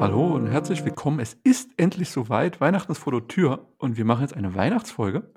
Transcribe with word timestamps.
Hallo 0.00 0.34
und 0.34 0.48
herzlich 0.48 0.84
willkommen. 0.84 1.20
Es 1.20 1.34
ist 1.44 1.70
endlich 1.76 2.10
soweit. 2.10 2.60
Weihnachten 2.60 2.92
ist 2.92 2.98
vor 2.98 3.12
der 3.12 3.26
Tür 3.28 3.72
und 3.78 3.96
wir 3.96 4.04
machen 4.04 4.22
jetzt 4.22 4.34
eine 4.34 4.54
Weihnachtsfolge. 4.54 5.32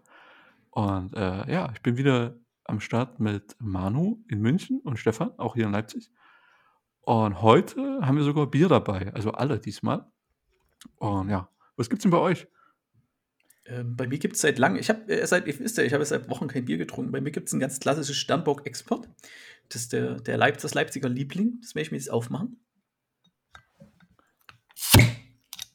Und 0.72 1.16
äh, 1.16 1.52
ja, 1.52 1.70
ich 1.74 1.82
bin 1.82 1.98
wieder 1.98 2.36
am 2.66 2.80
Start 2.80 3.20
mit 3.20 3.56
Manu 3.60 4.24
in 4.28 4.42
München 4.42 4.82
und 4.84 4.98
Stefan, 4.98 5.32
auch 5.38 5.56
hier 5.56 5.66
in 5.66 5.72
Leipzig. 5.72 6.12
Und 7.02 7.42
heute 7.42 8.00
haben 8.02 8.18
wir 8.18 8.24
sogar 8.24 8.48
Bier 8.48 8.68
dabei, 8.70 9.14
also 9.14 9.32
alle 9.32 9.60
diesmal. 9.60 10.12
Und 10.98 11.30
ja, 11.30 11.50
was 11.76 11.90
gibt's 11.90 12.04
denn 12.04 12.12
bei 12.12 12.18
euch? 12.18 12.48
Ähm, 13.68 13.96
bei 13.96 14.08
mir 14.08 14.18
gibt 14.18 14.36
es 14.36 14.42
seit 14.42 14.58
langem, 14.60 14.80
ich 14.80 14.90
habe 14.90 15.12
äh, 15.12 15.26
seit, 15.28 15.46
ihr 15.46 15.60
wisst 15.60 15.78
ja, 15.78 15.84
ich 15.84 15.94
habe 15.94 16.06
seit 16.06 16.30
Wochen 16.30 16.48
kein 16.48 16.66
Bier 16.66 16.78
getrunken. 16.78 17.12
Bei 17.12 17.22
mir 17.22 17.32
gibt 17.32 17.48
es 17.48 17.54
ein 17.54 17.60
ganz 17.60 17.80
klassisches 17.80 18.16
Sternbock 18.16 18.66
Export. 18.66 19.10
Das 19.70 19.82
ist 19.82 19.94
der, 19.94 20.16
der 20.22 20.38
Leip, 20.38 20.58
das 20.60 20.74
Leipziger 20.74 21.10
Liebling. 21.10 21.60
Das 21.62 21.76
werde 21.76 21.86
ich 21.86 21.92
mir 21.92 21.98
jetzt 21.98 22.10
aufmachen. 22.10 22.60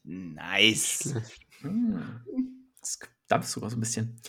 Nice. 0.05 1.14
Hm. 1.60 2.20
Das 2.80 2.98
dampft 3.28 3.50
sogar 3.50 3.70
so 3.70 3.77
ein 3.77 3.80
bisschen. 3.80 4.20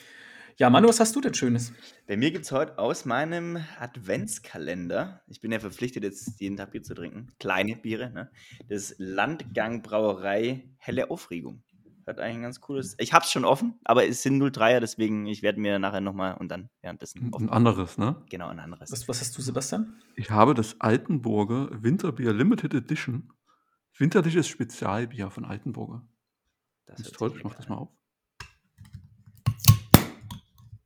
Ja, 0.57 0.69
Manu, 0.69 0.87
was 0.87 0.99
hast 0.99 1.15
du 1.15 1.21
denn 1.21 1.33
Schönes? 1.33 1.73
Bei 2.05 2.15
mir 2.15 2.29
gibt 2.29 2.45
es 2.45 2.51
heute 2.51 2.77
aus 2.77 3.05
meinem 3.05 3.57
Adventskalender, 3.79 5.23
ich 5.27 5.41
bin 5.41 5.51
ja 5.51 5.59
verpflichtet, 5.59 6.03
jetzt 6.03 6.39
jeden 6.39 6.57
Tag 6.57 6.71
Bier 6.71 6.83
zu 6.83 6.93
trinken, 6.93 7.31
kleine 7.39 7.75
Biere, 7.75 8.11
ne? 8.11 8.29
das 8.69 8.93
Landgang 8.99 9.81
Brauerei 9.81 10.69
Helle 10.77 11.09
Aufregung. 11.09 11.63
Hat 12.05 12.19
eigentlich 12.19 12.35
ein 12.37 12.41
ganz 12.43 12.59
cooles. 12.61 12.95
Ich 12.99 13.13
hab's 13.13 13.31
schon 13.31 13.45
offen, 13.45 13.79
aber 13.85 14.05
es 14.07 14.21
sind 14.23 14.41
03er, 14.41 14.79
deswegen 14.81 15.25
ich 15.25 15.41
werde 15.41 15.59
mir 15.61 15.79
nachher 15.79 16.01
nochmal 16.01 16.35
und 16.35 16.49
dann 16.49 16.69
währenddessen 16.81 17.33
Ein 17.33 17.49
anderes, 17.49 17.97
ne? 17.97 18.21
Genau, 18.29 18.47
ein 18.49 18.59
anderes. 18.59 18.91
Was, 18.91 19.07
was 19.07 19.21
hast 19.21 19.37
du, 19.37 19.41
Sebastian? 19.41 20.01
Ich 20.15 20.29
habe 20.29 20.53
das 20.53 20.81
Altenburger 20.81 21.69
Winterbier 21.81 22.33
Limited 22.33 22.73
Edition. 22.73 23.31
Winterliches 23.97 24.47
Spezialbier 24.47 25.29
von 25.29 25.45
Altenburger. 25.45 26.05
Das 26.85 26.97
Das 26.97 27.07
ist 27.07 27.15
toll, 27.15 27.29
sich 27.29 27.37
ich 27.37 27.43
mach 27.45 27.55
das 27.55 27.69
mal 27.69 27.75
auf. 27.77 27.89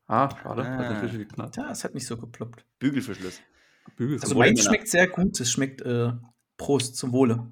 Ah, 0.08 0.30
schade, 0.42 0.64
hat 0.64 0.80
Ah. 0.80 0.90
nicht 0.94 1.04
richtig 1.04 1.28
geknallt. 1.30 1.58
Ja, 1.58 1.70
es 1.72 1.84
hat 1.84 1.94
nicht 1.94 2.08
so 2.08 2.18
geploppt. 2.18 2.66
Bügelverschluss. 2.80 3.42
Bügel 3.96 4.20
Also 4.22 4.36
meins 4.36 4.64
schmeckt 4.64 4.88
sehr 4.88 5.08
gut. 5.08 5.40
Es 5.40 5.52
schmeckt 5.52 5.82
äh, 5.82 6.12
Prost 6.58 6.96
zum 6.96 7.12
Wohle. 7.12 7.50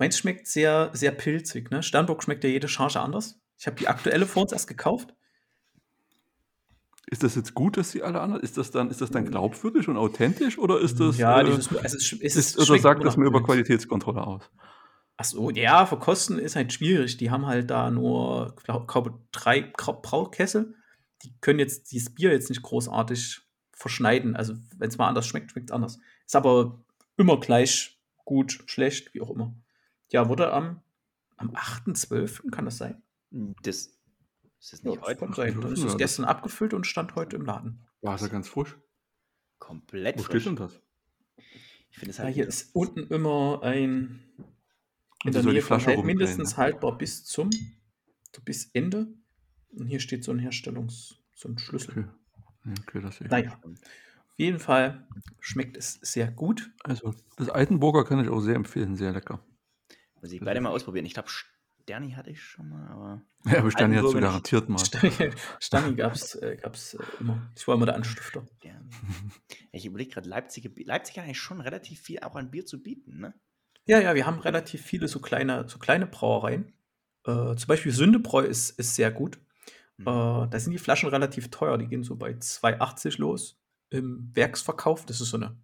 Meins 0.00 0.16
schmeckt 0.16 0.48
sehr, 0.48 0.90
sehr 0.94 1.12
pilzig. 1.12 1.70
Ne? 1.70 1.82
Sternburg 1.82 2.24
schmeckt 2.24 2.42
ja 2.42 2.48
jede 2.48 2.68
Charge 2.68 2.98
anders. 2.98 3.38
Ich 3.58 3.66
habe 3.66 3.76
die 3.76 3.86
aktuelle 3.86 4.24
vor 4.24 4.42
uns 4.42 4.52
erst 4.52 4.66
gekauft. 4.66 5.14
Ist 7.10 7.22
das 7.22 7.34
jetzt 7.34 7.52
gut, 7.52 7.76
dass 7.76 7.90
sie 7.90 8.02
alle 8.02 8.22
anderen? 8.22 8.42
Ist 8.42 8.56
das 8.56 8.70
dann, 8.70 8.88
ist 8.88 9.02
das 9.02 9.10
dann 9.10 9.26
glaubwürdig 9.26 9.88
und 9.88 9.98
authentisch 9.98 10.58
oder 10.58 10.80
ist 10.80 11.00
das? 11.00 11.18
ja, 11.18 11.42
äh, 11.42 11.44
dieses, 11.44 11.68
also 11.76 11.98
es, 11.98 12.16
es 12.18 12.36
ist, 12.36 12.58
oder 12.58 12.78
sagt 12.78 13.04
das 13.04 13.18
mir 13.18 13.26
über. 13.26 13.42
Qualitätskontrolle 13.42 14.26
aus? 14.26 14.50
Ach 15.18 15.24
so, 15.24 15.50
ja, 15.50 15.84
verkosten 15.84 16.38
ist 16.38 16.56
halt 16.56 16.72
schwierig. 16.72 17.18
Die 17.18 17.30
haben 17.30 17.44
halt 17.44 17.68
da 17.68 17.90
nur, 17.90 18.56
glaube 18.86 19.20
drei 19.32 19.70
Braukessel. 19.76 20.76
Die 21.24 21.34
können 21.42 21.58
jetzt 21.58 21.92
dieses 21.92 22.14
Bier 22.14 22.32
jetzt 22.32 22.48
nicht 22.48 22.62
großartig 22.62 23.42
verschneiden. 23.74 24.34
Also, 24.34 24.54
wenn 24.78 24.88
es 24.88 24.96
mal 24.96 25.08
anders 25.08 25.26
schmeckt, 25.26 25.50
schmeckt 25.50 25.68
es 25.68 25.74
anders. 25.74 25.98
Ist 26.24 26.36
aber 26.36 26.82
immer 27.18 27.38
gleich 27.38 28.00
gut, 28.24 28.62
schlecht, 28.64 29.12
wie 29.12 29.20
auch 29.20 29.28
immer. 29.28 29.54
Ja, 30.12 30.28
wurde 30.28 30.52
am, 30.52 30.80
am 31.36 31.50
8.12., 31.50 32.50
kann 32.50 32.64
das 32.64 32.78
sein? 32.78 33.02
Das, 33.62 33.86
ist 34.58 34.72
das 34.72 34.82
Ja, 34.82 34.90
nicht 34.90 35.00
das 35.00 35.08
heute? 35.08 35.20
kann 35.20 35.32
sein. 35.34 35.60
Dann 35.60 35.72
ist 35.72 35.80
Ja, 35.80 35.86
es 35.86 35.92
das- 35.92 35.98
gestern 35.98 36.24
abgefüllt 36.24 36.74
und 36.74 36.86
stand 36.86 37.14
heute 37.14 37.36
im 37.36 37.44
Laden. 37.44 37.86
War 38.02 38.14
es 38.14 38.22
ja 38.22 38.28
ganz 38.28 38.48
frisch. 38.48 38.76
Komplett 39.58 40.18
Wo 40.18 40.22
frisch. 40.22 40.42
steht 40.42 40.46
denn 40.46 40.56
das? 40.56 40.80
Ich 41.90 41.98
finde 41.98 42.10
es 42.10 42.18
Ja, 42.18 42.24
halt 42.24 42.34
hier 42.34 42.46
ist 42.46 42.74
unten 42.74 43.00
immer 43.08 43.60
ein 43.62 44.20
in 45.24 45.32
der 45.32 45.42
Nähe 45.42 45.60
von 45.60 45.80
Flasche 45.80 45.96
halt 45.96 46.04
mindestens 46.06 46.52
ne? 46.52 46.56
haltbar 46.56 46.96
bis 46.96 47.24
zum 47.24 47.50
bis 48.44 48.70
Ende. 48.72 49.08
Und 49.70 49.86
hier 49.86 50.00
steht 50.00 50.24
so 50.24 50.32
ein 50.32 50.38
Herstellungs 50.38 51.16
so 51.34 51.48
ein 51.48 51.58
Schlüssel. 51.58 51.90
Okay. 51.92 52.08
Ja, 52.64 52.72
okay, 52.82 53.00
das 53.00 53.20
ich. 53.20 53.28
Naja, 53.28 53.58
auf 53.62 54.38
jeden 54.38 54.58
Fall 54.60 55.06
schmeckt 55.40 55.76
es 55.76 55.94
sehr 56.02 56.30
gut. 56.30 56.70
Also, 56.84 57.14
das 57.36 57.48
Altenburger 57.50 58.04
kann 58.04 58.20
ich 58.22 58.28
auch 58.30 58.40
sehr 58.40 58.54
empfehlen, 58.56 58.96
sehr 58.96 59.12
lecker. 59.12 59.44
Muss 60.20 60.32
ich 60.32 60.40
beide 60.40 60.60
mal 60.60 60.70
ausprobieren. 60.70 61.06
Ich 61.06 61.14
glaube, 61.14 61.28
Sterni 61.28 62.12
hatte 62.12 62.30
ich 62.30 62.42
schon 62.42 62.68
mal, 62.68 62.86
aber. 62.88 63.22
Ja, 63.46 63.58
aber 63.60 63.70
Stani 63.70 63.96
hat 63.96 64.04
nicht. 64.04 64.20
garantiert 64.20 64.68
mal. 64.68 64.78
Stani 65.58 65.94
gab 65.96 66.14
es 66.14 66.34
äh, 66.36 66.56
gab's, 66.60 66.94
äh, 66.94 67.02
immer. 67.18 67.50
Ich 67.56 67.66
war 67.66 67.74
immer 67.74 67.86
der 67.86 67.96
Anstifter. 67.96 68.44
Sterni. 68.58 68.90
ich 69.72 69.86
überlege 69.86 70.10
gerade, 70.10 70.28
Leipzig, 70.28 70.70
Leipzig 70.84 71.18
hat 71.18 71.24
eigentlich 71.24 71.40
schon 71.40 71.60
relativ 71.60 72.00
viel 72.00 72.20
auch 72.20 72.36
an 72.36 72.50
Bier 72.50 72.66
zu 72.66 72.82
bieten, 72.82 73.18
ne? 73.18 73.34
Ja, 73.86 73.98
ja, 73.98 74.14
wir 74.14 74.26
haben 74.26 74.38
relativ 74.38 74.82
viele 74.82 75.08
so 75.08 75.20
kleine, 75.20 75.68
so 75.68 75.78
kleine 75.78 76.06
Brauereien. 76.06 76.72
Äh, 77.26 77.56
zum 77.56 77.66
Beispiel 77.66 77.92
Sündebräu 77.92 78.44
ist, 78.44 78.78
ist 78.78 78.94
sehr 78.94 79.10
gut. 79.10 79.40
Mhm. 79.96 80.06
Äh, 80.06 80.48
da 80.48 80.60
sind 80.60 80.72
die 80.72 80.78
Flaschen 80.78 81.08
relativ 81.08 81.50
teuer. 81.50 81.76
Die 81.78 81.86
gehen 81.88 82.04
so 82.04 82.14
bei 82.16 82.30
2,80 82.30 83.18
los 83.20 83.58
im 83.88 84.30
Werksverkauf. 84.34 85.06
Das 85.06 85.20
ist 85.20 85.30
so 85.30 85.38
eine. 85.38 85.56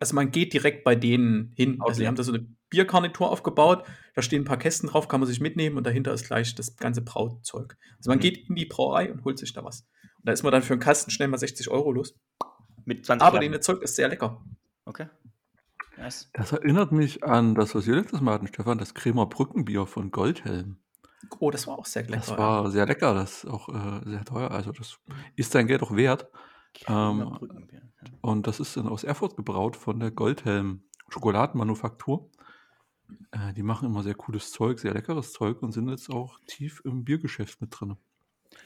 Also 0.00 0.14
man 0.14 0.30
geht 0.30 0.52
direkt 0.52 0.84
bei 0.84 0.94
denen 0.94 1.52
hin. 1.56 1.78
Also 1.80 2.00
die 2.00 2.02
Okay. 2.02 2.06
haben 2.08 2.16
da 2.16 2.22
so 2.22 2.32
eine 2.34 2.46
Biergarnitur 2.74 3.30
aufgebaut. 3.30 3.84
Da 4.14 4.22
stehen 4.22 4.42
ein 4.42 4.44
paar 4.44 4.56
Kästen 4.56 4.88
drauf, 4.88 5.08
kann 5.08 5.20
man 5.20 5.28
sich 5.28 5.40
mitnehmen 5.40 5.76
und 5.76 5.86
dahinter 5.86 6.12
ist 6.12 6.26
gleich 6.26 6.54
das 6.54 6.76
ganze 6.76 7.02
Brauzeug. 7.02 7.76
Also 7.98 8.10
man 8.10 8.18
Mhm. 8.18 8.22
geht 8.22 8.48
in 8.48 8.54
die 8.56 8.66
Brauerei 8.66 9.12
und 9.12 9.24
holt 9.24 9.38
sich 9.38 9.52
da 9.52 9.64
was. 9.64 9.86
Und 10.18 10.28
da 10.28 10.32
ist 10.32 10.42
man 10.42 10.52
dann 10.52 10.62
für 10.62 10.74
einen 10.74 10.80
Kasten 10.80 11.10
schnell 11.10 11.28
mal 11.28 11.38
60 11.38 11.70
Euro 11.70 11.92
los. 11.92 12.14
Mit 12.84 13.06
20 13.06 13.26
Aber 13.26 13.40
das 13.40 13.64
Zeug 13.64 13.82
ist 13.82 13.96
sehr 13.96 14.08
lecker. 14.08 14.42
Okay. 14.84 15.06
Nice. 15.96 16.28
Das 16.34 16.52
erinnert 16.52 16.90
mich 16.92 17.22
an 17.22 17.54
das, 17.54 17.74
was 17.74 17.86
wir 17.86 17.94
letztes 17.94 18.20
Mal 18.20 18.34
hatten, 18.34 18.48
Stefan, 18.48 18.78
das 18.78 18.94
Kremer 18.94 19.26
Brückenbier 19.26 19.86
von 19.86 20.10
Goldhelm. 20.10 20.78
Oh, 21.38 21.50
das 21.50 21.66
war 21.66 21.78
auch 21.78 21.86
sehr 21.86 22.02
lecker. 22.02 22.16
Das 22.16 22.28
ja. 22.30 22.38
war 22.38 22.70
sehr 22.70 22.86
lecker, 22.86 23.14
das 23.14 23.44
ist 23.44 23.50
auch 23.50 23.68
äh, 23.68 24.00
sehr 24.04 24.24
teuer. 24.24 24.50
Also, 24.50 24.72
das 24.72 24.98
ist 25.36 25.52
sein 25.52 25.66
Geld 25.66 25.82
auch 25.82 25.94
wert. 25.94 26.28
Ähm. 26.88 27.20
Ja. 27.20 27.80
Und 28.20 28.46
das 28.46 28.60
ist 28.60 28.76
dann 28.76 28.88
aus 28.88 29.04
Erfurt 29.04 29.36
gebraut 29.36 29.76
von 29.76 30.00
der 30.00 30.10
Goldhelm 30.10 30.82
Schokoladenmanufaktur. 31.08 32.30
Äh, 33.30 33.52
die 33.52 33.62
machen 33.62 33.86
immer 33.86 34.02
sehr 34.02 34.14
cooles 34.14 34.50
Zeug, 34.52 34.78
sehr 34.78 34.94
leckeres 34.94 35.32
Zeug 35.32 35.62
und 35.62 35.72
sind 35.72 35.88
jetzt 35.88 36.10
auch 36.10 36.38
tief 36.46 36.80
im 36.84 37.04
Biergeschäft 37.04 37.60
mit 37.60 37.78
drin. 37.78 37.96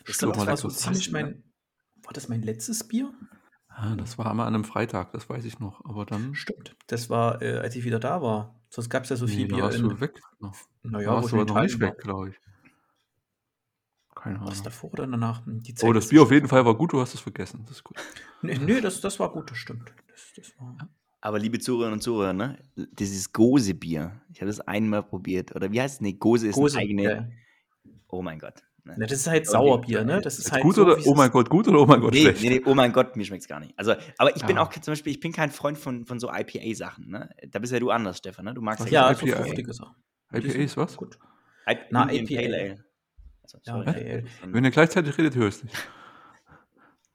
Stimmt, 0.05 0.37
mal 0.37 0.47
das 0.47 0.65
war 0.65 0.71
so 0.71 0.77
ziemlich 0.77 1.11
mein. 1.11 1.43
War 2.05 2.13
das 2.13 2.29
mein 2.29 2.43
letztes 2.43 2.87
Bier? 2.87 3.13
Ah, 3.69 3.95
das 3.97 4.19
war 4.19 4.31
einmal 4.31 4.47
an 4.47 4.55
einem 4.55 4.65
Freitag, 4.65 5.13
das 5.13 5.29
weiß 5.29 5.45
ich 5.45 5.59
noch. 5.61 5.85
Aber 5.85 6.05
dann. 6.05 6.35
Stimmt. 6.35 6.77
Das 6.87 7.11
war, 7.11 7.43
äh, 7.43 7.59
als 7.59 7.77
ich 7.77 7.85
wieder 7.85 8.01
da 8.01 8.23
war. 8.23 8.55
Sonst 8.71 8.91
gab 8.91 9.05
es 9.05 9.11
ja 9.11 9.17
so 9.17 9.27
viel 9.27 9.43
Nee, 9.43 9.49
da 9.49 9.55
Bier. 9.57 9.65
warst 9.65 9.79
in, 9.79 9.89
du 9.89 10.01
weg. 10.01 10.21
noch. 10.41 10.55
Naja, 10.83 11.11
da 11.11 11.15
warst 11.15 11.27
ich 11.27 11.31
du 11.31 11.41
aber 11.41 11.55
noch 11.55 11.63
nicht 11.63 11.81
weg, 11.81 11.99
glaube 11.99 12.31
ich. 12.31 12.37
Keine 14.15 14.41
war. 14.41 14.47
Was 14.49 14.55
Ahnung. 14.55 14.65
davor 14.65 14.93
oder 14.93 15.07
danach? 15.07 15.43
Oh, 15.83 15.93
das 15.93 16.09
Bier 16.09 16.23
auf 16.23 16.33
jeden 16.33 16.49
Fall 16.49 16.65
war 16.65 16.75
gut, 16.75 16.93
du 16.93 17.01
hast 17.01 17.15
es 17.15 17.21
vergessen. 17.21 17.65
Das 17.67 17.77
ist 17.77 17.85
gut. 17.85 17.97
Nee, 18.43 18.59
nee 18.59 18.81
das, 18.81 19.01
das 19.01 19.19
war 19.21 19.31
gut, 19.31 19.51
das 19.51 19.59
stimmt. 19.59 19.93
Das, 20.09 20.33
das 20.37 20.59
war, 20.59 20.89
Aber 21.21 21.39
liebe 21.39 21.59
Zuhörerinnen 21.59 21.95
und 21.95 22.03
Zuhörer, 22.03 22.33
ne? 22.33 22.59
Dieses 22.77 23.33
Gose-Bier. 23.33 24.21
Ich 24.33 24.41
habe 24.41 24.47
das 24.49 24.61
einmal 24.61 25.03
probiert. 25.03 25.55
Oder 25.57 25.73
wie 25.73 25.81
heißt 25.81 25.97
es? 25.97 26.01
Nee, 26.01 26.13
Gose 26.13 26.49
ist 26.49 26.55
Gose, 26.55 26.79
eigene. 26.79 27.03
ja. 27.03 27.29
Oh 28.09 28.23
mein 28.23 28.39
Gott. 28.39 28.63
Ne? 28.85 28.95
Na, 28.99 29.07
das 29.07 29.19
ist 29.19 29.27
halt 29.27 29.43
Okay. 29.43 29.51
Sauerbier, 29.51 30.05
ne? 30.05 30.21
Das 30.21 30.39
ist 30.39 30.47
Ist 30.47 30.53
halt 30.53 30.63
gut 30.63 30.77
so, 30.77 30.83
oder? 30.85 30.97
Oh 31.07 31.15
mein. 31.15 31.31
Gott, 31.31 31.51
gut 31.51 31.67
oder 31.69 31.81
oh 31.81 31.87
mein 31.87 32.01
Gott, 32.01 32.13
Nee, 32.15 32.23
schlecht? 32.23 32.43
nee, 32.43 32.49
nee, 32.51 32.63
oh 32.65 32.75
mein 32.75 32.93
Gott, 32.93 33.17
mir 33.17 33.25
schmeckt 33.25 33.43
es 33.43 33.49
gar 33.49 33.59
nicht. 33.61 33.75
Also, 33.77 33.95
aber 34.17 34.35
ich 34.37 34.45
bin 34.47 34.57
Ah. 34.59 34.63
auch 34.63 34.71
zum 34.73 34.93
Beispiel, 34.93 35.13
ich 35.13 35.21
bin 35.21 35.33
kein 35.33 35.51
Freund 35.51 35.77
von, 35.77 36.07
von 36.07 36.21
so 36.21 36.31
IPA-Sachen, 36.33 37.09
ne? 37.11 37.29
Da 37.51 37.59
bist 37.59 37.73
ja 37.73 37.81
du 37.81 37.91
anders, 37.91 38.19
Stefan, 38.19 38.45
ne? 38.45 38.55
Du 38.55 38.63
magst 38.63 38.85
Was 38.85 38.91
Ja, 38.91 39.11
ist 39.11 39.21
so 39.21 39.27
IPA? 39.27 39.43
fruchtige 39.43 39.73
Sachen. 39.75 39.97
IPA 40.33 40.49
ist 40.59 40.77
was? 40.77 40.97
Gut. 40.97 41.19
I 41.69 41.77
Na, 41.91 42.11
IPA. 42.11 42.35
Pale 42.37 42.57
Ale. 42.57 42.85
Also, 43.43 43.59
Ja, 43.65 43.73
sorry. 43.75 43.85
Pale 43.87 43.97
Ale. 43.99 44.25
Wenn 44.55 44.65
ihr 44.65 44.71
gleichzeitig 44.71 45.19
redet, 45.19 45.35
hörst 45.35 45.63
du 45.63 45.67
nicht. 45.67 45.77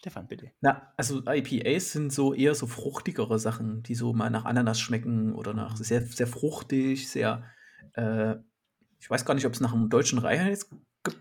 Stefan, 0.03 0.27
bitte. 0.27 0.51
Na, 0.59 0.91
also 0.97 1.21
IPAs 1.25 1.93
sind 1.93 2.11
so 2.11 2.33
eher 2.33 2.55
so 2.55 2.67
fruchtigere 2.67 3.39
Sachen, 3.39 3.83
die 3.83 3.95
so 3.95 4.11
mal 4.11 4.29
nach 4.29 4.43
Ananas 4.43 4.77
schmecken 4.81 5.33
oder 5.33 5.53
nach 5.53 5.77
sehr, 5.77 6.01
sehr 6.01 6.27
fruchtig, 6.27 7.09
sehr, 7.09 7.45
äh, 7.93 8.35
ich 8.99 9.09
weiß 9.09 9.23
gar 9.23 9.33
nicht, 9.33 9.45
ob 9.45 9.53
es 9.53 9.61
nach 9.61 9.71
einem 9.73 9.89
deutschen 9.89 10.19
Reinheits 10.19 10.69
ge- 10.69 10.79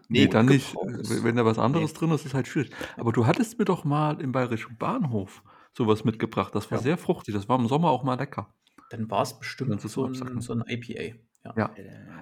Nee, 0.08 0.26
dann 0.26 0.46
nicht. 0.46 0.75
ist. 0.99 1.23
Wenn 1.23 1.37
da 1.37 1.44
was 1.44 1.61
anderes 1.61 1.94
drin 1.94 2.11
ist, 2.11 2.26
ist 2.26 2.34
halt 2.34 2.49
schwierig. 2.49 2.73
Aber 2.96 3.12
du 3.12 3.25
hattest 3.25 3.56
mir 3.56 3.64
doch 3.67 3.84
mal 3.84 4.20
im 4.20 4.32
Bayerischen 4.32 4.76
Bahnhof 4.76 5.44
sowas 5.76 6.02
mitgebracht. 6.05 6.52
Das 6.52 6.69
war 6.73 6.79
Ja. 6.79 6.82
sehr 6.82 6.99
fruchtig. 6.99 7.34
Das 7.34 7.49
war 7.49 7.61
im 7.61 7.69
Sommer 7.69 7.90
auch 7.90 8.02
mal 8.02 8.17
lecker. 8.19 8.52
Dann 8.90 9.08
war 9.12 9.23
es 9.23 9.38
bestimmt 9.38 9.81
so 9.81 10.06
ein, 10.06 10.40
so 10.40 10.55
ein 10.55 10.64
IPA. 10.67 11.14
Ja. 11.44 11.55
Ja. 11.56 11.71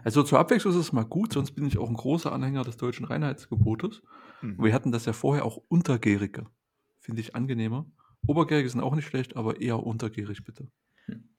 Also 0.02 0.22
zur 0.22 0.38
Abwechslung 0.38 0.72
ist 0.72 0.78
es 0.78 0.92
mal 0.92 1.04
gut, 1.04 1.32
sonst 1.32 1.52
bin 1.52 1.66
ich 1.66 1.78
auch 1.78 1.88
ein 1.88 1.96
großer 1.96 2.32
Anhänger 2.32 2.64
des 2.64 2.76
deutschen 2.76 3.04
Reinheitsgebotes. 3.04 4.02
Mhm. 4.40 4.62
Wir 4.62 4.72
hatten 4.72 4.92
das 4.92 5.04
ja 5.04 5.12
vorher 5.12 5.44
auch 5.44 5.58
untergärige. 5.68 6.46
Finde 7.00 7.20
ich 7.20 7.34
angenehmer. 7.34 7.86
Obergärige 8.26 8.68
sind 8.68 8.80
auch 8.80 8.94
nicht 8.94 9.06
schlecht, 9.06 9.36
aber 9.36 9.60
eher 9.60 9.82
untergärig 9.84 10.44
bitte. 10.44 10.68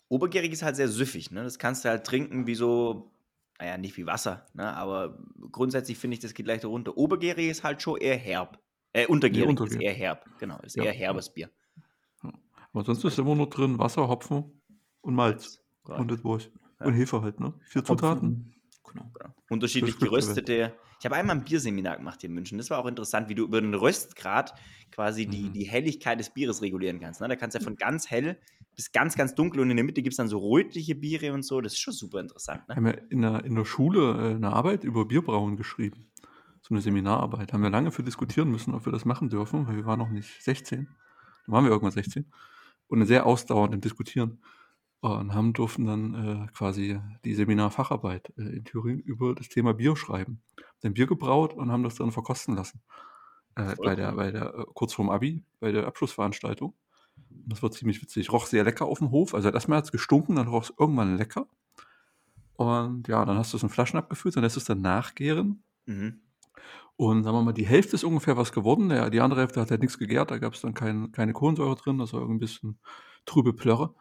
Obergärig 0.09 0.51
ist 0.51 0.63
halt 0.63 0.75
sehr 0.75 0.89
süffig, 0.89 1.31
ne? 1.31 1.43
Das 1.43 1.57
kannst 1.57 1.85
du 1.85 1.89
halt 1.89 2.05
trinken 2.05 2.45
wie 2.45 2.55
so, 2.55 3.11
naja, 3.59 3.77
nicht 3.77 3.95
wie 3.97 4.05
Wasser, 4.05 4.45
ne? 4.53 4.75
Aber 4.75 5.17
grundsätzlich 5.51 5.97
finde 5.97 6.15
ich, 6.15 6.19
das 6.19 6.33
geht 6.33 6.47
leichter 6.47 6.67
runter. 6.67 6.97
Obergärig 6.97 7.49
ist 7.49 7.63
halt 7.63 7.81
schon 7.81 7.97
eher 7.97 8.17
herb. 8.17 8.59
Äh, 8.93 9.07
untergierig, 9.07 9.57
Nee, 9.57 9.65
ist 9.65 9.75
eher 9.75 9.93
herb. 9.93 10.25
Genau, 10.39 10.59
ist 10.63 10.75
Ja, 10.75 10.83
eher 10.83 10.93
ja. 10.93 10.99
herbes 10.99 11.29
Bier. 11.33 11.49
Aber 12.73 12.83
sonst 12.83 13.03
ist 13.03 13.19
immer 13.19 13.35
nur 13.35 13.49
drin 13.49 13.79
Wasser, 13.79 14.07
Hopfen 14.07 14.43
und 15.01 15.15
Malz. 15.15 15.61
Ja. 15.87 15.95
Und 15.95 16.11
das 16.11 16.23
war's. 16.23 16.49
Und 16.85 16.93
Hefe 16.93 17.21
halt, 17.21 17.39
ne? 17.39 17.53
Vier 17.63 17.83
Zutaten. 17.83 18.53
Genau. 18.91 19.09
Genau. 19.13 19.33
Unterschiedlich 19.49 19.97
geröstete. 19.99 20.73
Ich 20.99 21.05
habe 21.05 21.15
einmal 21.15 21.35
ein 21.37 21.43
Bierseminar 21.43 21.97
gemacht 21.97 22.21
hier 22.21 22.29
in 22.29 22.35
München. 22.35 22.57
Das 22.57 22.69
war 22.69 22.77
auch 22.79 22.85
interessant, 22.85 23.29
wie 23.29 23.35
du 23.35 23.43
über 23.43 23.59
den 23.61 23.73
Röstgrad 23.73 24.53
quasi 24.91 25.25
die, 25.25 25.43
Mhm. 25.43 25.53
die 25.53 25.63
Helligkeit 25.63 26.19
des 26.19 26.29
Bieres 26.31 26.61
regulieren 26.61 26.99
kannst. 26.99 27.21
Ne? 27.21 27.27
Da 27.27 27.35
kannst 27.35 27.55
du 27.55 27.59
ja 27.59 27.63
von 27.63 27.75
ganz 27.77 28.11
hell 28.11 28.37
bis 28.75 28.91
ganz, 28.91 29.15
ganz 29.15 29.33
dunkel 29.33 29.61
und 29.61 29.69
in 29.71 29.77
der 29.77 29.85
Mitte 29.85 30.01
gibt 30.01 30.13
es 30.13 30.17
dann 30.17 30.27
so 30.27 30.37
rötliche 30.39 30.95
Biere 30.95 31.33
und 31.33 31.43
so. 31.43 31.59
Das 31.61 31.73
ist 31.73 31.79
schon 31.79 31.93
super 31.93 32.19
interessant. 32.19 32.63
Wir 32.67 32.75
Ne? 32.75 32.75
haben 32.75 32.85
ja 32.87 32.93
in 33.09 33.21
der, 33.21 33.45
in 33.45 33.55
der 33.55 33.65
Schule 33.65 34.31
äh, 34.31 34.35
eine 34.35 34.51
Arbeit 34.53 34.83
über 34.83 35.05
Bierbrauen 35.05 35.55
geschrieben. 35.57 36.11
So 36.61 36.73
eine 36.75 36.81
Seminararbeit. 36.81 37.53
Haben 37.53 37.63
wir 37.63 37.69
lange 37.71 37.91
für 37.91 38.03
diskutieren 38.03 38.51
müssen, 38.51 38.73
ob 38.75 38.85
wir 38.85 38.91
das 38.91 39.05
machen 39.05 39.29
dürfen, 39.29 39.67
weil 39.67 39.77
wir 39.77 39.85
waren 39.85 39.99
noch 39.99 40.09
nicht 40.09 40.43
16. 40.43 40.87
Dann 41.45 41.53
waren 41.53 41.63
wir 41.63 41.71
irgendwann 41.71 41.91
16. 41.93 42.31
Und 42.87 43.05
sehr 43.05 43.25
ausdauernd 43.25 43.73
im 43.73 43.81
Diskutieren. 43.81 44.39
Und 45.01 45.33
haben 45.33 45.53
durften 45.53 45.85
dann 45.85 46.13
äh, 46.13 46.51
quasi 46.53 46.99
die 47.25 47.33
Seminarfacharbeit 47.33 48.31
äh, 48.37 48.57
in 48.57 48.65
Thüringen 48.65 49.01
über 49.01 49.33
das 49.33 49.49
Thema 49.49 49.73
Bier 49.73 49.95
schreiben. 49.95 50.41
Dann 50.81 50.93
Bier 50.93 51.07
gebraut 51.07 51.53
und 51.53 51.71
haben 51.71 51.83
das 51.83 51.95
dann 51.95 52.11
verkosten 52.11 52.55
lassen. 52.55 52.81
Äh, 53.55 53.75
bei 53.83 53.95
der, 53.95 54.11
bei 54.13 54.31
der, 54.31 54.53
äh, 54.53 54.65
kurz 54.75 54.93
vorm 54.93 55.09
Abi, 55.09 55.43
bei 55.59 55.71
der 55.71 55.87
Abschlussveranstaltung. 55.87 56.75
Das 57.29 57.63
war 57.63 57.71
ziemlich 57.71 58.01
witzig. 58.01 58.31
Roch 58.31 58.45
sehr 58.45 58.63
lecker 58.63 58.85
auf 58.85 58.99
dem 58.99 59.11
Hof. 59.11 59.33
Also 59.33 59.49
erstmal 59.49 59.79
hat 59.79 59.85
es 59.85 59.91
gestunken, 59.91 60.35
dann 60.35 60.47
roch 60.47 60.63
es 60.63 60.73
irgendwann 60.77 61.17
lecker. 61.17 61.47
Und 62.55 63.07
ja, 63.07 63.25
dann 63.25 63.37
hast 63.37 63.53
du 63.53 63.57
es 63.57 63.63
in 63.63 63.69
Flaschen 63.69 63.97
abgefüllt, 63.97 64.35
dann 64.35 64.43
lässt 64.43 64.57
es 64.57 64.65
dann 64.65 64.81
nachgären. 64.81 65.63
Mhm. 65.87 66.21
Und 66.95 67.23
sagen 67.23 67.35
wir 67.35 67.41
mal, 67.41 67.53
die 67.53 67.65
Hälfte 67.65 67.95
ist 67.95 68.03
ungefähr 68.03 68.37
was 68.37 68.51
geworden. 68.51 68.89
Der, 68.89 69.09
die 69.09 69.21
andere 69.21 69.39
Hälfte 69.39 69.59
hat 69.59 69.71
halt 69.71 69.81
nichts 69.81 69.97
gegärt, 69.97 70.29
da 70.29 70.37
gab 70.37 70.53
es 70.53 70.61
dann 70.61 70.75
kein, 70.75 71.11
keine 71.11 71.33
Kohlensäure 71.33 71.75
drin, 71.75 71.97
das 71.97 72.13
war 72.13 72.19
irgendwie 72.19 72.35
ein 72.35 72.39
bisschen 72.39 72.79
trübe 73.25 73.53
Plörre. 73.53 73.95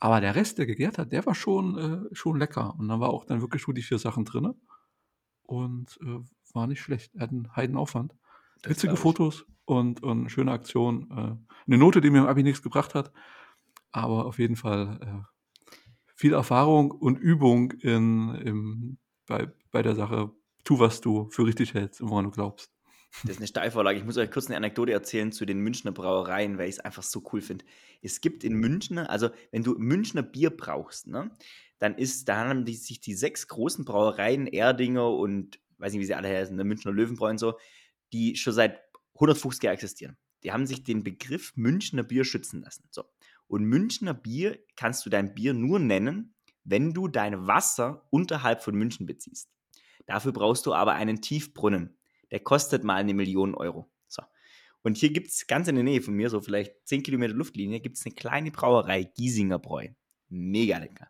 Aber 0.00 0.20
der 0.20 0.34
Rest, 0.34 0.58
der 0.58 0.66
gegärt 0.66 0.98
hat, 0.98 1.12
der 1.12 1.26
war 1.26 1.34
schon, 1.34 1.78
äh, 1.78 2.14
schon 2.14 2.38
lecker. 2.38 2.74
Und 2.78 2.88
dann 2.88 3.00
war 3.00 3.10
auch 3.10 3.24
dann 3.24 3.40
wirklich 3.40 3.66
nur 3.66 3.74
die 3.74 3.82
vier 3.82 3.98
Sachen 3.98 4.24
drin. 4.24 4.54
Und 5.42 5.98
äh, 6.02 6.20
war 6.54 6.66
nicht 6.66 6.80
schlecht. 6.80 7.14
Er 7.14 7.22
hat 7.22 7.30
einen 7.30 7.54
Heidenaufwand. 7.56 8.14
Das 8.62 8.70
Witzige. 8.70 8.96
Fotos 8.96 9.46
und, 9.64 10.02
und 10.02 10.30
schöne 10.30 10.52
Aktion. 10.52 11.10
Äh, 11.10 11.54
eine 11.66 11.78
Note, 11.78 12.00
die 12.00 12.10
mir 12.10 12.18
im 12.18 12.26
Abi 12.26 12.42
nichts 12.42 12.62
gebracht 12.62 12.94
hat. 12.94 13.12
Aber 13.90 14.26
auf 14.26 14.38
jeden 14.38 14.56
Fall 14.56 15.00
äh, 15.02 15.72
viel 16.14 16.32
Erfahrung 16.32 16.90
und 16.90 17.16
Übung 17.18 17.72
in, 17.72 18.34
im, 18.34 18.98
bei, 19.26 19.52
bei 19.70 19.82
der 19.82 19.94
Sache. 19.94 20.30
Tu, 20.64 20.78
was 20.78 21.00
du 21.00 21.28
für 21.30 21.46
richtig 21.46 21.74
hältst 21.74 22.00
und 22.00 22.10
woran 22.10 22.26
du 22.26 22.30
glaubst. 22.30 22.70
Das 23.22 23.32
ist 23.32 23.38
eine 23.38 23.46
Steilvorlage. 23.46 23.98
Ich 23.98 24.04
muss 24.04 24.16
euch 24.16 24.30
kurz 24.30 24.46
eine 24.46 24.56
Anekdote 24.56 24.92
erzählen 24.92 25.32
zu 25.32 25.44
den 25.44 25.60
Münchner 25.60 25.92
Brauereien, 25.92 26.58
weil 26.58 26.68
ich 26.68 26.76
es 26.76 26.80
einfach 26.80 27.02
so 27.02 27.22
cool 27.32 27.40
finde. 27.40 27.64
Es 28.02 28.20
gibt 28.20 28.44
in 28.44 28.54
München, 28.54 28.98
also 28.98 29.30
wenn 29.50 29.64
du 29.64 29.74
Münchner 29.78 30.22
Bier 30.22 30.50
brauchst, 30.50 31.06
ne, 31.06 31.30
dann 31.78 31.96
ist, 31.96 32.28
da 32.28 32.48
haben 32.48 32.64
die, 32.64 32.74
sich 32.74 33.00
die 33.00 33.14
sechs 33.14 33.48
großen 33.48 33.84
Brauereien, 33.84 34.46
Erdinger 34.46 35.10
und 35.10 35.58
weiß 35.78 35.92
nicht, 35.92 36.00
wie 36.00 36.06
sie 36.06 36.14
alle 36.14 36.28
heißen, 36.28 36.56
der 36.56 36.66
Münchner 36.66 36.92
Löwenbräu 36.92 37.30
und 37.30 37.38
so, 37.38 37.58
die 38.12 38.36
schon 38.36 38.52
seit 38.52 38.80
150 39.14 39.62
Jahren 39.62 39.74
existieren. 39.74 40.16
Die 40.44 40.52
haben 40.52 40.66
sich 40.66 40.84
den 40.84 41.02
Begriff 41.02 41.52
Münchner 41.56 42.02
Bier 42.02 42.24
schützen 42.24 42.62
lassen. 42.62 42.84
So. 42.90 43.04
Und 43.48 43.64
Münchner 43.64 44.14
Bier 44.14 44.58
kannst 44.76 45.04
du 45.06 45.10
dein 45.10 45.34
Bier 45.34 45.54
nur 45.54 45.78
nennen, 45.78 46.34
wenn 46.64 46.92
du 46.92 47.08
dein 47.08 47.46
Wasser 47.46 48.06
unterhalb 48.10 48.62
von 48.62 48.74
München 48.74 49.06
beziehst. 49.06 49.50
Dafür 50.06 50.32
brauchst 50.32 50.66
du 50.66 50.74
aber 50.74 50.94
einen 50.94 51.20
Tiefbrunnen. 51.20 51.97
Der 52.30 52.40
kostet 52.40 52.84
mal 52.84 52.96
eine 52.96 53.14
Million 53.14 53.54
Euro. 53.54 53.90
So. 54.06 54.22
Und 54.82 54.96
hier 54.96 55.12
gibt 55.12 55.28
es 55.28 55.46
ganz 55.46 55.68
in 55.68 55.74
der 55.74 55.84
Nähe 55.84 56.02
von 56.02 56.14
mir, 56.14 56.30
so 56.30 56.40
vielleicht 56.40 56.74
10 56.84 57.02
Kilometer 57.02 57.34
Luftlinie, 57.34 57.80
gibt 57.80 57.96
es 57.96 58.06
eine 58.06 58.14
kleine 58.14 58.50
Brauerei, 58.50 59.04
Giesinger 59.04 59.58
Bräu. 59.58 59.88
Mega 60.28 60.78
lecker. 60.78 61.08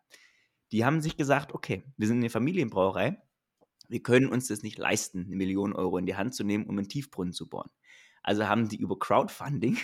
Die 0.71 0.85
haben 0.85 1.01
sich 1.01 1.17
gesagt, 1.17 1.53
okay, 1.53 1.83
wir 1.97 2.07
sind 2.07 2.17
eine 2.17 2.29
Familienbrauerei, 2.29 3.21
wir 3.89 4.03
können 4.03 4.29
uns 4.29 4.47
das 4.47 4.61
nicht 4.61 4.77
leisten, 4.77 5.25
eine 5.25 5.35
Million 5.35 5.73
Euro 5.73 5.97
in 5.97 6.05
die 6.05 6.15
Hand 6.15 6.35
zu 6.35 6.43
nehmen, 6.43 6.67
um 6.67 6.77
einen 6.77 6.87
Tiefbrunnen 6.87 7.33
zu 7.33 7.49
bohren. 7.49 7.71
Also 8.21 8.47
haben 8.47 8.69
die 8.69 8.77
über 8.77 8.97
Crowdfunding 8.99 9.77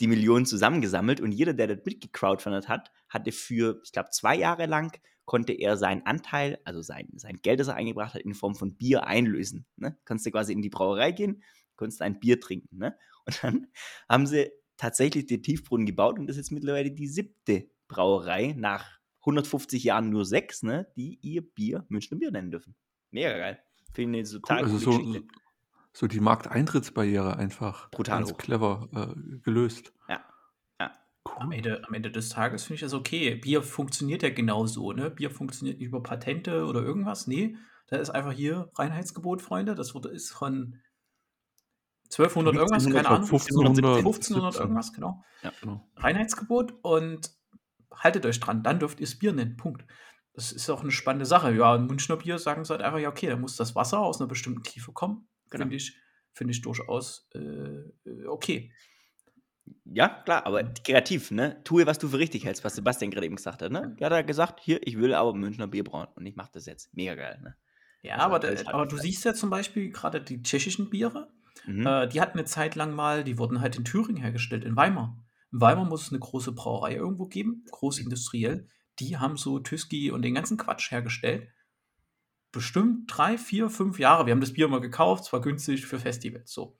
die 0.00 0.06
Millionen 0.06 0.46
zusammengesammelt 0.46 1.20
und 1.20 1.32
jeder, 1.32 1.54
der 1.54 1.68
das 1.68 1.84
mitgecrowdfundet 1.84 2.68
hat, 2.68 2.90
hatte 3.08 3.32
für, 3.32 3.80
ich 3.84 3.92
glaube, 3.92 4.10
zwei 4.10 4.36
Jahre 4.36 4.66
lang 4.66 4.96
konnte 5.24 5.52
er 5.52 5.76
seinen 5.76 6.06
Anteil, 6.06 6.58
also 6.64 6.82
sein, 6.82 7.08
sein 7.16 7.40
Geld, 7.42 7.60
das 7.60 7.68
er 7.68 7.74
eingebracht 7.74 8.14
hat, 8.14 8.22
in 8.22 8.34
Form 8.34 8.54
von 8.54 8.76
Bier 8.76 9.06
einlösen. 9.06 9.66
Ne? 9.76 9.98
Konntest 10.04 10.26
du 10.26 10.30
quasi 10.30 10.52
in 10.52 10.62
die 10.62 10.68
Brauerei 10.70 11.12
gehen, 11.12 11.42
konntest 11.74 12.02
ein 12.02 12.20
Bier 12.20 12.40
trinken. 12.40 12.78
Ne? 12.78 12.96
Und 13.24 13.42
dann 13.42 13.66
haben 14.08 14.26
sie 14.26 14.50
tatsächlich 14.76 15.26
den 15.26 15.42
Tiefbrunnen 15.42 15.86
gebaut 15.86 16.18
und 16.18 16.26
das 16.26 16.36
ist 16.36 16.46
jetzt 16.46 16.52
mittlerweile 16.52 16.92
die 16.92 17.08
siebte 17.08 17.68
Brauerei 17.88 18.54
nach 18.56 18.98
150 19.20 19.82
Jahren 19.82 20.10
nur 20.10 20.24
sechs, 20.24 20.62
ne, 20.62 20.86
die 20.96 21.18
ihr 21.22 21.42
Bier 21.42 21.84
Münchner 21.88 22.18
Bier 22.18 22.30
nennen 22.30 22.50
dürfen. 22.50 22.76
Mega 23.10 23.36
geil. 23.36 23.60
Finde 23.92 24.20
ich 24.20 24.26
eine 24.26 24.36
Cool, 24.36 24.40
total 24.40 24.64
also 24.64 24.78
so. 24.78 25.20
So 25.96 26.06
die 26.06 26.20
Markteintrittsbarriere 26.20 27.36
einfach 27.38 27.90
Brutal 27.90 28.18
ganz 28.18 28.32
hoch. 28.32 28.36
clever 28.36 28.88
äh, 28.94 29.38
gelöst. 29.40 29.94
Ja. 30.10 30.20
Ja. 30.78 30.92
Am 31.24 31.48
Cool. 31.48 31.54
Ende, 31.54 31.82
am 31.88 31.94
Ende 31.94 32.10
des 32.10 32.28
Tages 32.28 32.64
finde 32.64 32.74
ich 32.74 32.80
das 32.82 32.92
okay. 32.92 33.34
Bier 33.36 33.62
funktioniert 33.62 34.22
ja 34.22 34.28
genauso, 34.28 34.92
ne? 34.92 35.10
Bier 35.10 35.30
funktioniert 35.30 35.78
nicht 35.78 35.88
über 35.88 36.02
Patente 36.02 36.66
oder 36.66 36.82
irgendwas. 36.82 37.26
Nee, 37.26 37.56
da 37.86 37.96
ist 37.96 38.10
einfach 38.10 38.32
hier 38.32 38.70
Reinheitsgebot, 38.74 39.40
Freunde. 39.40 39.74
Das 39.74 39.94
wurde, 39.94 40.10
ist 40.10 40.32
von 40.32 40.78
1200 42.10 42.54
irgendwas, 42.54 42.84
keine 42.84 43.08
Ahnung. 43.08 43.22
1500, 43.22 43.96
1500 43.96 44.52
17. 44.52 44.62
irgendwas, 44.62 44.92
genau. 44.92 45.24
Genau. 45.62 45.88
Reinheitsgebot 45.96 46.74
und 46.82 47.30
haltet 47.90 48.26
euch 48.26 48.38
dran, 48.38 48.62
dann 48.62 48.80
dürft 48.80 49.00
ihr 49.00 49.06
das 49.06 49.18
Bier 49.18 49.32
nennen. 49.32 49.56
Punkt. 49.56 49.86
Das 50.34 50.52
ist 50.52 50.68
auch 50.68 50.82
eine 50.82 50.90
spannende 50.90 51.24
Sache. 51.24 51.54
Ja, 51.54 51.74
ein 51.74 51.86
Münchner 51.86 52.16
Bier 52.16 52.38
sagen 52.38 52.66
sie 52.66 52.72
halt 52.74 52.82
einfach, 52.82 52.98
ja, 52.98 53.08
okay, 53.08 53.28
da 53.28 53.36
muss 53.36 53.56
das 53.56 53.74
Wasser 53.74 54.00
aus 54.00 54.20
einer 54.20 54.28
bestimmten 54.28 54.62
Tiefe 54.62 54.92
kommen. 54.92 55.26
Genau. 55.50 55.62
Finde 55.64 55.76
ich, 55.76 55.96
finde 56.32 56.52
ich 56.52 56.62
durchaus 56.62 57.28
äh, 57.34 58.26
okay. 58.26 58.72
Ja, 59.84 60.08
klar, 60.08 60.46
aber 60.46 60.62
kreativ, 60.64 61.30
ne? 61.30 61.60
Tue, 61.64 61.86
was 61.86 61.98
du 61.98 62.08
für 62.08 62.18
richtig 62.18 62.44
hältst, 62.44 62.64
was 62.64 62.76
Sebastian 62.76 63.10
gerade 63.10 63.26
eben 63.26 63.36
gesagt 63.36 63.62
hat, 63.62 63.72
ne? 63.72 63.96
Der 63.98 64.06
hat 64.06 64.12
ja 64.12 64.22
gesagt, 64.22 64.60
hier, 64.60 64.78
ich 64.86 64.96
will 64.98 65.12
aber 65.14 65.34
Münchner 65.34 65.66
Bier 65.66 65.82
brauen 65.84 66.06
und 66.14 66.24
ich 66.26 66.36
mache 66.36 66.50
das 66.52 66.66
jetzt. 66.66 66.94
Mega 66.94 67.14
geil, 67.14 67.40
ne? 67.42 67.56
Ja, 68.02 68.14
Also 68.14 68.26
aber, 68.26 68.38
da, 68.38 68.70
aber 68.72 68.86
du 68.86 68.96
siehst 68.96 69.24
ja 69.24 69.34
zum 69.34 69.50
Beispiel 69.50 69.90
gerade 69.90 70.20
die 70.20 70.42
tschechischen 70.42 70.90
Biere, 70.90 71.32
Mhm. 71.64 71.86
äh, 71.86 72.06
die 72.06 72.20
hatten 72.20 72.38
eine 72.38 72.44
Zeit 72.46 72.74
lang 72.76 72.94
mal, 72.94 73.24
die 73.24 73.38
wurden 73.38 73.60
halt 73.60 73.76
in 73.76 73.84
Thüringen 73.84 74.22
hergestellt, 74.22 74.64
in 74.64 74.76
Weimar. 74.76 75.18
In 75.52 75.60
Weimar 75.60 75.84
muss 75.84 76.02
es 76.02 76.10
eine 76.12 76.20
große 76.20 76.52
Brauerei 76.52 76.94
irgendwo 76.94 77.26
geben, 77.26 77.64
groß 77.70 77.98
industriell. 77.98 78.68
Die 79.00 79.16
haben 79.16 79.36
so 79.36 79.58
Tüski 79.58 80.10
und 80.10 80.22
den 80.22 80.34
ganzen 80.34 80.58
Quatsch 80.58 80.90
hergestellt. 80.92 81.48
Bestimmt 82.52 83.04
drei, 83.08 83.36
vier, 83.38 83.68
fünf 83.68 83.98
Jahre. 83.98 84.26
Wir 84.26 84.32
haben 84.32 84.40
das 84.40 84.52
Bier 84.52 84.68
mal 84.68 84.80
gekauft, 84.80 85.24
es 85.24 85.32
war 85.32 85.40
günstig 85.40 85.86
für 85.86 85.98
Festivals, 85.98 86.52
so. 86.52 86.76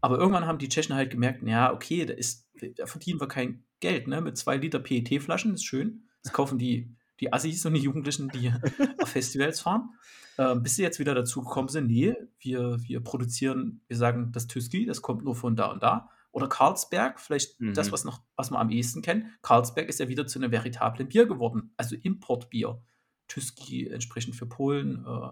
Aber 0.00 0.18
irgendwann 0.18 0.46
haben 0.46 0.58
die 0.58 0.68
Tschechen 0.68 0.94
halt 0.94 1.10
gemerkt, 1.10 1.42
ja, 1.42 1.72
okay, 1.72 2.06
da, 2.06 2.14
ist, 2.14 2.48
da 2.76 2.86
verdienen 2.86 3.20
wir 3.20 3.26
kein 3.26 3.64
Geld, 3.80 4.06
ne? 4.06 4.20
Mit 4.20 4.36
zwei 4.36 4.56
Liter 4.56 4.78
PET-Flaschen, 4.78 5.54
ist 5.54 5.64
schön. 5.64 6.04
Das 6.22 6.32
kaufen 6.32 6.58
die, 6.58 6.94
die 7.20 7.32
Assis 7.32 7.66
und 7.66 7.74
die 7.74 7.80
Jugendlichen, 7.80 8.28
die 8.28 8.52
auf 9.02 9.08
Festivals 9.08 9.60
fahren. 9.60 9.90
Äh, 10.36 10.54
bis 10.56 10.76
sie 10.76 10.82
jetzt 10.82 11.00
wieder 11.00 11.14
dazu 11.14 11.42
gekommen 11.42 11.68
sind, 11.68 11.88
nee, 11.88 12.14
wir, 12.38 12.78
wir 12.82 13.00
produzieren, 13.00 13.80
wir 13.88 13.96
sagen, 13.96 14.30
das 14.30 14.46
Tüski, 14.46 14.86
das 14.86 15.02
kommt 15.02 15.24
nur 15.24 15.34
von 15.34 15.56
da 15.56 15.66
und 15.72 15.82
da. 15.82 16.10
Oder 16.30 16.48
Carlsberg, 16.48 17.18
vielleicht 17.18 17.60
Mhm. 17.60 17.74
das, 17.74 17.90
was, 17.90 18.04
noch, 18.04 18.22
was 18.36 18.50
man 18.50 18.60
am 18.60 18.70
ehesten 18.70 19.02
kennt. 19.02 19.24
Carlsberg 19.42 19.88
ist 19.88 19.98
ja 19.98 20.08
wieder 20.08 20.28
zu 20.28 20.38
einem 20.38 20.52
veritablen 20.52 21.08
Bier 21.08 21.26
geworden, 21.26 21.72
also 21.76 21.96
Importbier. 21.96 22.80
Tüski 23.28 23.88
entsprechend 23.88 24.34
für 24.36 24.46
Polen 24.46 25.04
äh, 25.06 25.30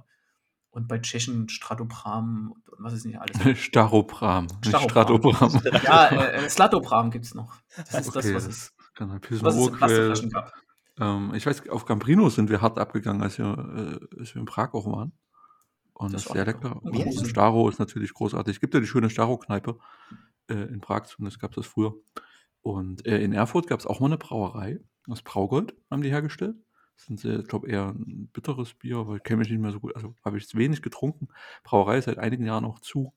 und 0.71 0.89
bei 0.89 0.99
Tschechen 0.99 1.49
Stratopram 1.49 2.53
und 2.53 2.85
was 2.85 2.93
ist 2.93 3.07
nicht 3.07 3.19
alles. 3.19 3.37
Staropram, 3.59 4.47
nicht. 4.65 4.77
Stratopram. 4.79 5.61
ja, 5.85 6.07
äh, 6.09 6.45
äh, 6.45 6.49
Slatopram 6.51 7.11
gibt 7.11 7.25
es 7.25 7.35
noch. 7.35 7.57
Das 7.77 8.07
ist 8.07 8.17
Okay, 8.17 8.33
das, 8.33 8.35
was 8.35 8.45
das 8.45 8.47
es, 8.47 8.73
ein 9.01 9.21
bisschen 9.21 9.43
was 9.43 9.57
es 9.57 9.67
in. 9.67 9.73
Plastikflaschen 9.75 10.31
gab. 10.31 10.53
Ähm, 10.99 11.33
ich 11.35 11.47
weiß, 11.47 11.69
auf 11.69 11.85
Cambrino 11.85 12.29
sind 12.31 12.51
wir 12.51 12.61
hart 12.63 12.79
abgegangen, 12.79 13.23
als 13.23 13.39
wir, 13.39 13.47
äh, 13.47 14.19
als 14.21 14.35
wir 14.35 14.41
in 14.41 14.47
Prag 14.47 14.75
auch 14.75 14.87
waren. 14.87 15.13
Und 15.95 16.13
Das 16.13 16.25
das, 16.25 16.27
ist 16.27 16.33
sehr 16.35 16.45
lecker. 16.45 16.83
Und 16.83 16.93
groß. 16.93 17.29
Staro 17.29 17.69
ist 17.69 17.79
natürlich 17.79 18.13
großartig. 18.13 18.57
Es 18.57 18.61
gibt 18.61 18.75
ja 18.75 18.81
die 18.81 18.87
schöne 18.87 19.09
Staro-Kneipe 19.09 19.79
äh, 20.49 20.55
in 20.55 20.81
Prag, 20.81 21.05
zumindest 21.05 21.41
gab 21.41 21.53
es 21.53 21.57
das 21.57 21.67
früher. 21.67 21.95
Und 22.61 23.07
äh, 23.07 23.19
in 23.23 23.33
Erfurt 23.33 23.67
gab 23.67 23.81
es 23.81 23.87
auch 23.87 24.01
mal 24.01 24.07
eine 24.07 24.19
Brauerei. 24.19 24.81
Aus 25.09 25.23
Braugold 25.23 25.75
haben 25.91 26.03
die 26.03 26.11
hergestellt. 26.11 26.57
Das 26.97 27.07
sind, 27.07 27.25
äh, 27.25 27.41
ich 27.41 27.47
glaube, 27.49 27.69
eher 27.69 27.89
ein 27.89 28.29
bitteres 28.33 28.75
Bier, 28.75 28.99
aber 28.99 29.17
ich 29.17 29.23
kenne 29.23 29.39
mich 29.39 29.51
nicht 29.51 29.61
mehr 29.61 29.73
so 29.73 29.81
gut. 29.81 29.95
Also 29.97 30.15
habe 30.25 30.39
ich 30.39 30.55
wenig 30.55 30.83
getrunken. 30.83 31.29
Brauerei 31.63 31.99
ist 31.99 32.07
seit 32.07 32.19
einigen 32.19 32.45
Jahren 32.45 32.65
auch 32.65 32.81
zu. 32.81 33.13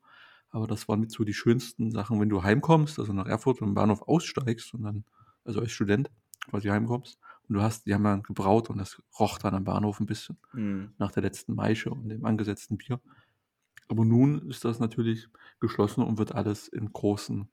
Aber 0.51 0.67
das 0.67 0.87
waren 0.87 0.99
mit 0.99 1.11
so 1.11 1.23
die 1.23 1.33
schönsten 1.33 1.91
Sachen, 1.91 2.19
wenn 2.19 2.29
du 2.29 2.41
heimkommst, 2.43 2.97
also 2.99 3.13
nach 3.13 3.27
Erfurt 3.27 3.61
und 3.61 3.69
im 3.69 3.73
Bahnhof 3.75 4.01
aussteigst 4.01 4.73
und 4.73 4.83
dann, 4.83 5.05
also 5.45 5.59
als 5.61 5.71
Student 5.71 6.09
quasi 6.49 6.69
heimkommst. 6.69 7.19
Und 7.47 7.55
du 7.55 7.61
hast, 7.61 7.85
die 7.85 7.93
haben 7.93 8.03
dann 8.03 8.23
gebraut 8.23 8.69
und 8.69 8.77
das 8.79 9.01
roch 9.19 9.37
dann 9.37 9.53
am 9.55 9.63
Bahnhof 9.63 9.99
ein 9.99 10.05
bisschen 10.07 10.37
Mhm. 10.53 10.93
nach 10.97 11.11
der 11.11 11.23
letzten 11.23 11.53
Maische 11.53 11.91
und 11.91 12.09
dem 12.09 12.25
angesetzten 12.25 12.77
Bier. 12.77 12.99
Aber 13.87 14.05
nun 14.05 14.49
ist 14.49 14.65
das 14.65 14.79
natürlich 14.79 15.27
geschlossen 15.59 16.03
und 16.03 16.17
wird 16.17 16.33
alles 16.33 16.67
in 16.67 16.91
großen 16.91 17.49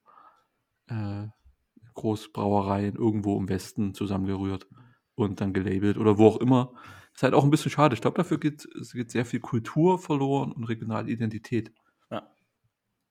äh, 0.88 1.26
Großbrauereien 1.95 2.95
irgendwo 2.97 3.38
im 3.38 3.49
Westen 3.49 3.95
zusammengerührt 3.95 4.66
und 5.16 5.40
dann 5.40 5.52
gelabelt 5.52 5.99
oder 5.99 6.18
wo 6.18 6.28
auch 6.28 6.37
immer. 6.37 6.73
Ist 7.12 7.23
halt 7.23 7.35
auch 7.35 7.44
ein 7.44 7.50
bisschen 7.50 7.70
schade. 7.70 7.94
Ich 7.94 8.00
glaube, 8.00 8.18
dafür 8.18 8.38
geht, 8.38 8.66
es 8.80 8.92
geht 8.92 9.11
sehr 9.11 9.25
viel 9.25 9.40
Kultur 9.40 9.99
verloren 9.99 10.52
und 10.52 10.64
regionale 10.64 11.11
Identität. 11.11 11.73
Ja. 12.11 12.30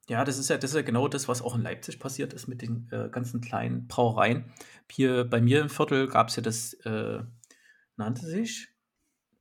Ja, 0.08 0.24
das 0.24 0.38
ist 0.38 0.50
ja, 0.50 0.58
das 0.58 0.72
ist 0.72 0.76
ja 0.76 0.84
genau 0.84 1.08
das, 1.08 1.28
was 1.28 1.42
auch 1.42 1.56
in 1.56 1.64
Leipzig 1.64 2.00
passiert 2.00 2.32
ist 2.34 2.48
mit 2.48 2.62
den 2.62 2.88
äh, 2.92 3.10
ganzen 3.10 3.42
kleinen 3.42 3.88
Brauereien. 3.88 4.46
Hier 4.90 5.26
bei 5.26 5.42
mir 5.42 5.62
im 5.62 5.70
Viertel 5.70 6.08
gab 6.08 6.30
es 6.30 6.36
ja 6.36 6.44
das, 6.44 6.74
äh, 6.86 7.24
nannte 7.98 8.26
sich 8.26 8.70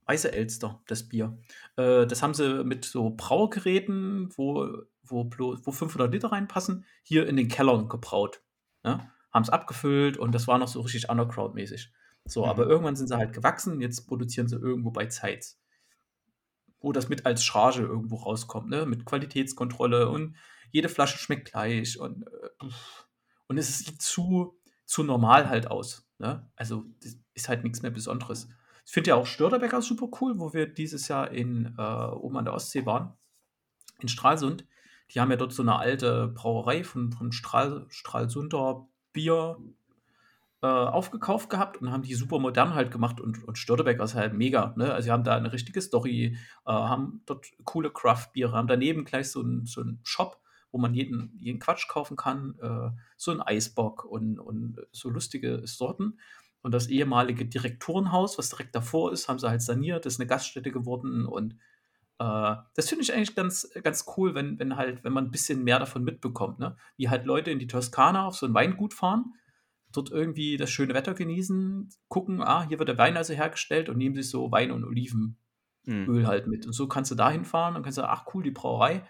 Weiße 0.06 0.32
Elster, 0.32 0.82
das 0.86 1.08
Bier. 1.08 1.38
Äh, 1.76 2.06
das 2.06 2.22
haben 2.22 2.34
sie 2.34 2.62
mit 2.64 2.84
so 2.84 3.10
Braugeräten, 3.10 4.28
wo, 4.36 4.68
wo, 5.02 5.30
wo 5.30 5.72
500 5.72 6.12
Liter 6.12 6.32
reinpassen, 6.32 6.84
hier 7.02 7.26
in 7.26 7.36
den 7.36 7.48
Kellern 7.48 7.88
gebraut. 7.88 8.42
Ne? 8.82 9.10
Haben 9.32 9.42
es 9.42 9.50
abgefüllt 9.50 10.18
und 10.18 10.34
das 10.34 10.46
war 10.46 10.58
noch 10.58 10.68
so 10.68 10.82
richtig 10.82 11.08
Underground-mäßig. 11.08 11.90
So, 12.26 12.44
Mhm. 12.44 12.48
aber 12.50 12.66
irgendwann 12.66 12.96
sind 12.96 13.08
sie 13.08 13.16
halt 13.16 13.32
gewachsen, 13.32 13.80
jetzt 13.80 14.06
produzieren 14.06 14.48
sie 14.48 14.56
irgendwo 14.56 14.90
bei 14.90 15.06
Zeitz. 15.06 15.60
Wo 16.80 16.92
das 16.92 17.08
mit 17.08 17.24
als 17.26 17.42
Charge 17.44 17.82
irgendwo 17.82 18.16
rauskommt, 18.16 18.68
ne? 18.68 18.86
Mit 18.86 19.04
Qualitätskontrolle 19.06 20.08
und 20.08 20.36
jede 20.70 20.88
Flasche 20.88 21.18
schmeckt 21.18 21.50
gleich 21.52 21.98
und, 21.98 22.26
äh, 22.26 22.66
und 23.48 23.58
es 23.58 23.78
sieht 23.78 24.02
zu, 24.02 24.58
zu 24.84 25.02
normal 25.02 25.48
halt 25.48 25.70
aus. 25.70 26.08
Ne? 26.18 26.50
Also, 26.56 26.84
ist 27.34 27.48
halt 27.48 27.64
nichts 27.64 27.82
mehr 27.82 27.90
Besonderes. 27.90 28.48
Ich 28.86 28.92
finde 28.92 29.10
ja 29.10 29.14
auch 29.16 29.26
Störtebecker 29.26 29.80
super 29.82 30.08
cool, 30.20 30.38
wo 30.38 30.52
wir 30.52 30.66
dieses 30.66 31.08
Jahr 31.08 31.30
in, 31.30 31.74
äh, 31.78 31.82
oben 31.82 32.36
an 32.36 32.44
der 32.44 32.54
Ostsee 32.54 32.84
waren, 32.86 33.14
in 34.00 34.08
Stralsund. 34.08 34.66
Die 35.10 35.20
haben 35.20 35.30
ja 35.30 35.36
dort 35.36 35.52
so 35.52 35.62
eine 35.62 35.76
alte 35.78 36.28
Brauerei 36.28 36.84
von, 36.84 37.12
von 37.12 37.32
Strahl, 37.32 37.86
Stralsunder 37.88 38.88
Bier 39.12 39.58
äh, 40.64 40.66
aufgekauft 40.66 41.50
gehabt 41.50 41.76
und 41.76 41.92
haben 41.92 42.04
die 42.04 42.14
super 42.14 42.38
modern 42.38 42.74
halt 42.74 42.90
gemacht 42.90 43.20
und, 43.20 43.44
und 43.44 43.58
Störtebecker 43.58 44.02
ist 44.02 44.14
halt 44.14 44.32
mega. 44.32 44.72
Ne? 44.78 44.94
Also 44.94 45.04
sie 45.04 45.10
haben 45.10 45.22
da 45.22 45.36
eine 45.36 45.52
richtige 45.52 45.82
Story, 45.82 46.38
äh, 46.64 46.72
haben 46.72 47.20
dort 47.26 47.48
coole 47.64 47.90
Craft-Biere, 47.90 48.52
haben 48.52 48.66
daneben 48.66 49.04
gleich 49.04 49.30
so 49.30 49.42
einen 49.42 49.66
so 49.66 49.84
Shop, 50.04 50.40
wo 50.72 50.78
man 50.78 50.94
jeden, 50.94 51.36
jeden 51.38 51.58
Quatsch 51.58 51.86
kaufen 51.86 52.16
kann, 52.16 52.54
äh, 52.62 52.96
so 53.18 53.30
ein 53.30 53.42
Eisbock 53.42 54.06
und, 54.06 54.38
und 54.38 54.78
so 54.90 55.10
lustige 55.10 55.66
Sorten. 55.66 56.18
Und 56.62 56.72
das 56.72 56.86
ehemalige 56.86 57.44
Direktorenhaus, 57.44 58.38
was 58.38 58.48
direkt 58.48 58.74
davor 58.74 59.12
ist, 59.12 59.28
haben 59.28 59.38
sie 59.38 59.50
halt 59.50 59.60
saniert, 59.60 60.06
ist 60.06 60.18
eine 60.18 60.26
Gaststätte 60.26 60.72
geworden 60.72 61.26
und 61.26 61.58
äh, 62.18 62.56
das 62.74 62.88
finde 62.88 63.02
ich 63.02 63.12
eigentlich 63.12 63.34
ganz, 63.34 63.68
ganz 63.82 64.06
cool, 64.16 64.34
wenn, 64.34 64.58
wenn 64.58 64.76
halt, 64.76 65.04
wenn 65.04 65.12
man 65.12 65.26
ein 65.26 65.30
bisschen 65.30 65.62
mehr 65.62 65.78
davon 65.78 66.04
mitbekommt, 66.04 66.58
ne? 66.58 66.78
Wie 66.96 67.10
halt 67.10 67.26
Leute 67.26 67.50
in 67.50 67.58
die 67.58 67.66
Toskana 67.66 68.28
auf 68.28 68.36
so 68.36 68.46
ein 68.46 68.54
Weingut 68.54 68.94
fahren, 68.94 69.34
dort 69.96 70.10
irgendwie 70.10 70.56
das 70.56 70.70
schöne 70.70 70.94
Wetter 70.94 71.14
genießen, 71.14 71.88
gucken, 72.08 72.42
ah, 72.42 72.66
hier 72.68 72.78
wird 72.78 72.88
der 72.88 72.98
Wein 72.98 73.16
also 73.16 73.32
hergestellt 73.34 73.88
und 73.88 73.96
nehmen 73.98 74.14
sich 74.14 74.28
so 74.28 74.50
Wein 74.50 74.70
und 74.70 74.84
Olivenöl 74.84 75.34
Mhm. 75.86 76.26
halt 76.26 76.46
mit. 76.46 76.66
Und 76.66 76.72
so 76.72 76.88
kannst 76.88 77.10
du 77.10 77.14
da 77.14 77.30
hinfahren 77.30 77.76
und 77.76 77.82
kannst 77.82 77.96
sagen, 77.96 78.08
ach 78.10 78.24
cool, 78.34 78.42
die 78.42 78.50
Brauerei, 78.50 79.06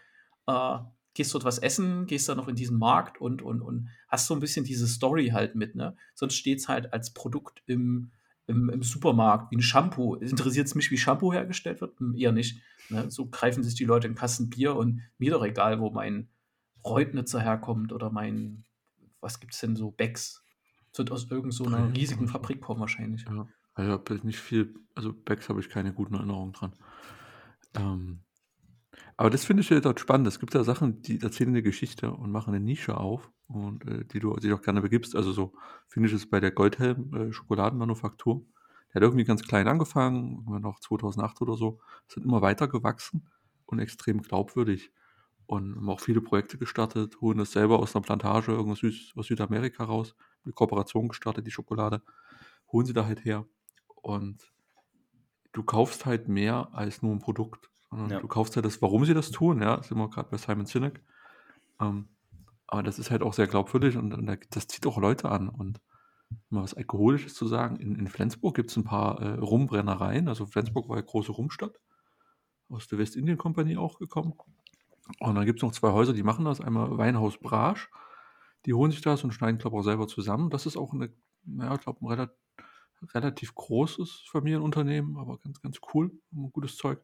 äh, 0.46 0.78
gehst 1.14 1.32
dort 1.32 1.44
was 1.44 1.58
essen, 1.58 2.06
gehst 2.06 2.28
dann 2.28 2.36
noch 2.36 2.48
in 2.48 2.56
diesen 2.56 2.78
Markt 2.78 3.20
und, 3.20 3.40
und, 3.42 3.62
und 3.62 3.88
hast 4.08 4.26
so 4.26 4.34
ein 4.34 4.40
bisschen 4.40 4.64
diese 4.64 4.88
Story 4.88 5.28
halt 5.28 5.54
mit, 5.54 5.76
ne? 5.76 5.96
Sonst 6.14 6.34
steht 6.34 6.58
es 6.58 6.68
halt 6.68 6.92
als 6.92 7.14
Produkt 7.14 7.62
im, 7.66 8.10
im, 8.48 8.68
im 8.68 8.82
Supermarkt, 8.82 9.52
wie 9.52 9.56
ein 9.56 9.62
Shampoo. 9.62 10.16
Interessiert 10.16 10.66
es 10.66 10.74
mich, 10.74 10.90
wie 10.90 10.98
Shampoo 10.98 11.32
hergestellt 11.32 11.80
wird? 11.80 11.98
Hm, 12.00 12.16
Eher 12.16 12.32
nicht. 12.32 12.60
Ne? 12.90 13.08
So 13.10 13.26
greifen 13.26 13.62
sich 13.62 13.76
die 13.76 13.84
Leute 13.84 14.08
in 14.08 14.16
Kassen 14.16 14.50
Bier 14.50 14.74
und 14.74 15.02
mir 15.18 15.30
doch 15.30 15.44
egal, 15.44 15.78
wo 15.80 15.90
mein 15.90 16.28
Reutnitzer 16.84 17.40
herkommt 17.40 17.92
oder 17.92 18.10
mein, 18.10 18.64
was 19.20 19.38
gibt's 19.40 19.60
denn 19.60 19.76
so, 19.76 19.92
Becks. 19.92 20.44
Das 20.94 20.98
wird 21.00 21.10
aus 21.10 21.22
irgendeiner 21.24 21.52
so 21.52 21.64
einer 21.64 21.92
riesigen. 21.92 22.28
Fabrik 22.28 22.60
kommen 22.60 22.78
wahrscheinlich. 22.78 23.24
Ja, 23.24 23.48
also 23.74 23.90
ich 23.90 23.98
habe 23.98 24.26
nicht 24.26 24.38
viel, 24.38 24.74
also 24.94 25.12
Becks 25.12 25.48
habe 25.48 25.58
ich 25.58 25.68
keine 25.68 25.92
guten 25.92 26.14
Erinnerungen 26.14 26.52
dran. 26.52 26.72
Ähm, 27.74 28.20
aber 29.16 29.28
das 29.28 29.44
finde 29.44 29.62
ich 29.62 29.70
ja 29.70 29.80
dort 29.80 29.98
spannend. 29.98 30.28
Es 30.28 30.38
gibt 30.38 30.54
da 30.54 30.62
Sachen, 30.62 31.02
die 31.02 31.20
erzählen 31.20 31.50
eine 31.50 31.64
Geschichte 31.64 32.12
und 32.12 32.30
machen 32.30 32.54
eine 32.54 32.64
Nische 32.64 32.96
auf 32.96 33.32
und 33.48 33.84
äh, 33.88 34.04
die 34.04 34.20
du 34.20 34.36
dich 34.36 34.52
auch 34.52 34.62
gerne 34.62 34.82
begibst. 34.82 35.16
Also 35.16 35.32
so 35.32 35.54
finde 35.88 36.08
ich 36.08 36.14
es 36.14 36.30
bei 36.30 36.38
der 36.38 36.52
Goldhelm 36.52 37.12
äh, 37.12 37.32
Schokoladenmanufaktur. 37.32 38.44
Der 38.90 39.00
hat 39.00 39.02
irgendwie 39.02 39.24
ganz 39.24 39.42
klein 39.42 39.66
angefangen, 39.66 40.36
irgendwann 40.36 40.62
noch 40.62 40.78
2008 40.78 41.42
oder 41.42 41.56
so, 41.56 41.80
sind 42.06 42.24
immer 42.24 42.40
weiter 42.40 42.68
gewachsen 42.68 43.28
und 43.66 43.80
extrem 43.80 44.22
glaubwürdig 44.22 44.92
und 45.46 45.74
haben 45.74 45.90
auch 45.90 46.00
viele 46.00 46.20
Projekte 46.20 46.56
gestartet, 46.56 47.20
holen 47.20 47.38
das 47.38 47.50
selber 47.50 47.80
aus 47.80 47.96
einer 47.96 48.04
Plantage 48.04 48.52
irgendwas 48.52 48.80
aus 49.16 49.26
Südamerika 49.26 49.82
raus, 49.82 50.14
eine 50.44 50.52
Kooperation 50.52 51.08
gestartet, 51.08 51.46
die 51.46 51.50
Schokolade, 51.50 52.02
holen 52.72 52.86
sie 52.86 52.92
da 52.92 53.04
halt 53.06 53.24
her 53.24 53.46
und 54.02 54.52
du 55.52 55.62
kaufst 55.62 56.06
halt 56.06 56.28
mehr 56.28 56.68
als 56.72 57.02
nur 57.02 57.12
ein 57.12 57.20
Produkt, 57.20 57.70
Ja. 57.92 58.20
du 58.20 58.28
kaufst 58.28 58.56
halt 58.56 58.66
das, 58.66 58.82
warum 58.82 59.04
sie 59.04 59.14
das 59.14 59.30
tun, 59.30 59.62
ja, 59.62 59.82
sind 59.82 59.98
wir 59.98 60.08
gerade 60.10 60.28
bei 60.30 60.36
Simon 60.36 60.66
Sinek. 60.66 61.00
Ähm, 61.80 62.08
aber 62.66 62.82
das 62.82 62.98
ist 62.98 63.10
halt 63.10 63.22
auch 63.22 63.34
sehr 63.34 63.46
glaubwürdig 63.46 63.96
und, 63.96 64.12
und 64.14 64.26
das 64.50 64.66
zieht 64.66 64.86
auch 64.86 64.98
Leute 64.98 65.28
an. 65.30 65.48
Und 65.48 65.80
mal 66.48 66.62
was 66.62 66.74
Alkoholisches 66.74 67.34
zu 67.34 67.46
sagen, 67.46 67.76
in, 67.76 67.94
in 67.94 68.08
Flensburg 68.08 68.56
gibt 68.56 68.70
es 68.70 68.76
ein 68.76 68.84
paar 68.84 69.20
äh, 69.20 69.38
Rumbrennereien. 69.38 70.26
Also 70.28 70.46
Flensburg 70.46 70.88
war 70.88 70.96
eine 70.96 71.04
große 71.04 71.30
Rumstadt, 71.30 71.78
aus 72.68 72.88
der 72.88 72.98
Westindien-Kompanie 72.98 73.76
auch 73.76 73.98
gekommen. 73.98 74.34
Und 75.20 75.34
dann 75.34 75.44
gibt 75.44 75.58
es 75.58 75.62
noch 75.62 75.72
zwei 75.72 75.92
Häuser, 75.92 76.14
die 76.14 76.22
machen 76.22 76.46
das. 76.46 76.60
Einmal 76.60 76.96
Weinhaus 76.98 77.38
Brasch, 77.38 77.90
die 78.66 78.74
holen 78.74 78.90
sich 78.90 79.00
das 79.02 79.24
und 79.24 79.32
schneiden, 79.32 79.58
glaube 79.58 79.76
ich, 79.76 79.80
auch 79.80 79.84
selber 79.84 80.08
zusammen. 80.08 80.50
Das 80.50 80.66
ist 80.66 80.76
auch 80.76 80.92
eine, 80.92 81.12
naja, 81.44 81.74
ich 81.74 81.80
glaube, 81.80 82.00
ein 82.04 82.08
relativ, 82.08 82.34
relativ 83.14 83.54
großes 83.54 84.24
Familienunternehmen, 84.30 85.16
aber 85.18 85.38
ganz, 85.38 85.60
ganz 85.60 85.80
cool, 85.92 86.12
ein 86.32 86.50
gutes 86.52 86.76
Zeug. 86.76 87.02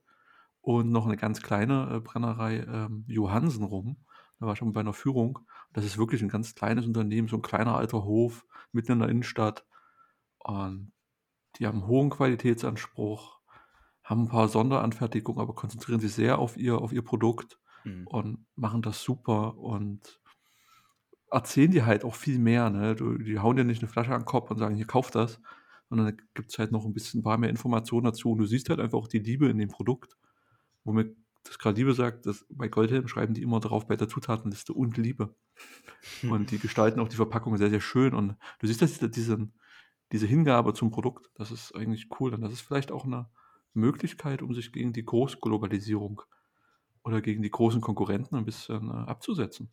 Und 0.63 0.91
noch 0.91 1.07
eine 1.07 1.17
ganz 1.17 1.41
kleine 1.43 1.91
äh, 1.97 2.01
Brennerei, 2.01 2.59
ähm, 2.61 3.05
Johansen 3.09 3.65
rum. 3.65 4.05
Da 4.39 4.47
war 4.47 4.53
ich 4.55 4.59
schon 4.59 4.73
bei 4.73 4.81
einer 4.81 4.93
Führung. 4.93 5.39
Das 5.73 5.85
ist 5.85 5.99
wirklich 5.99 6.23
ein 6.23 6.29
ganz 6.29 6.55
kleines 6.55 6.87
Unternehmen, 6.87 7.29
so 7.29 7.37
ein 7.37 7.43
kleiner 7.43 7.77
alter 7.77 8.05
Hof 8.05 8.47
mitten 8.73 8.93
in 8.93 8.99
der 9.01 9.09
Innenstadt. 9.09 9.67
Und 10.39 10.93
die 11.57 11.67
haben 11.67 11.79
einen 11.81 11.87
hohen 11.87 12.11
Qualitätsanspruch, 12.11 13.41
haben 14.05 14.23
ein 14.25 14.29
paar 14.29 14.49
Sonderanfertigungen, 14.49 15.41
aber 15.41 15.55
konzentrieren 15.55 16.01
sich 16.01 16.13
sehr 16.13 16.39
auf 16.39 16.57
ihr, 16.57 16.79
auf 16.79 16.93
ihr 16.93 17.03
Produkt 17.03 17.59
Mhm. 17.85 18.07
und 18.07 18.47
machen 18.57 18.83
das 18.83 19.03
super 19.03 19.57
und 19.57 20.20
erzählen 21.31 21.71
dir 21.71 21.87
halt 21.87 22.05
auch 22.05 22.15
viel 22.15 22.39
mehr. 22.39 22.71
Ne? 22.71 22.97
Die 22.97 23.39
hauen 23.39 23.57
dir 23.57 23.65
nicht 23.65 23.83
eine 23.83 23.91
Flasche 23.91 24.13
an 24.13 24.21
den 24.21 24.27
Kopf 24.27 24.51
und 24.51 24.59
sagen, 24.59 24.77
hier 24.77 24.87
kauf 24.87 25.11
das, 25.11 25.41
sondern 25.89 26.09
da 26.09 26.23
gibt 26.35 26.51
es 26.51 26.59
halt 26.59 26.73
noch 26.73 26.85
ein 26.85 26.93
bisschen 26.93 27.21
ein 27.21 27.23
paar 27.23 27.39
mehr 27.39 27.51
Informationen 27.51 28.05
dazu 28.05 28.31
und 28.33 28.39
du 28.39 28.47
siehst 28.47 28.71
halt 28.71 28.81
einfach 28.81 28.99
auch 28.99 29.09
die 29.09 29.19
Liebe 29.19 29.49
in 29.49 29.59
dem 29.59 29.69
Produkt. 29.69 30.17
Womit 30.85 31.17
das 31.45 31.59
gerade 31.59 31.77
Liebe 31.77 31.95
sagt, 31.95 32.27
dass 32.27 32.45
bei 32.51 32.69
Goldhelm 32.69 33.09
schreiben 33.09 33.35
die 33.35 33.43
immer 33.43 33.61
drauf 33.61 33.87
bei 33.87 33.97
der 33.97 34.09
Zutatenliste 34.09 34.73
und 34.73 34.97
Liebe. 34.97 35.35
Und 36.23 36.51
die 36.51 36.59
gestalten 36.59 37.01
auch 37.01 37.09
die 37.09 37.17
Verpackung 37.17 37.57
sehr, 37.57 37.71
sehr 37.71 37.81
schön. 37.81 38.15
Und 38.15 38.37
du 38.59 38.67
siehst, 38.67 38.83
dass 38.83 38.99
diese, 38.99 39.49
diese 40.13 40.27
Hingabe 40.27 40.75
zum 40.75 40.91
Produkt, 40.91 41.31
das 41.35 41.51
ist 41.51 41.75
eigentlich 41.75 42.09
cool. 42.19 42.35
Und 42.35 42.43
das 42.43 42.53
ist 42.53 42.61
vielleicht 42.61 42.93
auch 42.93 43.05
eine 43.05 43.29
Möglichkeit, 43.73 44.43
um 44.43 44.55
sich 44.55 44.73
gegen 44.73 44.93
die 44.93 45.05
Großglobalisierung 45.05 46.23
oder 47.03 47.23
gegen 47.23 47.43
die 47.43 47.51
großen 47.51 47.81
Konkurrenten 47.81 48.37
ein 48.37 48.45
bisschen 48.45 48.89
äh, 48.89 48.93
abzusetzen. 48.93 49.71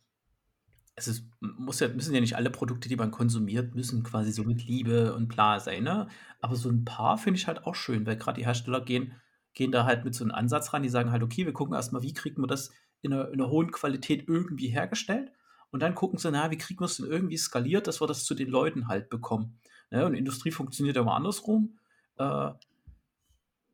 Es 0.98 1.08
ist, 1.08 1.24
muss 1.40 1.80
ja, 1.80 1.88
müssen 1.88 2.14
ja 2.14 2.20
nicht 2.20 2.36
alle 2.36 2.50
Produkte, 2.50 2.88
die 2.88 2.96
man 2.96 3.10
konsumiert, 3.10 3.74
müssen 3.74 4.02
quasi 4.02 4.32
so 4.32 4.44
mit 4.44 4.66
Liebe 4.66 5.14
und 5.14 5.28
bla 5.28 5.60
sein, 5.60 5.84
ne? 5.84 6.08
Aber 6.40 6.56
so 6.56 6.68
ein 6.68 6.84
paar 6.84 7.18
finde 7.18 7.38
ich 7.38 7.46
halt 7.46 7.64
auch 7.66 7.74
schön, 7.74 8.04
weil 8.04 8.16
gerade 8.16 8.38
die 8.40 8.46
Hersteller 8.46 8.80
gehen, 8.80 9.12
gehen 9.54 9.72
da 9.72 9.84
halt 9.84 10.04
mit 10.04 10.14
so 10.14 10.24
einem 10.24 10.32
Ansatz 10.32 10.72
ran, 10.72 10.82
die 10.82 10.88
sagen 10.88 11.12
halt, 11.12 11.22
okay, 11.22 11.46
wir 11.46 11.52
gucken 11.52 11.74
erstmal, 11.74 12.02
wie 12.02 12.12
kriegen 12.12 12.42
wir 12.42 12.48
das 12.48 12.72
in 13.02 13.12
einer, 13.12 13.28
in 13.28 13.40
einer 13.40 13.50
hohen 13.50 13.70
Qualität 13.70 14.28
irgendwie 14.28 14.68
hergestellt 14.68 15.30
und 15.70 15.80
dann 15.80 15.94
gucken 15.94 16.18
sie, 16.18 16.30
na, 16.30 16.50
wie 16.50 16.58
kriegen 16.58 16.80
wir 16.80 16.86
es 16.86 16.96
denn 16.96 17.06
irgendwie 17.06 17.36
skaliert, 17.36 17.86
dass 17.86 18.00
wir 18.00 18.06
das 18.06 18.24
zu 18.24 18.34
den 18.34 18.48
Leuten 18.48 18.88
halt 18.88 19.10
bekommen. 19.10 19.58
Ne? 19.90 20.04
Und 20.04 20.14
Industrie 20.14 20.50
funktioniert 20.50 20.96
ja 20.96 21.02
immer 21.02 21.14
andersrum. 21.14 21.78
Äh, 22.16 22.50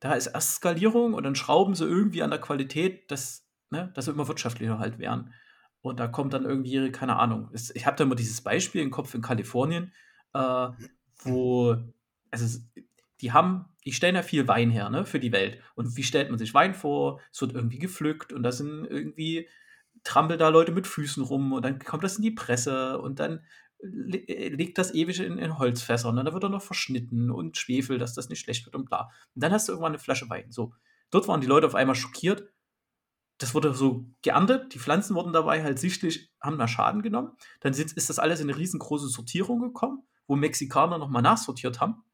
da 0.00 0.12
ist 0.12 0.26
erst 0.26 0.56
Skalierung 0.56 1.14
und 1.14 1.22
dann 1.22 1.36
schrauben 1.36 1.74
sie 1.74 1.86
irgendwie 1.86 2.22
an 2.22 2.30
der 2.30 2.40
Qualität, 2.40 3.10
dass, 3.10 3.48
ne, 3.70 3.90
dass 3.94 4.06
wir 4.06 4.14
immer 4.14 4.28
wirtschaftlicher 4.28 4.78
halt 4.78 4.98
werden. 4.98 5.32
Und 5.84 6.00
da 6.00 6.08
kommt 6.08 6.32
dann 6.32 6.46
irgendwie, 6.46 6.90
keine 6.92 7.16
Ahnung, 7.16 7.50
ich 7.52 7.84
habe 7.84 7.94
da 7.94 8.04
immer 8.04 8.14
dieses 8.14 8.40
Beispiel 8.40 8.80
im 8.80 8.90
Kopf 8.90 9.12
in 9.12 9.20
Kalifornien, 9.20 9.92
äh, 10.32 10.68
wo, 11.18 11.76
also 12.30 12.58
die 13.20 13.32
haben, 13.32 13.66
die 13.84 13.92
stellen 13.92 14.14
ja 14.14 14.22
viel 14.22 14.48
Wein 14.48 14.70
her, 14.70 14.88
ne, 14.88 15.04
für 15.04 15.20
die 15.20 15.30
Welt. 15.30 15.60
Und 15.74 15.94
wie 15.98 16.02
stellt 16.02 16.30
man 16.30 16.38
sich 16.38 16.54
Wein 16.54 16.72
vor? 16.72 17.20
Es 17.30 17.42
wird 17.42 17.52
irgendwie 17.52 17.78
gepflückt 17.78 18.32
und 18.32 18.42
da 18.42 18.50
sind 18.50 18.86
irgendwie, 18.86 19.46
trampeln 20.04 20.38
da 20.38 20.48
Leute 20.48 20.72
mit 20.72 20.86
Füßen 20.86 21.22
rum 21.22 21.52
und 21.52 21.62
dann 21.62 21.78
kommt 21.78 22.02
das 22.02 22.16
in 22.16 22.22
die 22.22 22.30
Presse 22.30 22.98
und 22.98 23.20
dann 23.20 23.44
liegt 23.82 24.78
das 24.78 24.94
ewig 24.94 25.20
in, 25.20 25.36
in 25.36 25.58
Holzfässern 25.58 26.16
und 26.16 26.24
dann 26.24 26.32
wird 26.32 26.44
er 26.44 26.48
noch 26.48 26.62
verschnitten 26.62 27.30
und 27.30 27.58
Schwefel, 27.58 27.98
dass 27.98 28.14
das 28.14 28.30
nicht 28.30 28.40
schlecht 28.40 28.64
wird 28.64 28.74
und 28.74 28.86
bla. 28.86 29.10
Und 29.34 29.42
dann 29.42 29.52
hast 29.52 29.68
du 29.68 29.72
irgendwann 29.72 29.92
eine 29.92 29.98
Flasche 29.98 30.30
Wein. 30.30 30.50
So, 30.50 30.72
dort 31.10 31.28
waren 31.28 31.42
die 31.42 31.46
Leute 31.46 31.66
auf 31.66 31.74
einmal 31.74 31.94
schockiert. 31.94 32.53
Das 33.38 33.54
wurde 33.54 33.74
so 33.74 34.06
geerntet, 34.22 34.74
die 34.74 34.78
Pflanzen 34.78 35.14
wurden 35.16 35.32
dabei 35.32 35.62
halt 35.62 35.78
sichtlich, 35.78 36.30
haben 36.40 36.58
da 36.58 36.68
Schaden 36.68 37.02
genommen. 37.02 37.32
Dann 37.60 37.72
ist 37.72 38.10
das 38.10 38.18
alles 38.18 38.40
in 38.40 38.48
eine 38.48 38.58
riesengroße 38.58 39.08
Sortierung 39.08 39.60
gekommen, 39.60 40.06
wo 40.26 40.36
Mexikaner 40.36 40.98
nochmal 40.98 41.22
nachsortiert 41.22 41.80
haben. 41.80 42.04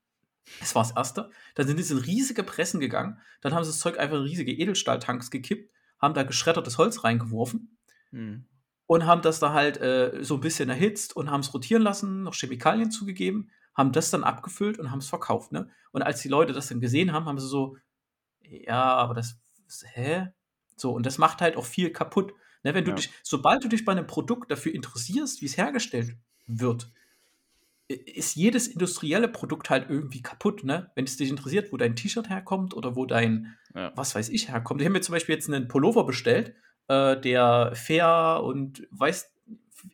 Das 0.59 0.75
war 0.75 0.83
das 0.83 0.93
Erste. 0.93 1.31
Dann 1.55 1.67
sind 1.67 1.83
sie 1.83 1.93
in 1.93 2.01
riesige 2.01 2.43
Pressen 2.43 2.81
gegangen. 2.81 3.21
Dann 3.43 3.55
haben 3.55 3.65
sie 3.65 3.71
das 3.71 3.79
Zeug 3.79 3.99
einfach 3.99 4.17
in 4.17 4.23
riesige 4.23 4.53
Edelstahltanks 4.53 5.31
gekippt, 5.31 5.71
haben 5.99 6.15
da 6.15 6.23
geschreddertes 6.23 6.79
Holz 6.79 7.05
reingeworfen 7.05 7.77
hm. 8.11 8.47
und 8.87 9.07
haben 9.07 9.21
das 9.23 9.39
da 9.39 9.53
halt 9.53 9.77
äh, 9.79 10.19
so 10.23 10.35
ein 10.35 10.41
bisschen 10.41 10.71
erhitzt 10.71 11.15
und 11.15 11.31
haben 11.31 11.41
es 11.41 11.53
rotieren 11.53 11.83
lassen, 11.83 12.23
noch 12.23 12.35
Chemikalien 12.35 12.91
zugegeben, 12.91 13.51
haben 13.75 13.93
das 13.93 14.11
dann 14.11 14.25
abgefüllt 14.25 14.79
und 14.79 14.91
haben 14.91 14.99
es 14.99 15.09
verkauft. 15.09 15.53
Ne? 15.53 15.69
Und 15.93 16.03
als 16.03 16.23
die 16.23 16.29
Leute 16.29 16.55
das 16.55 16.69
dann 16.69 16.81
gesehen 16.81 17.13
haben, 17.13 17.27
haben 17.27 17.39
sie 17.39 17.47
so, 17.47 17.77
ja, 18.41 18.95
aber 18.95 19.15
das, 19.15 19.39
hä? 19.93 20.33
So, 20.81 20.93
und 20.93 21.07
das 21.07 21.19
macht 21.19 21.41
halt 21.41 21.57
auch 21.57 21.67
viel 21.67 21.91
kaputt. 21.91 22.35
Ne, 22.63 22.75
wenn 22.75 22.85
du 22.85 22.91
ja. 22.91 22.97
dich, 22.97 23.11
sobald 23.23 23.65
du 23.65 23.69
dich 23.69 23.85
bei 23.85 23.93
einem 23.93 24.07
Produkt 24.07 24.51
dafür 24.51 24.75
interessierst, 24.75 25.41
wie 25.41 25.47
es 25.47 25.57
hergestellt 25.57 26.17
wird, 26.47 26.91
ist 27.89 28.37
jedes 28.37 28.69
industrielle 28.69 29.29
Produkt 29.29 29.71
halt 29.71 29.89
irgendwie 29.89 30.23
kaputt, 30.23 30.63
ne? 30.63 30.91
Wenn 30.95 31.05
es 31.05 31.17
dich 31.17 31.31
interessiert, 31.31 31.73
wo 31.73 31.77
dein 31.77 31.97
T-Shirt 31.97 32.29
herkommt 32.29 32.75
oder 32.75 32.95
wo 32.95 33.07
dein, 33.07 33.57
ja. 33.75 33.93
was 33.97 34.15
weiß 34.15 34.29
ich, 34.29 34.49
herkommt. 34.49 34.81
Ich 34.81 34.87
habe 34.87 34.93
mir 34.93 35.01
zum 35.01 35.15
Beispiel 35.15 35.35
jetzt 35.35 35.49
einen 35.49 35.69
Pullover 35.69 36.05
bestellt, 36.05 36.55
äh, 36.89 37.21
der 37.21 37.73
fair 37.75 38.43
und 38.45 38.87
weiß, 38.91 39.35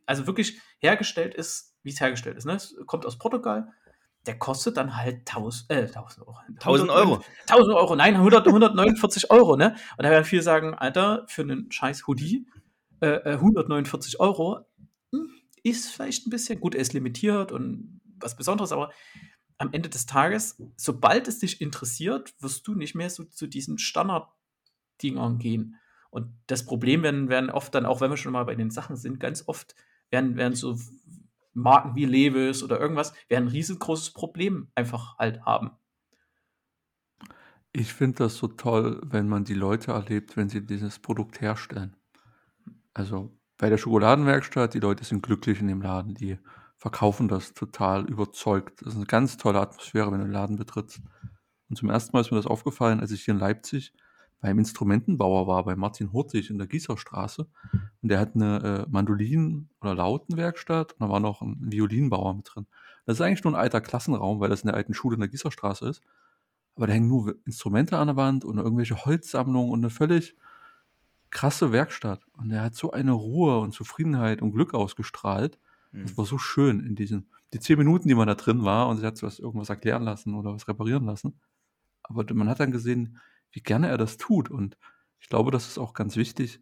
also 0.05 0.26
wirklich 0.26 0.61
hergestellt 0.78 1.35
ist, 1.35 1.75
wie 1.85 1.90
es 1.90 2.00
hergestellt 2.00 2.37
ist, 2.37 2.45
ne? 2.45 2.55
Es 2.55 2.75
kommt 2.87 3.07
aus 3.07 3.19
Portugal, 3.19 3.73
der 4.26 4.38
kostet 4.38 4.76
dann 4.76 4.97
halt 4.97 5.26
1000, 5.26 5.71
äh, 5.71 5.87
1000 5.87 6.26
Euro. 6.26 6.38
1000 6.49 6.90
Euro. 6.90 7.25
1000 7.49 7.76
Euro, 7.76 7.97
nein, 7.97 8.16
100, 8.16 8.47
149 8.47 9.30
Euro, 9.30 9.56
ne? 9.56 9.76
Und 9.97 10.04
da 10.04 10.11
werden 10.11 10.25
viele 10.25 10.42
sagen, 10.42 10.75
Alter, 10.75 11.25
für 11.28 11.42
einen 11.42 11.71
scheiß 11.71 12.06
Hoodie, 12.06 12.47
äh, 13.00 13.33
149 13.33 14.14
äh, 14.14 14.18
Euro, 14.18 14.66
hm, 15.12 15.30
ist 15.62 15.90
vielleicht 15.90 16.26
ein 16.26 16.30
bisschen, 16.30 16.61
gut, 16.61 16.75
er 16.75 16.80
ist 16.80 16.92
limitiert 16.92 17.52
und 17.52 18.00
was 18.18 18.37
Besonderes, 18.37 18.73
aber 18.73 18.90
am 19.59 19.73
Ende 19.73 19.88
des 19.88 20.06
Tages, 20.06 20.61
sobald 20.76 21.28
es 21.28 21.38
dich 21.38 21.61
interessiert, 21.61 22.35
wirst 22.40 22.66
du 22.66 22.75
nicht 22.75 22.95
mehr 22.95 23.11
so 23.11 23.25
zu 23.25 23.47
diesen 23.47 23.78
Standard-Dingern 23.78 25.38
gehen. 25.38 25.76
Und 26.11 26.33
das 26.47 26.64
Problem 26.64 27.02
werden, 27.02 27.28
werden 27.28 27.50
oft 27.50 27.75
dann, 27.75 27.87
auch 27.87 28.00
wenn 28.00 28.11
wir 28.11 28.16
schon 28.16 28.33
mal 28.33 28.45
bei 28.45 28.54
den 28.54 28.71
Sachen 28.71 28.97
sind, 28.97 29.21
ganz 29.21 29.45
oft 29.47 29.75
werden, 30.11 30.37
werden 30.37 30.54
so 30.54 30.78
Marken 31.57 31.95
wie 31.95 32.05
Levis 32.05 32.63
oder 32.63 32.79
irgendwas, 32.79 33.13
werden 33.29 33.47
ein 33.47 33.53
riesengroßes 33.53 34.13
Problem 34.13 34.69
einfach 34.75 35.19
halt 35.19 35.43
haben. 35.43 35.71
Ich 37.73 37.93
finde 37.93 38.19
das 38.19 38.37
so 38.37 38.49
toll, 38.49 39.01
wenn 39.05 39.29
man 39.29 39.45
die 39.45 39.55
Leute 39.55 39.93
erlebt, 39.93 40.37
wenn 40.37 40.49
sie 40.49 40.65
dieses 40.65 40.99
Produkt 40.99 41.41
herstellen. 41.41 41.97
Also 42.95 43.37
bei 43.59 43.69
der 43.69 43.79
Schokoladenwerkstatt, 43.79 44.75
die 44.75 44.81
Leute 44.81 45.05
sind 45.05 45.23
glücklich 45.23 45.61
in 45.61 45.69
dem 45.69 45.83
Laden, 45.83 46.15
die 46.15 46.39
verkaufen 46.77 47.29
das 47.29 47.55
total 47.55 48.09
überzeugt. 48.09 48.81
Das 48.81 48.89
ist 48.89 48.97
eine 48.97 49.07
ganz 49.07 49.37
tolle 49.37 49.61
Atmosphäre, 49.61 50.13
wenn 50.13 50.21
du 50.21 50.27
den 50.27 50.33
Laden 50.33 50.57
betrittst. 50.57 51.01
Und 51.69 51.77
zum 51.77 51.91
ersten 51.91 52.17
Mal 52.17 52.21
ist 52.21 52.31
mir 52.31 52.37
das 52.37 52.47
aufgefallen, 52.47 53.01
als 53.01 53.11
ich 53.11 53.25
hier 53.25 53.35
in 53.35 53.41
Leipzig 53.41 53.93
beim 54.40 54.59
Instrumentenbauer 54.59 55.47
war, 55.47 55.64
bei 55.64 55.76
Martin 55.76 56.12
Hurtig 56.12 56.50
in 56.50 56.59
der 56.59 56.66
Gießerstraße. 56.66 57.49
Und 58.02 58.09
der 58.09 58.21
hat 58.21 58.35
eine 58.35 58.87
äh, 58.87 58.90
Mandolin- 58.90 59.69
oder 59.81 59.95
Lautenwerkstatt 59.95 60.93
und 60.93 61.00
da 61.00 61.09
war 61.09 61.21
noch 61.21 61.43
ein 61.43 61.59
Violinbauer 61.61 62.35
mit 62.35 62.49
drin. 62.55 62.66
Das 63.07 63.16
ist 63.16 63.21
eigentlich 63.21 63.45
nur 63.45 63.55
ein 63.55 63.61
alter 63.61 63.81
Klassenraum, 63.81 64.40
weil 64.40 64.50
das 64.50 64.62
in 64.62 64.69
der 64.69 64.76
alten 64.76 64.95
Schule 64.95 65.14
in 65.14 65.21
der 65.21 65.28
Gießerstraße 65.28 65.88
ist. 65.88 66.02
Aber 66.75 66.87
da 66.87 66.93
hängen 66.93 67.09
nur 67.09 67.37
Instrumente 67.47 67.97
an 67.97 68.09
der 68.09 68.16
Wand 68.16 68.45
und 68.45 68.59
irgendwelche 68.59 69.05
Holzsammlungen 69.05 69.73
und 69.73 69.81
eine 69.81 69.90
völlig 69.90 70.37
krasse 71.31 71.73
Werkstatt. 71.73 72.21
Und 72.37 72.50
er 72.50 72.62
hat 72.62 72.75
so 72.75 72.90
eine 72.90 73.12
Ruhe 73.12 73.59
und 73.61 73.73
Zufriedenheit 73.73 74.43
und 74.43 74.52
Glück 74.52 74.75
ausgestrahlt. 74.75 75.59
Das 75.93 76.12
mhm. 76.12 76.16
war 76.19 76.26
so 76.26 76.37
schön 76.37 76.81
in 76.81 76.95
diesen, 76.95 77.31
die 77.52 77.61
zehn 77.61 77.78
Minuten, 77.78 78.09
die 78.09 78.14
man 78.14 78.26
da 78.26 78.35
drin 78.35 78.64
war 78.64 78.88
und 78.88 78.99
sie 78.99 79.07
hat 79.07 79.23
was 79.23 79.38
irgendwas 79.38 79.71
erklären 79.71 80.02
lassen 80.02 80.35
oder 80.35 80.52
was 80.52 80.69
reparieren 80.69 81.07
lassen. 81.07 81.40
Aber 82.03 82.25
man 82.35 82.49
hat 82.49 82.61
dann 82.61 82.70
gesehen, 82.70 83.18
wie 83.57 83.62
gerne 83.62 83.88
er 83.88 83.97
das 83.97 84.19
tut. 84.19 84.51
Und 84.51 84.77
ich 85.19 85.31
glaube, 85.31 85.51
das 85.51 85.66
ist 85.66 85.79
auch 85.79 85.95
ganz 85.95 86.14
wichtig, 86.16 86.61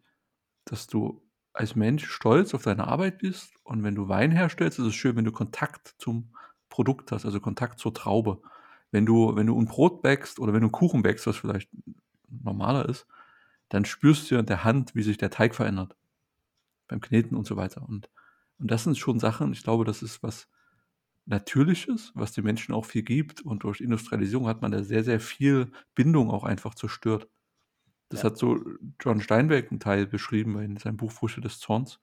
dass 0.63 0.87
du 0.87 1.21
als 1.51 1.75
Mensch 1.75 2.07
stolz 2.07 2.53
auf 2.53 2.63
deine 2.63 2.87
Arbeit 2.87 3.17
bist. 3.17 3.51
Und 3.65 3.83
wenn 3.83 3.95
du 3.95 4.07
Wein 4.07 4.31
herstellst, 4.31 4.79
ist 4.79 4.85
es 4.85 4.95
schön, 4.95 5.17
wenn 5.17 5.25
du 5.25 5.33
Kontakt 5.33 5.95
zum 5.97 6.33
Produkt 6.69 7.11
hast, 7.11 7.25
also 7.25 7.41
Kontakt 7.41 7.79
zur 7.79 7.93
Traube. 7.93 8.41
Wenn 8.91 9.05
du, 9.05 9.35
wenn 9.35 9.47
du 9.47 9.59
ein 9.59 9.65
Brot 9.65 10.01
backst 10.03 10.39
oder 10.39 10.53
wenn 10.53 10.61
du 10.61 10.67
einen 10.67 10.71
Kuchen 10.71 11.03
backst, 11.03 11.27
was 11.27 11.35
vielleicht 11.35 11.69
normaler 12.29 12.87
ist, 12.87 13.07
dann 13.67 13.83
spürst 13.83 14.31
du 14.31 14.37
in 14.37 14.45
der 14.45 14.63
Hand, 14.63 14.95
wie 14.95 15.03
sich 15.03 15.17
der 15.17 15.29
Teig 15.29 15.53
verändert. 15.53 15.97
Beim 16.87 17.01
Kneten 17.01 17.35
und 17.35 17.45
so 17.45 17.57
weiter. 17.57 17.81
Und, 17.81 18.09
und 18.57 18.71
das 18.71 18.85
sind 18.85 18.97
schon 18.97 19.19
Sachen, 19.19 19.51
ich 19.51 19.63
glaube, 19.63 19.83
das 19.83 20.01
ist 20.01 20.23
was 20.23 20.47
Natürliches, 21.25 22.11
was 22.13 22.33
den 22.33 22.43
Menschen 22.43 22.73
auch 22.73 22.85
viel 22.85 23.03
gibt. 23.03 23.41
Und 23.41 23.63
durch 23.63 23.81
Industrialisierung 23.81 24.47
hat 24.47 24.61
man 24.61 24.71
da 24.71 24.83
sehr, 24.83 25.03
sehr 25.03 25.19
viel 25.19 25.71
Bindung 25.95 26.29
auch 26.29 26.43
einfach 26.43 26.75
zerstört. 26.75 27.27
Das 28.09 28.21
ja. 28.21 28.29
hat 28.29 28.37
so 28.37 28.59
John 29.01 29.19
Steinbeck 29.19 29.71
einen 29.71 29.79
Teil 29.79 30.05
beschrieben 30.05 30.59
in 30.59 30.77
seinem 30.77 30.97
Buch 30.97 31.11
Früchte 31.11 31.41
des 31.41 31.59
Zorns, 31.59 31.99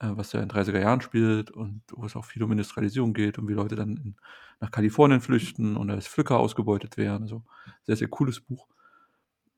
äh, 0.00 0.10
was 0.10 0.32
ja 0.32 0.40
in 0.40 0.48
30er 0.48 0.80
Jahren 0.80 1.00
spielt 1.00 1.52
und 1.52 1.82
wo 1.92 2.04
es 2.04 2.16
auch 2.16 2.24
viel 2.24 2.42
um 2.42 2.50
Industrialisierung 2.50 3.12
geht 3.12 3.38
und 3.38 3.48
wie 3.48 3.52
Leute 3.52 3.76
dann 3.76 3.96
in, 3.96 4.16
nach 4.60 4.72
Kalifornien 4.72 5.20
flüchten 5.20 5.76
und 5.76 5.90
als 5.90 6.08
Flücker 6.08 6.38
ausgebeutet 6.38 6.96
werden. 6.96 7.22
Also 7.22 7.44
sehr, 7.84 7.96
sehr 7.96 8.08
cooles 8.08 8.40
Buch. 8.40 8.66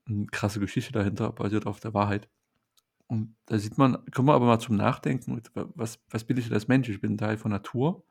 Eine 0.07 0.27
krasse 0.27 0.59
Geschichte 0.59 0.91
dahinter, 0.93 1.31
basiert 1.31 1.65
auf 1.65 1.79
der 1.79 1.95
Wahrheit. 1.95 2.29
Und 3.07 3.35
da 3.47 3.57
sieht 3.57 3.79
man, 3.79 4.05
kommen 4.11 4.27
wir 4.27 4.33
aber 4.33 4.45
mal 4.45 4.59
zum 4.59 4.75
Nachdenken, 4.75 5.41
was, 5.53 5.99
was 6.09 6.23
bin 6.23 6.37
ich 6.37 6.51
als 6.51 6.67
Mensch? 6.67 6.89
Ich 6.89 7.01
bin 7.01 7.13
ein 7.13 7.17
Teil 7.17 7.37
von 7.37 7.51
Natur 7.51 8.03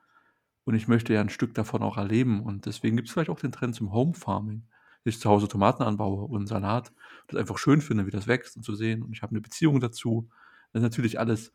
und 0.65 0.73
ich 0.73 0.87
möchte 0.87 1.13
ja 1.13 1.21
ein 1.21 1.29
Stück 1.29 1.53
davon 1.53 1.83
auch 1.83 1.97
erleben. 1.97 2.41
Und 2.41 2.65
deswegen 2.65 2.97
gibt 2.97 3.07
es 3.07 3.13
vielleicht 3.13 3.29
auch 3.29 3.39
den 3.39 3.51
Trend 3.51 3.75
zum 3.75 3.93
Home 3.93 4.13
Farming. 4.13 4.63
Ich 5.03 5.19
zu 5.19 5.29
Hause 5.29 5.47
Tomaten 5.47 5.83
anbaue 5.83 6.25
und 6.25 6.47
Salat. 6.47 6.91
Das 7.27 7.39
einfach 7.39 7.59
schön 7.59 7.81
finde, 7.81 8.07
wie 8.07 8.11
das 8.11 8.25
wächst 8.25 8.57
und 8.57 8.63
zu 8.63 8.73
sehen. 8.73 9.03
Und 9.03 9.13
ich 9.13 9.21
habe 9.21 9.31
eine 9.31 9.41
Beziehung 9.41 9.79
dazu. 9.79 10.27
Das 10.73 10.79
ist 10.79 10.83
natürlich 10.83 11.19
alles 11.19 11.53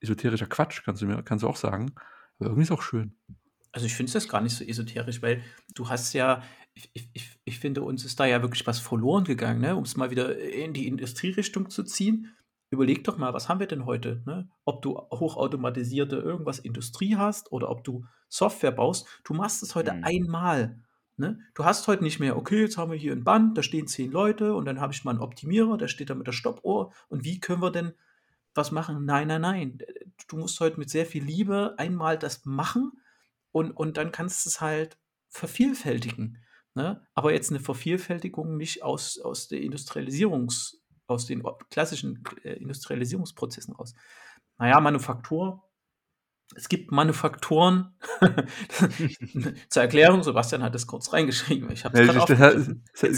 esoterischer 0.00 0.46
Quatsch, 0.46 0.82
kannst 0.84 1.00
du 1.00 1.06
mir 1.06 1.22
kannst 1.22 1.42
du 1.42 1.48
auch 1.48 1.56
sagen. 1.56 1.92
Aber 2.38 2.50
irgendwie 2.50 2.62
ist 2.64 2.70
es 2.70 2.76
auch 2.76 2.82
schön. 2.82 3.16
Also 3.72 3.86
ich 3.86 3.94
finde 3.94 4.16
es 4.16 4.28
gar 4.28 4.42
nicht 4.42 4.54
so 4.54 4.64
esoterisch, 4.64 5.22
weil 5.22 5.42
du 5.74 5.88
hast 5.88 6.12
ja, 6.12 6.42
ich, 6.74 7.08
ich, 7.14 7.38
ich 7.44 7.58
finde, 7.58 7.82
uns 7.82 8.04
ist 8.04 8.20
da 8.20 8.26
ja 8.26 8.42
wirklich 8.42 8.66
was 8.66 8.78
verloren 8.78 9.24
gegangen, 9.24 9.62
ne? 9.62 9.74
um 9.74 9.84
es 9.84 9.96
mal 9.96 10.10
wieder 10.10 10.38
in 10.38 10.74
die 10.74 10.86
Industrierichtung 10.86 11.70
zu 11.70 11.82
ziehen 11.84 12.34
überleg 12.70 13.04
doch 13.04 13.16
mal, 13.16 13.32
was 13.32 13.48
haben 13.48 13.60
wir 13.60 13.66
denn 13.66 13.86
heute? 13.86 14.22
Ne? 14.26 14.48
Ob 14.64 14.82
du 14.82 14.98
hochautomatisierte 14.98 16.16
irgendwas 16.16 16.58
Industrie 16.58 17.16
hast 17.16 17.52
oder 17.52 17.70
ob 17.70 17.84
du 17.84 18.04
Software 18.28 18.72
baust, 18.72 19.06
du 19.24 19.34
machst 19.34 19.62
es 19.62 19.74
heute 19.74 19.92
mhm. 19.92 20.04
einmal. 20.04 20.80
Ne? 21.16 21.38
Du 21.54 21.64
hast 21.64 21.86
heute 21.88 22.02
nicht 22.02 22.20
mehr, 22.20 22.36
okay, 22.36 22.62
jetzt 22.62 22.76
haben 22.76 22.90
wir 22.90 22.98
hier 22.98 23.12
ein 23.12 23.24
Band, 23.24 23.56
da 23.56 23.62
stehen 23.62 23.86
zehn 23.86 24.10
Leute 24.10 24.54
und 24.54 24.64
dann 24.66 24.80
habe 24.80 24.92
ich 24.92 25.04
mal 25.04 25.12
einen 25.12 25.20
Optimierer, 25.20 25.78
der 25.78 25.88
steht 25.88 26.10
da 26.10 26.14
mit 26.14 26.26
der 26.26 26.32
Stoppuhr 26.32 26.92
und 27.08 27.24
wie 27.24 27.40
können 27.40 27.62
wir 27.62 27.70
denn 27.70 27.92
was 28.54 28.70
machen? 28.70 29.04
Nein, 29.04 29.28
nein, 29.28 29.40
nein. 29.42 29.78
Du 30.28 30.36
musst 30.36 30.60
heute 30.60 30.78
mit 30.78 30.90
sehr 30.90 31.06
viel 31.06 31.22
Liebe 31.22 31.74
einmal 31.78 32.18
das 32.18 32.44
machen 32.44 32.92
und, 33.52 33.70
und 33.70 33.96
dann 33.96 34.12
kannst 34.12 34.44
du 34.44 34.50
es 34.50 34.60
halt 34.60 34.98
vervielfältigen. 35.28 36.38
Ne? 36.74 37.06
Aber 37.14 37.32
jetzt 37.32 37.50
eine 37.50 37.60
Vervielfältigung 37.60 38.56
nicht 38.56 38.82
aus, 38.82 39.18
aus 39.18 39.48
der 39.48 39.60
Industrialisierungs- 39.60 40.76
aus 41.06 41.26
den 41.26 41.42
klassischen 41.70 42.22
äh, 42.44 42.54
Industrialisierungsprozessen 42.54 43.74
raus. 43.74 43.94
Naja, 44.58 44.80
Manufaktur. 44.80 45.62
Es 46.54 46.68
gibt 46.68 46.92
Manufaktoren. 46.92 47.96
Zur 49.68 49.82
Erklärung, 49.82 50.22
Sebastian 50.22 50.62
hat 50.62 50.74
das 50.74 50.86
kurz 50.86 51.12
reingeschrieben. 51.12 51.70
Ich 51.72 51.84
habe 51.84 52.00
ich, 52.00 52.06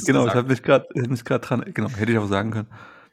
Genau, 0.07 0.27
ich 0.27 0.35
habe 0.35 0.49
mich 0.49 0.63
gerade 0.63 0.87
dran, 1.41 1.65
genau, 1.75 1.91
hätte 1.91 2.13
ich 2.13 2.19
auch 2.19 2.27
sagen 2.27 2.51
können. 2.51 2.69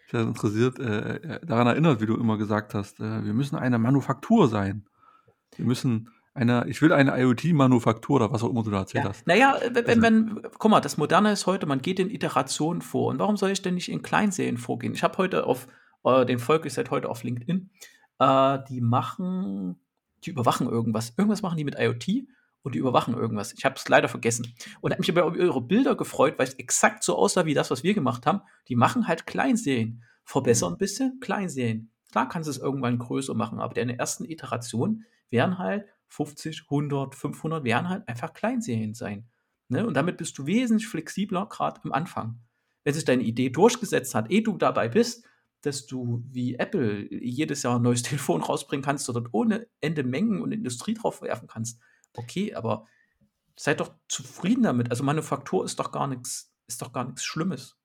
Ich 0.07 0.13
habe 0.13 0.23
interessiert, 0.23 0.79
äh, 0.79 1.15
äh, 1.15 1.45
daran 1.45 1.67
erinnert, 1.67 1.99
wie 1.99 2.05
du 2.05 2.15
immer 2.15 2.37
gesagt 2.37 2.73
hast, 2.73 2.99
äh, 2.99 3.25
wir 3.25 3.33
müssen 3.33 3.57
eine 3.57 3.77
Manufaktur 3.77 4.47
sein. 4.47 4.85
Wir 5.55 5.65
müssen 5.65 6.09
eine, 6.35 6.65
ich 6.67 6.81
will 6.81 6.91
eine 6.91 7.17
IoT-Manufaktur 7.17 8.17
oder 8.17 8.31
was 8.31 8.43
auch 8.43 8.49
immer 8.49 8.61
du 8.61 8.69
da 8.69 8.79
erzählt 8.79 9.05
ja. 9.05 9.09
hast. 9.09 9.25
Naja, 9.25 9.57
wenn, 9.71 9.87
also, 9.87 10.01
wenn, 10.01 10.41
guck 10.59 10.69
mal, 10.69 10.81
das 10.81 10.97
Moderne 10.97 11.31
ist 11.31 11.47
heute, 11.47 11.65
man 11.65 11.81
geht 11.81 11.99
in 11.99 12.09
Iterationen 12.09 12.81
vor. 12.81 13.07
Und 13.07 13.19
warum 13.19 13.37
soll 13.37 13.51
ich 13.51 13.61
denn 13.61 13.75
nicht 13.75 13.89
in 13.89 14.01
Kleinserien 14.01 14.57
vorgehen? 14.57 14.93
Ich 14.93 15.03
habe 15.03 15.17
heute 15.17 15.45
auf, 15.45 15.67
äh, 16.03 16.25
den 16.25 16.39
folge 16.39 16.67
ich 16.67 16.73
seit 16.73 16.91
heute 16.91 17.09
auf 17.09 17.23
LinkedIn, 17.23 17.69
äh, 18.19 18.59
die 18.69 18.81
machen, 18.81 19.79
die 20.25 20.31
überwachen 20.31 20.67
irgendwas. 20.67 21.13
Irgendwas 21.17 21.41
machen 21.41 21.57
die 21.57 21.63
mit 21.63 21.79
IoT 21.79 22.27
und 22.63 22.75
die 22.75 22.79
überwachen 22.79 23.13
irgendwas. 23.13 23.53
Ich 23.53 23.63
habe 23.63 23.75
es 23.75 23.87
leider 23.87 24.09
vergessen. 24.09 24.53
Und 24.81 24.91
habe 24.91 24.99
mich 24.99 25.09
aber 25.09 25.25
über 25.25 25.37
ihre 25.37 25.61
Bilder 25.61 25.95
gefreut, 25.95 26.37
weil 26.37 26.47
es 26.47 26.55
exakt 26.55 27.03
so 27.03 27.15
aussah 27.15 27.45
wie 27.45 27.53
das, 27.53 27.71
was 27.71 27.83
wir 27.83 27.93
gemacht 27.93 28.25
haben. 28.25 28.41
Die 28.67 28.75
machen 28.75 29.07
halt 29.07 29.25
Kleinserien. 29.25 30.03
Verbessern 30.25 30.73
ein 30.73 30.77
bisschen 30.77 31.19
Kleinserien. 31.21 31.91
Klar 32.11 32.27
kannst 32.27 32.47
du 32.47 32.51
es 32.51 32.57
irgendwann 32.57 32.97
größer 32.97 33.35
machen, 33.35 33.59
aber 33.59 33.73
deine 33.73 33.97
ersten 33.97 34.25
Iterationen 34.25 35.05
wären 35.29 35.59
halt 35.59 35.85
50, 36.15 36.63
100, 36.69 37.13
500 37.13 37.63
werden 37.63 37.89
halt 37.89 38.07
einfach 38.07 38.33
Kleinserien 38.33 38.93
sein. 38.93 39.27
Ne? 39.67 39.85
Und 39.85 39.95
damit 39.95 40.17
bist 40.17 40.37
du 40.37 40.45
wesentlich 40.45 40.87
flexibler, 40.87 41.47
gerade 41.47 41.81
am 41.83 41.91
Anfang. 41.91 42.39
Wenn 42.83 42.93
sich 42.93 43.05
deine 43.05 43.23
Idee 43.23 43.49
durchgesetzt 43.49 44.15
hat, 44.15 44.31
ehe 44.31 44.43
du 44.43 44.57
dabei 44.57 44.87
bist, 44.87 45.25
dass 45.61 45.85
du 45.87 46.23
wie 46.31 46.55
Apple 46.55 47.11
jedes 47.11 47.63
Jahr 47.63 47.77
ein 47.77 47.81
neues 47.81 48.01
Telefon 48.03 48.41
rausbringen 48.41 48.83
kannst 48.83 49.09
oder 49.09 49.27
ohne 49.31 49.67
Ende 49.81 50.03
Mengen 50.03 50.41
und 50.41 50.51
Industrie 50.51 50.93
drauf 50.93 51.21
werfen 51.21 51.47
kannst. 51.47 51.79
Okay, 52.15 52.53
aber 52.53 52.85
seid 53.57 53.79
doch 53.79 53.93
zufrieden 54.07 54.63
damit. 54.63 54.91
Also 54.91 55.03
Manufaktur 55.03 55.65
ist 55.65 55.79
doch 55.79 55.91
gar 55.91 56.07
nichts, 56.07 56.53
ist 56.67 56.81
doch 56.81 56.93
gar 56.93 57.05
nichts 57.05 57.25
Schlimmes. 57.25 57.77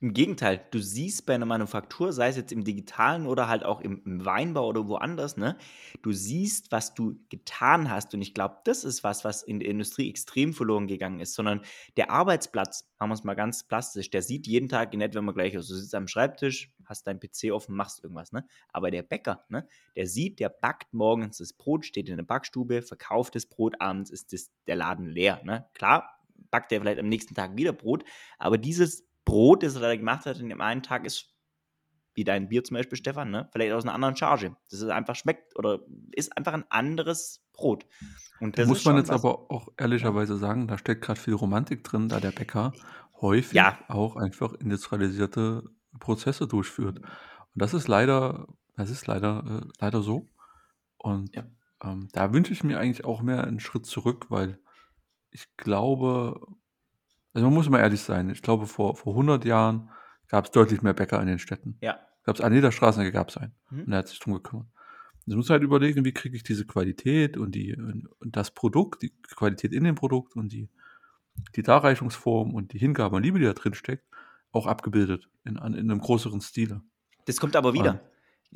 Im 0.00 0.14
Gegenteil, 0.14 0.64
du 0.70 0.78
siehst 0.78 1.26
bei 1.26 1.34
einer 1.34 1.44
Manufaktur, 1.44 2.12
sei 2.12 2.28
es 2.28 2.36
jetzt 2.36 2.52
im 2.52 2.62
Digitalen 2.62 3.26
oder 3.26 3.48
halt 3.48 3.64
auch 3.64 3.80
im, 3.80 4.24
Weinbau 4.24 4.68
oder 4.68 4.86
woanders, 4.86 5.36
ne, 5.36 5.56
du 6.02 6.12
siehst, 6.12 6.70
was 6.70 6.94
du 6.94 7.18
getan 7.30 7.90
hast. 7.90 8.14
Und 8.14 8.22
ich 8.22 8.32
glaube, 8.32 8.58
das 8.62 8.84
ist 8.84 9.02
was, 9.02 9.24
was 9.24 9.42
in 9.42 9.58
der 9.58 9.68
Industrie 9.68 10.08
extrem 10.08 10.54
verloren 10.54 10.86
gegangen 10.86 11.18
ist. 11.18 11.34
Sondern 11.34 11.62
der 11.96 12.12
Arbeitsplatz, 12.12 12.88
machen 13.00 13.10
wir 13.10 13.14
es 13.14 13.24
mal 13.24 13.34
ganz 13.34 13.64
plastisch, 13.64 14.08
der 14.10 14.22
sieht 14.22 14.46
jeden 14.46 14.68
Tag 14.68 14.94
in 14.94 15.00
etwa 15.00 15.18
immer 15.18 15.34
gleich 15.34 15.58
aus. 15.58 15.66
Du 15.66 15.74
sitzt 15.74 15.96
am 15.96 16.06
Schreibtisch, 16.06 16.72
hast 16.84 17.08
deinen 17.08 17.18
PC 17.18 17.50
offen, 17.50 17.74
machst 17.74 18.04
irgendwas, 18.04 18.30
ne? 18.30 18.46
Aber 18.72 18.92
der 18.92 19.02
Bäcker, 19.02 19.44
ne, 19.48 19.66
der 19.96 20.06
sieht, 20.06 20.38
der 20.38 20.48
backt 20.48 20.94
morgens 20.94 21.38
das 21.38 21.52
Brot, 21.52 21.84
steht 21.84 22.08
in 22.08 22.18
der 22.18 22.24
Backstube, 22.24 22.82
verkauft 22.82 23.34
das 23.34 23.46
Brot, 23.46 23.74
abends 23.80 24.10
ist 24.10 24.32
das, 24.32 24.52
der 24.68 24.76
Laden 24.76 25.06
leer, 25.06 25.40
ne? 25.42 25.66
Klar, 25.74 26.20
backt 26.52 26.70
er 26.70 26.80
vielleicht 26.80 27.00
am 27.00 27.08
nächsten 27.08 27.34
Tag 27.34 27.56
wieder 27.56 27.72
Brot, 27.72 28.04
aber 28.38 28.58
dieses 28.58 29.07
Brot, 29.28 29.62
das 29.62 29.74
er 29.74 29.82
da 29.82 29.94
gemacht 29.94 30.26
hat 30.26 30.40
in 30.40 30.48
dem 30.48 30.60
einen 30.60 30.82
Tag, 30.82 31.04
ist 31.04 31.34
wie 32.14 32.24
dein 32.24 32.48
Bier 32.48 32.64
zum 32.64 32.76
Beispiel, 32.76 32.98
Stefan, 32.98 33.30
ne? 33.30 33.48
vielleicht 33.52 33.72
aus 33.72 33.84
einer 33.84 33.94
anderen 33.94 34.16
Charge. 34.16 34.56
Das 34.70 34.80
ist 34.80 34.88
einfach 34.88 35.14
schmeckt 35.14 35.56
oder 35.56 35.80
ist 36.12 36.36
einfach 36.36 36.52
ein 36.54 36.64
anderes 36.68 37.44
Brot. 37.52 37.86
Und 38.40 38.58
das 38.58 38.66
muss 38.66 38.84
man 38.84 38.96
jetzt 38.96 39.10
aber 39.10 39.50
auch 39.50 39.68
ehrlicherweise 39.76 40.36
sagen, 40.36 40.66
da 40.66 40.78
steckt 40.78 41.04
gerade 41.04 41.20
viel 41.20 41.34
Romantik 41.34 41.84
drin, 41.84 42.08
da 42.08 42.18
der 42.18 42.32
Bäcker 42.32 42.72
häufig 43.20 43.52
ja. 43.52 43.78
auch 43.88 44.16
einfach 44.16 44.54
industrialisierte 44.54 45.62
Prozesse 46.00 46.48
durchführt. 46.48 46.98
Und 46.98 47.08
das 47.54 47.74
ist 47.74 47.86
leider, 47.86 48.48
das 48.76 48.90
ist 48.90 49.06
leider, 49.06 49.62
äh, 49.62 49.68
leider 49.78 50.02
so. 50.02 50.28
Und 50.96 51.36
ja. 51.36 51.44
ähm, 51.84 52.08
da 52.12 52.32
wünsche 52.32 52.52
ich 52.52 52.64
mir 52.64 52.80
eigentlich 52.80 53.04
auch 53.04 53.22
mehr 53.22 53.44
einen 53.44 53.60
Schritt 53.60 53.86
zurück, 53.86 54.26
weil 54.28 54.58
ich 55.30 55.56
glaube, 55.56 56.40
also 57.34 57.46
man 57.46 57.54
muss 57.54 57.68
mal 57.68 57.80
ehrlich 57.80 58.00
sein. 58.00 58.30
Ich 58.30 58.42
glaube, 58.42 58.66
vor, 58.66 58.96
vor 58.96 59.12
100 59.12 59.44
Jahren 59.44 59.90
gab 60.28 60.46
es 60.46 60.50
deutlich 60.50 60.82
mehr 60.82 60.94
Bäcker 60.94 61.20
in 61.20 61.26
den 61.26 61.38
Städten. 61.38 61.76
Ja. 61.80 61.98
Gab 62.24 62.36
es 62.36 62.42
an 62.42 62.52
jeder 62.52 62.72
Straße 62.72 63.10
gab 63.10 63.30
es 63.30 63.36
einen. 63.36 63.54
Mhm. 63.70 63.84
Und 63.84 63.92
er 63.92 63.98
hat 63.98 64.08
sich 64.08 64.18
drum 64.18 64.34
gekümmert. 64.34 64.68
Jetzt 65.26 65.36
muss 65.36 65.50
halt 65.50 65.62
überlegen, 65.62 66.04
wie 66.04 66.12
kriege 66.12 66.36
ich 66.36 66.42
diese 66.42 66.66
Qualität 66.66 67.36
und 67.36 67.54
die 67.54 67.76
und 67.76 68.34
das 68.34 68.50
Produkt, 68.50 69.02
die 69.02 69.12
Qualität 69.34 69.74
in 69.74 69.84
dem 69.84 69.94
Produkt 69.94 70.36
und 70.36 70.52
die, 70.52 70.70
die 71.54 71.62
Darreichungsform 71.62 72.54
und 72.54 72.72
die 72.72 72.78
Hingabe 72.78 73.16
und 73.16 73.22
Liebe, 73.24 73.38
die 73.38 73.44
da 73.44 73.52
drin 73.52 73.74
steckt, 73.74 74.04
auch 74.52 74.66
abgebildet 74.66 75.28
in, 75.44 75.56
in 75.56 75.62
einem 75.62 76.00
größeren 76.00 76.40
Stile. 76.40 76.82
Das 77.26 77.36
kommt 77.36 77.56
aber 77.56 77.74
wieder. 77.74 78.00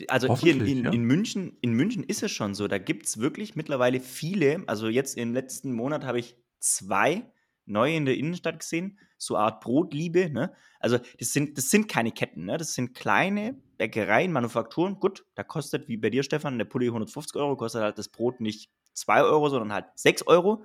Also 0.09 0.35
hier 0.35 0.55
in, 0.55 0.67
in, 0.67 0.85
ja. 0.85 0.91
in, 0.93 1.05
München, 1.05 1.59
in 1.61 1.75
München 1.75 2.03
ist 2.03 2.23
es 2.23 2.31
schon 2.31 2.55
so, 2.55 2.67
da 2.67 2.79
gibt 2.79 3.05
es 3.05 3.19
wirklich 3.19 3.55
mittlerweile 3.55 4.01
viele, 4.01 4.65
also 4.67 4.89
jetzt 4.89 5.19
im 5.19 5.35
letzten 5.35 5.73
Monat 5.73 6.05
habe 6.05 6.19
ich 6.19 6.39
zwei 6.59 7.31
neu 7.67 7.95
in 7.95 8.05
der 8.05 8.17
Innenstadt 8.17 8.61
gesehen, 8.61 8.99
so 9.17 9.37
Art 9.37 9.61
Brotliebe. 9.61 10.31
Ne? 10.31 10.53
Also 10.81 10.99
das 11.19 11.33
sind, 11.33 11.57
das 11.57 11.71
sind 11.71 11.89
keine 11.89 12.13
Ketten, 12.13 12.47
ne? 12.47 12.57
das 12.57 12.75
sind 12.75 12.95
kleine 12.95 13.55
Bäckereien, 13.79 14.33
Manufakturen. 14.33 14.99
Gut, 15.01 15.25
da 15.35 15.43
kostet, 15.43 15.89
wie 15.89 15.97
bei 15.97 16.11
dir, 16.11 16.23
Stefan, 16.23 16.59
der 16.59 16.65
Pulli 16.65 16.87
150 16.87 17.37
Euro, 17.37 17.57
kostet 17.57 17.83
halt 17.83 17.99
das 17.99 18.09
Brot 18.09 18.41
nicht 18.41 18.71
2 18.95 19.23
Euro, 19.23 19.49
sondern 19.49 19.73
halt 19.73 19.87
6 19.95 20.27
Euro 20.27 20.65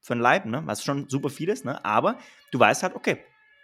für 0.00 0.14
ein 0.14 0.20
Leib, 0.20 0.44
ne? 0.46 0.62
was 0.66 0.84
schon 0.84 1.08
super 1.08 1.30
viel 1.30 1.48
ist. 1.48 1.64
Ne? 1.64 1.84
Aber 1.84 2.18
du 2.50 2.58
weißt 2.58 2.82
halt, 2.82 2.94
okay, 2.94 3.18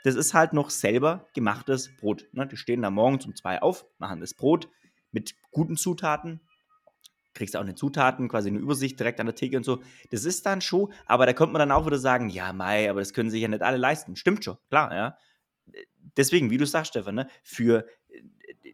das 0.04 0.14
ist 0.14 0.32
halt 0.34 0.52
noch 0.52 0.70
selber 0.70 1.28
gemachtes 1.34 1.94
Brot. 1.96 2.26
Ne? 2.32 2.46
Die 2.46 2.56
stehen 2.56 2.82
da 2.82 2.90
morgens 2.90 3.26
um 3.26 3.36
zwei 3.36 3.60
auf, 3.60 3.84
machen 3.98 4.20
das 4.20 4.34
Brot 4.34 4.68
mit 5.12 5.34
guten 5.50 5.76
Zutaten, 5.76 6.40
kriegst 7.34 7.54
du 7.54 7.58
auch 7.58 7.62
eine 7.62 7.74
Zutaten, 7.74 8.28
quasi 8.28 8.48
eine 8.48 8.58
Übersicht 8.58 8.98
direkt 8.98 9.20
an 9.20 9.26
der 9.26 9.34
Theke 9.34 9.56
und 9.56 9.64
so. 9.64 9.82
Das 10.10 10.24
ist 10.24 10.46
dann 10.46 10.60
schon, 10.60 10.92
aber 11.06 11.26
da 11.26 11.32
kommt 11.32 11.52
man 11.52 11.60
dann 11.60 11.72
auch 11.72 11.86
wieder 11.86 11.98
sagen, 11.98 12.28
ja, 12.28 12.52
Mai, 12.52 12.90
aber 12.90 13.00
das 13.00 13.12
können 13.12 13.30
sich 13.30 13.42
ja 13.42 13.48
nicht 13.48 13.62
alle 13.62 13.76
leisten. 13.76 14.16
Stimmt 14.16 14.44
schon, 14.44 14.56
klar, 14.68 14.94
ja. 14.94 15.16
Deswegen, 16.16 16.50
wie 16.50 16.58
du 16.58 16.66
sagst, 16.66 16.90
Stefan, 16.90 17.14
ne, 17.14 17.28
für 17.42 17.86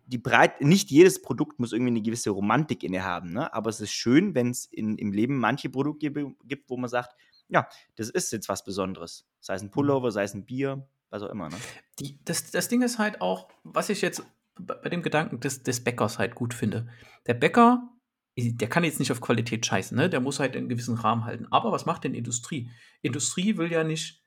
die 0.07 0.19
Breit, 0.19 0.61
nicht 0.61 0.91
jedes 0.91 1.21
Produkt 1.21 1.59
muss 1.59 1.73
irgendwie 1.73 1.91
eine 1.91 2.03
gewisse 2.03 2.31
Romantik 2.31 2.83
inne 2.83 3.05
haben, 3.05 3.33
ne? 3.33 3.53
aber 3.53 3.71
es 3.71 3.81
ist 3.81 3.93
schön, 3.93 4.35
wenn 4.35 4.51
es 4.51 4.67
im 4.67 5.13
Leben 5.13 5.37
manche 5.37 5.69
Produkte 5.69 6.11
gibt, 6.45 6.71
wo 6.71 6.77
man 6.77 6.89
sagt, 6.89 7.15
ja, 7.49 7.69
das 7.97 8.11
ist 8.11 8.33
jetzt 8.33 8.49
was 8.49 8.65
Besonderes. 8.65 9.27
Sei 9.41 9.55
es 9.55 9.63
ein 9.63 9.71
Pullover, 9.71 10.11
sei 10.11 10.25
es 10.25 10.35
ein 10.35 10.45
Bier, 10.45 10.89
was 11.11 11.23
auch 11.23 11.31
immer. 11.31 11.49
Ne? 11.49 11.57
Die, 12.01 12.19
das, 12.25 12.51
das 12.51 12.69
Ding 12.69 12.83
ist 12.83 12.99
halt 12.99 13.21
auch, 13.21 13.49
was 13.63 13.89
ich 13.89 14.01
jetzt 14.01 14.25
bei 14.59 14.89
dem 14.89 15.03
Gedanken 15.03 15.41
des, 15.41 15.63
des 15.63 15.85
Bäckers 15.85 16.19
halt 16.19 16.35
gut 16.35 16.55
finde. 16.55 16.89
Der 17.27 17.35
Bäcker 17.35 17.89
der 18.37 18.69
kann 18.69 18.85
jetzt 18.85 18.99
nicht 18.99 19.11
auf 19.13 19.21
Qualität 19.21 19.65
scheißen, 19.65 19.97
ne? 19.97 20.11
Der 20.11 20.21
muss 20.21 20.41
halt 20.41 20.57
einen 20.57 20.69
gewissen 20.69 20.97
Rahmen 20.97 21.25
halten. 21.25 21.47
Aber 21.51 21.73
was 21.73 21.87
macht 21.87 22.05
denn 22.05 22.15
Industrie? 22.15 22.71
Industrie 23.01 23.57
will 23.57 23.73
ja 23.73 23.83
nicht, 23.83 24.23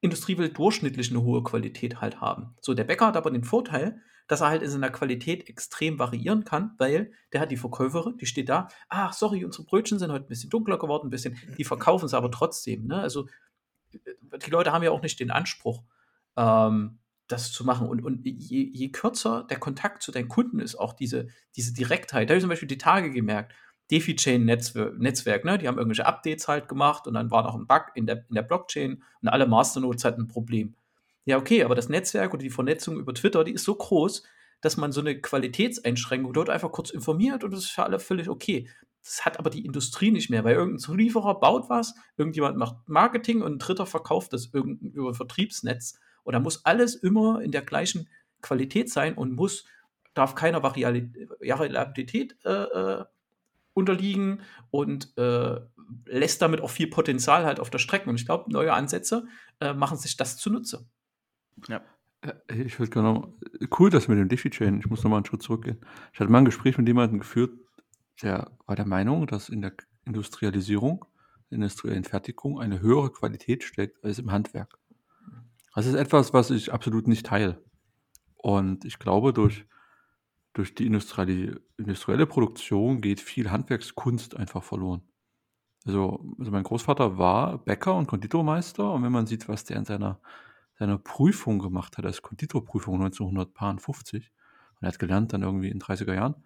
Industrie 0.00 0.36
will 0.36 0.50
durchschnittlich 0.50 1.10
eine 1.10 1.22
hohe 1.22 1.42
Qualität 1.42 2.02
halt 2.02 2.20
haben. 2.20 2.54
So, 2.60 2.74
der 2.74 2.84
Bäcker 2.84 3.06
hat 3.06 3.16
aber 3.16 3.30
den 3.30 3.44
Vorteil, 3.44 4.02
dass 4.26 4.42
er 4.42 4.48
halt 4.48 4.62
in 4.62 4.70
seiner 4.70 4.90
Qualität 4.90 5.48
extrem 5.48 5.98
variieren 5.98 6.44
kann, 6.44 6.74
weil 6.78 7.12
der 7.32 7.40
hat 7.40 7.50
die 7.50 7.56
Verkäuferin, 7.56 8.18
die 8.18 8.26
steht 8.26 8.48
da, 8.48 8.68
ach, 8.88 9.12
sorry, 9.12 9.44
unsere 9.44 9.64
Brötchen 9.64 9.98
sind 9.98 10.12
heute 10.12 10.26
ein 10.26 10.28
bisschen 10.28 10.50
dunkler 10.50 10.78
geworden, 10.78 11.08
ein 11.08 11.10
bisschen, 11.10 11.38
die 11.56 11.64
verkaufen 11.64 12.06
es 12.06 12.14
aber 12.14 12.30
trotzdem, 12.30 12.86
ne? 12.86 13.00
Also, 13.00 13.26
die 13.92 14.50
Leute 14.50 14.72
haben 14.72 14.82
ja 14.82 14.90
auch 14.90 15.02
nicht 15.02 15.20
den 15.20 15.30
Anspruch, 15.30 15.82
ähm, 16.36 16.98
das 17.28 17.52
zu 17.52 17.64
machen. 17.64 17.88
Und, 17.88 18.04
und 18.04 18.24
je, 18.24 18.70
je, 18.72 18.88
kürzer 18.90 19.46
der 19.48 19.58
Kontakt 19.58 20.02
zu 20.02 20.12
deinen 20.12 20.28
Kunden 20.28 20.58
ist, 20.58 20.76
auch 20.76 20.92
diese, 20.92 21.28
diese 21.56 21.72
Direktheit. 21.72 22.28
Da 22.28 22.32
habe 22.32 22.38
ich 22.38 22.42
zum 22.42 22.50
Beispiel 22.50 22.68
die 22.68 22.78
Tage 22.78 23.10
gemerkt, 23.10 23.54
DeFi-Chain-Netzwerk, 23.90 24.98
Netzwerk, 24.98 25.44
ne? 25.44 25.58
die 25.58 25.68
haben 25.68 25.78
irgendwelche 25.78 26.06
Updates 26.06 26.48
halt 26.48 26.68
gemacht 26.68 27.06
und 27.06 27.14
dann 27.14 27.30
war 27.30 27.42
noch 27.42 27.54
ein 27.54 27.66
Bug 27.66 27.92
in 27.94 28.06
der, 28.06 28.24
in 28.28 28.34
der 28.34 28.42
Blockchain 28.42 29.02
und 29.22 29.28
alle 29.28 29.46
Masternodes 29.46 30.04
hatten 30.04 30.22
ein 30.22 30.28
Problem. 30.28 30.74
Ja, 31.26 31.38
okay, 31.38 31.64
aber 31.64 31.74
das 31.74 31.88
Netzwerk 31.88 32.32
oder 32.32 32.42
die 32.42 32.50
Vernetzung 32.50 32.98
über 32.98 33.14
Twitter, 33.14 33.44
die 33.44 33.52
ist 33.52 33.64
so 33.64 33.74
groß, 33.74 34.22
dass 34.60 34.76
man 34.76 34.92
so 34.92 35.00
eine 35.00 35.20
Qualitätseinschränkung 35.20 36.32
dort 36.32 36.50
einfach 36.50 36.72
kurz 36.72 36.90
informiert 36.90 37.44
und 37.44 37.50
das 37.52 37.60
ist 37.60 37.70
für 37.70 37.82
alle 37.82 37.98
völlig 37.98 38.28
okay. 38.28 38.68
Das 39.02 39.26
hat 39.26 39.38
aber 39.38 39.50
die 39.50 39.66
Industrie 39.66 40.10
nicht 40.10 40.30
mehr, 40.30 40.44
weil 40.44 40.54
irgendein 40.54 40.78
Zulieferer 40.78 41.38
baut 41.38 41.68
was, 41.68 41.94
irgendjemand 42.16 42.56
macht 42.56 42.88
Marketing 42.88 43.42
und 43.42 43.52
ein 43.52 43.58
Dritter 43.58 43.84
verkauft 43.84 44.32
das 44.32 44.46
über 44.46 45.10
ein 45.10 45.14
Vertriebsnetz 45.14 45.98
und 46.24 46.32
da 46.32 46.40
muss 46.40 46.64
alles 46.64 46.94
immer 46.94 47.40
in 47.40 47.52
der 47.52 47.62
gleichen 47.62 48.08
Qualität 48.42 48.90
sein 48.90 49.14
und 49.14 49.32
muss, 49.32 49.66
darf 50.14 50.34
keiner 50.34 50.62
Variabilität 50.62 52.36
äh, 52.44 52.50
äh, 52.50 53.04
unterliegen 53.74 54.40
und 54.70 55.16
äh, 55.18 55.60
lässt 56.06 56.40
damit 56.42 56.60
auch 56.60 56.70
viel 56.70 56.88
Potenzial 56.88 57.44
halt 57.44 57.60
auf 57.60 57.70
der 57.70 57.78
Strecke. 57.78 58.08
Und 58.08 58.16
ich 58.16 58.26
glaube, 58.26 58.50
neue 58.50 58.72
Ansätze 58.72 59.26
äh, 59.60 59.74
machen 59.74 59.98
sich 59.98 60.16
das 60.16 60.36
zunutze. 60.36 60.86
Ja. 61.68 61.82
Äh, 62.22 62.34
ich 62.62 62.78
würde 62.78 62.90
gerne 62.90 63.34
cool, 63.78 63.90
dass 63.90 64.08
mit 64.08 64.18
dem 64.18 64.28
Diffie-Chain, 64.28 64.78
ich 64.78 64.86
muss 64.86 65.02
nochmal 65.02 65.18
einen 65.18 65.26
Schritt 65.26 65.42
zurückgehen. 65.42 65.80
Ich 66.12 66.20
hatte 66.20 66.30
mal 66.30 66.38
ein 66.38 66.44
Gespräch 66.44 66.78
mit 66.78 66.86
jemandem 66.86 67.18
geführt, 67.18 67.58
der 68.22 68.52
war 68.66 68.76
der 68.76 68.86
Meinung, 68.86 69.26
dass 69.26 69.48
in 69.48 69.60
der 69.60 69.72
Industrialisierung, 70.04 71.04
in 71.50 71.60
der 71.60 71.66
industriellen 71.66 72.04
Fertigung 72.04 72.60
eine 72.60 72.80
höhere 72.80 73.10
Qualität 73.10 73.64
steckt 73.64 74.04
als 74.04 74.18
im 74.20 74.30
Handwerk. 74.30 74.78
Das 75.74 75.86
ist 75.86 75.94
etwas, 75.94 76.32
was 76.32 76.50
ich 76.50 76.72
absolut 76.72 77.08
nicht 77.08 77.26
teile. 77.26 77.62
Und 78.36 78.84
ich 78.84 78.98
glaube, 78.98 79.32
durch, 79.32 79.66
durch 80.52 80.74
die 80.74 80.86
industrielle, 80.86 81.60
industrielle 81.76 82.26
Produktion 82.26 83.00
geht 83.00 83.20
viel 83.20 83.50
Handwerkskunst 83.50 84.36
einfach 84.36 84.62
verloren. 84.62 85.02
Also, 85.84 86.24
also 86.38 86.50
mein 86.50 86.62
Großvater 86.62 87.18
war 87.18 87.58
Bäcker 87.58 87.94
und 87.94 88.06
Konditormeister 88.06 88.90
und 88.92 89.02
wenn 89.02 89.12
man 89.12 89.26
sieht, 89.26 89.48
was 89.48 89.64
der 89.64 89.76
in 89.76 89.84
seiner, 89.84 90.20
seiner 90.78 90.96
Prüfung 90.96 91.58
gemacht 91.58 91.98
hat, 91.98 92.06
als 92.06 92.22
Konditorprüfung 92.22 92.94
1950, 93.02 94.30
und 94.76 94.82
er 94.82 94.88
hat 94.88 94.98
gelernt 94.98 95.32
dann 95.32 95.42
irgendwie 95.42 95.70
in 95.70 95.80
30er 95.80 96.14
Jahren, 96.14 96.36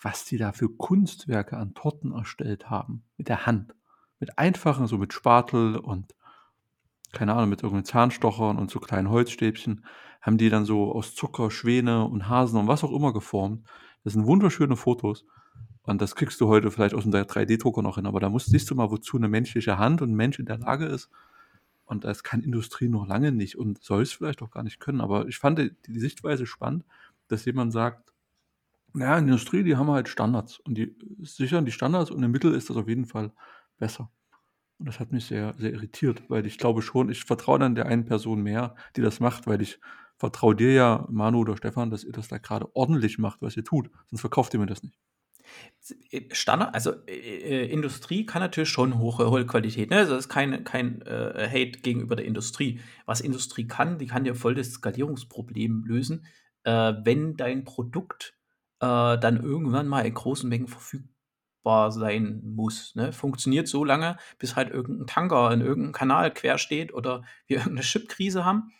was 0.00 0.24
die 0.24 0.36
da 0.36 0.52
für 0.52 0.68
Kunstwerke 0.68 1.56
an 1.56 1.74
Torten 1.74 2.12
erstellt 2.12 2.68
haben, 2.68 3.04
mit 3.16 3.28
der 3.28 3.46
Hand. 3.46 3.74
Mit 4.20 4.38
einfachen, 4.38 4.86
so 4.86 4.98
mit 4.98 5.12
Spatel 5.12 5.76
und 5.76 6.14
keine 7.14 7.34
Ahnung, 7.34 7.50
mit 7.50 7.62
irgendwelchen 7.62 7.86
Zahnstochern 7.86 8.58
und 8.58 8.70
so 8.70 8.80
kleinen 8.80 9.10
Holzstäbchen, 9.10 9.84
haben 10.20 10.38
die 10.38 10.48
dann 10.48 10.64
so 10.64 10.92
aus 10.92 11.14
Zucker 11.14 11.50
Schwäne 11.50 12.04
und 12.04 12.28
Hasen 12.28 12.58
und 12.58 12.68
was 12.68 12.84
auch 12.84 12.92
immer 12.92 13.12
geformt. 13.12 13.66
Das 14.04 14.12
sind 14.12 14.26
wunderschöne 14.26 14.76
Fotos. 14.76 15.24
Und 15.82 16.00
das 16.00 16.14
kriegst 16.14 16.40
du 16.40 16.48
heute 16.48 16.70
vielleicht 16.70 16.94
aus 16.94 17.04
dem 17.04 17.12
3D-Drucker 17.12 17.82
noch 17.82 17.96
hin. 17.96 18.06
Aber 18.06 18.20
da 18.20 18.30
musst, 18.30 18.50
siehst 18.50 18.70
du 18.70 18.74
mal, 18.74 18.90
wozu 18.90 19.18
eine 19.18 19.28
menschliche 19.28 19.78
Hand 19.78 20.00
und 20.00 20.12
ein 20.12 20.16
Mensch 20.16 20.38
in 20.38 20.46
der 20.46 20.58
Lage 20.58 20.86
ist. 20.86 21.10
Und 21.84 22.04
das 22.04 22.22
kann 22.22 22.42
Industrie 22.42 22.88
noch 22.88 23.06
lange 23.06 23.32
nicht 23.32 23.58
und 23.58 23.82
soll 23.82 24.02
es 24.02 24.12
vielleicht 24.12 24.40
auch 24.40 24.50
gar 24.50 24.62
nicht 24.62 24.80
können. 24.80 25.02
Aber 25.02 25.28
ich 25.28 25.38
fand 25.38 25.58
die, 25.58 25.72
die 25.86 26.00
Sichtweise 26.00 26.46
spannend, 26.46 26.84
dass 27.28 27.44
jemand 27.44 27.72
sagt, 27.72 28.12
naja, 28.94 29.18
Industrie, 29.18 29.62
die 29.62 29.76
haben 29.76 29.90
halt 29.90 30.08
Standards 30.08 30.60
und 30.60 30.78
die 30.78 30.96
sichern 31.20 31.66
die 31.66 31.72
Standards 31.72 32.10
und 32.10 32.22
im 32.22 32.30
Mittel 32.30 32.54
ist 32.54 32.70
das 32.70 32.76
auf 32.76 32.88
jeden 32.88 33.04
Fall 33.04 33.32
besser. 33.78 34.10
Und 34.84 34.88
das 34.88 35.00
hat 35.00 35.12
mich 35.12 35.24
sehr, 35.24 35.54
sehr 35.56 35.72
irritiert, 35.72 36.22
weil 36.28 36.44
ich 36.44 36.58
glaube 36.58 36.82
schon, 36.82 37.08
ich 37.08 37.24
vertraue 37.24 37.58
dann 37.58 37.74
der 37.74 37.86
einen 37.86 38.04
Person 38.04 38.42
mehr, 38.42 38.74
die 38.96 39.00
das 39.00 39.18
macht, 39.18 39.46
weil 39.46 39.62
ich 39.62 39.80
vertraue 40.18 40.54
dir 40.54 40.74
ja, 40.74 41.06
Manu 41.08 41.38
oder 41.38 41.56
Stefan, 41.56 41.88
dass 41.88 42.04
ihr 42.04 42.12
das 42.12 42.28
da 42.28 42.36
gerade 42.36 42.68
ordentlich 42.76 43.16
macht, 43.16 43.40
was 43.40 43.56
ihr 43.56 43.64
tut. 43.64 43.88
Sonst 44.10 44.20
verkauft 44.20 44.52
ihr 44.52 44.60
mir 44.60 44.66
das 44.66 44.82
nicht. 44.82 44.98
Standard, 46.32 46.74
also 46.74 46.92
äh, 47.06 47.14
äh, 47.14 47.72
Industrie 47.72 48.26
kann 48.26 48.42
natürlich 48.42 48.68
schon 48.68 48.98
hohe, 48.98 49.30
hohe 49.30 49.46
Qualität. 49.46 49.88
Ne? 49.88 49.96
Also 49.96 50.16
das 50.16 50.26
ist 50.26 50.28
kein, 50.30 50.64
kein 50.64 51.00
äh, 51.00 51.48
Hate 51.48 51.80
gegenüber 51.80 52.14
der 52.14 52.26
Industrie. 52.26 52.78
Was 53.06 53.22
Industrie 53.22 53.66
kann, 53.66 53.96
die 53.96 54.06
kann 54.06 54.24
dir 54.24 54.34
voll 54.34 54.54
das 54.54 54.70
Skalierungsproblem 54.70 55.84
lösen, 55.86 56.26
äh, 56.64 56.92
wenn 57.04 57.38
dein 57.38 57.64
Produkt 57.64 58.36
äh, 58.80 59.16
dann 59.18 59.42
irgendwann 59.42 59.88
mal 59.88 60.04
in 60.04 60.12
großen 60.12 60.46
Mengen 60.46 60.68
verfügbar 60.68 61.13
sein 61.64 62.42
muss. 62.44 62.94
Ne? 62.94 63.12
Funktioniert 63.12 63.68
so 63.68 63.84
lange, 63.84 64.16
bis 64.38 64.56
halt 64.56 64.70
irgendein 64.70 65.06
Tanker 65.06 65.50
in 65.52 65.60
irgendeinem 65.60 65.92
Kanal 65.92 66.32
quer 66.32 66.58
steht 66.58 66.92
oder 66.92 67.22
wir 67.46 67.56
irgendeine 67.58 67.82
Chipkrise 67.82 68.44
haben 68.44 68.72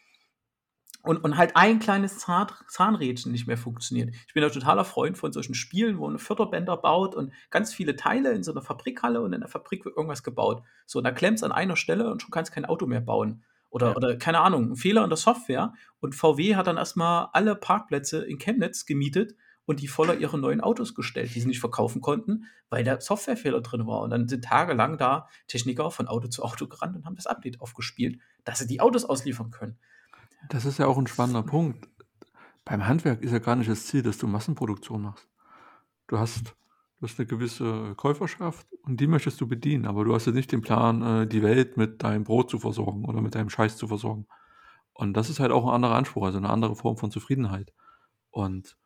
und, 1.04 1.18
und 1.18 1.36
halt 1.36 1.54
ein 1.54 1.78
kleines 1.78 2.18
Zahn, 2.18 2.48
Zahnrädchen 2.68 3.30
nicht 3.30 3.46
mehr 3.46 3.58
funktioniert. 3.58 4.14
Ich 4.26 4.34
bin 4.34 4.42
ein 4.42 4.50
totaler 4.50 4.84
Freund 4.84 5.18
von 5.18 5.32
solchen 5.32 5.54
Spielen, 5.54 5.98
wo 5.98 6.08
man 6.08 6.18
Förderbänder 6.18 6.76
baut 6.78 7.14
und 7.14 7.32
ganz 7.50 7.74
viele 7.74 7.94
Teile 7.94 8.32
in 8.32 8.42
so 8.42 8.52
einer 8.52 8.62
Fabrikhalle 8.62 9.20
und 9.20 9.32
in 9.34 9.40
der 9.40 9.48
Fabrik 9.48 9.84
wird 9.84 9.96
irgendwas 9.96 10.22
gebaut. 10.22 10.62
So, 10.86 10.98
und 10.98 11.04
da 11.04 11.12
klemmt 11.12 11.38
es 11.38 11.42
an 11.42 11.52
einer 11.52 11.76
Stelle 11.76 12.10
und 12.10 12.22
schon 12.22 12.30
kannst 12.30 12.52
kein 12.52 12.64
Auto 12.64 12.86
mehr 12.86 13.02
bauen. 13.02 13.44
Oder, 13.68 13.88
ja. 13.88 13.96
oder 13.96 14.16
keine 14.16 14.40
Ahnung, 14.40 14.72
ein 14.72 14.76
Fehler 14.76 15.04
in 15.04 15.10
der 15.10 15.16
Software 15.18 15.74
und 16.00 16.14
VW 16.14 16.56
hat 16.56 16.68
dann 16.68 16.78
erstmal 16.78 17.28
alle 17.32 17.54
Parkplätze 17.54 18.24
in 18.24 18.38
Chemnitz 18.38 18.86
gemietet 18.86 19.34
und 19.66 19.80
die 19.80 19.88
voller 19.88 20.16
ihre 20.16 20.38
neuen 20.38 20.60
Autos 20.60 20.94
gestellt, 20.94 21.34
die 21.34 21.40
sie 21.40 21.48
nicht 21.48 21.60
verkaufen 21.60 22.00
konnten, 22.00 22.46
weil 22.68 22.84
der 22.84 23.00
Softwarefehler 23.00 23.60
drin 23.60 23.86
war. 23.86 24.00
Und 24.00 24.10
dann 24.10 24.28
sind 24.28 24.44
tagelang 24.44 24.98
da 24.98 25.28
Techniker 25.48 25.90
von 25.90 26.08
Auto 26.08 26.28
zu 26.28 26.42
Auto 26.42 26.66
gerannt 26.66 26.96
und 26.96 27.06
haben 27.06 27.16
das 27.16 27.26
Update 27.26 27.60
aufgespielt, 27.60 28.20
dass 28.44 28.58
sie 28.58 28.66
die 28.66 28.80
Autos 28.80 29.04
ausliefern 29.04 29.50
können. 29.50 29.78
Das 30.48 30.64
ist 30.64 30.78
ja 30.78 30.86
auch 30.86 30.98
ein 30.98 31.06
spannender 31.06 31.42
Punkt. 31.42 31.88
Beim 32.64 32.86
Handwerk 32.86 33.22
ist 33.22 33.32
ja 33.32 33.38
gar 33.38 33.56
nicht 33.56 33.70
das 33.70 33.86
Ziel, 33.86 34.02
dass 34.02 34.18
du 34.18 34.26
Massenproduktion 34.26 35.02
machst. 35.02 35.28
Du 36.06 36.18
hast, 36.18 36.54
du 37.00 37.06
hast 37.06 37.18
eine 37.18 37.26
gewisse 37.26 37.94
Käuferschaft 37.94 38.66
und 38.82 39.00
die 39.00 39.06
möchtest 39.06 39.40
du 39.40 39.46
bedienen, 39.46 39.86
aber 39.86 40.04
du 40.04 40.14
hast 40.14 40.26
ja 40.26 40.32
nicht 40.32 40.52
den 40.52 40.60
Plan, 40.60 41.02
äh, 41.02 41.26
die 41.26 41.42
Welt 41.42 41.76
mit 41.76 42.02
deinem 42.02 42.24
Brot 42.24 42.50
zu 42.50 42.58
versorgen 42.58 43.06
oder 43.06 43.22
mit 43.22 43.34
deinem 43.34 43.48
Scheiß 43.48 43.76
zu 43.76 43.88
versorgen. 43.88 44.26
Und 44.92 45.14
das 45.14 45.30
ist 45.30 45.40
halt 45.40 45.50
auch 45.50 45.64
ein 45.64 45.74
anderer 45.74 45.94
Anspruch, 45.94 46.24
also 46.24 46.38
eine 46.38 46.50
andere 46.50 46.76
Form 46.76 46.96
von 46.96 47.10
Zufriedenheit. 47.10 47.72
Und 48.30 48.76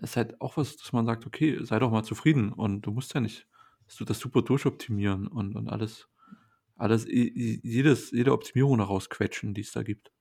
das 0.00 0.10
ist 0.10 0.16
halt 0.16 0.40
auch 0.40 0.56
was, 0.56 0.76
dass 0.76 0.92
man 0.92 1.06
sagt, 1.06 1.26
okay, 1.26 1.58
sei 1.62 1.78
doch 1.78 1.90
mal 1.90 2.04
zufrieden 2.04 2.52
und 2.52 2.82
du 2.82 2.90
musst 2.90 3.14
ja 3.14 3.20
nicht 3.20 3.46
du 3.96 4.04
das 4.04 4.18
super 4.18 4.42
durchoptimieren 4.42 5.26
und, 5.26 5.56
und 5.56 5.68
alles, 5.68 6.08
alles, 6.76 7.06
jedes, 7.08 8.10
jede 8.10 8.32
Optimierung 8.32 8.78
daraus 8.78 9.08
quetschen, 9.08 9.54
die 9.54 9.62
es 9.62 9.72
da 9.72 9.82
gibt. 9.82 10.12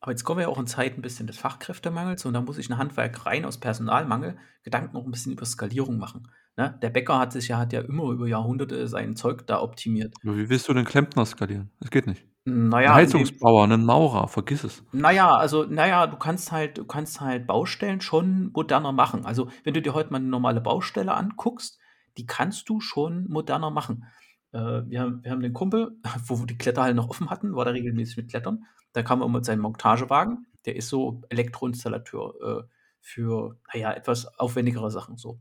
Aber 0.00 0.12
jetzt 0.12 0.24
kommen 0.24 0.38
wir 0.38 0.44
ja 0.44 0.48
auch 0.48 0.58
in 0.58 0.66
Zeiten 0.66 1.00
ein 1.00 1.02
bisschen 1.02 1.26
des 1.26 1.36
Fachkräftemangels 1.36 2.24
und 2.24 2.32
da 2.32 2.40
muss 2.40 2.56
sich 2.56 2.70
ein 2.70 2.78
Handwerk 2.78 3.26
rein 3.26 3.44
aus 3.44 3.60
Personalmangel 3.60 4.38
Gedanken 4.62 4.96
auch 4.96 5.04
ein 5.04 5.10
bisschen 5.10 5.32
über 5.32 5.44
Skalierung 5.44 5.98
machen. 5.98 6.28
Ne? 6.56 6.78
Der 6.80 6.88
Bäcker 6.88 7.18
hat 7.18 7.32
sich 7.32 7.48
ja, 7.48 7.58
hat 7.58 7.74
ja 7.74 7.82
immer 7.82 8.10
über 8.10 8.26
Jahrhunderte 8.26 8.88
sein 8.88 9.14
Zeug 9.14 9.46
da 9.46 9.60
optimiert. 9.60 10.14
Aber 10.22 10.38
wie 10.38 10.48
willst 10.48 10.68
du 10.68 10.74
den 10.74 10.86
Klempner 10.86 11.26
skalieren? 11.26 11.70
Das 11.80 11.90
geht 11.90 12.06
nicht. 12.06 12.26
Naja, 12.44 12.90
ein 12.90 12.96
Heizungsbauer, 12.96 13.64
einen 13.64 13.84
Maurer, 13.84 14.26
vergiss 14.28 14.64
es. 14.64 14.82
Naja, 14.92 15.34
also, 15.34 15.64
naja, 15.64 16.06
du 16.06 16.16
kannst 16.16 16.52
halt, 16.52 16.78
du 16.78 16.84
kannst 16.84 17.20
halt 17.20 17.46
Baustellen 17.46 18.00
schon 18.00 18.50
moderner 18.52 18.92
machen. 18.92 19.26
Also, 19.26 19.50
wenn 19.62 19.74
du 19.74 19.82
dir 19.82 19.92
heute 19.92 20.10
mal 20.10 20.18
eine 20.18 20.28
normale 20.28 20.60
Baustelle 20.60 21.12
anguckst, 21.14 21.78
die 22.16 22.26
kannst 22.26 22.68
du 22.68 22.80
schon 22.80 23.28
moderner 23.28 23.70
machen. 23.70 24.04
Äh, 24.52 24.82
wir, 24.86 25.00
haben, 25.00 25.22
wir 25.22 25.30
haben 25.30 25.42
den 25.42 25.52
Kumpel, 25.52 25.96
wo 26.26 26.38
wir 26.38 26.46
die 26.46 26.58
Kletterhallen 26.58 26.96
noch 26.96 27.10
offen 27.10 27.30
hatten, 27.30 27.54
war 27.54 27.64
da 27.64 27.72
regelmäßig 27.72 28.16
mit 28.16 28.30
Klettern. 28.30 28.64
Da 28.92 29.02
kam 29.02 29.20
er 29.20 29.28
mit 29.28 29.44
seinem 29.44 29.60
Montagewagen. 29.60 30.46
Der 30.64 30.76
ist 30.76 30.88
so 30.88 31.22
Elektroinstallateur 31.28 32.34
äh, 32.42 32.68
für, 33.00 33.58
naja, 33.72 33.92
etwas 33.92 34.26
aufwendigere 34.38 34.90
Sachen 34.90 35.16
so. 35.16 35.40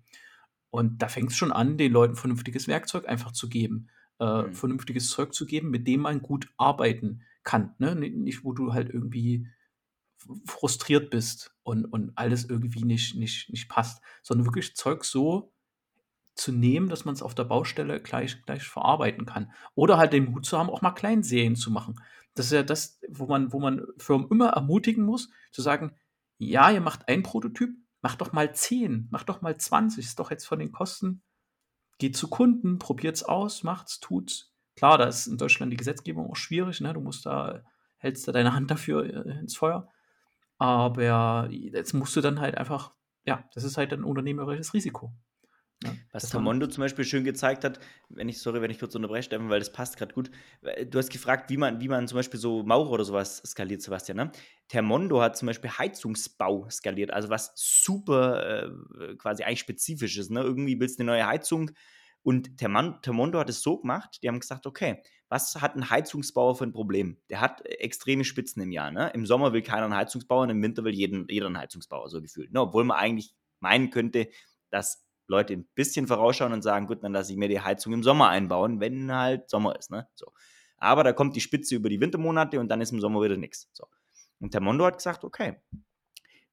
Und 0.70 1.02
da 1.02 1.08
fängt 1.08 1.32
es 1.32 1.38
schon 1.38 1.52
an, 1.52 1.78
den 1.78 1.92
Leuten 1.92 2.16
vernünftiges 2.16 2.68
Werkzeug 2.68 3.08
einfach 3.08 3.32
zu 3.32 3.50
geben. 3.50 3.90
Äh, 4.20 4.44
mhm. 4.44 4.54
Vernünftiges 4.54 5.10
Zeug 5.10 5.34
zu 5.34 5.46
geben, 5.46 5.70
mit 5.70 5.88
dem 5.88 6.02
man 6.02 6.22
gut 6.22 6.52
arbeiten 6.58 7.22
kann. 7.44 7.74
Ne? 7.78 7.96
Nicht, 7.96 8.44
wo 8.44 8.54
du 8.54 8.74
halt 8.74 8.90
irgendwie 8.90 9.48
frustriert 10.46 11.10
bist 11.10 11.56
und, 11.64 11.86
und 11.86 12.12
alles 12.16 12.44
irgendwie 12.50 12.84
nicht, 12.84 13.16
nicht, 13.16 13.50
nicht 13.50 13.70
passt, 13.70 14.04
sondern 14.22 14.46
wirklich 14.46 14.76
Zeug 14.76 15.06
so 15.06 15.54
zu 16.36 16.52
nehmen, 16.52 16.90
dass 16.90 17.06
man 17.06 17.16
es 17.16 17.22
auf 17.22 17.36
der 17.36 17.46
Baustelle 17.46 18.02
gleich, 18.02 18.42
gleich 18.44 18.64
verarbeiten 18.64 19.26
kann. 19.26 19.52
Oder 19.76 19.98
halt 19.98 20.14
den 20.14 20.32
Mut 20.32 20.46
zu 20.46 20.58
haben, 20.58 20.70
auch 20.70 20.82
mal 20.82 20.92
Kleinserien 20.92 21.56
zu 21.56 21.72
machen. 21.72 21.96
Das 22.34 22.48
ist 22.48 22.52
ja 22.52 22.64
das, 22.64 23.00
wo 23.10 23.28
man, 23.28 23.52
wo 23.52 23.60
man 23.60 23.86
Firmen 23.98 24.28
immer 24.30 24.50
ermutigen 24.50 25.06
muss, 25.06 25.30
zu 25.52 25.62
sagen, 25.62 25.96
ja, 26.38 26.70
ihr 26.72 26.82
macht 26.82 27.08
ein 27.08 27.24
Prototyp, 27.24 27.72
macht 28.02 28.22
doch 28.22 28.32
mal 28.32 28.54
10, 28.54 29.08
macht 29.12 29.28
doch 29.30 29.42
mal 29.42 29.58
20, 29.58 30.06
ist 30.06 30.20
doch 30.20 30.32
jetzt 30.32 30.46
von 30.46 30.60
den 30.60 30.72
Kosten. 30.72 31.22
Geht 32.00 32.18
zu 32.18 32.28
Kunden, 32.28 32.80
probiert 32.80 33.18
es 33.18 33.24
aus, 33.24 33.64
macht's, 33.64 34.00
tut's. 34.00 34.52
Klar, 34.76 34.98
da 34.98 35.06
ist 35.06 35.28
in 35.28 35.38
Deutschland 35.38 35.72
die 35.72 35.78
Gesetzgebung 35.78 36.32
auch 36.32 36.36
schwierig, 36.36 36.82
ne? 36.82 36.94
Du 36.94 37.02
musst 37.02 37.26
da, 37.26 37.62
hältst 37.98 38.28
da 38.28 38.32
deine 38.32 38.54
Hand 38.54 38.72
dafür 38.72 39.04
äh, 39.04 39.40
ins 39.40 39.58
Feuer. 39.58 39.90
Aber 40.58 41.50
jetzt 41.52 41.94
musst 41.94 42.16
du 42.16 42.22
dann 42.22 42.40
halt 42.40 42.58
einfach, 42.58 42.94
ja, 43.26 43.44
das 43.54 43.64
ist 43.64 43.78
halt 43.78 43.94
ein 43.94 44.04
unternehmerisches 44.04 44.74
Risiko. 44.74 45.14
Ja, 45.84 45.94
Was 46.12 46.30
Tamondo 46.30 46.68
zum 46.68 46.82
Beispiel 46.82 47.06
schön 47.06 47.24
gezeigt 47.24 47.64
hat, 47.64 47.80
wenn 48.10 48.28
ich, 48.28 48.40
sorry, 48.40 48.62
wenn 48.62 48.70
ich 48.70 48.80
kurz 48.80 48.96
unterbreche, 48.96 49.24
Steffen, 49.24 49.50
weil 49.50 49.60
das 49.60 49.72
passt 49.72 49.98
gerade 49.98 50.14
gut. 50.14 50.30
Du 50.90 50.98
hast 50.98 51.10
gefragt, 51.10 51.50
wie 51.50 51.56
man, 51.56 51.80
wie 51.80 51.88
man 51.88 52.08
zum 52.08 52.18
Beispiel 52.18 52.40
so 52.40 52.64
Maurer 52.64 52.92
oder 52.92 53.06
sowas 53.06 53.42
skaliert, 53.46 53.82
Sebastian. 53.82 54.18
Ne? 54.18 54.32
Termondo 54.68 55.22
hat 55.22 55.38
zum 55.38 55.46
Beispiel 55.46 55.70
Heizungsbau 55.70 56.70
skaliert, 56.70 57.12
also 57.12 57.30
was 57.30 57.54
super 57.56 58.66
äh, 58.66 59.16
quasi 59.16 59.44
eigentlich 59.44 59.62
spezifisch 59.62 60.18
ist. 60.18 60.32
Ne? 60.32 60.42
Irgendwie 60.42 60.80
willst 60.82 61.00
du 61.00 61.04
eine 61.04 61.12
neue 61.12 61.26
Heizung 61.26 61.72
und 62.24 62.58
Termondo 62.58 63.40
hat 63.40 63.50
es 63.50 63.62
so 63.62 63.78
gemacht, 63.78 64.20
die 64.22 64.28
haben 64.28 64.40
gesagt, 64.40 64.68
okay, 64.68 65.02
was 65.30 65.62
hat 65.62 65.76
ein 65.76 65.90
Heizungsbauer 65.90 66.56
für 66.56 66.66
ein 66.66 66.74
Problem? 66.74 67.18
Der 67.30 67.40
hat 67.40 67.66
extreme 67.66 68.26
Spitzen 68.26 68.62
im 68.62 68.72
Jahr. 68.72 68.92
Ne? 68.92 69.12
Im 69.14 69.26
Sommer 69.26 69.54
will 69.54 69.62
keiner 69.62 69.86
einen 69.86 69.96
Heizungsbauer 69.96 70.44
und 70.44 70.50
im 70.50 70.62
Winter 70.62 70.84
will 70.84 70.94
jeden, 70.94 71.28
jeder 71.30 71.46
einen 71.46 71.58
Heizungsbauer, 71.58 72.10
so 72.10 72.22
gefühlt. 72.22 72.52
Ne? 72.52 72.62
Obwohl 72.62 72.84
man 72.84 72.98
eigentlich 72.98 73.34
meinen 73.60 73.92
könnte, 73.92 74.28
dass 74.70 75.09
Leute 75.30 75.54
ein 75.54 75.68
bisschen 75.76 76.08
vorausschauen 76.08 76.54
und 76.54 76.62
sagen, 76.62 76.88
gut, 76.88 77.04
dann 77.04 77.14
lasse 77.14 77.32
ich 77.32 77.38
mir 77.38 77.48
die 77.48 77.62
Heizung 77.62 77.94
im 77.94 78.04
Sommer 78.04 78.30
einbauen, 78.30 78.80
wenn 78.80 79.12
halt 79.12 79.50
Sommer 79.50 79.78
ist. 79.78 79.92
Ne? 79.92 80.08
So. 80.16 80.32
Aber 80.78 81.04
da 81.04 81.14
kommt 81.14 81.36
die 81.36 81.42
Spitze 81.42 81.76
über 81.76 81.90
die 81.90 82.02
Wintermonate 82.02 82.60
und 82.60 82.70
dann 82.70 82.82
ist 82.82 82.92
im 82.92 83.00
Sommer 83.00 83.22
wieder 83.22 83.38
nichts. 83.38 83.70
So. 83.74 83.88
Und 84.40 84.54
der 84.54 84.62
Mondo 84.62 84.86
hat 84.86 84.98
gesagt, 84.98 85.24
okay, 85.24 85.62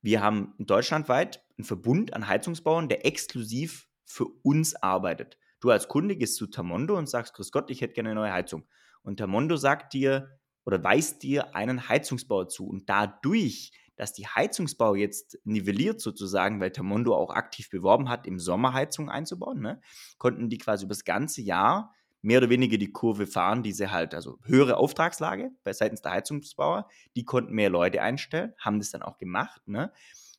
wir 0.03 0.23
haben 0.23 0.55
deutschlandweit 0.59 1.45
einen 1.57 1.65
Verbund 1.65 2.13
an 2.15 2.29
Heizungsbauern, 2.29 2.89
der 2.89 3.07
exklusiv 3.07 3.89
für 4.05 4.27
uns 4.43 4.75
arbeitet. 4.77 5.39
Du 5.61 5.71
als 5.71 5.89
Kunde 5.89 6.17
gehst 6.17 6.37
zu 6.37 6.47
Tamondo 6.47 6.97
und 6.97 7.09
sagst, 7.09 7.35
Grüß 7.35 7.51
Gott, 7.51 7.71
ich 7.71 7.81
hätte 7.81 7.95
gerne 7.95 8.11
eine 8.11 8.21
neue 8.21 8.33
Heizung. 8.33 8.69
Und 9.03 9.17
Tamondo 9.17 9.57
sagt 9.57 9.95
dir 9.95 10.39
oder 10.65 10.83
weist 10.83 11.23
dir 11.23 11.55
einen 11.55 11.89
Heizungsbauer 11.89 12.49
zu. 12.49 12.67
Und 12.67 12.89
dadurch 12.89 13.73
dass 13.97 14.13
die 14.13 14.27
Heizungsbau 14.27 14.95
jetzt 14.95 15.39
nivelliert 15.45 16.01
sozusagen, 16.01 16.61
weil 16.61 16.71
Tamondo 16.71 17.15
auch 17.15 17.31
aktiv 17.31 17.71
beworben 17.71 18.09
hat, 18.09 18.27
im 18.27 18.39
Sommer 18.39 18.73
Heizungen 18.73 19.11
einzubauen, 19.11 19.61
ne, 19.61 19.81
konnten 20.19 20.49
die 20.49 20.59
quasi 20.59 20.85
über 20.85 20.95
das 20.95 21.05
ganze 21.05 21.43
Jahr 21.43 21.95
mehr 22.23 22.39
oder 22.39 22.51
weniger 22.51 22.77
die 22.77 22.93
Kurve 22.93 23.27
fahren, 23.27 23.63
diese 23.63 23.93
halt, 23.93 24.15
also 24.15 24.39
höhere 24.45 24.77
Auftragslage 24.79 25.51
bei 25.65 25.73
seitens 25.73 26.03
der 26.03 26.13
Heizungsbauer, 26.13 26.89
die 27.15 27.25
konnten 27.25 27.55
mehr 27.55 27.71
Leute 27.71 28.03
einstellen, 28.03 28.53
haben 28.59 28.79
das 28.79 28.91
dann 28.91 29.03
auch 29.03 29.19
gemacht, 29.19 29.67
ne? 29.67 29.93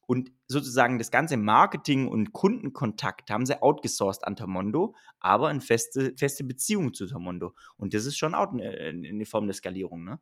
Und 0.07 0.31
sozusagen 0.47 0.99
das 0.99 1.11
ganze 1.11 1.35
Marketing 1.35 2.07
und 2.07 2.31
Kundenkontakt 2.31 3.29
haben 3.29 3.45
sie 3.45 3.61
outgesourced 3.61 4.25
an 4.25 4.37
Tamondo, 4.37 4.95
aber 5.19 5.49
eine 5.49 5.59
feste, 5.59 6.13
feste 6.17 6.45
Beziehung 6.45 6.93
zu 6.93 7.07
Tamondo. 7.07 7.53
Und 7.75 7.93
das 7.93 8.05
ist 8.05 8.17
schon 8.17 8.33
auch 8.33 8.53
eine, 8.53 8.69
eine 8.69 9.25
Form 9.25 9.47
der 9.47 9.53
Skalierung, 9.53 10.05
ne? 10.05 10.19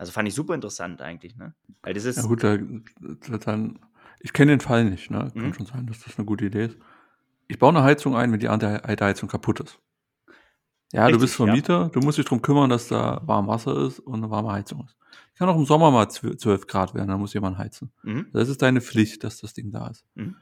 Also 0.00 0.12
fand 0.12 0.26
ich 0.26 0.34
super 0.34 0.54
interessant 0.54 1.02
eigentlich, 1.02 1.36
ne? 1.36 1.52
Weil 1.82 1.92
das 1.92 2.06
ist. 2.06 2.16
Ja 2.16 2.22
gut, 2.22 2.42
da, 2.42 2.56
dann, 2.56 3.78
ich 4.18 4.32
kenne 4.32 4.52
den 4.52 4.60
Fall 4.60 4.86
nicht, 4.86 5.10
ne? 5.10 5.30
Kann 5.34 5.48
mhm. 5.48 5.52
schon 5.52 5.66
sein, 5.66 5.86
dass 5.86 6.00
das 6.00 6.16
eine 6.16 6.24
gute 6.24 6.46
Idee 6.46 6.64
ist. 6.64 6.78
Ich 7.48 7.58
baue 7.58 7.68
eine 7.68 7.82
Heizung 7.82 8.16
ein, 8.16 8.32
wenn 8.32 8.40
die 8.40 8.48
alte 8.48 9.04
Heizung 9.04 9.28
kaputt 9.28 9.60
ist. 9.60 9.78
Ja, 10.94 11.04
Richtig, 11.04 11.18
du 11.18 11.20
bist 11.20 11.34
Vermieter, 11.34 11.80
ja. 11.82 11.88
du 11.90 12.00
musst 12.00 12.16
dich 12.16 12.24
darum 12.24 12.40
kümmern, 12.40 12.70
dass 12.70 12.88
da 12.88 13.20
warm 13.26 13.46
Wasser 13.46 13.76
ist 13.76 14.00
und 14.00 14.14
eine 14.14 14.30
warme 14.30 14.50
Heizung 14.52 14.86
ist. 14.86 14.96
Kann 15.36 15.50
auch 15.50 15.56
im 15.56 15.66
Sommer 15.66 15.90
mal 15.90 16.08
12 16.08 16.66
Grad 16.66 16.94
werden, 16.94 17.08
dann 17.08 17.20
muss 17.20 17.34
jemand 17.34 17.58
heizen. 17.58 17.92
Mhm. 18.02 18.28
Das 18.32 18.48
ist 18.48 18.62
deine 18.62 18.80
Pflicht, 18.80 19.22
dass 19.22 19.38
das 19.42 19.52
Ding 19.52 19.70
da 19.70 19.88
ist. 19.88 20.06
Mhm. 20.14 20.34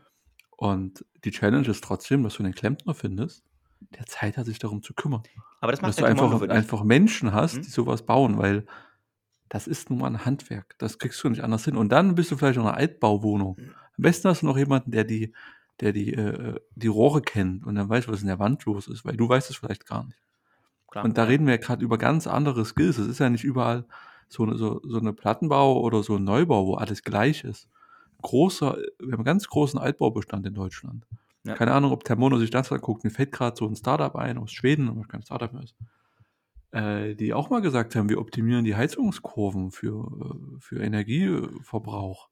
Und 0.57 1.05
die 1.25 1.33
Challenge 1.33 1.67
ist 1.67 1.83
trotzdem, 1.83 2.23
dass 2.23 2.35
du 2.35 2.45
den 2.45 2.55
Klempner 2.55 2.95
findest, 2.95 3.43
der 3.81 4.07
Zeit 4.07 4.37
hat, 4.37 4.47
sich 4.47 4.61
darum 4.61 4.85
zu 4.85 4.95
kümmern. 4.95 5.25
Aber 5.61 5.73
das 5.73 5.83
macht 5.83 5.89
dass 5.89 5.97
du 5.97 6.05
einfach, 6.05 6.43
einfach 6.43 6.85
Menschen 6.85 7.33
hast, 7.33 7.57
mhm. 7.57 7.63
die 7.63 7.71
sowas 7.71 8.07
bauen, 8.07 8.39
weil 8.39 8.65
das 9.49 9.67
ist 9.67 9.91
nun 9.91 10.01
mal 10.01 10.07
ein 10.09 10.25
Handwerk. 10.25 10.75
Das 10.79 10.99
kriegst 10.99 11.23
du 11.23 11.29
nicht 11.29 11.43
anders 11.43 11.65
hin. 11.65 11.77
Und 11.77 11.91
dann 11.91 12.15
bist 12.15 12.31
du 12.31 12.37
vielleicht 12.37 12.59
noch 12.59 12.67
eine 12.67 12.77
Altbauwohnung. 12.77 13.57
Mhm. 13.59 13.71
Am 13.71 14.03
besten 14.03 14.29
hast 14.29 14.43
du 14.43 14.47
noch 14.47 14.59
jemanden, 14.59 14.91
der 14.91 15.05
die, 15.05 15.33
der 15.81 15.93
die, 15.93 16.13
äh, 16.13 16.61
die 16.75 16.87
Rohre 16.87 17.23
kennt 17.23 17.65
und 17.67 17.75
dann 17.75 17.89
weiß, 17.89 18.09
was 18.09 18.21
in 18.21 18.27
der 18.27 18.39
Wand 18.39 18.65
los 18.65 18.89
ist, 18.89 19.05
weil 19.05 19.17
du 19.17 19.29
weißt 19.29 19.51
es 19.51 19.57
vielleicht 19.57 19.87
gar 19.87 20.05
nicht. 20.05 20.19
Klar, 20.91 21.05
und 21.05 21.19
da 21.19 21.23
ja. 21.23 21.29
reden 21.29 21.47
wir 21.47 21.55
ja 21.55 21.61
gerade 21.61 21.85
über 21.85 21.99
ganz 21.99 22.27
andere 22.27 22.65
Skills. 22.65 22.99
Es 22.99 23.07
ist 23.09 23.19
ja 23.19 23.29
nicht 23.31 23.45
überall 23.45 23.85
so, 24.29 24.43
eine- 24.45 24.57
so, 24.57 24.81
so 24.85 24.99
eine 24.99 25.13
Plattenbau 25.13 25.81
oder 25.81 26.03
so 26.03 26.17
ein 26.17 26.25
Neubau, 26.25 26.67
wo 26.67 26.75
alles 26.75 27.03
gleich 27.03 27.45
ist. 27.45 27.69
Großer, 28.23 28.77
wir 28.99 29.13
haben 29.13 29.15
einen 29.15 29.25
ganz 29.25 29.47
großen 29.47 29.79
Altbaubestand 29.79 30.47
in 30.47 30.55
Deutschland. 30.55 31.07
Ja. 31.45 31.55
Keine 31.55 31.73
Ahnung, 31.73 31.93
ob 31.93 32.05
Thermono 32.05 32.39
sich 32.39 32.51
das 32.51 32.73
anguckt. 32.73 33.05
Mir 33.05 33.11
fällt 33.11 33.33
gerade 33.33 33.57
so 33.57 33.67
ein 33.67 33.77
Startup 33.77 34.15
ein 34.17 34.39
aus 34.39 34.51
Schweden, 34.51 34.91
was 34.99 35.09
kein 35.09 35.23
Startup 35.23 35.53
mehr 35.53 35.63
ist, 35.63 35.77
äh, 36.73 37.15
die 37.15 37.33
auch 37.35 37.51
mal 37.51 37.61
gesagt 37.61 37.95
haben, 37.97 38.09
wir 38.09 38.21
optimieren 38.21 38.65
die 38.65 38.77
Heizungskurven 38.77 39.71
für, 39.71 40.57
äh, 40.57 40.61
für 40.61 40.81
Energieverbrauch. 40.81 42.29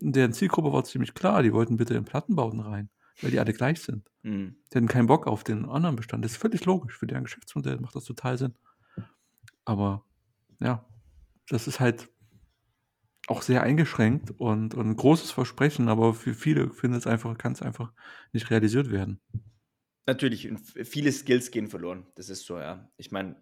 Und 0.00 0.16
deren 0.16 0.32
Zielgruppe 0.32 0.72
war 0.72 0.84
ziemlich 0.84 1.14
klar, 1.14 1.42
die 1.42 1.52
wollten 1.52 1.76
bitte 1.76 1.94
in 1.94 2.04
Plattenbauten 2.04 2.60
rein, 2.60 2.90
weil 3.22 3.30
die 3.30 3.40
alle 3.40 3.52
gleich 3.52 3.80
sind. 3.80 4.10
Mhm. 4.22 4.56
Die 4.72 4.76
hatten 4.76 4.88
keinen 4.88 5.06
Bock 5.06 5.26
auf 5.26 5.44
den 5.44 5.64
anderen 5.64 5.96
Bestand. 5.96 6.24
Das 6.24 6.32
ist 6.32 6.38
völlig 6.38 6.64
logisch. 6.64 6.98
Für 6.98 7.06
deren 7.06 7.24
Geschäftsmodell 7.24 7.80
macht 7.80 7.94
das 7.94 8.04
total 8.04 8.36
Sinn. 8.36 8.54
Aber 9.64 10.04
ja, 10.60 10.84
das 11.48 11.66
ist 11.66 11.80
halt 11.80 12.08
auch 13.28 13.42
sehr 13.42 13.62
eingeschränkt 13.62 14.32
und, 14.32 14.74
und 14.74 14.86
ein 14.86 14.96
großes 14.96 15.32
Versprechen, 15.32 15.88
aber 15.88 16.14
für 16.14 16.34
viele 16.34 16.70
findet 16.70 17.00
es 17.00 17.06
einfach, 17.06 17.36
kann 17.38 17.52
es 17.52 17.62
einfach 17.62 17.92
nicht 18.32 18.50
realisiert 18.50 18.90
werden. 18.90 19.20
Natürlich, 20.06 20.48
viele 20.84 21.10
Skills 21.10 21.50
gehen 21.50 21.66
verloren. 21.66 22.06
Das 22.14 22.28
ist 22.28 22.46
so, 22.46 22.58
ja. 22.58 22.88
Ich 22.96 23.10
meine, 23.10 23.34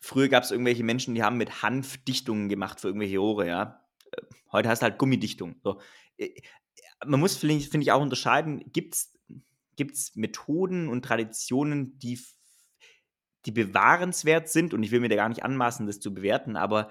früher 0.00 0.28
gab 0.28 0.42
es 0.42 0.50
irgendwelche 0.50 0.82
Menschen, 0.82 1.14
die 1.14 1.22
haben 1.22 1.36
mit 1.36 1.62
Hanf 1.62 1.98
Dichtungen 1.98 2.48
gemacht 2.48 2.80
für 2.80 2.88
irgendwelche 2.88 3.18
Rohre, 3.18 3.46
ja. 3.46 3.84
Äh, 4.10 4.22
Heute 4.52 4.68
hast 4.68 4.82
du 4.82 4.84
halt 4.84 4.98
Gummidichtung. 4.98 5.56
So. 5.62 5.80
Äh, 6.18 6.30
Man 7.06 7.20
muss, 7.20 7.36
finde 7.36 7.54
ich, 7.54 7.68
finde 7.68 7.84
ich, 7.84 7.92
auch 7.92 8.02
unterscheiden, 8.02 8.64
gibt 8.72 8.94
es 8.94 10.16
Methoden 10.16 10.88
und 10.88 11.04
Traditionen, 11.04 11.98
die, 11.98 12.18
die 13.46 13.52
bewahrenswert 13.52 14.48
sind, 14.48 14.74
und 14.74 14.82
ich 14.82 14.90
will 14.90 15.00
mir 15.00 15.08
da 15.08 15.16
gar 15.16 15.28
nicht 15.28 15.44
anmaßen, 15.44 15.86
das 15.86 16.00
zu 16.00 16.12
bewerten, 16.12 16.56
aber 16.56 16.90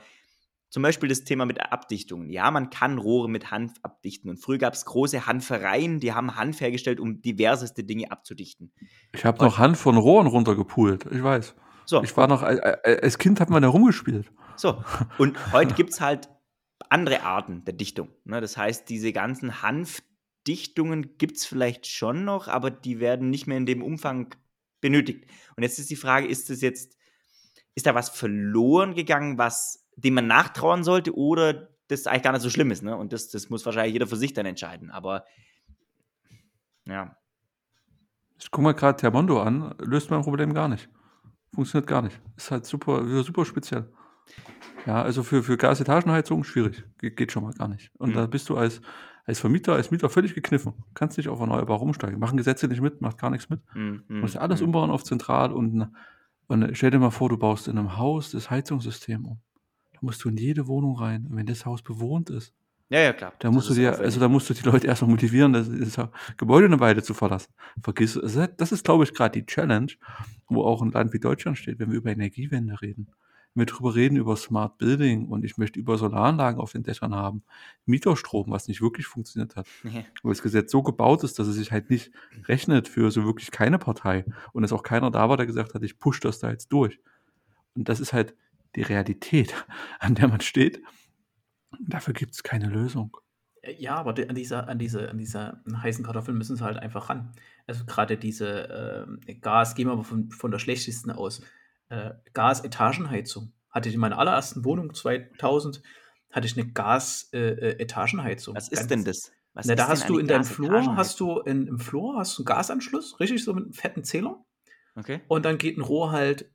zum 0.72 0.84
Beispiel 0.84 1.10
das 1.10 1.24
Thema 1.24 1.45
mit 1.45 1.60
Abdichtungen. 1.60 2.30
Ja, 2.30 2.50
man 2.52 2.69
kann 2.69 3.00
Rohre 3.00 3.28
mit 3.28 3.50
Hanf 3.50 3.74
abdichten. 3.82 4.30
Und 4.30 4.38
früher 4.38 4.60
gab 4.60 4.74
es 4.74 4.86
große 4.86 5.26
Hanfereien, 5.26 6.00
die 6.00 6.13
haben 6.13 6.36
Hanf 6.36 6.62
hergestellt, 6.62 7.00
um 7.00 7.22
diverseste 7.22 7.84
Dinge 7.84 8.12
abzudichten. 8.12 8.72
Ich 9.13 9.26
habe 9.26 9.43
noch 9.43 9.58
Hand 9.58 9.78
von 9.78 9.98
Rohren 9.98 10.28
runtergepult, 10.28 11.08
ich 11.12 11.24
weiß. 11.24 11.56
So, 11.89 12.04
Ich 12.04 12.15
war 12.15 12.28
noch, 12.28 12.43
äh, 12.43 12.54
äh, 12.54 13.02
als 13.02 13.17
Kind 13.17 13.39
hat 13.39 13.49
man 13.49 13.63
da 13.63 13.67
rumgespielt. 13.67 14.32
so. 14.56 14.84
Und 15.17 15.52
heute 15.52 15.73
gibt 15.73 15.89
es 15.89 15.99
halt 15.99 16.30
andere 16.88 17.23
Arten 17.23 17.65
der 17.65 17.73
Dichtung. 17.73 18.10
Ne? 18.25 18.39
Das 18.41 18.58
heißt, 18.58 18.88
diese 18.88 19.12
ganzen 19.12 19.63
Hanfdichtungen 19.63 21.17
gibt 21.17 21.38
es 21.38 21.47
vielleicht 21.47 21.88
schon 21.88 22.25
noch, 22.25 22.47
aber 22.47 22.69
die 22.69 22.99
werden 22.99 23.32
nicht 23.32 23.47
mehr 23.47 23.58
in 23.58 23.65
dem 23.65 23.82
Umfang 23.82 24.36
benötigt. 24.82 25.25
Und 25.58 25.63
jetzt 25.63 25.80
ist 25.80 25.89
die 25.89 25.95
Frage, 25.95 26.28
ist 26.28 26.52
das 26.52 26.62
jetzt, 26.62 26.95
ist 27.73 27.88
da 27.88 27.95
was 27.95 28.10
verloren 28.10 28.93
gegangen, 28.93 29.39
was, 29.39 29.89
dem 29.95 30.13
man 30.13 30.28
nachtrauern 30.28 30.84
sollte, 30.84 31.17
oder 31.17 31.69
das 31.88 32.06
eigentlich 32.06 32.21
gar 32.21 32.34
nicht 32.34 32.43
so 32.43 32.52
schlimm 32.52 32.69
ist, 32.69 32.84
ne? 32.84 32.95
Und 32.95 33.13
das, 33.13 33.30
das 33.30 33.49
muss 33.49 33.65
wahrscheinlich 33.65 33.93
jeder 33.93 34.06
für 34.06 34.15
sich 34.15 34.34
dann 34.34 34.45
entscheiden. 34.45 34.91
Aber 34.91 35.25
ja. 36.86 37.17
Ich 38.39 38.52
gucke 38.52 38.62
mal 38.63 38.73
gerade 38.73 38.95
Thermondo 38.95 39.41
an, 39.41 39.73
löst 39.80 40.12
mein 40.12 40.21
Problem 40.21 40.54
gar 40.54 40.67
nicht. 40.67 40.88
Funktioniert 41.53 41.88
gar 41.88 42.01
nicht. 42.01 42.19
Ist 42.38 42.51
halt 42.51 42.65
super, 42.65 43.23
super 43.23 43.45
speziell. 43.45 43.89
Ja, 44.85 45.01
also 45.01 45.23
für, 45.23 45.43
für 45.43 45.57
Gasetagenheizung 45.57 46.43
schwierig. 46.43 46.83
Ge 46.99 47.09
geht 47.12 47.31
schon 47.31 47.43
mal 47.43 47.53
gar 47.53 47.67
nicht. 47.67 47.91
Und 47.97 48.12
Mhm. 48.12 48.13
da 48.13 48.27
bist 48.27 48.49
du 48.49 48.55
als, 48.57 48.81
als 49.25 49.39
Vermieter, 49.39 49.73
als 49.73 49.91
Mieter 49.91 50.09
völlig 50.09 50.35
gekniffen. 50.35 50.73
Kannst 50.93 51.17
nicht 51.17 51.27
auf 51.27 51.39
erneuerbar 51.39 51.77
rumsteigen. 51.79 52.19
Machen 52.19 52.38
Gesetze 52.38 52.67
nicht 52.67 52.81
mit, 52.81 53.01
macht 53.01 53.17
gar 53.17 53.29
nichts 53.29 53.49
mit. 53.49 53.62
Mm, 53.73 53.97
Du 54.07 54.13
musst 54.15 54.35
ja 54.35 54.41
alles 54.41 54.62
mm. 54.62 54.65
umbauen 54.65 54.91
auf 54.91 55.03
zentral 55.03 55.51
und, 55.51 55.89
und 56.47 56.77
stell 56.77 56.91
dir 56.91 56.99
mal 56.99 57.09
vor, 57.12 57.29
du 57.29 57.38
baust 57.38 57.67
in 57.67 57.77
einem 57.77 57.97
Haus 57.97 58.31
das 58.31 58.49
Heizungssystem 58.49 59.25
um. 59.25 59.39
Da 59.93 59.99
musst 60.01 60.23
du 60.23 60.29
in 60.29 60.38
jede 60.38 60.67
Wohnung 60.67 60.97
rein. 60.97 61.25
Und 61.27 61.35
wenn 61.35 61.45
das 61.45 61.65
Haus 61.65 61.81
bewohnt 61.81 62.29
ist, 62.29 62.53
Ja, 62.89 62.99
ja, 63.02 63.13
klar. 63.13 63.34
da 63.39 63.47
Das 63.47 63.54
musst 63.54 63.69
du 63.69 63.75
dir, 63.75 63.97
also 63.99 64.19
da 64.19 64.28
musst 64.28 64.49
du 64.49 64.54
die 64.56 64.63
Leute 64.63 64.88
erstmal 64.88 65.12
motivieren, 65.12 65.54
das, 65.54 65.69
das 65.69 66.10
Gebäude 66.38 66.65
eine 66.65 66.80
Weile 66.80 67.04
zu 67.04 67.13
verlassen. 67.13 67.54
Vergiss. 67.84 68.19
Das 68.58 68.71
ist, 68.71 68.84
glaube 68.84 69.04
ich, 69.04 69.13
gerade 69.13 69.39
die 69.39 69.45
Challenge, 69.45 69.91
wo 70.47 70.63
auch 70.63 70.82
ein 70.82 70.91
Land 70.91 71.13
wie 71.13 71.19
Deutschland 71.19 71.58
steht, 71.58 71.78
wenn 71.80 71.91
wir 71.91 71.97
über 71.97 72.10
Energiewende 72.10 72.82
reden. 72.82 73.08
Wenn 73.54 73.62
wir 73.62 73.65
drüber 73.65 73.95
reden, 73.95 74.15
über 74.15 74.36
Smart 74.36 74.78
Building 74.80 75.28
und 75.28 75.43
ich 75.43 75.58
möchte 75.58 75.80
über 75.80 75.97
Solaranlagen 75.97 76.60
auf 76.60 76.71
den 76.71 76.84
Dächern 76.84 77.13
haben, 77.15 77.43
Mieterstrom, 77.86 78.45
was 78.49 78.67
nicht 78.67 78.82
wirklich 78.82 79.06
funktioniert 79.08 79.56
hat, 79.56 79.67
Ja. 79.84 80.04
wo 80.23 80.30
das 80.30 80.41
Gesetz 80.41 80.71
so 80.71 80.82
gebaut 80.82 81.23
ist, 81.23 81.38
dass 81.38 81.47
es 81.47 81.56
sich 81.56 81.71
halt 81.71 81.89
nicht 81.91 82.12
rechnet 82.47 82.88
für 82.88 83.12
so 83.12 83.23
wirklich 83.25 83.52
keine 83.52 83.78
Partei 83.80 84.25
und 84.54 84.63
es 84.63 84.71
auch 84.73 84.84
keiner 84.84 85.12
da 85.12 85.30
war, 85.30 85.38
der 85.38 85.45
gesagt 85.47 85.73
hat, 85.75 85.84
ich 85.84 85.99
push 85.99 86.19
das 86.21 86.39
da 86.39 86.49
jetzt 86.49 86.69
durch. 86.69 86.99
Und 87.75 87.88
das 87.89 87.99
ist 87.99 88.13
halt 88.13 88.34
die 88.75 88.82
Realität, 88.84 89.54
an 89.99 90.15
der 90.15 90.28
man 90.28 90.41
steht. 90.41 90.82
Dafür 91.79 92.13
gibt 92.13 92.34
es 92.34 92.43
keine 92.43 92.67
Lösung. 92.67 93.17
Äh, 93.62 93.73
Ja, 93.73 93.95
aber 93.95 94.15
an 94.27 94.36
dieser, 94.36 94.67
an 94.67 94.79
diese, 94.79 95.10
an 95.10 95.17
dieser 95.17 95.63
heißen 95.71 96.03
Kartoffeln 96.03 96.38
müssen 96.38 96.55
sie 96.55 96.63
halt 96.63 96.77
einfach 96.77 97.10
ran. 97.10 97.34
Also 97.67 97.86
gerade 97.86 98.17
diese 98.17 99.05
ähm, 99.08 99.19
Gas, 99.41 99.75
gehen 99.75 99.88
wir 99.88 99.93
aber 99.93 100.03
von, 100.03 100.32
von 100.32 100.51
der 100.51 100.60
schlechtesten 100.60 101.12
aus. 101.12 101.41
Äh, 101.89 102.12
Gas-Etagenheizung. 102.34 103.53
Hatte 103.69 103.89
ich 103.89 103.95
in 103.95 104.01
meiner 104.01 104.17
allerersten 104.17 104.65
Wohnung 104.65 104.93
2000, 104.93 105.82
hatte 106.32 106.47
ich 106.47 106.58
eine 106.58 106.71
Gas-Etagenheizung. 106.71 108.55
Was 108.55 108.69
ist 108.69 108.88
denn 108.88 109.03
das? 109.03 109.32
Was 109.53 109.65
Na, 109.65 109.75
da 109.75 109.88
hast 109.88 110.03
denn 110.03 110.13
du 110.13 110.19
in 110.19 110.27
deinem 110.27 110.43
Flur, 110.43 110.95
hast 110.95 111.19
du 111.19 111.39
in, 111.39 111.67
im 111.67 111.79
Flur 111.79 112.17
hast 112.17 112.38
du 112.38 112.41
einen 112.41 112.45
Gasanschluss, 112.45 113.19
richtig 113.19 113.43
so 113.43 113.53
mit 113.53 113.63
einem 113.65 113.73
fetten 113.73 114.03
Zähler. 114.03 114.43
Okay. 114.95 115.21
Und 115.27 115.45
dann 115.45 115.58
geht 115.58 115.77
ein 115.77 115.82
Rohr 115.82 116.12
halt, 116.12 116.51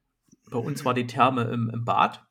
bei 0.50 0.59
uns 0.59 0.85
war 0.85 0.94
die 0.94 1.07
Therme 1.07 1.44
im, 1.44 1.70
im 1.70 1.85
Bad 1.85 2.24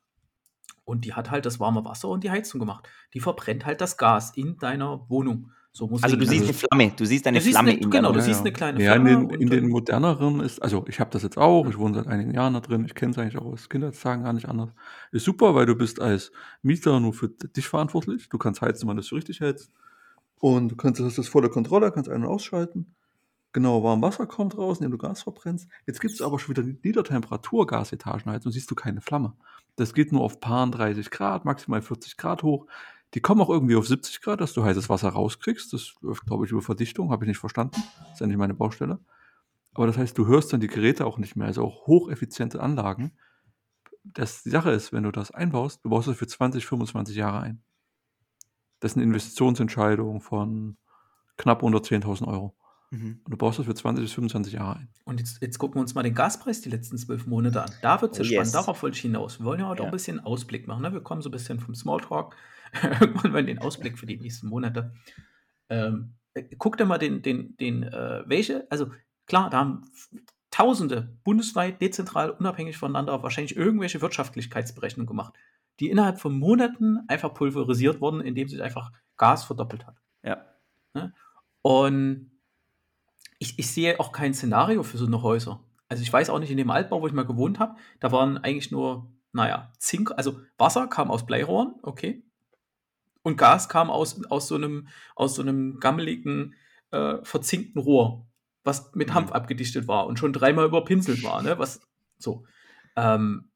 und 0.84 1.04
die 1.04 1.14
hat 1.14 1.30
halt 1.30 1.46
das 1.46 1.60
warme 1.60 1.84
Wasser 1.84 2.08
und 2.08 2.24
die 2.24 2.30
Heizung 2.30 2.60
gemacht. 2.60 2.88
Die 3.14 3.20
verbrennt 3.20 3.64
halt 3.66 3.80
das 3.80 3.96
Gas 3.96 4.32
in 4.36 4.56
deiner 4.58 5.08
Wohnung. 5.08 5.50
So 5.72 5.88
muss 5.88 6.04
Also 6.04 6.14
du 6.14 6.24
siehst 6.24 6.44
eine 6.44 6.52
Flamme, 6.54 6.92
du 6.96 7.04
siehst 7.04 7.26
eine 7.26 7.38
Du 7.38 7.42
siehst 7.42 7.56
Flamme 7.56 7.70
eine- 7.72 7.80
in 7.80 7.90
genau, 7.90 8.12
du 8.12 8.20
siehst 8.22 8.40
eine 8.42 8.52
kleine 8.52 8.80
ja, 8.80 8.94
in 8.94 9.02
Flamme 9.02 9.18
den, 9.22 9.30
und 9.34 9.40
in 9.42 9.50
den 9.50 9.60
dann- 9.62 9.70
moderneren 9.70 10.38
ist, 10.38 10.62
also 10.62 10.84
ich 10.86 11.00
habe 11.00 11.10
das 11.10 11.24
jetzt 11.24 11.36
auch, 11.36 11.66
ich 11.68 11.76
wohne 11.78 11.94
seit 11.96 12.06
einigen 12.06 12.32
Jahren 12.32 12.54
da 12.54 12.60
drin, 12.60 12.84
ich 12.84 12.94
kenne 12.94 13.10
es 13.10 13.18
eigentlich 13.18 13.38
auch 13.38 13.46
aus 13.46 13.68
Kindertagen 13.68 14.22
gar 14.22 14.32
nicht 14.34 14.48
anders. 14.48 14.70
Ist 15.10 15.24
super, 15.24 15.56
weil 15.56 15.66
du 15.66 15.74
bist 15.74 16.00
als 16.00 16.30
Mieter 16.62 17.00
nur 17.00 17.12
für 17.12 17.28
dich 17.28 17.66
verantwortlich. 17.66 18.28
Du 18.28 18.38
kannst 18.38 18.62
heizen, 18.62 18.86
wann 18.86 18.94
du 18.96 19.00
es 19.00 19.08
für 19.08 19.16
richtig 19.16 19.40
hältst. 19.40 19.72
Und 20.38 20.68
du 20.68 20.76
kannst, 20.76 21.00
hast 21.00 21.18
das 21.18 21.26
volle 21.26 21.48
Kontrolle, 21.50 21.90
kannst 21.90 22.08
ein- 22.08 22.22
und 22.22 22.28
ausschalten. 22.28 22.94
Genau, 23.54 23.84
warm 23.84 24.02
Wasser 24.02 24.26
kommt 24.26 24.58
raus, 24.58 24.78
indem 24.78 24.90
du 24.90 24.98
Gas 24.98 25.22
verbrennst. 25.22 25.68
Jetzt 25.86 26.00
gibt 26.00 26.12
es 26.12 26.20
aber 26.20 26.40
schon 26.40 26.56
wieder 26.56 26.64
Niedertemperatur-Gasetagenheizung, 26.82 28.50
siehst 28.50 28.68
du 28.68 28.74
keine 28.74 29.00
Flamme. 29.00 29.34
Das 29.76 29.94
geht 29.94 30.10
nur 30.10 30.22
auf 30.22 30.40
paar 30.40 30.68
30 30.68 31.08
Grad, 31.12 31.44
maximal 31.44 31.80
40 31.80 32.16
Grad 32.16 32.42
hoch. 32.42 32.66
Die 33.14 33.20
kommen 33.20 33.40
auch 33.40 33.50
irgendwie 33.50 33.76
auf 33.76 33.86
70 33.86 34.22
Grad, 34.22 34.40
dass 34.40 34.54
du 34.54 34.64
heißes 34.64 34.88
Wasser 34.88 35.10
rauskriegst. 35.10 35.72
Das 35.72 35.94
läuft, 36.00 36.26
glaube 36.26 36.44
ich, 36.44 36.50
über 36.50 36.62
Verdichtung, 36.62 37.12
habe 37.12 37.24
ich 37.24 37.28
nicht 37.28 37.38
verstanden. 37.38 37.80
Das 38.00 38.14
ist 38.14 38.20
ja 38.20 38.26
nicht 38.26 38.38
meine 38.38 38.54
Baustelle. 38.54 38.98
Aber 39.72 39.86
das 39.86 39.98
heißt, 39.98 40.18
du 40.18 40.26
hörst 40.26 40.52
dann 40.52 40.58
die 40.58 40.66
Geräte 40.66 41.06
auch 41.06 41.18
nicht 41.18 41.36
mehr, 41.36 41.46
also 41.46 41.64
auch 41.64 41.86
hocheffiziente 41.86 42.60
Anlagen. 42.60 43.12
Das, 44.02 44.42
die 44.42 44.50
Sache 44.50 44.72
ist, 44.72 44.92
wenn 44.92 45.04
du 45.04 45.12
das 45.12 45.30
einbaust, 45.30 45.84
du 45.84 45.90
baust 45.90 46.08
das 46.08 46.16
für 46.16 46.26
20, 46.26 46.66
25 46.66 47.14
Jahre 47.14 47.38
ein. 47.38 47.62
Das 48.80 48.92
ist 48.92 48.96
eine 48.96 49.04
Investitionsentscheidung 49.04 50.20
von 50.22 50.76
knapp 51.36 51.62
unter 51.62 51.78
10.000 51.78 52.26
Euro. 52.26 52.56
Mhm. 52.90 53.20
Und 53.24 53.30
du 53.32 53.36
baust 53.36 53.58
das 53.58 53.66
für 53.66 53.74
20 53.74 54.04
bis 54.04 54.12
25 54.12 54.52
Jahre 54.54 54.78
ein. 54.80 54.88
Und 55.04 55.18
jetzt, 55.20 55.40
jetzt 55.42 55.58
gucken 55.58 55.76
wir 55.76 55.80
uns 55.82 55.94
mal 55.94 56.02
den 56.02 56.14
Gaspreis 56.14 56.60
die 56.60 56.70
letzten 56.70 56.96
zwölf 56.98 57.26
Monate 57.26 57.62
an. 57.62 57.70
Da 57.82 58.00
wird 58.00 58.12
es 58.12 58.18
ja 58.18 58.22
Oh, 58.22 58.26
spannend, 58.26 58.44
yes. 58.46 58.52
darauf 58.52 58.82
wollte 58.82 58.96
ich 58.96 59.02
hinaus. 59.02 59.40
Wir 59.40 59.46
wollen 59.46 59.60
ja 59.60 59.68
heute 59.68 59.82
auch 59.82 59.86
Ja. 59.86 59.90
ein 59.90 59.96
bisschen 59.96 60.20
Ausblick 60.20 60.66
machen. 60.66 60.82
Ne? 60.82 60.92
Wir 60.92 61.00
kommen 61.00 61.22
so 61.22 61.28
ein 61.28 61.32
bisschen 61.32 61.58
vom 61.60 61.74
Smalltalk. 61.74 62.36
Irgendwann 63.00 63.32
mal 63.32 63.38
in 63.40 63.46
den 63.46 63.58
Ausblick 63.58 63.98
für 63.98 64.06
die 64.06 64.16
nächsten 64.16 64.48
Monate. 64.48 64.92
Ähm, 65.68 66.14
äh, 66.34 66.42
guck 66.58 66.76
dir 66.76 66.84
mal 66.86 66.98
den, 66.98 67.22
den, 67.22 67.56
den, 67.56 67.82
äh, 67.84 68.22
welche, 68.26 68.66
also 68.70 68.90
klar, 69.26 69.50
da 69.50 69.58
haben 69.58 69.82
Tausende 70.50 71.16
bundesweit, 71.24 71.80
dezentral, 71.80 72.30
unabhängig 72.30 72.76
voneinander 72.76 73.20
wahrscheinlich 73.24 73.56
irgendwelche 73.56 74.00
Wirtschaftlichkeitsberechnungen 74.00 75.08
gemacht, 75.08 75.34
die 75.80 75.90
innerhalb 75.90 76.20
von 76.20 76.38
Monaten 76.38 77.00
einfach 77.08 77.34
pulverisiert 77.34 78.00
wurden, 78.00 78.20
indem 78.20 78.46
sich 78.46 78.62
einfach 78.62 78.92
Gas 79.16 79.42
verdoppelt 79.42 79.84
hat. 79.84 79.96
Ja. 80.22 80.44
Und 81.62 82.30
ich, 83.38 83.58
ich 83.58 83.70
sehe 83.70 83.98
auch 84.00 84.12
kein 84.12 84.34
Szenario 84.34 84.82
für 84.82 84.98
so 84.98 85.06
eine 85.06 85.22
Häuser. 85.22 85.64
Also 85.88 86.02
ich 86.02 86.12
weiß 86.12 86.30
auch 86.30 86.38
nicht, 86.38 86.50
in 86.50 86.56
dem 86.56 86.70
Altbau, 86.70 87.02
wo 87.02 87.06
ich 87.06 87.12
mal 87.12 87.26
gewohnt 87.26 87.58
habe, 87.58 87.76
da 88.00 88.10
waren 88.10 88.38
eigentlich 88.38 88.70
nur, 88.70 89.12
naja, 89.32 89.72
Zink, 89.78 90.12
also 90.16 90.40
Wasser 90.56 90.86
kam 90.86 91.10
aus 91.10 91.26
Bleirohren, 91.26 91.74
okay. 91.82 92.24
Und 93.22 93.36
Gas 93.36 93.68
kam 93.68 93.90
aus, 93.90 94.24
aus, 94.30 94.48
so, 94.48 94.54
einem, 94.54 94.88
aus 95.14 95.34
so 95.34 95.42
einem 95.42 95.80
gammeligen, 95.80 96.54
äh, 96.90 97.16
verzinkten 97.22 97.80
Rohr, 97.80 98.26
was 98.64 98.94
mit 98.94 99.08
Mhm. 99.08 99.14
Hanf 99.14 99.32
abgedichtet 99.32 99.88
war 99.88 100.06
und 100.06 100.18
schon 100.18 100.32
dreimal 100.32 100.66
überpinselt 100.66 101.22
war, 101.22 101.42
ne? 101.42 101.58
Was 101.58 101.80
so. 102.18 102.44
Ähm, 102.96 103.50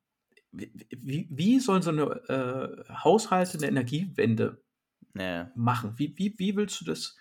wie, 0.52 1.28
wie, 1.30 1.60
sollen 1.60 1.82
so 1.82 1.90
eine 1.90 2.02
äh, 2.28 2.92
Haushalte 2.92 3.58
eine 3.58 3.68
Energiewende 3.68 4.62
Ja. 5.14 5.50
machen? 5.54 5.94
Wie, 5.98 6.14
wie, 6.16 6.34
wie 6.38 6.56
willst 6.56 6.80
du 6.80 6.84
das? 6.86 7.16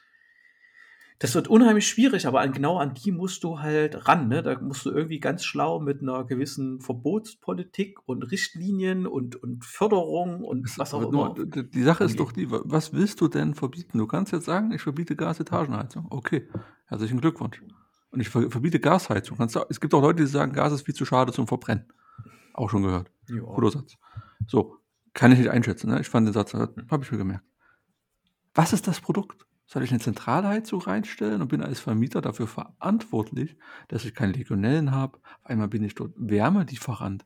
Das 1.19 1.33
wird 1.33 1.47
unheimlich 1.47 1.87
schwierig, 1.87 2.27
aber 2.27 2.41
an, 2.41 2.51
genau 2.51 2.77
an 2.77 2.93
die 2.93 3.11
musst 3.11 3.43
du 3.43 3.59
halt 3.59 4.07
ran. 4.07 4.27
Ne? 4.27 4.43
Da 4.43 4.59
musst 4.59 4.85
du 4.85 4.91
irgendwie 4.91 5.19
ganz 5.19 5.43
schlau 5.43 5.79
mit 5.79 6.01
einer 6.03 6.25
gewissen 6.25 6.79
Verbotspolitik 6.79 7.97
und 8.05 8.21
Richtlinien 8.31 9.07
und, 9.07 9.35
und 9.35 9.65
Förderung 9.65 10.43
und 10.43 10.77
was 10.77 10.93
auch 10.93 11.01
immer. 11.01 11.33
nur, 11.35 11.45
die 11.47 11.81
Sache 11.81 12.03
ist 12.03 12.19
doch 12.19 12.31
die, 12.31 12.51
wa- 12.51 12.61
was 12.65 12.93
willst 12.93 13.19
du 13.19 13.27
denn 13.27 13.55
verbieten? 13.55 13.97
Du 13.97 14.05
kannst 14.05 14.31
jetzt 14.31 14.45
sagen, 14.45 14.71
ich 14.71 14.81
verbiete 14.83 15.15
Gasetagenheizung. 15.15 16.05
Okay, 16.11 16.47
herzlichen 16.85 17.19
Glückwunsch. 17.19 17.63
Und 18.11 18.19
ich 18.19 18.29
ver- 18.29 18.51
verbiete 18.51 18.79
Gasheizung. 18.79 19.37
Es 19.69 19.81
gibt 19.81 19.95
auch 19.95 20.01
Leute, 20.03 20.21
die 20.23 20.27
sagen, 20.29 20.53
Gas 20.53 20.71
ist 20.71 20.83
viel 20.85 20.93
zu 20.93 21.03
schade 21.05 21.31
zum 21.31 21.47
Verbrennen. 21.47 21.85
Auch 22.53 22.69
schon 22.69 22.83
gehört. 22.83 23.09
Ja. 23.27 23.41
Guter 23.41 23.71
Satz. 23.71 23.95
So, 24.45 24.77
kann 25.15 25.31
ich 25.31 25.39
nicht 25.39 25.49
einschätzen. 25.49 25.89
Ne? 25.89 25.99
Ich 25.99 26.09
fand 26.09 26.27
den 26.27 26.33
Satz, 26.33 26.53
habe 26.53 26.73
ich 27.01 27.11
mir 27.11 27.17
gemerkt. 27.17 27.43
Was 28.53 28.71
ist 28.71 28.87
das 28.87 29.01
Produkt? 29.01 29.46
Soll 29.67 29.83
ich 29.83 29.91
eine 29.91 29.99
Zentralheizung 29.99 30.81
reinstellen 30.81 31.41
und 31.41 31.49
bin 31.49 31.61
als 31.61 31.81
Vermieter 31.81 32.21
dafür 32.21 32.47
verantwortlich, 32.47 33.57
dass 33.89 34.05
ich 34.05 34.15
keine 34.15 34.31
Legionellen 34.31 34.91
habe? 34.91 35.17
Auf 35.17 35.45
einmal 35.45 35.67
bin 35.67 35.83
ich 35.83 35.93
dort 35.93 36.13
Wärmelieferant. 36.15 37.25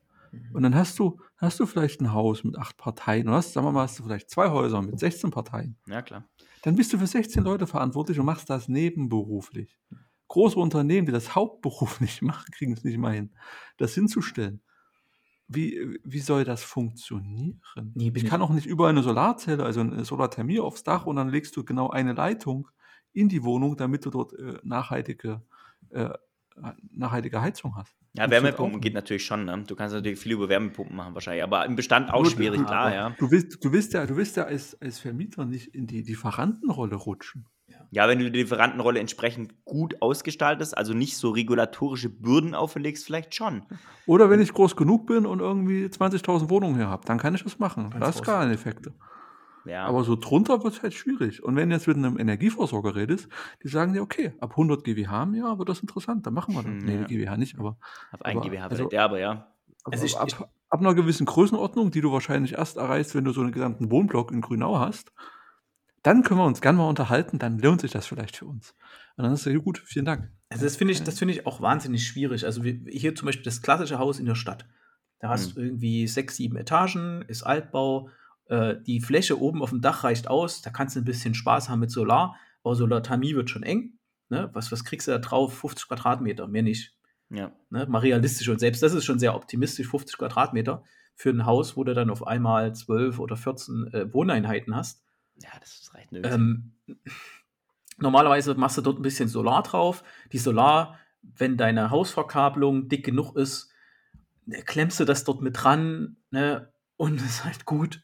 Und 0.54 0.64
dann 0.64 0.76
hast 0.76 0.98
du, 0.98 1.20
hast 1.38 1.60
du 1.60 1.66
vielleicht 1.66 2.02
ein 2.02 2.14
Haus 2.14 2.44
mit 2.44 2.58
acht 2.58 2.78
Parteien. 2.78 3.28
Und 3.28 3.34
hast, 3.34 3.54
sagen 3.54 3.68
wir 3.68 3.72
mal, 3.72 3.84
hast 3.84 4.00
du 4.00 4.04
vielleicht 4.04 4.30
zwei 4.30 4.50
Häuser 4.50 4.82
mit 4.82 4.98
16 4.98 5.30
Parteien. 5.30 5.78
Ja, 5.88 6.02
klar. 6.02 6.24
Dann 6.64 6.76
bist 6.76 6.94
du 6.94 6.98
für 6.98 7.08
16 7.08 7.44
Leute 7.44 7.68
verantwortlich 7.68 8.18
und 8.20 8.26
machst 8.26 8.50
das 8.50 8.68
nebenberuflich. 8.68 9.78
Große 10.30 10.58
Unternehmen, 10.58 11.06
die 11.06 11.12
das 11.12 11.36
hauptberuflich 11.36 12.22
machen, 12.22 12.46
kriegen 12.52 12.74
es 12.74 12.84
nicht 12.84 12.98
mal 12.98 13.14
hin, 13.14 13.32
das 13.78 13.94
hinzustellen. 13.94 14.62
Wie, 15.54 15.99
wie 16.04 16.20
soll 16.20 16.43
das 16.43 16.64
funktionieren? 16.64 17.62
Nee, 17.93 18.12
ich 18.16 18.26
kann 18.26 18.41
auch 18.41 18.52
nicht 18.52 18.66
überall 18.66 18.91
eine 18.91 19.04
Solarzelle, 19.04 19.64
also 19.64 19.82
eine 19.82 20.06
Solarthermie 20.06 20.60
aufs 20.60 20.84
Dach 20.84 21.06
und 21.06 21.18
dann 21.18 21.30
legst 21.30 21.56
du 21.58 21.64
genau 21.64 21.89
eine 21.89 22.14
Leitung 22.14 22.70
in 23.14 23.30
die 23.30 23.43
Wohnung, 23.43 23.76
damit 23.76 24.06
du 24.06 24.10
dort 24.10 24.34
äh, 24.34 24.58
nachhaltige, 24.64 25.41
äh, 25.89 26.10
nachhaltige 26.91 27.41
Heizung 27.41 27.76
hast. 27.76 27.95
Ja, 28.14 28.26
du 28.26 28.32
Wärmepumpen 28.32 28.82
geht 28.82 28.93
natürlich 28.93 29.26
schon, 29.26 29.45
ne? 29.45 29.64
Du 29.66 29.76
kannst 29.76 29.95
natürlich 29.95 30.20
viel 30.20 30.34
über 30.34 30.49
Wärmepumpen 30.49 30.95
machen 30.95 31.14
wahrscheinlich, 31.14 31.43
aber 31.43 31.66
im 31.66 31.76
Bestand 31.76 32.12
auch 32.12 32.24
Nur, 32.24 32.32
schwierig, 32.32 32.66
klar, 32.66 32.93
ja. 32.93 33.10
Du 33.12 33.32
willst, 33.32 33.64
du 33.64 33.72
willst 33.72 33.93
ja, 33.93 34.06
du 34.06 34.18
willst 34.18 34.36
ja 34.38 34.43
als, 34.43 34.80
als 34.82 34.99
Vermieter 34.99 35.45
nicht 35.45 35.74
in 35.74 35.88
die 35.88 36.02
Lieferantenrolle 36.02 36.95
rutschen. 36.95 37.45
Ja, 37.94 38.08
wenn 38.08 38.20
du 38.20 38.32
die 38.32 38.39
Lieferantenrolle 38.39 39.00
entsprechend 39.02 39.66
gut 39.66 40.02
ausgestaltest, 40.02 40.78
also 40.78 40.94
nicht 40.94 41.18
so 41.18 41.30
regulatorische 41.32 42.10
Bürden 42.10 42.56
auferlegst, 42.56 43.06
vielleicht 43.06 43.36
schon. 43.36 43.64
Oder 44.06 44.30
wenn 44.30 44.42
ich 44.42 44.54
groß 44.54 44.78
genug 44.78 45.08
bin 45.08 45.26
und 45.26 45.42
irgendwie 45.42 45.86
20.000 45.86 46.50
Wohnungen 46.50 46.76
hier 46.78 46.88
habe, 46.88 47.06
dann 47.06 47.18
kann 47.18 47.36
ich 47.36 47.44
das 47.44 47.60
machen. 47.60 47.88
Als 47.94 48.00
Da 48.00 48.10
ist 48.10 48.16
Haus. 48.16 48.22
Skaleneffekte. 48.24 48.94
Ja. 49.66 49.86
Aber 49.86 50.04
so 50.06 50.16
drunter 50.16 50.64
wird 50.64 50.74
es 50.76 50.82
halt 50.82 50.94
schwierig. 50.94 51.44
Und 51.44 51.56
wenn 51.58 51.70
du 51.70 51.76
jetzt 51.76 51.86
mit 51.86 51.98
einem 51.98 52.18
Energieversorger 52.18 52.96
redest, 52.96 53.28
die 53.62 53.68
sagen 53.68 53.92
dir, 53.94 54.02
okay, 54.02 54.34
ab 54.39 54.52
100 54.52 54.84
GWH 54.86 55.24
im 55.24 55.36
Jahr 55.36 55.60
wird 55.60 55.68
das 55.70 55.82
interessant, 55.82 56.26
dann 56.26 56.34
machen 56.34 56.56
wir 56.56 56.64
das. 56.64 56.72
Hm, 56.72 56.78
nee, 56.80 56.96
ja. 56.96 57.04
GWH 57.04 57.38
nicht, 57.38 57.60
aber 57.60 57.78
Ab 58.12 58.22
1 58.24 58.38
aber- 58.39 58.50
GWH 58.50 58.64
also- 58.64 58.76
vielleicht, 58.78 58.94
ja, 58.94 59.06
aber 59.06 59.20
ja. 59.20 59.32
ab, 59.32 59.48
Also 59.92 60.06
ich- 60.06 60.18
ab, 60.18 60.50
ab 60.70 60.80
einer 60.80 60.96
gewissen 60.96 61.26
Größenordnung, 61.26 61.92
die 61.92 62.00
du 62.02 62.12
wahrscheinlich 62.14 62.54
erst 62.54 62.78
erreichst, 62.78 63.14
wenn 63.16 63.26
du 63.26 63.34
so 63.34 63.42
einen 63.42 63.52
gesamten 63.52 63.92
Wohnblock 63.92 64.32
in 64.32 64.39
Grünau 64.42 64.80
hast, 64.80 65.12
dann 66.04 66.24
können 66.24 66.39
wir 66.39 66.45
uns 66.45 66.62
gerne 66.62 66.80
mal 66.80 66.88
unterhalten, 66.88 67.39
dann 67.39 67.60
lohnt 67.60 67.82
sich 67.82 67.91
das 67.91 68.08
vielleicht 68.08 68.38
für 68.38 68.45
uns. 68.45 68.74
Und 69.18 69.24
dann 69.24 69.34
ist 69.34 69.45
ja 69.45 69.56
gut, 69.58 69.80
vielen 69.80 70.06
Dank. 70.06 70.32
Also 70.49 70.66
das 70.66 70.76
finde 70.76 70.93
ich, 70.93 71.04
das 71.04 71.20
finde 71.20 71.34
ich 71.34 71.45
auch 71.45 71.62
wahnsinnig 71.62 72.08
schwierig. 72.08 72.45
Also 72.45 72.64
hier 72.64 73.16
zum 73.16 73.28
Beispiel 73.28 73.43
das 73.43 73.62
klassische 73.62 73.99
Haus 73.99 74.20
in 74.20 74.26
der 74.26 74.36
Stadt. 74.36 74.66
Da 75.20 75.30
hast 75.30 75.56
du 75.56 75.62
irgendwie 75.62 76.08
sechs, 76.08 76.36
sieben 76.36 76.58
Etagen, 76.58 77.24
ist 77.28 77.43
Altbau, 77.43 78.10
äh, 78.47 78.76
die 78.82 78.99
Fläche 78.99 79.39
oben 79.39 79.62
auf 79.62 79.70
dem 79.70 79.82
Dach 79.82 80.04
reicht 80.04 80.28
aus, 80.28 80.62
da 80.62 80.72
kannst 80.72 80.95
du 80.95 80.99
ein 80.99 81.06
bisschen 81.06 81.36
Spaß 81.36 81.70
haben 81.70 81.80
mit 81.80 81.91
Solar, 81.91 82.36
aber 82.64 82.76
Solarthermie 82.76 83.36
wird 83.36 83.49
schon 83.49 83.64
eng. 83.64 83.99
Ne? 84.30 84.49
Was, 84.54 84.72
was 84.72 84.84
kriegst 84.84 85.08
du 85.08 85.12
da 85.12 85.20
drauf? 85.20 85.54
50 85.60 85.88
Quadratmeter, 85.88 86.47
mehr 86.47 86.64
nicht. 86.64 86.97
Ja. 87.30 87.52
Ne? 87.70 87.86
Mal 87.86 87.99
realistisch 87.99 88.49
und 88.49 88.60
selbst 88.60 88.82
das 88.82 88.93
ist 88.93 89.06
schon 89.06 89.20
sehr 89.20 89.36
optimistisch, 89.36 89.88
50 89.88 90.18
Quadratmeter 90.18 90.84
für 91.16 91.30
ein 91.30 91.45
Haus, 91.45 91.78
wo 91.78 91.84
du 91.84 91.93
dann 91.93 92.10
auf 92.10 92.26
einmal 92.26 92.74
12 92.74 93.20
oder 93.20 93.38
14 93.38 93.93
äh, 93.93 94.14
Wohneinheiten 94.14 94.76
hast. 94.76 95.04
Ja, 95.44 95.50
das 95.60 95.92
reicht 95.94 96.12
nirgends. 96.12 96.36
Ähm, 96.36 96.72
normalerweise 97.98 98.56
machst 98.56 98.78
du 98.78 98.82
dort 98.82 99.00
ein 99.00 99.04
bisschen 99.04 99.30
Solar 99.30 99.64
drauf. 99.64 100.04
Die 100.32 100.38
Solar, 100.38 101.00
wenn 101.22 101.58
deine 101.58 101.89
Hausverkabelung 101.89 102.89
dick 102.89 103.06
genug 103.06 103.36
ist, 103.36 103.72
ne, 104.46 104.62
klemmst 104.64 105.00
du 105.00 105.06
das 105.06 105.24
dort 105.24 105.42
mit 105.42 105.62
dran 105.62 106.18
ne, 106.32 106.72
und 106.98 107.20
das 107.20 107.26
ist 107.30 107.46
halt 107.46 107.66
gut. 107.66 108.02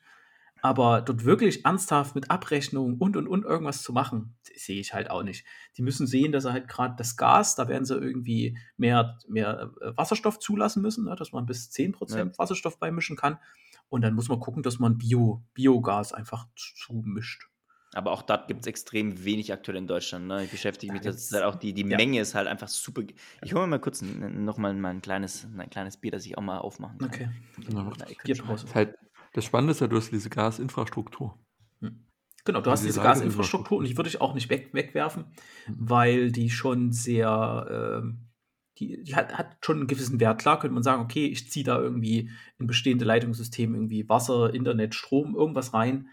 Aber 0.62 1.02
dort 1.02 1.24
wirklich 1.24 1.66
ernsthaft 1.66 2.16
mit 2.16 2.32
Abrechnung 2.32 2.98
und 2.98 3.16
und 3.16 3.28
und 3.28 3.46
irgendwas 3.46 3.84
zu 3.84 3.94
machen, 3.94 4.36
sehe 4.56 4.80
ich 4.80 4.94
halt 4.94 5.12
auch 5.12 5.22
nicht. 5.22 5.46
Die 5.78 5.84
müssen 5.84 6.08
sehen, 6.08 6.32
dass 6.32 6.44
sie 6.44 6.52
halt 6.52 6.68
gerade 6.68 6.96
das 6.98 7.16
Gas, 7.16 7.56
da 7.56 7.68
werden 7.68 7.86
sie 7.86 7.96
irgendwie 7.96 8.58
mehr, 8.76 9.20
mehr 9.28 9.72
äh, 9.82 9.96
Wasserstoff 9.96 10.40
zulassen 10.40 10.82
müssen, 10.82 11.06
ne, 11.06 11.16
dass 11.16 11.32
man 11.32 11.46
bis 11.46 11.70
10% 11.70 12.40
Wasserstoff 12.40 12.80
beimischen 12.80 13.16
kann. 13.16 13.38
Und 13.90 14.02
dann 14.02 14.14
muss 14.16 14.28
man 14.30 14.40
gucken, 14.40 14.64
dass 14.64 14.80
man 14.80 14.98
Bio, 14.98 15.44
Biogas 15.54 16.14
einfach 16.14 16.48
zumischt. 16.56 17.48
Aber 17.94 18.12
auch 18.12 18.22
dort 18.22 18.48
gibt 18.50 18.62
es 18.62 18.68
extrem 18.68 19.24
wenig 19.24 19.54
aktuell 19.54 19.78
in 19.78 19.88
Deutschland. 19.88 20.28
Ne? 20.28 20.44
Ich 20.44 20.52
beschäftige 20.52 20.92
Da 20.92 20.94
mich, 20.96 21.02
das 21.04 21.16
gibt's- 21.16 21.28
ist 21.28 21.34
halt 21.34 21.46
auch 21.46 21.56
die, 21.56 21.74
die 21.74 21.84
ja. 21.88 21.96
Menge 21.98 22.20
ist 22.20 22.36
halt 22.36 22.48
einfach 22.48 22.68
super. 22.68 23.02
Ich 23.42 23.54
hole 23.54 23.64
mir 23.64 23.72
mal 23.72 23.80
kurz 23.80 24.02
ein, 24.02 24.44
noch 24.44 24.58
mal 24.58 24.76
ein 24.76 25.02
kleines, 25.02 25.46
ein 25.58 25.70
kleines 25.70 25.96
Bier, 25.98 26.12
das 26.12 26.26
ich 26.26 26.38
auch 26.38 26.42
mal 26.42 26.58
aufmachen 26.58 26.98
kann. 27.00 27.08
Okay. 27.10 27.30
Ja, 27.70 27.84
Na, 27.98 28.06
Bierpause. 28.24 28.64
Das, 28.64 28.64
ist 28.72 28.76
halt, 28.76 28.96
das 29.34 29.46
Spannende 29.46 29.72
ist 29.72 29.80
ja, 29.82 29.88
du 29.88 29.96
hast 29.96 30.12
diese 30.12 30.30
Gasinfrastruktur. 30.30 31.40
Genau, 32.44 32.62
du 32.62 32.72
hast 32.72 32.80
Also 32.80 32.88
diese 32.88 33.02
Gasinfrastruktur 33.02 33.78
und 33.80 33.88
die 33.88 33.98
würde 33.98 34.10
ich 34.10 34.22
auch 34.22 34.34
nicht 34.34 34.50
weg, 34.50 34.70
wegwerfen, 34.74 35.26
weil 35.68 36.32
die 36.32 36.50
schon 36.50 36.94
sehr, 36.94 38.00
ähm, 38.02 38.27
die, 38.80 39.04
die 39.04 39.16
hat, 39.16 39.38
hat 39.38 39.58
schon 39.62 39.78
einen 39.78 39.88
gewissen 39.88 40.20
Wert. 40.20 40.40
Klar 40.40 40.60
könnte 40.60 40.74
man 40.74 40.84
sagen, 40.84 41.02
okay, 41.02 41.26
ich 41.28 41.50
ziehe 41.50 41.66
da 41.66 41.80
irgendwie 41.80 42.30
in 42.60 42.68
bestehende 42.68 43.06
Leitungssysteme 43.06 43.76
irgendwie 43.76 44.08
Wasser, 44.08 44.54
Internet, 44.54 44.96
Strom, 44.96 45.36
irgendwas 45.36 45.74
rein. 45.74 46.10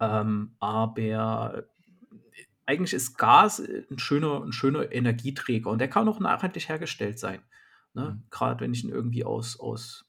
Ähm, 0.00 0.54
aber 0.60 1.64
eigentlich 2.66 2.92
ist 2.92 3.16
Gas 3.16 3.60
ein 3.60 3.98
schöner, 3.98 4.42
ein 4.42 4.52
schöner 4.52 4.92
Energieträger 4.92 5.70
und 5.70 5.78
der 5.78 5.88
kann 5.88 6.08
auch 6.08 6.20
nachhaltig 6.20 6.68
hergestellt 6.68 7.18
sein. 7.18 7.42
Ne? 7.94 8.18
Mhm. 8.18 8.22
Gerade 8.30 8.60
wenn 8.60 8.72
ich 8.72 8.84
ihn 8.84 8.90
irgendwie 8.90 9.24
aus, 9.24 9.58
aus 9.58 10.04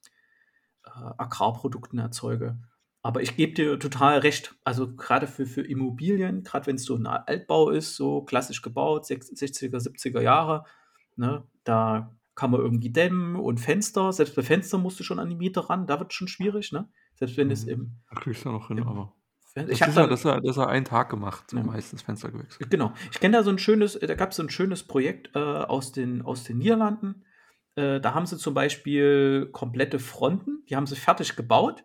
äh, 0.86 0.89
Agrarprodukten 1.18 2.00
erzeuge. 2.00 2.58
Aber 3.04 3.22
ich 3.22 3.38
gebe 3.38 3.54
dir 3.54 3.80
total 3.80 4.20
recht. 4.20 4.56
Also 4.64 4.93
gerade 4.95 5.28
für, 5.28 5.45
für 5.45 5.62
Immobilien, 5.62 6.43
gerade 6.43 6.66
wenn 6.68 6.76
es 6.76 6.84
so 6.84 6.95
ein 6.95 7.08
Altbau 7.08 7.70
ist, 7.70 7.95
so 7.95 8.24
klassisch 8.24 8.62
gebaut, 8.62 9.06
sech- 9.06 9.34
60er, 9.34 9.78
70er 9.78 10.22
Jahre, 10.22 10.66
ne, 11.18 11.43
da 11.63 12.15
kann 12.36 12.51
man 12.51 12.61
irgendwie 12.61 12.91
dämmen 12.91 13.36
und 13.36 13.59
Fenster, 13.59 14.13
selbst 14.13 14.36
bei 14.36 14.43
Fenstern 14.43 14.82
musst 14.82 14.99
du 14.99 15.03
schon 15.03 15.20
an 15.20 15.30
die 15.30 15.36
Miete 15.36 15.70
ran, 15.70 15.88
da 15.88 15.99
wird 15.99 16.11
es 16.11 16.15
schon 16.15 16.28
schwierig, 16.28 16.72
ne? 16.72 16.88
Selbst 17.15 17.36
wenn 17.38 17.49
es 17.51 17.65
Mhm. 17.65 17.72
im 17.72 17.91
Da 18.11 18.20
kriegst 18.22 18.45
du 18.45 18.51
noch 18.51 18.68
hin, 18.68 18.78
Im- 18.78 18.88
aber. 18.88 19.13
Ich 19.70 19.82
habe 19.82 19.91
ja, 19.91 20.01
da, 20.03 20.07
das 20.07 20.22
ja, 20.24 20.39
das 20.39 20.51
ist 20.51 20.57
ja 20.57 20.68
ein 20.68 20.86
Tag 20.86 21.09
gemacht, 21.09 21.51
Ja. 21.51 21.63
meistens 21.63 22.03
Fenster 22.03 22.30
gewechselt. 22.32 22.70
Genau. 22.70 22.93
Ich 23.11 23.20
kenne 23.20 23.38
da 23.38 23.43
so 23.43 23.49
ein 23.49 23.57
schönes, 23.57 23.97
da 23.99 24.13
gab 24.13 24.30
es 24.30 24.36
so 24.38 24.43
ein 24.43 24.51
schönes 24.51 24.84
Projekt 24.84 25.36
äh, 25.36 25.39
aus, 25.39 25.91
den, 25.91 26.22
aus 26.22 26.43
den 26.43 26.59
Niederlanden. 26.59 27.26
Äh, 27.74 27.99
da 27.99 28.13
haben 28.13 28.28
sie 28.28 28.38
zum 28.38 28.53
Beispiel 28.53 29.49
komplette 29.51 29.97
Fronten, 29.97 30.63
die 30.70 30.76
haben 30.76 30.86
sie 30.86 30.95
fertig 30.95 31.36
gebaut 31.36 31.84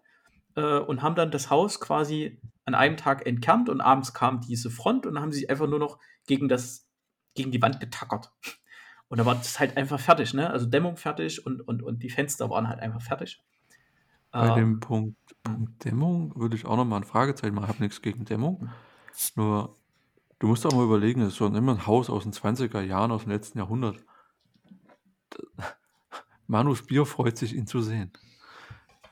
äh, 0.55 0.81
und 0.81 1.01
haben 1.01 1.15
dann 1.15 1.31
das 1.31 1.49
Haus 1.49 1.81
quasi 1.81 2.43
an 2.67 2.75
einem 2.75 2.99
Tag 2.99 3.27
entkernt 3.27 3.71
und 3.71 3.81
abends 3.81 4.13
kam 4.13 4.43
diese 4.43 4.69
Front 4.71 5.07
und 5.07 5.19
haben 5.19 5.33
sie 5.33 5.49
einfach 5.49 5.67
nur 5.67 5.79
noch 5.79 5.99
gegen, 6.27 6.49
das, 6.51 6.87
gegen 7.35 7.53
die 7.53 7.63
Wand 7.63 7.81
getackert. 7.81 8.33
Und 9.13 9.19
da 9.19 9.27
war 9.27 9.35
das 9.35 9.61
halt 9.61 9.77
einfach 9.77 10.01
fertig, 10.01 10.33
ne? 10.33 10.49
Also 10.49 10.65
Dämmung 10.65 10.97
fertig 10.97 11.45
und, 11.45 11.61
und, 11.61 11.83
und 11.83 12.03
die 12.03 12.09
Fenster 12.09 12.49
waren 12.49 12.67
halt 12.67 12.81
einfach 12.81 13.03
fertig. 13.03 13.43
Bei 14.33 14.49
Äh, 14.49 14.55
dem 14.55 14.81
Punkt, 14.81 15.19
Punkt 15.43 15.85
Dämmung 15.85 16.35
würde 16.35 16.57
ich 16.57 16.65
auch 16.65 16.79
noch 16.79 16.87
mal 16.87 16.97
ein 16.97 17.05
Fragezeichen 17.05 17.55
machen. 17.55 17.65
Ich 17.65 17.75
habe 17.75 17.83
nichts 17.83 18.01
gegen 18.01 18.25
Dämmung. 18.25 18.71
Nur, 19.35 19.77
du 20.39 20.47
musst 20.47 20.65
auch 20.65 20.73
mal 20.73 20.87
überlegen, 20.87 21.21
das 21.21 21.35
ist 21.35 21.37
so 21.37 21.47
immer 21.47 21.73
ein 21.73 21.87
Haus 21.87 22.09
aus 22.09 22.23
den 22.23 22.33
20er 22.33 22.81
Jahren, 22.81 23.13
aus 23.13 23.25
dem 23.25 23.33
letzten 23.33 23.59
Jahrhundert. 23.59 24.03
Manus 26.47 26.87
Bier 26.87 27.05
freut 27.05 27.37
sich, 27.37 27.55
ihn 27.55 27.67
zu 27.67 27.83
sehen. 27.83 28.13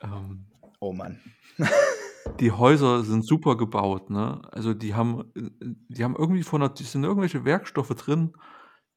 Ähm, 0.01 0.47
Oh 0.79 0.93
Mann. 0.93 1.21
die 2.39 2.51
Häuser 2.51 3.03
sind 3.03 3.25
super 3.25 3.57
gebaut, 3.57 4.09
ne? 4.09 4.41
Also 4.51 4.73
die 4.73 4.95
haben, 4.95 5.31
äh, 5.35 5.49
die 5.89 6.03
haben 6.03 6.15
irgendwie 6.15 6.43
von 6.43 6.61
der, 6.61 6.69
die 6.69 6.83
sind 6.83 7.03
irgendwelche 7.03 7.45
Werkstoffe 7.45 7.93
drin, 7.95 8.33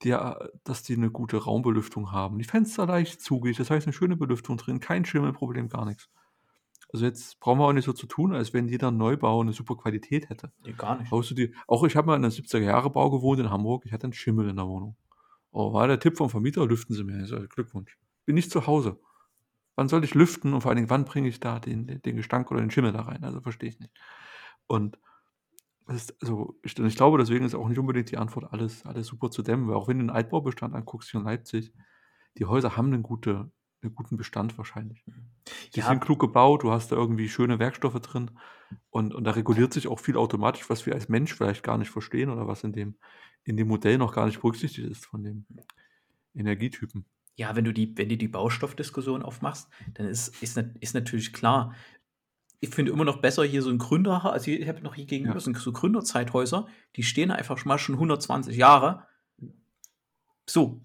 die, 0.04 0.16
dass 0.64 0.82
die 0.82 0.94
eine 0.94 1.10
gute 1.10 1.36
Raumbelüftung 1.38 2.12
haben. 2.12 2.38
Die 2.38 2.44
Fenster 2.44 2.86
leicht 2.86 3.20
zugig, 3.20 3.56
das 3.56 3.70
heißt 3.70 3.86
eine 3.86 3.92
schöne 3.92 4.16
Belüftung 4.16 4.56
drin, 4.56 4.80
kein 4.80 5.04
Schimmelproblem, 5.04 5.68
gar 5.68 5.84
nichts. 5.84 6.08
Also 6.92 7.06
jetzt 7.06 7.40
brauchen 7.40 7.58
wir 7.58 7.66
auch 7.66 7.72
nicht 7.72 7.86
so 7.86 7.92
zu 7.92 8.06
tun, 8.06 8.34
als 8.34 8.54
wenn 8.54 8.68
jeder 8.68 8.92
Neubau 8.92 9.40
eine 9.40 9.52
super 9.52 9.76
Qualität 9.76 10.28
hätte. 10.28 10.52
nee, 10.64 10.72
gar 10.72 10.96
nicht. 10.96 11.10
Haust 11.10 11.30
du 11.30 11.34
die, 11.34 11.52
auch 11.66 11.82
ich 11.82 11.96
habe 11.96 12.06
mal 12.06 12.16
in 12.16 12.24
einem 12.24 12.32
70er-Jahre-Bau 12.32 13.10
gewohnt 13.10 13.40
in 13.40 13.50
Hamburg, 13.50 13.84
ich 13.84 13.92
hatte 13.92 14.04
einen 14.04 14.12
Schimmel 14.12 14.48
in 14.48 14.56
der 14.56 14.68
Wohnung. 14.68 14.96
Oh, 15.50 15.72
war 15.72 15.88
der 15.88 15.98
Tipp 15.98 16.16
vom 16.16 16.30
Vermieter, 16.30 16.66
lüften 16.66 16.94
Sie 16.94 17.02
mir. 17.02 17.26
Sage, 17.26 17.48
Glückwunsch. 17.48 17.98
Bin 18.26 18.34
nicht 18.34 18.50
zu 18.50 18.66
Hause. 18.66 19.00
Wann 19.76 19.88
soll 19.88 20.04
ich 20.04 20.14
lüften 20.14 20.52
und 20.52 20.60
vor 20.60 20.70
allen 20.70 20.76
Dingen, 20.76 20.90
wann 20.90 21.04
bringe 21.04 21.28
ich 21.28 21.40
da 21.40 21.58
den, 21.58 22.00
den, 22.00 22.16
Gestank 22.16 22.50
oder 22.50 22.60
den 22.60 22.70
Schimmel 22.70 22.92
da 22.92 23.02
rein? 23.02 23.24
Also 23.24 23.40
verstehe 23.40 23.68
ich 23.68 23.80
nicht. 23.80 23.92
Und 24.66 24.98
ist, 25.88 26.22
also, 26.22 26.58
ich, 26.62 26.78
ich 26.78 26.96
glaube, 26.96 27.18
deswegen 27.18 27.44
ist 27.44 27.54
auch 27.54 27.68
nicht 27.68 27.78
unbedingt 27.78 28.10
die 28.10 28.16
Antwort, 28.16 28.52
alles, 28.52 28.84
alles 28.86 29.06
super 29.06 29.30
zu 29.30 29.42
dämmen, 29.42 29.68
weil 29.68 29.74
auch 29.74 29.88
wenn 29.88 29.98
du 29.98 30.04
den 30.04 30.10
Altbaubestand 30.10 30.74
anguckst 30.74 31.10
hier 31.10 31.20
in 31.20 31.26
Leipzig, 31.26 31.72
die 32.38 32.46
Häuser 32.46 32.76
haben 32.76 32.92
einen, 32.92 33.02
gute, 33.02 33.50
einen 33.82 33.94
guten 33.94 34.16
Bestand 34.16 34.56
wahrscheinlich. 34.56 35.04
Die 35.74 35.80
Ja. 35.80 35.86
sind 35.86 36.00
klug 36.00 36.20
gebaut, 36.20 36.62
du 36.62 36.70
hast 36.70 36.90
da 36.90 36.96
irgendwie 36.96 37.28
schöne 37.28 37.58
Werkstoffe 37.58 38.00
drin 38.00 38.30
und, 38.90 39.14
und 39.14 39.24
da 39.24 39.32
reguliert 39.32 39.72
sich 39.72 39.88
auch 39.88 40.00
viel 40.00 40.16
automatisch, 40.16 40.68
was 40.70 40.86
wir 40.86 40.94
als 40.94 41.08
Mensch 41.08 41.34
vielleicht 41.34 41.62
gar 41.62 41.78
nicht 41.78 41.90
verstehen 41.90 42.30
oder 42.30 42.48
was 42.48 42.64
in 42.64 42.72
dem, 42.72 42.96
in 43.44 43.56
dem 43.56 43.68
Modell 43.68 43.98
noch 43.98 44.14
gar 44.14 44.26
nicht 44.26 44.40
berücksichtigt 44.40 44.88
ist 44.88 45.04
von 45.04 45.22
dem 45.22 45.46
Energietypen. 46.34 47.04
Ja, 47.36 47.56
wenn 47.56 47.64
du 47.64 47.72
die, 47.72 47.96
wenn 47.98 48.08
du 48.08 48.16
die 48.16 48.28
Baustoffdiskussion 48.28 49.22
aufmachst, 49.22 49.68
dann 49.94 50.06
ist, 50.06 50.40
ist, 50.40 50.56
ist 50.80 50.94
natürlich 50.94 51.32
klar. 51.32 51.74
Ich 52.64 52.74
finde 52.74 52.92
immer 52.92 53.04
noch 53.04 53.18
besser 53.20 53.44
hier 53.44 53.62
so 53.62 53.70
ein 53.70 53.78
Gründer, 53.78 54.24
also 54.24 54.50
ich 54.50 54.66
habe 54.68 54.80
noch 54.82 54.94
hier 54.94 55.06
gegenüber 55.06 55.34
Ja. 55.36 55.40
sind 55.40 55.56
so 55.58 55.72
Gründerzeithäuser, 55.72 56.66
die 56.96 57.02
stehen 57.02 57.30
einfach 57.30 57.58
schon 57.58 57.68
mal 57.68 57.78
schon 57.78 57.94
120 57.96 58.56
Jahre. 58.56 59.06
So, 60.48 60.82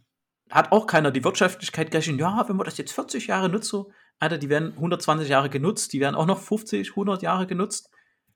hat 0.49 0.71
auch 0.71 0.87
keiner 0.87 1.11
die 1.11 1.23
Wirtschaftlichkeit 1.23 1.91
gerechnet, 1.91 2.19
ja, 2.19 2.45
wenn 2.47 2.55
man 2.55 2.65
das 2.65 2.77
jetzt 2.77 2.93
40 2.93 3.27
Jahre 3.27 3.49
nutzt, 3.49 3.69
so, 3.69 3.91
Alter, 4.19 4.37
die 4.37 4.49
werden 4.49 4.73
120 4.73 5.29
Jahre 5.29 5.49
genutzt, 5.49 5.93
die 5.93 5.99
werden 5.99 6.15
auch 6.15 6.25
noch 6.25 6.39
50, 6.39 6.89
100 6.91 7.21
Jahre 7.21 7.47
genutzt. 7.47 7.89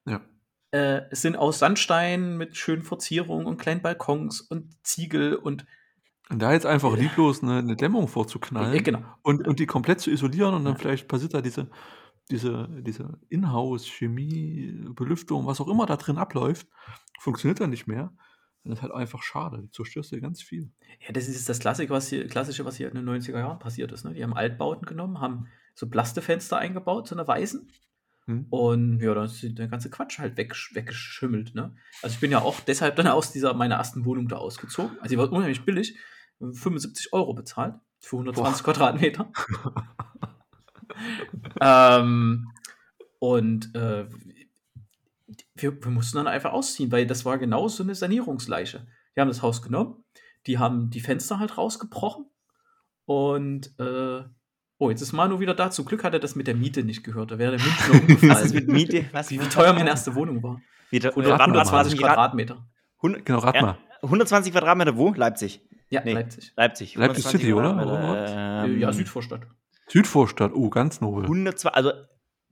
Ja. 0.05 0.21
Äh, 0.71 1.01
es 1.11 1.21
sind 1.21 1.35
aus 1.35 1.59
Sandstein 1.59 2.37
mit 2.37 2.55
schönen 2.55 2.83
Verzierungen 2.83 3.45
und 3.45 3.57
kleinen 3.57 3.81
Balkons 3.81 4.41
und 4.41 4.75
Ziegel 4.83 5.35
und 5.35 5.65
Und 6.29 6.41
da 6.41 6.53
jetzt 6.53 6.65
einfach 6.65 6.95
lieblos 6.97 7.43
eine, 7.43 7.57
eine 7.57 7.75
Dämmung 7.75 8.07
vorzuknallen 8.07 8.73
äh, 8.73 8.81
genau. 8.81 9.01
und, 9.23 9.45
und 9.47 9.59
die 9.59 9.65
komplett 9.65 9.99
zu 9.99 10.09
isolieren 10.11 10.53
und 10.53 10.63
dann 10.63 10.73
Ja. 10.73 10.79
vielleicht 10.79 11.07
passiert 11.07 11.33
da 11.33 11.41
diese, 11.41 11.67
diese, 12.31 12.69
diese 12.81 13.19
Inhouse-Chemie, 13.29 14.85
Belüftung, 14.95 15.45
was 15.45 15.61
auch 15.61 15.67
immer 15.67 15.85
da 15.85 15.97
drin 15.97 16.17
abläuft, 16.17 16.67
funktioniert 17.19 17.59
dann 17.59 17.69
nicht 17.69 17.87
mehr. 17.87 18.13
Dann 18.63 18.73
ist 18.73 18.81
halt 18.81 18.93
einfach 18.93 19.21
schade. 19.23 19.57
Du 19.57 19.67
zerstörst 19.67 20.11
dir 20.11 20.21
ganz 20.21 20.41
viel. 20.41 20.71
Ja, 21.05 21.11
das 21.11 21.27
ist 21.27 21.49
das 21.49 21.59
Klassik, 21.59 21.89
was 21.89 22.07
hier, 22.07 22.27
Klassische, 22.27 22.63
was 22.63 22.77
hier 22.77 22.87
in 22.87 22.95
den 22.95 23.09
90er 23.09 23.37
Jahren 23.39 23.59
passiert 23.59 23.91
ist. 23.91 24.05
Ne? 24.05 24.13
Die 24.13 24.23
haben 24.23 24.33
Altbauten 24.33 24.85
genommen, 24.85 25.19
haben 25.19 25.47
so 25.75 25.89
Plastefenster 25.89 26.57
eingebaut, 26.57 27.07
so 27.07 27.15
eine 27.15 27.27
weißen. 27.27 27.69
Hm? 28.25 28.45
Und 28.49 29.01
ja, 29.01 29.13
dann 29.13 29.25
ist 29.25 29.43
der 29.43 29.67
ganze 29.67 29.89
Quatsch 29.89 30.19
halt 30.19 30.37
weg, 30.37 30.55
weggeschimmelt. 30.71 31.55
Ne? 31.55 31.75
Also 32.01 32.13
ich 32.13 32.21
bin 32.21 32.31
ja 32.31 32.41
auch 32.41 32.61
deshalb 32.61 32.95
dann 32.95 33.07
aus 33.07 33.33
dieser 33.33 33.53
meiner 33.53 33.75
ersten 33.75 34.05
Wohnung 34.05 34.29
da 34.29 34.37
ausgezogen. 34.37 34.97
Also 35.01 35.09
die 35.09 35.17
war 35.17 35.29
unheimlich 35.29 35.65
billig. 35.65 35.97
75 36.39 37.11
Euro 37.11 37.33
bezahlt 37.33 37.75
für 37.99 38.15
120 38.17 38.63
Quadratmeter. 38.63 39.31
ähm, 41.61 42.47
und 43.19 43.73
äh, 43.75 44.05
wir, 45.55 45.83
wir 45.83 45.91
mussten 45.91 46.17
dann 46.17 46.27
einfach 46.27 46.51
ausziehen, 46.51 46.91
weil 46.91 47.07
das 47.07 47.25
war 47.25 47.37
genau 47.37 47.67
so 47.67 47.83
eine 47.83 47.95
Sanierungsleiche. 47.95 48.85
Die 49.15 49.21
haben 49.21 49.27
das 49.27 49.41
Haus 49.41 49.61
genommen, 49.61 50.03
die 50.47 50.57
haben 50.59 50.89
die 50.89 50.99
Fenster 50.99 51.39
halt 51.39 51.57
rausgebrochen 51.57 52.25
und 53.05 53.71
äh, 53.79 54.23
oh, 54.77 54.89
jetzt 54.89 55.01
ist 55.01 55.13
Manu 55.13 55.39
wieder 55.39 55.53
da. 55.53 55.69
Zum 55.71 55.85
Glück 55.85 56.03
hat 56.03 56.13
er 56.13 56.19
das 56.19 56.35
mit 56.35 56.47
der 56.47 56.55
Miete 56.55 56.83
nicht 56.83 57.03
gehört. 57.03 57.31
Da 57.31 57.37
wäre 57.37 57.55
der 57.57 57.65
Münchner 57.65 57.93
Was 57.93 58.01
umgefallen. 58.01 58.45
ist 58.45 58.53
mit 58.55 58.67
Miete? 58.67 59.05
Was, 59.11 59.29
wie, 59.31 59.39
wie 59.41 59.47
teuer 59.49 59.73
meine 59.73 59.89
erste 59.89 60.15
Wohnung 60.15 60.41
war. 60.43 60.61
Wie 60.89 60.99
teuer- 60.99 61.11
100, 61.11 61.31
Rat 61.31 61.39
mal, 61.39 61.45
120 61.59 61.99
Grad- 61.99 62.09
Quadratmeter. 62.13 62.67
100 62.97 63.25
Genau, 63.25 63.39
rat 63.39 63.55
Ja. 63.55 63.61
mal. 63.61 63.77
120 64.01 64.51
Quadratmeter 64.51 64.97
wo? 64.97 65.13
Leipzig. 65.13 65.61
Ja, 65.89 66.01
Nee. 66.03 66.13
Leipzig. 66.13 66.51
Leipzig. 66.57 66.95
Leipzig 66.95 67.25
120 67.25 67.31
City, 67.41 67.53
oder? 67.53 68.63
Ähm, 68.65 68.79
ja, 68.79 68.91
Südvorstadt. 68.91 69.47
Südvorstadt, 69.87 70.51
oh, 70.53 70.69
ganz 70.69 71.01
nobel. 71.01 71.23
102, 71.23 71.69
also 71.69 71.91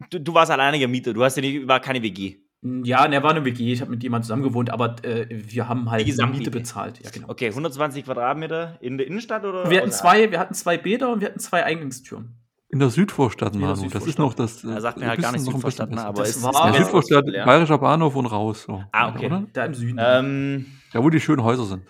du, 0.09 0.19
du 0.19 0.33
warst 0.33 0.51
alleiniger 0.51 0.87
Mieter, 0.87 1.13
du 1.13 1.23
hast 1.23 1.35
ja 1.37 1.41
nicht, 1.41 1.67
war 1.67 1.79
keine 1.79 2.01
WG. 2.01 2.37
Ja, 2.83 3.07
ne, 3.07 3.23
war 3.23 3.31
eine 3.31 3.43
WG. 3.43 3.73
Ich 3.73 3.81
habe 3.81 3.89
mit 3.89 4.03
jemandem 4.03 4.23
zusammen 4.25 4.43
gewohnt, 4.43 4.69
aber 4.69 4.95
äh, 5.03 5.25
wir 5.29 5.67
haben 5.67 5.89
halt 5.89 6.05
Die. 6.05 6.13
Miete 6.27 6.51
bezahlt. 6.51 6.99
Ja, 7.03 7.09
genau. 7.09 7.29
Okay, 7.29 7.47
120 7.47 8.05
Quadratmeter 8.05 8.77
in 8.81 8.99
der 8.99 9.07
Innenstadt 9.07 9.43
oder? 9.45 9.67
Wir 9.69 9.79
hatten 9.81 9.91
zwei, 9.91 10.29
wir 10.29 10.39
hatten 10.39 10.53
zwei 10.53 10.77
Bäder 10.77 11.11
und 11.11 11.21
wir 11.21 11.29
hatten 11.29 11.39
zwei 11.39 11.63
Eingangstüren. 11.63 12.35
In 12.69 12.77
der 12.77 12.91
Südvorstadt, 12.91 13.55
In 13.55 13.61
der 13.61 13.69
Manu. 13.69 13.89
Das 13.89 14.05
ist 14.05 14.13
Südvorstadt. 14.13 14.19
noch 14.19 14.33
das. 14.35 14.63
Er 14.75 14.79
sagt 14.79 14.99
mir 14.99 15.05
äh, 15.05 15.09
halt 15.09 15.21
gar 15.21 15.31
nicht 15.31 15.43
Südvorstadt, 15.43 15.89
ne, 15.89 16.05
aber 16.05 16.21
es 16.21 16.41
war- 16.43 16.51
ist 16.51 16.55
Ja, 16.55 16.63
Ah, 16.65 16.73
Südvorstadt, 16.83 17.25
ja. 17.29 17.45
Bayerischer 17.45 17.79
Bahnhof 17.79 18.15
und 18.15 18.27
raus. 18.27 18.63
So. 18.63 18.83
Ah, 18.91 19.09
okay. 19.09 19.25
Oder? 19.25 19.47
Da 19.53 19.65
im 19.65 19.73
Süden. 19.73 19.97
Ähm, 19.99 20.65
Ja, 20.93 21.03
wo 21.03 21.09
die 21.09 21.19
schönen 21.19 21.43
Häuser 21.43 21.65
sind. 21.65 21.83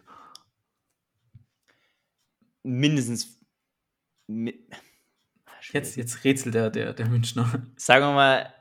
mindestens. 2.64 3.40
mi- 4.28 4.56
Jetzt, 5.74 5.96
jetzt 5.96 6.24
rätselt 6.24 6.56
der, 6.56 6.70
der, 6.70 6.94
der 6.94 7.08
Münchner. 7.08 7.46
Sagen 7.76 8.06
wir 8.06 8.14
mal 8.14 8.54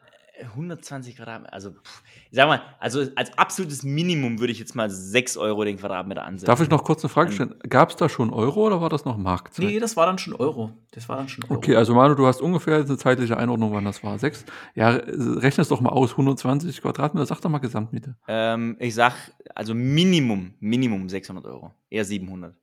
120 0.43 1.17
Quadratmeter. 1.17 1.53
Also, 1.53 1.71
pff, 1.71 2.03
ich 2.31 2.37
sag 2.37 2.47
mal, 2.47 2.63
also 2.79 3.05
als 3.17 3.37
absolutes 3.37 3.83
Minimum 3.83 4.39
würde 4.39 4.53
ich 4.53 4.59
jetzt 4.59 4.75
mal 4.75 4.89
6 4.89 5.37
Euro 5.37 5.65
den 5.65 5.77
Quadratmeter 5.79 6.25
ansetzen. 6.25 6.47
Darf 6.47 6.61
ich 6.61 6.71
noch 6.71 6.85
kurz 6.85 7.03
eine 7.03 7.09
Frage 7.09 7.33
stellen? 7.33 7.55
Gab 7.69 7.91
es 7.91 7.97
da 7.97 8.09
schon 8.09 8.33
Euro 8.33 8.67
oder 8.67 8.81
war 8.81 8.89
das 8.89 9.05
noch 9.05 9.17
Markt? 9.17 9.59
Nee, 9.59 9.79
das 9.79 9.97
war 9.97 10.07
dann 10.07 10.19
schon 10.19 10.35
Euro. 10.35 10.71
Das 10.93 11.09
war 11.09 11.17
dann 11.17 11.29
schon 11.29 11.45
Euro. 11.45 11.55
Okay, 11.55 11.77
also 11.77 11.95
Manu, 11.95 12.15
du 12.15 12.27
hast 12.27 12.41
ungefähr 12.41 12.77
eine 12.77 12.97
zeitliche 12.97 13.37
Einordnung, 13.37 13.73
wann 13.73 13.85
das 13.85 14.03
war. 14.03 14.19
Sechs? 14.19 14.45
Ja, 14.75 14.91
rechne 14.91 15.63
es 15.63 15.69
doch 15.69 15.81
mal 15.81 15.91
aus. 15.91 16.13
120 16.13 16.81
Quadratmeter, 16.81 17.27
sag 17.27 17.41
doch 17.41 17.51
mal 17.51 17.59
Gesamtmiete. 17.59 18.17
Ähm, 18.29 18.77
ich 18.79 18.95
sag, 18.95 19.15
also 19.55 19.75
Minimum, 19.75 20.55
Minimum 20.61 21.09
600 21.09 21.45
Euro. 21.47 21.73
Eher 21.89 22.05
700. 22.05 22.55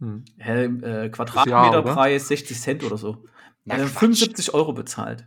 Hm. 0.00 0.24
Hä, 0.38 0.64
äh, 0.64 1.08
Quadratmeterpreis 1.10 2.28
60 2.28 2.58
Cent 2.58 2.84
oder 2.84 2.96
so. 2.96 3.24
Na, 3.64 3.76
Wir 3.76 3.82
haben 3.82 3.90
Quatsch. 3.90 4.00
75 4.00 4.54
Euro 4.54 4.72
bezahlt. 4.72 5.26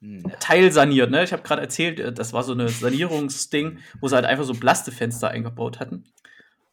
Hm. 0.00 0.24
Teilsaniert, 0.40 1.10
ne? 1.10 1.22
Ich 1.22 1.32
habe 1.32 1.42
gerade 1.42 1.62
erzählt, 1.62 2.00
äh, 2.00 2.12
das 2.12 2.32
war 2.32 2.42
so 2.42 2.52
eine 2.52 2.68
Sanierungsding, 2.68 3.78
wo 4.00 4.08
sie 4.08 4.16
halt 4.16 4.24
einfach 4.24 4.44
so 4.44 4.54
Plastefenster 4.54 5.28
eingebaut 5.28 5.78
hatten. 5.78 6.04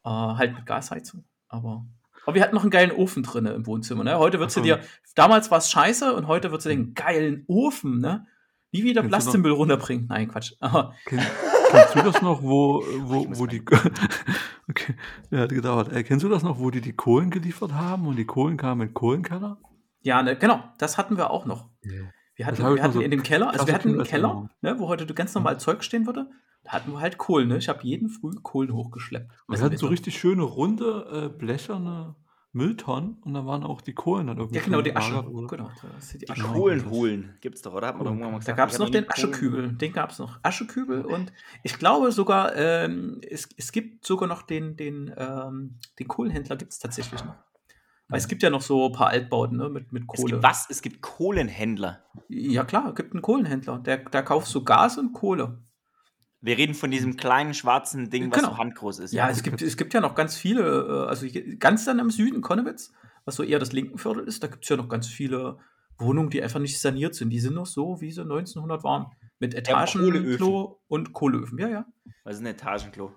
Äh, 0.03 0.09
halt 0.09 0.55
mit 0.55 0.65
Gasheizung. 0.65 1.23
Aber, 1.47 1.85
aber 2.25 2.35
wir 2.35 2.41
hatten 2.41 2.55
noch 2.55 2.63
einen 2.63 2.71
geilen 2.71 2.91
Ofen 2.91 3.23
drin 3.23 3.45
im 3.45 3.67
Wohnzimmer, 3.67 4.03
ne? 4.03 4.17
Heute 4.17 4.39
würdest 4.39 4.57
du 4.57 4.61
Ach 4.61 4.65
dir, 4.65 4.79
damals 5.15 5.51
war 5.51 5.59
es 5.59 5.69
scheiße 5.69 6.13
und 6.15 6.27
heute 6.27 6.51
würdest 6.51 6.65
du 6.65 6.69
den 6.69 6.93
geilen 6.95 7.43
Ofen, 7.47 7.99
ne? 7.99 8.25
Nie 8.71 8.83
wieder 8.83 9.03
Plastikmüll 9.03 9.51
runterbringen. 9.51 10.07
Nein, 10.07 10.27
Quatsch. 10.27 10.53
Aber 10.59 10.95
Kenn, 11.05 11.21
kennst 11.69 11.95
du 11.95 12.01
das 12.01 12.21
noch, 12.21 12.41
wo, 12.41 12.83
wo, 13.01 13.25
wo 13.29 13.45
die. 13.45 13.61
okay, 14.69 14.95
ja, 15.31 15.39
hat 15.39 15.49
gedauert. 15.49 15.91
Äh, 15.91 16.03
kennst 16.03 16.23
du 16.23 16.29
das 16.29 16.43
noch, 16.43 16.59
wo 16.59 16.69
die 16.71 16.81
die 16.81 16.93
Kohlen 16.93 17.29
geliefert 17.29 17.73
haben 17.73 18.07
und 18.07 18.15
die 18.15 18.25
Kohlen 18.25 18.57
kamen 18.57 18.81
mit 18.81 18.93
Kohlenkeller? 18.93 19.57
Ja, 20.01 20.21
ne, 20.23 20.35
genau, 20.37 20.63
das 20.77 20.97
hatten 20.97 21.17
wir 21.17 21.29
auch 21.29 21.45
noch. 21.45 21.69
Wir 22.35 22.45
hatten, 22.45 22.57
wir 22.75 22.81
hatten 22.81 22.93
so 22.93 23.01
in 23.01 23.11
dem 23.11 23.23
Keller, 23.23 23.49
also 23.51 23.67
wir 23.67 23.73
hatten 23.73 23.89
einen 23.89 24.03
Keller, 24.03 24.29
Kindheitserinnerungen. 24.29 24.49
ne, 24.61 24.79
wo 24.79 24.87
heute 24.87 25.05
ganz 25.13 25.33
normal 25.35 25.59
Zeug 25.59 25.83
stehen 25.83 26.05
würde. 26.05 26.29
Da 26.63 26.71
hatten 26.73 26.91
wir 26.91 26.99
halt 26.99 27.17
Kohlen, 27.17 27.47
ne? 27.49 27.57
Ich 27.57 27.69
habe 27.69 27.79
jeden 27.83 28.09
früh 28.09 28.31
Kohlen 28.43 28.73
hochgeschleppt. 28.73 29.31
Wir 29.47 29.59
hatten 29.61 29.77
so 29.77 29.87
richtig 29.87 30.17
schöne, 30.19 30.43
runde, 30.43 31.31
äh, 31.33 31.37
blecherne 31.37 32.15
Mülltonnen 32.51 33.17
und 33.21 33.33
da 33.35 33.45
waren 33.45 33.63
auch 33.63 33.79
die 33.81 33.93
Kohlen 33.93 34.27
dann 34.27 34.37
irgendwie. 34.37 34.57
Ja, 34.57 34.63
genau, 34.63 34.81
die 34.81 34.95
Asche. 34.95 35.23
oder? 35.29 35.47
Genau, 35.47 35.69
die 36.13 36.17
Die 36.17 36.29
Asche. 36.29 36.41
Genau. 36.41 36.53
Kohlen 36.53 36.89
holen. 36.89 37.37
Gibt's 37.41 37.61
doch, 37.61 37.73
oder? 37.73 37.87
Hat 37.87 37.95
man 37.95 38.05
doch 38.05 38.11
irgendwann 38.11 38.31
mal 38.31 38.37
Da 38.37 38.39
gesagt. 38.39 38.57
gab 38.57 38.69
es 38.69 38.79
noch 38.79 38.89
den 38.89 39.03
nie 39.03 39.07
Kohlen- 39.07 39.29
Aschekübel. 39.33 39.71
Den 39.73 39.93
gab 39.93 40.09
es 40.11 40.19
noch. 40.19 40.39
Aschekübel 40.41 41.05
und 41.05 41.31
ich 41.63 41.77
glaube 41.77 42.11
sogar, 42.11 42.55
ähm, 42.55 43.21
es, 43.29 43.47
es 43.57 43.71
gibt 43.71 44.05
sogar 44.05 44.27
noch 44.27 44.41
den, 44.41 44.75
den, 44.75 45.13
ähm, 45.15 45.75
den 45.99 46.07
Kohlenhändler 46.07 46.55
gibt 46.55 46.71
es 46.71 46.79
tatsächlich 46.79 47.23
noch. 47.23 47.35
Weil 48.09 48.17
es 48.17 48.27
gibt 48.27 48.41
ja 48.43 48.49
noch 48.49 48.61
so 48.61 48.87
ein 48.87 48.91
paar 48.91 49.07
Altbauten 49.09 49.57
ne, 49.57 49.69
mit, 49.69 49.91
mit 49.93 50.03
Es 50.03 50.07
Kohle. 50.07 50.31
gibt 50.33 50.43
was? 50.43 50.67
Es 50.69 50.81
gibt 50.81 51.01
Kohlenhändler. 51.01 52.03
Ja 52.27 52.63
klar, 52.63 52.89
es 52.89 52.95
gibt 52.95 53.13
einen 53.13 53.21
Kohlenhändler. 53.21 53.79
Der, 53.79 53.97
der 53.97 54.23
kauft 54.23 54.47
so 54.47 54.63
Gas 54.63 54.97
und 54.97 55.13
Kohle. 55.13 55.59
Wir 56.41 56.57
reden 56.57 56.73
von 56.73 56.89
diesem 56.89 57.17
kleinen 57.17 57.53
schwarzen 57.53 58.09
Ding, 58.09 58.31
was 58.31 58.39
Genau. 58.39 58.51
so 58.51 58.57
handgroß 58.57 58.99
ist. 58.99 59.13
Ja, 59.13 59.29
es 59.29 59.43
gibt, 59.43 59.61
es 59.61 59.77
gibt 59.77 59.93
ja 59.93 60.01
noch 60.01 60.15
ganz 60.15 60.35
viele, 60.35 60.63
äh, 61.05 61.07
also 61.07 61.27
ganz 61.59 61.85
dann 61.85 61.99
im 61.99 62.09
Süden, 62.09 62.41
Konnewitz, 62.41 62.93
was 63.25 63.35
so 63.35 63.43
eher 63.43 63.59
das 63.59 63.73
linken 63.73 63.97
Viertel 63.97 64.23
ist, 64.23 64.41
da 64.41 64.47
gibt 64.47 64.63
es 64.63 64.69
ja 64.69 64.77
noch 64.77 64.89
ganz 64.89 65.05
viele 65.07 65.57
Wohnungen, 65.97 66.29
die 66.29 66.41
einfach 66.41 66.59
nicht 66.61 66.79
saniert 66.79 67.13
sind. 67.13 67.29
Die 67.29 67.39
sind 67.41 67.53
noch 67.55 67.65
so, 67.65 67.99
wie 68.01 68.11
sie 68.11 68.21
1900 68.21 68.83
waren. 68.83 69.07
Mit 69.39 69.53
Etagenklo 69.53 70.79
und 70.87 71.13
Kohleöfen. 71.13 71.59
Ja, 71.59 71.67
ja. 71.67 71.85
Was 72.23 72.35
ist 72.37 72.41
ein 72.41 72.47
Etagenklo? 72.47 73.11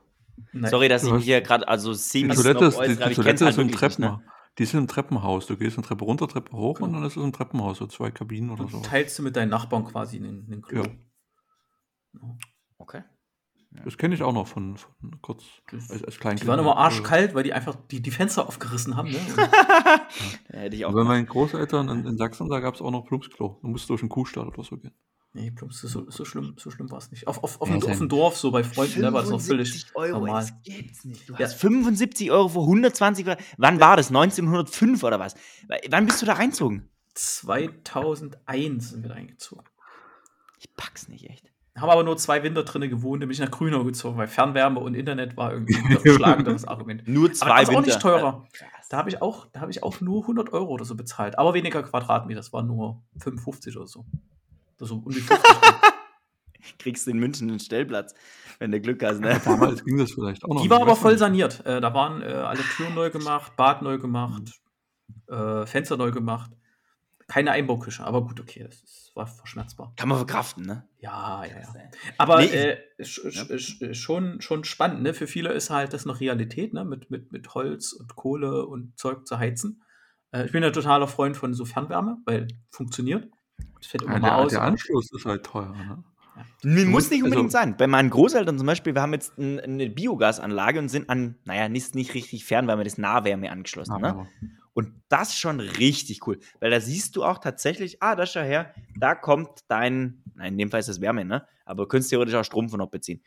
Nein. 0.52 0.70
Sorry, 0.70 0.88
dass 0.88 1.02
Du 1.02 1.08
ich 1.08 1.14
mich 1.14 1.24
hier 1.24 1.40
gerade 1.40 1.66
also 1.68 1.92
semi 1.92 2.34
Toilette 2.34 2.64
ist, 2.66 2.78
die, 2.80 2.88
die 2.88 2.96
Toilette 2.96 3.24
halt 3.24 3.40
ist 3.40 3.40
im 3.40 3.68
wirklich 3.70 3.70
nicht, 3.70 3.78
Treppen. 3.78 4.04
ne? 4.04 4.22
Die 4.58 4.64
ist 4.64 4.74
im 4.74 4.86
Treppenhaus. 4.86 5.46
Du 5.46 5.56
gehst 5.56 5.78
eine 5.78 5.86
Treppe 5.86 6.04
runter, 6.04 6.28
Treppe 6.28 6.52
hoch 6.52 6.74
Genau. 6.74 6.88
und 6.88 6.92
dann 6.94 7.04
ist 7.04 7.16
es 7.16 7.22
im 7.22 7.32
Treppenhaus, 7.32 7.78
so 7.78 7.86
zwei 7.86 8.10
Kabinen 8.10 8.50
oder 8.50 8.68
so. 8.68 8.80
teilst 8.80 9.18
du 9.18 9.22
mit 9.22 9.34
deinen 9.36 9.48
Nachbarn 9.48 9.84
quasi 9.84 10.16
einen, 10.18 10.46
einen 10.46 10.62
Klo. 10.62 10.82
Ja. 10.82 10.90
Okay. 12.78 13.02
Das 13.84 13.96
kenne 13.96 14.14
ich 14.14 14.22
auch 14.22 14.34
noch 14.34 14.46
von, 14.46 14.76
von 14.76 14.92
kurz 15.22 15.44
als, 15.70 16.04
als 16.04 16.18
Kleinkind. 16.18 16.42
Die 16.42 16.46
waren 16.46 16.58
immer 16.60 16.76
arschkalt, 16.76 17.34
weil 17.34 17.42
die 17.42 17.54
einfach 17.54 17.74
die, 17.90 18.02
die 18.02 18.10
Fenster 18.10 18.46
aufgerissen 18.46 18.96
haben. 18.96 19.10
Ne? 19.10 19.18
Da 20.48 20.58
hätte 20.58 20.76
ich 20.76 20.84
auch. 20.84 20.90
Aber 20.90 21.04
bei 21.04 21.08
meinen 21.08 21.26
Großeltern 21.26 21.88
in, 21.88 22.04
in 22.06 22.18
Sachsen, 22.18 22.50
da 22.50 22.60
gab 22.60 22.74
es 22.74 22.82
auch 22.82 22.90
noch 22.90 23.06
Plumpsklo. 23.06 23.58
Du 23.62 23.68
musst 23.68 23.88
durch 23.88 24.00
den 24.00 24.10
Kuhstall 24.10 24.46
oder 24.48 24.62
so 24.62 24.76
gehen. 24.76 24.92
Nee, 25.32 25.50
Plumps, 25.50 25.80
so, 25.80 26.10
so 26.10 26.24
schlimm, 26.24 26.54
so 26.58 26.70
schlimm 26.70 26.90
war 26.90 26.98
es 26.98 27.10
nicht. 27.10 27.26
Auf, 27.26 27.42
auf, 27.42 27.60
auf, 27.60 27.68
Ja, 27.68 27.76
dem, 27.78 27.90
auf 27.90 27.98
dem 27.98 28.08
Dorf, 28.08 28.36
so 28.36 28.50
bei 28.50 28.62
Freunden, 28.64 29.00
ne, 29.00 29.12
war 29.12 29.20
das 29.22 29.30
noch 29.30 29.40
völlig 29.40 29.68
75 29.70 29.96
Euro, 29.96 30.18
normal. 30.20 30.40
das 30.42 30.52
gibt's 30.62 31.04
nicht. 31.04 31.28
Du 31.28 31.34
Ja. 31.34 31.40
hast 31.40 31.54
75 31.54 32.30
Euro 32.30 32.48
für 32.48 32.60
120 32.60 33.26
Euro. 33.26 33.38
Wann 33.58 33.80
war 33.80 33.96
das? 33.96 34.08
1905 34.08 35.02
oder 35.04 35.18
was? 35.20 35.34
Wann 35.90 36.06
bist 36.06 36.20
du 36.22 36.26
da 36.26 36.34
reinzogen? 36.34 36.88
2001 37.14 38.90
sind 38.90 39.02
wir 39.02 39.08
da 39.10 39.14
eingezogen. 39.16 39.64
Ich 40.58 40.72
pack's 40.76 41.08
nicht, 41.08 41.28
echt. 41.28 41.44
Haben 41.74 41.88
aber 41.88 42.04
nur 42.04 42.18
zwei 42.18 42.42
Winter 42.42 42.64
drinne 42.64 42.90
gewohnt, 42.90 43.20
nämlich 43.20 43.38
nach 43.38 43.50
Grünau 43.50 43.82
gezogen, 43.84 44.18
weil 44.18 44.28
Fernwärme 44.28 44.78
und 44.78 44.94
Internet 44.94 45.38
war 45.38 45.52
irgendwie 45.54 45.74
ein 45.76 45.90
überschlagenderes 45.96 46.66
Argument. 46.66 47.08
Nur 47.08 47.32
zwei 47.32 47.46
aber 47.46 47.54
das 47.54 47.62
ist 47.62 47.68
auch 47.68 47.72
Winter. 47.78 47.86
nicht 47.86 48.00
teurer. 48.02 48.48
Da 48.90 48.98
habe 48.98 49.08
ich, 49.08 49.22
auch- 49.22 49.46
da 49.52 49.60
hab 49.62 49.70
ich 49.70 49.82
auch 49.82 50.00
nur 50.02 50.20
100 50.22 50.52
Euro 50.52 50.70
oder 50.70 50.84
so 50.84 50.94
bezahlt. 50.94 51.38
Aber 51.38 51.54
weniger 51.54 51.82
Quadratmeter, 51.82 52.40
das 52.40 52.52
waren 52.52 52.66
nur 52.66 53.02
55 53.16 53.74
oder 53.78 53.86
so. 53.86 54.04
So 54.82 54.96
um 54.96 55.12
die 55.12 55.20
50. 55.20 55.46
Kriegst 56.78 57.06
du 57.06 57.10
in 57.10 57.18
München 57.18 57.48
einen 57.48 57.60
Stellplatz, 57.60 58.14
wenn 58.58 58.70
du 58.70 58.80
Glück 58.80 59.02
hast, 59.02 59.20
ne? 59.20 59.40
Damals 59.44 59.84
ging 59.84 59.98
das 59.98 60.12
vielleicht 60.12 60.44
auch 60.44 60.48
noch. 60.48 60.62
Die 60.62 60.70
war 60.70 60.80
aber 60.80 60.96
voll 60.96 61.18
saniert. 61.18 61.64
Äh, 61.66 61.80
da 61.80 61.92
waren 61.94 62.22
äh, 62.22 62.26
alle 62.26 62.60
Türen 62.76 62.94
neu 62.94 63.10
gemacht, 63.10 63.56
Bad 63.56 63.82
neu 63.82 63.98
gemacht, 63.98 64.60
äh, 65.28 65.66
Fenster 65.66 65.96
neu 65.96 66.10
gemacht. 66.10 66.50
Keine 67.28 67.52
Einbauküche, 67.52 68.04
aber 68.04 68.22
gut, 68.24 68.40
okay, 68.40 68.64
das 68.64 68.82
ist, 68.82 69.12
war 69.14 69.26
verschmerzbar. 69.26 69.92
Kann 69.96 70.08
man 70.08 70.18
verkraften, 70.18 70.64
ne? 70.64 70.86
Ja, 70.98 71.44
ja, 71.44 71.60
ja. 71.60 71.74
Aber 72.18 72.40
Nee, 72.40 72.46
äh, 72.46 72.78
sch, 73.02 73.20
sch, 73.30 73.58
sch, 73.58 73.96
schon, 73.96 74.40
schon 74.40 74.64
spannend, 74.64 75.02
ne? 75.02 75.14
Für 75.14 75.26
viele 75.26 75.52
ist 75.52 75.70
halt 75.70 75.92
das 75.92 76.04
noch 76.04 76.20
Realität, 76.20 76.74
ne? 76.74 76.84
Mit, 76.84 77.10
mit, 77.10 77.32
mit 77.32 77.54
Holz 77.54 77.92
und 77.92 78.14
Kohle 78.16 78.66
und 78.66 78.98
Zeug 78.98 79.26
zu 79.26 79.38
heizen. 79.38 79.82
Äh, 80.32 80.46
ich 80.46 80.52
bin 80.52 80.62
ja 80.62 80.70
totaler 80.70 81.08
Freund 81.08 81.36
von 81.36 81.54
so 81.54 81.64
Fernwärme, 81.64 82.18
weil 82.24 82.48
funktioniert. 82.70 83.28
Das 83.78 83.86
fällt 83.86 84.02
immer 84.02 84.14
Ja, 84.14 84.18
mal 84.20 84.28
der, 84.28 84.36
aus. 84.38 84.50
der 84.52 84.62
Anschluss 84.62 85.10
ist 85.12 85.24
halt 85.26 85.44
teuer. 85.44 85.74
Ne? 85.74 86.02
Du 86.62 86.86
muss 86.86 87.10
nicht 87.10 87.22
unbedingt 87.22 87.46
also- 87.54 87.58
sein. 87.58 87.76
Bei 87.76 87.86
meinen 87.86 88.10
Großeltern 88.10 88.56
zum 88.56 88.66
Beispiel, 88.66 88.94
wir 88.94 89.02
haben 89.02 89.12
jetzt 89.12 89.36
ein, 89.38 89.60
eine 89.60 89.90
Biogasanlage 89.90 90.78
und 90.78 90.88
sind 90.88 91.10
an, 91.10 91.36
naja, 91.44 91.68
nicht, 91.68 91.94
nicht 91.94 92.14
richtig 92.14 92.44
Fernwärme, 92.44 92.84
das 92.84 92.94
ist 92.94 92.98
Nahwärme 92.98 93.50
angeschlossen. 93.50 94.00
Ne? 94.00 94.08
Aber- 94.10 94.28
Und 94.74 94.92
das 95.10 95.36
schon 95.36 95.60
richtig 95.60 96.26
cool, 96.26 96.38
weil 96.60 96.70
da 96.70 96.80
siehst 96.80 97.16
du 97.16 97.24
auch 97.24 97.38
tatsächlich, 97.38 98.02
ah, 98.02 98.16
da 98.16 98.24
schau 98.24 98.40
her, 98.40 98.72
da 98.96 99.14
kommt 99.14 99.50
dein, 99.68 100.22
nein, 100.34 100.52
in 100.52 100.58
dem 100.58 100.70
Fall 100.70 100.80
ist 100.80 100.88
das 100.88 101.00
Wärme, 101.02 101.26
ne? 101.26 101.46
Aber 101.66 101.82
du 101.84 101.88
könntest 101.88 102.08
theoretisch 102.10 102.34
auch 102.34 102.44
Strom 102.44 102.70
von 102.70 102.78
dort 102.78 102.90
beziehen. 102.90 103.20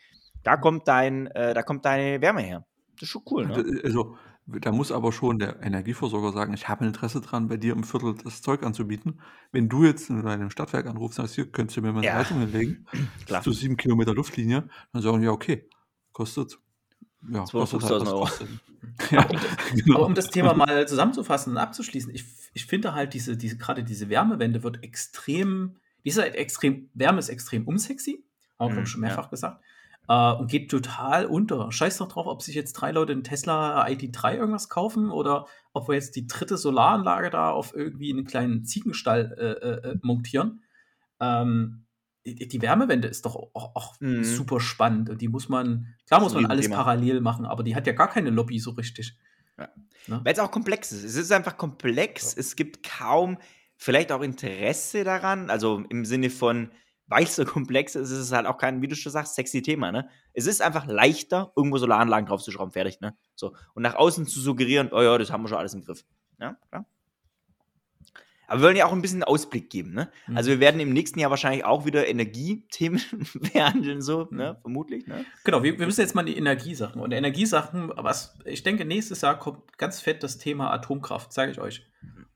Da 0.43 0.57
kommt 0.57 0.87
dein, 0.87 1.27
äh, 1.27 1.53
da 1.53 1.61
kommt 1.61 1.85
deine 1.85 2.19
Wärme 2.21 2.41
her. 2.41 2.65
Das 2.95 3.03
ist 3.03 3.09
schon 3.09 3.21
cool, 3.29 3.45
ne? 3.45 3.81
Also, 3.83 4.17
da 4.47 4.71
muss 4.71 4.91
aber 4.91 5.11
schon 5.11 5.39
der 5.39 5.61
Energieversorger 5.63 6.31
sagen, 6.31 6.53
ich 6.53 6.67
habe 6.67 6.81
ein 6.85 6.87
Interesse 6.89 7.19
dran, 7.21 7.47
bei 7.47 7.57
dir 7.57 7.73
im 7.73 7.83
Viertel 7.83 8.15
das 8.23 8.41
Zeug 8.41 8.63
anzubieten. 8.63 9.19
Wenn 9.51 9.69
du 9.69 9.83
jetzt 9.83 10.09
in 10.09 10.21
deinem 10.23 10.51
Stadtwerk 10.51 10.85
anrufst 10.85 11.17
und 11.19 11.25
sagst, 11.25 11.35
hier, 11.35 11.51
könntest 11.51 11.77
du 11.77 11.81
mir 11.81 11.91
meine 11.91 12.05
Ja. 12.05 12.17
Leitungen 12.17 12.51
legen, 12.51 12.85
Klar. 13.25 13.41
zu 13.41 13.51
sieben 13.51 13.75
Kilometer 13.77 14.13
Luftlinie, 14.13 14.69
dann 14.93 15.01
sagen 15.01 15.19
die, 15.19 15.25
ja, 15.25 15.31
okay, 15.31 15.67
kostet, 16.11 16.59
ja, 17.27 17.43
kostet 17.43 17.81
52.000 17.81 18.01
was 18.01 18.13
Euro. 18.13 18.19
kostet. 18.21 18.49
ja, 19.11 19.23
genau. 19.73 19.95
Aber 19.95 20.05
um 20.05 20.13
das 20.13 20.29
Thema 20.29 20.53
mal 20.53 20.87
zusammenzufassen 20.87 21.53
und 21.53 21.57
abzuschließen, 21.57 22.13
ich, 22.13 22.25
ich 22.53 22.65
finde 22.67 22.93
halt 22.93 23.13
diese, 23.15 23.35
diese, 23.37 23.57
gerade 23.57 23.83
diese 23.83 24.09
Wärmewende 24.09 24.61
wird 24.63 24.83
extrem, 24.83 25.77
die 26.03 26.09
ist 26.09 26.19
halt 26.19 26.35
extrem, 26.35 26.89
Wärme 26.93 27.17
ist 27.19 27.29
extrem 27.29 27.67
unsexy, 27.67 28.23
haben 28.59 28.75
wir, 28.75 28.81
Mhm, 28.81 28.83
ich, 28.83 28.89
schon 28.89 29.01
mehrfach 29.01 29.29
gesagt, 29.31 29.63
äh, 30.07 30.33
und 30.33 30.49
geht 30.49 30.69
total 30.71 31.25
unter. 31.25 31.71
Scheiß 31.71 31.97
doch 31.97 32.07
drauf, 32.07 32.27
ob 32.27 32.41
sich 32.41 32.55
jetzt 32.55 32.73
drei 32.73 32.91
Leute 32.91 33.13
einen 33.13 33.23
Tesla 33.23 33.85
ID3 33.85 34.35
irgendwas 34.35 34.69
kaufen 34.69 35.09
oder 35.11 35.47
ob 35.73 35.87
wir 35.87 35.95
jetzt 35.95 36.15
die 36.15 36.27
dritte 36.27 36.57
Solaranlage 36.57 37.29
da 37.29 37.51
auf 37.51 37.75
irgendwie 37.75 38.11
einen 38.11 38.25
kleinen 38.25 38.63
Ziegenstall 38.65 39.35
äh, 39.37 39.89
äh, 39.89 39.97
montieren. 40.01 40.63
Ähm, 41.19 41.85
die, 42.25 42.47
die 42.47 42.61
Wärmewende 42.61 43.07
ist 43.07 43.25
doch 43.25 43.35
auch, 43.35 43.75
auch 43.75 43.95
Mhm. 43.99 44.23
super 44.23 44.59
spannend 44.59 45.09
und 45.09 45.21
die 45.21 45.27
muss 45.27 45.47
man, 45.49 45.93
klar 46.07 46.21
muss 46.21 46.33
man 46.33 46.45
alles 46.45 46.65
Riesenthema. 46.65 46.83
parallel 46.83 47.21
machen, 47.21 47.45
aber 47.45 47.63
die 47.63 47.75
hat 47.75 47.85
ja 47.87 47.93
gar 47.93 48.09
keine 48.09 48.31
Lobby 48.31 48.59
so 48.59 48.71
richtig. 48.71 49.15
Ja. 49.57 49.69
Ne? 50.07 50.21
Weil 50.23 50.33
es 50.33 50.39
auch 50.39 50.51
komplex 50.51 50.91
ist. 50.91 51.03
Es 51.03 51.15
ist 51.15 51.31
einfach 51.31 51.57
komplex. 51.57 52.35
Es 52.35 52.55
gibt 52.55 52.83
kaum, 52.83 53.37
vielleicht 53.77 54.11
auch 54.11 54.21
Interesse 54.21 55.03
daran. 55.03 55.49
Also 55.49 55.83
im 55.89 56.03
Sinne 56.05 56.29
von, 56.29 56.71
weil 57.07 57.23
es 57.23 57.35
so 57.35 57.45
komplex 57.45 57.95
ist, 57.95 58.11
ist 58.11 58.17
es 58.17 58.31
halt 58.31 58.45
auch 58.45 58.57
kein, 58.57 58.81
wie 58.81 58.87
du 58.87 58.95
schon 58.95 59.11
sagst, 59.11 59.35
sexy 59.35 59.61
Thema. 59.61 59.91
Ne? 59.91 60.09
Es 60.33 60.47
ist 60.47 60.61
einfach 60.61 60.85
leichter, 60.87 61.51
irgendwo 61.55 61.77
Solaranlagen 61.77 62.27
draufzuschrauben, 62.27 62.71
fertig. 62.71 63.01
Ne? 63.01 63.15
So. 63.35 63.55
Und 63.73 63.83
nach 63.83 63.95
außen 63.95 64.27
zu 64.27 64.39
suggerieren, 64.39 64.89
oh 64.91 65.01
ja, 65.01 65.17
das 65.17 65.31
haben 65.31 65.43
wir 65.43 65.49
schon 65.49 65.57
alles 65.57 65.73
im 65.73 65.83
Griff. 65.83 66.03
Ja, 66.39 66.57
klar. 66.69 66.85
Aber 68.47 68.61
wir 68.61 68.65
wollen 68.65 68.77
ja 68.77 68.85
auch 68.85 68.91
ein 68.91 69.01
bisschen 69.01 69.23
Ausblick 69.23 69.69
geben. 69.69 69.93
Ne? 69.93 70.09
Mhm. 70.27 70.37
Also 70.37 70.51
wir 70.51 70.59
werden 70.59 70.79
im 70.79 70.93
nächsten 70.93 71.19
Jahr 71.19 71.29
wahrscheinlich 71.29 71.65
auch 71.65 71.85
wieder 71.85 72.07
Energiethemen 72.07 73.01
behandeln, 73.53 74.01
so, 74.01 74.27
ne? 74.31 74.53
Mhm. 74.53 74.61
vermutlich. 74.61 75.07
Ne? 75.07 75.25
Genau, 75.43 75.63
wir, 75.63 75.79
wir 75.79 75.85
müssen 75.85 76.01
jetzt 76.01 76.15
mal 76.15 76.23
die 76.23 76.37
Energiesachen. 76.37 77.01
Und 77.01 77.11
Energiesachen, 77.11 77.91
was 77.95 78.37
ich 78.45 78.63
denke, 78.63 78.85
nächstes 78.85 79.21
Jahr 79.21 79.39
kommt 79.39 79.77
ganz 79.77 79.99
fett 79.99 80.23
das 80.23 80.37
Thema 80.37 80.71
Atomkraft, 80.71 81.33
sage 81.33 81.51
ich 81.51 81.59
euch. 81.59 81.87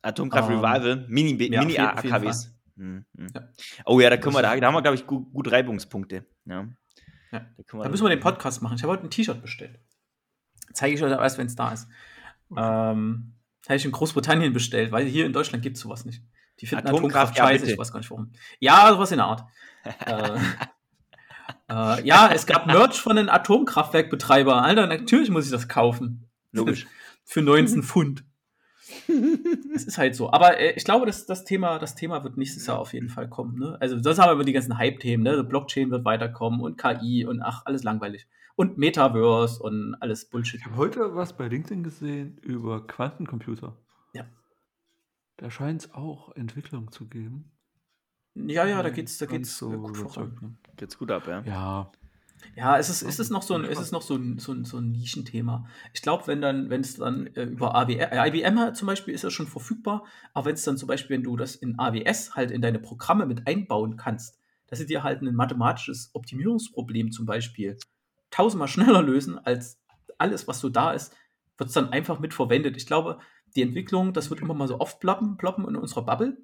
Atomkraft 0.02 0.50
Ähm, 0.50 0.60
Revival, 0.60 1.06
Mini, 1.10 1.52
ja, 1.52 1.62
Mini 1.62 1.78
AKWs. 1.78 2.56
Mhm. 2.80 3.06
Ja. 3.34 3.50
Oh 3.86 4.00
ja, 4.00 4.10
da 4.10 4.18
können 4.18 4.36
wir, 4.36 4.42
Das 4.42 4.54
da, 4.54 4.60
da 4.60 4.68
haben 4.68 4.74
wir, 4.74 4.82
glaube 4.82 4.96
ich, 4.96 5.06
gut, 5.06 5.32
gut 5.34 5.52
Reibungspunkte. 5.52 6.26
Ja. 6.46 6.68
Ja. 7.32 7.46
Da, 7.58 7.84
Da 7.84 7.90
müssen 7.90 8.04
wir 8.04 8.10
den 8.10 8.22
Podcast 8.22 8.62
machen. 8.62 8.76
Ich 8.76 8.84
habe 8.84 8.94
heute 8.94 9.04
ein 9.04 9.12
T-Shirt 9.12 9.42
bestellt. 9.42 9.80
Zeige 10.74 10.96
ich 10.96 11.04
euch 11.04 11.12
erst, 11.12 11.38
wenn 11.38 11.48
es 11.48 11.56
da 11.56 11.74
ist. 11.74 11.88
Ähm, 12.56 13.36
habe 13.68 13.76
ich 13.76 13.86
in 13.86 13.92
Großbritannien 13.92 14.54
bestellt, 14.54 14.92
weil 14.92 15.06
hier 15.06 15.26
in 15.26 15.34
Deutschland 15.34 15.62
gibt 15.62 15.76
es 15.78 15.84
sowas 15.84 16.06
nicht. 16.06 16.24
Die 16.60 16.66
finden 16.66 16.88
Atomkraft, 16.88 17.32
Atomkraft, 17.32 17.38
ja, 17.38 17.44
scheiße, 17.46 17.60
bitte. 17.62 17.74
ich 17.74 17.80
weiß 17.80 17.92
gar 17.92 18.00
nicht 18.00 18.10
warum. 18.10 18.32
Ja, 18.60 18.90
sowas 18.92 19.12
in 19.12 19.18
der 19.18 19.28
Art. 19.28 19.44
äh, 20.06 20.40
äh, 21.70 22.06
ja, 22.06 22.32
es 22.34 22.46
gab 22.46 22.66
Merch 22.66 23.00
von 23.00 23.18
einem 23.18 23.30
Atomkraftwerkbetreiber. 23.30 24.62
Alter, 24.64 24.88
natürlich 24.88 25.30
muss 25.30 25.46
ich 25.46 25.52
das 25.52 25.68
kaufen. 25.68 26.30
Logisch. 26.52 26.88
Für 27.24 27.42
19 27.42 27.84
Pfund. 27.84 28.24
Es 29.76 29.86
ist 29.86 29.98
halt 29.98 30.16
so. 30.16 30.32
Aber 30.32 30.60
äh, 30.60 30.74
ich 30.76 30.84
glaube, 30.84 31.06
das, 31.06 31.26
das, 31.26 31.46
Thema, 31.46 31.80
das 31.80 31.96
Thema 31.96 32.24
wird 32.24 32.38
nächstes 32.38 32.68
Jahr 32.68 32.80
auf 32.80 32.94
jeden 32.94 33.10
Fall 33.10 33.30
kommen. 33.30 33.58
Ne? 33.58 33.78
Also, 33.80 34.00
das 34.00 34.20
haben 34.20 34.38
wir 34.38 34.46
die 34.46 34.54
ganzen 34.54 34.78
Hype-Themen. 34.78 35.24
Ne? 35.24 35.44
Blockchain 35.44 35.92
wird 35.92 36.06
weiterkommen 36.06 36.62
und 36.62 36.78
KI 36.78 37.26
und 37.26 37.42
ach, 37.42 37.64
alles 37.66 37.84
langweilig. 37.84 38.28
Und 38.56 38.78
Metaverse 38.78 39.62
und 39.64 39.96
alles 40.02 40.30
Bullshit. 40.30 40.60
Ich 40.60 40.66
habe 40.66 40.76
heute 40.76 41.16
was 41.16 41.38
bei 41.38 41.48
LinkedIn 41.48 41.84
gesehen 41.84 42.38
über 42.40 42.86
Quantencomputer. 42.86 43.78
Ja. 44.14 44.26
Da 45.38 45.50
scheint 45.50 45.84
es 45.84 45.94
auch 45.94 46.36
Entwicklung 46.36 46.92
zu 46.92 47.08
geben. 47.08 47.52
Ja, 48.36 48.66
ja, 48.66 48.84
da 48.84 48.90
geht's, 48.90 49.18
da 49.18 49.26
geht's 49.26 49.58
so 49.58 49.72
äh, 49.72 49.78
gut 49.78 49.98
voran. 49.98 50.28
überzeugt, 50.28 50.42
ne? 50.42 50.58
Geht's 50.76 50.98
gut 50.98 51.12
ab, 51.12 51.28
ja. 51.28 51.42
Ja, 51.42 51.92
Ja, 52.56 52.78
es 52.78 52.90
ist, 52.90 53.02
ist 53.02 53.20
es 53.20 53.30
noch 53.30 53.42
so 53.42 53.56
ein, 53.56 53.64
ist 53.64 53.80
es 53.80 53.92
noch 53.92 54.02
so 54.02 54.16
ein, 54.16 54.38
so 54.38 54.52
ein, 54.52 54.66
so 54.66 54.78
ein 54.78 54.92
Nischenthema. 54.92 55.66
Ich 55.94 56.02
glaube, 56.02 56.28
wenn 56.28 56.42
dann, 56.42 56.70
wenn 56.70 56.82
es 56.82 56.96
dann 56.96 57.28
äh, 57.36 57.44
über 57.44 57.76
AWS, 57.76 58.12
äh, 58.12 58.28
IBM 58.28 58.74
zum 58.76 58.86
Beispiel 58.86 59.14
ist 59.14 59.24
ja 59.24 59.30
schon 59.30 59.48
verfügbar, 59.48 60.06
aber 60.34 60.48
wenn 60.48 60.56
es 60.56 60.64
dann 60.64 60.78
zum 60.78 60.88
Beispiel, 60.88 61.18
wenn 61.18 61.24
du 61.24 61.38
das 61.38 61.56
in 61.56 61.80
AWS 61.80 62.36
halt 62.36 62.52
in 62.52 62.62
deine 62.62 62.80
Programme 62.80 63.26
mit 63.26 63.48
einbauen 63.48 63.98
kannst, 63.98 64.40
dass 64.68 64.80
sie 64.80 64.86
dir 64.86 65.04
halt 65.04 65.22
ein 65.22 65.34
mathematisches 65.34 66.12
Optimierungsproblem 66.14 67.12
zum 67.12 67.26
Beispiel 67.26 67.78
tausendmal 68.32 68.68
schneller 68.70 69.02
lösen 69.02 69.40
als 69.40 69.80
alles, 70.18 70.48
was 70.48 70.60
so 70.60 70.70
da 70.70 70.92
ist, 70.92 71.16
wird 71.58 71.70
es 71.70 71.74
dann 71.74 71.90
einfach 71.90 72.20
mit 72.20 72.34
verwendet. 72.34 72.78
Ich 72.78 72.86
glaube, 72.86 73.20
die 73.56 73.62
Entwicklung, 73.62 74.14
das 74.14 74.30
wird 74.30 74.42
immer 74.42 74.54
mal 74.54 74.68
so 74.68 74.80
oft 74.80 75.00
ploppen, 75.00 75.38
ploppen 75.38 75.68
in 75.68 75.76
unserer 75.76 76.06
Bubble. 76.06 76.38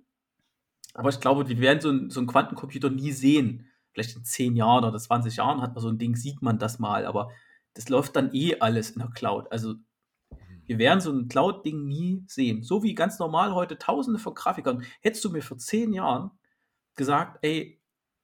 Aber 0.93 1.09
ich 1.09 1.19
glaube, 1.19 1.47
wir 1.47 1.59
werden 1.59 1.81
so, 1.81 1.91
ein, 1.91 2.09
so 2.09 2.19
einen 2.19 2.27
Quantencomputer 2.27 2.89
nie 2.89 3.11
sehen. 3.11 3.67
Vielleicht 3.95 4.17
in 4.17 4.25
10 4.25 4.57
Jahren 4.57 4.83
oder 4.83 4.99
20 4.99 5.37
Jahren 5.37 5.61
hat 5.61 5.73
man 5.73 5.81
so 5.81 5.87
ein 5.87 5.97
Ding, 5.97 6.17
sieht 6.17 6.41
man 6.41 6.59
das 6.59 6.79
mal, 6.79 7.05
aber 7.05 7.31
das 7.73 7.87
läuft 7.87 8.17
dann 8.17 8.33
eh 8.33 8.59
alles 8.59 8.91
in 8.91 8.99
der 8.99 9.09
Cloud. 9.09 9.49
Also 9.53 9.75
wir 10.65 10.77
werden 10.77 10.99
so 10.99 11.13
ein 11.13 11.29
Cloud-Ding 11.29 11.85
nie 11.85 12.25
sehen. 12.27 12.61
So 12.61 12.83
wie 12.83 12.93
ganz 12.93 13.19
normal 13.19 13.55
heute 13.55 13.77
tausende 13.77 14.19
von 14.19 14.33
Grafikern. 14.33 14.83
Hättest 14.99 15.23
du 15.23 15.29
mir 15.29 15.41
vor 15.41 15.57
10 15.57 15.93
Jahren 15.93 16.31
gesagt, 16.95 17.39
ey, 17.41 17.81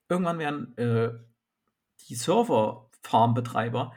irgendwann 0.10 0.40
werden 0.40 0.78
äh, 0.78 1.12
die 2.10 2.16
Server-Farm-Betreiber 2.16 3.94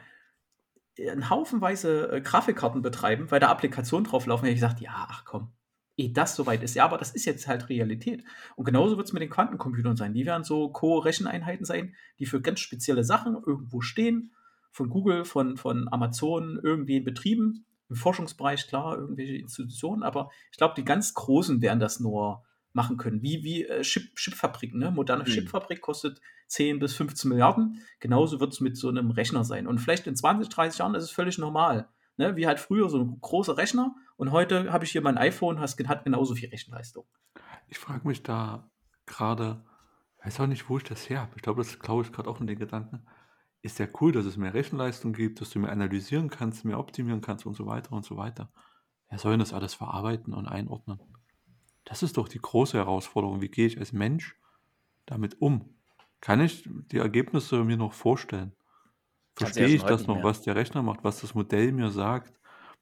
einen 0.97 1.29
Haufenweise 1.29 2.09
äh, 2.09 2.21
Grafikkarten 2.21 2.81
betreiben, 2.81 3.29
weil 3.31 3.41
da 3.41 3.49
Applikationen 3.49 4.05
drauf 4.05 4.25
laufen, 4.27 4.45
hätte 4.45 4.53
ich 4.53 4.61
gesagt, 4.61 4.79
ja, 4.79 5.07
ach 5.09 5.25
komm, 5.25 5.51
eh 5.97 6.11
das 6.11 6.35
soweit 6.35 6.63
ist. 6.63 6.75
Ja, 6.75 6.85
aber 6.85 6.97
das 6.97 7.11
ist 7.11 7.25
jetzt 7.25 7.47
halt 7.47 7.69
Realität. 7.69 8.23
Und 8.55 8.65
genauso 8.65 8.97
wird 8.97 9.07
es 9.07 9.13
mit 9.13 9.21
den 9.21 9.29
Quantencomputern 9.29 9.95
sein. 9.95 10.13
Die 10.13 10.25
werden 10.25 10.43
so 10.43 10.69
Co-Recheneinheiten 10.69 11.65
sein, 11.65 11.95
die 12.19 12.25
für 12.25 12.41
ganz 12.41 12.59
spezielle 12.59 13.03
Sachen 13.03 13.35
irgendwo 13.35 13.81
stehen, 13.81 14.31
von 14.71 14.89
Google, 14.89 15.23
von, 15.23 15.55
von 15.55 15.87
Amazon, 15.91 16.59
irgendwie 16.61 16.97
in 16.97 17.05
Betrieben, 17.05 17.65
im 17.89 17.95
Forschungsbereich, 17.95 18.67
klar, 18.67 18.97
irgendwelche 18.97 19.35
Institutionen, 19.35 20.03
aber 20.03 20.29
ich 20.51 20.57
glaube, 20.57 20.73
die 20.75 20.83
ganz 20.83 21.13
Großen 21.13 21.61
werden 21.61 21.79
das 21.79 21.99
nur 21.99 22.43
machen 22.73 22.97
können. 22.97 23.21
Wie, 23.21 23.43
wie 23.43 23.63
äh, 23.63 23.81
Chip, 23.81 24.15
Chipfabriken, 24.15 24.79
ne? 24.79 24.91
Moderne 24.91 25.23
Mhm. 25.23 25.27
Chipfabrik 25.27 25.81
kostet 25.81 26.19
10 26.47 26.79
bis 26.79 26.93
15 26.93 27.29
Milliarden. 27.29 27.81
Genauso 27.99 28.39
wird 28.39 28.53
es 28.53 28.59
mit 28.59 28.75
so 28.77 28.89
einem 28.89 29.11
Rechner 29.11 29.45
sein. 29.45 29.65
Und 29.65 29.79
vielleicht 29.79 30.07
in 30.07 30.15
20, 30.15 30.49
30 30.49 30.79
Jahren 30.79 30.95
ist 30.95 31.03
es 31.03 31.11
völlig 31.11 31.37
normal. 31.37 31.87
Ne? 32.17 32.35
Wie 32.35 32.47
halt 32.47 32.59
früher 32.59 32.89
so 32.89 32.99
ein 32.99 33.19
großer 33.19 33.57
Rechner 33.57 33.95
und 34.17 34.31
heute 34.31 34.71
habe 34.71 34.85
ich 34.85 34.91
hier 34.91 35.01
mein 35.01 35.17
iPhone, 35.17 35.59
has, 35.59 35.77
hat 35.87 36.03
genauso 36.03 36.35
viel 36.35 36.49
Rechenleistung. 36.49 37.05
ich 37.67 37.77
frage 37.77 38.07
mich 38.07 38.23
da 38.23 38.69
gerade, 39.05 39.63
weiß 40.23 40.39
auch 40.39 40.47
nicht, 40.47 40.69
wo 40.69 40.77
ich 40.77 40.83
das 40.83 41.09
her 41.09 41.21
habe. 41.21 41.33
Ich 41.35 41.41
glaube, 41.41 41.61
das 41.61 41.79
glaube 41.79 42.03
ich 42.03 42.11
gerade 42.11 42.29
auch 42.29 42.39
in 42.39 42.47
den 42.47 42.59
Gedanken. 42.59 43.05
Ist 43.61 43.79
ja 43.79 43.87
cool, 43.99 44.11
dass 44.11 44.25
es 44.25 44.37
mehr 44.37 44.53
Rechenleistung 44.53 45.13
gibt, 45.13 45.41
dass 45.41 45.49
du 45.49 45.59
mehr 45.59 45.71
analysieren 45.71 46.29
kannst, 46.29 46.65
mehr 46.65 46.79
optimieren 46.79 47.21
kannst 47.21 47.45
und 47.45 47.55
so 47.55 47.65
weiter 47.65 47.93
und 47.93 48.05
so 48.05 48.15
weiter. 48.15 48.51
Wer 49.09 49.17
soll 49.19 49.31
denn 49.31 49.39
das 49.39 49.53
alles 49.53 49.73
verarbeiten 49.73 50.33
und 50.33 50.47
einordnen? 50.47 50.99
Das 51.83 52.03
ist 52.03 52.17
doch 52.17 52.27
die 52.27 52.39
große 52.39 52.77
Herausforderung. 52.77 53.41
Wie 53.41 53.49
gehe 53.49 53.67
ich 53.67 53.77
als 53.77 53.91
Mensch 53.91 54.35
damit 55.05 55.41
um? 55.41 55.75
kann 56.25 56.41
ich 56.41 56.67
die 56.91 56.97
Ergebnisse 56.97 57.63
mir 57.63 57.77
noch 57.77 57.93
vorstellen. 57.93 58.54
Du 59.35 59.43
ja 59.43 59.47
Verstehe 59.47 59.67
ich 59.67 59.83
das 59.83 60.07
noch, 60.07 60.15
mehr. 60.15 60.23
was 60.23 60.41
der 60.41 60.55
Rechner 60.55 60.81
macht, 60.81 61.03
was 61.03 61.21
das 61.21 61.35
Modell 61.35 61.71
mir 61.71 61.91
sagt? 61.91 62.39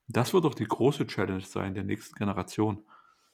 Das 0.08 0.34
wird 0.34 0.46
doch 0.46 0.54
die 0.54 0.66
große 0.66 1.08
Challenge 1.08 1.42
sein 1.42 1.74
der 1.74 1.84
nächsten 1.84 2.16
Generation. 2.16 2.84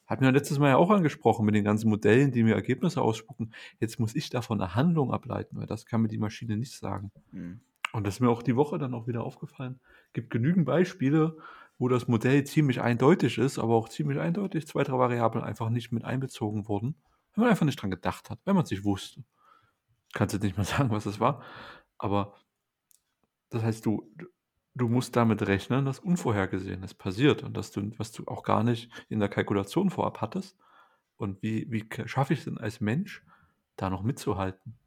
Hat 0.06 0.20
mir 0.20 0.32
letztes 0.32 0.58
Mal 0.58 0.70
ja 0.70 0.76
auch 0.76 0.90
angesprochen 0.90 1.44
mit 1.46 1.54
den 1.54 1.64
ganzen 1.64 1.88
Modellen, 1.88 2.32
die 2.32 2.42
mir 2.42 2.54
Ergebnisse 2.54 3.00
ausspucken. 3.02 3.54
Jetzt 3.78 4.00
muss 4.00 4.16
ich 4.16 4.30
davon 4.30 4.60
eine 4.60 4.74
Handlung 4.74 5.12
ableiten, 5.12 5.56
weil 5.58 5.66
das 5.66 5.86
kann 5.86 6.02
mir 6.02 6.08
die 6.08 6.18
Maschine 6.18 6.56
nicht 6.56 6.72
sagen. 6.72 7.12
Hm. 7.30 7.60
Und 7.92 8.06
das 8.06 8.14
ist 8.14 8.20
mir 8.20 8.30
auch 8.30 8.42
die 8.42 8.56
Woche 8.56 8.78
dann 8.78 8.94
auch 8.94 9.06
wieder 9.06 9.22
aufgefallen. 9.22 9.80
Gibt 10.12 10.30
genügend 10.30 10.64
Beispiele, 10.64 11.36
wo 11.78 11.88
das 11.88 12.08
Modell 12.08 12.44
ziemlich 12.44 12.80
eindeutig 12.80 13.38
ist, 13.38 13.58
aber 13.58 13.74
auch 13.74 13.88
ziemlich 13.88 14.18
eindeutig 14.18 14.66
zwei, 14.66 14.82
drei 14.84 14.98
Variablen 14.98 15.44
einfach 15.44 15.70
nicht 15.70 15.92
mit 15.92 16.04
einbezogen 16.04 16.68
wurden, 16.68 16.94
wenn 17.34 17.42
man 17.42 17.50
einfach 17.50 17.66
nicht 17.66 17.80
dran 17.80 17.90
gedacht 17.90 18.30
hat, 18.30 18.38
wenn 18.44 18.54
man 18.54 18.64
es 18.64 18.70
nicht 18.70 18.84
wusste. 18.84 19.24
Kannst 20.12 20.32
jetzt 20.34 20.42
nicht 20.42 20.56
mal 20.56 20.64
sagen, 20.64 20.90
was 20.90 21.06
es 21.06 21.20
war. 21.20 21.42
Aber 21.98 22.34
das 23.50 23.62
heißt, 23.62 23.84
du, 23.84 24.10
du 24.74 24.88
musst 24.88 25.16
damit 25.16 25.46
rechnen, 25.46 25.84
dass 25.84 25.98
Unvorhergesehenes 25.98 26.94
passiert 26.94 27.42
und 27.42 27.56
dass 27.56 27.70
du, 27.72 27.92
was 27.98 28.12
du 28.12 28.26
auch 28.26 28.42
gar 28.42 28.64
nicht 28.64 28.90
in 29.08 29.20
der 29.20 29.28
Kalkulation 29.28 29.90
vorab 29.90 30.20
hattest. 30.20 30.56
Und 31.16 31.42
wie, 31.42 31.70
wie 31.70 31.84
schaffe 32.06 32.32
ich 32.32 32.40
es 32.40 32.44
denn 32.46 32.58
als 32.58 32.80
Mensch, 32.80 33.22
da 33.76 33.90
noch 33.90 34.02
mitzuhalten? 34.02 34.78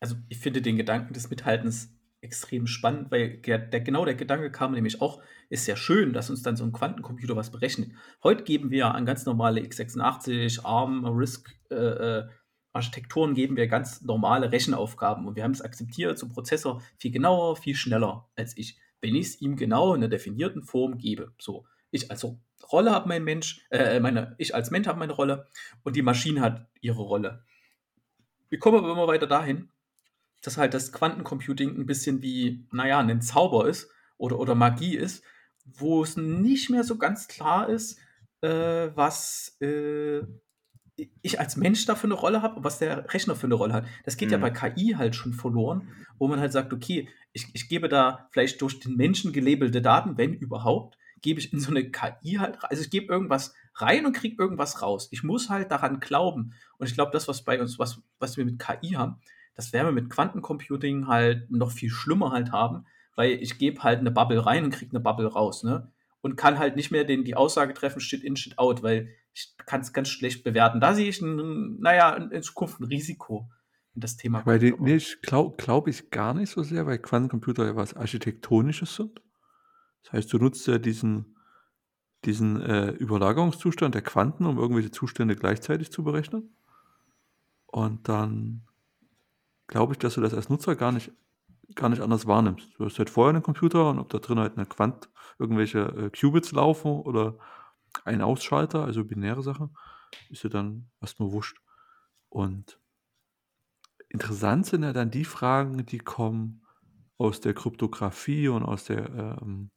Also 0.00 0.16
ich 0.28 0.38
finde 0.38 0.60
den 0.60 0.76
Gedanken 0.76 1.14
des 1.14 1.30
Mithaltens 1.30 1.96
extrem 2.22 2.66
spannend, 2.66 3.10
weil 3.10 3.38
der, 3.38 3.58
der, 3.58 3.80
genau 3.80 4.04
der 4.04 4.14
Gedanke 4.14 4.50
kam 4.50 4.72
nämlich 4.72 5.00
auch, 5.00 5.22
ist 5.48 5.66
ja 5.66 5.76
schön, 5.76 6.12
dass 6.12 6.30
uns 6.30 6.42
dann 6.42 6.56
so 6.56 6.64
ein 6.64 6.72
Quantencomputer 6.72 7.34
was 7.34 7.50
berechnet. 7.50 7.90
Heute 8.22 8.44
geben 8.44 8.70
wir 8.70 8.94
an 8.94 9.06
ganz 9.06 9.26
normale 9.26 9.60
x86, 9.60 10.64
ARM, 10.64 11.04
RISC 11.04 11.48
äh, 11.70 11.74
äh, 11.74 12.28
Architekturen 12.72 13.34
geben 13.34 13.56
wir 13.56 13.66
ganz 13.66 14.02
normale 14.02 14.50
Rechenaufgaben 14.50 15.26
und 15.26 15.36
wir 15.36 15.44
haben 15.44 15.52
es 15.52 15.60
akzeptiert, 15.60 16.18
so 16.18 16.28
Prozessor 16.28 16.82
viel 16.96 17.10
genauer, 17.10 17.56
viel 17.56 17.74
schneller 17.74 18.28
als 18.34 18.56
ich, 18.56 18.78
wenn 19.00 19.14
ich 19.14 19.26
es 19.26 19.40
ihm 19.40 19.56
genau 19.56 19.94
in 19.94 20.00
einer 20.00 20.08
definierten 20.08 20.62
Form 20.62 20.96
gebe. 20.96 21.32
So, 21.38 21.66
ich 21.90 22.10
als 22.10 22.26
Rolle 22.72 22.92
habe 22.92 23.08
mein 23.08 23.24
Mensch, 23.24 23.66
äh, 23.70 24.00
meine, 24.00 24.34
ich 24.38 24.54
als 24.54 24.70
Mensch 24.70 24.86
habe 24.86 24.98
meine 24.98 25.12
Rolle 25.12 25.46
und 25.82 25.96
die 25.96 26.02
Maschine 26.02 26.40
hat 26.40 26.66
ihre 26.80 27.02
Rolle. 27.02 27.44
Wir 28.48 28.58
kommen 28.58 28.78
aber 28.78 28.92
immer 28.92 29.06
weiter 29.06 29.26
dahin, 29.26 29.70
dass 30.40 30.56
halt 30.56 30.74
das 30.74 30.92
Quantencomputing 30.92 31.78
ein 31.78 31.86
bisschen 31.86 32.22
wie, 32.22 32.66
naja, 32.72 32.98
ein 32.98 33.22
Zauber 33.22 33.68
ist 33.68 33.90
oder, 34.16 34.38
oder 34.38 34.54
Magie 34.54 34.96
ist, 34.96 35.24
wo 35.64 36.02
es 36.02 36.16
nicht 36.16 36.70
mehr 36.70 36.84
so 36.84 36.96
ganz 36.96 37.28
klar 37.28 37.68
ist, 37.68 37.98
äh, 38.40 38.90
was 38.94 39.56
äh, 39.60 40.22
ich 41.22 41.40
als 41.40 41.56
Mensch 41.56 41.86
da 41.86 41.94
für 41.94 42.06
eine 42.06 42.14
Rolle 42.14 42.42
habe 42.42 42.56
und 42.56 42.64
was 42.64 42.78
der 42.78 43.12
Rechner 43.12 43.34
für 43.34 43.46
eine 43.46 43.54
Rolle 43.54 43.72
hat. 43.72 43.86
Das 44.04 44.16
geht 44.16 44.30
ja 44.30 44.38
Mhm. 44.38 44.42
bei 44.42 44.50
KI 44.50 44.94
halt 44.96 45.14
schon 45.16 45.32
verloren, 45.32 45.88
wo 46.18 46.28
man 46.28 46.38
halt 46.40 46.52
sagt, 46.52 46.72
okay, 46.72 47.08
ich, 47.32 47.46
ich 47.54 47.68
gebe 47.68 47.88
da 47.88 48.28
vielleicht 48.30 48.60
durch 48.60 48.78
den 48.80 48.96
Menschen 48.96 49.32
gelabelte 49.32 49.80
Daten, 49.80 50.18
wenn 50.18 50.34
überhaupt, 50.34 50.98
gebe 51.22 51.40
ich 51.40 51.52
in 51.52 51.60
so 51.60 51.70
eine 51.70 51.90
KI 51.90 52.34
halt, 52.34 52.62
rein. 52.62 52.70
also 52.70 52.82
ich 52.82 52.90
gebe 52.90 53.12
irgendwas 53.12 53.54
rein 53.74 54.04
und 54.04 54.12
kriege 54.12 54.36
irgendwas 54.42 54.82
raus. 54.82 55.08
Ich 55.12 55.22
muss 55.22 55.48
halt 55.48 55.70
daran 55.70 55.98
glauben. 56.00 56.52
Und 56.78 56.88
ich 56.88 56.94
glaube, 56.94 57.12
das, 57.12 57.26
was 57.28 57.42
bei 57.42 57.60
uns, 57.60 57.78
was, 57.78 58.02
was 58.18 58.36
wir 58.36 58.44
mit 58.44 58.58
KI 58.58 58.90
haben, 58.90 59.16
das 59.54 59.72
werden 59.72 59.86
wir 59.86 59.92
mit 59.92 60.10
Quantencomputing 60.10 61.06
halt 61.06 61.50
noch 61.50 61.70
viel 61.72 61.90
schlimmer 61.90 62.32
halt 62.32 62.52
haben, 62.52 62.84
weil 63.14 63.32
ich 63.32 63.58
gebe 63.58 63.82
halt 63.82 64.00
eine 64.00 64.10
Bubble 64.10 64.44
rein 64.44 64.64
und 64.64 64.70
kriege 64.74 64.90
eine 64.92 65.00
Bubble 65.00 65.26
raus, 65.26 65.62
ne? 65.62 65.90
Und 66.22 66.36
kann 66.36 66.58
halt 66.58 66.76
nicht 66.76 66.90
mehr 66.92 67.04
den, 67.04 67.24
die 67.24 67.34
Aussage 67.34 67.74
treffen, 67.74 68.00
shit 68.00 68.22
in, 68.22 68.36
shit 68.36 68.56
out, 68.58 68.82
weil 68.82 69.08
ich 69.34 69.54
kann 69.66 69.80
es 69.80 69.92
ganz 69.92 70.08
schlecht 70.08 70.44
bewerten. 70.44 70.80
Da 70.80 70.94
sehe 70.94 71.08
ich, 71.08 71.20
ein, 71.20 71.80
naja, 71.80 72.14
in, 72.14 72.30
in 72.30 72.42
Zukunft 72.42 72.80
ein 72.80 72.84
Risiko, 72.84 73.50
wenn 73.94 74.00
das 74.00 74.16
Thema 74.16 74.44
Weil 74.44 74.58
die, 74.58 74.74
nee, 74.78 74.96
ich 74.96 75.22
glaube 75.22 75.56
glaub 75.56 75.88
ich 75.88 76.10
gar 76.10 76.34
nicht 76.34 76.50
so 76.50 76.62
sehr, 76.62 76.86
weil 76.86 76.98
Quantencomputer 76.98 77.66
ja 77.66 77.76
was 77.76 77.94
Architektonisches 77.94 78.94
sind. 78.94 79.22
Das 80.04 80.12
heißt, 80.12 80.32
du 80.32 80.38
nutzt 80.38 80.66
ja 80.66 80.78
diesen, 80.78 81.36
diesen 82.24 82.60
äh, 82.60 82.90
Überlagerungszustand 82.90 83.94
der 83.94 84.02
Quanten, 84.02 84.46
um 84.46 84.58
irgendwelche 84.58 84.90
Zustände 84.90 85.36
gleichzeitig 85.36 85.90
zu 85.90 86.04
berechnen. 86.04 86.54
Und 87.66 88.08
dann 88.08 88.66
glaube 89.66 89.94
ich, 89.94 89.98
dass 89.98 90.14
du 90.14 90.20
das 90.20 90.34
als 90.34 90.50
Nutzer 90.50 90.76
gar 90.76 90.92
nicht, 90.92 91.12
gar 91.74 91.88
nicht 91.88 92.02
anders 92.02 92.26
wahrnimmst. 92.26 92.78
Du 92.78 92.84
hast 92.84 92.98
halt 92.98 93.08
vorher 93.08 93.30
einen 93.30 93.42
Computer 93.42 93.88
und 93.88 93.98
ob 93.98 94.10
da 94.10 94.18
drin 94.18 94.38
halt 94.38 94.56
eine 94.56 94.66
Quant, 94.66 95.08
irgendwelche 95.38 95.80
äh, 95.80 96.10
Qubits 96.10 96.52
laufen 96.52 96.90
oder 96.90 97.38
ein 98.04 98.22
Ausschalter, 98.22 98.84
also 98.84 99.04
binäre 99.04 99.42
Sache, 99.42 99.70
ist 100.30 100.44
ja 100.44 100.50
dann 100.50 100.90
erstmal 101.00 101.32
wurscht. 101.32 101.58
Und 102.28 102.78
interessant 104.08 104.66
sind 104.66 104.82
ja 104.82 104.92
dann 104.92 105.10
die 105.10 105.24
Fragen, 105.24 105.84
die 105.86 105.98
kommen 105.98 106.62
aus 107.18 107.40
der 107.40 107.54
Kryptographie 107.54 108.48
und 108.48 108.62
aus 108.62 108.84
der 108.84 109.38
ähm, 109.42 109.70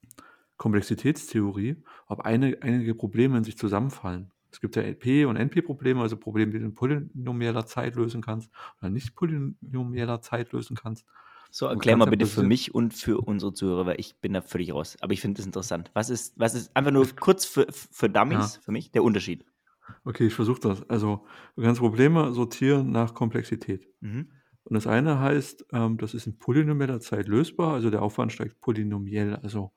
Komplexitätstheorie, 0.58 1.84
ob 2.08 2.22
eine, 2.22 2.58
einige 2.62 2.96
Probleme 2.96 3.38
in 3.38 3.44
sich 3.44 3.58
zusammenfallen. 3.58 4.32
Es 4.52 4.62
gibt 4.62 4.78
ja 4.78 4.84
LP- 4.84 5.26
und 5.26 5.36
NP-Probleme, 5.36 6.02
also 6.02 6.16
Probleme, 6.16 6.54
die 6.54 6.60
du 6.60 6.66
in 6.66 6.76
polynomieller 6.76 7.66
Zeit 7.66 7.96
lösen 7.96 8.22
kannst 8.22 8.50
oder 8.80 8.90
nicht 8.90 9.14
polynomieller 9.16 10.22
Zeit 10.22 10.54
lösen 10.54 10.78
kannst. 10.78 11.06
So, 11.58 11.68
erklär 11.68 11.96
mal 11.96 12.04
bitte 12.04 12.26
für 12.26 12.44
mich 12.44 12.76
und 12.76 12.94
für 12.94 13.22
unsere 13.22 13.54
Zuhörer, 13.54 13.86
weil 13.86 13.98
ich 13.98 14.20
bin 14.20 14.34
da 14.34 14.42
völlig 14.42 14.74
raus. 14.74 14.98
Aber 15.00 15.14
ich 15.14 15.22
finde 15.22 15.38
das 15.38 15.46
interessant. 15.46 15.90
Was 15.94 16.10
ist, 16.10 16.38
was 16.38 16.54
ist 16.54 16.76
einfach 16.76 16.92
nur 16.92 17.08
kurz 17.18 17.46
für, 17.46 17.66
für 17.72 18.10
Dummies, 18.10 18.56
Ja. 18.56 18.62
für 18.62 18.74
mich, 18.74 18.92
der 18.92 19.06
Unterschied? 19.06 19.46
Okay, 20.04 20.28
ich 20.28 20.34
versuche 20.34 20.60
das. 20.60 20.90
Also, 20.90 21.26
du 21.56 21.62
kannst 21.62 21.80
Probleme 21.80 22.34
sortieren 22.34 22.92
nach 22.92 23.14
Komplexität. 23.14 23.88
Mhm. 24.02 24.32
Und 24.66 24.74
das 24.74 24.86
eine 24.86 25.22
heißt, 25.22 25.68
ähm, 25.72 25.98
das 25.98 26.14
ist 26.14 26.28
in 26.28 26.38
polynomieller 26.38 27.00
Zeit 27.00 27.30
lösbar, 27.30 27.76
also 27.76 27.90
der 27.90 28.02
Aufwand 28.02 28.34
steigt 28.34 28.60
polynomiell, 28.60 29.38
also 29.38 29.72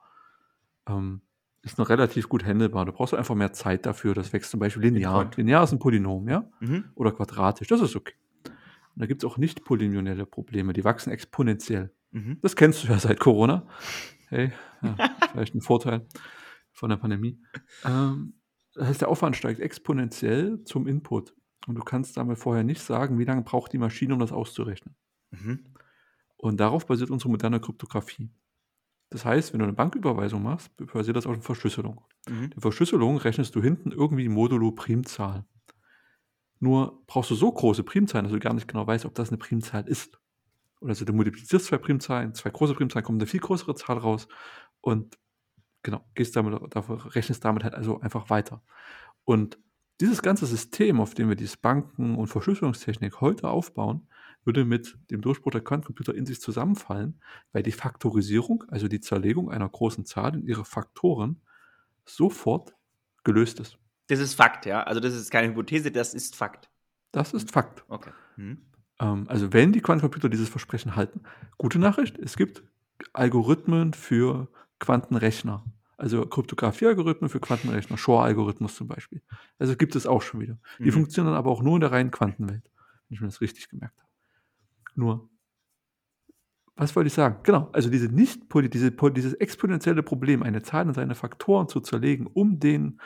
ähm, 0.89 1.20
ist 1.62 1.79
noch 1.79 1.91
relativ 1.91 2.29
gut 2.29 2.45
handelbar. 2.45 2.87
Du 2.87 2.93
brauchst 2.93 3.14
einfach 3.14 3.37
mehr 3.37 3.53
Zeit 3.53 3.87
dafür, 3.87 4.14
das 4.14 4.33
wächst 4.33 4.51
zum 4.51 4.59
Beispiel 4.59 4.83
linear. 4.83 5.31
Linear 5.37 5.62
ist 5.62 5.70
ein 5.70 5.79
Polynom, 5.79 6.29
ja? 6.29 6.51
Mhm. 6.59 6.87
Oder 6.97 7.12
quadratisch, 7.12 7.68
das 7.68 7.81
ist 7.81 7.95
okay. 7.95 8.14
Und 8.99 9.03
da 9.03 9.07
gibt 9.07 9.23
es 9.23 9.31
auch 9.31 9.39
nicht 9.39 9.65
polynomielle 9.65 10.27
Probleme, 10.27 10.73
die 10.73 10.83
wachsen 10.83 11.13
exponentiell. 11.13 11.95
Mhm. 12.11 12.39
Das 12.43 12.57
kennst 12.57 12.83
du 12.83 12.89
ja 12.89 12.99
seit 12.99 13.21
Corona. 13.21 13.65
Hey, 14.27 14.51
ja, 14.83 14.97
vielleicht 15.31 15.55
ein 15.55 15.61
Vorteil 15.61 16.05
von 16.73 16.91
der 16.91 16.97
Pandemie. 16.97 17.41
Ähm, 17.85 18.35
das 18.75 18.89
heißt, 18.89 19.01
der 19.03 19.09
Aufwand 19.09 19.37
steigt 19.37 19.61
exponentiell 19.61 20.65
zum 20.65 20.89
Input. 20.89 21.33
Und 21.69 21.77
du 21.77 21.85
kannst 21.85 22.17
damit 22.17 22.41
vorher 22.41 22.65
nicht 22.65 22.81
sagen, 22.81 23.21
wie 23.21 23.25
lange 23.25 23.43
braucht 23.43 23.73
die 23.73 23.79
Maschine, 23.79 24.15
um 24.15 24.19
das 24.19 24.33
auszurechnen. 24.33 24.97
Mhm. 25.31 25.61
Und 26.37 26.59
darauf 26.59 26.85
basiert 26.85 27.11
unsere 27.11 27.31
moderne 27.31 27.61
Kryptographie. 27.61 28.33
Das 29.11 29.25
heißt, 29.25 29.53
wenn 29.53 29.61
du 29.61 29.65
eine 29.65 29.75
Banküberweisung 29.75 30.43
machst, 30.43 30.73
basiert 30.93 31.17
das 31.17 31.27
auf 31.27 31.35
einer 31.35 31.43
Verschlüsselung. 31.43 32.05
Mhm. 32.29 32.51
Die 32.51 32.61
Verschlüsselung 32.61 33.19
rechnest 33.19 33.55
du 33.55 33.63
hinten 33.63 33.93
irgendwie 33.93 34.29
modulo 34.29 34.73
Primzahl. 34.73 35.45
Nur 36.61 37.03
brauchst 37.07 37.31
du 37.31 37.35
so 37.35 37.51
große 37.51 37.85
Primzahlen, 37.85 38.25
dass 38.25 38.33
du 38.33 38.41
gar 38.41 38.55
nicht 38.55 38.69
genau 38.69 38.87
weißt, 38.87 39.05
ob 39.05 39.15
das 39.15 39.29
eine 39.29 39.39
Primzahl 39.39 39.87
ist. 39.87 40.19
Oder 40.81 40.91
also 40.91 41.05
du 41.05 41.13
multiplizierst 41.13 41.67
zwei 41.67 41.79
Primzahlen, 41.79 42.35
zwei 42.35 42.51
große 42.51 42.75
Primzahlen, 42.75 43.05
kommt 43.05 43.21
eine 43.21 43.27
viel 43.27 43.41
größere 43.41 43.75
Zahl 43.75 43.99
raus 43.99 44.29
und 44.81 45.19
genau, 45.83 46.05
gehst 46.15 46.37
damit, 46.37 46.61
rechnest 47.15 47.45
damit 47.45 47.65
halt 47.65 47.75
also 47.75 48.01
einfach 48.01 48.31
weiter. 48.31 48.63
Und 49.25 49.59
dieses 50.01 50.23
ganze 50.23 50.47
System, 50.47 51.01
auf 51.01 51.15
dem 51.15 51.29
wir 51.29 51.37
diese 51.37 51.57
Banken- 51.57 52.15
und 52.15 52.29
Verschlüsselungstechnik 52.29 53.21
heute 53.21 53.49
aufbauen, 53.49 54.09
würde 54.45 54.65
mit 54.65 54.97
dem 55.11 55.21
Durchbruch 55.21 55.51
der 55.51 55.61
Quantencomputer 55.61 56.15
in 56.15 56.25
sich 56.25 56.41
zusammenfallen, 56.41 57.21
weil 57.53 57.63
die 57.63 57.73
Faktorisierung, 57.73 58.65
also 58.69 58.89
die 58.89 59.01
Zerlegung 59.01 59.51
einer 59.51 59.69
großen 59.69 60.07
Zahl 60.07 60.35
in 60.35 60.43
ihre 60.47 60.65
Faktoren, 60.65 61.41
sofort 62.05 62.75
gelöst 63.25 63.61
ist. 63.61 63.79
Das 64.09 64.19
ist 64.19 64.35
Fakt, 64.35 64.67
ja. 64.67 64.83
Also 64.83 65.01
das 65.01 65.15
ist 65.15 65.31
keine 65.31 65.49
Hypothese, 65.49 65.91
das 65.91 66.15
ist 66.15 66.35
Fakt. 66.37 66.69
Das 67.13 67.33
ist 67.33 67.51
Fakt. 67.53 67.85
Okay. 67.89 68.11
Mhm. 68.37 68.63
Ähm, 69.01 69.27
also 69.29 69.53
wenn 69.53 69.73
die 69.73 69.81
Quantencomputer 69.81 70.29
dieses 70.29 70.49
Versprechen 70.49 70.97
halten. 70.97 71.23
Gute 71.57 71.79
Nachricht, 71.79 72.19
es 72.19 72.37
gibt 72.37 72.63
Algorithmen 73.13 73.95
für 73.95 74.49
Quantenrechner. 74.81 75.65
Also 75.97 76.25
Kryptographie-Algorithmen 76.27 77.29
für 77.29 77.41
Quantenrechner, 77.41 77.99
Shor-Algorithmus 77.99 78.77
zum 78.77 78.87
Beispiel. 78.87 79.21
Also 79.59 79.75
gibt 79.77 79.97
es 79.97 80.07
auch 80.07 80.23
schon 80.23 80.41
wieder. 80.41 80.59
Die 80.79 80.85
Mhm. 80.85 80.93
funktionieren 80.93 81.35
aber 81.35 81.51
auch 81.51 81.63
nur 81.63 81.75
in 81.75 81.81
der 81.81 81.91
reinen 81.91 82.11
Quantenwelt, 82.13 82.71
wenn 83.09 83.15
ich 83.15 83.21
mir 83.21 83.27
das 83.27 83.41
richtig 83.41 83.69
gemerkt 83.69 83.99
habe. 83.99 84.09
Nur, 84.95 85.29
was 86.77 86.95
wollte 86.95 87.09
ich 87.09 87.15
sagen? 87.15 87.41
Genau, 87.43 87.69
also 87.73 87.91
diese 87.91 88.07
nicht 88.07 88.43
diese, 88.73 88.93
dieses 88.93 89.35
exponentielle 89.35 90.05
Problem, 90.05 90.45
eine 90.45 90.63
Zahl 90.63 90.87
in 90.87 90.95
seine 90.95 91.17
Faktoren 91.17 91.69
zu 91.69 91.81
zerlegen, 91.81 92.29
um 92.29 92.61
den, 92.61 93.01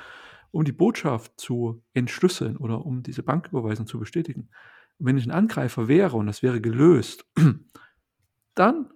um 0.53 0.65
die 0.65 0.73
Botschaft 0.73 1.33
zu 1.41 1.83
entschlüsseln 1.95 2.57
oder 2.57 2.85
um 2.87 3.03
diese 3.03 3.23
Banküberweisung 3.23 3.87
zu 3.87 3.99
bestätigen. 3.99 4.51
Und 4.99 5.07
wenn 5.07 5.19
ich 5.19 5.27
ein 5.27 5.31
Angreifer 5.33 5.89
wäre 5.89 6.17
und 6.17 6.27
das 6.27 6.43
wäre 6.43 6.61
gelöst, 6.61 7.27
dann 8.55 8.91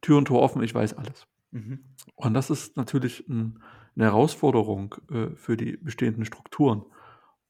Tür 0.00 0.18
und 0.18 0.26
Tor 0.26 0.42
offen, 0.42 0.62
ich 0.62 0.74
weiß 0.74 0.94
alles. 0.94 1.26
Mhm. 1.50 1.80
Und 2.16 2.34
das 2.34 2.50
ist 2.50 2.76
natürlich 2.76 3.26
ein, 3.28 3.62
eine 3.96 4.04
Herausforderung 4.06 4.94
äh, 5.10 5.28
für 5.36 5.56
die 5.56 5.76
bestehenden 5.76 6.24
Strukturen. 6.24 6.84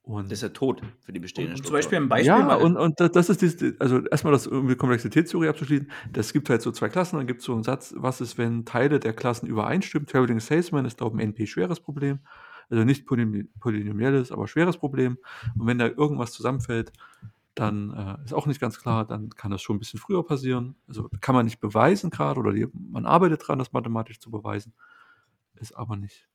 Und 0.02 0.26
Das 0.26 0.32
ist 0.38 0.42
ja 0.42 0.48
tot 0.50 0.82
für 1.00 1.12
die 1.14 1.18
bestehenden 1.18 1.56
Und 1.56 1.64
zum 1.64 1.72
Beispiel 1.72 1.96
Strukturen. 1.98 2.02
ein 2.06 2.08
Beispiel 2.10 2.26
ja, 2.26 2.38
mal. 2.44 2.56
und, 2.56 2.76
und 2.76 3.00
da- 3.00 3.08
das 3.08 3.30
ist 3.30 3.40
dieses, 3.40 3.80
also 3.80 4.00
erstmal 4.06 4.34
das 4.34 4.46
um 4.46 4.68
die 4.68 4.76
Komplexitätstheorie 4.76 5.48
abzuschließen. 5.48 5.90
Das 6.12 6.34
gibt 6.34 6.50
halt 6.50 6.60
so 6.60 6.70
zwei 6.72 6.90
Klassen, 6.90 7.16
dann 7.16 7.26
gibt 7.26 7.40
es 7.40 7.46
so 7.46 7.54
einen 7.54 7.62
Satz, 7.64 7.94
was 7.96 8.20
ist, 8.20 8.36
wenn 8.36 8.66
Teile 8.66 9.00
der 9.00 9.14
Klassen 9.14 9.46
übereinstimmen? 9.46 10.06
Traveling 10.06 10.40
Salesman 10.40 10.84
ist, 10.84 10.98
glaube 10.98 11.16
ich, 11.16 11.22
ein 11.22 11.30
NP-schweres 11.30 11.80
Problem. 11.80 12.18
Also 12.70 12.84
nicht 12.84 13.06
polynom- 13.08 13.48
polynomielles, 13.60 14.32
aber 14.32 14.46
schweres 14.48 14.76
Problem. 14.78 15.18
Und 15.58 15.66
wenn 15.66 15.78
da 15.78 15.86
irgendwas 15.86 16.32
zusammenfällt, 16.32 16.92
dann 17.54 17.92
äh, 17.92 18.24
ist 18.24 18.32
auch 18.34 18.46
nicht 18.46 18.60
ganz 18.60 18.80
klar, 18.80 19.06
dann 19.06 19.30
kann 19.30 19.50
das 19.52 19.62
schon 19.62 19.76
ein 19.76 19.78
bisschen 19.78 20.00
früher 20.00 20.24
passieren. 20.26 20.74
Also 20.88 21.08
kann 21.20 21.34
man 21.36 21.44
nicht 21.44 21.60
beweisen 21.60 22.10
gerade 22.10 22.40
oder 22.40 22.52
die, 22.52 22.66
man 22.72 23.06
arbeitet 23.06 23.46
dran, 23.46 23.58
das 23.60 23.72
mathematisch 23.72 24.18
zu 24.18 24.30
beweisen. 24.30 24.72
Ist 25.60 25.72
aber 25.76 25.96
nicht 25.96 26.28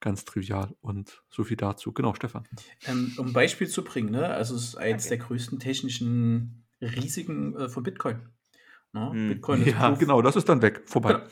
ganz 0.00 0.26
trivial. 0.26 0.74
Und 0.82 1.22
so 1.30 1.44
viel 1.44 1.56
dazu. 1.56 1.92
Genau, 1.92 2.14
Stefan. 2.14 2.46
Ähm, 2.86 3.12
um 3.16 3.28
ein 3.28 3.32
Beispiel 3.32 3.66
zu 3.68 3.82
bringen, 3.84 4.10
ne? 4.10 4.26
also 4.28 4.54
es 4.54 4.64
ist 4.64 4.76
eines 4.76 5.04
Danke. 5.04 5.16
der 5.16 5.26
größten 5.28 5.58
technischen 5.58 6.64
Risiken 6.82 7.56
äh, 7.56 7.68
von 7.70 7.82
Bitcoin. 7.82 8.20
Ne? 8.92 9.10
Hm. 9.12 9.28
Bitcoin 9.28 9.62
ist 9.62 9.68
Ja, 9.72 9.88
Proof- 9.88 9.98
genau, 9.98 10.20
das 10.20 10.36
ist 10.36 10.46
dann 10.48 10.60
weg, 10.60 10.82
vorbei. 10.84 11.14
Genau. 11.14 11.24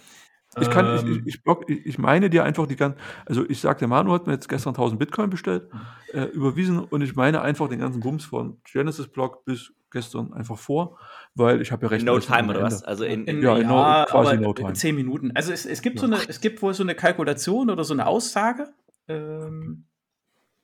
Ich 0.61 0.71
kann, 0.71 0.87
Ähm, 0.87 1.23
ich, 1.27 1.35
ich, 1.35 1.43
block, 1.43 1.69
ich, 1.69 1.85
ich 1.87 1.99
meine 1.99 2.31
dir 2.31 2.45
einfach 2.45 2.67
die 2.67 2.77
ganzen, 2.77 2.99
also 3.27 3.45
ich 3.49 3.61
sag, 3.61 3.79
der 3.79 3.89
Manu 3.89 4.13
hat 4.13 4.27
mir 4.27 4.33
jetzt 4.35 4.49
gestern 4.49 4.71
1000 4.75 4.99
Bitcoin 4.99 5.31
bestellt, 5.31 5.73
Mhm. 5.73 5.81
äh, 6.13 6.25
überwiesen 6.27 6.79
und 6.79 7.03
ich 7.03 7.17
meine 7.17 7.43
einfach 7.43 7.69
den 7.69 7.81
ganzen 7.81 8.01
Bums 8.01 8.25
von 8.25 8.59
Genesis 8.65 9.09
Block 9.09 9.45
bis 9.45 9.73
gestern 9.91 10.33
einfach 10.33 10.59
vor, 10.59 10.99
weil 11.35 11.61
ich 11.61 11.71
habe 11.73 11.83
ja 11.87 11.89
recht. 11.91 12.03
In 12.03 12.07
no 12.07 12.19
time 12.19 12.49
oder 12.51 12.63
was? 12.63 12.83
Also 12.83 13.05
in, 13.05 13.25
in, 13.27 13.43
Ja, 13.43 13.57
ja, 13.57 13.61
in 13.63 13.69
no- 13.69 14.05
quasi 14.11 14.33
aber 14.33 14.37
no 14.41 14.51
in 14.51 14.55
time. 14.57 14.73
zehn 14.75 14.95
Minuten. 14.97 15.31
Also 15.35 15.53
es, 15.53 15.67
es 15.67 15.83
gibt 15.83 15.97
Ja. 15.97 16.07
so 16.09 16.13
eine, 16.13 16.29
es 16.29 16.41
gibt 16.41 16.63
wohl 16.63 16.75
so 16.75 16.83
eine 16.83 16.95
Kalkulation 16.97 17.71
oder 17.71 17.85
so 17.85 17.95
eine 17.95 18.07
Aussage, 18.07 18.69
ähm, 19.09 19.85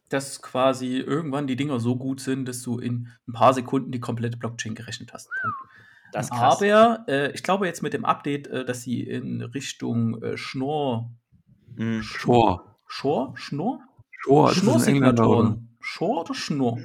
dass 0.08 0.42
quasi 0.42 0.96
irgendwann 0.98 1.46
die 1.46 1.54
Dinger 1.54 1.78
so 1.78 1.94
gut 1.96 2.20
sind, 2.20 2.46
dass 2.48 2.62
du 2.62 2.78
in 2.80 3.08
ein 3.28 3.32
paar 3.32 3.54
Sekunden 3.54 3.92
die 3.92 4.00
komplette 4.00 4.36
Blockchain 4.36 4.74
gerechnet 4.74 5.12
hast. 5.12 5.28
Punkt. 5.42 5.56
Das. 6.12 6.30
Aber 6.30 7.04
äh, 7.08 7.32
ich 7.32 7.42
glaube 7.42 7.66
jetzt 7.66 7.82
mit 7.82 7.92
dem 7.92 8.04
Update, 8.04 8.46
äh, 8.48 8.64
dass 8.64 8.82
sie 8.82 9.02
in 9.02 9.42
Richtung 9.42 10.22
äh, 10.22 10.36
Schnorr, 10.36 11.10
Mhm. 11.76 12.02
Shore. 12.02 12.60
Schor, 12.86 13.34
ein 14.48 14.88
Engländer, 14.88 15.28
oder? 15.28 15.50
Schnorrsignatoren. 15.50 15.76
Schor 15.80 16.20
oder 16.22 16.34
Schnorr? 16.34 16.78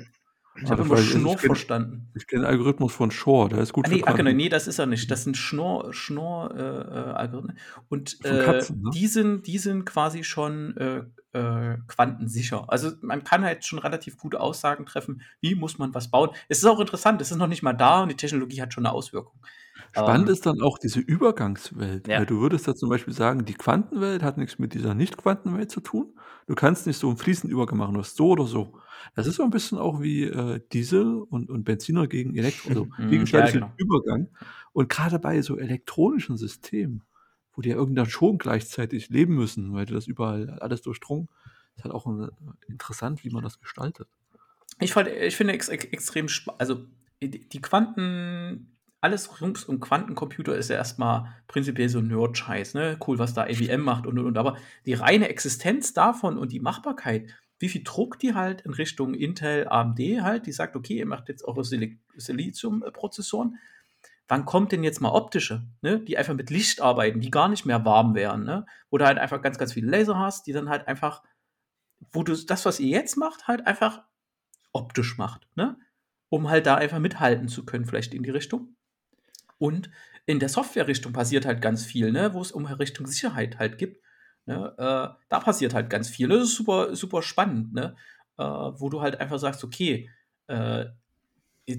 Ich 0.61 0.69
habe 0.69 0.83
immer 0.83 0.97
ich- 0.97 1.11
Schnorr 1.11 1.37
verstanden. 1.37 2.09
Ich 2.15 2.27
kenne 2.27 2.43
den 2.43 2.49
Algorithmus 2.49 2.93
von 2.93 3.11
Shore, 3.11 3.49
der 3.49 3.59
ist 3.59 3.73
gut 3.73 3.85
Ah, 3.85 3.89
für 3.89 3.95
nee, 3.95 4.03
ah, 4.05 4.13
genau, 4.13 4.31
nee, 4.31 4.49
das 4.49 4.67
ist 4.67 4.79
er 4.79 4.85
nicht. 4.85 5.11
Das 5.11 5.23
sind 5.23 5.35
Schnorr, 5.35 5.93
Schnorr 5.93 6.55
äh, 6.55 6.61
äh, 6.61 7.13
Algorithmen. 7.13 7.57
Und 7.89 8.17
äh, 8.23 8.43
Katzen, 8.43 8.81
ne? 8.81 8.89
die, 8.93 9.07
sind, 9.07 9.47
die 9.47 9.57
sind 9.57 9.85
quasi 9.85 10.23
schon 10.23 10.77
äh, 10.77 11.03
äh, 11.33 11.77
quantensicher. 11.87 12.69
Also 12.69 12.91
man 13.01 13.23
kann 13.25 13.43
halt 13.43 13.65
schon 13.65 13.79
relativ 13.79 14.17
gute 14.17 14.39
Aussagen 14.39 14.85
treffen, 14.85 15.21
wie 15.41 15.55
muss 15.55 15.77
man 15.77 15.93
was 15.93 16.09
bauen. 16.09 16.29
Es 16.47 16.59
ist 16.59 16.65
auch 16.65 16.79
interessant, 16.79 17.21
es 17.21 17.31
ist 17.31 17.37
noch 17.37 17.47
nicht 17.47 17.61
mal 17.63 17.73
da 17.73 18.03
und 18.03 18.09
die 18.09 18.15
Technologie 18.15 18.61
hat 18.61 18.73
schon 18.73 18.85
eine 18.85 18.93
Auswirkung. 18.95 19.37
Spannend 19.91 20.27
Ähm, 20.27 20.33
ist 20.33 20.45
dann 20.45 20.61
auch 20.61 20.77
diese 20.77 20.99
Übergangswelt. 20.99 22.07
Ja. 22.07 22.19
Weil 22.19 22.25
du 22.25 22.41
würdest 22.41 22.67
da 22.67 22.75
zum 22.75 22.89
Beispiel 22.89 23.13
sagen, 23.13 23.45
die 23.45 23.53
Quantenwelt 23.53 24.23
hat 24.23 24.37
nichts 24.37 24.59
mit 24.59 24.73
dieser 24.73 24.93
Nicht-Quantenwelt 24.93 25.71
zu 25.71 25.81
tun. 25.81 26.13
Du 26.47 26.55
kannst 26.55 26.85
nicht 26.85 26.97
so 26.97 27.07
einen 27.07 27.17
fließenden 27.17 27.51
Übergang 27.51 27.77
machen, 27.77 27.93
du 27.95 28.01
hast 28.01 28.15
so 28.15 28.29
oder 28.29 28.45
so. 28.45 28.79
Das 29.15 29.27
ist 29.27 29.35
so 29.35 29.43
ein 29.43 29.49
bisschen 29.49 29.77
auch 29.77 30.01
wie 30.01 30.23
äh, 30.23 30.59
Diesel 30.73 31.21
und, 31.29 31.49
und 31.49 31.63
Benziner 31.63 32.07
gegen 32.07 32.35
Elektro, 32.35 32.69
also 32.69 32.85
Mhm, 32.97 33.09
gegenseitig 33.09 33.55
ja, 33.55 33.59
genau. 33.61 33.73
Übergang. 33.77 34.29
Und 34.73 34.89
gerade 34.89 35.19
bei 35.19 35.41
so 35.41 35.57
elektronischen 35.57 36.37
Systemen, 36.37 37.03
wo 37.53 37.61
die 37.61 37.69
ja 37.69 37.75
irgendwann 37.75 38.07
schon 38.07 38.37
gleichzeitig 38.37 39.09
leben 39.09 39.35
müssen, 39.35 39.73
weil 39.73 39.85
du 39.85 39.93
das 39.93 40.07
überall 40.07 40.49
alles 40.59 40.81
durchdrungen, 40.81 41.29
ist 41.75 41.83
halt 41.83 41.93
auch 41.93 42.05
äh, 42.07 42.29
interessant, 42.67 43.23
wie 43.23 43.29
man 43.29 43.43
das 43.43 43.59
gestaltet. 43.59 44.07
Ich, 44.79 44.91
fand, 44.93 45.07
ich 45.07 45.35
finde 45.35 45.53
ex, 45.53 45.69
ex, 45.69 45.85
extrem 45.85 46.27
spannend. 46.27 46.59
Also 46.59 46.85
die 47.21 47.47
die 47.47 47.61
Quanten, 47.61 48.74
alles 49.05 49.39
rums 49.39 49.63
um 49.63 49.79
Quantencomputer 49.79 50.55
ist 50.55 50.71
ja 50.71 50.77
erstmal 50.77 51.31
prinzipiell 51.47 51.89
so 51.89 52.01
Nerd-Scheiß, 52.01 52.73
ne? 52.73 52.97
Cool, 53.05 53.19
was 53.19 53.35
da 53.35 53.47
IBM 53.47 53.81
macht 53.81 54.07
und 54.07 54.17
und 54.17 54.25
und. 54.25 54.37
Aber 54.39 54.57
die 54.87 54.95
reine 54.95 55.29
Existenz 55.29 55.93
davon 55.93 56.39
und 56.39 56.51
die 56.51 56.59
Machbarkeit, 56.59 57.29
wie 57.59 57.69
viel 57.69 57.83
Druck 57.83 58.17
die 58.17 58.33
halt 58.33 58.61
in 58.61 58.73
Richtung 58.73 59.13
Intel, 59.13 59.67
AMD 59.67 59.99
halt, 60.21 60.47
die 60.47 60.51
sagt, 60.51 60.75
okay, 60.75 60.97
ihr 60.97 61.05
macht 61.05 61.29
jetzt 61.29 61.45
eure 61.45 61.63
Sil 61.63 62.01
Silizium-Prozessoren. 62.17 63.59
Wann 64.27 64.45
kommt 64.45 64.71
denn 64.71 64.83
jetzt 64.83 65.01
mal 65.01 65.11
optische, 65.11 65.67
ne? 65.83 65.99
die 65.99 66.17
einfach 66.17 66.33
mit 66.33 66.49
Licht 66.49 66.81
arbeiten, 66.81 67.21
die 67.21 67.29
gar 67.29 67.47
nicht 67.47 67.67
mehr 67.67 67.85
warm 67.85 68.15
wären, 68.15 68.43
ne? 68.43 68.65
Wo 68.89 68.97
du 68.97 69.05
halt 69.05 69.19
einfach 69.19 69.39
ganz, 69.43 69.59
ganz 69.59 69.73
viele 69.73 69.91
Laser 69.91 70.17
hast, 70.17 70.47
die 70.47 70.51
dann 70.51 70.67
halt 70.67 70.87
einfach, 70.87 71.21
wo 72.11 72.23
du 72.23 72.35
das, 72.35 72.65
was 72.65 72.79
ihr 72.79 72.89
jetzt 72.89 73.17
macht, 73.17 73.47
halt 73.47 73.67
einfach 73.67 74.01
optisch 74.73 75.19
macht, 75.19 75.47
ne? 75.55 75.77
Um 76.29 76.49
halt 76.49 76.65
da 76.65 76.73
einfach 76.73 76.97
mithalten 76.97 77.47
zu 77.47 77.65
können, 77.65 77.85
vielleicht 77.85 78.15
in 78.15 78.23
die 78.23 78.31
Richtung. 78.31 78.74
Und 79.57 79.89
in 80.25 80.39
der 80.39 80.49
Software-Richtung 80.49 81.13
passiert 81.13 81.45
halt 81.45 81.61
ganz 81.61 81.85
viel, 81.85 82.11
ne? 82.11 82.33
Wo 82.33 82.41
es 82.41 82.51
um 82.51 82.65
Richtung 82.65 83.07
Sicherheit 83.07 83.59
halt 83.59 83.77
gibt. 83.77 84.01
Ne? 84.45 84.73
Äh, 84.77 85.23
da 85.29 85.39
passiert 85.39 85.73
halt 85.73 85.89
ganz 85.89 86.09
viel. 86.09 86.27
Das 86.27 86.43
ist 86.43 86.55
super, 86.55 86.95
super 86.95 87.21
spannend, 87.21 87.73
ne? 87.73 87.95
Äh, 88.37 88.43
wo 88.43 88.89
du 88.89 89.01
halt 89.01 89.19
einfach 89.19 89.39
sagst, 89.39 89.63
okay, 89.63 90.09
äh, 90.47 90.85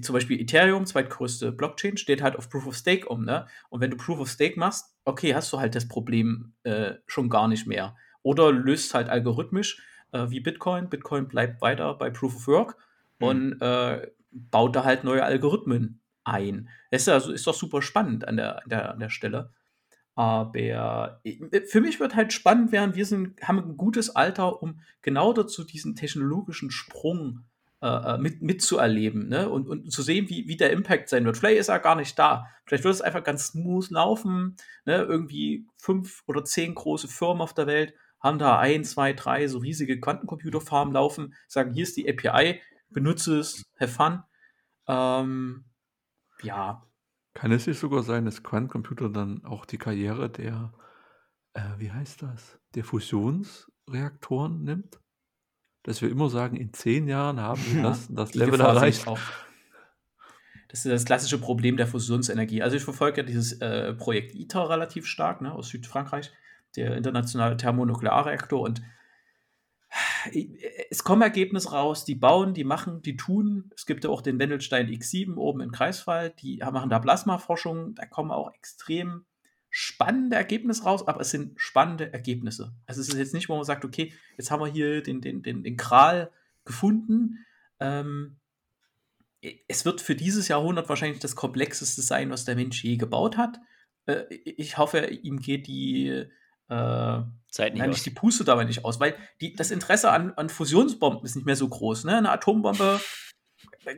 zum 0.01 0.13
Beispiel 0.13 0.41
Ethereum, 0.41 0.85
zweitgrößte 0.85 1.51
Blockchain, 1.53 1.95
steht 1.97 2.21
halt 2.21 2.35
auf 2.35 2.49
Proof 2.49 2.67
of 2.67 2.75
Stake 2.75 3.07
um, 3.07 3.23
ne? 3.23 3.47
Und 3.69 3.79
wenn 3.79 3.91
du 3.91 3.97
Proof 3.97 4.19
of 4.19 4.29
Stake 4.29 4.59
machst, 4.59 4.95
okay, 5.05 5.33
hast 5.33 5.51
du 5.53 5.59
halt 5.59 5.75
das 5.75 5.87
Problem 5.87 6.53
äh, 6.63 6.95
schon 7.05 7.29
gar 7.29 7.47
nicht 7.47 7.67
mehr. 7.67 7.95
Oder 8.21 8.51
löst 8.51 8.93
halt 8.93 9.07
algorithmisch 9.07 9.81
äh, 10.11 10.29
wie 10.29 10.41
Bitcoin. 10.41 10.89
Bitcoin 10.89 11.27
bleibt 11.27 11.61
weiter 11.61 11.93
bei 11.93 12.09
Proof 12.09 12.35
of 12.35 12.47
Work 12.47 12.77
Mhm. 13.19 13.27
und 13.27 13.61
äh, 13.61 14.11
baut 14.31 14.75
da 14.75 14.83
halt 14.83 15.03
neue 15.03 15.23
Algorithmen 15.23 16.01
ein. 16.27 16.69
Das 16.91 17.03
ist, 17.03 17.09
also, 17.09 17.31
ist 17.31 17.47
doch 17.47 17.53
super 17.53 17.81
spannend 17.81 18.27
an 18.27 18.37
der, 18.37 18.61
der, 18.65 18.91
an 18.91 18.99
der 18.99 19.09
Stelle. 19.09 19.51
Aber 20.15 21.21
äh, 21.23 21.61
für 21.67 21.81
mich 21.81 21.99
wird 21.99 22.15
halt 22.15 22.33
spannend 22.33 22.71
werden, 22.71 22.95
wir 22.95 23.05
sind, 23.05 23.39
haben 23.41 23.59
ein 23.59 23.77
gutes 23.77 24.15
Alter, 24.15 24.61
um 24.63 24.79
genau 25.01 25.31
dazu 25.31 25.63
diesen 25.63 25.95
technologischen 25.95 26.71
Sprung 26.71 27.45
äh, 27.81 28.17
mit, 28.17 28.41
mitzuerleben 28.41 29.29
ne? 29.29 29.47
und, 29.47 29.67
und 29.67 29.91
zu 29.91 30.01
sehen, 30.01 30.27
wie, 30.29 30.47
wie 30.47 30.57
der 30.57 30.71
Impact 30.71 31.09
sein 31.09 31.25
wird. 31.25 31.37
Vielleicht 31.37 31.59
ist 31.59 31.69
er 31.69 31.79
gar 31.79 31.95
nicht 31.95 32.17
da. 32.17 32.47
Vielleicht 32.65 32.83
wird 32.83 32.95
es 32.95 33.01
einfach 33.01 33.23
ganz 33.23 33.47
smooth 33.47 33.91
laufen. 33.91 34.55
Ne? 34.85 35.03
Irgendwie 35.03 35.67
fünf 35.77 36.23
oder 36.25 36.43
zehn 36.43 36.73
große 36.73 37.07
Firmen 37.07 37.41
auf 37.41 37.53
der 37.53 37.67
Welt 37.67 37.93
haben 38.19 38.39
da 38.39 38.57
ein, 38.57 38.83
zwei, 38.83 39.13
drei 39.13 39.47
so 39.47 39.59
riesige 39.59 39.99
Quantencomputerfarmen 39.99 40.93
laufen, 40.93 41.35
sagen, 41.47 41.73
hier 41.73 41.83
ist 41.83 41.95
die 41.97 42.09
API, 42.09 42.59
benutze 42.89 43.37
es, 43.37 43.63
have 43.79 43.91
fun. 43.91 44.23
Ähm, 44.87 45.65
ja, 46.41 46.83
Kann 47.33 47.51
es 47.51 47.67
nicht 47.67 47.79
sogar 47.79 48.03
sein, 48.03 48.25
dass 48.25 48.43
Quantencomputer 48.43 49.09
dann 49.09 49.43
auch 49.45 49.65
die 49.65 49.77
Karriere 49.77 50.29
der, 50.29 50.73
äh, 51.53 51.61
wie 51.77 51.91
heißt 51.91 52.21
das, 52.21 52.59
der 52.75 52.83
Fusionsreaktoren 52.83 54.63
nimmt? 54.63 54.99
Dass 55.83 56.01
wir 56.01 56.09
immer 56.09 56.29
sagen, 56.29 56.57
in 56.57 56.73
zehn 56.73 57.07
Jahren 57.07 57.39
haben 57.39 57.61
wir 57.67 57.81
Ja, 57.83 57.97
das, 58.09 58.33
Level 58.35 58.57
Gefahr 58.57 58.75
erreicht. 58.75 59.05
Das 60.69 60.85
ist 60.85 60.91
das 60.91 61.05
klassische 61.05 61.39
Problem 61.39 61.77
der 61.77 61.87
Fusionsenergie. 61.87 62.61
Also 62.61 62.75
ich 62.75 62.83
verfolge 62.83 63.21
ja 63.21 63.23
dieses 63.23 63.53
äh, 63.61 63.93
Projekt 63.93 64.35
ITER 64.35 64.69
relativ 64.69 65.05
stark, 65.05 65.41
ne, 65.41 65.53
aus 65.53 65.69
Südfrankreich, 65.69 66.31
der 66.75 66.97
internationale 66.97 67.55
Thermonuklearreaktor. 67.55 68.61
Und 68.61 68.81
es 70.89 71.03
kommen 71.03 71.21
Ergebnisse 71.21 71.71
raus, 71.71 72.05
die 72.05 72.15
bauen, 72.15 72.53
die 72.53 72.63
machen, 72.63 73.01
die 73.01 73.17
tun. 73.17 73.71
Es 73.75 73.85
gibt 73.85 74.03
ja 74.03 74.09
auch 74.09 74.21
den 74.21 74.39
Wendelstein 74.39 74.87
X7 74.87 75.35
oben 75.35 75.61
in 75.61 75.71
Greifswald, 75.71 76.41
die 76.41 76.57
machen 76.57 76.89
da 76.89 76.99
Plasmaforschung. 76.99 77.95
Da 77.95 78.05
kommen 78.05 78.31
auch 78.31 78.53
extrem 78.53 79.25
spannende 79.69 80.35
Ergebnisse 80.35 80.83
raus, 80.83 81.07
aber 81.07 81.21
es 81.21 81.29
sind 81.29 81.59
spannende 81.59 82.11
Ergebnisse. 82.11 82.73
Also 82.85 83.01
es 83.01 83.09
ist 83.09 83.17
jetzt 83.17 83.33
nicht, 83.33 83.49
wo 83.49 83.55
man 83.55 83.65
sagt, 83.65 83.85
okay, 83.85 84.13
jetzt 84.37 84.49
haben 84.49 84.61
wir 84.61 84.71
hier 84.71 85.03
den, 85.03 85.21
den, 85.21 85.43
den, 85.43 85.63
den 85.63 85.77
Kral 85.77 86.31
gefunden. 86.65 87.45
Ähm, 87.79 88.37
es 89.67 89.85
wird 89.85 90.01
für 90.01 90.15
dieses 90.15 90.47
Jahrhundert 90.47 90.89
wahrscheinlich 90.89 91.19
das 91.19 91.35
komplexeste 91.35 92.01
sein, 92.01 92.29
was 92.29 92.45
der 92.45 92.55
Mensch 92.55 92.83
je 92.83 92.97
gebaut 92.97 93.37
hat. 93.37 93.59
Äh, 94.05 94.23
ich 94.33 94.77
hoffe, 94.77 95.05
ihm 95.05 95.39
geht 95.39 95.67
die, 95.67 96.25
äh, 96.69 97.21
Zeit 97.49 97.73
nicht 97.73 97.81
nein, 97.81 97.89
nicht 97.89 98.05
die 98.05 98.11
Puste 98.11 98.43
dabei 98.43 98.65
nicht 98.65 98.85
aus, 98.85 98.99
weil 98.99 99.15
die, 99.41 99.53
das 99.53 99.71
Interesse 99.71 100.11
an, 100.11 100.33
an 100.33 100.49
Fusionsbomben 100.49 101.23
ist 101.25 101.35
nicht 101.35 101.45
mehr 101.45 101.55
so 101.55 101.67
groß. 101.67 102.03
Ne? 102.03 102.17
Eine 102.17 102.31
Atombombe 102.31 102.99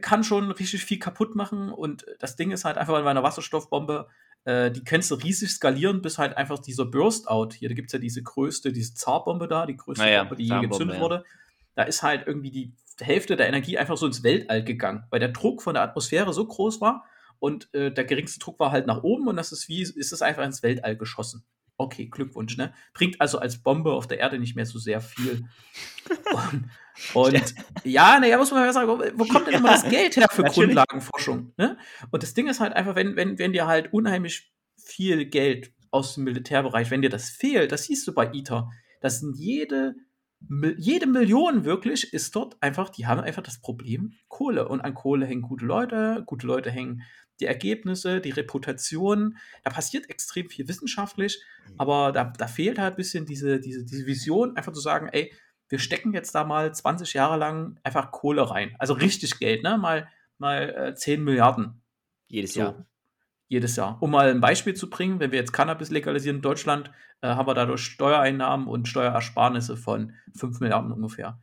kann 0.02 0.24
schon 0.24 0.52
richtig 0.52 0.86
viel 0.86 1.00
kaputt 1.00 1.36
machen 1.36 1.72
und 1.72 2.06
das 2.20 2.36
Ding 2.36 2.52
ist 2.52 2.66
halt 2.66 2.78
einfach 2.78 3.02
bei 3.02 3.10
einer 3.10 3.24
Wasserstoffbombe, 3.24 4.08
äh, 4.46 4.72
die 4.72 4.84
kannst 4.84 5.12
du 5.12 5.16
riesig 5.16 5.50
skalieren, 5.52 6.02
bis 6.02 6.18
halt 6.18 6.38
einfach 6.38 6.60
dieser 6.60 6.86
Burst-Out, 6.86 7.54
hier, 7.54 7.70
da 7.70 7.76
gibt 7.76 7.88
es 7.88 7.94
ja 7.94 8.00
diese 8.00 8.22
größte, 8.22 8.72
diese 8.72 8.94
Zarbombe 8.94 9.48
da, 9.48 9.66
die 9.66 9.76
größte 9.76 10.04
Naja, 10.04 10.24
Bombe, 10.24 10.36
die 10.36 10.48
je 10.48 10.62
gezündet 10.62 10.98
ja. 10.98 11.02
wurde. 11.02 11.26
Da 11.76 11.84
ist 11.84 12.04
halt 12.04 12.28
irgendwie 12.28 12.52
die 12.52 12.74
Hälfte 13.00 13.36
der 13.36 13.48
Energie 13.48 13.78
einfach 13.78 13.98
so 13.98 14.06
ins 14.06 14.24
Weltall 14.24 14.64
gegangen, 14.64 15.06
weil 15.10 15.20
der 15.20 15.30
Druck 15.30 15.62
von 15.62 15.74
der 15.74 15.84
Atmosphäre 15.84 16.34
so 16.34 16.46
groß 16.46 16.82
war 16.82 17.06
und 17.40 17.74
äh, 17.74 17.92
der 17.92 18.06
geringste 18.06 18.40
Druck 18.40 18.60
war 18.60 18.72
halt 18.72 18.86
nach 18.86 19.04
oben 19.04 19.28
und 19.28 19.38
das 19.38 19.52
ist 19.52 19.70
wie, 19.70 19.82
ist 19.82 20.12
es 20.12 20.22
einfach 20.22 20.44
ins 20.44 20.62
Weltall 20.62 20.98
geschossen. 20.98 21.44
Okay, 21.82 22.08
Glückwunsch, 22.08 22.58
ne? 22.58 22.74
Bringt 22.94 23.22
also 23.22 23.40
als 23.40 23.64
Bombe 23.64 23.94
auf 23.94 24.06
der 24.06 24.20
Erde 24.20 24.38
nicht 24.38 24.54
mehr 24.54 24.66
so 24.66 24.78
sehr 24.78 25.00
viel. 25.00 25.46
und, 27.14 27.32
und 27.32 27.56
ja, 27.86 28.20
naja, 28.20 28.38
muss 28.38 28.52
man 28.52 28.66
ja 28.66 28.74
sagen, 28.74 28.90
wo 29.16 29.24
kommt 29.24 29.48
denn 29.48 29.54
immer 29.54 29.70
das 29.70 29.90
Geld 29.90 30.18
her 30.18 30.28
für 30.30 30.42
Natürlich. 30.42 30.76
Grundlagenforschung? 30.76 31.54
Ne? 31.56 31.78
Und 32.12 32.22
das 32.22 32.34
Ding 32.34 32.50
ist 32.50 32.60
halt 32.60 32.74
einfach, 32.74 32.96
wenn, 32.96 33.16
wenn, 33.16 33.40
wenn 33.40 33.54
dir 33.54 33.66
halt 33.66 33.94
unheimlich 33.94 34.52
viel 34.76 35.24
Geld 35.24 35.72
aus 35.90 36.16
dem 36.16 36.26
Militärbereich, 36.26 36.92
wenn 36.92 37.02
dir 37.02 37.10
das 37.10 37.30
fehlt, 37.30 37.72
das 37.72 37.86
siehst 37.86 38.06
du 38.06 38.14
bei 38.14 38.30
ITER, 38.34 38.70
das 39.00 39.22
sind 39.22 39.38
jede, 39.38 39.96
jede 40.78 41.08
Million 41.08 41.64
wirklich 41.64 42.12
ist 42.12 42.36
dort 42.36 42.62
einfach, 42.62 42.90
die 42.90 43.08
haben 43.08 43.22
einfach 43.22 43.42
das 43.42 43.62
Problem 43.62 44.12
Kohle. 44.28 44.68
Und 44.68 44.82
an 44.82 44.96
Kohle 44.96 45.26
hängen 45.26 45.44
gute 45.44 45.66
Leute, 45.66 46.24
gute 46.26 46.46
Leute 46.46 46.72
hängen 46.72 47.04
die 47.40 47.46
Ergebnisse, 47.46 48.22
die 48.22 48.32
Reputation. 48.32 49.38
Da 49.64 49.72
passiert 49.72 50.10
extrem 50.10 50.50
viel 50.50 50.68
wissenschaftlich, 50.68 51.42
aber 51.78 52.12
da, 52.12 52.26
da 52.26 52.48
fehlt 52.48 52.80
halt 52.80 52.94
ein 52.94 52.98
bisschen 52.98 53.26
diese, 53.26 53.60
diese, 53.60 53.86
diese 53.86 54.06
Vision, 54.06 54.56
einfach 54.58 54.74
zu 54.74 54.82
sagen, 54.82 55.10
ey, 55.12 55.34
wir 55.70 55.80
stecken 55.80 56.14
jetzt 56.14 56.34
da 56.34 56.44
mal 56.44 56.74
20 56.74 57.14
Jahre 57.14 57.38
lang 57.38 57.80
einfach 57.84 58.12
Kohle 58.12 58.50
rein. 58.50 58.76
Also 58.80 58.94
richtig 58.94 59.38
Geld, 59.40 59.64
ne? 59.64 59.78
Mal, 59.78 60.10
mal 60.38 60.70
äh, 60.70 60.96
10 60.96 61.24
Milliarden 61.24 61.82
Jedes 62.28 62.54
so, 62.54 62.60
Jahr. 62.62 62.86
jedes 63.48 63.76
Jahr. 63.76 64.02
Um 64.02 64.12
mal 64.12 64.30
ein 64.30 64.42
Beispiel 64.42 64.76
zu 64.76 64.90
bringen, 64.90 65.20
wenn 65.20 65.32
wir 65.32 65.40
jetzt 65.40 65.54
Cannabis 65.54 65.90
legalisieren 65.90 66.38
in 66.38 66.42
Deutschland, 66.42 66.92
äh, 67.22 67.28
haben 67.28 67.48
wir 67.48 67.54
dadurch 67.54 67.82
Steuereinnahmen 67.82 68.68
und 68.68 68.88
Steuerersparnisse 68.88 69.78
von 69.78 70.14
5 70.36 70.60
Milliarden 70.60 70.92
ungefähr. 70.92 71.40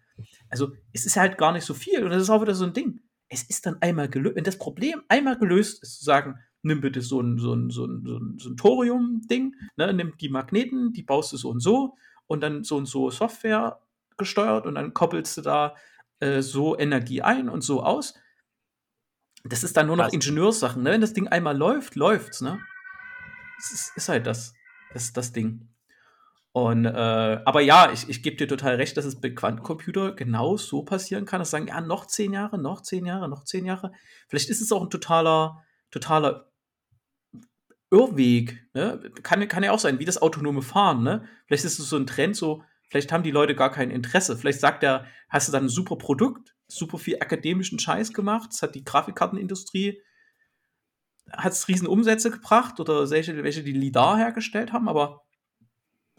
Also 0.48 0.72
es 0.92 1.04
ist 1.06 1.16
halt 1.16 1.38
gar 1.38 1.52
nicht 1.52 1.64
so 1.64 1.74
viel 1.74 2.02
und 2.02 2.10
das 2.10 2.22
ist 2.22 2.30
auch 2.30 2.40
wieder 2.40 2.54
so 2.54 2.64
ein 2.64 2.72
Ding. 2.72 3.00
Es 3.28 3.42
ist 3.42 3.66
dann 3.66 3.80
einmal 3.80 4.08
gelöst, 4.08 4.36
wenn 4.36 4.44
das 4.44 4.58
Problem 4.58 5.02
einmal 5.08 5.38
gelöst 5.38 5.82
ist, 5.82 5.98
zu 5.98 6.04
sagen, 6.04 6.38
nimm 6.62 6.80
bitte 6.80 7.00
so 7.00 7.20
ein, 7.20 7.38
so 7.38 7.54
ein, 7.54 7.70
so 7.70 7.86
ein, 7.86 8.04
so 8.04 8.18
ein, 8.18 8.38
so 8.38 8.50
ein 8.50 8.56
Thorium-Ding, 8.56 9.54
ne, 9.76 9.92
nimm 9.92 10.16
die 10.18 10.28
Magneten, 10.28 10.92
die 10.92 11.02
baust 11.02 11.32
du 11.32 11.36
so 11.36 11.50
und 11.50 11.60
so 11.60 11.96
und 12.26 12.40
dann 12.40 12.64
so 12.64 12.76
und 12.76 12.86
so 12.86 13.10
Software 13.10 13.80
gesteuert 14.16 14.66
und 14.66 14.74
dann 14.74 14.94
koppelst 14.94 15.36
du 15.36 15.42
da 15.42 15.74
äh, 16.20 16.42
so 16.42 16.78
Energie 16.78 17.22
ein 17.22 17.48
und 17.48 17.62
so 17.62 17.82
aus. 17.82 18.14
Das 19.44 19.62
ist 19.62 19.76
dann 19.76 19.86
nur 19.86 19.96
noch. 19.96 20.12
Ingenieurssachen, 20.12 20.82
ne? 20.82 20.90
Wenn 20.90 21.00
das 21.00 21.12
Ding 21.12 21.28
einmal 21.28 21.56
läuft, 21.56 21.94
läuft's, 21.94 22.40
ne? 22.40 22.58
Das 23.56 23.70
ist, 23.70 23.96
ist 23.96 24.08
halt 24.08 24.26
das. 24.26 24.54
Das 24.92 25.12
das 25.12 25.32
Ding. 25.32 25.68
Und, 26.56 26.86
äh, 26.86 26.88
aber 27.44 27.60
ja, 27.60 27.92
ich, 27.92 28.08
ich 28.08 28.22
gebe 28.22 28.36
dir 28.36 28.48
total 28.48 28.76
recht, 28.76 28.96
dass 28.96 29.04
es 29.04 29.20
bei 29.20 29.28
Quantencomputer 29.28 30.12
genau 30.12 30.56
so 30.56 30.84
passieren 30.84 31.26
kann, 31.26 31.38
dass 31.38 31.50
sagen, 31.50 31.66
ja, 31.66 31.82
noch 31.82 32.06
zehn 32.06 32.32
Jahre, 32.32 32.56
noch 32.56 32.80
zehn 32.80 33.04
Jahre, 33.04 33.28
noch 33.28 33.44
zehn 33.44 33.66
Jahre. 33.66 33.92
Vielleicht 34.26 34.48
ist 34.48 34.62
es 34.62 34.72
auch 34.72 34.80
ein 34.80 34.88
totaler, 34.88 35.62
totaler 35.90 36.50
Irrweg. 37.90 38.66
Ne? 38.72 39.02
Kann, 39.22 39.46
kann 39.48 39.64
ja 39.64 39.72
auch 39.72 39.78
sein, 39.78 39.98
wie 39.98 40.06
das 40.06 40.22
autonome 40.22 40.62
Fahren. 40.62 41.02
Ne? 41.02 41.28
Vielleicht 41.46 41.66
ist 41.66 41.78
es 41.78 41.90
so 41.90 41.96
ein 41.98 42.06
Trend, 42.06 42.36
so, 42.36 42.62
vielleicht 42.88 43.12
haben 43.12 43.22
die 43.22 43.32
Leute 43.32 43.54
gar 43.54 43.70
kein 43.70 43.90
Interesse. 43.90 44.34
Vielleicht 44.38 44.60
sagt 44.60 44.82
er, 44.82 45.04
hast 45.28 45.48
du 45.48 45.52
dann 45.52 45.64
ein 45.64 45.68
super 45.68 45.96
Produkt, 45.96 46.56
super 46.68 46.96
viel 46.96 47.16
akademischen 47.20 47.78
Scheiß 47.78 48.14
gemacht, 48.14 48.48
das 48.50 48.62
hat 48.62 48.74
die 48.74 48.82
Grafikkartenindustrie, 48.82 50.00
hat 51.30 51.52
es 51.52 51.68
riesen 51.68 51.86
Umsätze 51.86 52.30
gebracht 52.30 52.80
oder 52.80 53.10
welche, 53.10 53.44
welche 53.44 53.62
die 53.62 53.72
LIDAR 53.72 54.16
hergestellt 54.16 54.72
haben, 54.72 54.88
aber 54.88 55.25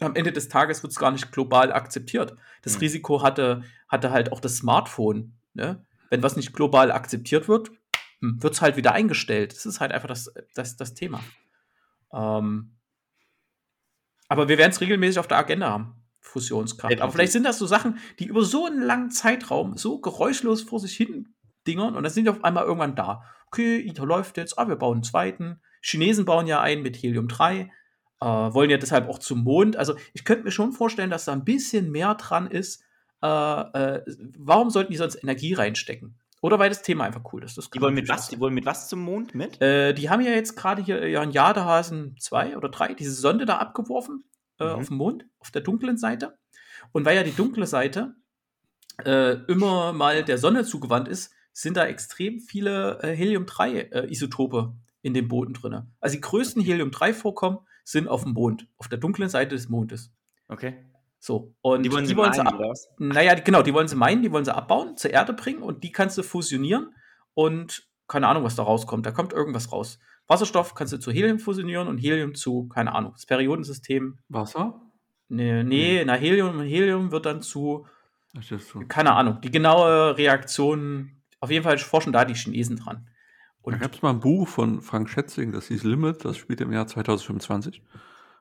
am 0.00 0.14
Ende 0.14 0.32
des 0.32 0.48
Tages 0.48 0.82
wird 0.82 0.92
es 0.92 0.98
gar 0.98 1.10
nicht 1.10 1.32
global 1.32 1.72
akzeptiert. 1.72 2.34
Das 2.62 2.74
Hm. 2.74 2.80
Risiko 2.80 3.22
hatte, 3.22 3.62
hatte 3.88 4.10
halt 4.10 4.32
auch 4.32 4.40
das 4.40 4.56
Smartphone. 4.56 5.34
Ne? 5.54 5.84
Wenn 6.10 6.22
was 6.22 6.36
nicht 6.36 6.52
global 6.52 6.90
akzeptiert 6.92 7.48
wird, 7.48 7.70
wird 8.20 8.54
es 8.54 8.60
halt 8.60 8.76
wieder 8.76 8.92
eingestellt. 8.92 9.52
Das 9.52 9.66
ist 9.66 9.80
halt 9.80 9.92
einfach 9.92 10.08
das, 10.08 10.32
das, 10.54 10.76
das 10.76 10.94
Thema. 10.94 11.20
Ähm, 12.12 12.76
aber 14.28 14.48
wir 14.48 14.58
werden 14.58 14.70
es 14.70 14.80
regelmäßig 14.80 15.18
auf 15.18 15.28
der 15.28 15.38
Agenda 15.38 15.70
haben. 15.70 15.94
Fusionskraft. 16.20 17.00
Aber 17.00 17.12
vielleicht 17.12 17.32
sind 17.32 17.44
das 17.44 17.58
so 17.58 17.66
Sachen, 17.66 17.98
die 18.18 18.26
über 18.26 18.44
so 18.44 18.66
einen 18.66 18.82
langen 18.82 19.10
Zeitraum 19.10 19.76
so 19.76 20.00
geräuschlos 20.00 20.62
vor 20.62 20.78
sich 20.80 20.94
hin 20.94 21.34
dingern 21.66 21.96
und 21.96 22.02
dann 22.02 22.12
sind 22.12 22.24
die 22.24 22.30
auf 22.30 22.44
einmal 22.44 22.64
irgendwann 22.64 22.94
da. 22.94 23.22
Okay, 23.46 23.78
ITER 23.78 24.04
läuft 24.04 24.36
jetzt, 24.36 24.58
ah, 24.58 24.68
wir 24.68 24.76
bauen 24.76 24.96
einen 24.98 25.02
zweiten. 25.04 25.60
Chinesen 25.80 26.24
bauen 26.24 26.46
ja 26.46 26.60
einen 26.60 26.82
mit 26.82 26.96
Helium 26.96 27.28
3, 27.28 27.70
äh, 28.20 28.26
wollen 28.26 28.70
ja 28.70 28.78
deshalb 28.78 29.08
auch 29.08 29.18
zum 29.18 29.44
Mond. 29.44 29.76
Also 29.76 29.94
ich 30.12 30.24
könnte 30.24 30.44
mir 30.44 30.50
schon 30.50 30.72
vorstellen, 30.72 31.10
dass 31.10 31.24
da 31.24 31.32
ein 31.32 31.44
bisschen 31.44 31.90
mehr 31.90 32.14
dran 32.14 32.50
ist. 32.50 32.82
Äh, 33.22 33.26
äh, 33.26 34.02
warum 34.38 34.70
sollten 34.70 34.92
die 34.92 34.98
sonst 34.98 35.22
Energie 35.22 35.54
reinstecken? 35.54 36.18
Oder 36.40 36.58
weil 36.60 36.68
das 36.68 36.82
Thema 36.82 37.04
einfach 37.04 37.22
cool 37.32 37.42
ist. 37.42 37.58
Das 37.58 37.68
Die 37.68 37.80
wollen 37.80 37.94
mit 37.94 38.08
was? 38.08 38.28
Die 38.28 38.38
wollen 38.38 38.54
mit 38.54 38.64
was 38.64 38.88
zum 38.88 39.00
Mond 39.00 39.34
mit? 39.34 39.60
Äh, 39.60 39.92
die 39.92 40.08
haben 40.08 40.20
ja 40.20 40.30
jetzt 40.30 40.54
gerade 40.56 40.82
hier 40.82 41.02
äh, 41.02 41.10
Jan 41.10 41.32
Jadehasen 41.32 42.16
2 42.20 42.56
oder 42.56 42.68
3, 42.68 42.94
diese 42.94 43.12
Sonde 43.12 43.44
da 43.44 43.56
abgeworfen 43.58 44.24
äh, 44.60 44.64
Mhm. 44.64 44.70
auf 44.70 44.86
dem 44.88 44.96
Mond, 44.98 45.26
auf 45.40 45.50
der 45.50 45.62
dunklen 45.62 45.96
Seite. 45.98 46.38
Und 46.92 47.04
weil 47.04 47.16
ja 47.16 47.24
die 47.24 47.34
dunkle 47.34 47.66
Seite 47.66 48.14
äh, 49.04 49.32
immer 49.48 49.92
mal 49.92 50.22
der 50.24 50.38
Sonne 50.38 50.64
zugewandt 50.64 51.08
ist, 51.08 51.32
sind 51.52 51.76
da 51.76 51.86
extrem 51.86 52.38
viele 52.38 53.00
äh, 53.02 53.14
Helium-3-Isotope 53.16 54.74
in 55.02 55.14
dem 55.14 55.28
Boden 55.28 55.54
drin. 55.54 55.90
Also 56.00 56.14
die 56.14 56.20
größten 56.20 56.62
Helium-3-Vorkommen 56.62 57.58
sind 57.88 58.06
auf 58.06 58.24
dem 58.24 58.34
Mond, 58.34 58.66
auf 58.76 58.88
der 58.88 58.98
dunklen 58.98 59.30
Seite 59.30 59.54
des 59.54 59.70
Mondes. 59.70 60.12
Okay. 60.48 60.74
So. 61.18 61.54
Und 61.62 61.84
Die 61.84 61.90
wollen 61.90 62.04
sie 62.04 62.10
sie 62.10 62.14
meinen, 62.14 62.46
ab 62.46 62.54
oder 62.58 62.68
was? 62.68 62.90
naja, 62.98 63.34
die, 63.34 63.42
genau, 63.42 63.62
die 63.62 63.72
wollen 63.72 63.88
sie 63.88 63.96
meinen, 63.96 64.22
die 64.22 64.30
wollen 64.30 64.44
sie 64.44 64.54
abbauen, 64.54 64.98
zur 64.98 65.10
Erde 65.10 65.32
bringen 65.32 65.62
und 65.62 65.82
die 65.82 65.90
kannst 65.90 66.18
du 66.18 66.22
fusionieren 66.22 66.94
und 67.32 67.88
keine 68.06 68.28
Ahnung, 68.28 68.44
was 68.44 68.56
da 68.56 68.62
rauskommt. 68.62 69.06
Da 69.06 69.10
kommt 69.10 69.32
irgendwas 69.32 69.72
raus. 69.72 69.98
Wasserstoff 70.26 70.74
kannst 70.74 70.92
du 70.92 70.98
zu 70.98 71.10
Helium 71.10 71.38
fusionieren 71.38 71.88
und 71.88 71.96
Helium 71.96 72.34
zu, 72.34 72.68
keine 72.68 72.94
Ahnung, 72.94 73.12
das 73.12 73.24
Periodensystem. 73.24 74.18
Wasser? 74.28 74.82
Nee, 75.30 75.64
nee 75.64 76.04
na, 76.04 76.12
Helium, 76.14 76.60
Helium 76.60 77.10
wird 77.10 77.24
dann 77.24 77.40
zu, 77.40 77.86
so. 78.38 78.80
keine 78.86 79.14
Ahnung, 79.14 79.40
die 79.40 79.50
genaue 79.50 80.18
Reaktion, 80.18 81.22
auf 81.40 81.50
jeden 81.50 81.64
Fall 81.64 81.78
forschen 81.78 82.12
da 82.12 82.26
die 82.26 82.34
Chinesen 82.34 82.76
dran. 82.76 83.08
Da 83.68 83.74
Und 83.74 83.80
gab 83.80 83.94
es 83.94 84.02
mal 84.02 84.10
ein 84.10 84.20
Buch 84.20 84.48
von 84.48 84.80
Frank 84.80 85.10
Schätzing, 85.10 85.52
das 85.52 85.68
hieß 85.68 85.84
Limit, 85.84 86.24
das 86.24 86.38
spielt 86.38 86.60
im 86.60 86.72
Jahr 86.72 86.86
2025. 86.86 87.82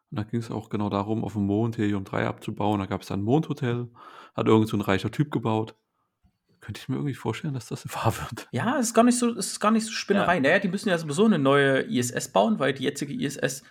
Und 0.10 0.20
da 0.20 0.24
ging 0.24 0.40
es 0.40 0.52
auch 0.52 0.70
genau 0.70 0.90
darum, 0.90 1.24
auf 1.26 1.34
dem 1.34 1.46
Mond 1.46 1.78
Helium-3 1.78 2.26
abzubauen. 2.26 2.80
Da 2.80 2.86
gab 2.86 3.02
es 3.02 3.08
dann 3.08 3.20
ein 3.20 3.24
Mondhotel, 3.24 3.90
hat 4.36 4.48
irgend 4.48 4.70
so 4.70 4.78
ein 4.78 4.82
reicher 4.82 5.12
Typ 5.12 5.32
gebaut. 5.32 5.76
Könnte 6.62 6.80
ich 6.80 6.88
mir 6.88 6.96
irgendwie 6.96 7.14
vorstellen, 7.14 7.54
dass 7.54 7.68
das 7.68 7.86
wahr 7.94 8.14
wird. 8.18 8.48
Ja, 8.52 8.80
es 8.80 8.88
ist 8.88 8.94
gar 8.94 9.04
nicht 9.04 9.20
so, 9.20 9.32
es 9.32 9.48
ist 9.48 9.60
gar 9.60 9.72
nicht 9.72 9.86
so 9.86 9.92
Spinnerei. 9.92 10.40
Naja, 10.40 10.60
die 10.60 10.70
müssen 10.70 10.90
ja 10.90 10.98
sowieso 10.98 11.26
eine 11.26 11.40
neue 11.40 11.82
ISS 11.82 12.30
bauen, 12.30 12.58
weil 12.60 12.74
die 12.74 12.84
jetzige 12.84 13.14
ISS, 13.14 13.64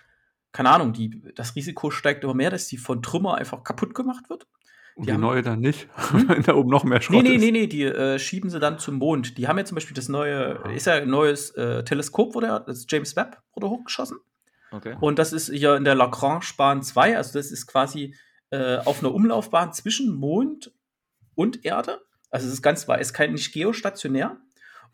keine 0.51 0.69
Ahnung, 0.69 0.93
die, 0.93 1.23
das 1.33 1.55
Risiko 1.55 1.89
steigt 1.89 2.23
immer 2.23 2.35
mehr, 2.35 2.51
dass 2.51 2.67
die 2.67 2.77
von 2.77 3.01
Trümmer 3.01 3.35
einfach 3.35 3.63
kaputt 3.63 3.95
gemacht 3.95 4.29
wird. 4.29 4.45
Und 4.97 5.03
Die 5.03 5.07
die, 5.09 5.13
haben- 5.13 5.21
neue 5.21 5.43
dann 5.43 5.59
nicht, 5.59 5.87
Hm? 6.09 6.27
wenn 6.29 6.41
da 6.41 6.55
oben 6.55 6.69
noch 6.71 6.83
mehr 6.83 6.99
Schrott 7.01 7.21
Nee, 7.21 7.29
nee, 7.29 7.37
nee, 7.37 7.51
nee, 7.51 7.67
die 7.67 7.83
äh, 7.83 8.17
schieben 8.17 8.49
sie 8.49 8.59
dann 8.59 8.79
zum 8.79 8.95
Mond. 8.95 9.37
Die 9.37 9.47
haben 9.47 9.57
ja 9.59 9.63
zum 9.63 9.75
Beispiel 9.75 9.93
das 9.93 10.09
neue, 10.09 10.59
Aha. 10.59 10.71
ist 10.71 10.87
ja 10.87 10.93
ein 10.95 11.07
neues 11.09 11.51
äh, 11.51 11.83
Teleskop, 11.83 12.33
wurde 12.33 12.63
das 12.65 12.87
James 12.89 13.15
Webb 13.15 13.37
wurde 13.53 13.69
hochgeschossen. 13.69 14.17
Okay. 14.71 14.95
Und 14.99 15.19
das 15.19 15.33
ist 15.33 15.49
hier 15.51 15.75
in 15.75 15.83
der 15.83 15.93
Lagrange-Bahn 15.93 16.81
2, 16.81 17.15
also 17.15 17.37
das 17.37 17.51
ist 17.51 17.67
quasi 17.67 18.15
äh, 18.49 18.77
auf 18.77 18.99
einer 19.03 19.13
Umlaufbahn 19.13 19.71
zwischen 19.71 20.15
Mond 20.15 20.71
und 21.35 21.63
Erde. 21.63 22.01
Also 22.31 22.47
es 22.47 22.53
ist 22.53 22.61
ganz 22.63 22.87
weit, 22.87 22.99
ist 22.99 23.13
kein 23.13 23.33
nicht 23.33 23.53
geostationär. 23.53 24.37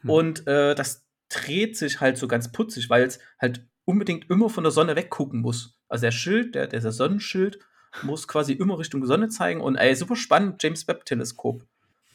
Hm. 0.01 0.09
Und 0.09 0.47
äh, 0.47 0.75
das 0.75 1.05
dreht 1.29 1.77
sich 1.77 2.01
halt 2.01 2.17
so 2.17 2.27
ganz 2.27 2.51
putzig, 2.51 2.89
weil 2.89 3.03
es 3.03 3.19
halt 3.39 3.65
unbedingt 3.85 4.29
immer 4.29 4.49
von 4.49 4.63
der 4.65 4.71
Sonne 4.71 4.97
weggucken 4.97 5.39
muss. 5.39 5.79
Also 5.87 6.01
der 6.03 6.11
Schild, 6.11 6.55
der, 6.55 6.67
der 6.67 6.91
Sonnenschild, 6.91 7.59
muss 8.01 8.27
quasi 8.27 8.53
immer 8.53 8.79
Richtung 8.79 9.05
Sonne 9.05 9.29
zeigen. 9.29 9.61
Und 9.61 9.75
ey, 9.75 9.95
super 9.95 10.15
spannend, 10.15 10.61
James 10.63 10.87
Webb-Teleskop. 10.87 11.63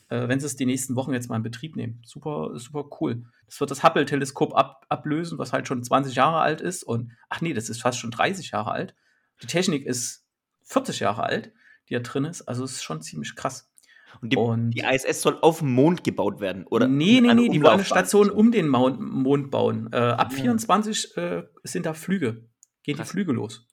Äh, 0.08 0.26
wenn 0.28 0.40
sie 0.40 0.46
es 0.46 0.56
die 0.56 0.66
nächsten 0.66 0.96
Wochen 0.96 1.12
jetzt 1.12 1.28
mal 1.28 1.36
in 1.36 1.42
Betrieb 1.42 1.76
nehmen. 1.76 2.02
Super, 2.04 2.50
super 2.54 2.86
cool. 3.00 3.24
Das 3.46 3.60
wird 3.60 3.70
das 3.70 3.82
Hubble-Teleskop 3.82 4.54
ab, 4.56 4.86
ablösen, 4.88 5.38
was 5.38 5.52
halt 5.52 5.68
schon 5.68 5.82
20 5.82 6.14
Jahre 6.14 6.40
alt 6.40 6.60
ist. 6.60 6.82
Und 6.82 7.12
ach 7.28 7.40
nee, 7.40 7.52
das 7.54 7.68
ist 7.68 7.82
fast 7.82 7.98
schon 7.98 8.10
30 8.10 8.50
Jahre 8.50 8.72
alt. 8.72 8.94
Die 9.42 9.46
Technik 9.46 9.86
ist 9.86 10.26
40 10.64 11.00
Jahre 11.00 11.22
alt, 11.24 11.52
die 11.88 11.94
da 11.94 12.00
drin 12.00 12.24
ist. 12.24 12.42
Also 12.42 12.64
es 12.64 12.72
ist 12.72 12.82
schon 12.82 13.00
ziemlich 13.02 13.36
krass. 13.36 13.70
Und 14.22 14.32
die, 14.32 14.36
Und- 14.38 14.70
die 14.70 14.80
ISS 14.80 15.20
soll 15.20 15.38
auf 15.42 15.58
dem 15.58 15.70
Mond 15.72 16.02
gebaut 16.02 16.40
werden, 16.40 16.64
oder? 16.66 16.88
nee, 16.88 17.20
nee, 17.20 17.34
nee, 17.34 17.48
die 17.50 17.62
wollen 17.62 17.74
eine. 17.74 17.84
Station 17.84 18.30
um 18.30 18.50
den 18.50 18.66
Mount, 18.66 18.98
Mond 19.00 19.50
bauen. 19.50 19.90
Äh, 19.92 19.96
ab 19.98 20.28
Ah. 20.32 20.34
24 20.34 21.16
äh, 21.18 21.42
sind 21.62 21.84
da 21.86 21.92
Flüge. 21.92 22.46
Gehen 22.82 22.96
Krass. 22.96 23.08
die 23.08 23.12
Flüge 23.12 23.32
los. 23.32 23.66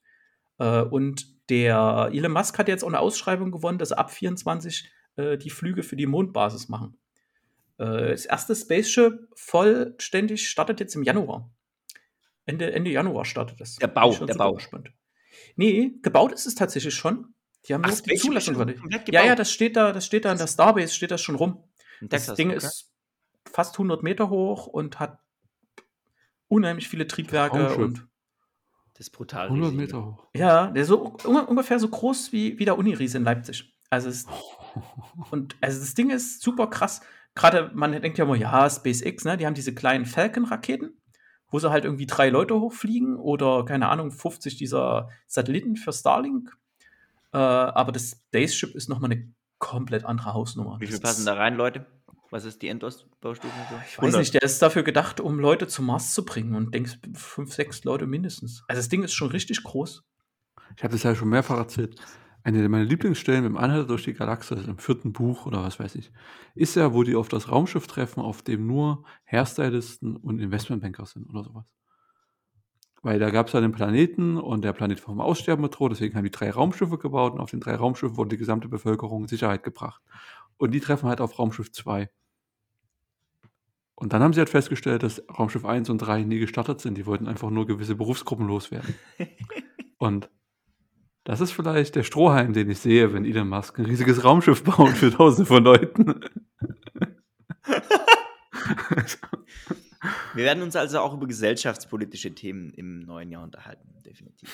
Äh, 0.58 0.82
und 0.82 1.26
der 1.48 2.10
Elon 2.12 2.32
Musk 2.32 2.58
hat 2.58 2.68
jetzt 2.68 2.82
auch 2.82 2.88
eine 2.88 3.00
Ausschreibung 3.00 3.50
gewonnen, 3.50 3.78
dass 3.78 3.92
ab 3.92 4.10
24 4.10 4.90
äh, 5.16 5.38
die 5.38 5.50
Flüge 5.50 5.82
für 5.82 5.96
die 5.96 6.06
Mondbasis 6.06 6.68
machen. 6.68 6.98
Äh, 7.78 8.10
das 8.10 8.26
erste 8.26 8.54
Spaceship 8.54 9.28
vollständig 9.34 10.48
startet 10.48 10.80
jetzt 10.80 10.94
im 10.94 11.02
Januar. 11.02 11.50
Ende, 12.46 12.72
Ende 12.72 12.90
Januar 12.90 13.24
startet 13.24 13.60
es. 13.60 13.76
Der 13.76 13.88
Bau, 13.88 14.12
der 14.12 14.34
Bau. 14.34 14.54
Gespannt. 14.54 14.90
Nee, 15.56 15.92
gebaut 16.02 16.32
ist 16.32 16.46
es 16.46 16.54
tatsächlich 16.54 16.94
schon. 16.94 17.34
Die 17.66 17.74
haben 17.74 17.82
Ach, 17.84 17.90
nur 17.90 18.02
die 18.02 18.14
Zulassung 18.16 18.54
komplett 18.54 19.12
Ja, 19.12 19.24
ja, 19.24 19.34
das 19.34 19.50
steht 19.50 19.76
da, 19.76 19.92
das 19.92 20.06
steht 20.06 20.24
da 20.24 20.32
in 20.32 20.38
der 20.38 20.46
Starbase, 20.46 20.94
steht 20.94 21.10
das 21.10 21.20
schon 21.20 21.34
rum. 21.34 21.64
Das 22.00 22.22
Texas, 22.22 22.36
Ding 22.36 22.48
okay. 22.48 22.58
ist 22.58 22.92
fast 23.50 23.74
100 23.74 24.02
Meter 24.02 24.30
hoch 24.30 24.66
und 24.66 25.00
hat 25.00 25.18
unheimlich 26.48 26.88
viele 26.88 27.06
Triebwerke 27.06 27.74
und 27.76 28.06
Das 28.96 29.08
ist 29.08 29.10
brutal. 29.10 29.48
100 29.48 29.66
riesig, 29.72 29.78
Meter 29.78 30.06
hoch. 30.06 30.26
Ja, 30.34 30.68
der 30.68 30.82
ist 30.82 30.88
so 30.88 31.16
un 31.24 31.36
ungefähr 31.36 31.78
so 31.78 31.88
groß 31.88 32.32
wie, 32.32 32.58
wie 32.58 32.64
der 32.64 32.78
Uniries 32.78 33.14
in 33.14 33.24
Leipzig. 33.24 33.72
Also, 33.90 34.08
es, 34.08 34.26
und 35.30 35.54
also 35.60 35.80
das 35.80 35.94
Ding 35.94 36.10
ist 36.10 36.40
super 36.42 36.68
krass. 36.68 37.02
Gerade 37.34 37.70
man 37.74 37.92
denkt 37.92 38.16
ja 38.16 38.24
immer, 38.24 38.36
ja, 38.36 38.68
SpaceX, 38.70 39.24
ne, 39.24 39.36
die 39.36 39.44
haben 39.46 39.54
diese 39.54 39.74
kleinen 39.74 40.06
Falcon-Raketen, 40.06 40.96
wo 41.50 41.58
sie 41.58 41.70
halt 41.70 41.84
irgendwie 41.84 42.06
drei 42.06 42.30
Leute 42.30 42.58
hochfliegen 42.58 43.16
oder 43.16 43.64
keine 43.66 43.88
Ahnung, 43.90 44.10
50 44.10 44.56
dieser 44.56 45.10
Satelliten 45.26 45.76
für 45.76 45.92
Starlink. 45.92 46.56
Äh, 47.32 47.36
aber 47.38 47.92
das 47.92 48.12
Spaceship 48.28 48.74
ist 48.74 48.88
nochmal 48.88 49.10
eine 49.12 49.30
komplett 49.58 50.04
andere 50.06 50.32
Hausnummer. 50.32 50.80
Wie 50.80 50.86
viel 50.86 50.98
passen 51.00 51.20
ist- 51.20 51.26
da 51.26 51.34
rein, 51.34 51.54
Leute? 51.56 51.84
Was 52.30 52.44
ist 52.44 52.62
die 52.62 52.68
Endausbaustufe? 52.68 53.54
So? 53.70 53.76
Ich 53.88 54.02
weiß 54.02 54.16
nicht, 54.16 54.34
der 54.34 54.42
ist 54.42 54.60
dafür 54.60 54.82
gedacht, 54.82 55.20
um 55.20 55.38
Leute 55.38 55.66
zum 55.68 55.86
Mars 55.86 56.12
zu 56.12 56.24
bringen 56.24 56.54
und 56.54 56.74
denkst, 56.74 56.98
fünf, 57.14 57.52
sechs 57.52 57.84
Leute 57.84 58.06
mindestens. 58.06 58.64
Also 58.68 58.80
das 58.80 58.88
Ding 58.88 59.02
ist 59.02 59.14
schon 59.14 59.30
richtig 59.30 59.62
groß. 59.62 60.02
Ich 60.76 60.82
habe 60.82 60.92
das 60.92 61.02
ja 61.02 61.14
schon 61.14 61.28
mehrfach 61.28 61.56
erzählt. 61.56 62.00
Eine 62.42 62.68
meiner 62.68 62.84
Lieblingsstellen 62.84 63.44
im 63.44 63.56
Anhalter 63.56 63.88
durch 63.88 64.04
die 64.04 64.14
Galaxie, 64.14 64.54
also 64.54 64.70
im 64.70 64.78
vierten 64.78 65.12
Buch 65.12 65.46
oder 65.46 65.64
was 65.64 65.80
weiß 65.80 65.96
ich, 65.96 66.12
ist 66.54 66.76
ja, 66.76 66.94
wo 66.94 67.02
die 67.02 67.16
auf 67.16 67.28
das 67.28 67.50
Raumschiff 67.50 67.88
treffen, 67.88 68.20
auf 68.20 68.42
dem 68.42 68.66
nur 68.66 69.04
Hairstylisten 69.24 70.16
und 70.16 70.38
Investmentbanker 70.38 71.06
sind 71.06 71.28
oder 71.28 71.42
sowas. 71.42 71.64
Weil 73.02 73.18
da 73.18 73.30
gab 73.30 73.48
es 73.48 73.52
ja 73.52 73.60
den 73.60 73.72
Planeten 73.72 74.36
und 74.36 74.64
der 74.64 74.72
Planet 74.72 74.98
war 74.98 75.06
vom 75.06 75.20
Aussterben 75.20 75.62
bedroht, 75.62 75.92
deswegen 75.92 76.16
haben 76.16 76.24
die 76.24 76.30
drei 76.30 76.50
Raumschiffe 76.50 76.98
gebaut 76.98 77.34
und 77.34 77.40
auf 77.40 77.50
den 77.50 77.60
drei 77.60 77.74
Raumschiffen 77.74 78.16
wurde 78.16 78.30
die 78.30 78.36
gesamte 78.36 78.68
Bevölkerung 78.68 79.22
in 79.22 79.28
Sicherheit 79.28 79.62
gebracht. 79.62 80.02
Und 80.58 80.72
die 80.72 80.80
treffen 80.80 81.08
halt 81.08 81.20
auf 81.20 81.38
Raumschiff 81.38 81.70
2. 81.72 82.10
Und 83.94 84.12
dann 84.12 84.22
haben 84.22 84.32
sie 84.34 84.40
halt 84.40 84.50
festgestellt, 84.50 85.02
dass 85.02 85.22
Raumschiff 85.38 85.64
1 85.64 85.88
und 85.88 85.98
3 85.98 86.22
nie 86.22 86.38
gestartet 86.38 86.80
sind. 86.80 86.98
Die 86.98 87.06
wollten 87.06 87.26
einfach 87.26 87.50
nur 87.50 87.66
gewisse 87.66 87.94
Berufsgruppen 87.94 88.46
loswerden. 88.46 88.94
und 89.98 90.28
das 91.24 91.40
ist 91.40 91.52
vielleicht 91.52 91.96
der 91.96 92.02
Strohhalm, 92.04 92.52
den 92.52 92.70
ich 92.70 92.78
sehe, 92.78 93.12
wenn 93.12 93.24
Elon 93.24 93.48
Musk 93.48 93.78
ein 93.78 93.86
riesiges 93.86 94.22
Raumschiff 94.22 94.62
baut 94.62 94.90
für 94.90 95.10
tausende 95.10 95.46
von 95.46 95.64
Leuten. 95.64 96.20
Wir 100.34 100.44
werden 100.44 100.62
uns 100.62 100.76
also 100.76 101.00
auch 101.00 101.14
über 101.14 101.26
gesellschaftspolitische 101.26 102.34
Themen 102.34 102.70
im 102.74 103.00
neuen 103.00 103.30
Jahr 103.30 103.42
unterhalten, 103.42 103.88
definitiv. 104.04 104.52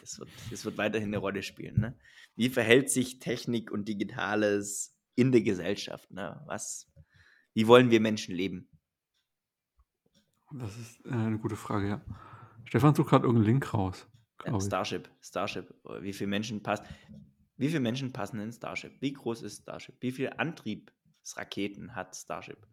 Das 0.00 0.18
wird, 0.18 0.28
das 0.50 0.64
wird 0.64 0.76
weiterhin 0.76 1.08
eine 1.08 1.18
Rolle 1.18 1.42
spielen. 1.42 1.80
Ne? 1.80 1.96
Wie 2.34 2.48
verhält 2.48 2.90
sich 2.90 3.20
Technik 3.20 3.70
und 3.70 3.86
Digitales 3.86 4.99
in 5.20 5.32
der 5.32 5.42
Gesellschaft? 5.42 6.10
Ne? 6.10 6.42
Was, 6.46 6.90
wie 7.52 7.66
wollen 7.66 7.90
wir 7.90 8.00
Menschen 8.00 8.34
leben? 8.34 8.68
Das 10.52 10.76
ist 10.78 11.04
äh, 11.04 11.10
eine 11.10 11.38
gute 11.38 11.56
Frage, 11.56 11.88
ja. 11.88 12.00
Stefan 12.64 12.94
sucht 12.94 13.10
gerade 13.10 13.26
irgendeinen 13.26 13.52
Link 13.52 13.74
raus. 13.74 14.08
Ja. 14.46 14.58
Starship, 14.60 15.10
Starship. 15.20 15.74
Wie 16.00 16.12
viele 16.12 16.28
Menschen 16.28 16.62
passen? 16.62 16.86
Wie 17.56 17.68
viele 17.68 17.80
Menschen 17.80 18.12
passen 18.12 18.40
in 18.40 18.52
Starship? 18.52 19.00
Wie 19.00 19.12
groß 19.12 19.42
ist 19.42 19.62
Starship? 19.62 19.96
Wie 20.00 20.12
viele 20.12 20.38
Antriebsraketen 20.38 21.94
hat 21.94 22.16
Starship? 22.16 22.66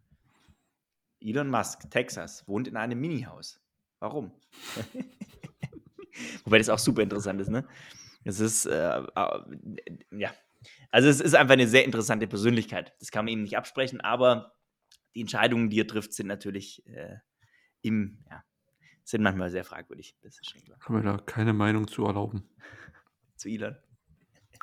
Elon 1.20 1.50
Musk, 1.50 1.90
Texas, 1.90 2.46
wohnt 2.48 2.68
in 2.68 2.76
einem 2.76 2.98
Minihaus. 2.98 3.60
Warum? 3.98 4.32
Wobei 6.44 6.58
das 6.58 6.68
auch 6.68 6.78
super 6.78 7.02
interessant 7.02 7.40
ist, 7.40 7.50
ne? 7.50 7.66
Es 8.24 8.40
ist, 8.40 8.66
äh, 8.66 9.00
äh, 9.00 9.40
ja. 10.12 10.30
Also, 10.90 11.08
es 11.08 11.20
ist 11.20 11.34
einfach 11.34 11.52
eine 11.54 11.68
sehr 11.68 11.84
interessante 11.84 12.26
Persönlichkeit. 12.26 12.94
Das 13.00 13.10
kann 13.10 13.24
man 13.24 13.32
ihm 13.34 13.42
nicht 13.42 13.56
absprechen, 13.56 14.00
aber 14.00 14.54
die 15.14 15.20
Entscheidungen, 15.20 15.70
die 15.70 15.80
er 15.80 15.86
trifft, 15.86 16.12
sind 16.14 16.26
natürlich 16.28 16.86
äh, 16.86 17.16
im, 17.82 18.24
ja, 18.30 18.42
sind 19.04 19.22
manchmal 19.22 19.50
sehr 19.50 19.64
fragwürdig. 19.64 20.16
Das 20.22 20.34
ist 20.38 20.50
schon 20.50 20.62
klar. 20.62 20.78
Kann 20.78 20.96
mir 20.96 21.02
da 21.02 21.18
keine 21.18 21.52
Meinung 21.52 21.88
zu 21.88 22.04
erlauben. 22.04 22.48
Zu 23.36 23.48
Elon. 23.48 23.76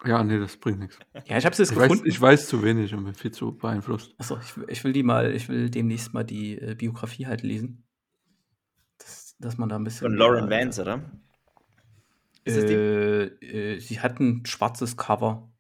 Ja, 0.04 0.24
nee, 0.24 0.38
das 0.40 0.58
bringt 0.58 0.80
nichts. 0.80 1.00
Ja, 1.26 1.38
ich 1.38 1.46
habe 1.46 1.54
es 1.54 1.58
jetzt 1.60 1.72
Ich 1.72 1.78
weiß, 1.78 1.90
gefunden. 1.90 2.10
ich 2.10 2.20
weiß 2.20 2.48
zu 2.48 2.62
wenig 2.64 2.94
und 2.94 3.06
bin 3.06 3.14
viel 3.16 3.32
zu 3.32 3.56
beeinflusst. 3.58 4.14
Achso, 4.18 4.38
ich, 4.40 4.58
will- 4.58 4.66
ich 4.70 4.84
will 4.84 4.92
die 4.94 5.04
mal, 5.04 5.34
ich 5.34 5.48
will 5.48 5.70
demnächst 5.70 6.14
mal 6.14 6.24
die 6.26 6.58
äh, 6.60 6.76
Biografie 6.76 7.26
halt 7.28 7.44
lesen. 7.44 7.88
Das, 8.98 9.36
dass 9.40 9.58
man 9.58 9.70
da 9.70 9.78
ein 9.78 9.84
bisschen. 9.84 10.02
Von 10.10 10.16
Lauren 10.18 10.52
äh, 10.52 10.60
Vance, 10.60 10.82
oder? 10.82 11.02
Äh, 12.46 13.24
äh, 13.24 13.80
sie 13.80 14.00
hat 14.02 14.20
ein 14.20 14.46
schwarzes 14.46 14.98
Cover. 14.98 15.52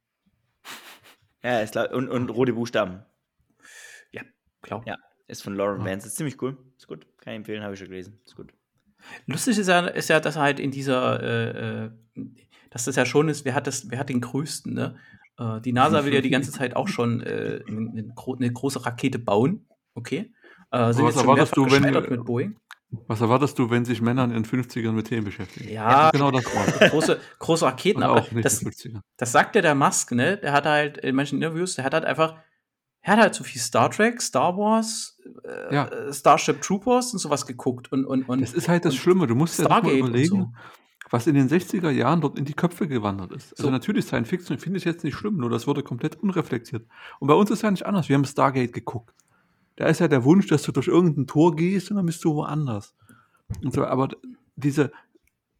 Ja, 1.45 1.59
ist, 1.59 1.75
la- 1.75 1.91
und, 1.91 2.09
und 2.09 2.29
rote 2.29 2.53
Buchstaben. 2.53 3.03
Glaub. 4.61 4.87
Ja. 4.87 4.95
Ist 5.27 5.43
von 5.43 5.53
Lauren 5.55 5.81
Ah. 5.81 5.85
Vance. 5.85 6.07
Ist 6.07 6.15
ziemlich 6.15 6.41
cool. 6.41 6.57
Ist 6.75 6.87
gut. 6.87 7.05
Kann 7.21 7.33
ich 7.33 7.37
empfehlen, 7.37 7.61
habe 7.61 7.73
ich 7.75 7.79
schon 7.79 7.87
gelesen. 7.87 8.19
Ist 8.25 8.35
gut. 8.35 8.51
Lustig 9.27 9.59
ist 9.59 9.67
ja, 9.67 9.85
ist 9.85 10.09
ja, 10.09 10.19
dass 10.19 10.37
er 10.37 10.41
halt 10.41 10.59
in 10.59 10.71
dieser, 10.71 11.21
äh, 11.21 11.85
äh, 11.85 11.91
dass 12.71 12.85
das 12.85 12.95
ja 12.95 13.05
schon 13.05 13.29
ist, 13.29 13.45
wer 13.45 13.53
hat 13.53 13.67
das, 13.67 13.91
wer 13.91 13.99
hat 13.99 14.09
den 14.09 14.21
größten, 14.21 14.73
ne? 14.73 14.95
Äh, 15.37 15.61
die 15.61 15.71
NASA 15.71 16.03
will 16.03 16.13
ja 16.15 16.21
die 16.21 16.31
ganze 16.31 16.51
Zeit 16.51 16.75
auch 16.75 16.87
schon 16.87 17.21
äh, 17.21 17.61
eine, 17.67 17.91
eine 17.91 18.07
gro- 18.15 18.35
eine 18.35 18.51
große 18.51 18.83
Rakete 18.87 19.19
bauen. 19.19 19.67
Okay. 19.93 20.33
Äh, 20.71 20.93
sind 20.93 21.05
was 21.05 21.13
jetzt 21.13 21.21
schon 21.23 21.29
erwartest 21.29 21.55
du, 21.57 21.69
wenn- 21.69 22.09
mit 22.09 22.25
Boeing. 22.25 22.59
Was 23.07 23.19
erwartest 23.19 23.59
du, 23.59 23.69
wenn 23.69 23.83
sich 23.83 24.01
Männer 24.01 24.23
in 24.23 24.29
den 24.31 24.45
50ern 24.45 24.91
mit 24.93 25.07
Themen 25.07 25.25
beschäftigen? 25.25 25.69
Ja, 25.71 26.11
genau 26.11 26.31
das 26.31 26.45
war's. 26.45 26.91
große, 26.91 27.19
große 27.39 27.65
Raketen, 27.65 28.03
aber 28.03 28.21
auch 28.21 28.31
nicht 28.31 28.45
das, 28.45 28.61
in 28.61 28.69
den 28.69 28.73
50ern. 28.73 29.01
das 29.17 29.31
sagt 29.31 29.55
ja 29.55 29.61
der 29.61 29.75
Musk, 29.75 30.11
ne? 30.13 30.37
Der 30.37 30.53
hat 30.53 30.65
halt 30.65 30.97
in 30.99 31.15
manchen 31.15 31.41
Interviews, 31.41 31.75
der 31.75 31.83
hat 31.85 31.93
halt 31.93 32.05
einfach, 32.05 32.35
er 33.01 33.13
hat 33.13 33.19
halt 33.19 33.35
so 33.35 33.43
viel 33.43 33.61
Star 33.61 33.89
Trek, 33.91 34.21
Star 34.21 34.55
Wars, 34.57 35.19
äh, 35.43 35.73
Ja. 35.75 35.89
Starship 36.13 36.61
Troopers 36.61 37.11
und 37.13 37.19
sowas 37.19 37.45
geguckt 37.45 37.91
und 37.91 38.05
und 38.05 38.29
und 38.29 38.41
Das 38.41 38.53
ist 38.53 38.69
halt 38.69 38.85
das 38.85 38.95
Schlimme. 38.95 39.27
Du 39.27 39.35
musst 39.35 39.57
ja 39.59 39.65
doch 39.65 39.71
mal 39.71 39.79
Stargate 39.81 39.99
überlegen, 39.99 40.27
so. 40.29 40.53
was 41.11 41.27
in 41.27 41.35
den 41.35 41.49
60er 41.49 41.89
Jahren 41.89 42.21
dort 42.21 42.37
in 42.37 42.45
die 42.45 42.53
Köpfe 42.53 42.87
gewandert 42.87 43.31
ist. 43.33 43.51
Also 43.53 43.63
So. 43.63 43.69
natürlich 43.71 44.05
Science 44.05 44.29
Fiction 44.29 44.57
finde 44.57 44.77
ich 44.77 44.85
jetzt 44.85 45.03
nicht 45.03 45.15
schlimm, 45.15 45.37
nur 45.37 45.49
das 45.49 45.67
wurde 45.67 45.83
komplett 45.83 46.15
unreflektiert. 46.21 46.85
Und 47.19 47.27
bei 47.27 47.33
uns 47.33 47.49
ist 47.51 47.61
ja 47.63 47.71
nicht 47.71 47.85
anders. 47.85 48.07
Wir 48.09 48.15
haben 48.15 48.25
Stargate 48.25 48.71
geguckt. 48.71 49.13
Da 49.75 49.87
ist 49.87 49.99
ja 49.99 50.07
der 50.07 50.23
Wunsch, 50.23 50.47
dass 50.47 50.63
du 50.63 50.71
durch 50.71 50.87
irgendein 50.87 51.27
Tor 51.27 51.55
gehst 51.55 51.91
und 51.91 51.97
dann 51.97 52.05
bist 52.05 52.23
du 52.23 52.35
woanders. 52.35 52.95
Und 53.63 53.73
so, 53.73 53.85
aber 53.85 54.09
diese, 54.55 54.91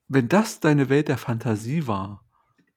wenn 0.08 0.28
das 0.28 0.60
deine 0.60 0.90
Welt 0.90 1.08
der 1.08 1.18
Fantasie 1.18 1.88
war 1.88 2.24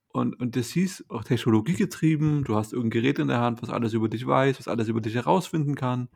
und, 0.09 0.39
und 0.41 0.57
das 0.57 0.71
hieß 0.71 1.07
auch 1.09 1.25
Technologie 1.25 1.75
getrieben, 1.75 2.45
du 2.45 2.57
hast 2.57 2.73
irgendein 2.73 3.03
Gerät 3.03 3.19
in 3.19 3.29
der 3.29 3.41
Hand, 3.41 3.63
was 3.63 3.71
alles 3.71 3.93
über 3.93 4.09
dich 4.09 4.27
weiß, 4.27 4.59
was 4.59 4.69
alles 4.69 4.89
über 4.89 5.01
dich 5.01 5.15
herausfinden 5.15 5.75
kann, 5.75 6.09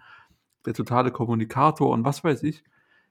der 0.66 0.74
totale 0.74 1.10
Kommunikator 1.10 1.90
und 1.90 2.04
was 2.04 2.24
weiß 2.24 2.42
ich, 2.42 2.64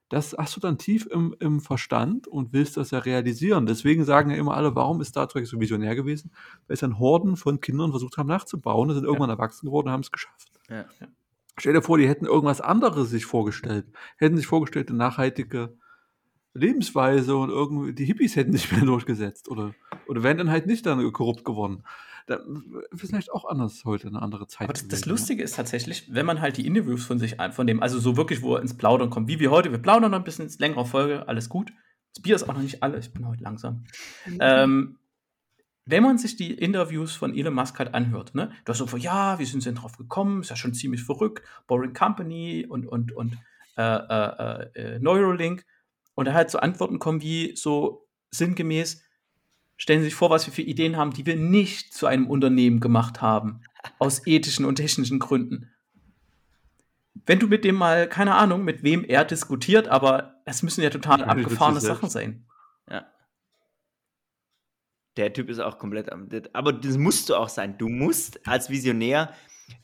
das 0.10 0.36
hast 0.38 0.58
du 0.58 0.60
dann 0.60 0.78
tief 0.78 1.08
im, 1.10 1.34
im 1.40 1.62
Verstand 1.62 2.28
und 2.28 2.52
willst 2.52 2.76
das 2.76 2.92
ja 2.92 3.00
realisieren. 3.00 3.66
Deswegen 3.66 4.04
sagen 4.04 4.30
ja 4.30 4.36
immer 4.36 4.56
alle, 4.56 4.76
warum 4.76 5.00
ist 5.00 5.10
Star 5.10 5.30
Trek 5.30 5.48
so 5.48 5.58
visionär 5.58 5.96
gewesen? 5.96 6.32
Weil 6.68 6.74
es 6.74 6.82
dann 6.82 7.00
Horden 7.00 7.38
von 7.38 7.62
Kindern 7.62 7.92
versucht 7.92 8.18
haben 8.18 8.28
nachzubauen 8.28 8.90
und 8.90 8.96
sind 8.96 9.06
irgendwann 9.06 9.30
erwachsen 9.30 9.68
geworden 9.68 9.88
und 9.88 9.94
haben 9.94 10.02
es 10.02 10.12
geschafft. 10.12 10.52
Ja. 11.00 11.08
Stell 11.62 11.74
dir 11.74 11.84
vor, 11.84 12.00
die 12.00 12.08
hätten 12.08 12.26
irgendwas 12.26 12.60
anderes 12.60 13.12
sich 13.12 13.26
vorgestellt. 13.26 13.86
Hätten 14.18 14.36
sich 14.36 14.48
vorgestellt, 14.48 14.90
eine 14.90 14.98
nachhaltige 14.98 15.78
Lebensweise 16.56 17.36
und 17.36 17.52
irgendwie 17.52 17.94
die 17.94 18.04
Hippies 18.04 18.36
hätten 18.36 18.52
sich 18.52 18.72
mehr 18.72 18.82
durchgesetzt 18.82 19.48
oder, 19.48 19.76
oder 20.08 20.24
wären 20.24 20.40
dann 20.40 20.50
halt 20.50 20.66
nicht 20.66 20.88
dann 20.88 21.12
korrupt 21.14 21.46
geworden. 21.46 21.84
Da 22.26 22.38
ist 22.90 23.00
vielleicht 23.02 23.32
auch 23.32 23.46
anders 23.46 23.86
heute, 23.86 24.08
eine 24.08 24.24
andere 24.24 24.48
Zeit. 24.48 24.62
Aber 24.62 24.74
das, 24.74 24.88
das 24.88 25.02
gewesen? 25.02 25.10
Lustige 25.10 25.44
ist 25.44 25.56
tatsächlich, 25.56 26.12
wenn 26.12 26.26
man 26.26 26.42
halt 26.42 26.58
die 26.58 26.66
Interviews 26.66 27.06
von 27.06 27.20
sich, 27.20 27.36
von 27.52 27.68
dem, 27.68 27.84
also 27.84 28.00
so 28.00 28.18
wirklich, 28.18 28.42
wo 28.42 28.56
er 28.56 28.62
ins 28.64 28.76
Plaudern 28.76 29.12
kommt, 29.12 29.28
wie 29.28 29.40
wir 29.40 29.52
heute, 29.52 29.72
wir 29.72 29.78
plaudern 29.78 30.10
noch 30.10 30.18
ein 30.18 30.24
bisschen 30.24 30.46
ins 30.46 30.58
längere 30.58 30.88
Folge, 30.88 31.28
alles 31.28 31.48
gut. 31.48 31.72
Das 32.16 32.24
Bier 32.24 32.36
ist 32.36 32.50
auch 32.50 32.56
noch 32.56 32.62
nicht 32.62 32.82
alle, 32.82 32.98
ich 32.98 33.14
bin 33.14 33.28
heute 33.28 33.44
langsam. 33.44 33.84
Ähm, 34.40 34.98
wenn 35.86 36.04
man 36.04 36.18
sich 36.18 36.36
die 36.36 36.54
Interviews 36.54 37.16
von 37.16 37.36
Elon 37.36 37.54
Musk 37.54 37.80
halt 37.80 37.94
anhört, 37.94 38.36
ne, 38.36 38.52
du 38.66 38.72
hast 38.72 38.80
so, 38.80 38.98
ja, 38.98 39.40
wie 39.40 39.46
sind 39.46 39.62
sie 39.62 39.70
denn 39.70 39.76
drauf 39.76 39.98
gekommen? 39.98 40.42
Ist 40.42 40.50
ja 40.50 40.56
schon 40.56 40.74
ziemlich 40.74 41.04
verrückt. 41.04 41.44
Boring 41.68 41.94
Company 41.94 42.66
und, 42.68 42.88
und, 42.88 43.12
und 43.12 43.38
äh, 43.78 43.84
äh, 43.84 44.70
äh, 44.76 45.00
Neuralink. 45.00 45.66
Und 46.14 46.26
da 46.26 46.34
halt 46.34 46.52
so 46.52 46.60
Antworten 46.60 47.00
kommen 47.00 47.22
wie 47.22 47.56
so 47.56 48.08
sinngemäß, 48.32 49.04
stellen 49.78 50.02
Sie 50.02 50.06
sich 50.06 50.16
vor, 50.16 50.30
was 50.30 50.46
wir 50.46 50.54
für 50.54 50.62
Ideen 50.62 50.98
haben, 50.98 51.14
die 51.14 51.26
wir 51.26 51.36
nicht 51.36 51.94
zu 51.94 52.06
einem 52.06 52.28
Unternehmen 52.28 52.80
gemacht 52.80 53.22
haben. 53.22 53.62
Aus 53.98 54.28
ethischen 54.28 54.66
und 54.66 54.76
technischen 54.76 55.18
Gründen. 55.20 55.72
Wenn 57.26 57.40
du 57.40 57.48
mit 57.48 57.64
dem 57.64 57.76
mal, 57.76 58.08
keine 58.08 58.36
Ahnung, 58.36 58.64
mit 58.64 58.84
wem 58.84 59.04
er 59.04 59.26
diskutiert, 59.26 59.88
aber 59.88 60.36
das 60.46 60.64
müssen 60.64 60.84
ja 60.84 60.90
total 60.90 61.22
Ja, 61.22 61.26
abgefahrene 61.28 61.80
Sachen 61.80 62.10
sein. 62.10 62.46
Ja. 62.90 63.06
Der 65.18 65.34
Typ 65.34 65.50
ist 65.50 65.60
auch 65.60 65.78
komplett 65.78 66.12
am. 66.12 66.30
Aber 66.54 66.74
das 66.74 66.98
musst 66.98 67.30
du 67.30 67.36
auch 67.36 67.50
sein. 67.50 67.78
Du 67.78 67.90
musst 67.90 68.48
als 68.48 68.70
Visionär, 68.70 69.34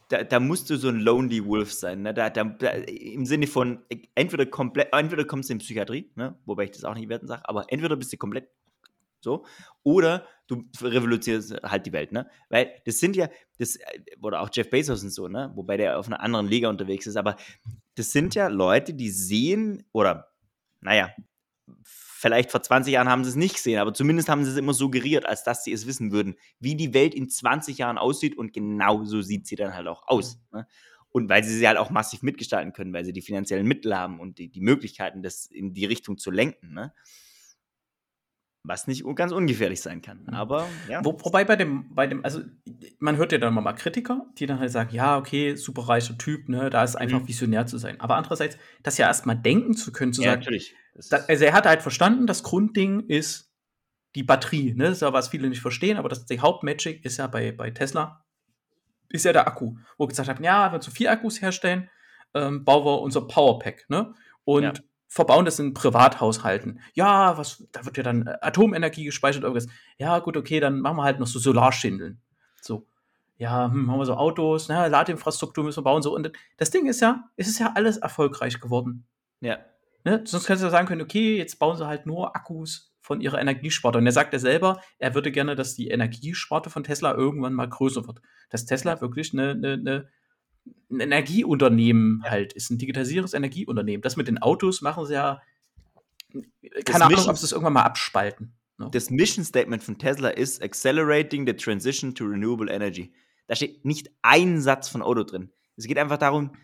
da, 0.10 0.24
da 0.24 0.40
musst 0.40 0.70
du 0.70 0.78
so 0.78 0.88
ein 0.88 0.99
Lonely 0.99 1.45
Wolf 1.45 1.74
sein. 1.74 2.04
Ne? 2.04 2.14
Da, 2.14 2.30
da, 2.30 2.45
da, 2.45 2.70
Im 2.70 3.26
Sinne 3.26 3.48
von, 3.48 3.84
entweder 4.16 4.45
komplett, 4.45 4.90
entweder 4.94 5.26
kommst 5.26 5.49
du 5.49 5.54
in 5.54 5.60
Psychiatrie, 5.60 6.12
ne? 6.16 6.38
wobei 6.45 6.66
ich 6.66 6.72
das 6.72 6.86
auch 6.86 6.95
nicht 6.95 7.10
werten 7.10 7.28
sage, 7.28 7.48
aber 7.48 7.66
entweder 7.70 7.98
bist 7.98 8.14
du 8.14 8.18
komplett 8.18 8.49
so, 9.20 9.45
oder 9.84 10.26
du 10.48 10.64
revolutionierst 10.80 11.62
halt 11.64 11.86
die 11.86 11.91
Welt, 11.91 12.12
ne? 12.12 12.30
Weil 12.49 12.72
das 12.86 12.99
sind 12.99 13.16
ja, 13.16 13.30
das, 13.58 13.78
oder 14.22 14.41
auch 14.41 14.49
Jeff 14.54 14.70
Bezos 14.70 15.04
und 15.04 15.10
so, 15.10 15.28
ne? 15.28 15.52
Wobei 15.56 15.76
der 15.76 15.99
auf 15.99 16.08
einer 16.08 16.22
anderen 16.22 16.48
Liga 16.48 16.70
unterwegs 16.70 17.08
ist, 17.08 17.18
aber 17.18 17.36
das 17.95 18.12
sind 18.12 18.36
ja 18.36 18.48
Leute, 18.48 18.94
die 18.94 19.10
sehen, 19.10 19.84
oder 19.91 20.32
naja, 20.82 21.10
vielleicht 22.18 22.52
vor 22.52 22.64
20 22.64 22.94
Jahren 22.94 23.10
haben 23.10 23.23
sie 23.23 23.30
es 23.30 23.35
nicht 23.35 23.56
gesehen, 23.56 23.80
aber 23.80 23.94
zumindest 23.94 24.27
haben 24.27 24.44
sie 24.44 24.52
es 24.52 24.57
immer 24.57 24.73
suggeriert, 24.73 25.26
als 25.26 25.44
dass 25.44 25.64
sie 25.64 25.72
es 25.72 25.85
wissen 25.85 26.11
würden, 26.11 26.35
wie 26.60 26.76
die 26.76 26.94
Welt 26.94 27.14
in 27.14 27.30
20 27.30 27.77
Jahren 27.77 27.98
aussieht 27.98 28.38
und 28.38 28.53
genau 28.53 29.03
so 29.06 29.22
sieht 29.22 29.45
sie 29.45 29.56
dann 29.56 29.76
halt 29.76 29.88
auch 29.88 30.07
aus. 30.07 30.39
Ne? 30.52 30.68
Und 31.10 31.30
weil 31.30 31.44
sie 31.44 31.56
sie 31.56 31.68
halt 31.68 31.77
auch 31.77 31.89
massiv 31.89 32.23
mitgestalten 32.23 32.73
können, 32.73 32.91
weil 32.91 33.06
sie 33.06 33.14
die 33.14 33.22
finanziellen 33.22 33.68
Mittel 33.68 33.95
haben 33.95 34.19
und 34.19 34.39
die, 34.39 34.49
die 34.49 34.61
Möglichkeiten, 34.61 35.22
das 35.22 35.45
in 35.45 35.73
die 35.73 35.85
Richtung 35.85 36.18
zu 36.18 36.31
lenken. 36.31 36.73
Ne? 36.73 36.94
Was 38.64 38.88
nicht 38.88 39.06
ganz 39.15 39.31
ungefährlich 39.31 39.81
sein 39.81 40.02
kann. 40.02 40.23
Mhm. 40.23 40.34
Aber 40.34 40.68
ja. 40.89 41.06
Wo, 41.06 41.18
wobei 41.23 41.45
bei 41.45 41.56
dem, 41.56 41.94
bei 41.94 42.07
dem, 42.07 42.26
also 42.26 42.41
man 42.99 43.15
hört 43.15 43.31
ja 43.31 43.38
dann 43.38 43.53
mal 43.53 43.73
Kritiker, 43.73 44.26
die 44.38 44.45
dann 44.45 44.60
halt 44.60 44.72
sagen, 44.72 44.94
ja, 44.94 45.18
okay, 45.18 45.56
super 45.56 45.84
reicher 45.84 46.18
Typ, 46.18 46.49
ne, 46.49 46.69
da 46.69 46.84
ist 46.84 46.95
einfach 46.95 47.22
Mhm. 47.22 47.27
visionär 47.27 47.68
zu 47.68 47.77
sein. 47.77 47.99
Aber 48.02 48.15
andererseits, 48.15 48.57
das 48.84 48.98
ja 48.98 49.07
erstmal 49.07 49.38
denken 49.38 49.76
zu 49.76 49.91
können, 49.91 50.14
zu 50.14 50.22
ja, 50.22 50.31
sagen, 50.31 50.41
natürlich. 50.41 50.76
Also 51.28 51.45
er 51.45 51.53
hat 51.53 51.65
halt 51.65 51.82
verstanden, 51.82 52.28
das 52.28 52.44
Grundding 52.44 53.02
ist 53.07 53.52
die 54.15 54.24
Batterie, 54.24 54.74
ne? 54.74 54.86
Das 54.86 54.94
ist 54.94 55.02
ja, 55.02 55.14
was 55.14 55.30
viele 55.30 55.48
nicht 55.49 55.61
verstehen, 55.61 55.98
aber 55.98 56.10
das, 56.10 56.26
die 56.26 56.40
Hauptmagic 56.40 57.06
ist 57.06 57.18
ja 57.18 57.28
bei, 57.28 57.52
bei 57.52 57.69
Tesla, 57.72 58.24
ist 59.10 59.26
ja 59.26 59.34
der 59.34 59.48
Akku. 59.48 59.76
Wo 59.98 60.06
wir 60.06 60.07
gesagt 60.07 60.28
haben, 60.30 60.44
ja, 60.44 60.65
wenn 60.65 60.74
wir 60.74 60.82
zu 60.82 60.91
vier 60.91 61.11
Akkus 61.11 61.41
herstellen, 61.41 61.90
ähm, 62.34 62.65
bauen 62.65 62.84
wir 62.86 63.02
unser 63.02 63.22
Powerpack, 63.22 63.86
ne? 63.90 64.14
Und 64.44 64.64
Ja. 64.64 64.74
verbauen 65.07 65.45
das 65.45 65.60
in 65.60 65.74
Privathaushalten. 65.74 66.80
Ja, 66.94 67.38
was, 67.38 67.64
da 67.72 67.86
wird 67.86 67.98
ja 67.98 68.03
dann 68.03 68.28
Atomenergie 68.41 69.06
gespeichert, 69.06 69.44
irgendwas. 69.44 69.68
Ja, 69.98 70.19
gut, 70.19 70.36
okay, 70.36 70.60
dann 70.60 70.80
machen 70.82 70.98
wir 70.98 71.03
halt 71.03 71.19
noch 71.19 71.28
so 71.28 71.40
Solarschindeln. 71.40 72.19
So. 72.61 72.88
Ja, 73.38 73.69
hm, 73.72 73.91
haben 73.91 73.99
wir 73.99 74.06
so 74.06 74.15
Autos, 74.15 74.68
ne, 74.68 74.88
Ladeinfrastruktur 74.88 75.64
müssen 75.64 75.78
wir 75.80 75.84
bauen, 75.84 76.02
so. 76.02 76.14
Und 76.15 76.32
das 76.57 76.72
Ding 76.72 76.88
ist 76.88 77.02
ja, 77.02 77.30
es 77.36 77.48
ist 77.48 77.60
ja 77.60 77.74
alles 77.76 77.98
erfolgreich 77.98 78.60
geworden. 78.60 79.06
ja. 79.41 79.60
Ne? 80.08 80.22
Sonst 80.24 80.46
könntest 80.46 80.64
du 80.64 80.68
ja 80.68 80.72
sagen 80.72 80.88
können, 80.88 81.02
okay, 81.02 81.36
jetzt 81.36 81.60
bauen 81.60 81.76
sie 81.76 81.86
halt 81.86 82.06
nur 82.06 82.34
Akkus 82.34 82.94
von 83.02 83.20
ihrer 83.20 83.42
Energiesparte. 83.42 83.98
Und 83.98 84.06
er 84.06 84.14
sagt 84.14 84.32
ja 84.32 84.40
selber, 84.40 84.80
er 85.00 85.14
würde 85.16 85.34
gerne, 85.34 85.54
dass 85.54 85.76
die 85.76 85.90
Energiesparte 85.90 86.70
von 86.70 86.86
Tesla 86.86 87.14
irgendwann 87.14 87.54
mal 87.54 87.68
größer 87.68 88.08
wird. 88.08 88.22
Dass 88.50 88.66
Tesla 88.66 89.02
wirklich 89.02 89.34
eine, 89.34 89.52
eine, 89.52 89.74
eine, 89.74 90.08
ein 90.90 91.02
Energieunternehmen 91.02 92.24
halt 92.24 92.54
ist, 92.54 92.70
ein 92.70 92.78
digitalisiertes 92.78 93.34
Energieunternehmen. 93.34 94.02
Das 94.02 94.16
mit 94.16 94.30
den 94.30 94.42
Autos 94.42 94.82
machen 94.82 95.06
sie 95.06 95.16
ja, 95.16 95.42
keine 96.86 97.04
Ahnung, 97.04 97.18
Mission- 97.18 97.32
ob 97.32 97.38
sie 97.38 97.46
es 97.46 97.52
irgendwann 97.52 97.74
mal 97.74 97.84
abspalten. 97.84 98.54
Ne? 98.78 98.88
Das 98.94 99.10
Mission 99.10 99.44
Statement 99.44 99.84
von 99.84 99.98
Tesla 99.98 100.30
ist 100.30 100.64
Accelerating 100.64 101.46
the 101.46 101.54
Transition 101.54 102.16
to 102.16 102.24
Renewable 102.24 102.72
Energy. 102.72 103.12
Da 103.48 103.58
steht 103.58 103.84
nicht 103.84 104.10
ein 104.22 104.62
Satz 104.62 104.88
von 104.88 105.02
Auto 105.02 105.26
drin. 105.26 105.52
Es 105.76 105.86
geht 105.86 105.98
einfach 105.98 106.18
darum, 106.18 106.56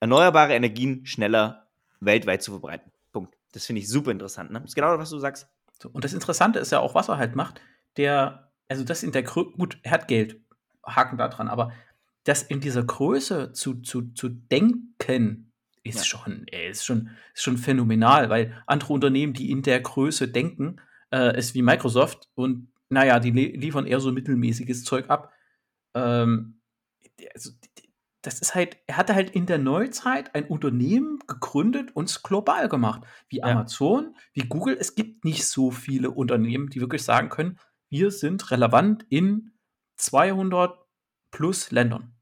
erneuerbare 0.00 0.52
Energien 0.52 1.06
schneller 1.06 1.63
weltweit 2.04 2.42
zu 2.42 2.52
verbreiten. 2.52 2.92
Punkt. 3.12 3.34
Das 3.52 3.66
finde 3.66 3.80
ich 3.80 3.88
super 3.88 4.10
interessant. 4.10 4.50
Ne? 4.50 4.60
Das 4.60 4.70
ist 4.70 4.74
genau 4.74 4.90
das, 4.92 5.00
was 5.00 5.10
du 5.10 5.18
sagst. 5.18 5.48
So, 5.82 5.88
und 5.90 6.04
das 6.04 6.12
Interessante 6.14 6.58
ist 6.58 6.72
ja 6.72 6.80
auch, 6.80 6.94
was 6.94 7.08
er 7.08 7.18
halt 7.18 7.36
macht. 7.36 7.60
Der, 7.96 8.50
also 8.68 8.84
das 8.84 9.02
in 9.02 9.12
der 9.12 9.22
Größe, 9.22 9.50
gut, 9.56 9.78
er 9.82 9.92
hat 9.92 10.08
Geld, 10.08 10.40
Haken 10.84 11.16
da 11.18 11.28
dran, 11.28 11.48
aber 11.48 11.72
das 12.24 12.42
in 12.42 12.60
dieser 12.60 12.82
Größe 12.84 13.52
zu, 13.52 13.80
zu, 13.82 14.12
zu 14.12 14.28
denken, 14.28 15.52
ist 15.82 15.98
Ja. 15.98 16.04
schon, 16.04 16.46
ey, 16.48 16.70
ist 16.70 16.84
schon, 16.84 17.10
ist 17.34 17.42
schon 17.42 17.58
phänomenal, 17.58 18.30
weil 18.30 18.62
andere 18.66 18.92
Unternehmen, 18.92 19.34
die 19.34 19.50
in 19.50 19.62
der 19.62 19.80
Größe 19.80 20.28
denken, 20.28 20.80
äh, 21.12 21.38
ist 21.38 21.54
wie 21.54 21.62
Microsoft 21.62 22.28
und 22.34 22.68
naja, 22.88 23.20
die 23.20 23.30
li 23.30 23.56
liefern 23.56 23.86
eher 23.86 24.00
so 24.00 24.10
mittelmäßiges 24.12 24.84
Zeug 24.84 25.10
ab. 25.10 25.32
Ähm, 25.94 26.60
also, 27.34 27.50
das 28.26 28.40
ist 28.40 28.54
halt, 28.54 28.78
er 28.86 28.96
hatte 28.96 29.14
halt 29.14 29.30
in 29.30 29.46
der 29.46 29.58
Neuzeit 29.58 30.34
ein 30.34 30.44
Unternehmen 30.44 31.18
gegründet 31.26 31.94
und 31.94 32.08
es 32.08 32.22
global 32.22 32.68
gemacht. 32.68 33.02
Wie 33.28 33.38
Ja. 33.38 33.44
Amazon, 33.44 34.16
wie 34.32 34.48
Google. 34.48 34.76
Es 34.78 34.94
gibt 34.94 35.24
nicht 35.24 35.46
so 35.46 35.70
viele 35.70 36.10
Unternehmen, 36.10 36.70
die 36.70 36.80
wirklich 36.80 37.04
sagen 37.04 37.28
können, 37.28 37.58
wir 37.90 38.10
sind 38.10 38.50
relevant 38.50 39.04
in 39.10 39.52
200 39.96 40.78
plus 41.30 41.70
Ländern. 41.70 42.14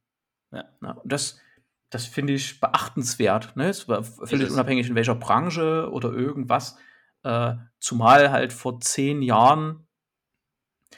Ja. 0.50 0.64
Na, 0.80 0.92
und 0.92 1.10
das, 1.10 1.40
das 1.88 2.06
finde 2.06 2.32
ich 2.32 2.60
beachtenswert. 2.60 3.56
Ne? 3.56 3.68
Es 3.68 3.88
war 3.88 4.02
völlig 4.02 4.50
unabhängig 4.50 4.88
in 4.88 4.94
welcher 4.94 5.14
Branche 5.14 5.88
oder 5.90 6.12
irgendwas. 6.12 6.76
Äh, 7.22 7.54
zumal 7.78 8.32
halt 8.32 8.52
vor 8.52 8.80
zehn 8.80 9.22
Jahren 9.22 9.86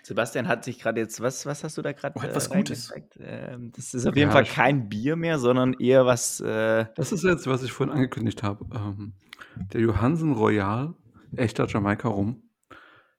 Sebastian 0.06 0.48
hat 0.48 0.64
sich 0.64 0.78
gerade 0.78 1.00
jetzt, 1.00 1.20
was, 1.22 1.46
was 1.46 1.64
hast 1.64 1.78
du 1.78 1.82
da 1.82 1.92
gerade? 1.92 2.18
Oh, 2.18 2.22
etwas 2.22 2.50
Gutes. 2.50 2.92
Ähm, 3.18 3.72
das 3.74 3.94
ist 3.94 4.06
auf 4.06 4.14
jeden 4.14 4.28
Ja, 4.28 4.32
Fall 4.32 4.44
kein 4.44 4.88
Bier 4.90 5.16
mehr, 5.16 5.38
sondern 5.38 5.72
eher 5.74 6.04
was. 6.04 6.40
Äh, 6.40 6.86
Das 6.94 7.10
ist 7.10 7.24
jetzt, 7.24 7.46
was 7.46 7.62
ich 7.62 7.72
vorhin 7.72 7.94
angekündigt 7.94 8.42
habe. 8.42 8.66
Ähm, 8.74 9.14
der 9.72 9.80
Johansen 9.80 10.32
Royal, 10.32 10.92
echter 11.36 11.66
Jamaika 11.66 12.08
rum. 12.08 12.42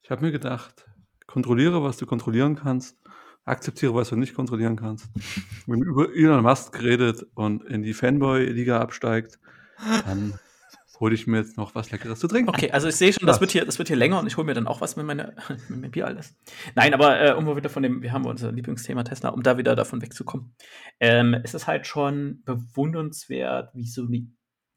Ich 0.03 0.11
habe 0.11 0.23
mir 0.23 0.31
gedacht, 0.31 0.85
kontrolliere, 1.25 1.81
was 1.83 1.97
du 1.97 2.05
kontrollieren 2.05 2.55
kannst, 2.55 2.97
akzeptiere, 3.45 3.95
was 3.95 4.09
du 4.09 4.15
nicht 4.15 4.35
kontrollieren 4.35 4.75
kannst. 4.75 5.09
Wenn 5.65 5.81
über 5.81 6.13
Elon 6.13 6.43
Musk 6.43 6.79
redet 6.83 7.25
und 7.33 7.63
in 7.63 7.81
die 7.81 7.95
Fanboy-Liga 7.95 8.79
absteigt, 8.79 9.39
dann 10.05 10.37
hole 10.99 11.13
ich 11.13 11.27
mir 11.27 11.37
jetzt 11.37 11.57
noch 11.57 11.75
was 11.75 11.91
Leckeres 11.91 12.19
zu 12.19 12.27
trinken. 12.27 12.49
Okay, 12.49 12.71
also 12.71 12.87
ich 12.87 12.95
sehe 12.95 13.13
schon, 13.13 13.27
das 13.27 13.41
wird, 13.41 13.51
hier, 13.51 13.65
das 13.65 13.77
wird 13.77 13.87
hier 13.87 13.97
länger 13.97 14.19
und 14.19 14.27
ich 14.27 14.37
hole 14.37 14.45
mir 14.45 14.53
dann 14.53 14.67
auch 14.67 14.81
was 14.81 14.95
mit, 14.95 15.05
meine, 15.05 15.35
mit 15.69 15.81
meinem 15.81 15.91
Bier 15.91 16.07
alles. 16.07 16.35
Nein, 16.75 16.93
aber 16.93 17.19
äh, 17.21 17.33
um 17.33 17.45
mal 17.45 17.55
wieder 17.55 17.69
von 17.69 17.83
dem, 17.83 18.01
wir 18.01 18.11
haben 18.11 18.25
unser 18.25 18.51
Lieblingsthema 18.51 19.03
Tesla, 19.03 19.29
um 19.29 19.43
da 19.43 19.57
wieder 19.57 19.75
davon 19.75 20.01
wegzukommen. 20.01 20.55
Ähm, 20.99 21.33
es 21.43 21.53
ist 21.53 21.67
halt 21.67 21.87
schon 21.87 22.41
bewundernswert, 22.45 23.73
wie 23.75 23.87
so 23.87 24.03
eine, 24.03 24.27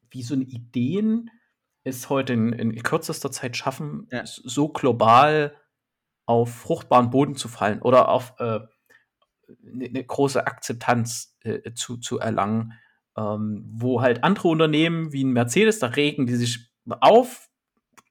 wie 0.09 0.23
so 0.23 0.33
eine 0.33 0.43
Ideen 0.43 1.29
es 1.83 2.09
heute 2.09 2.33
in, 2.33 2.53
in 2.53 2.75
kürzester 2.83 3.31
Zeit 3.31 3.55
schaffen, 3.57 4.07
Ja. 4.11 4.23
so 4.25 4.69
global 4.69 5.55
auf 6.25 6.53
fruchtbaren 6.53 7.09
Boden 7.09 7.35
zu 7.35 7.47
fallen 7.47 7.81
oder 7.81 8.09
auf 8.09 8.33
äh, 8.39 8.59
eine 9.73 9.85
eine 9.85 10.03
große 10.03 10.45
Akzeptanz 10.45 11.37
äh, 11.41 11.73
zu, 11.73 11.97
zu 11.97 12.19
erlangen 12.19 12.73
ähm, 13.17 13.65
wo 13.73 14.01
halt 14.01 14.23
andere 14.23 14.47
Unternehmen 14.47 15.11
wie 15.13 15.23
ein 15.23 15.31
Mercedes, 15.31 15.79
da 15.79 15.87
regen 15.87 16.25
die 16.25 16.35
sich 16.35 16.71
auf, 17.01 17.49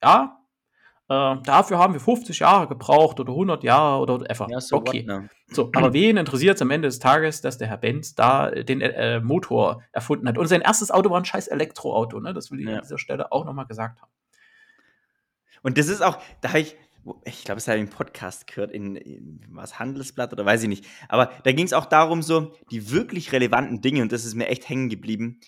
ja, 0.02 0.38
äh, 1.10 1.36
dafür 1.42 1.78
haben 1.78 1.94
wir 1.94 2.00
50 2.00 2.38
Jahre 2.40 2.68
gebraucht 2.68 3.18
oder 3.18 3.32
100 3.32 3.64
Jahre 3.64 4.02
oder 4.02 4.20
whatever. 4.20 4.46
ja, 4.50 4.60
so 4.60 4.76
okay. 4.76 5.00
what, 5.00 5.06
ne? 5.06 5.30
So, 5.46 5.70
aber 5.74 5.94
wen 5.94 6.18
interessiert 6.18 6.56
es 6.56 6.62
am 6.62 6.70
Ende 6.70 6.88
des 6.88 6.98
Tages, 6.98 7.40
dass 7.40 7.56
der 7.56 7.68
Herr 7.68 7.78
Benz 7.78 8.14
da 8.14 8.50
äh, 8.50 8.62
den 8.64 8.82
äh, 8.82 9.18
Motor 9.20 9.82
erfunden 9.92 10.28
hat? 10.28 10.36
Und 10.36 10.46
sein 10.48 10.60
erstes 10.60 10.90
Auto 10.90 11.08
war 11.08 11.18
ein 11.18 11.24
scheiß 11.24 11.48
Elektroauto, 11.48 12.20
ne? 12.20 12.34
Das 12.34 12.50
will 12.50 12.60
ich 12.60 12.66
Ja. 12.66 12.76
an 12.76 12.82
dieser 12.82 12.98
Stelle 12.98 13.32
auch 13.32 13.46
nochmal 13.46 13.64
gesagt 13.64 14.02
haben. 14.02 14.10
Und 15.62 15.78
das 15.78 15.88
ist 15.88 16.02
auch, 16.02 16.18
da 16.42 16.50
habe 16.50 16.60
ich, 16.60 16.76
ich 17.24 17.44
glaube, 17.44 17.58
es 17.58 17.68
ich 17.68 17.74
im 17.74 17.90
Podcast 17.90 18.46
gehört, 18.46 18.70
in, 18.72 18.96
in 18.96 19.40
was 19.48 19.78
Handelsblatt 19.78 20.32
oder 20.32 20.44
weiß 20.44 20.62
ich 20.62 20.68
nicht. 20.68 20.86
Aber 21.08 21.32
da 21.44 21.52
ging 21.52 21.64
es 21.64 21.72
auch 21.72 21.86
darum, 21.86 22.22
so 22.22 22.54
die 22.70 22.90
wirklich 22.90 23.32
relevanten 23.32 23.80
Dinge, 23.80 24.02
und 24.02 24.12
das 24.12 24.24
ist 24.24 24.34
mir 24.34 24.48
echt 24.48 24.68
hängen 24.68 24.88
geblieben, 24.88 25.40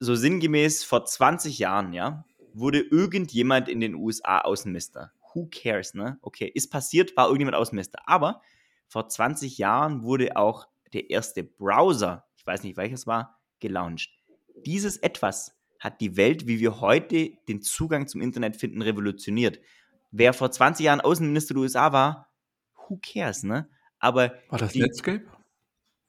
so 0.00 0.14
sinngemäß 0.14 0.84
vor 0.84 1.04
20 1.04 1.58
Jahren, 1.58 1.92
ja, 1.92 2.24
wurde 2.54 2.80
irgendjemand 2.80 3.68
in 3.68 3.80
den 3.80 3.94
USA 3.94 4.40
Außenminister. 4.40 5.12
Who 5.32 5.48
cares, 5.50 5.94
ne? 5.94 6.18
Okay, 6.22 6.50
ist 6.52 6.70
passiert, 6.70 7.16
war 7.16 7.26
irgendjemand 7.26 7.56
Außenminister. 7.56 8.00
Aber 8.06 8.42
vor 8.88 9.08
20 9.08 9.58
Jahren 9.58 10.02
wurde 10.02 10.36
auch 10.36 10.66
der 10.92 11.10
erste 11.10 11.42
Browser, 11.44 12.26
ich 12.36 12.46
weiß 12.46 12.62
nicht 12.62 12.76
welches 12.76 13.06
war, 13.06 13.40
gelauncht. 13.60 14.10
Dieses 14.66 14.98
etwas 14.98 15.56
hat 15.78 16.00
die 16.00 16.16
Welt, 16.16 16.46
wie 16.46 16.60
wir 16.60 16.80
heute 16.80 17.32
den 17.48 17.62
Zugang 17.62 18.06
zum 18.06 18.20
Internet 18.20 18.56
finden, 18.56 18.82
revolutioniert. 18.82 19.58
Wer 20.12 20.32
vor 20.34 20.50
20 20.50 20.84
Jahren 20.84 21.00
Außenminister 21.00 21.54
der 21.54 21.62
USA 21.62 21.92
war, 21.92 22.28
who 22.76 22.98
cares, 23.02 23.42
ne? 23.42 23.68
Aber 23.98 24.34
War 24.48 24.58
das 24.58 24.72
Die- 24.72 24.80
Netscape? 24.80 25.22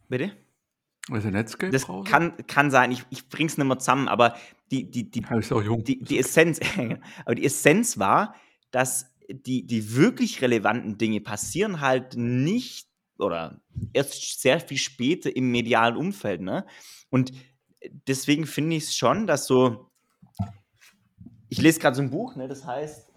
bitte? 0.10 0.32
War 1.08 1.16
das 1.18 1.24
der 1.24 1.32
Netscape? 1.32 1.72
Das 1.72 1.88
kann, 2.06 2.36
kann 2.48 2.70
sein, 2.72 2.92
ich, 2.92 3.06
ich 3.10 3.28
bring's 3.30 3.58
nicht 3.58 3.68
mehr 3.68 3.80
zusammen, 3.80 4.08
aber 4.08 4.36
die, 4.72 4.90
die, 4.90 5.10
die, 5.10 5.22
die, 5.22 6.00
die 6.04 6.20
Essenz, 6.20 6.60
aber 7.26 7.36
die 7.36 7.46
Essenz 7.46 7.98
war, 7.98 8.36
dass 8.72 9.14
die, 9.30 9.66
die 9.66 9.96
wirklich 9.96 10.42
relevanten 10.42 10.98
Dinge 10.98 11.22
passieren 11.22 11.80
halt 11.82 12.16
nicht 12.18 12.88
oder 13.18 13.62
erst 13.94 14.42
sehr 14.42 14.60
viel 14.60 14.78
später 14.78 15.34
im 15.36 15.52
medialen 15.52 15.96
Umfeld, 15.96 16.42
ne? 16.42 16.66
Und 17.10 17.32
deswegen 18.08 18.46
finde 18.46 18.76
ich 18.76 18.84
es 18.86 18.96
schon, 18.98 19.28
dass 19.28 19.46
so, 19.46 19.90
ich 21.50 21.62
lese 21.62 21.80
gerade 21.80 21.96
so 21.96 22.02
ein 22.02 22.10
Buch, 22.10 22.36
ne, 22.36 22.48
das 22.48 22.66
heißt, 22.66 23.13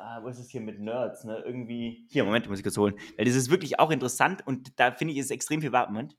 ah, 0.00 0.20
wo 0.22 0.28
ist 0.28 0.38
es 0.38 0.50
hier 0.50 0.60
mit 0.60 0.80
Nerds, 0.80 1.24
ne, 1.24 1.42
irgendwie, 1.44 2.06
hier, 2.10 2.24
Moment, 2.24 2.48
muss 2.48 2.58
ich 2.58 2.64
kurz 2.64 2.76
holen, 2.78 2.94
weil 3.16 3.24
das 3.26 3.34
ist 3.34 3.50
wirklich 3.50 3.78
auch 3.78 3.90
interessant 3.90 4.46
und 4.46 4.78
da 4.78 4.92
finde 4.92 5.12
ich, 5.14 5.18
ist 5.20 5.30
extrem 5.30 5.60
viel 5.60 5.72
wahr, 5.72 5.86
Moment. 5.88 6.16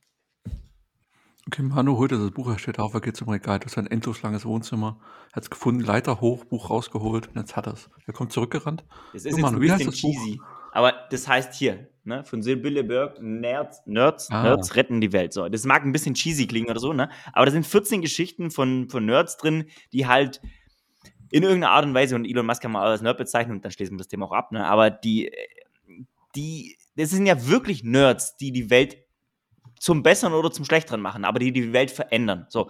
Okay, 1.47 1.63
Manu 1.63 1.97
holt 1.97 2.11
das 2.11 2.31
Buch, 2.31 2.49
er 2.51 2.59
steht 2.59 2.77
auf, 2.77 2.93
er 2.93 3.01
geht 3.01 3.17
zum 3.17 3.27
Regal, 3.29 3.57
das 3.59 3.71
ist 3.73 3.77
ein 3.77 3.87
endlos 3.87 4.21
langes 4.21 4.45
Wohnzimmer, 4.45 4.99
hat 5.33 5.43
es 5.43 5.49
gefunden, 5.49 5.81
Leiter 5.81 6.21
hoch, 6.21 6.45
Buch 6.45 6.69
rausgeholt 6.69 7.29
und 7.29 7.35
jetzt 7.37 7.55
hat 7.55 7.65
er 7.65 7.73
es. 7.73 7.89
Er 8.05 8.13
kommt 8.13 8.31
zurückgerannt. 8.31 8.85
Das 9.11 9.25
ist 9.25 9.31
Du, 9.33 9.37
jetzt 9.37 9.41
Manu, 9.41 9.57
ein 9.57 9.61
wie 9.63 9.71
heißt 9.71 9.83
bisschen 9.83 9.91
das 9.91 10.01
Buch? 10.01 10.23
cheesy. 10.25 10.41
Aber 10.71 10.93
das 11.09 11.27
heißt 11.27 11.53
hier, 11.55 11.89
ne, 12.03 12.23
von 12.23 12.43
Sibylle 12.43 12.83
Berg, 12.83 13.19
Nerds, 13.21 13.81
Nerds, 13.87 14.29
Ah. 14.29 14.43
Nerds 14.43 14.75
retten 14.75 15.01
die 15.01 15.11
Welt. 15.13 15.33
So, 15.33 15.49
das 15.49 15.65
mag 15.65 15.83
ein 15.83 15.91
bisschen 15.91 16.13
cheesy 16.13 16.45
klingen 16.47 16.69
oder 16.69 16.79
so, 16.79 16.93
ne? 16.93 17.09
Aber 17.33 17.45
da 17.45 17.51
sind 17.51 17.65
14 17.65 18.01
Geschichten 18.01 18.51
von, 18.51 18.87
von 18.89 19.03
Nerds 19.05 19.35
drin, 19.37 19.65
die 19.91 20.05
halt 20.07 20.41
in 21.31 21.43
irgendeiner 21.43 21.71
Art 21.71 21.85
und 21.85 21.93
Weise, 21.93 22.15
und 22.15 22.25
Elon 22.25 22.45
Musk 22.45 22.61
kann 22.61 22.71
man 22.71 22.83
als 22.83 23.01
Nerd 23.01 23.17
bezeichnen, 23.17 23.55
und 23.55 23.65
dann 23.65 23.71
schließen 23.71 23.95
wir 23.95 23.99
das 23.99 24.07
Thema 24.07 24.27
auch 24.27 24.33
ab, 24.33 24.51
ne? 24.51 24.65
aber 24.67 24.89
die, 24.91 25.31
die, 26.35 26.77
das 26.95 27.09
sind 27.09 27.25
ja 27.25 27.47
wirklich 27.47 27.83
Nerds, 27.83 28.37
die 28.37 28.51
die 28.51 28.69
Welt 28.69 28.97
zum 29.79 30.03
Besseren 30.03 30.33
oder 30.33 30.51
zum 30.51 30.65
Schlechteren 30.65 31.01
machen, 31.01 31.25
aber 31.25 31.39
die 31.39 31.51
die 31.51 31.73
Welt 31.73 31.89
verändern. 31.89 32.45
So. 32.49 32.69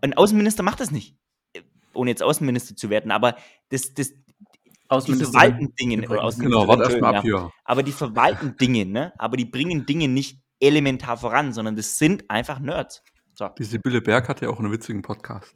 Ein 0.00 0.14
Außenminister 0.14 0.62
macht 0.62 0.80
das 0.80 0.90
nicht. 0.90 1.16
Ohne 1.92 2.10
jetzt 2.10 2.22
Außenminister 2.22 2.76
zu 2.76 2.88
werden, 2.88 3.10
aber 3.10 3.36
das, 3.68 3.92
das, 3.92 4.12
die 4.12 5.14
verwalten 5.14 5.74
Dinge. 5.74 6.08
Außenminister, 6.08 6.42
Genau, 6.42 6.68
warte 6.68 6.84
erst 6.84 7.00
mal 7.00 7.16
ab 7.16 7.22
hier. 7.22 7.50
aber 7.64 7.82
die 7.82 7.92
verwalten 7.92 8.56
Dinge, 8.56 8.86
ne? 8.86 9.12
Aber 9.18 9.36
die 9.36 9.44
bringen 9.44 9.84
Dinge 9.86 10.08
nicht 10.08 10.40
elementar 10.60 11.16
voran, 11.16 11.52
sondern 11.52 11.76
das 11.76 11.98
sind 11.98 12.30
einfach 12.30 12.60
Nerds. 12.60 13.02
So, 13.34 13.48
Die 13.58 13.64
Sibylle 13.64 14.00
Berg 14.00 14.28
hat 14.28 14.40
ja 14.40 14.48
auch 14.50 14.58
einen 14.60 14.70
witzigen 14.72 15.02
Podcast. 15.02 15.54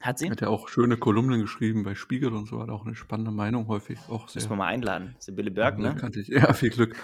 Hat 0.00 0.18
sie? 0.18 0.30
Hat 0.30 0.40
ja 0.40 0.48
auch 0.48 0.68
schöne 0.68 0.96
Kolumnen 0.96 1.40
geschrieben 1.40 1.82
bei 1.82 1.94
Spiegel 1.94 2.32
und 2.32 2.46
so, 2.46 2.60
hat 2.62 2.68
auch 2.70 2.86
eine 2.86 2.94
spannende 2.94 3.32
Meinung 3.32 3.66
häufig. 3.66 3.98
Auch 4.08 4.28
sehr. 4.28 4.40
Müssen 4.40 4.50
wir 4.50 4.56
mal 4.56 4.66
einladen. 4.68 5.16
Sibylle 5.18 5.50
Berg, 5.50 5.78
Ja, 5.78 5.92
ne? 5.92 6.00
kannte 6.00 6.20
ich. 6.20 6.28
Ja, 6.28 6.52
viel 6.52 6.70
Glück. 6.70 6.96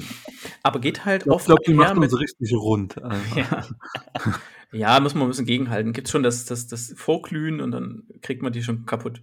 Aber 0.62 0.80
geht 0.80 1.04
halt 1.06 1.22
Ich 1.24 1.32
oft 1.32 1.46
glaube, 1.46 1.62
die 1.66 1.74
macht 1.74 1.96
uns 1.96 2.18
richtig 2.18 2.52
rund. 2.52 3.02
Also. 3.02 3.38
Ja. 3.38 3.64
ja, 4.72 5.00
muss 5.00 5.14
man 5.14 5.24
ein 5.24 5.28
bisschen 5.28 5.46
gegenhalten. 5.46 5.92
Gibt 5.94 6.08
schon 6.08 6.22
das, 6.22 6.44
das, 6.44 6.66
das 6.66 6.92
Vorglühen 6.96 7.60
und 7.60 7.70
dann 7.70 8.04
kriegt 8.20 8.42
man 8.42 8.52
die 8.52 8.62
schon 8.62 8.84
kaputt. 8.84 9.22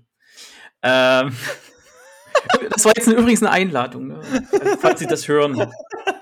Ähm, 0.82 1.32
das 2.72 2.86
war 2.86 2.94
jetzt 2.96 3.08
übrigens 3.08 3.44
eine 3.44 3.52
Einladung, 3.52 4.08
ne? 4.08 4.22
Also, 4.52 4.78
falls 4.80 5.00
Sie 5.00 5.08
das 5.08 5.28
hören. 5.28 5.54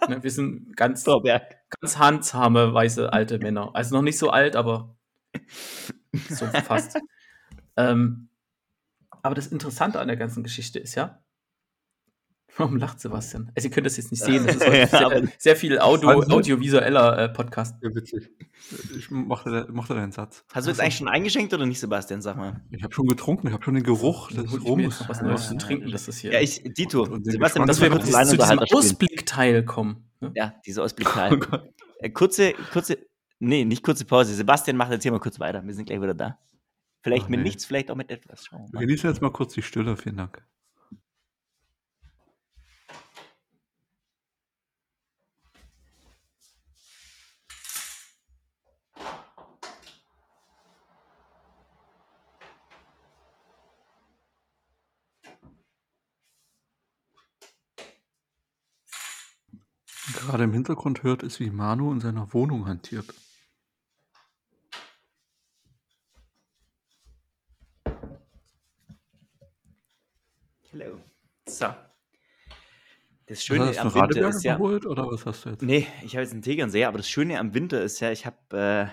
Ne, 0.10 0.24
wir 0.24 0.32
sind 0.32 0.76
ganz, 0.76 1.06
ganz 1.06 1.98
handsame, 1.98 2.74
weiße, 2.74 3.14
alte 3.14 3.40
Männer. 3.40 3.72
Also 3.74 3.96
noch 3.96 4.02
nicht 4.02 4.18
so 4.18 4.30
alt, 4.30 4.56
aber 4.56 4.98
so 6.30 6.46
fast. 6.48 6.98
ähm, 7.78 8.30
aber 9.22 9.36
das 9.36 9.48
Interessante 9.48 10.00
an 10.00 10.08
der 10.08 10.18
ganzen 10.18 10.44
Geschichte 10.44 10.80
ist 10.80 10.96
ja, 10.96 11.22
warum 12.58 12.76
lacht 12.78 13.00
Sebastian? 13.00 13.52
Also 13.56 13.68
ihr 13.70 13.74
könnt 13.74 13.86
das 13.86 13.98
jetzt 13.98 14.12
nicht 14.12 14.24
sehen, 14.24 14.46
das 14.46 14.56
ist 14.58 14.66
heute 14.68 14.78
Ja, 14.78 14.88
sehr, 14.88 15.06
aber- 15.06 15.22
sehr 15.38 15.56
viel 15.56 15.80
Audio, 15.80 16.10
audiovisueller 16.24 17.18
äh, 17.18 17.30
Podcast. 17.30 17.76
Ja, 17.82 17.94
witzig. 17.96 18.30
Ich 18.98 19.10
mochte, 19.10 19.68
mochte 19.72 19.94
deinen 19.94 20.12
Satz. 20.12 20.44
Hast 20.54 20.68
du 20.68 20.72
jetzt 20.72 20.80
eigentlich 20.82 20.98
schon 20.98 21.08
eingeschenkt 21.08 21.54
oder 21.54 21.66
nicht, 21.66 21.80
Sebastian? 21.80 22.22
Sag 22.22 22.36
mal. 22.38 22.62
Ich 22.72 22.84
habe 22.84 22.94
schon 22.94 23.08
getrunken, 23.08 23.48
ich 23.48 23.54
habe 23.54 23.64
schon 23.64 23.76
den 23.76 23.84
Geruch 23.84 24.32
des 24.32 24.64
Rums. 24.64 25.06
was 25.08 25.20
Ja, 25.20 25.24
Neues 25.24 25.44
ja, 25.44 25.50
zu 25.52 25.58
trinken, 25.58 25.92
das 25.92 26.06
hier. 26.18 26.34
Ja, 26.34 26.42
ich, 26.42 26.62
Dito, 26.64 27.04
Und 27.04 27.26
Sebastian, 27.26 27.68
dass 27.68 27.80
wir 27.80 27.90
kurz 27.90 28.12
zu 28.12 28.38
diesem. 28.38 28.60
Ausblickteil 28.60 29.64
kommen. 29.64 30.10
Ne? 30.20 30.32
Ja, 30.36 30.54
dieser 30.66 30.84
Ausblickteil. 30.84 31.40
Äh, 32.04 32.10
kurze, 32.10 32.54
kurze, 32.74 32.98
nee, 33.42 33.66
nicht 33.66 33.84
kurze 33.84 34.06
Pause. 34.06 34.34
Sebastian 34.34 34.78
macht 34.78 34.92
jetzt 34.92 35.04
hier 35.04 35.12
mal 35.12 35.20
kurz 35.20 35.40
weiter. 35.40 35.66
Wir 35.66 35.74
sind 35.74 35.86
gleich 35.86 36.02
wieder 36.02 36.14
da. 36.14 36.40
Vielleicht 37.02 37.26
Ach, 37.26 37.30
mit 37.30 37.40
nee. 37.40 37.46
nichts, 37.46 37.66
vielleicht 37.66 37.90
auch 37.92 37.96
mit 37.96 38.12
etwas. 38.12 38.46
Schauen 38.46 38.72
wir 38.72 38.80
genießen 38.80 39.10
jetzt 39.10 39.22
mal 39.22 39.32
kurz 39.32 39.54
die 39.54 39.64
Stille, 39.64 39.98
vielen 39.98 40.18
Dank. 40.18 40.44
Gerade 60.14 60.44
im 60.44 60.54
Hintergrund 60.54 61.04
hört 61.04 61.24
es, 61.24 61.40
wie 61.40 61.50
Manu 61.50 61.92
in 61.92 62.00
seiner 62.00 62.32
Wohnung 62.34 62.68
hantiert. 62.68 63.12
Hello. 70.72 71.02
So. 71.48 71.66
Das 73.32 73.46
Schöne 73.46 73.68
hast 73.68 73.78
du 73.78 73.82
am 73.84 73.94
einen 73.94 74.10
Winter 74.10 74.28
ist 74.28 74.44
ja. 74.44 74.56
geholt 74.56 74.86
oder 74.86 75.10
was 75.10 75.26
hast 75.26 75.46
du 75.46 75.52
jetzt? 75.52 75.62
Nee, 75.62 75.88
ich 76.04 76.16
habe 76.16 76.24
jetzt 76.24 76.34
einen 76.34 76.42
Tegernseher, 76.42 76.90
aber 76.90 76.98
das 76.98 77.10
Schöne 77.10 77.40
am 77.40 77.54
Winter 77.54 77.82
ist 77.82 78.02
ja, 78.02 78.12
ich 78.12 78.26
habe 78.26 78.36
äh, 78.52 78.88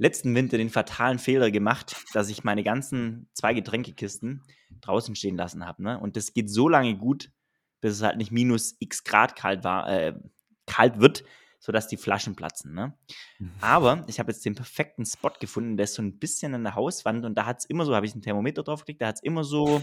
letzten 0.00 0.32
Winter 0.36 0.56
den 0.56 0.70
fatalen 0.70 1.18
Fehler 1.18 1.50
gemacht, 1.50 1.96
dass 2.12 2.28
ich 2.28 2.44
meine 2.44 2.62
ganzen 2.62 3.28
zwei 3.32 3.54
Getränkekisten 3.54 4.44
draußen 4.82 5.16
stehen 5.16 5.36
lassen 5.36 5.66
habe. 5.66 5.82
Ne? 5.82 5.98
Und 5.98 6.14
das 6.14 6.32
geht 6.32 6.48
so 6.48 6.68
lange 6.68 6.96
gut, 6.96 7.32
bis 7.80 7.94
es 7.94 8.02
halt 8.02 8.18
nicht 8.18 8.30
minus 8.30 8.76
x 8.78 9.02
Grad 9.02 9.34
kalt, 9.34 9.64
war, 9.64 9.88
äh, 9.88 10.14
kalt 10.66 11.00
wird, 11.00 11.24
sodass 11.58 11.88
die 11.88 11.96
Flaschen 11.96 12.36
platzen. 12.36 12.72
Ne? 12.72 12.96
Mhm. 13.40 13.50
Aber 13.60 14.04
ich 14.06 14.20
habe 14.20 14.30
jetzt 14.30 14.44
den 14.44 14.54
perfekten 14.54 15.04
Spot 15.04 15.32
gefunden, 15.40 15.76
der 15.76 15.84
ist 15.84 15.94
so 15.94 16.02
ein 16.02 16.20
bisschen 16.20 16.54
an 16.54 16.62
der 16.62 16.76
Hauswand 16.76 17.24
und 17.24 17.34
da 17.34 17.46
hat 17.46 17.58
es 17.58 17.64
immer 17.64 17.84
so, 17.84 17.96
habe 17.96 18.06
ich 18.06 18.14
ein 18.14 18.22
Thermometer 18.22 18.62
draufgelegt, 18.62 19.02
da 19.02 19.08
hat 19.08 19.16
es 19.16 19.24
immer 19.24 19.42
so 19.42 19.82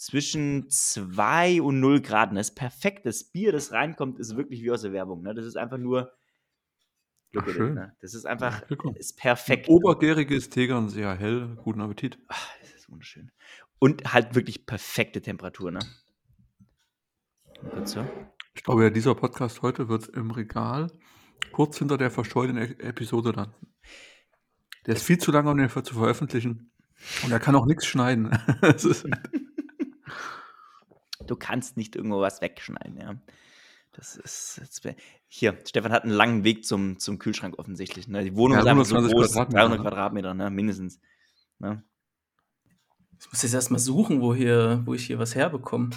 zwischen 0.00 0.70
2 0.70 1.60
und 1.60 1.78
0 1.78 2.00
Grad. 2.00 2.34
Das 2.34 2.54
perfektes 2.54 3.24
Bier, 3.24 3.52
das 3.52 3.72
reinkommt, 3.72 4.18
ist 4.18 4.34
wirklich 4.34 4.62
wie 4.62 4.70
aus 4.70 4.80
der 4.80 4.92
Werbung. 4.92 5.22
Ne? 5.22 5.34
Das 5.34 5.44
ist 5.44 5.56
einfach 5.56 5.76
nur. 5.76 6.10
Ach, 7.36 7.46
it, 7.46 7.58
ne? 7.58 7.94
Das 8.00 8.14
ist 8.14 8.24
einfach. 8.24 8.68
Willkommen. 8.70 8.96
Ist 8.96 9.18
perfekt. 9.18 9.68
Obergäriges 9.68 10.48
Tegern 10.48 10.88
sehr 10.88 11.14
hell. 11.14 11.54
Guten 11.62 11.82
Appetit. 11.82 12.18
Ah, 12.28 12.34
das 12.62 12.72
ist 12.72 12.90
wunderschön. 12.90 13.30
Und 13.78 14.12
halt 14.12 14.34
wirklich 14.34 14.64
perfekte 14.64 15.20
Temperatur, 15.20 15.70
ne? 15.70 15.80
So. 17.84 18.04
Ich 18.54 18.64
glaube, 18.64 18.84
ja, 18.84 18.90
dieser 18.90 19.14
Podcast 19.14 19.60
heute 19.60 19.88
wird 19.90 20.08
im 20.08 20.30
Regal 20.30 20.90
kurz 21.52 21.76
hinter 21.78 21.98
der 21.98 22.10
verschollenen 22.10 22.62
E- 22.62 22.82
Episode 22.82 23.32
landen. 23.32 23.74
Der 24.86 24.94
ist 24.94 25.02
viel 25.02 25.18
zu 25.18 25.30
lang, 25.30 25.46
um 25.46 25.58
den 25.58 25.68
zu 25.68 25.94
veröffentlichen. 25.94 26.72
Und 27.22 27.32
er 27.32 27.38
kann 27.38 27.54
auch 27.54 27.66
nichts 27.66 27.84
schneiden. 27.86 28.30
Es 28.62 28.84
ist, 28.84 29.06
Du 31.30 31.36
kannst 31.36 31.76
nicht 31.76 31.94
irgendwo 31.94 32.20
was 32.20 32.40
wegschneiden, 32.40 32.98
ja. 32.98 33.14
Das 33.92 34.16
ist. 34.16 34.60
Hier, 35.28 35.58
Stefan 35.64 35.92
hat 35.92 36.02
einen 36.04 36.12
langen 36.12 36.42
Weg 36.42 36.64
zum, 36.64 36.98
zum 36.98 37.18
Kühlschrank 37.18 37.58
offensichtlich. 37.58 38.08
Ne? 38.08 38.24
Die 38.24 38.34
Wohnung 38.36 38.56
Ja, 38.56 38.62
ist 38.62 38.66
einfach 38.66 38.84
so 38.84 38.96
120 38.96 39.14
groß, 39.14 39.32
Quadratmeter, 39.32 39.68
300 39.68 39.78
ne? 39.78 39.82
Quadratmeter, 39.84 40.34
ne? 40.34 40.50
mindestens. 40.50 41.00
Ne? 41.58 41.84
Ich 43.20 43.30
muss 43.30 43.42
jetzt 43.42 43.54
erstmal 43.54 43.78
suchen, 43.78 44.20
wo, 44.20 44.34
hier, 44.34 44.82
wo 44.86 44.94
ich 44.94 45.06
hier 45.06 45.18
was 45.18 45.34
herbekomme. 45.34 45.90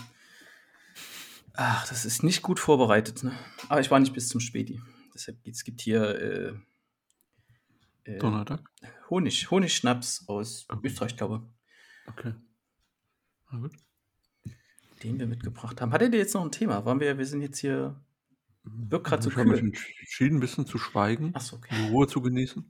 Ach, 1.53 1.87
das 1.87 2.05
ist 2.05 2.23
nicht 2.23 2.41
gut 2.41 2.59
vorbereitet. 2.59 3.23
Ne? 3.23 3.31
Aber 3.69 3.79
ich 3.79 3.89
war 3.89 3.99
nicht 3.99 4.13
bis 4.13 4.27
zum 4.27 4.39
Späti. 4.39 4.81
Deshalb 5.13 5.43
gibt 5.43 5.55
es 5.55 5.63
gibt 5.63 5.81
hier 5.81 6.03
äh, 8.05 8.11
äh, 8.11 8.17
Donnerstag. 8.19 8.69
Honig, 9.09 9.49
Honigschnaps 9.49 10.27
aus 10.27 10.65
Okay. 10.69 10.87
Österreich, 10.87 11.15
glaube 11.15 11.47
Okay. 12.07 12.33
Na 13.51 13.59
gut. 13.59 13.73
Den 15.03 15.19
wir 15.19 15.27
mitgebracht 15.27 15.81
haben. 15.81 15.91
Hattet 15.91 16.13
ihr 16.13 16.19
jetzt 16.19 16.33
noch 16.33 16.43
ein 16.43 16.51
Thema? 16.51 16.85
Waren 16.85 16.99
wir, 16.99 17.17
wir 17.17 17.25
sind 17.25 17.41
jetzt 17.41 17.59
hier. 17.59 17.99
Wirkt 18.63 19.07
grad 19.07 19.21
so 19.21 19.29
ich 19.29 19.35
habe 19.35 19.49
mich 19.49 19.59
entschieden, 19.59 20.37
ein 20.37 20.39
bisschen 20.39 20.65
zu 20.65 20.77
schweigen, 20.77 21.35
Achso, 21.35 21.57
okay. 21.57 21.75
die 21.77 21.91
Ruhe 21.91 22.07
zu 22.07 22.21
genießen. 22.21 22.63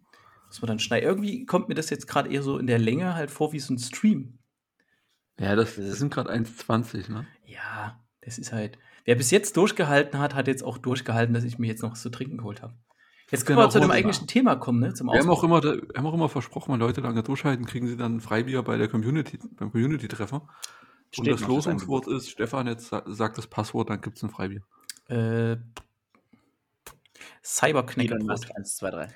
Muss 0.48 0.62
man 0.62 0.68
dann 0.68 0.80
schneiden. 0.80 1.08
Irgendwie 1.08 1.46
kommt 1.46 1.70
mir 1.70 1.76
das 1.76 1.92
jetzt 1.92 2.08
gerade 2.08 2.32
eher 2.32 2.42
so 2.42 2.58
in 2.58 2.66
der 2.66 2.80
Länge 2.80 3.14
halt 3.14 3.30
vor 3.30 3.54
wie 3.54 3.60
so 3.60 3.74
ein 3.74 3.78
Stream. 3.78 4.40
Ja, 5.40 5.56
das, 5.56 5.76
das 5.76 6.00
sind 6.00 6.14
gerade 6.14 6.32
1,20, 6.32 7.12
ne? 7.12 7.28
Ja, 7.46 8.00
das 8.22 8.38
ist 8.38 8.54
halt. 8.54 8.78
Wer 9.06 9.16
bis 9.16 9.32
jetzt 9.32 9.58
durchgehalten 9.58 10.20
hat, 10.20 10.34
hat 10.34 10.48
jetzt 10.48 10.64
auch 10.64 10.78
durchgehalten, 10.78 11.34
dass 11.34 11.44
ich 11.44 11.60
mir 11.60 11.68
jetzt 11.68 11.84
noch 11.84 11.92
was 11.92 12.02
zu 12.02 12.10
trinken 12.10 12.38
geholt 12.38 12.62
habe. 12.62 12.74
Jetzt 13.32 13.46
können 13.46 13.58
Genau, 13.58 13.68
wir 13.68 13.72
zu 13.72 13.80
dem 13.80 13.92
eigentlichen 13.92 14.28
Thema 14.28 14.56
kommen, 14.56 14.80
ne? 14.80 14.94
Zum 14.94 15.08
Wir 15.08 15.20
haben, 15.20 15.30
auch 15.30 15.44
immer, 15.44 15.62
haben 15.62 16.06
auch 16.06 16.14
immer 16.14 16.30
versprochen, 16.30 16.74
wenn 16.74 16.80
Leute 16.80 17.02
lange 17.02 17.24
durchhalten, 17.24 17.66
kriegen 17.66 17.88
sie 17.88 17.98
dann 17.98 18.20
Freibier 18.20 18.62
bei 18.64 18.78
der 18.78 18.88
Community, 18.88 19.40
beim 19.58 19.72
Community-Treffer. 19.72 20.48
Und 21.18 21.26
Steht 21.26 21.34
das 21.34 21.42
noch, 21.42 21.48
das 21.48 21.56
Losungswort 21.66 22.08
ist, 22.08 22.30
Stefan 22.30 22.68
jetzt 22.68 22.88
sa- 22.88 23.04
sagt 23.06 23.38
das 23.38 23.48
Passwort, 23.48 23.90
dann 23.90 24.02
gibt 24.02 24.18
es 24.18 24.24
ein 24.24 24.30
Freibier. 24.30 24.62
Äh, 25.10 25.58
Cyberkneck 27.44 28.10
Elon 28.12 28.26
Musk 28.26 28.50
1, 28.56 28.76
2, 28.78 28.90
3. 28.92 29.08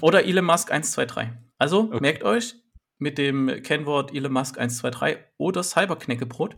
oder 0.00 0.24
Elon 0.24 0.44
Musk 0.44 0.70
123. 0.72 1.28
Also 1.58 1.84
Okay. 1.84 1.98
merkt 2.00 2.22
euch 2.24 2.54
mit 2.98 3.18
dem 3.18 3.62
Kennwort 3.62 4.14
Elon 4.14 4.32
Musk 4.32 4.58
123 4.58 5.18
oder 5.36 5.62
Cyberknäckebrot 5.62 6.56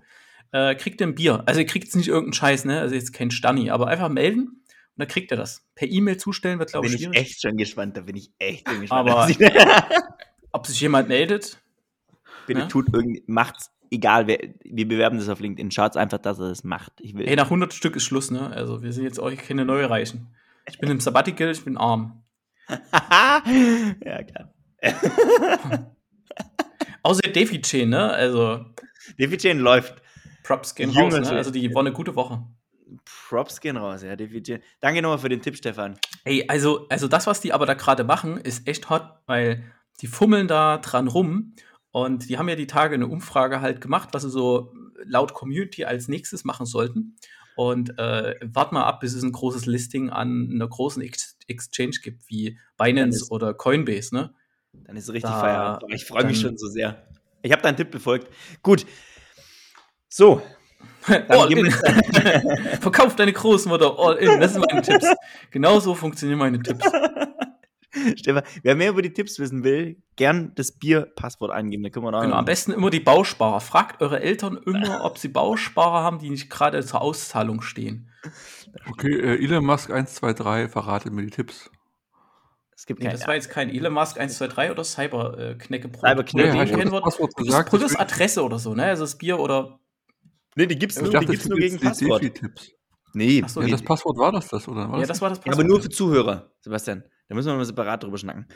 äh, 0.52 0.74
kriegt 0.74 1.00
ihr 1.00 1.06
ein 1.06 1.14
Bier. 1.14 1.42
Also 1.46 1.60
ihr 1.60 1.66
kriegt 1.66 1.84
jetzt 1.86 1.96
nicht 1.96 2.08
irgendeinen 2.08 2.32
Scheiß, 2.32 2.64
ne? 2.64 2.80
Also 2.80 2.94
jetzt 2.94 3.12
kein 3.12 3.30
Stani, 3.30 3.70
aber 3.70 3.86
einfach 3.88 4.08
melden 4.08 4.40
und 4.48 4.62
dann 4.96 5.06
kriegt 5.08 5.30
ihr 5.30 5.36
das. 5.36 5.64
Per 5.74 5.88
E-Mail 5.88 6.16
zustellen 6.16 6.58
wird, 6.58 6.70
glaube 6.72 6.86
bin 6.88 6.96
ich, 6.96 7.02
ich 7.02 7.06
schwierig. 7.06 7.20
echt 7.20 7.42
schon 7.42 7.56
gespannt, 7.56 7.96
da 7.96 8.00
bin 8.02 8.16
ich 8.16 8.32
echt 8.38 8.68
schon 8.68 8.80
gespannt. 8.80 9.08
Aber- 9.10 9.28
Ob 10.52 10.66
sich 10.66 10.80
jemand 10.80 11.08
meldet, 11.08 11.60
Bitte 12.48 12.60
Ja? 12.62 12.66
tut 12.66 12.86
irgendwie, 12.92 13.22
macht's, 13.28 13.70
egal 13.90 14.26
wer, 14.26 14.38
wir 14.62 14.88
bewerben 14.88 15.18
das 15.18 15.28
auf 15.28 15.40
LinkedIn, 15.40 15.70
schaut's 15.70 15.96
einfach, 15.96 16.18
dass 16.18 16.38
er 16.38 16.48
das 16.48 16.64
macht. 16.64 16.92
Ich 17.00 17.14
will. 17.14 17.26
Ey, 17.26 17.36
nach 17.36 17.44
100 17.44 17.74
Stück 17.74 17.96
ist 17.96 18.04
Schluss, 18.04 18.30
ne? 18.30 18.50
Also, 18.50 18.82
wir 18.82 18.92
sind 18.92 19.04
jetzt 19.04 19.18
euch 19.18 19.38
keine 19.38 19.64
neue 19.64 19.90
Reichen. 19.90 20.34
Ich 20.66 20.78
bin 20.78 20.90
im 20.90 21.00
Sabbatical, 21.00 21.50
ich 21.50 21.64
bin 21.64 21.76
arm. 21.76 22.22
ja, 22.68 24.22
klar. 24.22 24.54
Außer 27.02 27.22
Defi 27.22 27.60
Chain, 27.60 27.90
ne? 27.90 28.10
Also, 28.12 28.64
David 29.18 29.42
Jane 29.42 29.60
läuft. 29.60 30.00
Props 30.44 30.74
gehen 30.74 30.90
raus, 30.90 31.12
ne? 31.12 31.22
Chain. 31.22 31.36
Also, 31.36 31.50
die 31.50 31.74
war 31.74 31.80
eine 31.80 31.92
gute 31.92 32.14
Woche. 32.14 32.44
Props 33.28 33.60
gehen 33.60 33.76
raus, 33.76 34.02
ja, 34.02 34.16
David 34.16 34.48
Jane. 34.48 34.62
Danke 34.80 35.02
nochmal 35.02 35.18
für 35.18 35.28
den 35.28 35.42
Tipp, 35.42 35.56
Stefan. 35.56 35.98
Ey, 36.24 36.44
also, 36.48 36.86
also 36.88 37.08
das, 37.08 37.26
was 37.26 37.40
die 37.40 37.52
aber 37.52 37.66
da 37.66 37.74
gerade 37.74 38.04
machen, 38.04 38.36
ist 38.36 38.66
echt 38.66 38.90
hot, 38.90 39.04
weil 39.26 39.64
die 40.00 40.06
fummeln 40.06 40.48
da 40.48 40.78
dran 40.78 41.08
rum 41.08 41.54
Und 41.92 42.28
die 42.28 42.38
haben 42.38 42.48
ja 42.48 42.54
die 42.56 42.66
Tage 42.66 42.94
eine 42.94 43.06
Umfrage 43.08 43.60
halt 43.60 43.80
gemacht, 43.80 44.10
was 44.12 44.22
sie 44.22 44.30
so 44.30 44.72
laut 45.04 45.34
Community 45.34 45.84
als 45.84 46.08
nächstes 46.08 46.44
machen 46.44 46.66
sollten. 46.66 47.16
Und 47.56 47.98
äh, 47.98 48.36
wart 48.42 48.72
mal 48.72 48.84
ab, 48.84 49.00
bis 49.00 49.14
es 49.14 49.22
ein 49.22 49.32
großes 49.32 49.66
Listing 49.66 50.08
an 50.10 50.50
einer 50.54 50.68
großen 50.68 51.02
Ex 51.02 51.36
Exchange 51.48 51.96
gibt, 52.02 52.28
wie 52.28 52.58
Binance 52.78 53.22
ist- 53.24 53.30
oder 53.32 53.54
Coinbase, 53.54 54.14
ne? 54.14 54.32
Dann 54.72 54.96
ist 54.96 55.08
richtig 55.08 55.30
Da- 55.32 55.40
Feierabend. 55.40 55.82
Aber 55.84 55.92
Ich 55.92 56.04
freue 56.04 56.24
mich 56.24 56.40
schon 56.40 56.56
so 56.56 56.68
sehr. 56.68 57.02
Ich 57.42 57.50
habe 57.50 57.60
deinen 57.60 57.76
Tipp 57.76 57.90
befolgt. 57.90 58.28
Gut. 58.62 58.86
So, 60.08 60.42
All 61.28 61.52
in. 61.52 61.70
Verkauf 62.80 63.16
deine 63.16 63.32
Großmutter 63.32 63.98
all 63.98 64.16
in. 64.16 64.40
Das 64.40 64.52
sind 64.52 64.64
meine 64.70 64.82
Tipps. 64.82 65.06
Genauso 65.50 65.94
funktionieren 65.94 66.38
meine 66.38 66.62
Tipps. 66.62 66.86
Stefan, 68.16 68.42
wer 68.62 68.76
mehr 68.76 68.90
über 68.90 69.02
die 69.02 69.12
Tipps 69.12 69.38
wissen 69.38 69.64
will, 69.64 69.96
gern 70.16 70.52
das 70.54 70.72
Bierpasswort 70.72 71.50
eingeben. 71.50 71.82
Da 71.82 71.90
können 71.90 72.04
wir 72.06 72.12
noch 72.12 72.22
Genau, 72.22 72.36
am 72.36 72.44
besten 72.44 72.72
immer 72.72 72.90
die 72.90 73.00
Bausparer. 73.00 73.60
Fragt 73.60 74.00
eure 74.00 74.20
Eltern 74.20 74.56
immer, 74.64 75.04
ob 75.04 75.18
sie 75.18 75.28
Bausparer 75.28 76.02
haben, 76.02 76.18
die 76.18 76.30
nicht 76.30 76.50
gerade 76.50 76.84
zur 76.84 77.00
Auszahlung 77.00 77.62
stehen. 77.62 78.10
Okay, 78.88 79.12
äh, 79.18 79.42
Elon 79.44 79.64
Musk 79.64 79.90
123, 79.90 80.70
verratet 80.70 81.12
mir 81.12 81.22
die 81.22 81.30
Tipps. 81.30 81.70
Es 82.76 82.86
gibt 82.86 83.02
Nee, 83.02 83.10
das 83.10 83.26
war 83.26 83.34
jetzt 83.34 83.50
kein 83.50 83.68
Elon 83.68 83.92
Musk 83.92 84.18
123 84.18 84.70
oder 84.70 84.84
Cyberknecke 84.84 85.88
Pro. 85.88 86.00
Cyberknecke, 86.00 86.48
Oder 86.50 86.64
ja, 86.64 86.76
wir- 86.78 87.00
das 87.00 87.16
deswegen- 87.18 87.96
Adresse 88.00 88.42
oder 88.44 88.58
so, 88.58 88.74
ne? 88.74 88.84
Also 88.84 89.02
das 89.04 89.18
Bier 89.18 89.38
oder. 89.38 89.80
nee, 90.54 90.66
die 90.66 90.78
gibt's 90.78 90.96
Ich 90.96 91.02
nur, 91.02 91.10
die 91.10 91.14
dachte, 91.14 91.26
es 91.26 91.30
gibt's 91.30 91.44
gibt 91.44 91.50
nur 91.50 91.58
gegen 91.58 91.76
die 91.78 91.84
Passwort. 91.84 92.22
Nee, 93.14 93.42
Ach 93.44 93.48
so, 93.48 93.60
Ja, 93.62 93.68
das 93.68 93.82
Passwort 93.82 94.16
war 94.18 94.32
das, 94.32 94.48
das, 94.48 94.68
oder? 94.68 94.88
War 94.88 94.94
Ja, 94.94 95.00
das 95.00 95.08
das 95.08 95.20
war 95.22 95.28
das 95.30 95.38
Ja, 95.38 95.44
Passwort. 95.44 95.64
aber 95.64 95.68
nur 95.68 95.82
für 95.82 95.88
Zuhörer, 95.88 96.50
Sebastian. 96.60 97.04
Da 97.28 97.34
müssen 97.34 97.48
wir 97.48 97.56
mal 97.56 97.64
separat 97.64 98.02
drüber 98.02 98.18
schnacken. 98.18 98.46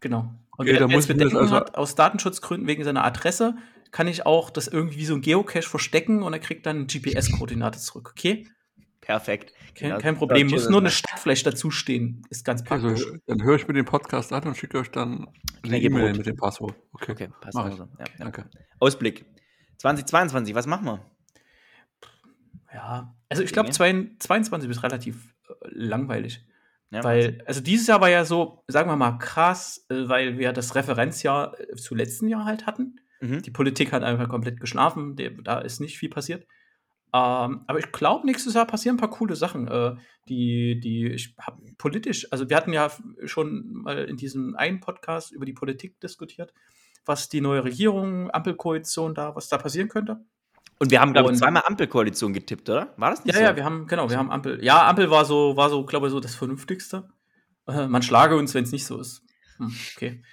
Genau. 0.00 0.20
Und 0.20 0.38
Okay, 0.58 0.72
wer 0.72 0.80
da 0.80 0.86
muss 0.86 1.06
jetzt 1.06 1.08
Bedenken 1.08 1.36
also- 1.36 1.54
hat, 1.54 1.76
aus 1.76 1.94
Datenschutzgründen 1.96 2.66
wegen 2.68 2.84
seiner 2.84 3.04
Adresse, 3.04 3.56
kann 3.90 4.06
ich 4.06 4.24
auch 4.26 4.50
das 4.50 4.68
irgendwie 4.68 4.98
wie 4.98 5.04
so 5.04 5.14
ein 5.14 5.20
Geocache 5.20 5.62
verstecken 5.68 6.22
und 6.22 6.32
er 6.32 6.38
kriegt 6.38 6.64
dann 6.66 6.86
GPS-Koordinate 6.86 7.78
zurück. 7.80 8.10
Okay? 8.16 8.46
Perfekt. 9.00 9.52
Kein, 9.74 9.98
kein 9.98 10.14
Problem. 10.16 10.46
Muss 10.48 10.68
nur 10.68 10.78
eine 10.80 10.90
Stadt 10.90 11.18
vielleicht 11.18 11.44
dazustehen. 11.46 12.22
Ist 12.30 12.44
ganz 12.44 12.62
Also, 12.70 12.88
praktisch. 12.88 13.06
dann 13.26 13.42
höre 13.42 13.56
ich 13.56 13.66
mir 13.66 13.74
den 13.74 13.84
Podcast 13.86 14.32
an 14.32 14.44
und 14.46 14.56
schicke 14.56 14.78
euch 14.78 14.90
dann 14.90 15.26
eine 15.64 15.80
E-Mail 15.80 16.12
mit 16.16 16.26
dem 16.26 16.36
Passwort. 16.36 16.74
Okay, 16.92 17.12
Okay, 17.12 17.28
passt 17.40 17.54
Mach 17.56 17.64
auch 17.64 17.70
ich. 17.70 17.76
so. 17.76 17.84
Ja, 17.98 18.04
ja. 18.04 18.04
danke. 18.18 18.44
Ausblick. 18.78 19.24
2022, 19.78 20.54
was 20.54 20.66
machen 20.66 20.84
wir? 20.84 21.00
Ja. 22.72 23.14
Also 23.28 23.42
ich 23.42 23.52
glaube, 23.52 23.70
22 23.70 24.70
ist 24.70 24.82
relativ 24.82 25.34
äh, 25.48 25.52
langweilig. 25.70 26.44
Ja, 26.90 27.04
Weil, 27.04 27.42
also 27.46 27.60
dieses 27.60 27.86
Jahr 27.86 28.00
war 28.00 28.10
ja 28.10 28.24
so, 28.24 28.64
sagen 28.66 28.90
wir 28.90 28.96
mal, 28.96 29.18
krass, 29.18 29.86
äh, 29.88 30.08
weil 30.08 30.38
wir 30.38 30.52
das 30.52 30.74
Referenzjahr 30.74 31.58
äh, 31.58 31.76
zu 31.76 31.94
letzten 31.94 32.28
Jahr 32.28 32.44
halt 32.44 32.66
hatten. 32.66 33.00
mhm. 33.20 33.42
Die 33.42 33.50
Politik 33.50 33.92
hat 33.92 34.02
einfach 34.02 34.28
komplett 34.28 34.60
geschlafen, 34.60 35.16
da 35.44 35.60
ist 35.60 35.80
nicht 35.80 35.98
viel 35.98 36.10
passiert. 36.10 36.46
Ähm, 37.12 37.64
aber 37.66 37.78
ich 37.78 37.90
glaube, 37.90 38.26
nächstes 38.26 38.54
Jahr 38.54 38.66
passieren 38.66 38.96
ein 38.96 39.00
paar 39.00 39.10
coole 39.10 39.34
Sachen. 39.34 39.66
Äh, 39.68 39.96
die, 40.28 40.78
die, 40.80 41.08
ich 41.08 41.34
hab 41.38 41.58
politisch, 41.76 42.30
also 42.32 42.48
wir 42.48 42.56
hatten 42.56 42.72
ja 42.72 42.90
schon 43.24 43.72
mal 43.72 44.04
in 44.04 44.16
diesem 44.16 44.56
einen 44.56 44.80
Podcast 44.80 45.32
über 45.32 45.44
die 45.44 45.52
Politik 45.52 46.00
diskutiert, 46.00 46.52
was 47.04 47.28
die 47.28 47.40
neue 47.40 47.64
Regierung, 47.64 48.30
Ampelkoalition 48.30 49.14
da, 49.14 49.34
was 49.34 49.48
da 49.48 49.58
passieren 49.58 49.88
könnte. 49.88 50.24
Und 50.82 50.90
wir 50.90 51.00
haben, 51.00 51.12
glaube 51.12 51.30
ich, 51.30 51.38
zweimal 51.38 51.62
Ampelkoalition 51.66 52.32
getippt, 52.32 52.68
oder? 52.70 52.94
War 52.96 53.10
das 53.10 53.24
nicht 53.24 53.34
Ja, 53.34 53.40
so? 53.40 53.44
ja, 53.46 53.56
wir 53.56 53.64
haben, 53.64 53.86
genau, 53.86 54.08
wir 54.08 54.16
haben 54.16 54.30
Ampel. 54.30 54.64
Ja, 54.64 54.88
Ampel 54.88 55.10
war 55.10 55.24
so, 55.26 55.56
war 55.56 55.68
so, 55.68 55.84
glaube 55.84 56.06
ich, 56.06 56.10
so 56.10 56.20
das 56.20 56.34
Vernünftigste. 56.34 57.08
Äh, 57.68 57.86
man 57.86 58.02
schlage 58.02 58.36
uns, 58.36 58.54
wenn 58.54 58.64
es 58.64 58.72
nicht 58.72 58.86
so 58.86 58.98
ist. 58.98 59.22
Hm, 59.58 59.74
okay. 59.94 60.24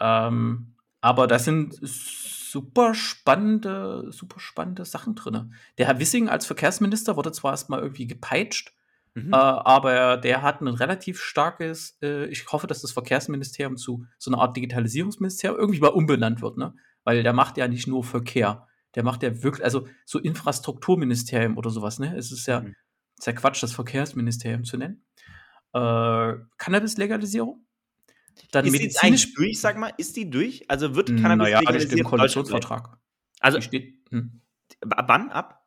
Ähm, 0.00 0.74
aber 1.02 1.26
da 1.26 1.38
sind 1.38 1.78
super 1.82 2.94
spannende, 2.94 4.10
super 4.12 4.40
spannende 4.40 4.84
Sachen 4.86 5.14
drin. 5.14 5.52
Der 5.76 5.86
Herr 5.86 6.00
Wissing 6.00 6.28
als 6.30 6.46
Verkehrsminister 6.46 7.16
wurde 7.16 7.32
zwar 7.32 7.52
erstmal 7.52 7.80
irgendwie 7.80 8.06
gepeitscht, 8.06 8.72
Mhm. 9.14 9.32
äh, 9.32 9.36
aber 9.36 10.18
der 10.18 10.42
hat 10.42 10.60
ein 10.60 10.68
relativ 10.68 11.22
starkes, 11.22 11.96
äh, 12.02 12.26
ich 12.26 12.46
hoffe, 12.52 12.66
dass 12.66 12.82
das 12.82 12.92
Verkehrsministerium 12.92 13.78
zu 13.78 14.04
so 14.18 14.30
einer 14.30 14.42
Art 14.42 14.54
Digitalisierungsministerium 14.56 15.58
irgendwie 15.58 15.80
mal 15.80 15.88
umbenannt 15.88 16.42
wird, 16.42 16.58
ne? 16.58 16.74
Weil 17.02 17.22
der 17.22 17.32
macht 17.32 17.56
ja 17.56 17.66
nicht 17.66 17.86
nur 17.86 18.04
Verkehr. 18.04 18.66
Der 18.96 19.04
macht 19.04 19.22
ja 19.22 19.42
wirklich, 19.42 19.64
also 19.64 19.86
so 20.04 20.18
Infrastrukturministerium 20.18 21.56
oder 21.56 21.70
sowas, 21.70 21.98
ne? 21.98 22.16
Es 22.16 22.32
ist 22.32 22.46
ja, 22.46 22.60
Mhm. 22.62 22.74
ist 23.18 23.26
ja 23.26 23.32
Quatsch, 23.34 23.62
das 23.62 23.72
Verkehrsministerium 23.72 24.64
zu 24.64 24.76
nennen. 24.78 25.04
Äh, 25.72 26.34
Cannabis-Legalisierung. 26.58 27.64
Dann 28.50 28.64
ist 28.66 28.72
die 28.78 28.82
jetzt 28.84 29.02
eigentlich 29.02 29.12
medizinisch. 29.26 29.34
durch, 29.34 29.60
sag 29.60 29.78
mal? 29.78 29.92
Ist 29.96 30.16
die 30.16 30.28
durch? 30.30 30.68
Also 30.70 30.94
wird 30.94 31.08
Hm, 31.10 31.16
Cannabis 31.22 31.44
naja, 31.44 31.60
legalisiert? 31.60 31.92
im 31.92 31.98
in 31.98 32.04
Koalitionsvertrag. 32.04 32.98
Also, 33.40 33.58
Die 33.58 33.64
steht, 33.64 33.94
hm. 34.10 34.40
ab 34.90 35.04
wann? 35.08 35.30
Ab? 35.30 35.66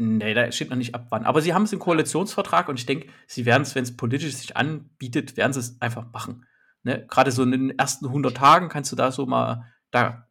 Nee, 0.00 0.32
da 0.34 0.50
steht 0.52 0.70
noch 0.70 0.76
nicht 0.76 0.94
ab 0.94 1.06
wann. 1.10 1.24
Aber 1.24 1.42
sie 1.42 1.54
haben 1.54 1.64
es 1.64 1.72
im 1.72 1.80
Koalitionsvertrag 1.80 2.68
und 2.68 2.78
ich 2.78 2.86
denke, 2.86 3.08
sie 3.26 3.44
werden 3.46 3.62
es, 3.62 3.74
wenn 3.74 3.82
es 3.82 3.96
politisch 3.96 4.32
sich 4.34 4.56
anbietet, 4.56 5.36
werden 5.36 5.52
sie 5.52 5.58
es 5.60 5.80
einfach 5.80 6.12
machen. 6.12 6.46
Ne? 6.84 7.04
Gerade 7.08 7.32
so 7.32 7.42
in 7.42 7.50
den 7.50 7.78
ersten 7.78 8.06
100 8.06 8.36
Tagen 8.36 8.68
kannst 8.68 8.92
du 8.92 8.96
da 8.96 9.10
so 9.10 9.26
mal 9.26 9.64
da 9.90 10.27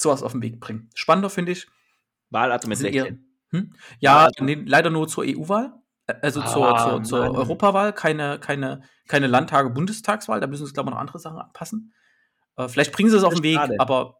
sowas 0.00 0.22
auf 0.22 0.32
den 0.32 0.42
Weg 0.42 0.60
bringen. 0.60 0.90
Spannender 0.94 1.30
finde 1.30 1.52
ich. 1.52 1.66
Wahldatum 2.30 2.68
mit 2.70 2.78
sind 2.78 2.94
eher- 2.94 3.02
16. 3.04 3.26
Hm? 3.52 3.72
Ja, 3.98 4.28
nee, 4.40 4.54
leider 4.64 4.90
nur 4.90 5.08
zur 5.08 5.24
EU-Wahl. 5.26 5.74
Also 6.22 6.40
Ah, 6.40 6.46
zur, 6.46 7.02
zur. 7.04 7.20
Europawahl, 7.36 7.92
keine, 7.92 8.38
keine, 8.40 8.82
keine 9.08 9.26
Landtage-Bundestagswahl. 9.26 10.40
Da 10.40 10.46
müssen 10.46 10.66
sie, 10.66 10.72
glaube 10.72 10.90
ich, 10.90 10.94
noch 10.94 11.00
andere 11.00 11.18
Sachen 11.18 11.38
anpassen. 11.38 11.92
Äh, 12.56 12.68
vielleicht 12.68 12.92
bringen 12.92 13.10
sie 13.10 13.16
es 13.16 13.24
auf 13.24 13.34
den 13.34 13.42
Weg, 13.42 13.56
Schade. 13.56 13.76
aber 13.78 14.18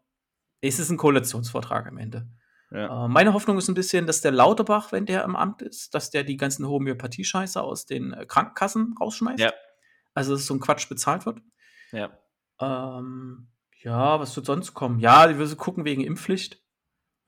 es 0.61 0.79
ist 0.79 0.89
ein 0.89 0.97
Koalitionsvertrag 0.97 1.87
am 1.87 1.97
Ende. 1.97 2.27
Ja. 2.71 3.05
Äh, 3.05 3.07
meine 3.09 3.33
Hoffnung 3.33 3.57
ist 3.57 3.67
ein 3.67 3.73
bisschen, 3.73 4.05
dass 4.07 4.21
der 4.21 4.31
Lauterbach, 4.31 4.91
wenn 4.91 5.05
der 5.05 5.23
im 5.23 5.35
Amt 5.35 5.61
ist, 5.61 5.93
dass 5.93 6.09
der 6.09 6.23
die 6.23 6.37
ganzen 6.37 6.65
Homöopathie-Scheiße 6.67 7.61
aus 7.61 7.85
den 7.85 8.13
äh, 8.13 8.25
Krankenkassen 8.25 8.95
rausschmeißt. 8.99 9.39
Ja. 9.39 9.51
Also, 10.13 10.33
dass 10.33 10.45
so 10.45 10.53
ein 10.53 10.59
Quatsch 10.59 10.87
bezahlt 10.89 11.25
wird. 11.25 11.41
ja. 11.91 12.09
Ähm, 12.59 13.47
ja, 13.83 14.19
was 14.19 14.35
wird 14.35 14.45
sonst 14.45 14.73
kommen? 14.73 14.99
Ja, 14.99 15.27
die 15.27 15.33
müssen 15.33 15.57
gucken 15.57 15.85
wegen 15.85 16.03
Impfpflicht. 16.03 16.61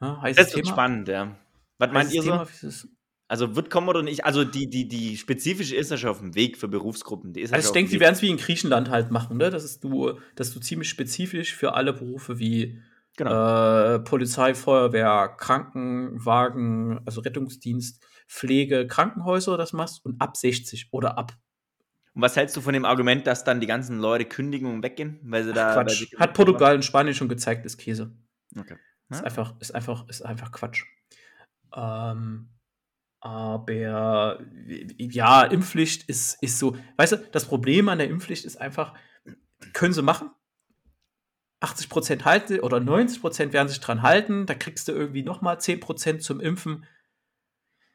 Ja, 0.02 0.22
Das 0.24 0.38
wird 0.38 0.66
Thema. 0.66 0.68
spannend, 0.68 1.08
ja. 1.08 1.36
Was 1.78 1.92
meint 1.92 2.12
ihr 2.12 2.22
so? 2.22 2.32
Thema, 2.32 2.48
ist. 2.62 2.88
Also 3.28 3.56
wird 3.56 3.70
kommen 3.70 3.90
oder 3.90 4.04
nicht? 4.04 4.26
Also 4.26 4.44
die, 4.44 4.70
die, 4.70 4.88
die 4.88 5.18
spezifische 5.18 5.76
ist 5.76 5.90
ja 5.90 5.98
schon 5.98 6.10
auf 6.12 6.20
dem 6.20 6.36
Weg 6.36 6.58
für 6.58 6.68
Berufsgruppen. 6.68 7.34
Die 7.34 7.42
Also 7.42 7.56
ich 7.56 7.72
denke, 7.72 7.92
dem 7.92 8.00
werden 8.00 8.14
es 8.14 8.22
wie 8.22 8.30
in 8.30 8.38
Griechenland 8.38 8.90
halt 8.90 9.12
machen, 9.12 9.38
ne? 9.38 9.50
Das 9.50 9.64
ist 9.64 9.84
du, 9.84 10.20
dass 10.36 10.54
du 10.54 10.60
ziemlich 10.60 10.90
spezifisch 10.90 11.56
für 11.56 11.74
alle 11.74 11.94
Berufe 11.94 12.38
wie. 12.40 12.82
Genau. 13.16 13.96
äh, 13.96 14.00
Polizei, 14.00 14.56
Feuerwehr, 14.56 15.36
Krankenwagen, 15.38 17.00
also 17.06 17.22
Rettungsdienst, 17.22 18.04
Pflege, 18.28 18.88
Krankenhäuser 18.88 19.56
das 19.56 19.72
machst 19.72 20.04
und 20.04 20.20
ab 20.20 20.36
60 20.36 20.88
oder 20.92 21.18
ab. 21.18 21.34
Und 22.16 22.22
was 22.22 22.36
hältst 22.36 22.56
du 22.56 22.62
von 22.62 22.74
dem 22.74 22.86
Argument, 22.86 23.26
dass 23.26 23.44
dann 23.44 23.60
die 23.60 23.68
ganzen 23.68 23.98
Leute 24.00 24.26
kündigen 24.26 24.72
und 24.72 24.84
weggehen? 24.84 25.20
Weil 25.24 25.44
sie 25.46 25.54
da. 25.54 25.76
weil 25.76 25.86
Quatsch. 25.86 26.08
sie- 26.10 26.18
Hat 26.18 26.34
Portugal 26.34 26.76
und 26.76 26.86
Spanien 26.86 27.16
schon 27.16 27.28
gezeigt, 27.30 27.66
ist 27.66 27.78
Käse. 27.78 28.16
Okay. 28.58 28.76
Ist 29.10 29.20
Ja. 29.20 29.26
einfach, 29.26 29.56
ist 29.60 29.74
einfach, 29.74 30.08
ist 30.08 30.22
einfach 30.22 30.52
Quatsch. 30.52 30.84
Ähm, 31.76 32.50
aber 33.20 34.40
ja, 34.98 35.44
Impfpflicht 35.44 36.08
ist, 36.10 36.42
ist 36.44 36.60
so, 36.60 36.76
weißt 36.98 37.14
du, 37.14 37.18
das 37.32 37.46
Problem 37.46 37.90
an 37.90 37.98
der 37.98 38.10
Impfpflicht 38.10 38.46
ist 38.46 38.58
einfach, 38.62 38.94
können 39.74 39.94
sie 39.94 40.02
machen. 40.04 40.30
80% 41.62 42.26
halten 42.26 42.60
oder 42.60 42.78
90% 42.82 43.54
werden 43.54 43.70
sich 43.70 43.80
dran 43.80 44.02
halten, 44.02 44.46
da 44.46 44.54
kriegst 44.54 44.88
du 44.90 44.92
irgendwie 44.92 45.24
nochmal 45.24 45.58
10% 45.60 46.20
zum 46.22 46.42
Impfen. 46.42 46.86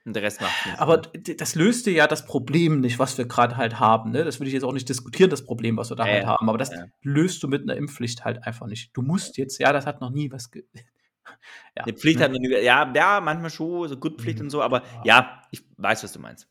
Und 0.08 0.14
der 0.14 0.22
Rest 0.22 0.40
macht 0.40 0.66
nichts. 0.66 0.80
Aber 0.80 0.98
d- 0.98 1.34
das 1.36 1.54
löste 1.54 1.90
ja 1.90 2.06
das 2.06 2.24
Problem 2.26 2.80
nicht, 2.80 2.98
was 2.98 3.16
wir 3.18 3.26
gerade 3.26 3.56
halt 3.56 3.78
haben. 3.78 4.10
Ne? 4.10 4.24
Das 4.24 4.40
will 4.40 4.46
ich 4.46 4.52
jetzt 4.54 4.62
auch 4.64 4.72
nicht 4.72 4.88
diskutieren, 4.88 5.30
das 5.30 5.44
Problem, 5.44 5.76
was 5.76 5.90
wir 5.90 5.96
da 5.96 6.06
Ja, 6.06 6.12
halt 6.12 6.22
ja. 6.24 6.28
haben. 6.30 6.48
Aber 6.48 6.58
das 6.58 6.70
Ja. 6.72 6.84
löst 7.02 7.42
du 7.42 7.48
mit 7.48 7.62
einer 7.62 7.76
Impfpflicht 7.76 8.24
halt 8.24 8.42
einfach 8.44 8.66
nicht. 8.66 8.96
Du 8.96 9.02
musst 9.02 9.36
jetzt, 9.38 9.58
ja, 9.58 9.72
das 9.72 9.86
hat 9.86 10.00
noch 10.00 10.10
nie 10.10 10.32
was. 10.32 10.50
Ge 10.50 10.64
ja, 11.76 11.84
Eine 11.84 11.92
Pflicht 11.92 12.18
ne? 12.18 12.24
hat 12.24 12.32
noch 12.32 12.40
nie, 12.40 12.50
ja, 12.50 12.90
ja, 12.94 13.20
manchmal 13.20 13.50
schon, 13.50 13.88
so 13.88 13.96
Gutpflicht 13.96 14.38
Mhm. 14.38 14.46
und 14.46 14.50
so, 14.50 14.62
aber 14.62 14.82
ja, 15.04 15.42
ich 15.50 15.62
weiß, 15.76 16.02
was 16.04 16.12
du 16.12 16.18
meinst. 16.20 16.48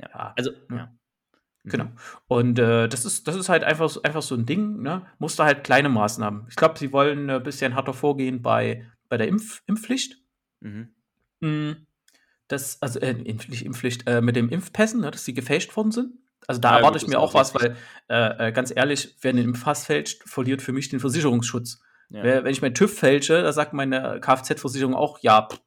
Ja. 0.00 0.08
Ja. 0.12 0.32
Also, 0.36 0.50
Ja. 0.70 0.76
ja. 0.76 0.92
Mhm. 1.64 1.70
Genau. 1.70 1.86
Und 2.28 2.58
äh, 2.58 2.88
das, 2.88 3.04
ist, 3.04 3.26
das 3.26 3.36
ist 3.36 3.48
halt 3.48 3.64
einfach, 3.64 3.88
so- 3.88 4.02
einfach 4.02 4.22
so 4.22 4.34
ein 4.34 4.46
Ding, 4.46 4.80
ne? 4.82 5.06
Musste 5.18 5.44
halt 5.44 5.64
kleine 5.64 5.88
Maßnahmen. 5.88 6.46
Ich 6.48 6.56
glaube, 6.56 6.78
sie 6.78 6.92
wollen 6.92 7.28
ein 7.30 7.42
bisschen 7.42 7.72
härter 7.74 7.92
vorgehen 7.94 8.42
bei, 8.42 8.86
bei 9.08 9.16
der 9.16 9.28
Impf 9.28 9.62
Impfpflicht. 9.66 10.18
Mhm. 10.60 11.86
Mm, 12.48 12.54
Das, 12.54 12.80
also 12.82 12.98
äh, 13.00 13.12
nicht 13.14 13.64
Impfpflicht, 13.64 14.08
äh, 14.08 14.20
mit 14.20 14.36
dem 14.36 14.48
Impfpässen, 14.48 15.00
ne, 15.00 15.10
dass 15.10 15.24
die 15.24 15.34
gefälscht 15.34 15.76
worden 15.76 15.92
sind. 15.92 16.14
Also 16.46 16.60
da 16.60 16.70
Ja, 16.72 16.76
erwarte 16.78 16.98
gut, 16.98 17.02
ich 17.02 17.08
mir 17.08 17.18
auch 17.20 17.34
was, 17.34 17.54
weil 17.54 17.76
äh, 18.08 18.48
äh, 18.48 18.52
ganz 18.52 18.72
ehrlich, 18.74 19.16
wer 19.20 19.32
den 19.32 19.44
Impfpass 19.44 19.84
fälscht, 19.84 20.22
verliert 20.26 20.62
für 20.62 20.72
mich 20.72 20.88
den 20.88 21.00
Versicherungsschutz. 21.00 21.80
Ja. 22.10 22.22
Wer, 22.22 22.44
wenn 22.44 22.52
ich 22.52 22.62
meinen 22.62 22.74
TÜV 22.74 22.98
fälsche, 22.98 23.42
da 23.42 23.52
sagt 23.52 23.74
meine 23.74 24.18
Kfz-Versicherung 24.20 24.94
auch, 24.94 25.18
ja, 25.20 25.46
pff, 25.50 25.60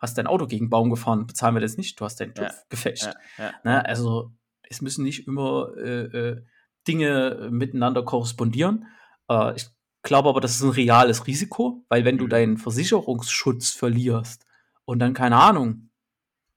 hast 0.00 0.18
dein 0.18 0.26
Auto 0.26 0.48
gegen 0.48 0.68
Baum 0.70 0.90
gefahren, 0.90 1.26
bezahlen 1.28 1.54
wir 1.54 1.60
das 1.60 1.76
nicht, 1.76 2.00
du 2.00 2.04
hast 2.04 2.18
deinen 2.20 2.34
TÜV 2.34 2.46
Ja, 2.48 2.54
gefälscht. 2.68 3.10
ja. 3.38 3.52
Ne? 3.62 3.84
Also 3.86 4.32
es 4.68 4.80
müssen 4.82 5.04
nicht 5.04 5.28
immer 5.28 5.68
äh, 5.76 6.04
äh, 6.06 6.42
Dinge 6.88 7.48
miteinander 7.52 8.02
korrespondieren. 8.02 8.86
Ich 9.54 9.66
glaube 10.02 10.28
aber, 10.28 10.40
das 10.40 10.56
ist 10.56 10.62
ein 10.62 10.70
reales 10.70 11.28
Risiko, 11.28 11.84
weil 11.88 12.04
wenn 12.04 12.18
du 12.18 12.24
Mhm. 12.24 12.30
deinen 12.30 12.56
Versicherungsschutz 12.58 13.70
verlierst 13.70 14.44
und 14.84 14.98
dann, 14.98 15.14
keine 15.14 15.36
Ahnung, 15.36 15.90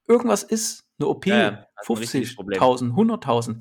irgendwas 0.08 0.42
ist, 0.42 0.84
eine 0.98 1.08
OP, 1.08 1.26
Ja, 1.26 1.36
ja, 1.36 1.66
hast 1.76 1.90
ein 1.90 1.96
richtiges 1.96 2.34
Problem. 2.34 2.60
50.000, 2.60 2.92
100.000. 2.92 3.60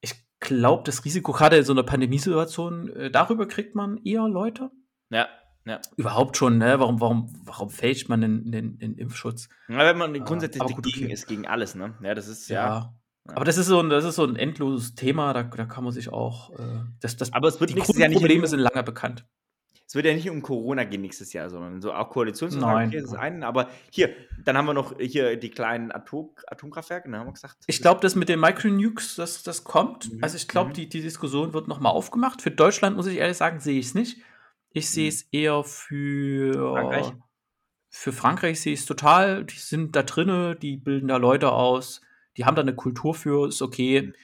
Ich 0.00 0.14
glaube, 0.40 0.82
das 0.84 1.04
Risiko, 1.04 1.32
gerade 1.32 1.56
in 1.56 1.64
so 1.64 1.72
einer 1.72 1.82
Pandemiesituation, 1.82 2.88
äh, 2.90 3.10
darüber 3.10 3.46
kriegt 3.46 3.74
man 3.74 3.98
eher 4.04 4.28
Leute. 4.28 4.70
Ja, 5.10 5.28
ja. 5.64 5.80
Überhaupt 5.96 6.36
schon, 6.36 6.58
ne? 6.58 6.80
Warum, 6.80 7.00
warum, 7.00 7.32
warum 7.44 7.70
fälscht 7.70 8.08
man 8.08 8.20
den, 8.20 8.50
den, 8.50 8.78
den 8.78 8.94
Impfschutz? 8.96 9.48
Ja, 9.68 9.78
wenn 9.78 9.96
man 9.98 10.12
grundsätzlich 10.24 10.62
gut, 10.62 10.84
dagegen 10.84 11.04
okay. 11.04 11.12
ist, 11.12 11.28
gegen 11.28 11.46
alles, 11.46 11.74
ne? 11.74 11.96
Ja, 12.02 12.14
das 12.14 12.26
ist 12.28 12.48
ja. 12.48 12.66
Ja. 12.66 12.94
Ja. 13.28 13.36
Aber 13.36 13.44
das 13.44 13.56
ist 13.56 13.66
so 13.66 13.78
ein, 13.78 13.88
das 13.88 14.04
ist 14.04 14.16
so 14.16 14.24
ein 14.24 14.34
endloses 14.34 14.96
Thema, 14.96 15.32
da, 15.32 15.44
da 15.44 15.64
kann 15.64 15.84
man 15.84 15.92
sich 15.92 16.08
auch. 16.08 16.50
Äh, 16.58 16.80
das, 17.00 17.16
das, 17.16 17.32
Aber 17.32 17.46
es 17.46 17.60
wird 17.60 17.70
die 17.70 17.74
nächstes 17.74 17.96
Jahr 17.96 18.08
nicht 18.08 18.20
nur- 18.20 18.48
sind 18.48 18.58
lange 18.58 18.82
bekannt. 18.82 19.24
Es 19.92 19.94
wird 19.94 20.06
ja 20.06 20.14
nicht 20.14 20.30
um 20.30 20.40
Corona 20.40 20.84
gehen 20.84 21.02
nächstes 21.02 21.34
Jahr, 21.34 21.50
sondern 21.50 21.82
so 21.82 21.92
auch 21.92 22.08
Koalitionsvertrag, 22.08 22.86
okay, 22.86 23.02
das 23.02 23.10
ist 23.10 23.18
ein, 23.18 23.42
aber 23.42 23.68
hier, 23.90 24.08
dann 24.42 24.56
haben 24.56 24.64
wir 24.64 24.72
noch 24.72 24.98
hier 24.98 25.36
die 25.36 25.50
kleinen 25.50 25.92
Atom 25.92 26.30
Atomkraftwerke, 26.46 27.10
ne, 27.10 27.18
haben 27.18 27.26
wir 27.26 27.34
gesagt. 27.34 27.58
Ich 27.66 27.82
glaube, 27.82 28.00
das 28.00 28.14
mit 28.14 28.30
den 28.30 28.40
Micronukes, 28.40 29.16
das, 29.16 29.42
das 29.42 29.64
kommt. 29.64 30.10
Mhm, 30.10 30.20
Also 30.22 30.36
ich 30.36 30.48
glaube, 30.48 30.70
mhm. 30.70 30.72
die, 30.72 30.88
die 30.88 31.02
Diskussion 31.02 31.52
wird 31.52 31.68
nochmal 31.68 31.92
aufgemacht. 31.92 32.40
Für 32.40 32.50
Deutschland, 32.50 32.96
muss 32.96 33.06
ich 33.06 33.18
ehrlich 33.18 33.36
sagen, 33.36 33.60
sehe 33.60 33.78
ich 33.78 33.88
es 33.88 33.94
nicht. 33.94 34.22
Ich 34.70 34.88
sehe 34.88 35.10
es 35.10 35.24
eher 35.30 35.62
für 35.62 36.56
Mhm. 36.56 36.72
Frankreich? 36.72 37.12
Für 37.90 38.12
Frankreich 38.12 38.60
sehe 38.62 38.72
ich 38.72 38.80
es 38.80 38.86
total. 38.86 39.44
Die 39.44 39.58
sind 39.58 39.94
da 39.94 40.04
drinne, 40.04 40.56
die 40.56 40.78
bilden 40.78 41.08
da 41.08 41.18
Leute 41.18 41.52
aus, 41.52 42.00
die 42.38 42.46
haben 42.46 42.56
da 42.56 42.62
eine 42.62 42.74
Kultur 42.74 43.14
für, 43.14 43.46
ist 43.46 43.60
okay. 43.60 44.00
Mhm. 44.00 44.14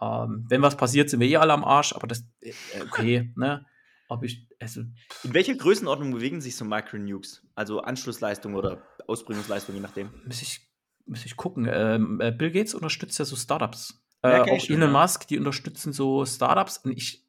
Ähm, 0.00 0.46
wenn 0.48 0.62
was 0.62 0.78
passiert, 0.78 1.10
sind 1.10 1.20
wir 1.20 1.28
eh 1.28 1.36
alle 1.36 1.52
am 1.52 1.62
Arsch, 1.62 1.92
aber 1.92 2.06
das 2.06 2.24
äh, 2.40 2.54
okay, 2.80 3.34
ne? 3.36 3.66
Ob 4.08 4.22
ich, 4.24 4.46
also, 4.60 4.82
In 5.22 5.34
welcher 5.34 5.54
Größenordnung 5.54 6.12
bewegen 6.12 6.40
sich 6.40 6.56
so 6.56 6.64
Micronukes? 6.64 7.42
Also 7.54 7.80
Anschlussleistung 7.80 8.54
oder 8.54 8.82
Ausbringungsleistung, 9.06 9.74
je 9.74 9.80
nachdem. 9.80 10.10
muss 10.26 10.42
ich, 10.42 10.68
muss 11.06 11.24
ich 11.24 11.36
gucken. 11.36 11.66
Ähm, 11.70 12.20
äh, 12.20 12.30
Bill 12.30 12.50
Gates 12.50 12.74
unterstützt 12.74 13.18
ja 13.18 13.24
so 13.24 13.36
Startups. 13.36 14.02
Ja, 14.22 14.44
Äh, 14.44 14.50
auch 14.50 14.60
schon, 14.60 14.76
Elon 14.76 14.92
ja. 14.92 15.00
Musk, 15.00 15.26
die 15.28 15.38
unterstützen 15.38 15.92
so 15.92 16.24
Startups. 16.26 16.78
Und 16.78 16.92
ich, 16.92 17.24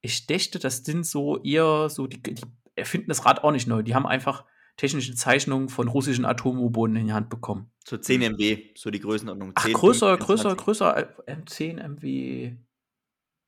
ich 0.00 0.26
dächte, 0.26 0.58
das 0.58 0.78
sind 0.84 1.06
so 1.06 1.42
eher 1.42 1.88
so, 1.88 2.06
die, 2.06 2.22
die 2.22 2.42
erfinden 2.74 3.08
das 3.08 3.24
Rad 3.24 3.42
auch 3.44 3.52
nicht 3.52 3.66
neu. 3.66 3.82
Die 3.82 3.94
haben 3.94 4.06
einfach 4.06 4.44
technische 4.76 5.14
Zeichnungen 5.14 5.68
von 5.68 5.88
russischen 5.88 6.24
Atom-U-Booten 6.24 6.96
in 6.96 7.06
die 7.06 7.12
Hand 7.12 7.28
bekommen. 7.28 7.70
So 7.86 7.96
10 7.98 8.22
MB, 8.22 8.76
so 8.76 8.90
die 8.90 9.00
Größenordnung. 9.00 9.52
Ach, 9.54 9.64
10, 9.64 9.74
größer, 9.74 10.08
15, 10.16 10.26
größer, 10.26 10.42
20. 10.42 10.64
größer. 10.64 10.96
äh, 11.26 11.32
M10 11.34 11.88
MW. 11.88 12.56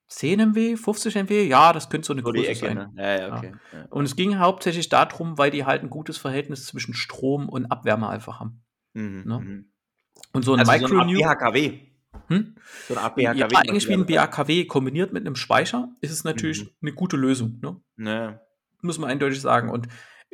10 0.07 0.39
MW, 0.51 0.75
50 0.77 1.15
MW? 1.15 1.47
Ja, 1.47 1.73
das 1.73 1.89
könnte 1.89 2.05
so 2.07 2.13
eine 2.13 2.21
So 2.21 2.31
Größe 2.31 2.47
Ecke, 2.47 2.59
sein. 2.67 2.75
ne? 2.75 2.91
Ja, 2.95 3.19
ja, 3.27 3.37
okay. 3.37 3.51
Ja. 3.73 3.85
Und 3.89 4.05
es 4.05 4.15
ging 4.15 4.37
hauptsächlich 4.37 4.89
darum, 4.89 5.37
weil 5.37 5.51
die 5.51 5.65
halt 5.65 5.81
ein 5.83 5.89
gutes 5.89 6.17
Verhältnis 6.17 6.65
zwischen 6.67 6.93
Strom 6.93 7.49
und 7.49 7.65
Abwärme 7.67 8.07
einfach 8.09 8.39
haben. 8.39 8.63
Mhm, 8.93 9.23
Ne? 9.25 9.39
mhm. 9.39 9.71
Und 10.33 10.43
so 10.45 10.53
ein 10.53 10.59
Also 10.59 10.71
so 10.71 10.85
eine 10.85 10.99
Art 10.99 11.07
Micro-Nuke. 11.07 11.23
BHKW. 11.23 11.79
Hm? 12.27 12.55
So 12.87 12.93
eine 12.95 13.03
Art 13.03 13.17
Ja, 13.19 13.33
BHKW. 13.33 13.55
eigentlich 13.55 13.87
wie 13.89 13.93
ein 13.93 14.05
BAKW 14.05 14.65
kombiniert 14.65 15.11
mit 15.11 15.25
einem 15.25 15.35
Speicher 15.35 15.89
ist 16.01 16.11
es 16.11 16.23
natürlich 16.23 16.63
Mhm. 16.63 16.69
eine 16.81 16.93
gute 16.93 17.17
Lösung, 17.17 17.59
ne? 17.61 17.81
Ne. 17.97 18.41
muss 18.81 18.99
man 18.99 19.09
eindeutig 19.09 19.41
sagen. 19.41 19.69
Und 19.71 19.87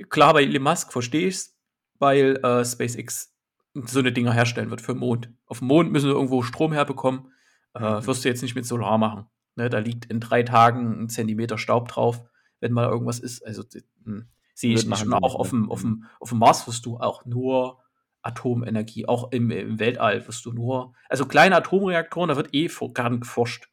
klar, 0.10 0.34
bei 0.34 0.44
Elon 0.44 0.62
Musk 0.64 0.92
verstehe 0.92 1.28
ich 1.30 1.36
es, 1.36 1.58
weil 2.00 2.36
äh, 2.44 2.66
SpaceX 2.66 3.34
so 3.74 4.00
eine 4.00 4.12
Dinger 4.12 4.34
herstellen 4.34 4.70
wird 4.70 4.82
für 4.82 4.92
den 4.94 5.00
Mond. 5.00 5.30
Auf 5.46 5.60
dem 5.60 5.70
Mond 5.70 5.92
müssen 5.94 6.08
wir 6.08 6.14
irgendwo 6.16 6.42
Strom 6.42 6.74
herbekommen. 6.74 7.32
Äh, 7.74 7.80
Mhm. 8.02 8.06
wirst 8.08 8.26
du 8.26 8.30
jetzt 8.30 8.42
nicht 8.42 8.54
mit 8.56 8.66
Solar 8.66 8.98
machen. 8.98 9.28
Ne? 9.56 9.70
Da 9.70 9.80
liegt 9.80 10.06
in 10.06 10.20
drei 10.20 10.44
Tagen 10.44 11.04
ein 11.04 11.10
Zentimeter 11.10 11.58
Staub 11.58 11.88
drauf, 11.88 12.22
wenn 12.60 12.72
mal 12.74 12.88
irgendwas 12.90 13.20
ist. 13.20 13.46
Also 13.46 13.64
hm, 14.04 14.28
sehe 14.54 14.74
ich 14.74 14.88
wir 14.88 15.24
auch 15.24 15.36
auf 15.36 15.52
ne? 15.52 15.60
dem, 15.62 15.72
auf, 15.72 15.82
dem, 15.82 16.06
auf 16.20 16.30
dem 16.30 16.40
Mars 16.40 16.68
wirst 16.68 16.86
du 16.86 16.98
auch 16.98 17.26
nur 17.26 17.80
Atomenergie, 18.22 19.08
auch 19.08 19.32
im, 19.32 19.50
im 19.50 19.80
Weltall 19.80 20.28
wirst 20.28 20.46
du 20.46 20.52
nur, 20.54 20.94
also 21.10 21.26
kleine 21.26 21.56
Atomreaktoren, 21.56 22.30
da 22.30 22.36
wird 22.36 22.54
eh 22.54 22.70
vor- 22.70 22.94
gar 22.94 23.10
nicht 23.10 23.22
geforscht. 23.22 23.68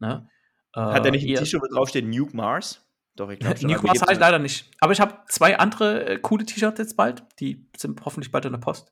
Ne? 0.00 0.28
Hat 0.74 1.04
er 1.04 1.12
nicht 1.12 1.28
ein 1.28 1.34
T-Shirt, 1.36 1.62
wo 1.62 1.72
drauf 1.72 1.88
steht 1.88 2.06
Nuke 2.06 2.36
Mars? 2.36 2.84
Doch, 3.14 3.30
ich 3.30 3.38
glaube 3.38 3.56
schon. 3.58 3.70
Nuke 3.70 3.82
Mars 3.86 3.92
gibt's 3.92 4.02
habe 4.02 4.12
ich 4.12 4.18
nicht. 4.18 4.20
leider 4.20 4.38
nicht. 4.38 4.70
Aber 4.80 4.92
ich 4.92 5.00
habe 5.00 5.18
zwei 5.28 5.58
andere 5.58 6.06
äh, 6.06 6.18
coole 6.18 6.44
T-Shirts 6.44 6.78
jetzt 6.78 6.96
bald. 6.96 7.22
Die 7.40 7.68
sind 7.76 8.04
hoffentlich 8.04 8.32
bald 8.32 8.44
in 8.46 8.52
der 8.52 8.58
Post. 8.58 8.90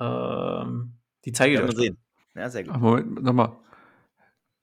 Ähm, 0.00 0.94
die 1.24 1.32
zeige 1.32 1.54
ich 1.54 1.60
euch. 1.60 1.66
wir 1.68 1.76
sehen. 1.76 1.98
Ja, 2.34 2.48
sehr 2.48 2.64
gut. 2.64 2.76
Moment, 2.76 3.22
nochmal. 3.22 3.56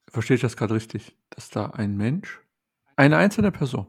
Verstehe 0.08 0.36
ich 0.36 0.40
das 0.40 0.56
gerade 0.56 0.74
richtig? 0.74 1.16
Dass 1.30 1.50
da 1.50 1.66
ein 1.66 1.96
Mensch, 1.96 2.40
eine 2.96 3.16
einzelne 3.16 3.52
Person, 3.52 3.86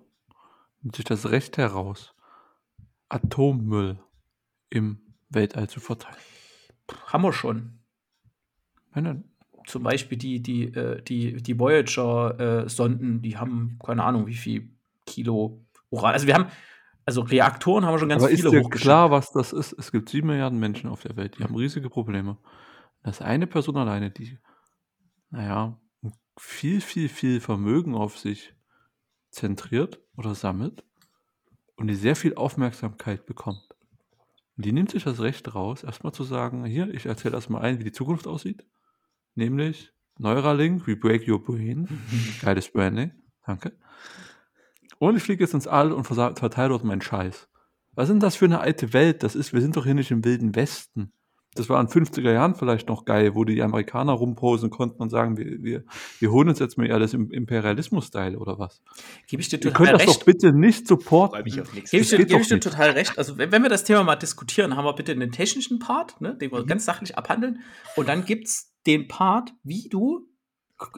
nimmt 0.81 0.95
sich 0.95 1.05
das 1.05 1.29
Recht 1.29 1.57
heraus, 1.57 2.13
Atommüll 3.09 3.99
im 4.69 4.99
Weltall 5.29 5.69
zu 5.69 5.79
verteilen. 5.79 6.17
Haben 7.07 7.23
wir 7.23 7.33
schon. 7.33 7.79
Nein. 8.93 9.23
Zum 9.65 9.83
Beispiel 9.83 10.17
die, 10.17 10.41
die, 10.41 10.63
äh, 10.73 11.01
die, 11.01 11.41
die 11.41 11.59
Voyager-Sonden, 11.59 13.21
die 13.21 13.37
haben 13.37 13.77
keine 13.85 14.03
Ahnung, 14.03 14.27
wie 14.27 14.35
viel 14.35 14.69
Kilo 15.05 15.65
Uran. 15.89 16.13
Also 16.13 16.25
wir 16.27 16.35
haben, 16.35 16.47
also 17.05 17.21
Reaktoren 17.21 17.85
haben 17.85 17.93
wir 17.93 17.99
schon 17.99 18.09
ganz 18.09 18.23
Aber 18.23 18.31
ist 18.31 18.41
viele 18.41 18.51
dir 18.51 18.61
hochgeschickt. 18.61 18.83
klar, 18.83 19.11
was 19.11 19.31
das 19.31 19.53
ist? 19.53 19.73
Es 19.73 19.91
gibt 19.91 20.09
sieben 20.09 20.27
Milliarden 20.27 20.59
Menschen 20.59 20.89
auf 20.89 21.01
der 21.01 21.15
Welt, 21.15 21.37
die 21.37 21.43
haben 21.43 21.55
riesige 21.55 21.89
Probleme. 21.89 22.37
Das 23.03 23.19
ist 23.19 23.25
eine 23.25 23.47
Person 23.47 23.77
alleine, 23.77 24.09
die, 24.09 24.39
naja, 25.29 25.77
viel, 26.37 26.81
viel, 26.81 27.09
viel 27.09 27.41
Vermögen 27.41 27.95
auf 27.95 28.17
sich 28.17 28.53
zentriert 29.31 30.01
oder 30.15 30.35
sammelt 30.35 30.83
und 31.75 31.87
die 31.87 31.95
sehr 31.95 32.15
viel 32.15 32.35
Aufmerksamkeit 32.35 33.25
bekommt. 33.25 33.75
Und 34.55 34.65
die 34.65 34.71
nimmt 34.71 34.91
sich 34.91 35.03
das 35.03 35.19
Recht 35.19 35.53
raus, 35.53 35.83
erstmal 35.83 36.13
zu 36.13 36.23
sagen, 36.23 36.65
hier, 36.65 36.93
ich 36.93 37.05
erzähle 37.05 37.35
erstmal 37.35 37.61
ein, 37.61 37.79
wie 37.79 37.83
die 37.83 37.91
Zukunft 37.91 38.27
aussieht. 38.27 38.65
Nämlich 39.35 39.93
Neuralink, 40.17 40.87
we 40.87 40.95
break 40.95 41.27
your 41.27 41.43
brain. 41.43 41.87
Geiles 42.41 42.71
Branding, 42.71 43.11
danke. 43.45 43.73
Und 44.97 45.15
ich 45.15 45.23
fliege 45.23 45.43
jetzt 45.43 45.53
ins 45.53 45.67
All 45.67 45.91
und 45.91 46.05
verteile 46.05 46.69
dort 46.69 46.83
meinen 46.83 47.01
Scheiß. 47.01 47.47
Was 47.93 48.09
ist 48.09 48.13
denn 48.13 48.19
das 48.19 48.35
für 48.35 48.45
eine 48.45 48.59
alte 48.59 48.93
Welt? 48.93 49.21
Das 49.21 49.35
ist, 49.35 49.53
wir 49.53 49.61
sind 49.61 49.75
doch 49.75 49.85
hier 49.85 49.93
nicht 49.93 50.09
im 50.09 50.25
Wilden 50.25 50.55
Westen. 50.55 51.13
Das 51.59 51.69
war 51.69 51.79
in 51.81 51.87
50er 51.87 52.31
Jahren 52.31 52.55
vielleicht 52.55 52.87
noch 52.89 53.05
geil, 53.05 53.35
wo 53.35 53.43
die 53.43 53.61
Amerikaner 53.61 54.13
rumposen 54.13 54.69
konnten 54.69 55.01
und 55.01 55.09
sagen, 55.09 55.37
wir, 55.37 55.63
wir, 55.63 55.83
wir 56.19 56.31
holen 56.31 56.49
uns 56.49 56.59
jetzt 56.59 56.77
mal 56.77 56.91
alles 56.91 57.13
im 57.13 57.31
Imperialismus-Style 57.31 58.37
oder 58.37 58.59
was. 58.59 58.81
Gebe 59.27 59.41
ich 59.41 59.49
dir 59.49 59.57
Ihr 59.57 59.61
total 59.61 59.77
könnt 59.87 59.93
das 60.01 60.07
recht. 60.07 60.21
doch 60.21 60.25
bitte 60.25 60.53
nicht 60.53 60.87
supporten. 60.87 61.35
Freue 61.35 61.43
mich 61.43 61.61
auf 61.61 61.73
nichts. 61.73 61.91
Gebe 61.91 62.03
ich, 62.03 62.09
Das 62.09 62.17
dir, 62.19 62.25
doch 62.27 62.39
ich 62.39 62.47
dir 62.47 62.59
total 62.59 62.89
recht. 62.91 63.17
Also, 63.17 63.37
wenn, 63.37 63.51
wenn 63.51 63.61
wir 63.63 63.69
das 63.69 63.83
Thema 63.83 64.03
mal 64.03 64.15
diskutieren, 64.15 64.75
haben 64.75 64.85
wir 64.85 64.93
bitte 64.93 65.15
den 65.15 65.31
technischen 65.31 65.79
Part, 65.79 66.19
ne, 66.21 66.35
den 66.35 66.51
wir 66.51 66.61
Mhm. 66.61 66.67
ganz 66.67 66.85
sachlich 66.85 67.17
abhandeln. 67.17 67.61
Und 67.95 68.07
dann 68.07 68.25
gibt 68.25 68.47
es 68.47 68.73
den 68.85 69.07
Part, 69.07 69.53
wie 69.63 69.89
du 69.89 70.27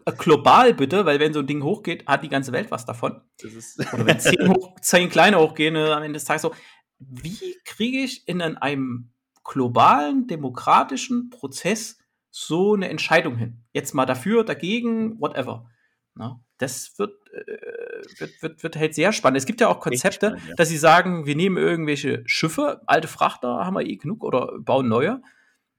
äh, 0.06 0.12
global 0.18 0.74
bitte, 0.74 1.06
weil 1.06 1.20
wenn 1.20 1.34
so 1.34 1.40
ein 1.40 1.48
Ding 1.48 1.64
hochgeht, 1.64 2.06
hat 2.08 2.24
die 2.24 2.30
ganze 2.30 2.52
Welt 2.52 2.70
was 2.72 2.86
davon. 2.86 3.22
Das 3.42 3.54
ist 3.54 3.80
Oder 3.94 4.06
wenn 4.06 4.20
zehn, 4.20 4.48
hoch, 4.50 4.76
zehn 4.82 5.10
kleine 5.10 5.40
hochgehen, 5.40 5.74
ne, 5.74 5.96
am 5.96 6.04
Ende 6.04 6.18
des 6.18 6.26
Tages 6.26 6.42
so. 6.44 6.52
Wie 7.00 7.56
kriege 7.64 8.00
ich 8.00 8.28
in 8.28 8.42
einem 8.42 9.12
globalen, 9.44 10.28
demokratischen 10.28 11.30
Prozess 11.30 11.98
so 12.30 12.74
eine 12.74 12.90
Entscheidung 12.90 13.36
hin? 13.36 13.64
Jetzt 13.74 13.94
mal 13.94 14.06
dafür, 14.06 14.44
dagegen, 14.44 15.20
whatever. 15.20 15.70
Na, 16.16 16.40
das 16.58 16.98
wird, 16.98 17.14
äh, 17.32 18.20
wird, 18.20 18.42
wird, 18.42 18.64
wird 18.64 18.76
halt 18.76 18.94
sehr 18.94 19.14
spannend. 19.14 19.38
Es 19.38 19.46
gibt 19.46 19.62
ja 19.62 19.70
auch 19.70 19.80
Konzepte, 19.80 20.28
spannend, 20.28 20.50
ja. 20.50 20.56
dass 20.56 20.70
sie 20.70 20.78
sagen, 20.78 21.26
wir 21.26 21.36
nehmen 21.36 21.58
irgendwelche 21.58 22.24
Schiffe, 22.26 22.82
alte 22.86 23.08
Frachter 23.08 23.66
haben 23.66 23.76
wir 23.76 23.86
eh 23.86 23.96
genug 23.96 24.24
oder 24.24 24.60
bauen 24.60 24.88
neue. 24.88 25.22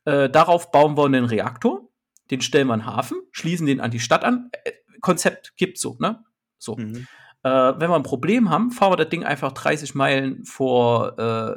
Äh, 0.05 0.31
darauf 0.31 0.71
bauen 0.71 0.97
wir 0.97 1.05
einen 1.05 1.27
Reaktor, 1.27 1.89
den 2.31 2.41
stellen 2.41 2.69
wir 2.69 2.75
in 2.75 2.81
den 2.81 2.87
Hafen, 2.87 3.19
schließen 3.33 3.67
den 3.67 3.81
an 3.81 3.91
die 3.91 4.01
Stadt 4.01 4.25
an. 4.25 4.51
Äh, 4.65 4.73
Konzept 5.01 5.57
gibt's 5.57 5.81
so, 5.81 5.97
ne? 5.99 6.25
So. 6.59 6.77
Mhm. 6.77 7.07
Äh, 7.43 7.51
wenn 7.51 7.91
wir 7.91 7.97
ein 7.97 8.03
Problem 8.03 8.51
haben, 8.51 8.71
fahren 8.71 8.93
wir 8.93 8.97
das 8.97 9.09
Ding 9.09 9.25
einfach 9.25 9.53
30 9.53 9.95
Meilen 9.95 10.45
vor, 10.45 11.19
äh, 11.19 11.57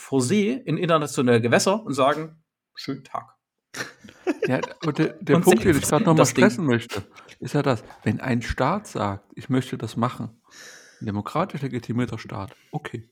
vor 0.00 0.22
See 0.22 0.52
in 0.52 0.78
internationale 0.78 1.42
Gewässer 1.42 1.84
und 1.84 1.92
sagen, 1.92 2.42
schönen 2.74 3.04
Tag. 3.04 3.36
Ja, 4.46 4.60
der, 4.60 5.08
der 5.20 5.36
Und 5.36 5.42
Punkt, 5.42 5.62
den 5.62 5.76
ich 5.76 5.82
gerade 5.82 6.04
nochmal 6.04 6.16
das 6.16 6.34
Ding. 6.34 6.44
stressen 6.44 6.64
möchte, 6.64 7.04
ist 7.38 7.52
ja 7.52 7.62
das, 7.62 7.84
wenn 8.02 8.18
ein 8.20 8.40
Staat 8.40 8.86
sagt, 8.86 9.30
ich 9.34 9.50
möchte 9.50 9.76
das 9.76 9.96
machen, 9.96 10.40
ein 11.00 11.06
demokratisch 11.06 11.60
legitimierter 11.60 12.18
Staat, 12.18 12.56
okay. 12.72 13.08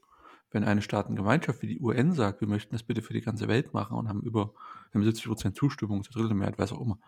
Wenn 0.51 0.65
eine 0.65 0.81
Staatengemeinschaft 0.81 1.61
wie 1.61 1.67
die 1.67 1.79
UN 1.79 2.15
sagt, 2.15 2.41
wir 2.41 2.49
möchten 2.49 2.75
das 2.75 2.83
bitte 2.83 3.03
für 3.03 3.13
die 3.13 3.21
ganze 3.21 3.49
Welt 3.49 3.75
machen 3.75 3.99
und 3.99 4.09
haben 4.09 4.23
über 4.23 4.55
wir 4.91 5.03
haben 5.03 5.07
70% 5.07 5.53
Zustimmung, 5.53 6.03
zur 6.03 6.15
Drittel 6.15 6.35
Mehrheit, 6.35 6.59
was 6.59 6.73
auch 6.73 6.81
immer, 6.81 6.99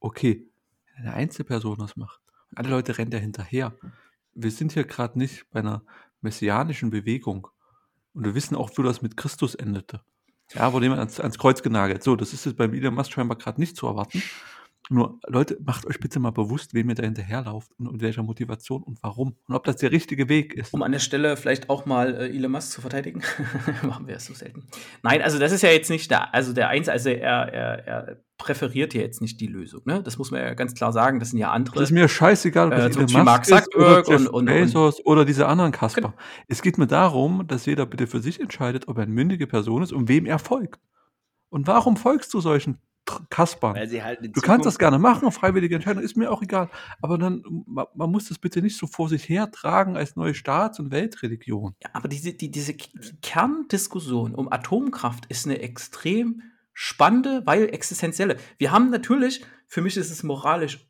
okay. 0.00 0.48
Wenn 0.96 1.06
eine 1.06 1.14
Einzelperson 1.14 1.78
das 1.78 1.96
macht 1.96 2.20
und 2.50 2.58
alle 2.58 2.70
Leute 2.70 2.98
rennen 2.98 3.12
da 3.12 3.18
hinterher, 3.18 3.78
wir 4.34 4.50
sind 4.50 4.72
hier 4.72 4.84
gerade 4.84 5.16
nicht 5.16 5.48
bei 5.50 5.60
einer 5.60 5.84
messianischen 6.20 6.90
Bewegung 6.90 7.46
und 8.14 8.24
wir 8.24 8.34
wissen 8.34 8.56
auch, 8.56 8.70
wo 8.76 8.82
das 8.82 9.02
mit 9.02 9.16
Christus 9.16 9.54
endete. 9.54 10.00
Ja, 10.54 10.72
wurde 10.72 10.86
jemand 10.86 11.00
ans, 11.00 11.20
ans 11.20 11.38
Kreuz 11.38 11.62
genagelt. 11.62 12.02
So, 12.02 12.16
das 12.16 12.32
ist 12.32 12.44
jetzt 12.44 12.56
beim 12.56 12.74
Elon 12.74 12.94
Musk 12.94 13.12
scheinbar 13.12 13.38
gerade 13.38 13.60
nicht 13.60 13.76
zu 13.76 13.86
erwarten. 13.86 14.22
Nur, 14.92 15.18
Leute, 15.26 15.58
macht 15.64 15.86
euch 15.86 15.98
bitte 16.00 16.20
mal 16.20 16.32
bewusst, 16.32 16.74
wem 16.74 16.88
ihr 16.90 16.94
da 16.94 17.02
hinterherlauft 17.02 17.72
und 17.78 17.92
mit 17.92 18.02
welcher 18.02 18.22
Motivation 18.22 18.82
und 18.82 19.02
warum. 19.02 19.36
Und 19.48 19.54
ob 19.54 19.64
das 19.64 19.76
der 19.76 19.90
richtige 19.90 20.28
Weg 20.28 20.52
ist. 20.54 20.74
Um 20.74 20.82
an 20.82 20.92
der 20.92 20.98
Stelle 20.98 21.36
vielleicht 21.36 21.70
auch 21.70 21.86
mal 21.86 22.14
äh, 22.14 22.28
Elon 22.28 22.52
Musk 22.52 22.72
zu 22.72 22.80
verteidigen. 22.82 23.22
Machen 23.82 24.06
wir 24.06 24.16
es 24.16 24.26
so 24.26 24.34
selten. 24.34 24.66
Nein, 25.02 25.22
also 25.22 25.38
das 25.38 25.50
ist 25.52 25.62
ja 25.62 25.70
jetzt 25.70 25.88
nicht 25.88 26.10
der, 26.10 26.34
also 26.34 26.52
der 26.52 26.68
Einzige, 26.68 26.92
also 26.92 27.08
er, 27.08 27.52
er, 27.52 27.86
er 27.86 28.16
präferiert 28.36 28.92
ja 28.92 29.00
jetzt 29.00 29.20
nicht 29.20 29.40
die 29.40 29.46
Lösung. 29.46 29.82
Ne? 29.86 30.02
Das 30.02 30.18
muss 30.18 30.30
man 30.30 30.40
ja 30.40 30.52
ganz 30.54 30.74
klar 30.74 30.92
sagen. 30.92 31.20
Das 31.20 31.30
sind 31.30 31.38
ja 31.38 31.50
andere. 31.52 31.76
Das 31.76 31.84
ist 31.84 31.92
mir 31.92 32.08
scheißegal, 32.08 32.68
ob 32.72 32.78
Äh, 32.78 32.90
zum 32.90 33.06
Elon 33.06 33.24
Mark 33.24 33.42
ist 33.48 33.52
oder 33.52 33.62
Zuckerberg 33.62 34.08
Jeff 34.08 34.20
und- 34.20 34.26
und- 34.28 34.34
und- 34.34 34.46
Bezos 34.46 35.06
oder 35.06 35.24
diese 35.24 35.46
anderen 35.46 35.72
Kasper. 35.72 36.00
Genau. 36.00 36.14
Es 36.48 36.60
geht 36.60 36.76
mir 36.76 36.86
darum, 36.86 37.46
dass 37.46 37.66
jeder 37.66 37.86
bitte 37.86 38.06
für 38.06 38.20
sich 38.20 38.40
entscheidet, 38.40 38.88
ob 38.88 38.98
er 38.98 39.04
eine 39.04 39.12
mündige 39.12 39.46
Person 39.46 39.82
ist 39.82 39.92
und 39.92 40.08
wem 40.08 40.26
er 40.26 40.38
folgt. 40.38 40.80
Und 41.48 41.66
warum 41.66 41.96
folgst 41.96 42.34
du 42.34 42.40
solchen 42.40 42.78
Kaspern? 43.30 43.74
Halt 43.76 44.36
Du 44.36 44.40
kannst 44.40 44.66
das 44.66 44.78
gerne 44.78 44.98
machen, 44.98 45.30
freiwillige 45.32 45.74
Entscheidung, 45.74 46.02
ist 46.02 46.16
mir 46.16 46.30
auch 46.30 46.42
egal. 46.42 46.70
Aber 47.00 47.18
dann, 47.18 47.42
man, 47.66 47.86
man 47.94 48.10
muss 48.10 48.28
das 48.28 48.38
bitte 48.38 48.62
nicht 48.62 48.76
so 48.76 48.86
vor 48.86 49.08
sich 49.08 49.28
hertragen 49.28 49.96
als 49.96 50.16
neue 50.16 50.34
Staats- 50.34 50.78
und 50.78 50.90
Weltreligion. 50.90 51.74
Ja, 51.82 51.90
aber 51.92 52.08
diese, 52.08 52.32
die, 52.32 52.50
diese 52.50 52.74
Kerndiskussion 52.74 54.34
um 54.34 54.50
Atomkraft 54.52 55.26
ist 55.26 55.46
eine 55.46 55.60
extrem 55.60 56.42
spannende, 56.72 57.42
weil 57.44 57.68
existenzielle. 57.68 58.36
Wir 58.58 58.70
haben 58.70 58.90
natürlich, 58.90 59.44
für 59.66 59.82
mich 59.82 59.96
ist 59.96 60.10
es 60.10 60.22
moralisch 60.22 60.86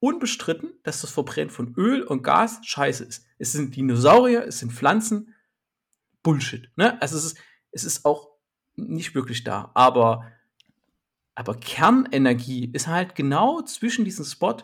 unbestritten, 0.00 0.70
dass 0.82 1.02
das 1.02 1.10
Verbrennen 1.10 1.50
von 1.50 1.74
Öl 1.76 2.02
und 2.02 2.22
Gas 2.22 2.60
scheiße 2.62 3.04
ist. 3.04 3.26
Es 3.38 3.52
sind 3.52 3.76
Dinosaurier, 3.76 4.46
es 4.46 4.58
sind 4.58 4.72
Pflanzen, 4.72 5.34
Bullshit. 6.22 6.70
Ne? 6.76 7.00
Also 7.02 7.16
es 7.16 7.24
ist, 7.24 7.38
es 7.70 7.84
ist 7.84 8.04
auch 8.04 8.30
nicht 8.76 9.14
wirklich 9.14 9.44
da. 9.44 9.70
Aber, 9.74 10.26
aber 11.34 11.54
Kernenergie 11.54 12.70
ist 12.72 12.86
halt 12.86 13.14
genau 13.14 13.62
zwischen 13.62 14.04
diesem 14.04 14.24
Spot 14.24 14.56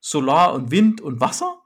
Solar 0.00 0.54
und 0.54 0.70
Wind 0.70 1.00
und 1.00 1.20
Wasser 1.20 1.62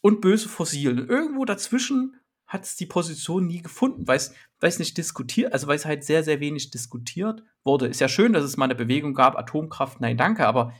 und 0.00 0.20
böse 0.20 0.48
Fossilien. 0.48 1.08
Irgendwo 1.08 1.44
dazwischen 1.44 2.16
hat 2.46 2.64
es 2.64 2.76
die 2.76 2.86
Position 2.86 3.46
nie 3.46 3.62
gefunden, 3.62 4.06
weil 4.06 4.16
es 4.16 4.34
weil 4.60 4.68
es 4.68 4.78
nicht 4.78 4.96
diskutiert, 4.98 5.52
also 5.52 5.66
weil 5.66 5.76
es 5.76 5.86
halt 5.86 6.04
sehr, 6.04 6.22
sehr 6.22 6.40
wenig 6.40 6.70
diskutiert 6.70 7.42
wurde. 7.64 7.86
Ist 7.86 8.00
ja 8.00 8.08
schön, 8.08 8.32
dass 8.32 8.44
es 8.44 8.56
mal 8.56 8.66
eine 8.66 8.74
Bewegung 8.74 9.14
gab, 9.14 9.36
Atomkraft, 9.36 10.00
nein, 10.00 10.16
danke, 10.16 10.46
aber 10.46 10.74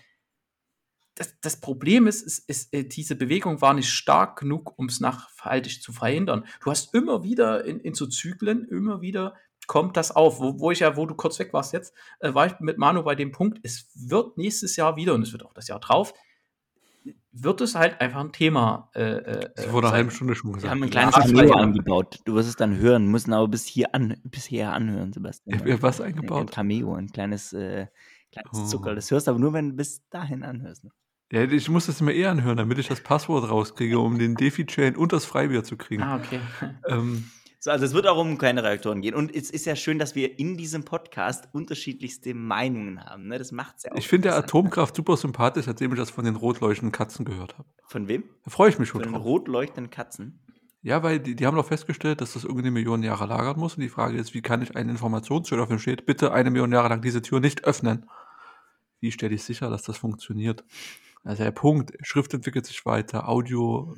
das, 1.15 1.39
das 1.41 1.61
Problem 1.61 2.07
ist, 2.07 2.23
ist, 2.23 2.49
ist, 2.49 2.73
äh, 2.73 2.85
diese 2.85 3.16
Bewegung 3.16 3.61
war 3.61 3.74
nicht 3.74 3.91
stark 3.91 4.39
genug, 4.39 4.78
um 4.78 4.87
es 4.87 5.01
nachhaltig 5.01 5.82
zu 5.82 5.93
verhindern. 5.93 6.47
Du 6.62 6.70
hast 6.70 6.95
immer 6.95 7.24
wieder 7.24 7.65
in, 7.65 7.81
in 7.81 7.95
so 7.95 8.07
Zyklen, 8.07 8.66
immer 8.69 9.01
wieder 9.01 9.35
kommt 9.71 9.97
das 9.97 10.11
auf, 10.11 10.41
wo, 10.41 10.59
wo 10.59 10.73
ich 10.73 10.81
ja, 10.81 10.97
wo 10.97 11.07
du 11.07 11.15
kurz 11.15 11.39
weg 11.39 11.53
warst 11.53 11.73
jetzt, 11.73 11.95
äh, 12.19 12.35
war 12.35 12.45
ich 12.47 12.59
mit 12.59 12.77
Manu 12.77 13.05
bei 13.05 13.15
dem 13.15 13.31
Punkt, 13.31 13.61
es 13.63 13.89
wird 13.95 14.37
nächstes 14.37 14.75
Jahr 14.75 14.97
wieder, 14.97 15.15
und 15.15 15.23
es 15.23 15.31
wird 15.31 15.47
auch 15.47 15.55
das 15.55 15.69
Jahr 15.69 15.79
drauf, 15.79 16.13
wird 17.31 17.61
es 17.61 17.77
halt 17.77 18.01
einfach 18.01 18.19
ein 18.19 18.33
Thema. 18.33 18.91
Äh, 18.97 19.03
äh, 19.19 19.51
Das 19.55 19.71
wurde 19.73 19.87
eine 19.87 19.97
halbe 19.97 20.11
Stunde 20.11 20.35
schon 20.35 20.51
Wir 20.51 20.55
gesagt. 20.57 20.73
haben 20.73 20.83
ein 20.83 20.91
kleines 20.91 21.15
ja- 21.49 21.55
angebaut. 21.55 22.19
Du 22.25 22.35
wirst 22.35 22.49
es 22.49 22.57
dann 22.57 22.79
hören, 22.79 23.07
müssen 23.07 23.33
aber 23.33 23.47
bis 23.47 23.65
hier 23.65 23.95
an, 23.95 24.17
bis 24.25 24.47
hierher 24.47 24.73
anhören, 24.73 25.13
Sebastian. 25.13 25.65
Ja, 25.65 25.81
was 25.81 26.01
Ein 26.01 26.09
eingebaut? 26.09 26.51
Cameo, 26.51 26.95
ein 26.97 27.07
kleines, 27.13 27.53
äh, 27.53 27.87
kleines 28.33 28.51
Oh. 28.53 28.65
Zucker. 28.67 28.97
Das 28.97 29.09
hörst 29.13 29.29
du 29.29 29.31
aber 29.31 29.39
nur, 29.39 29.53
wenn 29.53 29.71
du 29.71 29.77
bis 29.77 30.03
dahin 30.09 30.43
anhörst. 30.43 30.83
Ne? 30.83 30.91
Ja, 31.31 31.45
ich 31.45 31.69
muss 31.69 31.87
das 31.87 32.01
mir 32.01 32.13
eher 32.13 32.33
anhören, 32.33 32.57
damit 32.57 32.79
ich 32.79 32.89
das 32.89 33.01
Passwort 33.01 33.49
rauskriege, 33.49 34.01
um 34.01 34.19
den 34.19 34.35
Defi-Chain 34.35 34.97
und 34.97 35.13
das 35.13 35.25
Freibier 35.27 35.63
zu 35.63 35.77
kriegen. 35.77 36.03
Ah, 36.03 36.17
okay. 36.17 36.41
Ähm, 36.89 37.31
So, 37.62 37.70
also 37.70 37.85
es 37.85 37.93
wird 37.93 38.07
auch 38.07 38.16
um 38.16 38.39
kleine 38.39 38.65
Reaktoren 38.65 39.03
gehen. 39.03 39.15
Und 39.15 39.35
es 39.37 39.51
ist 39.51 39.66
ja 39.66 39.77
schön, 39.77 39.99
dass 39.99 40.15
wir 40.15 40.39
in 40.39 40.57
diesem 40.57 40.82
Podcast 40.82 41.47
unterschiedlichste 41.53 42.32
Meinungen 42.32 43.05
haben. 43.05 43.28
Ne? 43.28 43.37
Das 43.37 43.53
macht 43.53 43.77
es 43.77 43.82
ja 43.82 43.93
auch. 43.93 43.97
ich 43.97 44.09
finde. 44.09 44.35
Atomkraft 44.35 44.97
super 44.97 45.19
sympathisch, 45.19 45.66
seitdem 45.66 45.93
ich 45.93 45.99
das 45.99 46.11
von 46.11 46.24
den 46.24 46.37
rot 46.37 46.61
leuchtenden 46.61 46.91
Katzen 46.91 47.27
gehört 47.27 47.59
habe. 47.59 47.69
Von 47.87 48.09
wem? 48.09 48.24
Da 48.45 48.51
freue 48.51 48.70
ich 48.70 48.78
mich 48.78 48.89
schon 48.89 49.03
Von 49.03 49.12
den 49.12 49.15
drauf. 49.16 49.27
rot 49.27 49.47
leuchtenden 49.47 49.91
Katzen. 49.91 50.41
Ja, 50.81 51.03
weil 51.03 51.20
die, 51.20 51.37
die 51.37 51.47
haben 51.47 51.55
doch 51.55 51.66
festgestellt, 51.66 52.23
dass 52.23 52.32
das 52.32 52.45
irgendwie 52.45 52.70
Millionen 52.70 53.03
Jahre 53.03 53.27
lagern 53.27 53.59
muss. 53.59 53.74
Und 53.74 53.82
die 53.82 53.91
Frage 53.91 54.16
ist, 54.16 54.32
wie 54.32 54.41
kann 54.41 54.62
ich 54.62 54.74
eine 54.74 54.91
Informationsschild 54.91 55.61
auf 55.61 55.69
dem 55.69 55.78
steht, 55.78 56.07
bitte 56.07 56.32
eine 56.32 56.51
Million 56.51 56.73
Jahre 56.73 56.89
lang 56.89 57.03
diese 57.03 57.20
Tür 57.20 57.41
nicht 57.41 57.65
öffnen? 57.65 58.09
Wie 59.01 59.12
stelle 59.12 59.35
ich 59.35 59.43
sicher, 59.43 59.69
dass 59.69 59.82
das 59.82 59.99
funktioniert? 59.99 60.65
Also 61.23 61.45
der 61.45 61.51
Punkt, 61.51 61.93
Schrift 62.03 62.33
entwickelt 62.33 62.67
sich 62.67 62.85
weiter, 62.87 63.29
Audio, 63.29 63.97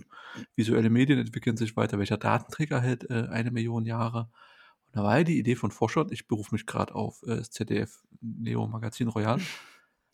visuelle 0.57 0.90
Medien 0.90 1.19
entwickeln 1.19 1.57
sich 1.57 1.77
weiter. 1.77 1.99
Welcher 1.99 2.16
Datenträger 2.16 2.81
hält 2.81 3.09
äh, 3.11 3.28
eine 3.31 3.51
Million 3.51 3.85
Jahre? 3.85 4.31
Und 4.86 4.97
da 4.97 5.05
war 5.05 5.19
ja 5.19 5.24
die 5.24 5.39
Idee 5.39 5.55
von 5.55 5.70
Forschern, 5.70 6.09
ich 6.11 6.27
berufe 6.27 6.55
mich 6.55 6.66
gerade 6.66 6.94
auf 6.94 7.23
äh, 7.23 7.36
das 7.36 7.51
ZDF 7.51 8.03
Neo 8.20 8.66
Magazin 8.66 9.09
Royal, 9.09 9.40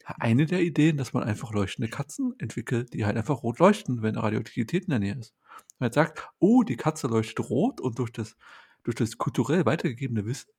eine 0.05 0.47
der 0.47 0.63
Ideen, 0.63 0.97
dass 0.97 1.13
man 1.13 1.23
einfach 1.23 1.53
leuchtende 1.53 1.91
Katzen 1.91 2.35
entwickelt, 2.39 2.93
die 2.95 3.05
halt 3.05 3.17
einfach 3.17 3.43
rot 3.43 3.59
leuchten, 3.59 4.03
wenn 4.03 4.17
Radioaktivität 4.17 4.85
in 4.85 4.91
der 4.91 4.99
Nähe 4.99 5.19
ist. 5.19 5.35
Man 5.79 5.87
halt 5.87 5.95
sagt, 5.95 6.29
oh, 6.39 6.63
die 6.63 6.77
Katze 6.77 7.09
leuchtet 7.09 7.51
rot 7.51 7.81
und 7.81 7.99
durch 7.99 8.13
das, 8.13 8.37
durch 8.85 8.97
das 8.97 9.19
kulturell 9.19 9.67
weitergegebene 9.67 10.25
Wissen 10.25 10.51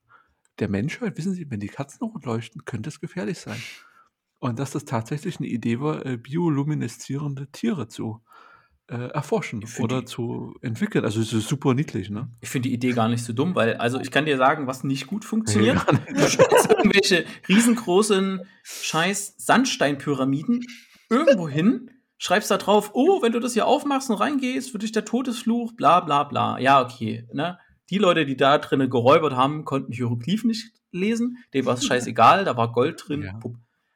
der 0.59 0.69
Menschheit 0.69 1.17
wissen 1.17 1.33
sie, 1.33 1.49
wenn 1.49 1.59
die 1.59 1.67
Katzen 1.67 2.05
rot 2.07 2.25
leuchten, 2.25 2.65
könnte 2.65 2.89
es 2.89 2.99
gefährlich 2.99 3.39
sein. 3.39 3.61
Und 4.39 4.57
dass 4.59 4.71
das 4.71 4.85
tatsächlich 4.85 5.37
eine 5.39 5.47
Idee 5.47 5.79
war, 5.81 6.05
äh, 6.05 6.17
biolumineszierende 6.17 7.47
Tiere 7.51 7.87
zu 7.87 8.21
äh, 8.87 9.09
erforschen 9.11 9.63
oder 9.79 9.99
die- 9.99 10.05
zu 10.05 10.55
entwickeln. 10.63 11.05
Also 11.05 11.21
es 11.21 11.31
ist 11.31 11.47
super 11.47 11.75
niedlich, 11.75 12.09
ne? 12.09 12.27
Ich 12.41 12.49
finde 12.49 12.69
die 12.69 12.73
Idee 12.75 12.93
gar 12.93 13.07
nicht 13.07 13.23
so 13.23 13.33
dumm, 13.33 13.53
weil, 13.53 13.75
also 13.75 13.99
ich 13.99 14.09
kann 14.09 14.25
dir 14.25 14.37
sagen, 14.37 14.65
was 14.65 14.83
nicht 14.83 15.05
gut 15.05 15.25
funktioniert. 15.25 15.85
gar 15.85 15.93
nicht. 15.93 16.39
Irgendwelche 16.69 17.25
riesengroßen 17.47 18.41
scheiß 18.63 19.35
Sandsteinpyramiden 19.37 20.65
irgendwo 21.11 21.47
hin, 21.47 21.91
schreibst 22.17 22.49
da 22.49 22.57
drauf, 22.57 22.91
oh, 22.93 23.21
wenn 23.21 23.31
du 23.31 23.39
das 23.39 23.53
hier 23.53 23.67
aufmachst 23.67 24.09
und 24.09 24.15
reingehst, 24.17 24.71
für 24.71 24.79
dich 24.79 24.91
der 24.91 25.05
Todesfluch, 25.05 25.73
bla 25.73 25.99
bla 25.99 26.23
bla. 26.23 26.57
Ja, 26.59 26.81
okay. 26.81 27.27
Ne? 27.33 27.59
Die 27.91 27.97
Leute, 27.99 28.25
die 28.25 28.37
da 28.37 28.57
drinnen 28.57 28.89
geräubert 28.89 29.33
haben, 29.35 29.65
konnten 29.65 29.91
Hieroglyphen 29.93 30.47
nicht 30.47 30.71
lesen. 30.91 31.37
Dem 31.53 31.65
war 31.65 31.75
es 31.75 31.85
scheißegal, 31.85 32.43
da 32.45 32.57
war 32.57 32.71
Gold 32.71 33.03
drin. 33.07 33.21
Ja. 33.23 33.39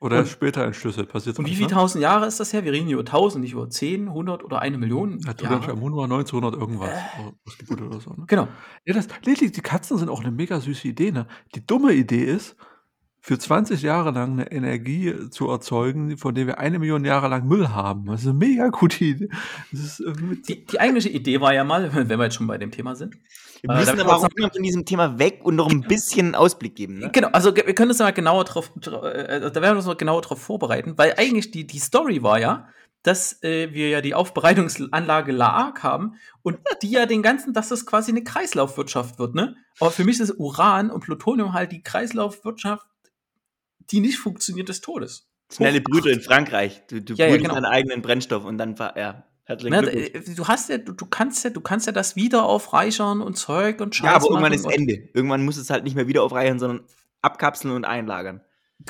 Oder 0.04 0.20
Und- 0.20 0.28
später 0.28 0.66
entschlüsselt. 0.66 1.08
Passiert 1.08 1.40
Und 1.40 1.48
wie 1.48 1.56
viele 1.56 1.70
tausend 1.70 2.02
Jahre 2.04 2.26
ist 2.28 2.38
das 2.40 2.52
her? 2.52 2.66
Wir 2.66 2.74
reden 2.74 2.88
hier 2.88 2.96
über 2.96 3.06
tausend, 3.06 3.42
nicht 3.42 3.54
über 3.54 3.70
zehn, 3.70 4.12
hundert 4.12 4.44
oder 4.44 4.60
eine 4.60 4.78
Million. 4.78 5.20
Ja. 5.26 5.34
Tutanchamun 5.34 5.96
war 5.96 6.04
1900 6.04 6.56
irgendwas 6.60 6.90
ausgebucht 7.48 7.82
oder 7.82 8.00
so. 8.02 8.10
Ne? 8.12 8.26
Genau. 8.28 8.50
Ja, 8.86 8.94
das, 8.94 9.08
lediglich, 9.24 9.54
die 9.54 9.62
Katzen 9.62 9.98
sind 9.98 10.10
auch 10.10 10.20
eine 10.20 10.32
mega 10.32 10.60
süße 10.60 10.90
Idee. 10.90 11.12
Ne? 11.12 11.26
Die 11.56 11.66
dumme 11.66 11.94
Idee 11.94 12.26
ist, 12.26 12.58
für 13.26 13.40
20 13.40 13.82
Jahre 13.82 14.12
lang 14.12 14.34
eine 14.34 14.52
Energie 14.52 15.30
zu 15.30 15.50
erzeugen, 15.50 16.18
von 16.18 16.36
der 16.36 16.45
wir 16.45 16.60
eine 16.60 16.78
Million 16.78 17.06
Jahre 17.06 17.30
lang 17.30 17.48
Müll 17.48 17.70
haben. 17.70 18.06
Das 18.08 18.22
ist 18.22 18.28
eine 18.28 18.38
mega 18.38 18.68
gute 18.68 19.02
Idee. 19.06 19.30
Das 19.72 19.80
ist, 19.80 20.00
äh, 20.02 20.12
mit, 20.22 20.50
Die, 20.50 20.66
die 20.66 20.78
eigentliche 20.80 21.08
Idee 21.08 21.40
war 21.40 21.54
ja 21.54 21.64
mal, 21.64 21.90
wenn 21.95 22.10
wir 22.10 22.22
jetzt 22.26 22.36
schon 22.36 22.48
bei 22.48 22.58
dem 22.58 22.70
Thema 22.72 22.95
sind, 22.98 23.16
Wir 23.62 23.70
Äh, 23.70 23.76
müssen 23.76 23.86
damit 23.98 24.04
aber 24.04 24.18
auch 24.18 24.28
immer 24.36 24.52
von 24.52 24.62
diesem 24.62 24.84
Thema 24.84 25.18
weg 25.20 25.40
und 25.44 25.56
noch 25.56 25.72
ein 25.72 25.82
bisschen 25.82 26.36
Ausblick 26.36 26.76
geben. 26.76 27.00
Ne? 27.00 27.12
Genau, 27.14 27.30
also 27.30 27.56
wir 27.56 27.74
können 27.74 27.91
uns 27.91 28.00
mal 28.00 28.12
genauer 28.12 28.44
drauf, 28.44 28.72
dra- 28.78 29.10
äh, 29.10 29.40
da 29.40 29.56
werden 29.62 29.74
wir 29.76 29.78
uns 29.78 29.86
mal 29.86 29.95
genauer 29.95 30.22
drauf 30.22 30.41
vorbereiten, 30.41 30.98
weil 30.98 31.14
eigentlich 31.18 31.50
die, 31.52 31.66
die 31.66 31.80
Story 31.80 32.24
war 32.24 32.40
ja, 32.41 32.68
dass 33.04 33.41
äh, 33.41 33.74
wir 33.74 33.88
ja 33.88 34.02
die 34.02 34.16
Aufbereitungsanlage 34.16 35.32
LAAG 35.32 35.82
haben 35.82 36.16
und 36.41 36.58
die 36.82 36.91
ja 36.91 37.06
den 37.06 37.22
ganzen, 37.22 37.54
dass 37.54 37.70
das 37.70 37.86
quasi 37.86 38.12
eine 38.12 38.24
Kreislaufwirtschaft 38.26 39.18
wird, 39.18 39.34
ne? 39.34 39.56
Aber 39.80 39.91
für 39.91 40.04
mich 40.04 40.20
ist 40.20 40.36
Uran 40.38 40.90
und 40.91 41.02
Plutonium 41.06 41.54
halt 41.54 41.72
die 41.72 41.82
Kreislaufwirtschaft, 41.84 42.86
die 43.91 43.99
nicht 43.99 44.18
funktioniert 44.18 44.69
des 44.69 44.81
Todes. 44.81 45.30
Schnelle 45.51 45.81
Brüder 45.81 46.11
in 46.11 46.22
Frankreich. 46.22 46.84
Du, 46.88 47.01
du 47.01 47.14
Ja, 47.14 47.27
ja, 47.27 47.38
genau. 47.38 47.53
deinen 47.53 47.65
eigenen 47.65 48.01
Brennstoff 48.01 48.45
und 48.45 48.57
dann 48.57 48.77
war 48.80 48.97
ja. 48.97 49.26
Glückwunsch. 49.45 49.89
äh, 49.89 50.35
du 50.35 50.47
hast 50.47 50.69
ja, 50.69 50.77
du, 50.77 50.93
du 50.93 51.05
kannst 51.05 51.43
ja, 51.43 51.49
du 51.49 51.60
kannst 51.60 51.85
ja 51.85 51.91
das 51.91 52.15
wieder 52.15 52.45
aufreichern 52.45 53.22
und 53.22 53.35
Zeug 53.35 53.81
und 53.81 53.93
Scheiß 53.93 54.05
Ja, 54.05 54.15
aber 54.15 54.30
irgendwann 54.30 54.53
ist 54.53 54.65
Ende. 54.65 55.10
Irgendwann 55.14 55.43
muss 55.43 55.57
es 55.57 55.69
halt 55.69 55.84
nicht 55.84 55.95
mehr 55.95 56.07
wieder 56.07 56.23
aufreichern, 56.23 56.60
sondern 56.60 56.85
abkapseln 57.22 57.76
und 57.76 57.84
einlagern. 57.84 58.41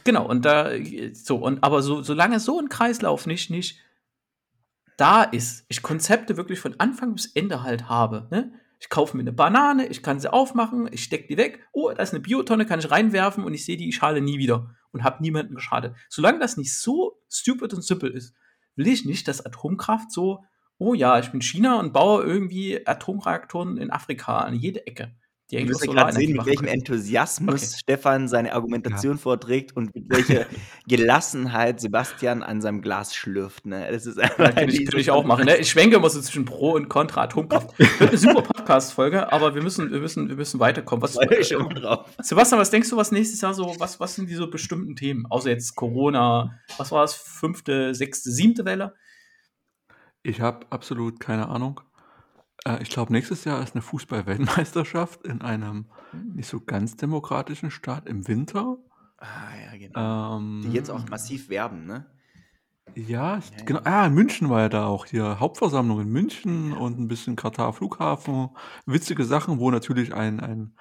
Genau, 0.04 0.28
und 0.28 0.46
da, 0.46 0.72
so, 1.14 1.38
und 1.38 1.64
aber 1.64 1.82
so, 1.82 2.02
solange 2.02 2.40
so 2.40 2.60
ein 2.60 2.70
Kreislauf 2.70 3.26
nicht, 3.26 3.50
nicht 3.50 3.80
da 4.98 5.24
ist, 5.24 5.66
ich 5.70 5.82
Konzepte 5.82 6.38
wirklich 6.38 6.60
von 6.60 6.76
Anfang 6.80 7.14
bis 7.16 7.26
Ende 7.26 7.64
halt 7.64 7.90
habe, 7.90 8.28
ne? 8.32 8.54
Ich 8.80 8.90
kaufe 8.90 9.16
mir 9.16 9.22
eine 9.22 9.32
Banane, 9.32 9.88
ich 9.88 10.04
kann 10.04 10.20
sie 10.20 10.32
aufmachen, 10.32 10.90
ich 10.92 11.06
stecke 11.06 11.28
die 11.28 11.38
weg, 11.38 11.66
oh, 11.72 11.92
da 11.92 12.04
ist 12.04 12.14
eine 12.14 12.20
Biotonne, 12.20 12.66
kann 12.66 12.80
ich 12.80 12.92
reinwerfen 12.92 13.46
und 13.46 13.54
ich 13.54 13.64
sehe 13.64 13.78
die 13.78 13.94
Schale 13.94 14.20
nie 14.20 14.40
wieder 14.40 14.76
und 14.94 15.04
habe 15.04 15.22
niemanden 15.22 15.56
geschadet. 15.56 15.96
Solange 16.10 16.40
das 16.40 16.56
nicht 16.56 16.80
so 16.80 17.20
stupid 17.30 17.74
und 17.74 17.84
simpel 17.84 18.12
ist, 18.12 18.34
will 18.76 18.88
ich 18.88 19.06
nicht, 19.06 19.28
dass 19.28 19.46
Atomkraft 19.46 20.12
so, 20.12 20.46
oh 20.78 20.94
ja, 20.94 21.20
ich 21.20 21.32
bin 21.32 21.42
China 21.42 21.80
und 21.80 21.94
baue 21.94 22.24
irgendwie 22.24 22.88
Atomreaktoren 22.88 23.78
in 23.78 23.92
Afrika 23.92 24.40
an 24.40 24.56
jede 24.56 24.88
Ecke. 24.88 25.16
Die 25.54 25.58
Ich 25.58 25.62
eigentlich 25.62 25.74
muss 25.74 25.88
auch 25.88 25.94
ja 25.94 26.02
gerade 26.02 26.14
sehen, 26.14 26.34
mit 26.36 26.46
welchem. 26.46 26.66
Enthusiasmus 26.66 27.54
Okay. 27.54 27.76
Stefan 27.78 28.28
seine 28.28 28.54
Argumentation 28.54 29.18
vorträgt 29.20 29.76
und 29.76 29.94
mit 29.94 30.06
welcher 30.10 30.46
Gelassenheit 30.88 31.80
Sebastian 31.80 32.42
an 32.42 32.62
seinem 32.62 32.82
Glas 32.82 33.14
schlürft. 33.14 33.68
Ne? 33.68 33.88
Das 33.92 34.08
ist 34.08 34.20
einfach 34.20 34.46
Ja, 34.46 34.52
kann 34.52 34.70
ich, 34.70 34.86
kann 34.90 35.00
ich 35.00 35.12
auch 35.12 35.24
machen. 35.24 35.46
Ne? 35.46 35.58
Ich 35.58 35.70
schwenke 35.70 35.98
immer 35.98 36.10
so 36.10 36.20
zwischen 36.22 36.46
Pro 36.46 36.72
und 36.72 36.90
Contra 36.90 37.24
Atomkraft. 37.24 37.78
Wird 37.78 38.02
eine 38.02 38.18
super 38.18 38.42
Podcast-Folge, 38.42 39.32
aber 39.32 39.54
wir 39.54 39.62
müssen, 39.62 39.92
wir, 39.92 40.00
müssen, 40.00 40.28
wir 40.28 40.36
müssen 40.36 40.60
weiterkommen. 40.60 41.04
Was, 41.04 41.18
ich 41.40 41.48
schon 41.50 41.70
drauf. 41.70 42.10
Sebastian, 42.22 42.60
was 42.60 42.72
denkst 42.72 42.90
du, 42.90 42.98
was 42.98 43.12
nächstes 43.12 43.42
Jahr 43.42 43.54
so, 43.54 43.76
was, 43.78 44.00
was 44.00 44.16
sind 44.16 44.30
die 44.30 44.36
so 44.36 44.50
bestimmten 44.50 44.96
Themen? 44.96 45.28
Außer 45.28 45.50
jetzt 45.50 45.76
Corona, 45.76 46.60
was 46.78 46.92
war 46.92 47.02
das? 47.02 47.14
Fünfte, 47.14 47.94
sechste, 47.94 48.32
siebte 48.32 48.66
Welle? 48.66 48.96
Ich 50.24 50.42
habe 50.42 50.66
absolut 50.72 51.20
keine 51.20 51.50
Ahnung. 51.50 51.82
Äh, 52.66 52.82
ich 52.82 52.90
glaube, 52.90 53.12
nächstes 53.12 53.46
Jahr 53.46 53.62
ist 53.62 53.76
eine 53.76 53.82
Fußball-Weltmeisterschaft 53.82 55.26
in 55.26 55.42
einem 55.42 55.86
nicht 56.34 56.48
so 56.48 56.60
ganz 56.62 56.96
demokratischen 56.96 57.72
Staat 57.72 58.08
im 58.08 58.28
Winter. 58.28 58.78
Ah, 59.18 59.28
ja, 59.72 59.78
genau. 59.78 60.38
Ähm, 60.38 60.62
Die 60.66 60.74
jetzt 60.74 60.90
auch 60.90 61.08
massiv 61.10 61.50
werben, 61.50 61.86
ne? 61.86 62.06
Ja, 62.96 63.38
ich, 63.38 63.50
Ja, 63.52 63.66
genau. 63.66 63.82
Ah, 63.86 64.06
in 64.06 64.14
München 64.14 64.50
war 64.50 64.62
ja 64.62 64.70
da 64.70 64.86
auch 64.86 65.06
hier 65.06 65.40
Hauptversammlung 65.40 66.02
in 66.02 66.10
München 66.10 66.74
und 66.74 67.00
ein 67.00 67.08
bisschen 67.08 67.36
Katar 67.36 67.74
Flughafen. 67.74 68.50
Witzige 68.86 69.26
Sachen, 69.26 69.60
wo 69.60 69.72
natürlich 69.72 70.14
ein, 70.14 70.40
ein, 70.40 70.76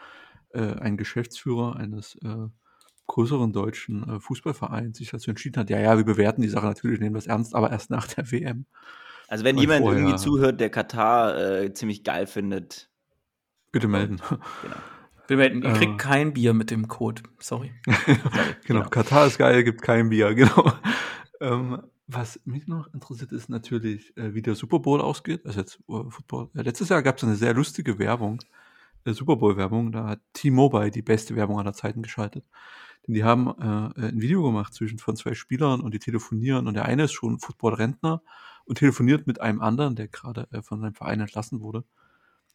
äh, 0.51 0.75
ein 0.75 0.97
Geschäftsführer 0.97 1.77
eines 1.77 2.17
äh, 2.17 2.49
größeren 3.07 3.53
deutschen 3.53 4.09
äh, 4.09 4.21
Fußballvereins 4.21 4.99
sich 4.99 5.11
dazu 5.11 5.31
entschieden 5.31 5.61
hat, 5.61 5.71
ja, 5.71 5.79
ja, 5.79 5.97
wir 5.97 6.05
bewerten 6.05 6.43
die 6.43 6.49
Sache 6.49 6.67
natürlich, 6.67 7.01
nehmen 7.01 7.15
das 7.15 7.27
ernst, 7.27 7.55
aber 7.55 7.71
erst 7.71 7.91
nach 7.91 8.07
der 8.07 8.31
WM. 8.33 8.67
Also 9.33 9.45
wenn 9.45 9.57
Weil 9.57 9.63
jemand 9.63 9.81
vorher- 9.81 9.99
irgendwie 10.01 10.19
zuhört, 10.19 10.61
der 10.61 10.69
Katar 10.69 11.39
äh, 11.39 11.73
ziemlich 11.73 12.05
geil 12.05 12.27
findet, 12.27 12.91
Bitte 13.73 13.89
melden. 13.89 14.17
genau. 14.63 14.75
Wir 15.27 15.37
melden, 15.39 15.63
ihr 15.63 15.71
Äh. 15.71 15.73
kriegt 15.73 15.97
kein 15.99 16.35
Bier 16.35 16.53
mit 16.53 16.71
dem 16.71 16.87
Code. 16.89 17.23
Sorry. 17.39 17.73
genau, 18.07 18.21
genau. 18.67 18.89
Katar 18.91 19.27
ist 19.27 19.39
geil, 19.39 19.65
gibt 19.65 19.81
kein 19.81 20.11
Bier, 20.11 20.35
genau. 20.35 20.71
Ähm, 21.41 21.83
was 22.07 22.41
mich 22.45 22.67
noch 22.67 22.93
interessiert, 22.93 23.33
ist 23.33 23.49
natürlich, 23.49 24.15
äh, 24.19 24.35
wie 24.35 24.43
der 24.43 24.55
Super 24.55 24.81
Bowl 24.81 25.01
ausgeht. 25.01 25.47
Also 25.47 25.61
jetzt 25.61 25.77
äh, 25.89 26.11
Football. 26.11 26.51
Äh, 26.55 26.61
letztes 26.63 26.91
Jahr 26.91 27.03
gab 27.03 27.17
es 27.17 27.25
eine 27.25 27.37
sehr 27.37 27.55
lustige 27.55 27.99
Werbung, 27.99 28.43
äh, 29.07 29.13
Super 29.15 29.37
Bowl-Werbung. 29.37 29.93
Da 29.93 30.09
hat 30.09 30.21
T-Mobile 30.35 30.91
die 30.91 31.01
beste 31.01 31.35
Werbung 31.37 31.59
aller 31.59 31.73
Zeiten 31.73 32.03
geschaltet. 32.03 32.45
Denn 33.07 33.15
die 33.15 33.25
haben 33.25 33.47
äh, 33.49 34.09
ein 34.09 34.21
Video 34.21 34.43
gemacht 34.43 34.75
zwischen 34.75 34.99
von 34.99 35.17
zwei 35.17 35.33
Spielern 35.33 35.81
und 35.81 35.95
die 35.95 35.99
telefonieren 36.01 36.67
und 36.67 36.75
der 36.75 36.85
eine 36.85 37.05
ist 37.05 37.13
schon 37.13 37.39
Football-Rentner 37.39 38.21
und 38.65 38.79
telefoniert 38.79 39.27
mit 39.27 39.41
einem 39.41 39.61
anderen, 39.61 39.97
der 39.97 40.09
gerade 40.09 40.49
äh, 40.53 40.63
von 40.63 40.81
seinem 40.81 40.95
Verein 40.95 41.21
entlassen 41.21 41.61
wurde 41.61 41.85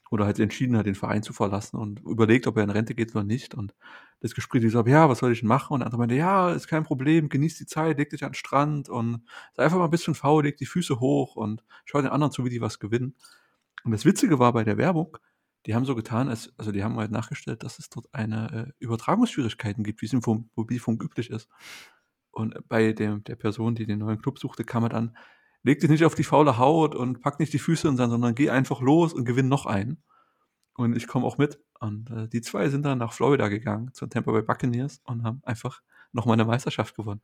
oder 0.09 0.25
halt 0.25 0.39
entschieden 0.39 0.77
hat, 0.77 0.85
den 0.85 0.95
Verein 0.95 1.23
zu 1.23 1.33
verlassen 1.33 1.77
und 1.77 1.99
überlegt, 1.99 2.47
ob 2.47 2.57
er 2.57 2.63
in 2.63 2.69
Rente 2.69 2.95
geht 2.95 3.13
oder 3.15 3.23
nicht. 3.23 3.55
Und 3.55 3.75
das 4.21 4.33
Gespräch 4.33 4.63
ist 4.63 4.73
so, 4.73 4.85
ja, 4.85 5.09
was 5.09 5.19
soll 5.19 5.33
ich 5.33 5.41
denn 5.41 5.49
machen? 5.49 5.73
Und 5.73 5.81
der 5.81 5.87
andere 5.87 5.99
meinte, 5.99 6.15
ja, 6.15 6.51
ist 6.51 6.67
kein 6.67 6.83
Problem, 6.83 7.29
genieß 7.29 7.57
die 7.57 7.65
Zeit, 7.65 7.97
leg 7.97 8.09
dich 8.09 8.23
an 8.23 8.31
den 8.31 8.35
Strand 8.35 8.89
und 8.89 9.23
sei 9.53 9.63
einfach 9.63 9.77
mal 9.77 9.85
ein 9.85 9.91
bisschen 9.91 10.15
faul, 10.15 10.43
leg 10.43 10.57
die 10.57 10.65
Füße 10.65 10.99
hoch 10.99 11.35
und 11.35 11.63
schau 11.85 12.01
den 12.01 12.09
anderen 12.09 12.31
zu, 12.31 12.45
wie 12.45 12.49
die 12.49 12.61
was 12.61 12.79
gewinnen. 12.79 13.15
Und 13.83 13.91
das 13.91 14.05
Witzige 14.05 14.39
war 14.39 14.53
bei 14.53 14.63
der 14.63 14.77
Werbung, 14.77 15.17
die 15.65 15.75
haben 15.75 15.85
so 15.85 15.95
getan, 15.95 16.29
als, 16.29 16.53
also 16.57 16.71
die 16.71 16.83
haben 16.83 16.95
halt 16.97 17.11
nachgestellt, 17.11 17.63
dass 17.63 17.77
es 17.79 17.89
dort 17.89 18.07
eine 18.13 18.67
äh, 18.69 18.83
Übertragungsschwierigkeiten 18.83 19.83
gibt, 19.83 20.01
wie 20.01 20.05
es 20.05 20.13
im 20.13 20.21
Funk, 20.21 20.47
Mobilfunk 20.55 21.03
üblich 21.03 21.29
ist. 21.29 21.49
Und 22.31 22.55
bei 22.69 22.93
dem, 22.93 23.23
der 23.25 23.35
Person, 23.35 23.75
die 23.75 23.85
den 23.85 23.99
neuen 23.99 24.21
Club 24.21 24.39
suchte, 24.39 24.63
kam 24.63 24.83
er 24.83 24.89
dann, 24.89 25.17
leg 25.67 25.79
dich 25.79 25.89
nicht 25.89 26.05
auf 26.05 26.15
die 26.15 26.23
faule 26.23 26.57
Haut 26.57 26.95
und 26.95 27.21
pack 27.21 27.39
nicht 27.39 27.53
die 27.53 27.59
Füße 27.59 27.87
in 27.87 27.93
den 27.93 27.97
Sand, 27.97 28.11
sondern 28.11 28.33
geh 28.35 28.49
einfach 28.49 28.81
los 28.81 29.13
und 29.13 29.25
gewinn 29.25 29.49
noch 29.49 29.65
einen. 29.65 30.01
Und 30.75 30.95
ich 30.95 31.07
komme 31.07 31.25
auch 31.25 31.37
mit. 31.37 31.59
Und 31.79 32.09
äh, 32.09 32.27
die 32.27 32.41
zwei 32.41 32.69
sind 32.69 32.83
dann 32.83 32.97
nach 32.97 33.13
Florida 33.13 33.49
gegangen, 33.49 33.93
zu 33.93 34.07
Tampa 34.07 34.31
Bay 34.31 34.41
Buccaneers 34.41 35.01
und 35.03 35.23
haben 35.23 35.41
einfach 35.43 35.81
nochmal 36.13 36.35
eine 36.35 36.45
Meisterschaft 36.45 36.95
gewonnen. 36.95 37.21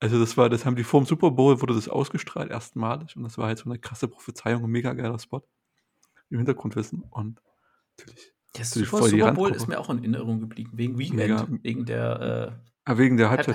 Also 0.00 0.18
das 0.18 0.36
war, 0.36 0.50
das 0.50 0.66
haben 0.66 0.76
die 0.76 0.84
vor 0.84 1.00
dem 1.00 1.06
Super 1.06 1.30
Bowl, 1.30 1.60
wurde 1.60 1.74
das 1.74 1.88
ausgestrahlt, 1.88 2.50
erstmalig. 2.50 3.16
Und 3.16 3.22
das 3.22 3.38
war 3.38 3.46
halt 3.46 3.58
so 3.58 3.70
eine 3.70 3.78
krasse 3.78 4.08
Prophezeiung, 4.08 4.64
ein 4.64 4.70
mega 4.70 4.92
geiler 4.92 5.18
Spot. 5.18 5.42
Im 6.28 6.38
Hintergrundwissen. 6.38 7.04
Und 7.10 7.40
natürlich, 7.96 8.32
Natürlich 8.58 8.88
Super, 8.88 9.02
voll 9.02 9.10
die 9.10 9.20
Super 9.20 9.32
Bowl 9.32 9.52
ist 9.52 9.68
mir 9.68 9.78
auch 9.78 9.90
in 9.90 9.98
Erinnerung 9.98 10.40
geblieben. 10.40 10.72
Wegen 10.74 10.98
Weekend, 10.98 11.16
Mega. 11.16 11.46
wegen 11.62 11.84
der 11.84 12.20
ah, 12.20 12.60
wegen 12.86 13.16
der 13.16 13.26
äh, 13.26 13.30
Halb- 13.30 13.46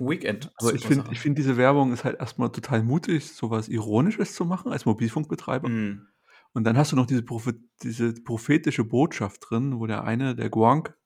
Weekend. 0.00 0.52
Aber 0.56 0.74
ich 0.74 0.86
finde, 0.86 1.10
ich 1.10 1.20
finde, 1.20 1.40
diese 1.40 1.56
Werbung 1.56 1.92
ist 1.92 2.04
halt 2.04 2.20
erstmal 2.20 2.50
total 2.50 2.82
mutig, 2.82 3.26
sowas 3.32 3.68
Ironisches 3.68 4.34
zu 4.34 4.44
machen 4.44 4.70
als 4.72 4.86
Mobilfunkbetreiber. 4.86 5.68
Mhm. 5.68 6.06
Und 6.52 6.64
dann 6.64 6.76
hast 6.76 6.92
du 6.92 6.96
noch 6.96 7.06
diese, 7.06 7.22
Prophet 7.22 7.56
diese 7.82 8.14
prophetische 8.14 8.84
Botschaft 8.84 9.42
drin, 9.48 9.78
wo 9.78 9.86
der 9.86 10.04
eine, 10.04 10.34
der 10.34 10.48
Gronk, 10.48 10.96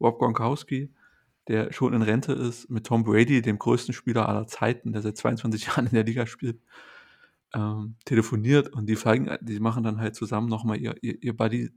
Rob 0.00 0.18
Gronkowski, 0.18 0.94
der 1.48 1.72
schon 1.72 1.92
in 1.94 2.02
Rente 2.02 2.32
ist, 2.32 2.70
mit 2.70 2.86
Tom 2.86 3.04
Brady, 3.04 3.40
dem 3.40 3.58
größten 3.58 3.94
Spieler 3.94 4.28
aller 4.28 4.46
Zeiten, 4.46 4.92
der 4.92 5.02
seit 5.02 5.16
22 5.16 5.66
Jahren 5.66 5.86
in 5.86 5.92
der 5.92 6.04
Liga 6.04 6.26
spielt, 6.26 6.60
ähm, 7.54 7.96
telefoniert 8.04 8.68
und 8.68 8.86
die 8.86 8.96
zeigen, 8.96 9.30
die 9.40 9.60
machen 9.60 9.82
dann 9.82 10.00
halt 10.00 10.14
zusammen 10.14 10.48
nochmal 10.48 10.78
ihr, 10.78 10.96
ihr, 11.00 11.22
ihr 11.22 11.36
Buddy, 11.36 11.70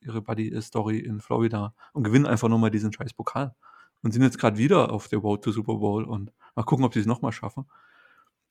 ihre 0.00 0.22
Buddy-Story 0.22 0.98
in 0.98 1.20
Florida 1.20 1.74
und 1.92 2.04
gewinnen 2.04 2.26
einfach 2.26 2.48
nochmal 2.48 2.70
diesen 2.70 2.92
scheiß 2.92 3.12
Pokal. 3.12 3.54
Und 4.02 4.12
sind 4.12 4.22
jetzt 4.22 4.38
gerade 4.38 4.56
wieder 4.56 4.92
auf 4.92 5.08
der 5.08 5.18
Road 5.18 5.44
to 5.44 5.52
Super 5.52 5.76
Bowl 5.76 6.04
und 6.04 6.32
mal 6.54 6.62
gucken, 6.62 6.84
ob 6.84 6.94
sie 6.94 7.00
es 7.00 7.06
nochmal 7.06 7.32
schaffen. 7.32 7.66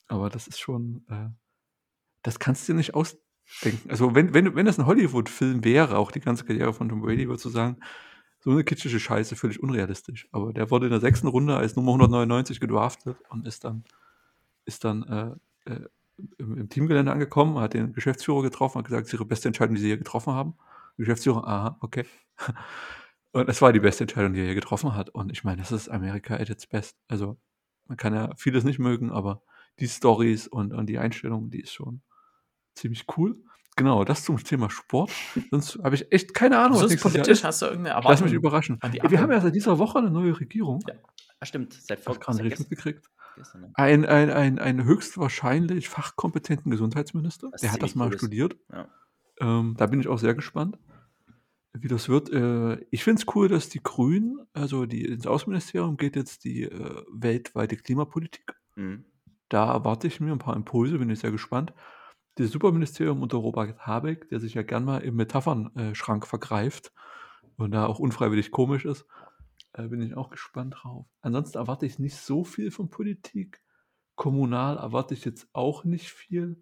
Aber 0.07 0.29
das 0.29 0.47
ist 0.47 0.59
schon, 0.59 1.05
äh, 1.09 1.29
das 2.21 2.39
kannst 2.39 2.67
du 2.67 2.73
dir 2.73 2.77
nicht 2.77 2.93
ausdenken. 2.93 3.89
Also 3.89 4.13
wenn, 4.15 4.33
wenn, 4.33 4.55
wenn 4.55 4.65
das 4.65 4.77
ein 4.79 4.85
Hollywood-Film 4.85 5.63
wäre, 5.63 5.97
auch 5.97 6.11
die 6.11 6.19
ganze 6.19 6.45
Karriere 6.45 6.73
von 6.73 6.89
Tom 6.89 7.01
Brady, 7.01 7.27
würdest 7.27 7.45
du 7.45 7.49
sagen, 7.49 7.77
so 8.41 8.51
eine 8.51 8.63
kitschische 8.63 8.99
Scheiße, 8.99 9.35
völlig 9.35 9.61
unrealistisch. 9.61 10.27
Aber 10.31 10.53
der 10.53 10.71
wurde 10.71 10.85
in 10.85 10.91
der 10.91 11.01
sechsten 11.01 11.27
Runde 11.27 11.57
als 11.57 11.75
Nummer 11.75 11.91
199 11.91 12.59
gedraftet 12.59 13.17
und 13.29 13.45
ist 13.45 13.63
dann, 13.63 13.83
ist 14.65 14.83
dann 14.83 15.39
äh, 15.65 15.71
äh, 15.71 15.87
im, 16.37 16.57
im 16.57 16.69
Teamgelände 16.69 17.11
angekommen, 17.11 17.59
hat 17.59 17.73
den 17.73 17.93
Geschäftsführer 17.93 18.41
getroffen, 18.41 18.79
hat 18.79 18.85
gesagt, 18.85 19.03
es 19.03 19.09
ist 19.09 19.19
ihre 19.19 19.25
beste 19.25 19.49
Entscheidung, 19.49 19.75
die 19.75 19.81
sie 19.81 19.87
hier 19.87 19.97
getroffen 19.97 20.33
haben. 20.33 20.55
Geschäftsführer, 20.97 21.47
aha, 21.47 21.77
okay. 21.81 22.05
Und 23.31 23.47
es 23.49 23.61
war 23.61 23.71
die 23.73 23.79
beste 23.79 24.03
Entscheidung, 24.05 24.33
die 24.33 24.39
er 24.39 24.45
hier 24.45 24.55
getroffen 24.55 24.95
hat. 24.95 25.09
Und 25.09 25.31
ich 25.31 25.43
meine, 25.43 25.57
das 25.57 25.71
ist 25.71 25.89
Amerika 25.89 26.35
at 26.35 26.49
its 26.49 26.65
best. 26.67 26.97
Also 27.07 27.37
man 27.87 27.97
kann 27.97 28.13
ja 28.13 28.33
vieles 28.37 28.63
nicht 28.63 28.79
mögen, 28.79 29.11
aber 29.11 29.41
die 29.79 29.87
Stories 29.87 30.47
und, 30.47 30.73
und 30.73 30.87
die 30.87 30.97
Einstellung, 30.97 31.49
die 31.51 31.61
ist 31.61 31.73
schon 31.73 32.01
ziemlich 32.75 33.05
cool. 33.17 33.37
Genau, 33.75 34.03
das 34.03 34.23
zum 34.25 34.43
Thema 34.43 34.69
Sport. 34.69 35.11
Sonst 35.51 35.79
habe 35.83 35.95
ich 35.95 36.11
echt 36.11 36.33
keine 36.33 36.57
Ahnung, 36.59 36.73
was 36.73 36.89
Sonst 36.89 36.95
Jahr 36.95 37.01
politisch 37.11 37.37
ist. 37.39 37.43
hast 37.43 37.61
du 37.61 37.67
irgendeine 37.67 37.89
Ich 37.89 37.95
lass 37.95 38.03
Erwartung. 38.05 38.25
mich 38.25 38.33
überraschen. 38.33 38.79
wir 38.81 39.21
haben 39.21 39.31
ja 39.31 39.39
seit 39.41 39.55
dieser 39.55 39.77
Woche 39.79 39.99
eine 39.99 40.09
neue 40.09 40.37
Regierung. 40.37 40.83
Ja. 40.87 40.95
Stimmt. 41.43 41.73
Seit 41.73 41.99
Hast 41.99 42.05
vor 42.05 42.13
du 42.15 42.19
gerade 42.19 42.37
nicht 42.43 42.49
gestern, 42.49 42.67
mitgekriegt? 42.69 43.09
Ein, 43.75 44.05
ein, 44.05 44.29
ein, 44.31 44.59
ein 44.59 44.83
höchstwahrscheinlich 44.83 45.87
fachkompetenten 45.87 46.71
Gesundheitsminister. 46.71 47.49
Was 47.53 47.61
Der 47.61 47.71
hat 47.71 47.81
das 47.81 47.95
mal 47.95 48.09
cool 48.09 48.17
studiert. 48.17 48.57
Ja. 48.73 48.89
Ähm, 49.39 49.75
da 49.77 49.85
bin 49.85 50.01
ich 50.01 50.09
auch 50.09 50.19
sehr 50.19 50.33
gespannt, 50.33 50.77
wie 51.73 51.87
das 51.87 52.09
wird. 52.09 52.31
Äh, 52.31 52.85
ich 52.91 53.03
finde 53.03 53.21
es 53.21 53.35
cool, 53.35 53.47
dass 53.47 53.69
die 53.69 53.81
Grünen, 53.81 54.39
also 54.53 54.85
die 54.85 55.05
ins 55.05 55.27
Außenministerium 55.27 55.97
geht 55.97 56.15
jetzt 56.15 56.43
die 56.43 56.63
äh, 56.63 57.03
weltweite 57.11 57.77
Klimapolitik. 57.77 58.53
Mhm. 58.75 59.05
Da 59.49 59.71
erwarte 59.73 60.07
ich 60.07 60.19
mir 60.19 60.31
ein 60.31 60.39
paar 60.39 60.55
Impulse, 60.55 60.99
bin 60.99 61.09
ich 61.09 61.19
sehr 61.19 61.31
gespannt. 61.31 61.73
Das 62.35 62.51
Superministerium 62.51 63.21
unter 63.21 63.37
Robert 63.37 63.85
Habeck, 63.85 64.29
der 64.29 64.39
sich 64.39 64.53
ja 64.53 64.61
gern 64.61 64.85
mal 64.85 64.99
im 64.99 65.15
Metaphernschrank 65.15 66.25
vergreift 66.25 66.93
und 67.57 67.71
da 67.71 67.85
auch 67.85 67.99
unfreiwillig 67.99 68.51
komisch 68.51 68.85
ist, 68.85 69.05
äh, 69.73 69.87
bin 69.87 70.01
ich 70.01 70.15
auch 70.15 70.29
gespannt 70.29 70.75
drauf. 70.79 71.05
Ansonsten 71.21 71.57
erwarte 71.57 71.85
ich 71.85 71.99
nicht 71.99 72.15
so 72.15 72.43
viel 72.43 72.71
von 72.71 72.89
Politik. 72.89 73.61
Kommunal 74.15 74.77
erwarte 74.77 75.13
ich 75.13 75.25
jetzt 75.25 75.47
auch 75.53 75.83
nicht 75.83 76.11
viel. 76.11 76.61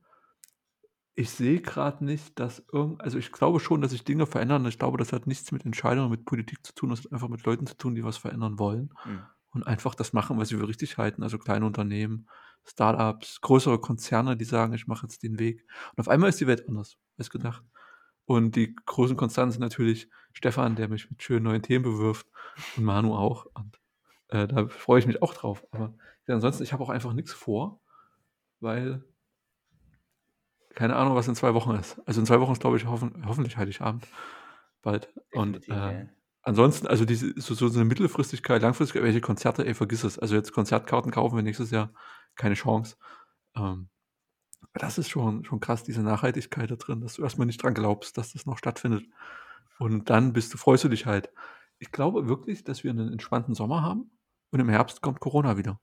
Ich 1.19 1.31
sehe 1.31 1.61
gerade 1.61 2.05
nicht, 2.05 2.39
dass 2.39 2.63
irgend, 2.71 3.01
also 3.01 3.17
ich 3.17 3.31
glaube 3.31 3.59
schon, 3.59 3.81
dass 3.81 3.89
sich 3.89 4.03
Dinge 4.03 4.27
verändern. 4.27 4.65
Ich 4.67 4.77
glaube, 4.77 4.99
das 4.99 5.11
hat 5.13 5.25
nichts 5.25 5.51
mit 5.51 5.65
Entscheidungen, 5.65 6.11
mit 6.11 6.25
Politik 6.25 6.63
zu 6.63 6.75
tun. 6.75 6.91
Das 6.91 7.03
hat 7.03 7.11
einfach 7.11 7.27
mit 7.27 7.43
Leuten 7.43 7.65
zu 7.65 7.75
tun, 7.75 7.95
die 7.95 8.03
was 8.03 8.17
verändern 8.17 8.59
wollen 8.59 8.93
Mhm. 9.05 9.21
und 9.49 9.65
einfach 9.65 9.95
das 9.95 10.13
machen, 10.13 10.37
was 10.37 10.49
sie 10.49 10.57
für 10.57 10.67
richtig 10.67 10.99
halten. 10.99 11.23
Also 11.23 11.39
kleine 11.39 11.65
Unternehmen, 11.65 12.29
Startups, 12.65 13.41
größere 13.41 13.79
Konzerne, 13.79 14.37
die 14.37 14.45
sagen, 14.45 14.73
ich 14.73 14.85
mache 14.85 15.07
jetzt 15.07 15.23
den 15.23 15.39
Weg. 15.39 15.65
Und 15.91 15.99
auf 16.01 16.07
einmal 16.07 16.29
ist 16.29 16.39
die 16.39 16.45
Welt 16.47 16.67
anders, 16.67 16.97
als 17.17 17.31
gedacht. 17.31 17.63
Und 18.25 18.55
die 18.55 18.75
großen 18.85 19.17
Konzerne 19.17 19.51
sind 19.51 19.61
natürlich 19.61 20.09
Stefan, 20.33 20.75
der 20.75 20.87
mich 20.87 21.09
mit 21.09 21.23
schönen 21.23 21.45
neuen 21.45 21.63
Themen 21.63 21.83
bewirft 21.83 22.27
und 22.75 22.83
Manu 22.83 23.15
auch. 23.15 23.47
Und 23.55 23.79
äh, 24.27 24.47
da 24.47 24.67
freue 24.67 24.99
ich 24.99 25.07
mich 25.07 25.23
auch 25.23 25.33
drauf. 25.33 25.65
Aber 25.71 25.95
ansonsten, 26.27 26.61
ich 26.61 26.73
habe 26.73 26.83
auch 26.83 26.89
einfach 26.89 27.13
nichts 27.13 27.33
vor, 27.33 27.81
weil 28.59 29.03
keine 30.77 30.95
Ahnung, 30.95 31.15
was 31.15 31.27
in 31.27 31.33
zwei 31.33 31.55
Wochen 31.55 31.71
ist. 31.71 31.99
Also 32.05 32.19
in 32.19 32.27
zwei 32.27 32.39
Wochen 32.39 32.51
ist, 32.51 32.61
glaube 32.61 32.77
ich, 32.77 32.85
hoffen, 32.85 33.25
hoffentlich 33.25 33.57
Heiligabend 33.57 34.07
bald. 34.83 35.11
Und 35.33 35.67
äh, 35.69 35.73
ja. 35.73 36.05
Ansonsten, 36.43 36.85
also 36.85 37.03
diese, 37.03 37.33
so, 37.35 37.55
so 37.55 37.65
eine 37.73 37.83
Mittelfristigkeit, 37.83 38.61
Langfristigkeit, 38.61 39.01
welche 39.01 39.19
Konzerte, 39.19 39.65
ey, 39.65 39.73
vergiss 39.73 40.03
es. 40.03 40.19
Also 40.19 40.35
jetzt 40.35 40.53
Konzertkarten 40.53 41.11
kaufen 41.11 41.35
wir 41.35 41.41
nächstes 41.41 41.71
Jahr, 41.71 41.91
keine 42.35 42.53
Chance. 42.53 42.95
Ähm, 43.55 43.89
das 44.75 44.99
ist 44.99 45.09
schon, 45.09 45.43
schon 45.45 45.59
krass, 45.59 45.83
diese 45.83 46.03
Nachhaltigkeit 46.03 46.69
da 46.69 46.75
drin, 46.75 47.01
dass 47.01 47.15
du 47.15 47.23
erstmal 47.23 47.47
nicht 47.47 47.63
dran 47.63 47.73
glaubst, 47.73 48.15
dass 48.19 48.33
das 48.33 48.45
noch 48.45 48.59
stattfindet. 48.59 49.03
Und 49.79 50.11
dann 50.11 50.31
bist 50.31 50.53
du, 50.53 50.59
freust 50.59 50.83
du 50.83 50.89
dich 50.89 51.07
halt. 51.07 51.31
Ich 51.79 51.91
glaube 51.91 52.27
wirklich, 52.27 52.63
dass 52.63 52.83
wir 52.83 52.91
einen 52.91 53.11
entspannten 53.11 53.55
Sommer 53.55 53.81
haben 53.81 54.11
und 54.51 54.59
im 54.59 54.69
Herbst 54.69 55.01
kommt 55.01 55.21
Corona 55.21 55.57
wieder. 55.57 55.79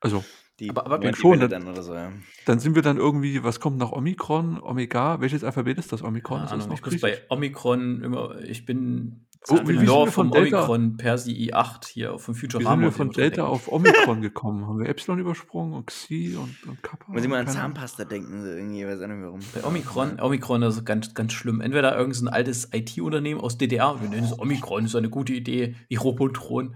Also, 0.00 0.24
Die 0.60 0.70
Aber- 0.70 0.86
aber 0.86 1.14
schon, 1.14 1.38
dann- 1.38 1.50
dann 1.50 1.68
oder 1.68 1.82
so, 1.84 1.94
ja. 1.94 2.10
dann 2.46 2.58
sind 2.58 2.74
wir 2.74 2.82
dann 2.82 2.96
irgendwie, 2.96 3.44
was 3.44 3.60
kommt 3.60 3.78
nach 3.78 3.92
Omikron, 3.92 4.60
Omega? 4.60 5.20
Welches 5.20 5.44
Alphabet 5.44 5.78
ist 5.78 5.92
das? 5.92 6.02
Omikron? 6.02 6.38
Keine 6.38 6.46
ist 6.46 6.50
das 6.52 6.66
noch 6.66 6.74
ich 6.78 6.84
muss 6.84 7.00
bei 7.00 7.10
griechisch? 7.10 7.26
Omikron 7.28 8.02
immer, 8.02 8.40
ich 8.40 8.66
bin 8.66 9.24
Oh, 9.50 9.54
wie- 9.54 9.68
wie 9.68 9.76
sind 9.76 9.86
Lore 9.86 10.06
wir 10.08 10.12
von 10.12 10.26
vom 10.32 10.42
Delta- 10.42 10.58
Omikron 10.66 10.96
Persi 10.96 11.30
i8 11.32 11.86
hier 11.86 12.18
vom 12.18 12.34
Wie 12.34 12.40
Futurama. 12.40 12.70
sind 12.72 12.80
wir 12.82 12.90
von 12.90 13.10
Delta 13.12 13.44
auf 13.46 13.70
Omikron 13.70 14.20
gekommen? 14.20 14.66
Haben 14.66 14.80
wir 14.80 14.88
Epsilon 14.88 15.20
übersprungen 15.20 15.74
und 15.74 15.86
Xi 15.86 16.36
und, 16.36 16.56
und 16.68 16.82
Kappa? 16.82 17.04
Muss 17.12 17.22
ich 17.22 17.28
mal 17.28 17.38
an. 17.38 17.46
Zahnpasta 17.46 18.04
denken, 18.04 18.42
so 18.42 18.48
irgendwie, 18.48 18.84
weiß 18.84 19.00
auch 19.00 19.06
nicht 19.06 19.22
warum. 19.22 19.38
Bei 19.54 19.62
Omikron, 19.62 20.18
Omikron 20.20 20.62
ist 20.62 20.84
ganz, 20.84 21.14
ganz 21.14 21.32
schlimm. 21.34 21.60
Entweder 21.60 21.96
irgendein 21.96 22.26
altes 22.34 22.70
IT-Unternehmen 22.74 23.40
aus 23.40 23.58
DDR, 23.58 24.00
wir 24.02 24.08
nennen 24.08 24.24
es 24.24 24.36
Omikron, 24.36 24.86
ist 24.86 24.96
eine 24.96 25.08
gute 25.08 25.34
Idee, 25.34 25.76
wie 25.86 25.94
Robotron. 25.94 26.74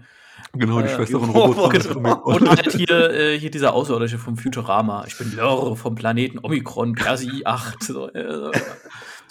Genau, 0.55 0.81
die 0.81 0.87
Äh, 0.87 0.95
Schwester 0.95 1.19
von 1.19 1.29
Robot- 1.31 1.57
Robotron 1.95 2.05
Und 2.23 2.49
halt 2.49 2.71
hier, 2.73 3.09
äh, 3.09 3.39
hier 3.39 3.49
dieser 3.49 3.73
Außerirdische 3.73 4.19
vom 4.19 4.37
Futurama. 4.37 5.03
Ich 5.07 5.17
bin 5.17 5.35
Lore 5.35 5.75
vom 5.75 5.95
Planeten 5.95 6.39
Omikron, 6.41 6.93
Persi 6.93 7.27
i8. 7.43 7.83
So, 7.83 8.09
äh, 8.09 8.51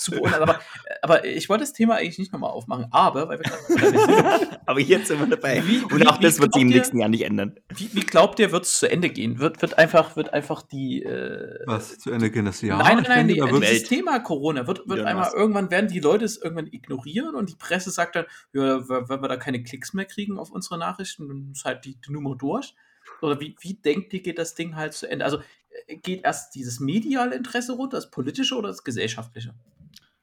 super. 0.05 0.21
unnah- 0.23 0.41
Aber, 0.41 0.61
aber 1.03 1.25
ich 1.25 1.49
wollte 1.49 1.63
das 1.65 1.73
Thema 1.73 1.97
eigentlich 1.97 2.19
nicht 2.19 2.33
nochmal 2.33 2.51
aufmachen, 2.51 2.87
aber, 2.91 3.29
weil 3.29 3.39
wir 3.41 3.45
gerade 3.45 4.61
Aber 4.67 4.81
jetzt 4.81 5.09
sind 5.09 5.19
wir 5.21 5.27
dabei. 5.27 5.63
Wie- 5.67 5.79
Und 5.83 6.01
wie- 6.01 6.07
auch 6.07 6.19
das 6.19 6.41
wird 6.41 6.55
sich 6.55 6.63
im 6.63 6.71
ihr- 6.71 6.77
nächsten 6.77 6.99
Jahr 6.99 7.09
nicht 7.09 7.23
ändern. 7.23 7.57
Wie, 7.75 7.91
wie 7.93 8.01
glaubt 8.01 8.39
ihr, 8.39 8.53
wird 8.53 8.65
es 8.65 8.79
zu 8.79 8.91
Ende 8.91 9.11
gehen? 9.11 9.39
Wird, 9.39 9.61
wird, 9.63 9.79
einfach, 9.79 10.17
wird 10.17 10.33
einfach 10.33 10.63
die. 10.63 11.03
Äh, 11.03 11.61
Was 11.67 11.99
zu 11.99 12.11
Ende 12.11 12.31
gehen 12.31 12.45
das 12.45 12.61
Jahr? 12.63 12.79
nein, 12.79 12.97
nein, 12.97 13.05
nein, 13.09 13.29
denke, 13.29 13.43
wird- 13.51 13.63
dieses 13.63 13.81
Welt. 13.81 13.89
Thema 13.89 14.19
Corona 14.21 14.67
wird, 14.67 14.81
wird 14.89 14.99
Elon 14.99 15.07
einmal 15.07 15.25
Musk. 15.27 15.37
irgendwann 15.37 15.71
werden 15.71 15.89
die 15.91 16.01
Leute 16.01 16.25
es 16.25 16.37
irgendwann 16.41 16.67
ignorieren 16.69 17.35
und 17.35 17.51
die 17.51 17.57
Presse 17.57 17.91
sagt 17.91 18.17
dann, 18.17 18.27
ja, 18.53 18.89
wenn 18.89 19.21
wir 19.23 19.29
da 19.29 19.37
keine 19.37 19.63
Klicks 19.63 19.93
mehr 19.95 20.05
kriegen 20.05 20.39
auf 20.39 20.51
unsere 20.51 20.79
Nachrichten, 20.79 21.29
dann 21.29 21.51
ist 21.53 21.65
halt 21.65 21.85
die, 21.85 21.97
die 21.97 22.13
Nummer 22.13 22.37
durch. 22.37 22.75
Oder 23.21 23.41
wie, 23.41 23.57
wie 23.61 23.75
denkt 23.75 24.13
ihr, 24.15 24.23
geht 24.23 24.39
das 24.39 24.55
Ding 24.55 24.77
halt 24.77 24.93
zu 24.93 25.09
Ende? 25.11 25.25
Also 25.25 25.39
äh, 25.87 25.97
geht 25.97 26.25
erst 26.25 26.55
dieses 26.55 26.79
mediale 26.81 27.35
Interesse 27.35 27.73
runter, 27.73 27.97
das 27.97 28.11
politische 28.11 28.55
oder 28.57 28.69
das 28.69 28.85
gesellschaftliche? 28.85 29.55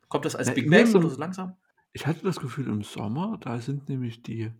Kommt 0.09 0.25
das 0.25 0.35
als 0.35 0.47
Ja, 0.47 0.53
Big 0.53 0.69
Bang 0.69 0.93
oder 0.95 1.09
so 1.09 1.17
langsam? 1.17 1.55
Ich 1.93 2.05
hatte 2.05 2.23
das 2.23 2.39
Gefühl, 2.39 2.67
im 2.67 2.83
Sommer, 2.83 3.37
da 3.39 3.59
sind 3.59 3.89
nämlich 3.89 4.21
die 4.21 4.51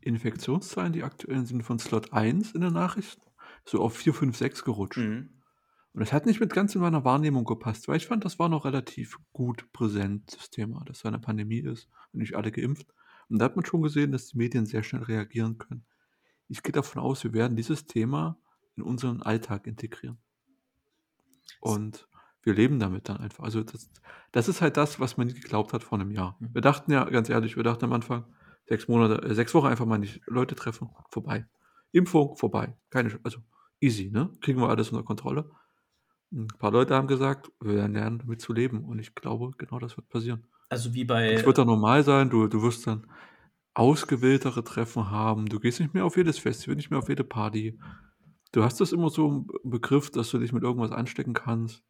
Infektionszahlen, 0.00 0.92
die 0.92 1.04
aktuellen 1.04 1.46
sind 1.46 1.62
von 1.62 1.78
Slot 1.78 2.12
1 2.12 2.52
in 2.52 2.60
den 2.62 2.72
Nachrichten, 2.72 3.22
so 3.64 3.80
auf 3.80 3.96
4, 3.96 4.14
5, 4.14 4.36
6 4.36 4.64
gerutscht. 4.64 4.98
Mhm. 4.98 5.30
Und 5.92 6.00
das 6.00 6.12
hat 6.12 6.26
nicht 6.26 6.40
mit 6.40 6.52
ganz 6.52 6.74
in 6.74 6.82
meiner 6.82 7.04
Wahrnehmung 7.04 7.44
gepasst, 7.44 7.88
weil 7.88 7.96
ich 7.96 8.06
fand, 8.06 8.24
das 8.24 8.38
war 8.38 8.50
noch 8.50 8.66
relativ 8.66 9.18
gut 9.32 9.72
präsent, 9.72 10.36
das 10.36 10.50
Thema, 10.50 10.84
dass 10.84 11.00
da 11.00 11.08
eine 11.08 11.18
Pandemie 11.18 11.60
ist 11.60 11.88
und 12.12 12.20
nicht 12.20 12.34
alle 12.34 12.52
geimpft. 12.52 12.92
Und 13.28 13.38
da 13.38 13.46
hat 13.46 13.56
man 13.56 13.64
schon 13.64 13.82
gesehen, 13.82 14.12
dass 14.12 14.28
die 14.28 14.36
Medien 14.36 14.66
sehr 14.66 14.82
schnell 14.82 15.02
reagieren 15.02 15.58
können. 15.58 15.86
Ich 16.48 16.62
gehe 16.62 16.72
davon 16.72 17.02
aus, 17.02 17.24
wir 17.24 17.32
werden 17.32 17.56
dieses 17.56 17.86
Thema 17.86 18.38
in 18.76 18.82
unseren 18.82 19.22
Alltag 19.22 19.66
integrieren. 19.66 20.18
Und 21.60 22.06
wir 22.46 22.54
leben 22.54 22.78
damit 22.78 23.08
dann 23.08 23.18
einfach. 23.18 23.44
Also 23.44 23.62
das, 23.62 23.90
das 24.30 24.48
ist 24.48 24.62
halt 24.62 24.76
das, 24.76 25.00
was 25.00 25.16
man 25.16 25.26
nicht 25.26 25.42
geglaubt 25.42 25.72
hat 25.72 25.82
vor 25.82 25.98
einem 25.98 26.12
Jahr. 26.12 26.36
Mhm. 26.38 26.54
Wir 26.54 26.62
dachten 26.62 26.92
ja, 26.92 27.04
ganz 27.04 27.28
ehrlich, 27.28 27.56
wir 27.56 27.64
dachten 27.64 27.84
am 27.84 27.92
Anfang, 27.92 28.24
sechs 28.66 28.86
Monate, 28.88 29.26
äh, 29.26 29.34
sechs 29.34 29.52
Wochen 29.52 29.66
einfach 29.66 29.84
mal 29.84 29.98
nicht 29.98 30.20
Leute 30.26 30.54
treffen, 30.54 30.90
vorbei. 31.10 31.46
Impfung, 31.90 32.36
vorbei. 32.36 32.76
Keine, 32.90 33.18
also 33.24 33.40
easy, 33.80 34.10
ne? 34.10 34.30
Kriegen 34.40 34.60
wir 34.60 34.68
alles 34.68 34.90
unter 34.90 35.04
Kontrolle. 35.04 35.50
Ein 36.32 36.48
paar 36.58 36.70
Leute 36.70 36.94
haben 36.94 37.08
gesagt, 37.08 37.50
wir 37.60 37.74
werden 37.74 37.94
lernen, 37.94 38.18
damit 38.18 38.40
zu 38.40 38.52
leben. 38.52 38.84
Und 38.84 38.98
ich 39.00 39.14
glaube, 39.14 39.50
genau 39.58 39.78
das 39.78 39.96
wird 39.96 40.08
passieren. 40.08 40.46
Also 40.68 40.94
wie 40.94 41.04
bei. 41.04 41.32
Es 41.32 41.46
wird 41.46 41.58
dann 41.58 41.66
normal 41.66 42.04
sein, 42.04 42.30
du, 42.30 42.46
du 42.46 42.62
wirst 42.62 42.86
dann 42.86 43.06
ausgewähltere 43.74 44.62
Treffen 44.64 45.10
haben. 45.10 45.46
Du 45.46 45.58
gehst 45.58 45.80
nicht 45.80 45.94
mehr 45.94 46.04
auf 46.04 46.16
jedes 46.16 46.38
Festival, 46.38 46.76
nicht 46.76 46.90
mehr 46.90 46.98
auf 46.98 47.08
jede 47.08 47.24
Party. 47.24 47.78
Du 48.52 48.62
hast 48.62 48.80
das 48.80 48.92
immer 48.92 49.10
so 49.10 49.46
im 49.62 49.70
Begriff, 49.70 50.10
dass 50.10 50.30
du 50.30 50.38
dich 50.38 50.52
mit 50.52 50.62
irgendwas 50.62 50.92
anstecken 50.92 51.34
kannst. 51.34 51.84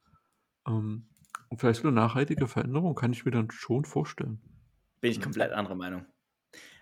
Ähm, 0.67 1.09
und 1.49 1.59
vielleicht 1.61 1.83
eine 1.85 1.93
nachhaltige 1.93 2.47
Veränderung 2.49 2.95
kann 2.95 3.13
ich 3.13 3.25
mir 3.25 3.31
dann 3.31 3.51
schon 3.51 3.85
vorstellen. 3.85 4.41
Bin 5.01 5.11
ich 5.13 5.21
komplett 5.21 5.53
anderer 5.53 5.75
Meinung. 5.75 6.07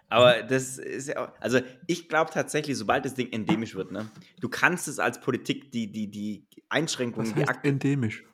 Aber 0.08 0.42
das 0.42 0.78
ist 0.78 1.08
ja 1.08 1.18
auch, 1.26 1.40
also 1.40 1.60
ich 1.88 2.08
glaube 2.08 2.30
tatsächlich, 2.32 2.76
sobald 2.76 3.04
das 3.04 3.14
Ding 3.14 3.32
endemisch 3.32 3.74
wird, 3.74 3.92
ne, 3.92 4.10
du 4.40 4.48
kannst 4.48 4.88
es 4.88 4.98
als 4.98 5.20
Politik 5.20 5.72
die, 5.72 5.90
die, 5.92 6.10
die 6.10 6.46
Einschränkungen, 6.68 7.30
Was 7.30 7.34
die 7.34 7.42
heißt 7.42 7.48
Ak 7.48 7.64
endemisch? 7.64 8.24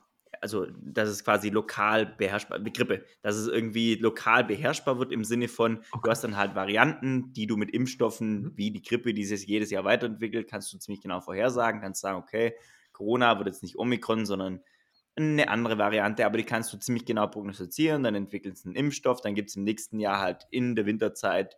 also 0.42 0.66
dass 0.80 1.08
es 1.08 1.24
quasi 1.24 1.50
lokal 1.50 2.06
beherrschbar, 2.06 2.60
Grippe, 2.60 3.04
dass 3.22 3.36
es 3.36 3.46
irgendwie 3.48 3.96
lokal 3.96 4.44
beherrschbar 4.44 4.98
wird 4.98 5.12
im 5.12 5.24
Sinne 5.24 5.48
von, 5.48 5.76
du 5.76 5.82
Okay. 5.92 6.10
hast 6.10 6.24
dann 6.24 6.36
halt 6.36 6.54
Varianten, 6.54 7.32
die 7.32 7.46
du 7.46 7.56
mit 7.56 7.70
Impfstoffen, 7.70 8.44
Mhm. 8.44 8.56
wie 8.56 8.70
die 8.70 8.82
Grippe, 8.82 9.12
die 9.12 9.24
sich 9.24 9.46
jedes 9.46 9.70
Jahr 9.70 9.84
weiterentwickelt, 9.84 10.48
kannst 10.48 10.72
du 10.72 10.78
ziemlich 10.78 11.02
genau 11.02 11.20
vorhersagen, 11.20 11.80
kannst 11.80 12.00
sagen, 12.00 12.18
okay, 12.18 12.54
Corona 12.92 13.36
wird 13.38 13.48
jetzt 13.48 13.62
nicht 13.62 13.78
Omikron, 13.78 14.24
sondern 14.26 14.60
eine 15.20 15.48
andere 15.48 15.78
Variante, 15.78 16.24
aber 16.26 16.38
die 16.38 16.44
kannst 16.44 16.72
du 16.72 16.78
ziemlich 16.78 17.04
genau 17.04 17.26
prognostizieren, 17.26 18.02
dann 18.02 18.14
entwickelst 18.14 18.64
du 18.64 18.68
einen 18.70 18.76
Impfstoff, 18.76 19.20
dann 19.20 19.34
gibt 19.34 19.50
es 19.50 19.56
im 19.56 19.64
nächsten 19.64 19.98
Jahr 20.00 20.20
halt 20.20 20.46
in 20.50 20.74
der 20.76 20.86
Winterzeit 20.86 21.56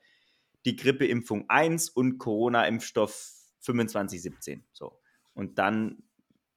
die 0.65 0.77
Grippeimpfung 0.77 1.49
1 1.49 1.89
und 1.91 2.19
Corona-Impfstoff 2.19 3.33
2517. 3.61 4.65
So. 4.73 4.99
Und 5.35 5.59
dann, 5.59 6.03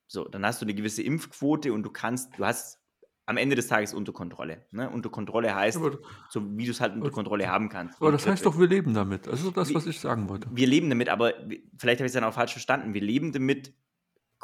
so, 0.08 0.26
dann 0.26 0.46
hast 0.46 0.62
du 0.62 0.66
eine 0.66 0.74
gewisse 0.74 1.02
Impfquote 1.04 1.74
und 1.74 1.84
du 1.84 1.90
kannst, 1.90 2.38
du 2.38 2.46
hast 2.46 2.80
am 3.28 3.38
Ende 3.38 3.56
des 3.56 3.68
Tages 3.68 3.94
unter 3.96 4.14
Kontrolle. 4.14 4.66
Ne? 4.72 4.88
Unter 4.90 5.10
Kontrolle 5.10 5.56
heißt, 5.56 5.78
Aber, 5.78 5.98
so 6.30 6.44
wie 6.58 6.66
du 6.66 6.72
es 6.72 6.80
halt 6.82 6.94
unter 6.94 7.10
Kontrolle 7.10 7.48
haben 7.50 7.70
kannst. 7.70 8.00
aber 8.00 8.12
das 8.12 8.28
heißt 8.28 8.44
Grippe. 8.44 8.56
doch, 8.56 8.60
wir 8.62 8.68
leben 8.68 8.94
damit. 8.94 9.26
Das 9.26 9.42
ist 9.44 9.58
das, 9.58 9.70
Wie- 9.70 9.74
was 9.76 9.88
ich 9.88 10.00
sagen 10.00 10.30
wollte. 10.30 10.48
Wir 10.52 10.68
leben 10.68 10.90
damit, 10.90 11.10
aber 11.10 11.34
wir- 11.48 11.60
vielleicht 11.78 12.00
habe 12.00 12.06
ich 12.06 12.10
es 12.10 12.14
dann 12.14 12.24
auch 12.24 12.34
falsch 12.36 12.52
verstanden. 12.52 12.94
Wir 12.94 13.02
leben 13.02 13.32
damit, 13.32 13.74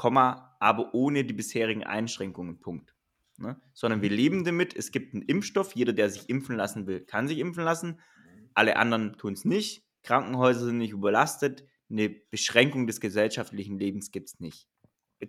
Komma, 0.01 0.55
aber 0.59 0.95
ohne 0.95 1.23
die 1.23 1.33
bisherigen 1.33 1.83
Einschränkungen, 1.83 2.59
Punkt. 2.59 2.95
Ne? 3.37 3.61
Sondern 3.71 4.01
wir 4.01 4.09
leben 4.09 4.43
damit, 4.43 4.75
es 4.75 4.91
gibt 4.91 5.13
einen 5.13 5.21
Impfstoff, 5.21 5.75
jeder, 5.75 5.93
der 5.93 6.09
sich 6.09 6.27
impfen 6.27 6.55
lassen 6.55 6.87
will, 6.87 7.01
kann 7.01 7.27
sich 7.27 7.37
impfen 7.37 7.63
lassen. 7.63 7.99
Alle 8.55 8.77
anderen 8.77 9.15
tun 9.19 9.33
es 9.33 9.45
nicht. 9.45 9.85
Krankenhäuser 10.01 10.65
sind 10.65 10.79
nicht 10.79 10.93
überlastet. 10.93 11.65
Eine 11.91 12.09
Beschränkung 12.09 12.87
des 12.87 12.99
gesellschaftlichen 12.99 13.77
Lebens 13.77 14.09
gibt 14.09 14.29
es 14.29 14.39
nicht. 14.39 14.67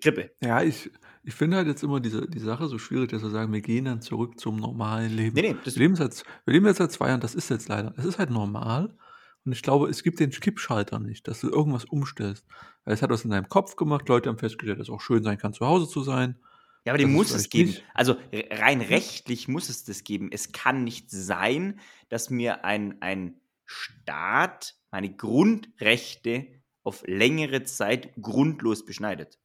Grippe. 0.01 0.31
Ja, 0.43 0.63
ich, 0.63 0.91
ich 1.23 1.35
finde 1.35 1.59
halt 1.59 1.67
jetzt 1.67 1.83
immer 1.83 2.01
diese, 2.01 2.27
die 2.27 2.39
Sache 2.39 2.67
so 2.67 2.79
schwierig, 2.79 3.11
dass 3.11 3.23
wir 3.23 3.29
sagen, 3.29 3.53
wir 3.53 3.61
gehen 3.61 3.85
dann 3.85 4.01
zurück 4.01 4.41
zum 4.41 4.57
normalen 4.57 5.15
Leben. 5.15 5.35
Nee, 5.35 5.53
nee, 5.53 5.57
das, 5.67 5.75
Wir 5.75 5.83
leben, 5.83 5.97
seit, 5.97 6.25
wir 6.47 6.55
leben 6.55 6.65
jetzt 6.65 6.79
seit 6.79 6.93
zwei 6.93 7.09
Jahren, 7.09 7.21
das 7.21 7.35
ist 7.35 7.51
jetzt 7.51 7.69
leider, 7.69 7.93
es 7.99 8.07
ist 8.07 8.19
halt 8.19 8.31
normal. 8.31 8.97
Und 9.45 9.53
ich 9.53 9.63
glaube, 9.63 9.89
es 9.89 10.03
gibt 10.03 10.21
den 10.21 10.31
Kippschalter 10.31 10.99
nicht, 11.01 11.27
dass 11.29 11.41
du 11.41 11.49
irgendwas 11.51 11.85
umstellst. 11.85 12.47
Weil 12.85 12.95
es 12.95 13.03
hat 13.03 13.11
was 13.11 13.25
in 13.25 13.31
deinem 13.31 13.49
Kopf 13.49 13.77
gemacht, 13.77 14.09
Leute 14.09 14.29
haben 14.29 14.39
festgestellt, 14.39 14.79
dass 14.79 14.89
es 14.89 14.93
auch 14.95 15.01
schön 15.01 15.23
sein 15.25 15.39
kann, 15.39 15.53
zu 15.53 15.67
Hause 15.67 15.89
zu 15.89 16.03
sein. 16.03 16.37
Ja, 16.85 16.93
aber 16.93 16.99
den 16.99 17.09
Das 17.09 17.15
muss 17.17 17.31
es 17.33 17.49
geben. 17.49 17.71
nicht- 17.71 17.85
Also 17.95 18.15
re- 18.33 18.49
rein 18.51 18.81
rechtlich 18.81 19.49
muss 19.49 19.69
es 19.69 19.85
das 19.85 20.05
geben. 20.05 20.31
Es 20.33 20.53
kann 20.53 20.85
nicht 20.85 21.11
sein, 21.11 21.79
dass 22.09 22.31
mir 22.31 22.65
ein, 22.65 23.01
ein 23.03 23.41
Staat 23.67 24.75
meine 24.91 25.15
Grundrechte 25.15 26.47
auf 26.85 27.03
längere 27.07 27.63
Zeit 27.65 28.13
grundlos 28.21 28.85
beschneidet. 28.85 29.39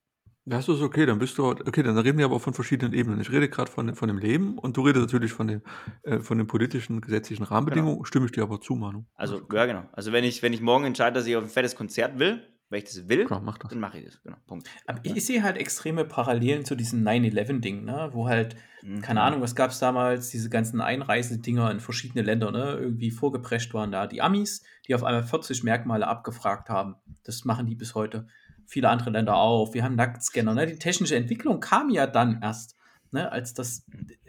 Das 0.49 0.69
ist 0.69 0.81
okay, 0.81 1.05
dann 1.05 1.19
bist 1.19 1.37
du, 1.37 1.45
okay, 1.45 1.83
dann 1.83 1.97
reden 1.97 2.17
wir 2.17 2.25
aber 2.25 2.39
von 2.39 2.53
verschiedenen 2.53 2.93
Ebenen. 2.93 3.19
Ich 3.19 3.29
rede 3.31 3.49
gerade 3.49 3.69
von, 3.69 3.93
von 3.95 4.07
dem 4.07 4.17
Leben 4.17 4.57
und 4.57 4.77
du 4.77 4.81
redest 4.81 5.01
natürlich 5.03 5.33
von 5.33 5.47
den, 5.47 5.61
äh, 6.03 6.19
von 6.19 6.37
den 6.37 6.47
politischen, 6.47 7.01
gesetzlichen 7.01 7.43
Rahmenbedingungen, 7.43 8.05
stimme 8.05 8.27
ich 8.27 8.31
dir 8.31 8.43
aber 8.43 8.61
zu, 8.61 8.75
Manu. 8.75 9.03
Also, 9.15 9.41
ja, 9.51 9.65
genau. 9.65 9.83
Also, 9.91 10.13
wenn 10.13 10.23
ich, 10.23 10.41
wenn 10.43 10.53
ich 10.53 10.61
morgen 10.61 10.85
entscheide, 10.85 11.15
dass 11.15 11.27
ich 11.27 11.35
auf 11.35 11.43
ein 11.43 11.49
fettes 11.49 11.75
Konzert 11.75 12.17
will, 12.17 12.41
weil 12.69 12.79
ich 12.79 12.85
das 12.85 13.07
will, 13.09 13.25
Klar, 13.25 13.41
mach 13.41 13.57
das. 13.57 13.71
dann 13.71 13.79
mache 13.79 13.99
ich 13.99 14.05
das. 14.05 14.21
Genau. 14.23 14.37
Punkt. 14.47 14.69
Aber 14.85 14.99
ich, 15.03 15.15
ich 15.15 15.25
sehe 15.25 15.43
halt 15.43 15.57
extreme 15.57 16.05
Parallelen 16.05 16.65
zu 16.65 16.75
diesem 16.75 17.03
9-11-Ding, 17.05 17.83
ne? 17.85 18.09
wo 18.13 18.27
halt 18.27 18.55
Mhm. 18.83 19.01
keine 19.01 19.21
Ahnung, 19.21 19.41
was 19.41 19.55
gab 19.55 19.71
es 19.71 19.79
damals, 19.79 20.29
diese 20.29 20.49
ganzen 20.49 20.81
Einreisedinger 20.81 21.71
in 21.71 21.79
verschiedene 21.79 22.21
Länder, 22.23 22.51
ne? 22.51 22.77
Irgendwie 22.79 23.11
vorgeprescht 23.11 23.73
waren 23.73 23.91
da 23.91 24.05
die 24.07 24.21
Amis, 24.21 24.63
die 24.87 24.93
auf 24.95 25.03
einmal 25.03 25.23
40 25.23 25.63
Merkmale 25.63 26.07
abgefragt 26.07 26.69
haben. 26.69 26.95
Das 27.23 27.43
machen 27.43 27.65
die 27.65 27.75
bis 27.75 27.95
heute. 27.95 28.27
Viele 28.67 28.89
andere 28.89 29.09
Länder 29.11 29.37
auch. 29.37 29.73
Wir 29.73 29.83
haben 29.83 29.95
Nacktscanner. 29.95 30.53
Ne? 30.53 30.67
Die 30.67 30.77
technische 30.77 31.15
Entwicklung 31.15 31.61
kam 31.61 31.89
ja 31.89 32.05
dann 32.05 32.41
erst, 32.41 32.75
ne? 33.11 33.31
als 33.31 33.53
das 33.53 33.85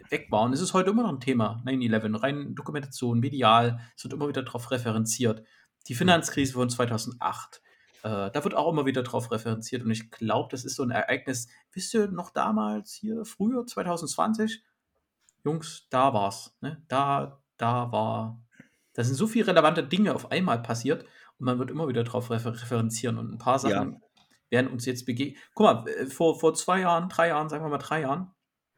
weg 0.09 0.27
war. 0.31 0.43
Und 0.43 0.53
es 0.53 0.61
ist 0.61 0.73
heute 0.73 0.91
immer 0.91 1.03
noch 1.03 1.11
ein 1.11 1.19
Thema, 1.19 1.61
9-11, 1.65 2.23
rein 2.23 2.55
Dokumentation, 2.55 3.19
medial, 3.19 3.79
es 3.95 4.03
wird 4.03 4.13
immer 4.13 4.29
wieder 4.29 4.43
darauf 4.43 4.71
referenziert. 4.71 5.43
Die 5.87 5.93
Finanzkrise 5.93 6.53
von 6.53 6.69
2008. 6.69 7.61
Äh, 8.03 8.31
da 8.31 8.43
wird 8.43 8.55
auch 8.55 8.71
immer 8.71 8.85
wieder 8.85 9.03
drauf 9.03 9.29
referenziert 9.31 9.83
und 9.83 9.91
ich 9.91 10.09
glaube, 10.09 10.49
das 10.51 10.63
ist 10.63 10.75
so 10.75 10.83
ein 10.83 10.91
Ereignis. 10.91 11.49
Wisst 11.73 11.93
ihr 11.93 12.07
noch 12.07 12.31
damals 12.31 12.93
hier, 12.93 13.25
früher, 13.25 13.65
2020? 13.65 14.63
Jungs, 15.43 15.87
da 15.89 16.13
war's. 16.13 16.55
Ne? 16.61 16.81
Da, 16.87 17.41
da 17.57 17.91
war. 17.91 18.41
Da 18.93 19.03
sind 19.03 19.15
so 19.15 19.27
viele 19.27 19.47
relevante 19.47 19.83
Dinge 19.83 20.15
auf 20.15 20.31
einmal 20.31 20.61
passiert 20.61 21.03
und 21.37 21.45
man 21.45 21.59
wird 21.59 21.71
immer 21.71 21.87
wieder 21.87 22.03
drauf 22.03 22.31
refer 22.31 22.53
referenzieren 22.53 23.17
und 23.17 23.33
ein 23.33 23.37
paar 23.37 23.59
Sachen 23.59 24.01
werden 24.49 24.67
uns 24.71 24.85
jetzt 24.85 25.05
begegnen. 25.05 25.37
Guck 25.53 25.63
mal, 25.65 25.87
äh, 25.87 26.05
vor, 26.07 26.39
vor 26.39 26.53
zwei 26.53 26.81
Jahren, 26.81 27.09
drei 27.09 27.29
Jahren, 27.29 27.49
sagen 27.49 27.63
wir 27.63 27.69
mal 27.69 27.77
drei 27.77 28.01
Jahren, 28.01 28.31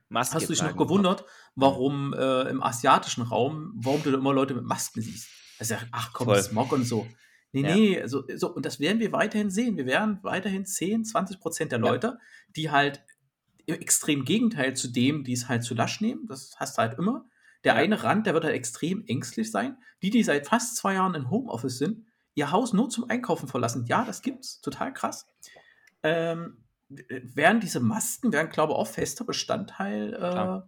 Maske 0.10 0.36
Hast 0.36 0.50
du 0.50 0.54
dich 0.54 0.62
noch 0.62 0.76
gewundert, 0.76 1.24
warum 1.56 2.14
äh, 2.14 2.50
im 2.50 2.62
asiatischen 2.62 3.22
Raum, 3.24 3.72
warum 3.76 4.04
du 4.04 4.12
da 4.12 4.18
immer 4.18 4.34
Leute 4.34 4.54
mit 4.54 4.66
Masken 4.66 5.02
siehst? 5.02 5.30
Also, 5.58 5.76
ach 5.92 6.12
komm, 6.12 6.26
Voll. 6.26 6.42
Smog 6.42 6.74
und 6.74 6.84
so. 6.84 7.08
Nee, 7.54 7.62
Ja. 7.62 7.76
nee, 7.76 8.02
also, 8.02 8.24
so, 8.36 8.54
und 8.54 8.66
das 8.66 8.82
werden 8.82 9.00
wir 9.00 9.14
weiterhin 9.14 9.50
sehen. 9.50 9.78
Wir 9.78 9.86
werden 9.86 10.20
weiterhin 10.24 10.66
10, 10.66 11.06
20 11.06 11.40
Prozent 11.40 11.72
der 11.72 11.80
Ja. 11.80 11.86
Leute, 11.86 12.20
die 12.58 12.72
halt 12.72 13.06
im 13.66 13.76
extrem 13.76 14.26
Gegenteil 14.26 14.76
zu 14.76 14.90
dem, 14.90 15.24
die 15.24 15.34
es 15.34 15.48
halt 15.48 15.64
zu 15.64 15.76
lasch 15.76 16.02
nehmen, 16.02 16.26
das 16.28 16.56
hast 16.58 16.78
du 16.78 16.82
halt 16.82 16.98
immer. 17.00 17.26
Der 17.64 17.76
Ja. 17.76 17.80
eine 17.80 18.04
Rand, 18.04 18.26
der 18.26 18.34
wird 18.34 18.44
halt 18.44 18.56
extrem 18.56 19.06
ängstlich 19.06 19.50
sein. 19.52 19.78
Die, 20.02 20.10
die 20.10 20.24
seit 20.24 20.48
fast 20.48 20.76
zwei 20.76 20.96
Jahren 20.96 21.14
in 21.16 21.30
Homeoffice 21.30 21.78
sind, 21.78 22.06
ihr 22.34 22.52
Haus 22.52 22.74
nur 22.74 22.90
zum 22.90 23.10
Einkaufen 23.10 23.48
verlassen. 23.48 23.86
Ja, 23.88 24.06
das 24.06 24.22
gibt's. 24.22 24.62
Total 24.62 24.94
krass. 24.94 25.28
Ähm, 26.04 26.64
wären 26.90 27.60
diese 27.60 27.80
Masken, 27.80 28.34
wären, 28.34 28.50
glaube 28.50 28.74
ich, 28.74 28.78
auch 28.78 28.88
fester 28.88 29.24
Bestandteil 29.24 30.14
äh, 30.14 30.62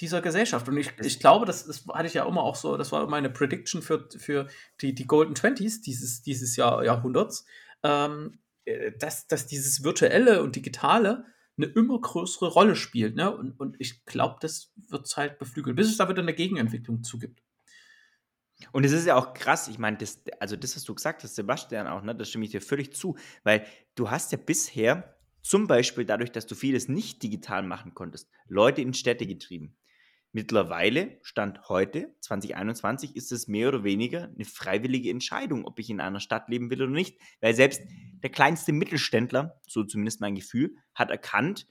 dieser 0.00 0.20
Gesellschaft. 0.20 0.68
Und 0.68 0.76
ich, 0.76 0.92
ich 1.00 1.20
glaube, 1.20 1.46
das, 1.46 1.66
das 1.66 1.86
hatte 1.86 2.06
ich 2.06 2.14
ja 2.14 2.26
immer 2.26 2.42
auch 2.42 2.56
so, 2.56 2.76
das 2.76 2.92
war 2.92 3.06
meine 3.08 3.30
Prediction 3.30 3.82
für, 3.82 4.08
für 4.16 4.48
die, 4.80 4.94
die 4.94 5.06
Golden 5.06 5.34
Twenties 5.34 5.80
dieses, 5.80 6.22
dieses 6.22 6.56
Jahr, 6.56 6.84
Jahrhunderts, 6.84 7.46
ähm, 7.82 8.38
äh, 8.64 8.92
dass, 8.92 9.26
dass 9.26 9.46
dieses 9.46 9.84
Virtuelle 9.84 10.42
und 10.42 10.56
Digitale 10.56 11.24
eine 11.56 11.66
immer 11.66 11.98
größere 11.98 12.48
Rolle 12.48 12.76
spielt. 12.76 13.16
Ne? 13.16 13.34
Und, 13.34 13.58
und 13.58 13.76
ich 13.78 14.04
glaube, 14.04 14.36
das 14.40 14.72
wird 14.88 15.06
es 15.06 15.16
halt 15.16 15.38
beflügeln, 15.38 15.76
bis 15.76 15.88
es 15.88 15.96
da 15.96 16.08
wieder 16.08 16.22
eine 16.22 16.34
Gegenentwicklung 16.34 17.02
zugibt. 17.02 17.42
Und 18.72 18.84
es 18.84 18.92
ist 18.92 19.06
ja 19.06 19.16
auch 19.16 19.34
krass, 19.34 19.68
ich 19.68 19.78
meine, 19.78 19.98
das, 19.98 20.22
also 20.40 20.56
das, 20.56 20.76
was 20.76 20.84
du 20.84 20.94
gesagt 20.94 21.22
hast, 21.22 21.34
Sebastian 21.34 21.86
auch, 21.86 22.02
ne, 22.02 22.14
das 22.14 22.30
stimme 22.30 22.44
ich 22.44 22.50
dir 22.50 22.62
völlig 22.62 22.94
zu, 22.94 23.16
weil 23.44 23.66
du 23.94 24.10
hast 24.10 24.32
ja 24.32 24.38
bisher 24.38 25.16
zum 25.42 25.66
Beispiel 25.66 26.04
dadurch, 26.04 26.32
dass 26.32 26.46
du 26.46 26.54
vieles 26.54 26.88
nicht 26.88 27.22
digital 27.22 27.62
machen 27.62 27.94
konntest, 27.94 28.30
Leute 28.48 28.80
in 28.82 28.94
Städte 28.94 29.26
getrieben. 29.26 29.76
Mittlerweile, 30.32 31.18
Stand 31.22 31.68
heute, 31.68 32.14
2021, 32.20 33.16
ist 33.16 33.32
es 33.32 33.46
mehr 33.48 33.68
oder 33.68 33.84
weniger 33.84 34.24
eine 34.24 34.44
freiwillige 34.44 35.08
Entscheidung, 35.08 35.64
ob 35.64 35.78
ich 35.78 35.88
in 35.88 36.00
einer 36.00 36.20
Stadt 36.20 36.48
leben 36.48 36.68
will 36.68 36.82
oder 36.82 36.92
nicht. 36.92 37.18
Weil 37.40 37.54
selbst 37.54 37.80
der 38.22 38.30
kleinste 38.30 38.72
Mittelständler, 38.72 39.60
so 39.66 39.84
zumindest 39.84 40.20
mein 40.20 40.34
Gefühl, 40.34 40.74
hat 40.94 41.10
erkannt, 41.10 41.66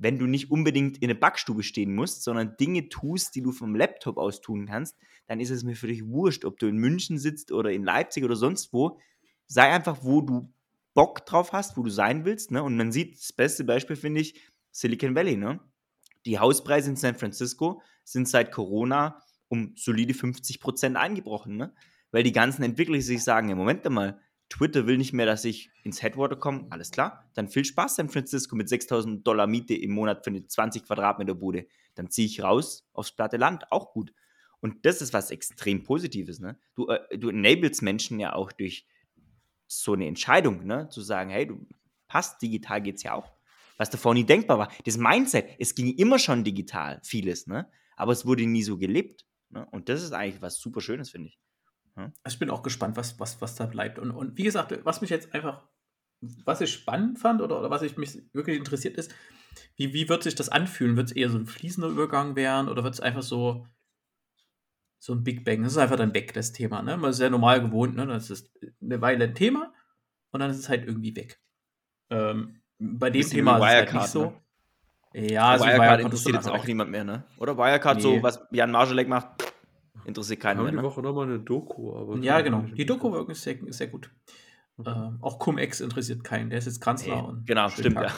wenn 0.00 0.18
du 0.18 0.26
nicht 0.26 0.50
unbedingt 0.50 0.98
in 0.98 1.08
der 1.08 1.14
Backstube 1.14 1.62
stehen 1.62 1.94
musst, 1.94 2.24
sondern 2.24 2.56
Dinge 2.56 2.88
tust, 2.88 3.34
die 3.34 3.42
du 3.42 3.52
vom 3.52 3.74
Laptop 3.74 4.16
aus 4.16 4.40
tun 4.40 4.64
kannst, 4.64 4.96
dann 5.26 5.40
ist 5.40 5.50
es 5.50 5.62
mir 5.62 5.76
für 5.76 5.88
dich 5.88 6.06
wurscht, 6.06 6.46
ob 6.46 6.58
du 6.58 6.66
in 6.68 6.78
München 6.78 7.18
sitzt 7.18 7.52
oder 7.52 7.70
in 7.70 7.84
Leipzig 7.84 8.24
oder 8.24 8.34
sonst 8.34 8.72
wo. 8.72 8.98
Sei 9.46 9.70
einfach, 9.70 9.98
wo 10.02 10.22
du 10.22 10.54
Bock 10.94 11.26
drauf 11.26 11.52
hast, 11.52 11.76
wo 11.76 11.82
du 11.82 11.90
sein 11.90 12.24
willst. 12.24 12.50
Ne? 12.50 12.62
Und 12.62 12.78
man 12.78 12.92
sieht, 12.92 13.18
das 13.18 13.34
beste 13.34 13.62
Beispiel 13.62 13.94
finde 13.94 14.22
ich 14.22 14.40
Silicon 14.70 15.14
Valley. 15.14 15.36
Ne? 15.36 15.60
Die 16.24 16.38
Hauspreise 16.38 16.88
in 16.88 16.96
San 16.96 17.14
Francisco 17.14 17.82
sind 18.02 18.26
seit 18.26 18.52
Corona 18.52 19.22
um 19.48 19.74
solide 19.76 20.14
50 20.14 20.60
Prozent 20.60 20.96
eingebrochen. 20.96 21.58
Ne? 21.58 21.74
Weil 22.10 22.22
die 22.22 22.32
ganzen 22.32 22.62
Entwickler 22.62 23.02
sich 23.02 23.22
sagen, 23.22 23.50
ja, 23.50 23.54
Moment 23.54 23.84
mal, 23.90 24.18
Twitter 24.50 24.86
will 24.86 24.98
nicht 24.98 25.12
mehr, 25.14 25.26
dass 25.26 25.44
ich 25.44 25.70
ins 25.84 26.02
Headwater 26.02 26.36
komme. 26.36 26.66
Alles 26.70 26.90
klar, 26.90 27.30
dann 27.34 27.48
viel 27.48 27.64
Spaß 27.64 27.96
San 27.96 28.10
Francisco 28.10 28.56
mit 28.56 28.68
6000 28.68 29.26
Dollar 29.26 29.46
Miete 29.46 29.74
im 29.74 29.92
Monat 29.92 30.24
für 30.24 30.30
eine 30.30 30.46
20 30.46 30.84
Quadratmeter 30.84 31.34
Bude. 31.34 31.66
Dann 31.94 32.10
ziehe 32.10 32.26
ich 32.26 32.42
raus 32.42 32.86
aufs 32.92 33.12
platte 33.12 33.38
Land, 33.38 33.70
auch 33.70 33.92
gut. 33.92 34.12
Und 34.60 34.84
das 34.84 35.00
ist 35.00 35.14
was 35.14 35.30
extrem 35.30 35.84
Positives. 35.84 36.40
Ne? 36.40 36.58
Du, 36.74 36.88
äh, 36.88 37.16
du 37.16 37.30
enablest 37.30 37.80
Menschen 37.80 38.20
ja 38.20 38.34
auch 38.34 38.52
durch 38.52 38.86
so 39.66 39.94
eine 39.94 40.06
Entscheidung, 40.06 40.66
ne? 40.66 40.88
zu 40.90 41.00
sagen, 41.00 41.30
hey, 41.30 41.46
du 41.46 41.66
passt, 42.08 42.42
digital 42.42 42.82
geht's 42.82 43.02
ja 43.02 43.14
auch. 43.14 43.32
Was 43.78 43.88
davor 43.88 44.12
nie 44.12 44.24
denkbar 44.24 44.58
war. 44.58 44.72
Das 44.84 44.98
Mindset, 44.98 45.46
es 45.58 45.74
ging 45.74 45.94
immer 45.96 46.18
schon 46.18 46.44
digital, 46.44 47.00
vieles, 47.02 47.46
ne? 47.46 47.70
aber 47.96 48.12
es 48.12 48.26
wurde 48.26 48.44
nie 48.44 48.62
so 48.62 48.76
gelebt. 48.76 49.24
Ne? 49.48 49.66
Und 49.70 49.88
das 49.88 50.02
ist 50.02 50.12
eigentlich 50.12 50.42
was 50.42 50.60
super 50.60 50.80
Schönes, 50.80 51.10
finde 51.10 51.28
ich. 51.28 51.38
Also 51.96 52.34
ich 52.34 52.38
bin 52.38 52.50
auch 52.50 52.62
gespannt, 52.62 52.96
was, 52.96 53.18
was, 53.20 53.40
was 53.40 53.54
da 53.56 53.66
bleibt. 53.66 53.98
Und, 53.98 54.10
und 54.10 54.36
wie 54.38 54.44
gesagt, 54.44 54.78
was 54.84 55.00
mich 55.00 55.10
jetzt 55.10 55.34
einfach, 55.34 55.62
was 56.44 56.60
ich 56.60 56.72
spannend 56.72 57.18
fand 57.18 57.40
oder, 57.42 57.58
oder 57.58 57.70
was 57.70 57.82
ich 57.82 57.96
mich 57.96 58.22
wirklich 58.32 58.56
interessiert 58.58 58.96
ist, 58.96 59.14
wie, 59.76 59.92
wie 59.92 60.08
wird 60.08 60.22
sich 60.22 60.34
das 60.34 60.48
anfühlen? 60.48 60.96
Wird 60.96 61.08
es 61.08 61.16
eher 61.16 61.30
so 61.30 61.38
ein 61.38 61.46
fließender 61.46 61.88
Übergang 61.88 62.36
werden 62.36 62.68
oder 62.68 62.84
wird 62.84 62.94
es 62.94 63.00
einfach 63.00 63.22
so, 63.22 63.66
so 64.98 65.14
ein 65.14 65.24
Big 65.24 65.44
Bang? 65.44 65.62
Das 65.62 65.72
ist 65.72 65.78
einfach 65.78 65.96
dann 65.96 66.14
weg, 66.14 66.32
das 66.34 66.52
Thema. 66.52 66.82
Ne? 66.82 66.96
Man 66.96 67.10
ist 67.10 67.20
ja 67.20 67.30
normal 67.30 67.60
gewohnt, 67.60 67.96
ne? 67.96 68.06
das 68.06 68.30
ist 68.30 68.50
eine 68.82 69.00
Weile 69.00 69.24
ein 69.24 69.34
Thema 69.34 69.72
und 70.30 70.40
dann 70.40 70.50
ist 70.50 70.58
es 70.58 70.68
halt 70.68 70.86
irgendwie 70.86 71.16
weg. 71.16 71.40
Ähm, 72.10 72.60
bei 72.78 73.10
dem 73.10 73.28
Thema 73.28 73.56
ist 73.58 73.62
es 73.64 73.68
halt 73.68 73.92
nicht 73.94 74.08
so. 74.08 74.24
ne? 74.26 74.40
Ja, 75.12 75.48
also 75.50 75.64
Wirecard 75.64 75.80
Wirecard 75.82 76.00
interessiert 76.02 76.34
jetzt 76.36 76.48
auch 76.48 76.54
weg. 76.54 76.68
niemand 76.68 76.90
mehr, 76.92 77.02
ne? 77.04 77.24
Oder 77.38 77.56
Wirecard, 77.58 77.96
Nee. 77.96 78.02
so 78.02 78.22
was 78.22 78.40
Jan 78.52 78.70
Marschalek 78.70 79.08
macht, 79.08 79.49
interessiert 80.04 80.38
Wir 80.38 80.42
keinen 80.42 80.58
haben 80.58 80.64
mehr. 80.64 80.72
die 80.72 80.76
Ne? 80.78 80.82
Woche 80.82 81.02
nochmal 81.02 81.26
eine 81.26 81.40
Doku, 81.40 81.96
aber. 81.96 82.18
Ja, 82.18 82.40
genau. 82.40 82.62
Die 82.62 82.86
Doku 82.86 83.10
war 83.10 83.18
wirklich 83.18 83.40
sehr, 83.40 83.56
sehr 83.68 83.88
gut. 83.88 84.10
Okay. 84.76 84.90
Ähm, 84.90 85.18
auch 85.20 85.38
Cum-Ex 85.38 85.80
interessiert 85.80 86.24
keinen. 86.24 86.50
Der 86.50 86.58
ist 86.58 86.66
jetzt 86.66 86.80
Kanzler. 86.80 87.22
Nee, 87.22 87.28
und 87.28 87.46
genau, 87.46 87.68
stimmt, 87.68 87.96
ja. 87.96 88.12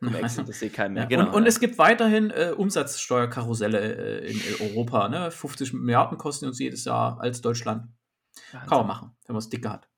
Cum-Ex 0.00 0.38
interessiert 0.38 0.72
keinen 0.74 0.94
mehr. 0.94 1.04
Ja, 1.04 1.08
genau, 1.08 1.26
und, 1.28 1.34
und 1.34 1.42
ja. 1.42 1.48
es 1.48 1.60
gibt 1.60 1.78
weiterhin 1.78 2.30
äh, 2.30 2.52
Umsatzsteuerkarusselle 2.56 4.22
äh, 4.22 4.32
in 4.32 4.40
Europa. 4.60 5.08
Ne? 5.08 5.30
50 5.30 5.72
Milliarden 5.74 6.18
kosten 6.18 6.46
uns 6.46 6.58
jedes 6.58 6.84
Jahr 6.84 7.20
als 7.20 7.40
Deutschland. 7.40 7.88
Kann 8.50 8.78
man 8.78 8.86
machen, 8.86 9.16
wenn 9.26 9.34
man 9.34 9.38
es 9.40 9.48
dicke 9.48 9.70
hat. 9.70 9.88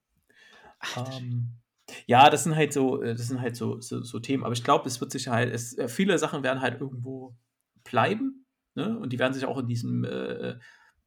Ähm, 0.96 1.60
ja, 2.06 2.30
das 2.30 2.44
sind 2.44 2.56
halt 2.56 2.72
so, 2.72 3.02
äh, 3.02 3.14
das 3.14 3.28
sind 3.28 3.40
halt 3.40 3.56
so, 3.56 3.80
so, 3.80 4.02
so 4.02 4.20
Themen. 4.20 4.44
Aber 4.44 4.52
ich 4.52 4.64
glaube, 4.64 4.88
es 4.88 5.00
wird 5.00 5.12
sich 5.12 5.28
halt, 5.28 5.52
es, 5.52 5.76
äh, 5.76 5.88
viele 5.88 6.18
Sachen 6.18 6.42
werden 6.42 6.60
halt 6.60 6.80
irgendwo 6.80 7.36
bleiben. 7.84 8.46
Ne? 8.74 8.98
Und 8.98 9.12
die 9.12 9.18
werden 9.18 9.34
sich 9.34 9.44
auch 9.44 9.58
in 9.58 9.66
diesem 9.66 10.04
äh, 10.04 10.58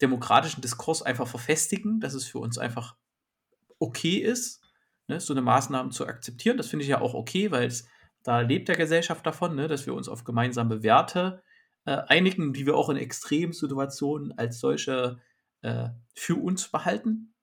demokratischen 0.02 0.62
Diskurs 0.62 1.02
einfach 1.02 1.28
verfestigen, 1.28 2.00
dass 2.00 2.14
es 2.14 2.26
für 2.26 2.40
uns 2.40 2.58
einfach 2.58 2.96
okay 3.80 4.18
ist, 4.18 4.62
ne? 5.08 5.20
so 5.20 5.34
eine 5.34 5.42
Maßnahme 5.42 5.92
zu 5.92 6.08
akzeptieren. 6.08 6.58
Das 6.58 6.68
finde 6.68 6.84
ich 6.84 6.90
ja 6.90 7.02
auch 7.02 7.14
okay, 7.14 7.52
weil 7.52 7.68
es 7.68 7.88
da 8.24 8.40
lebt 8.40 8.70
der 8.70 8.78
Gesellschaft 8.78 9.26
davon, 9.26 9.56
ne? 9.56 9.68
dass 9.68 9.86
wir 9.86 9.94
uns 9.94 10.08
auf 10.08 10.24
gemeinsame 10.24 10.82
Werte 10.82 11.44
äh, 11.86 11.98
einigen, 12.08 12.54
die 12.54 12.66
wir 12.66 12.76
auch 12.76 12.90
in 12.90 12.98
Extremsituationen 12.98 14.38
als 14.38 14.60
solche 14.60 15.20
äh, 15.62 15.90
für 16.16 16.36
uns 16.36 16.70
behalten. 16.70 17.34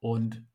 Und 0.00 0.46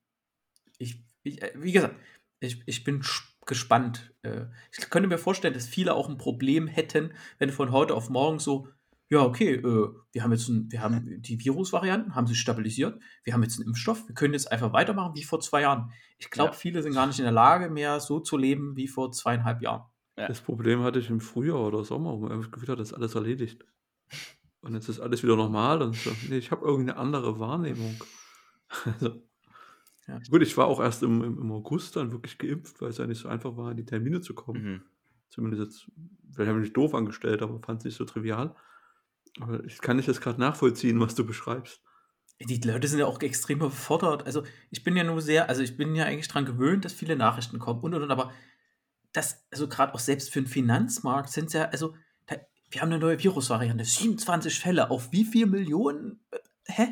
ich, 0.77 1.03
ich 1.23 1.41
äh, 1.41 1.51
wie 1.55 1.73
gesagt, 1.73 1.95
ich, 2.39 2.63
ich 2.65 2.83
bin 2.85 3.03
gespannt. 3.45 4.13
Äh, 4.21 4.45
ich 4.77 4.89
könnte 4.89 5.09
mir 5.09 5.17
vorstellen, 5.17 5.53
dass 5.53 5.67
viele 5.67 5.93
auch 5.93 6.07
ein 6.07 6.17
Problem 6.17 6.67
hätten, 6.67 7.13
wenn 7.37 7.49
von 7.49 7.71
heute 7.71 7.95
auf 7.95 8.09
morgen 8.09 8.39
so, 8.39 8.69
ja, 9.10 9.23
okay, 9.23 9.56
äh, 9.56 9.90
wir 10.11 10.23
haben 10.23 10.31
jetzt 10.31 10.48
ein, 10.49 10.72
wir 10.72 10.81
haben 10.81 11.22
die 11.22 11.44
Virusvarianten, 11.44 12.15
haben 12.15 12.27
sich 12.27 12.40
stabilisiert, 12.40 13.02
wir 13.23 13.34
haben 13.34 13.44
jetzt 13.44 13.60
einen 13.60 13.68
Impfstoff, 13.69 14.07
wir 14.07 14.15
können 14.15 14.34
jetzt 14.34 14.52
einfach 14.52 14.72
weitermachen 14.73 15.15
wie 15.15 15.23
vor 15.23 15.40
zwei 15.40 15.61
Jahren. 15.61 15.91
Ich 16.18 16.30
glaube, 16.30 16.52
Ja. 16.52 16.57
viele 16.57 16.84
sind 16.84 16.94
gar 16.94 17.07
nicht 17.07 17.19
in 17.19 17.23
der 17.26 17.31
Lage, 17.31 17.69
mehr 17.69 17.99
so 17.99 18.19
zu 18.19 18.38
leben 18.38 18.76
wie 18.76 18.88
vor 18.88 19.11
zweieinhalb 19.11 19.61
Jahren. 19.61 19.84
Das 20.15 20.41
Problem 20.41 20.81
hatte 20.84 20.99
ich 20.99 21.10
im 21.10 21.22
Frühjahr 21.22 21.61
oder 21.61 21.84
Sommer, 21.86 22.11
wo 22.11 22.19
man 22.19 22.31
einfach 22.34 22.45
das 22.45 22.52
Gefühl 22.52 22.69
hat, 22.69 22.80
das 22.80 22.90
ist 22.90 22.94
alles 22.94 23.15
erledigt. 23.15 23.65
Und 24.61 24.73
jetzt 24.73 24.90
ist 24.90 24.99
alles 24.99 25.23
wieder 25.23 25.38
normal 25.38 25.81
und 25.81 25.95
so. 25.95 26.11
Nee, 26.27 26.38
ich 26.38 26.52
habe 26.52 26.65
irgendeine 26.65 26.99
andere 26.99 27.40
Wahrnehmung. 27.40 27.95
Also, 28.86 29.23
Ja. 30.07 30.19
Gut, 30.30 30.41
ich 30.41 30.57
war 30.57 30.68
auch 30.68 30.80
erst 30.80 31.03
im, 31.03 31.23
im, 31.23 31.40
im 31.40 31.52
August 31.52 31.95
dann 31.95 32.11
wirklich 32.11 32.38
geimpft, 32.38 32.81
weil 32.81 32.90
es 32.90 32.98
ja 32.98 33.07
nicht 33.07 33.19
so 33.19 33.30
einfach 33.30 33.56
war, 33.57 33.72
in 33.72 33.77
die 33.77 33.86
Termine 33.86 34.22
zu 34.22 34.34
kommen. 34.34 34.61
Mhm. 34.64 34.81
Zumindest 35.30 35.64
jetzt, 35.64 35.91
vielleicht 36.31 36.49
habe 36.49 36.60
ich 36.60 36.65
mich 36.65 36.73
doof 36.73 36.94
angestellt, 36.95 37.41
aber 37.41 37.60
fand 37.60 37.80
es 37.80 37.86
nicht 37.86 37.95
so 37.95 38.06
trivial. 38.06 38.56
Aber 39.39 39.64
ich 39.64 39.80
kann 39.80 39.97
nicht 39.97 40.10
das 40.10 40.22
gerade 40.22 40.39
nachvollziehen, 40.39 40.99
was 40.99 41.15
du 41.15 41.26
beschreibst. 41.26 41.81
Die 42.41 42.61
Leute 42.61 42.88
sind 42.88 42.99
ja 42.99 43.06
auch 43.06 43.22
extrem 43.22 43.60
überfordert. 43.60 44.26
Also 44.26 44.43
ich 44.72 44.84
bin 44.84 44.95
ja 44.95 45.03
nur 45.03 45.22
sehr, 45.22 45.49
also 45.49 45.61
ich 45.61 45.76
bin 45.76 45.93
ja 45.95 46.06
eigentlich 46.06 46.30
dran 46.30 46.45
gewöhnt, 46.45 46.85
dass 46.85 46.93
viele 46.93 47.18
Nachrichten 47.18 47.60
kommen 47.60 47.81
und 47.81 47.93
und 47.93 48.03
und, 48.03 48.11
aber 48.11 48.31
das, 49.11 49.45
also 49.51 49.68
gerade 49.68 49.93
auch 49.93 49.99
selbst 49.99 50.31
für 50.31 50.41
den 50.41 50.47
Finanzmarkt 50.47 51.30
sind 51.30 51.47
es 51.47 51.53
ja, 51.53 51.65
also 51.65 51.95
da, 52.27 52.38
wir 52.69 52.81
haben 52.81 52.91
eine 52.91 52.99
neue 52.99 53.22
Virusvariante, 53.22 53.84
27 53.84 54.60
Fälle 54.60 54.89
auf 54.89 55.11
wie 55.11 55.26
viel 55.26 55.47
Millionen? 55.47 56.22
Äh, 56.31 56.38
Hä? 56.65 56.88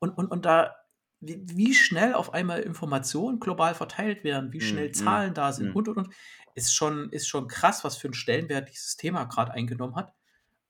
Und, 0.00 0.10
und, 0.10 0.26
und 0.26 0.44
da, 0.44 0.74
wie, 1.20 1.42
wie 1.46 1.74
schnell 1.74 2.14
auf 2.14 2.34
einmal 2.34 2.60
Informationen 2.60 3.40
global 3.40 3.74
verteilt 3.74 4.24
werden, 4.24 4.52
wie 4.52 4.60
schnell 4.60 4.88
Mm, 4.88 4.94
Zahlen 4.94 5.30
mm, 5.30 5.34
da 5.34 5.52
sind 5.52 5.72
mm. 5.72 5.76
und 5.76 5.88
und 5.88 5.98
und, 5.98 6.14
ist 6.54 6.74
schon, 6.74 7.10
ist 7.10 7.28
schon 7.28 7.46
krass, 7.48 7.84
was 7.84 7.96
für 7.96 8.08
einen 8.08 8.14
Stellenwert 8.14 8.68
dieses 8.68 8.96
Thema 8.96 9.24
gerade 9.24 9.52
eingenommen 9.52 9.96
hat. 9.96 10.12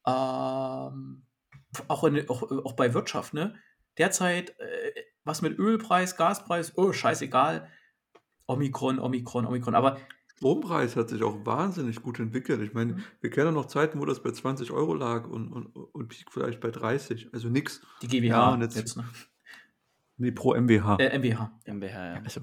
Ähm, 0.07 1.23
auch, 1.89 2.05
in, 2.05 2.29
auch, 2.29 2.43
auch 2.65 2.73
bei 2.75 2.95
Wirtschaft, 2.95 3.35
ne? 3.35 3.55
Derzeit, 3.99 4.59
äh, 4.59 4.93
was 5.25 5.43
mit 5.43 5.59
Ölpreis, 5.59 6.17
Gaspreis, 6.17 6.73
oh, 6.77 6.93
scheißegal. 6.93 7.69
Omikron, 8.47 8.99
Omikron, 8.99 9.47
Omikron. 9.47 9.75
Aber 9.75 9.99
Strompreis 10.37 10.97
hat 10.97 11.11
sich 11.11 11.23
auch 11.23 11.45
wahnsinnig 11.45 12.03
gut 12.03 12.19
entwickelt. 12.19 12.61
Ich 12.63 12.73
meine, 12.73 12.95
Mhm. 12.95 13.05
wir 13.21 13.31
kennen 13.31 13.47
ja 13.49 13.53
noch 13.53 13.67
Zeiten, 13.67 14.01
wo 14.01 14.07
das 14.07 14.23
bei 14.23 14.31
20 14.31 14.71
Euro 14.71 14.95
lag 14.95 15.27
und, 15.29 15.53
und, 15.53 15.67
und 15.67 16.09
Peak 16.09 16.33
vielleicht 16.33 16.61
bei 16.61 16.71
30. 16.71 17.29
Also 17.35 17.49
nix. 17.51 17.83
die 18.03 18.09
GWH 18.09 18.27
Ja, 18.29 18.51
und 18.55 18.63
jetzt- 18.63 18.77
jetzt, 18.77 18.97
ne? 18.97 19.05
Nee, 20.17 20.33
pro 20.33 20.55
MWH. 20.55 20.97
Äh, 20.99 21.19
MWH. 21.19 21.51
MBH, 21.67 22.15
ja. 22.15 22.21
Also. 22.25 22.41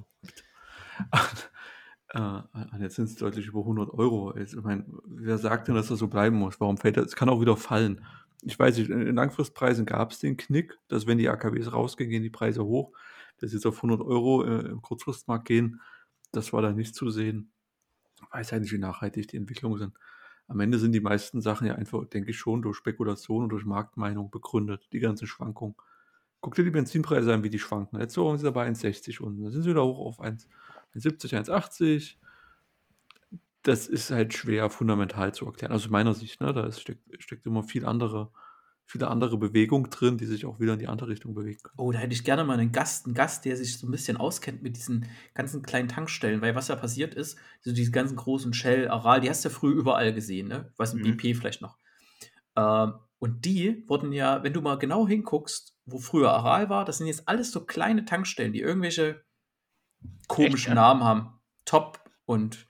Äh, 2.18 2.42
jetzt 2.80 2.96
sind 2.96 3.06
es 3.06 3.16
deutlich 3.16 3.46
über 3.48 3.60
100 3.60 3.94
Euro. 3.94 4.36
Jetzt, 4.38 4.54
ich 4.56 4.64
meine, 4.64 4.86
wer 5.06 5.38
sagt 5.38 5.68
denn, 5.68 5.76
dass 5.76 5.88
das 5.90 6.00
so 6.00 6.08
bleiben 6.08 6.38
muss? 6.38 6.60
Warum 6.60 6.78
fällt 6.78 6.98
das? 6.98 7.08
Es 7.08 7.16
kann 7.16 7.30
auch 7.30 7.42
wieder 7.42 7.56
fallen. 7.58 8.04
Ich 8.42 8.58
weiß 8.58 8.78
nicht, 8.78 8.90
in 8.90 9.16
Langfristpreisen 9.16 9.86
gab 9.86 10.12
es 10.12 10.20
den 10.20 10.38
Knick, 10.38 10.78
dass 10.88 11.06
wenn 11.06 11.18
die 11.18 11.30
AKWs 11.30 11.72
rausgehen, 11.74 12.10
gehen 12.10 12.24
die 12.24 12.30
Preise 12.30 12.66
hoch. 12.66 12.92
Dass 13.40 13.54
jetzt 13.54 13.68
auf 13.68 13.78
100 13.78 14.02
Euro 14.02 14.44
äh, 14.44 14.68
im 14.68 14.82
Kurzfristmarkt 14.82 15.46
gehen, 15.46 15.82
das 16.32 16.54
war 16.54 16.62
da 16.62 16.72
nicht 16.72 16.96
zu 16.96 17.10
sehen. 17.12 17.52
Ich 18.16 18.24
weiß 18.34 18.52
halt 18.52 18.64
nicht, 18.64 18.74
wie 18.74 18.80
nachhaltig 18.80 19.28
die 19.28 19.38
Entwicklungen 19.38 19.78
sind. 19.78 19.94
Am 20.48 20.60
Ende 20.60 20.80
sind 20.80 20.94
die 20.94 21.02
meisten 21.02 21.42
Sachen 21.42 21.68
ja 21.68 21.76
einfach, 21.76 22.06
denke 22.06 22.32
ich, 22.32 22.38
schon 22.40 22.62
durch 22.64 22.78
Spekulation 22.78 23.44
und 23.44 23.50
durch 23.50 23.66
Marktmeinung 23.66 24.32
begründet, 24.32 24.88
die 24.92 25.00
ganze 25.00 25.28
Schwankung. 25.28 25.80
Guck 26.42 26.56
dir 26.56 26.64
die 26.64 26.72
Benzinpreise 26.72 27.34
an, 27.34 27.44
wie 27.44 27.50
die 27.50 27.60
schwanken. 27.60 28.00
Jetzt 28.00 28.18
waren 28.18 28.38
sie 28.38 28.44
dabei 28.44 28.68
1,60 28.70 29.20
und 29.22 29.42
dann 29.42 29.52
sind 29.52 29.64
sie 29.64 29.70
wieder 29.70 29.84
hoch 29.84 30.00
auf 30.00 30.22
1,70, 30.22 31.34
1,80. 31.34 32.16
Das 33.64 33.88
ist 33.88 34.12
halt 34.12 34.34
schwer 34.34 34.70
fundamental 34.70 35.34
zu 35.34 35.46
erklären. 35.46 35.72
Also 35.72 35.86
aus 35.86 35.92
meiner 35.92 36.14
Sicht, 36.14 36.40
ne? 36.40 36.54
Da 36.54 36.72
steckt, 36.72 37.02
steckt 37.22 37.46
immer 37.46 37.64
viel 37.64 37.86
andere 37.86 38.32
viele 38.88 39.10
andere 39.10 39.38
Bewegung 39.38 39.90
drin, 39.90 40.18
die 40.18 40.26
sich 40.26 40.46
auch 40.46 40.62
wieder 40.62 40.74
in 40.74 40.80
die 40.80 40.88
andere 40.88 41.10
Richtung 41.10 41.34
bewegen 41.36 41.60
können. 41.62 41.76
Oh, 41.78 41.92
da 41.92 42.00
hätte 42.00 42.14
ich 42.14 42.24
gerne 42.24 42.46
mal 42.46 42.58
einen 42.58 42.72
Gast, 42.72 43.06
einen 43.06 43.14
Gast, 43.14 43.44
der 43.44 43.58
sich 43.58 43.78
so 43.78 43.86
ein 43.86 43.92
bisschen 43.92 44.16
auskennt 44.16 44.64
mit 44.64 44.78
diesen 44.78 45.06
ganzen 45.34 45.62
kleinen 45.62 45.90
Tankstellen, 45.90 46.42
weil 46.42 46.56
was 46.56 46.70
ja 46.70 46.78
passiert 46.78 47.14
ist, 47.14 47.38
so 47.62 47.74
diese 47.74 47.92
ganzen 47.92 48.16
großen 48.16 48.54
Shell, 48.54 48.88
Aral, 48.88 49.20
die 49.20 49.30
hast 49.30 49.44
du 49.44 49.50
ja 49.50 49.56
früher 49.56 49.76
überall 49.76 50.14
gesehen, 50.14 50.48
ne? 50.48 50.72
Was 50.78 50.94
ein 50.94 51.02
mhm. 51.02 51.18
BP 51.18 51.36
vielleicht 51.36 51.62
noch. 51.62 51.78
Ähm, 52.56 52.94
und 53.20 53.46
die 53.46 53.84
wurden 53.88 54.12
ja, 54.12 54.44
wenn 54.44 54.54
du 54.54 54.62
mal 54.62 54.78
genau 54.78 55.08
hinguckst, 55.08 55.76
wo 55.86 55.98
früher 55.98 56.32
Aral 56.32 56.70
war, 56.70 56.86
das 56.86 56.98
sind 56.98 57.08
jetzt 57.08 57.28
alles 57.28 57.52
so 57.52 57.66
kleine 57.66 58.06
Tankstellen, 58.06 58.54
die 58.54 58.62
irgendwelche 58.62 59.24
komischen 60.28 60.74
Echt, 60.74 60.76
Namen 60.76 61.04
haben. 61.04 61.40
Top 61.66 62.00
und 62.26 62.68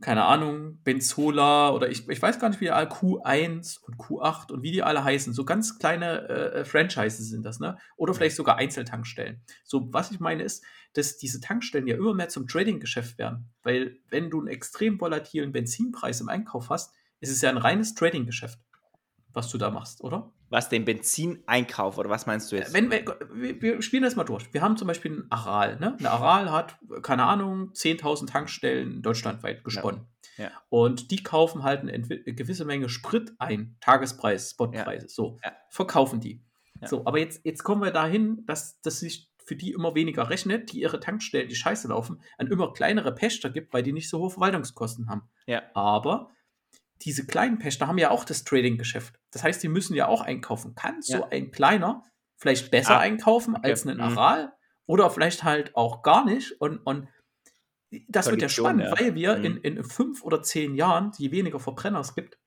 keine 0.00 0.24
Ahnung, 0.24 0.82
Benzola 0.82 1.70
oder 1.70 1.88
ich, 1.88 2.08
ich 2.08 2.20
weiß 2.20 2.40
gar 2.40 2.48
nicht, 2.48 2.60
wie 2.60 2.64
die 2.64 2.70
alle 2.72 2.88
Q1 2.88 3.78
und 3.82 3.98
Q8 3.98 4.50
und 4.50 4.62
wie 4.64 4.72
die 4.72 4.82
alle 4.82 5.04
heißen. 5.04 5.32
So 5.32 5.44
ganz 5.44 5.78
kleine 5.78 6.28
äh, 6.28 6.60
äh, 6.60 6.64
Franchises 6.64 7.28
sind 7.28 7.44
das, 7.44 7.60
ne? 7.60 7.78
Oder 7.96 8.12
vielleicht 8.12 8.34
sogar 8.34 8.56
Einzeltankstellen. 8.56 9.44
So, 9.62 9.92
was 9.92 10.10
ich 10.10 10.18
meine 10.18 10.42
ist, 10.42 10.64
dass 10.94 11.18
diese 11.18 11.40
Tankstellen 11.40 11.86
ja 11.86 11.94
immer 11.94 12.14
mehr 12.14 12.28
zum 12.28 12.48
Trading-Geschäft 12.48 13.16
werden. 13.16 13.52
Weil, 13.62 13.96
wenn 14.10 14.28
du 14.28 14.40
einen 14.40 14.48
extrem 14.48 15.00
volatilen 15.00 15.52
Benzinpreis 15.52 16.20
im 16.20 16.28
Einkauf 16.28 16.68
hast, 16.68 16.92
ist 17.20 17.30
es 17.30 17.40
ja 17.40 17.50
ein 17.50 17.56
reines 17.56 17.94
Trading-Geschäft 17.94 18.58
was 19.34 19.48
du 19.50 19.58
da 19.58 19.70
machst, 19.70 20.02
oder? 20.02 20.32
Was, 20.50 20.68
den 20.68 20.84
Benzineinkauf 20.84 21.98
oder 21.98 22.10
was 22.10 22.26
meinst 22.26 22.52
du 22.52 22.56
jetzt? 22.56 22.74
Wenn, 22.74 22.90
wir, 22.90 23.04
wir 23.34 23.82
spielen 23.82 24.02
das 24.02 24.16
mal 24.16 24.24
durch. 24.24 24.52
Wir 24.52 24.62
haben 24.62 24.76
zum 24.76 24.88
Beispiel 24.88 25.12
ein 25.12 25.26
Aral. 25.30 25.78
Ne? 25.78 25.96
Ein 25.98 26.06
Aral 26.06 26.50
hat, 26.50 26.78
keine 27.02 27.24
Ahnung, 27.24 27.70
10.000 27.72 28.26
Tankstellen 28.26 29.02
deutschlandweit 29.02 29.64
gesponnen. 29.64 30.02
Ja. 30.36 30.44
Ja. 30.44 30.50
Und 30.70 31.10
die 31.10 31.22
kaufen 31.22 31.62
halt 31.62 31.80
eine, 31.80 32.00
gewisse 32.00 32.64
Menge 32.64 32.88
Sprit 32.88 33.32
ein, 33.38 33.76
Tagespreis, 33.80 34.50
Spotpreise. 34.50 35.06
Ja. 35.06 35.10
So, 35.10 35.38
verkaufen 35.70 36.20
die. 36.20 36.42
So, 36.84 37.06
aber 37.06 37.18
jetzt, 37.18 37.42
jetzt 37.44 37.62
kommen 37.62 37.80
wir 37.82 37.92
dahin, 37.92 38.44
dass 38.46 38.80
das 38.80 38.98
sich 38.98 39.30
für 39.44 39.56
die 39.56 39.72
immer 39.72 39.94
weniger 39.94 40.30
rechnet, 40.30 40.72
die 40.72 40.80
ihre 40.80 41.00
Tankstellen, 41.00 41.48
die 41.48 41.54
scheiße 41.54 41.88
laufen, 41.88 42.20
an 42.38 42.46
immer 42.46 42.72
kleinere 42.72 43.14
Pächter 43.14 43.50
gibt, 43.50 43.72
weil 43.72 43.82
die 43.82 43.92
nicht 43.92 44.08
so 44.08 44.20
hohe 44.20 44.30
Verwaltungskosten 44.30 45.08
haben. 45.08 45.22
Ja. 45.46 45.62
Aber 45.74 46.30
diese 47.04 47.26
kleinen 47.26 47.58
Pächter 47.58 47.86
haben 47.86 47.98
ja 47.98 48.10
auch 48.10 48.24
das 48.24 48.44
Trading-Geschäft. 48.44 49.18
Das 49.30 49.42
heißt, 49.42 49.62
die 49.62 49.68
müssen 49.68 49.94
ja 49.94 50.08
auch 50.08 50.20
einkaufen. 50.20 50.74
Kann 50.74 51.00
ja. 51.04 51.18
so 51.18 51.28
ein 51.30 51.50
kleiner 51.50 52.04
vielleicht 52.36 52.70
besser 52.70 52.96
ah, 52.96 53.00
einkaufen 53.00 53.56
okay. 53.56 53.70
als 53.70 53.86
ein 53.86 53.96
mhm. 53.96 54.02
Aral 54.02 54.46
mhm. 54.46 54.52
oder 54.86 55.10
vielleicht 55.10 55.44
halt 55.44 55.76
auch 55.76 56.02
gar 56.02 56.24
nicht. 56.24 56.60
Und, 56.60 56.78
und 56.78 57.08
das 58.08 58.30
wird 58.30 58.42
ja 58.42 58.48
spannend, 58.48 58.84
ja. 58.84 58.98
weil 58.98 59.14
wir 59.14 59.36
mhm. 59.36 59.44
in, 59.44 59.56
in 59.58 59.84
fünf 59.84 60.22
oder 60.22 60.42
zehn 60.42 60.74
Jahren, 60.74 61.12
je 61.18 61.30
weniger 61.30 61.60
Verbrenner 61.60 62.00
es 62.00 62.14
gibt, 62.14 62.38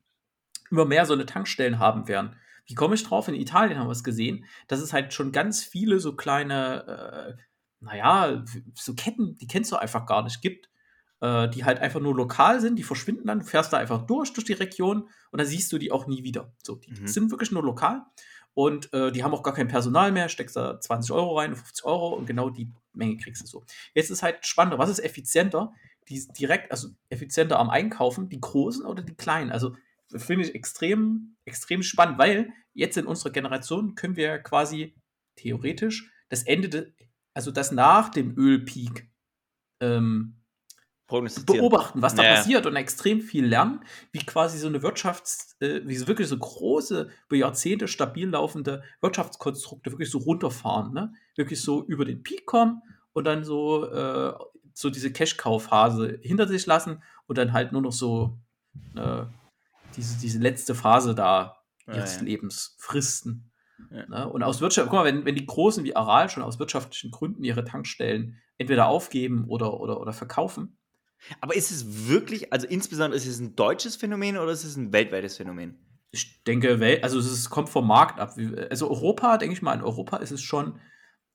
immer 0.71 0.85
mehr 0.85 1.05
so 1.05 1.13
eine 1.13 1.25
Tankstellen 1.25 1.79
haben 1.79 2.07
werden. 2.07 2.35
Wie 2.65 2.73
komme 2.73 2.95
ich 2.95 3.03
drauf? 3.03 3.27
In 3.27 3.35
Italien 3.35 3.77
haben 3.79 3.87
wir 3.87 3.91
es 3.91 4.03
gesehen, 4.03 4.45
dass 4.67 4.79
es 4.79 4.91
halt 4.91 5.13
schon 5.13 5.31
ganz 5.31 5.63
viele 5.63 5.99
so 5.99 6.15
kleine, 6.15 7.37
äh, 7.37 7.43
naja, 7.79 8.43
so 8.73 8.95
Ketten, 8.95 9.35
die 9.35 9.47
kennst 9.47 9.71
du 9.71 9.75
einfach 9.75 10.07
gar 10.07 10.23
nicht, 10.23 10.41
gibt, 10.41 10.69
äh, 11.25 11.49
die 11.49 11.65
halt 11.65 11.79
einfach 11.79 11.99
nur 11.99 12.13
lokal 12.13 12.61
sind, 12.61 12.77
die 12.77 12.83
verschwinden 12.83 13.25
dann, 13.25 13.39
du 13.39 13.45
fährst 13.45 13.73
da 13.73 13.77
einfach 13.77 14.05
durch, 14.05 14.31
durch 14.33 14.45
die 14.45 14.53
Region 14.53 15.09
und 15.31 15.39
dann 15.39 15.47
siehst 15.47 15.71
du 15.71 15.79
die 15.79 15.91
auch 15.91 16.05
nie 16.05 16.23
wieder. 16.23 16.53
So, 16.61 16.75
die 16.75 16.91
mhm. 16.91 17.07
sind 17.07 17.31
wirklich 17.31 17.51
nur 17.51 17.63
lokal 17.63 18.05
und 18.53 18.93
äh, 18.93 19.11
die 19.11 19.23
haben 19.23 19.33
auch 19.33 19.41
gar 19.41 19.55
kein 19.55 19.67
Personal 19.67 20.11
mehr, 20.11 20.29
steckst 20.29 20.55
da 20.55 20.79
20 20.79 21.11
Euro 21.11 21.39
rein, 21.39 21.55
50 21.55 21.83
Euro 21.85 22.13
und 22.13 22.27
genau 22.27 22.51
die 22.51 22.69
Menge 22.93 23.17
kriegst 23.17 23.41
du 23.41 23.47
so. 23.47 23.63
Jetzt 23.95 24.11
ist 24.11 24.21
halt 24.21 24.45
spannender, 24.45 24.77
was 24.77 24.89
ist 24.89 24.99
effizienter? 24.99 25.73
Die 26.09 26.27
direkt, 26.37 26.71
also 26.71 26.89
effizienter 27.09 27.57
am 27.57 27.71
Einkaufen, 27.71 28.29
die 28.29 28.39
großen 28.39 28.85
oder 28.85 29.01
die 29.01 29.15
kleinen? 29.15 29.51
Also 29.51 29.75
finde 30.15 30.45
ich 30.45 30.53
extrem, 30.53 31.35
extrem 31.45 31.81
spannend, 31.81 32.19
weil 32.19 32.53
jetzt 32.73 32.97
in 32.97 33.07
unserer 33.07 33.31
Generation 33.31 33.95
können 33.95 34.15
wir 34.15 34.37
quasi 34.37 34.93
theoretisch 35.35 36.11
das 36.29 36.43
Ende, 36.43 36.69
de, 36.69 36.93
also 37.33 37.49
das 37.49 37.71
nach 37.71 38.09
dem 38.09 38.37
Ölpeak 38.37 39.09
ähm, 39.79 40.35
beobachten, 41.07 42.01
was 42.01 42.15
da 42.15 42.23
ja. 42.23 42.35
passiert 42.35 42.65
und 42.65 42.75
extrem 42.75 43.21
viel 43.21 43.45
lernen, 43.45 43.81
wie 44.11 44.19
quasi 44.19 44.57
so 44.57 44.67
eine 44.67 44.79
Wirtschafts-, 44.79 45.55
äh, 45.61 45.81
wie 45.85 45.95
so 45.95 46.07
wirklich 46.07 46.27
so 46.27 46.37
große, 46.37 47.09
über 47.27 47.37
Jahrzehnte 47.37 47.87
stabil 47.87 48.27
laufende 48.27 48.83
Wirtschaftskonstrukte 49.01 49.91
wirklich 49.91 50.09
so 50.09 50.17
runterfahren, 50.17 50.93
ne? 50.93 51.13
Wirklich 51.35 51.61
so 51.61 51.85
über 51.85 52.05
den 52.05 52.23
Peak 52.23 52.45
kommen 52.45 52.81
und 53.13 53.25
dann 53.25 53.43
so, 53.43 53.85
äh, 53.89 54.33
so 54.73 54.89
diese 54.89 55.11
Cash-Cow-Phase 55.11 56.19
hinter 56.21 56.47
sich 56.47 56.65
lassen 56.65 57.03
und 57.27 57.37
dann 57.37 57.53
halt 57.53 57.71
nur 57.71 57.81
noch 57.81 57.93
so 57.93 58.39
äh, 58.95 59.23
diese, 59.95 60.19
diese 60.19 60.39
letzte 60.39 60.73
Phase 60.73 61.13
da 61.13 61.57
ihres 61.87 62.15
ja, 62.15 62.19
ja. 62.19 62.25
Lebens 62.25 62.75
fristen. 62.79 63.51
Ne? 64.07 64.27
Und 64.29 64.43
aus 64.43 64.61
Wirtschaft, 64.61 64.89
guck 64.89 64.99
mal, 64.99 65.05
wenn, 65.05 65.25
wenn 65.25 65.35
die 65.35 65.45
Großen 65.45 65.83
wie 65.83 65.95
Aral 65.95 66.29
schon 66.29 66.43
aus 66.43 66.59
wirtschaftlichen 66.59 67.11
Gründen 67.11 67.43
ihre 67.43 67.63
Tankstellen 67.63 68.41
entweder 68.57 68.87
aufgeben 68.87 69.45
oder, 69.47 69.79
oder, 69.79 69.99
oder 69.99 70.13
verkaufen, 70.13 70.77
aber 71.41 71.55
ist 71.55 71.71
es 71.71 72.07
wirklich, 72.07 72.51
also 72.53 72.67
insbesondere 72.67 73.17
ist 73.17 73.27
es 73.27 73.39
ein 73.39 73.55
deutsches 73.55 73.95
Phänomen 73.95 74.37
oder 74.37 74.51
ist 74.51 74.63
es 74.63 74.75
ein 74.75 74.93
weltweites 74.93 75.37
Phänomen? 75.37 75.79
Ich 76.11 76.43
denke, 76.43 76.99
also 77.01 77.19
es 77.19 77.49
kommt 77.49 77.69
vom 77.69 77.87
Markt 77.87 78.19
ab. 78.19 78.35
Also 78.69 78.89
Europa, 78.89 79.37
denke 79.37 79.53
ich 79.53 79.61
mal, 79.61 79.73
in 79.73 79.83
Europa 79.83 80.17
ist 80.17 80.31
es 80.31 80.41
schon, 80.41 80.79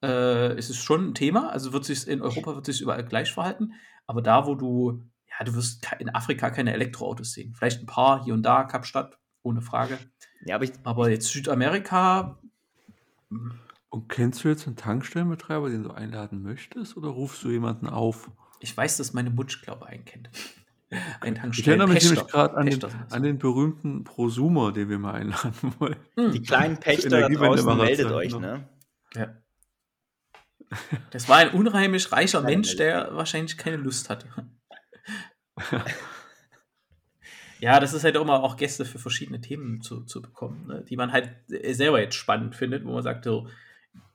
äh, 0.03 0.57
ist 0.57 0.71
es 0.71 0.79
schon 0.79 1.09
ein 1.09 1.15
Thema. 1.15 1.51
Also 1.51 1.73
wird 1.73 1.85
sich 1.85 2.09
in 2.09 2.23
Europa 2.23 2.55
wird 2.55 2.65
sich 2.65 2.81
überall 2.81 3.05
gleich 3.05 3.33
verhalten. 3.33 3.75
Aber 4.07 4.23
da, 4.23 4.47
wo 4.47 4.55
du, 4.55 5.03
ja, 5.29 5.45
du 5.45 5.55
wirst 5.55 5.87
in 5.99 6.09
Afrika 6.15 6.51
keine 6.51 6.73
Elektroautos 6.73 7.33
sehen. 7.33 7.55
Vielleicht 7.55 7.83
ein 7.83 7.87
paar 7.87 8.25
hier 8.25 8.33
und 8.33 8.43
da, 8.43 8.65
Kapstadt, 8.65 9.19
ohne 9.43 9.61
Frage. 9.61 9.99
Ja, 10.47 10.55
aber, 10.55 10.65
ich, 10.65 10.73
aber 10.85 11.11
jetzt 11.11 11.29
Südamerika. 11.29 12.39
Und 13.91 14.09
kennst 14.09 14.45
du 14.45 14.49
jetzt 14.49 14.67
einen 14.67 14.77
Tankstellenbetreiber, 14.77 15.69
den 15.69 15.83
du 15.83 15.91
einladen 15.91 16.43
möchtest, 16.43 16.97
oder 16.97 17.09
rufst 17.09 17.45
du 17.45 17.51
jemanden 17.51 17.87
auf? 17.87 18.31
Ich 18.61 18.77
weiß, 18.77 18.99
dass 18.99 19.13
meine 19.13 19.31
Mutsch, 19.31 19.63
glaube 19.63 19.87
ich, 19.87 19.93
einen 19.93 20.05
kennt. 20.05 20.31
Ein 21.21 21.51
Ich 21.53 21.67
erinnere 21.67 21.89
mich 21.89 22.03
nämlich 22.05 22.27
gerade 22.27 22.57
an, 22.57 22.67
den, 22.67 22.81
an 23.11 23.23
den 23.23 23.39
berühmten 23.39 24.03
Prosumer, 24.03 24.73
den 24.73 24.89
wir 24.89 24.99
mal 24.99 25.15
einladen 25.15 25.55
wollen. 25.79 25.97
Hm. 26.17 26.33
Die 26.33 26.43
kleinen 26.43 26.79
Pächter 26.79 27.21
da 27.21 27.29
draußen, 27.29 27.77
meldet 27.77 28.11
euch, 28.11 28.37
ne? 28.39 28.69
Ja. 29.15 29.35
Das 31.11 31.29
war 31.29 31.39
ein 31.39 31.51
unheimlich 31.51 32.13
reicher 32.13 32.43
Mensch, 32.43 32.77
der 32.77 33.17
wahrscheinlich 33.17 33.57
keine 33.57 33.77
Lust 33.77 34.09
hatte. 34.09 34.29
ja, 37.59 37.81
das 37.81 37.93
ist 37.93 38.05
halt 38.05 38.17
auch 38.17 38.23
immer 38.23 38.45
auch 38.45 38.57
Gäste 38.57 38.85
für 38.85 39.01
verschiedene 39.01 39.41
Themen 39.41 39.83
zu, 39.83 40.05
zu 40.05 40.23
bekommen, 40.23 40.69
ne? 40.69 40.85
die 40.89 40.97
man 40.97 41.11
halt 41.11 41.35
selber 41.49 42.01
jetzt 42.01 42.15
spannend 42.15 42.55
findet, 42.55 42.85
wo 42.85 42.93
man 42.93 43.03
sagt 43.03 43.25
so, 43.25 43.49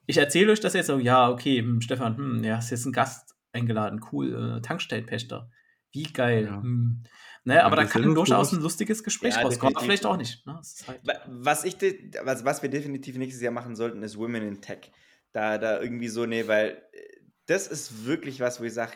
ich 0.05 0.15
erzähle 0.15 0.53
euch 0.53 0.61
das 0.61 0.73
jetzt 0.73 0.87
so, 0.87 0.97
ja, 0.97 1.29
okay, 1.29 1.59
hm, 1.59 1.81
Stefan, 1.81 2.15
hm, 2.15 2.43
ja, 2.45 2.57
ist 2.57 2.71
jetzt 2.71 2.85
ein 2.85 2.93
Gast, 2.93 3.34
eingeladen, 3.55 4.01
cool, 4.11 4.57
äh, 4.57 4.61
Tankstellenpächter. 4.61 5.49
Wie 5.91 6.03
geil. 6.03 6.45
Ja. 6.45 6.61
Hm. 6.61 7.03
Naja, 7.45 7.63
aber 7.63 7.75
da 7.75 7.85
kann 7.85 8.03
durchaus 8.13 8.51
ein 8.51 8.61
lustiges 8.61 9.03
Gespräch 9.03 9.35
ja, 9.35 9.41
rauskommen, 9.41 9.75
aber 9.75 9.85
vielleicht 9.85 10.05
auch 10.05 10.17
nicht. 10.17 10.45
Ne? 10.47 10.59
Halt 10.87 11.01
was, 11.27 11.63
ich 11.63 11.77
was, 12.23 12.43
was 12.43 12.61
wir 12.61 12.69
definitiv 12.69 13.17
nächstes 13.17 13.41
Jahr 13.41 13.53
machen 13.53 13.75
sollten, 13.75 14.01
ist 14.01 14.17
Women 14.17 14.43
in 14.43 14.61
Tech. 14.61 14.91
Da, 15.31 15.57
da 15.57 15.79
irgendwie 15.79 16.07
so, 16.07 16.25
nee, 16.25 16.47
weil 16.47 16.81
äh, 16.91 17.15
das 17.45 17.67
ist 17.67 18.05
wirklich 18.05 18.39
was, 18.39 18.59
wo 18.59 18.63
ich 18.63 18.73
sage, 18.73 18.93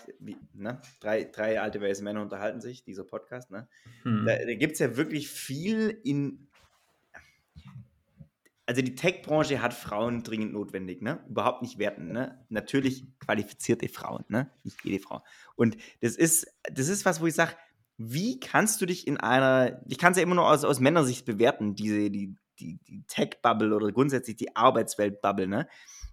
ne? 0.54 0.82
drei, 1.00 1.26
drei 1.26 1.62
alte 1.62 1.80
weiße 1.80 2.04
Männer 2.04 2.22
unterhalten 2.22 2.60
sich, 2.60 2.84
dieser 2.84 3.04
Podcast. 3.04 3.52
Ne? 3.52 3.68
Hm. 4.04 4.26
Da, 4.26 4.38
da 4.38 4.54
gibt 4.56 4.74
es 4.74 4.80
ja 4.80 4.98
wirklich 4.98 5.30
viel 5.30 6.00
in 6.04 6.49
also 8.70 8.84
die 8.84 8.94
Tech-Branche 8.94 9.64
hat 9.64 9.74
Frauen 9.74 10.22
dringend 10.22 10.54
notwendig, 10.54 11.02
ne? 11.02 11.26
Überhaupt 11.28 11.64
nicht 11.64 11.80
werten, 11.80 12.12
ne? 12.12 12.46
Natürlich 12.50 13.04
qualifizierte 13.18 13.90
Frauen, 13.90 14.26
ne? 14.28 14.52
Nicht 14.64 14.86
jede 14.86 15.00
Frau. 15.00 15.24
Und 15.56 15.76
das 16.02 16.16
ist, 16.16 16.46
das 16.72 16.88
ist 16.88 17.04
was, 17.04 17.20
wo 17.20 17.26
ich 17.26 17.34
sage, 17.34 17.56
wie 17.98 18.40
kannst 18.40 18.80
du 18.80 18.86
dich 18.86 19.08
in 19.08 19.18
einer, 19.18 19.82
ich 19.88 19.98
kann 19.98 20.12
es 20.12 20.20
ja 20.20 20.24
immer 20.24 20.36
nur 20.36 20.48
aus, 20.48 20.66
aus 20.66 20.80
Männersicht 20.80 21.26
bewerten, 21.26 21.74
diese, 21.74 22.12
die, 22.12 22.36
die, 22.60 22.78
die 22.88 23.04
Tech-Bubble 23.08 23.76
oder 23.76 23.92
grundsätzlich 23.92 24.36
die 24.36 24.56
Arbeitswelt-Bubble, 24.56 25.48
ne? 25.48 25.68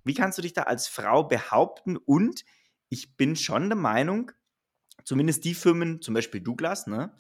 Wie 0.04 0.14
kannst 0.14 0.38
du 0.38 0.42
dich 0.42 0.54
da 0.54 0.62
als 0.62 0.88
Frau 0.88 1.24
behaupten? 1.24 1.98
Und 1.98 2.46
ich 2.88 3.18
bin 3.18 3.36
schon 3.36 3.68
der 3.68 3.76
Meinung, 3.76 4.32
zumindest 5.04 5.44
die 5.44 5.52
Firmen, 5.52 6.00
zum 6.00 6.14
Beispiel 6.14 6.40
Douglas, 6.40 6.86
ne, 6.86 7.12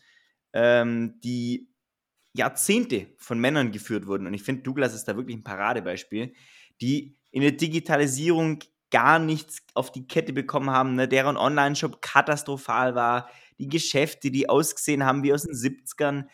ähm, 0.54 1.20
die 1.20 1.68
Jahrzehnte 2.36 3.08
von 3.18 3.38
Männern 3.38 3.72
geführt 3.72 4.06
wurden, 4.06 4.26
und 4.26 4.34
ich 4.34 4.42
finde, 4.42 4.62
Douglas 4.62 4.94
ist 4.94 5.04
da 5.04 5.16
wirklich 5.16 5.36
ein 5.36 5.44
Paradebeispiel, 5.44 6.34
die 6.80 7.16
in 7.30 7.42
der 7.42 7.52
Digitalisierung 7.52 8.60
gar 8.90 9.18
nichts 9.18 9.58
auf 9.74 9.90
die 9.90 10.06
Kette 10.06 10.32
bekommen 10.32 10.70
haben, 10.70 10.94
ne, 10.94 11.08
deren 11.08 11.36
Online-Shop 11.36 12.00
katastrophal 12.00 12.94
war, 12.94 13.28
die 13.58 13.68
Geschäfte, 13.68 14.30
die 14.30 14.48
ausgesehen 14.48 15.04
haben 15.04 15.22
wie 15.22 15.32
aus 15.32 15.42
den 15.42 15.54
70ern 15.54 16.26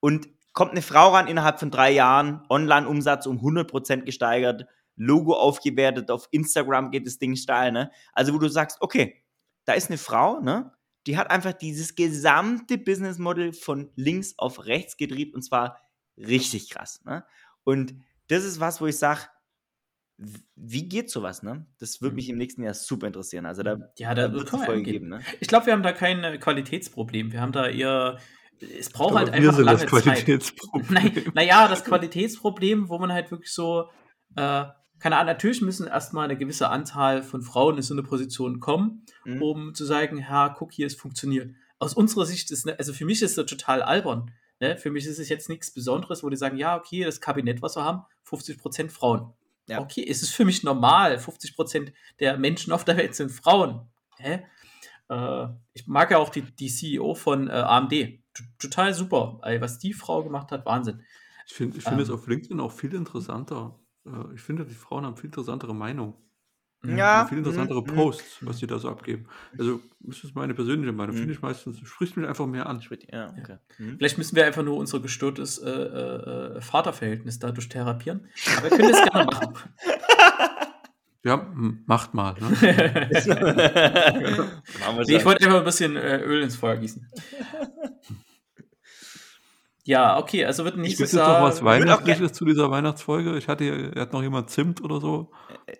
und 0.00 0.28
kommt 0.52 0.72
eine 0.72 0.82
Frau 0.82 1.10
ran 1.10 1.28
innerhalb 1.28 1.60
von 1.60 1.70
drei 1.70 1.92
Jahren, 1.92 2.42
Online-Umsatz 2.48 3.26
um 3.26 3.38
100% 3.38 4.02
gesteigert, 4.02 4.66
Logo 4.96 5.34
aufgewertet, 5.34 6.10
auf 6.10 6.28
Instagram 6.30 6.90
geht 6.90 7.06
das 7.06 7.18
Ding 7.18 7.36
steil, 7.36 7.72
ne? 7.72 7.90
Also 8.12 8.34
wo 8.34 8.38
du 8.38 8.48
sagst, 8.48 8.78
okay, 8.80 9.22
da 9.64 9.72
ist 9.72 9.88
eine 9.88 9.98
Frau, 9.98 10.40
ne? 10.40 10.72
Die 11.06 11.16
hat 11.16 11.30
einfach 11.30 11.52
dieses 11.52 11.94
gesamte 11.94 12.76
Business 12.78 13.18
Model 13.18 13.52
von 13.52 13.90
links 13.96 14.34
auf 14.38 14.66
rechts 14.66 14.96
gedreht 14.96 15.34
und 15.34 15.42
zwar 15.42 15.78
richtig 16.16 16.70
krass, 16.70 17.00
ne? 17.04 17.24
Und 17.64 17.94
das 18.28 18.44
ist 18.44 18.60
was, 18.60 18.80
wo 18.80 18.86
ich 18.86 18.96
sage, 18.98 19.20
wie 20.54 20.86
geht 20.88 21.10
sowas, 21.10 21.42
ne? 21.42 21.66
Das 21.78 22.02
würde 22.02 22.14
mich 22.14 22.26
Mhm. 22.26 22.32
im 22.32 22.38
nächsten 22.38 22.62
Jahr 22.62 22.74
super 22.74 23.06
interessieren. 23.06 23.46
Also 23.46 23.62
da, 23.62 23.78
Ja, 23.96 24.14
da 24.14 24.28
da 24.28 24.34
wird 24.34 24.48
es 24.48 24.54
angehen. 24.54 24.82
geben, 24.84 25.08
ne? 25.08 25.20
Ich 25.40 25.48
glaube, 25.48 25.66
wir 25.66 25.72
haben 25.72 25.82
da 25.82 25.92
kein 25.92 26.22
äh, 26.22 26.36
Qualitätsproblem. 26.38 27.32
Wir 27.32 27.40
haben 27.40 27.52
da 27.52 27.66
eher. 27.68 28.18
Es 28.60 28.90
braucht 28.90 29.14
halt 29.14 29.28
wir 29.28 29.34
einfach 29.34 29.54
sind 29.54 29.64
das 29.66 29.80
lange 29.80 29.90
Zeit. 29.90 30.04
Qualitätsproblem. 30.04 30.86
Nein, 30.92 31.32
naja, 31.34 31.66
das 31.68 31.84
Qualitätsproblem, 31.84 32.90
wo 32.90 32.98
man 32.98 33.10
halt 33.12 33.30
wirklich 33.30 33.50
so, 33.52 33.88
äh, 34.36 34.64
keine 35.00 35.16
Ahnung, 35.16 35.26
natürlich 35.32 35.60
müssen 35.62 35.86
erstmal 35.86 36.24
eine 36.24 36.36
gewisse 36.36 36.68
Anzahl 36.68 37.22
von 37.22 37.42
Frauen 37.42 37.76
in 37.76 37.82
so 37.82 37.94
eine 37.94 38.02
Position 38.02 38.60
kommen, 38.60 39.04
Mhm. 39.24 39.42
um 39.42 39.74
zu 39.74 39.84
sagen, 39.84 40.18
ja, 40.18 40.48
guck 40.50 40.72
hier, 40.72 40.86
es 40.86 40.94
funktioniert. 40.94 41.54
Aus 41.78 41.94
unserer 41.94 42.26
Sicht 42.26 42.50
ist, 42.50 42.66
ne, 42.66 42.76
also 42.78 42.92
für 42.92 43.04
mich 43.06 43.22
ist 43.22 43.36
das 43.38 43.46
total 43.46 43.82
albern. 43.82 44.30
Ne? 44.60 44.76
Für 44.76 44.90
mich 44.90 45.06
ist 45.06 45.18
es 45.18 45.28
jetzt 45.30 45.48
nichts 45.48 45.72
Besonderes, 45.72 46.22
wo 46.22 46.28
die 46.28 46.36
sagen, 46.36 46.56
ja, 46.58 46.76
okay, 46.76 47.02
das 47.04 47.20
Kabinett, 47.20 47.62
was 47.62 47.76
wir 47.76 47.84
haben, 47.84 48.02
50% 48.28 48.90
Frauen. 48.90 49.32
Ja. 49.66 49.80
Okay, 49.80 50.04
es 50.06 50.22
ist 50.22 50.30
für 50.32 50.44
mich 50.44 50.62
normal. 50.62 51.18
50% 51.18 51.92
der 52.18 52.36
Menschen 52.36 52.72
auf 52.72 52.84
der 52.84 52.96
Welt 52.98 53.14
sind 53.14 53.30
Frauen. 53.30 53.80
Hä? 54.18 54.42
Äh, 55.08 55.46
ich 55.72 55.86
mag 55.86 56.10
ja 56.10 56.18
auch 56.18 56.28
die, 56.28 56.42
die 56.42 56.68
CEO 56.68 57.14
von 57.14 57.48
äh, 57.48 57.52
AMD. 57.52 57.90
T 57.90 58.22
total 58.58 58.92
super. 58.94 59.40
Ey, 59.42 59.60
was 59.60 59.78
die 59.78 59.92
Frau 59.94 60.22
gemacht 60.22 60.52
hat, 60.52 60.66
Wahnsinn. 60.66 61.02
Ich 61.46 61.54
finde 61.54 61.78
ich 61.78 61.84
find 61.84 62.00
es 62.00 62.08
Ähm. 62.08 62.14
auf 62.14 62.26
LinkedIn 62.26 62.60
auch 62.60 62.72
viel 62.72 62.94
interessanter. 62.94 63.78
Äh, 64.06 64.34
Ich 64.34 64.40
finde, 64.40 64.64
die 64.64 64.74
Frauen 64.74 65.04
haben 65.04 65.16
viel 65.16 65.26
interessantere 65.26 65.74
Meinung. 65.74 66.14
Ja. 66.82 67.26
Viel 67.26 67.38
interessantere 67.38 67.82
mhm, 67.82 67.90
mhm. 67.90 67.94
Posts, 67.94 68.38
was 68.40 68.56
die 68.56 68.66
da 68.66 68.78
so 68.78 68.88
abgeben. 68.88 69.26
Also, 69.58 69.80
das 70.00 70.24
ist 70.24 70.34
meine 70.34 70.54
persönliche 70.54 70.92
Meinung. 70.92 71.14
Mhm. 71.14 71.20
Finde 71.20 71.34
ich 71.34 71.42
meistens, 71.42 71.78
spricht 71.80 72.16
mich 72.16 72.26
einfach 72.26 72.46
mehr 72.46 72.66
an. 72.66 72.82
Ja, 73.12 73.34
okay. 73.38 73.58
Mhm. 73.78 73.98
Vielleicht 73.98 74.16
müssen 74.16 74.34
wir 74.34 74.46
einfach 74.46 74.62
nur 74.62 74.76
unser 74.78 75.00
gestörtes 75.00 75.58
äh, 75.58 75.70
äh, 75.70 76.56
äh, 76.56 76.60
Vaterverhältnis 76.60 77.38
dadurch 77.38 77.68
therapieren. 77.68 78.28
Aber 78.56 78.70
wir 78.70 78.76
können 78.76 78.92
das 78.92 79.10
gerne 79.10 79.24
machen. 79.26 79.54
Ja, 81.22 81.46
macht 81.84 82.14
mal. 82.14 82.34
Ne? 82.40 82.56
Nee, 85.06 85.16
ich 85.16 85.24
wollte 85.26 85.44
einfach 85.44 85.58
ein 85.58 85.64
bisschen 85.64 85.94
äh, 85.96 86.16
Öl 86.22 86.42
ins 86.42 86.56
Feuer 86.56 86.78
gießen. 86.78 87.06
Ja, 89.84 90.18
okay, 90.18 90.44
also 90.44 90.64
wird 90.64 90.74
Gibt 90.74 90.86
es 90.86 90.98
nächstes 90.98 91.12
jetzt 91.12 91.26
noch 91.26 91.40
was 91.40 91.60
auch 91.60 91.64
Weihnachtliches 91.64 92.32
zu 92.32 92.44
dieser 92.44 92.70
Weihnachtsfolge? 92.70 93.36
Ich 93.38 93.48
hatte 93.48 93.64
hier, 93.64 94.00
hat 94.00 94.12
noch 94.12 94.22
jemand 94.22 94.50
Zimt 94.50 94.82
oder 94.82 95.00
so 95.00 95.30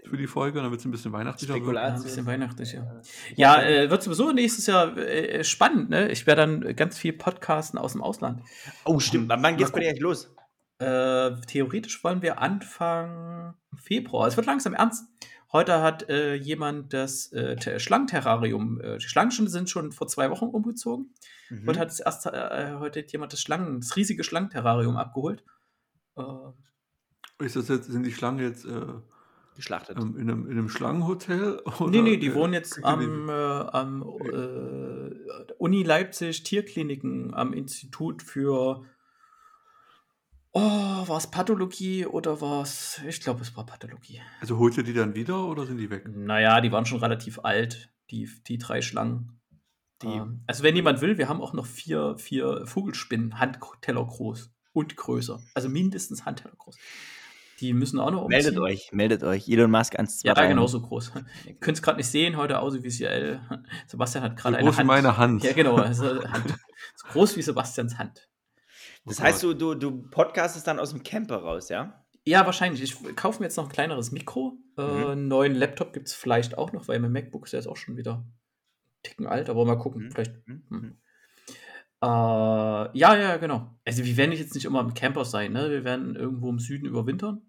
für 0.09 0.17
die 0.17 0.27
Folge, 0.27 0.63
damit 0.63 0.81
es 0.81 0.87
ein 0.87 0.91
bisschen 0.91 1.13
weihnachtlicher 1.13 1.55
wird. 1.55 1.75
Ja, 1.75 1.83
ein 1.83 2.03
bisschen 2.03 2.27
weihnachtlich, 2.27 2.73
ja. 2.73 3.01
Ja, 3.37 3.63
äh, 3.63 3.91
wird 3.91 4.03
sowieso 4.03 4.33
nächstes 4.33 4.67
Jahr 4.67 4.97
äh, 4.97 5.45
spannend, 5.45 5.91
ne? 5.91 6.11
Ich 6.11 6.27
werde 6.27 6.41
dann 6.41 6.77
ganz 6.77 6.97
viel 6.97 7.13
podcasten 7.13 7.79
aus 7.79 7.93
dem 7.93 8.03
Ausland. 8.03 8.43
Oh, 8.85 9.01
stimmt. 9.01 9.29
Wann 9.29 9.43
wann 9.43 9.57
geht's 9.57 9.71
bei 9.71 9.81
dir 9.81 9.89
eigentlich 9.91 10.01
los? 10.01 10.35
Äh, 10.79 11.33
theoretisch 11.47 12.03
wollen 12.03 12.23
wir 12.23 12.41
Anfang 12.41 13.55
Februar. 13.77 14.27
Es 14.27 14.37
wird 14.37 14.47
langsam 14.47 14.73
ernst. 14.73 15.05
Heute 15.53 15.83
hat 15.83 16.09
äh, 16.09 16.35
jemand 16.35 16.93
das 16.93 17.33
äh, 17.33 17.57
Te- 17.57 17.81
Schlangenterrarium, 17.81 18.81
äh, 18.81 18.99
die 18.99 19.09
Schlangen 19.09 19.49
sind 19.49 19.69
schon 19.69 19.91
vor 19.91 20.07
zwei 20.07 20.31
Wochen 20.31 20.45
umgezogen. 20.47 21.13
Mhm. 21.49 21.67
Heute 21.67 21.81
hat 21.81 21.89
es 21.89 21.99
erst, 22.01 22.27
äh, 22.27 22.77
heute 22.79 23.01
hat 23.01 23.11
jemand 23.11 23.33
das 23.33 23.41
Schlangen, 23.41 23.81
das 23.81 23.97
riesige 23.97 24.23
Schlangenterrarium 24.23 24.97
abgeholt. 24.97 25.43
Äh, 26.17 26.23
Ist 27.45 27.57
das 27.57 27.69
jetzt, 27.69 27.91
sind 27.91 28.05
die 28.05 28.13
Schlangen 28.13 28.39
jetzt 28.39 28.65
äh, 28.65 28.87
Geschlachtet. 29.57 29.99
ähm, 29.99 30.17
in, 30.17 30.31
einem, 30.31 30.47
in 30.47 30.53
einem 30.53 30.69
Schlangenhotel? 30.69 31.59
Oder, 31.81 31.91
nee, 31.91 32.03
nee, 32.03 32.17
die 32.17 32.29
äh, 32.29 32.35
wohnen 32.35 32.53
jetzt 32.53 32.85
am, 32.85 33.29
äh, 33.29 33.33
am 33.33 34.03
äh, 34.03 35.53
Uni 35.59 35.83
Leipzig 35.83 36.45
Tierkliniken, 36.45 37.35
am 37.35 37.53
Institut 37.53 38.23
für 38.23 38.85
Oh, 40.53 40.61
war 40.61 41.17
es 41.17 41.29
Pathologie 41.31 42.07
oder 42.07 42.41
war 42.41 42.63
es. 42.63 43.01
Ich 43.07 43.21
glaube, 43.21 43.43
es 43.43 43.57
war 43.57 43.65
Pathologie. 43.67 44.21
Also 44.41 44.59
holt 44.59 44.77
ihr 44.77 44.83
die 44.83 44.93
dann 44.95 45.15
wieder 45.15 45.47
oder 45.47 45.65
sind 45.67 45.79
die 45.79 45.91
weg? 45.91 46.09
Naja, 46.09 46.61
die 46.61 46.73
waren 46.73 46.87
schon 46.87 46.99
relativ 47.01 47.39
alt, 47.45 47.91
die, 48.11 48.29
die 48.49 48.59
drei 48.59 48.83
Schlangen. 48.83 49.41
Die- 50.03 50.09
Ähm, 50.09 50.43
also, 50.49 50.63
wenn 50.65 50.75
jemand 50.75 51.01
will, 51.03 51.19
wir 51.19 51.29
haben 51.29 51.41
auch 51.41 51.53
noch 51.53 51.67
vier, 51.67 52.17
vier 52.19 52.67
Vogelspinnen, 52.67 53.39
Handteller 53.39 54.05
groß 54.05 54.51
und 54.73 54.97
größer. 54.97 55.41
Also 55.55 55.69
mindestens 55.69 56.25
Handteller 56.25 56.55
groß. 56.57 56.77
Die 57.61 57.75
müssen 57.75 58.01
auch 58.01 58.11
noch 58.11 58.23
umziehen. 58.23 58.43
Meldet 58.43 58.59
euch, 58.59 58.91
meldet 58.93 59.23
euch. 59.23 59.47
Elon 59.47 59.71
Musk 59.71 59.99
1, 59.99 60.21
2, 60.21 60.29
Ja, 60.29 60.35
3. 60.35 60.49
genauso 60.49 60.81
groß. 60.81 61.13
Ihr 61.47 61.55
könnt 61.57 61.77
es 61.77 61.83
gerade 61.83 61.99
nicht 61.99 62.07
sehen, 62.09 62.37
heute 62.39 62.59
audiovisuell. 62.61 63.41
Sebastian 63.87 64.25
hat 64.25 64.33
So 64.39 64.43
gerade 64.43 64.57
eine 64.57 64.67
groß 64.67 64.77
wie 64.77 64.79
Hand. 64.79 64.87
meine 64.89 65.17
Hand. 65.19 65.45
Ja, 65.45 65.53
genau. 65.53 65.77
Also 65.77 66.25
Hand. 66.25 66.55
So 66.97 67.09
groß 67.13 67.37
wie 67.37 67.43
Sebastians 67.43 67.99
Hand. 67.99 68.30
Das 69.05 69.21
Oh 69.21 69.23
heißt, 69.23 69.43
Gott. 69.43 69.61
du, 69.61 69.75
du, 69.75 69.91
du 69.91 70.03
podcastest 70.11 70.67
dann 70.67 70.79
aus 70.79 70.91
dem 70.91 71.03
Camper 71.03 71.39
raus, 71.39 71.69
ja? 71.69 72.05
Ja, 72.27 72.45
wahrscheinlich. 72.45 72.83
Ich 72.83 73.17
kaufe 73.17 73.41
mir 73.41 73.47
jetzt 73.47 73.57
noch 73.57 73.65
ein 73.65 73.73
kleineres 73.73 74.13
Mikro. 74.13 74.59
Äh, 74.77 74.83
Mhm. 74.83 75.07
einen 75.07 75.29
neuen 75.29 75.55
Laptop 75.55 75.93
gibt 75.93 76.09
es 76.09 76.15
vielleicht 76.15 76.57
auch 76.59 76.73
noch, 76.73 76.87
weil 76.89 76.99
mein 77.01 77.13
MacBook 77.13 77.47
ist 77.47 77.53
ja 77.53 77.59
jetzt 77.59 77.67
auch 77.67 77.77
schon 77.79 77.97
wieder 77.97 78.15
einen 78.17 78.39
ticken 79.03 79.27
alt, 79.27 79.49
aber 79.49 79.65
mal 79.65 79.77
gucken. 79.77 80.05
Mhm. 80.07 80.13
Vielleicht. 80.13 80.47
Mhm. 80.47 80.63
Hm. 80.71 80.97
Äh, 82.03 82.07
ja, 82.07 83.17
ja, 83.17 83.37
genau. 83.37 83.79
Also 83.85 84.05
wir 84.05 84.17
werden 84.17 84.33
jetzt 84.33 84.55
nicht 84.55 84.65
immer 84.65 84.81
im 84.81 84.95
Camper 84.95 85.25
sein, 85.25 85.53
ne? 85.53 85.71
Wir 85.71 85.85
werden 85.85 86.17
irgendwo 86.17 86.49
im 86.51 86.59
Süden 86.59 86.87
überwintern. 86.87 87.43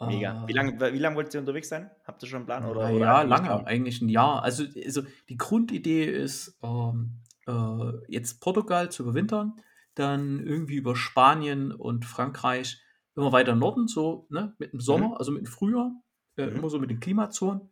Mega. 0.00 0.44
Äh, 0.44 0.48
Wie 0.48 0.52
lange 0.52 0.92
wie 0.92 0.98
lang 0.98 1.14
wollt 1.16 1.32
ihr 1.32 1.40
unterwegs 1.40 1.70
sein? 1.70 1.90
Habt 2.04 2.22
ihr 2.22 2.28
schon 2.28 2.38
einen 2.38 2.46
Plan? 2.46 2.66
Oder, 2.66 2.90
oder 2.90 2.98
ja, 2.98 3.22
lange, 3.22 3.66
eigentlich 3.66 4.02
ein 4.02 4.10
Jahr. 4.10 4.42
Also, 4.42 4.64
also 4.84 5.02
die 5.30 5.38
Grundidee 5.38 6.04
ist, 6.04 6.58
ähm, 6.62 7.22
äh, 7.46 7.92
jetzt 8.08 8.40
Portugal 8.42 8.90
zu 8.90 9.04
überwintern, 9.04 9.54
dann 9.96 10.40
irgendwie 10.46 10.76
über 10.76 10.96
Spanien 10.96 11.72
und 11.72 12.06
Frankreich 12.06 12.82
immer 13.16 13.32
weiter 13.32 13.56
Norden, 13.56 13.88
so 13.88 14.28
ne, 14.30 14.54
mit 14.58 14.72
dem 14.74 14.80
Sommer, 14.80 15.18
also 15.18 15.32
mit 15.32 15.42
dem 15.42 15.46
Frühjahr, 15.46 15.92
äh, 16.36 16.44
Mhm. 16.44 16.56
immer 16.56 16.70
so 16.70 16.78
mit 16.78 16.90
den 16.90 17.00
Klimazonen. 17.00 17.70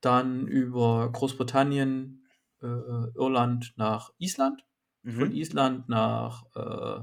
Dann 0.00 0.46
über 0.46 1.10
Großbritannien, 1.12 2.26
äh, 2.62 2.66
Irland 2.66 3.74
nach 3.76 4.10
Island, 4.18 4.64
von 5.10 5.30
Mhm. 5.30 5.32
Island 5.32 5.88
nach 5.88 6.44
äh, 6.54 7.02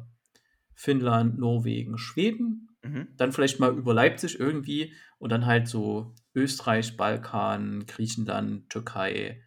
Finnland, 0.76 1.40
Norwegen, 1.40 1.98
Schweden, 1.98 2.78
Mhm. 2.84 3.18
dann 3.18 3.32
vielleicht 3.32 3.60
mal 3.60 3.76
über 3.78 3.94
Leipzig 3.94 4.40
irgendwie 4.40 4.94
und 5.20 5.32
dann 5.32 5.46
halt 5.46 5.68
so 5.68 6.16
Österreich, 6.36 6.98
Balkan, 6.98 7.86
Griechenland, 7.86 8.70
Türkei, 8.70 9.44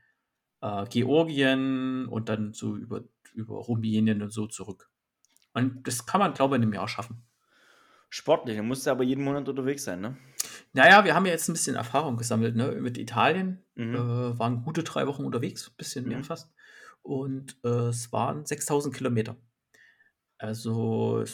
äh, 0.63 0.87
Georgien 0.89 2.07
und 2.07 2.29
dann 2.29 2.55
so 2.55 2.77
über, 2.77 3.05
über 3.35 3.57
Rumänien 3.57 4.23
und 4.23 4.31
so 4.33 4.47
zurück. 4.47 4.91
Und 5.57 5.87
das 5.89 6.05
kann 6.07 6.21
man, 6.21 6.35
glaube 6.35 6.55
ich, 6.55 6.59
in 6.59 6.65
einem 6.65 6.75
Jahr 6.75 6.87
schaffen. 6.87 7.23
Sportlich, 8.11 8.57
dann 8.57 8.69
musst 8.69 8.87
du 8.87 8.91
aber 8.91 9.05
jeden 9.05 9.25
Monat 9.25 9.49
unterwegs 9.49 9.85
sein, 9.85 10.01
ne? 10.01 10.17
Naja, 10.75 11.05
wir 11.05 11.15
haben 11.15 11.27
ja 11.27 11.33
jetzt 11.33 11.49
ein 11.49 11.55
bisschen 11.55 11.77
Erfahrung 11.77 12.17
gesammelt 12.17 12.55
ne? 12.55 12.73
mit 12.73 12.99
Italien. 12.99 13.65
Mhm. 13.75 13.95
Äh, 13.95 14.39
waren 14.39 14.63
gute 14.63 14.85
drei 14.85 15.07
Wochen 15.07 15.25
unterwegs, 15.25 15.71
bisschen 15.71 16.07
mehr 16.07 16.19
Mhm. 16.19 16.25
fast. 16.25 16.53
Und 17.03 17.57
äh, 17.65 17.89
es 17.89 18.13
waren 18.13 18.45
6000 18.45 18.95
Kilometer. 18.95 19.37
Also 20.39 21.25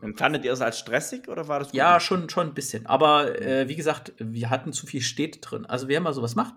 Empfandet 0.00 0.44
ihr 0.44 0.52
es 0.52 0.60
als 0.62 0.78
stressig 0.78 1.28
oder 1.28 1.48
war 1.48 1.58
das 1.58 1.68
gut? 1.68 1.74
Ja, 1.76 2.00
schon, 2.00 2.30
schon 2.30 2.48
ein 2.48 2.54
bisschen. 2.54 2.86
Aber 2.86 3.38
äh, 3.40 3.68
wie 3.68 3.76
gesagt, 3.76 4.14
wir 4.18 4.48
hatten 4.48 4.72
zu 4.72 4.86
viel 4.86 5.02
Städte 5.02 5.40
drin. 5.40 5.66
Also 5.66 5.88
wer 5.88 6.00
mal 6.00 6.14
sowas 6.14 6.34
macht, 6.34 6.54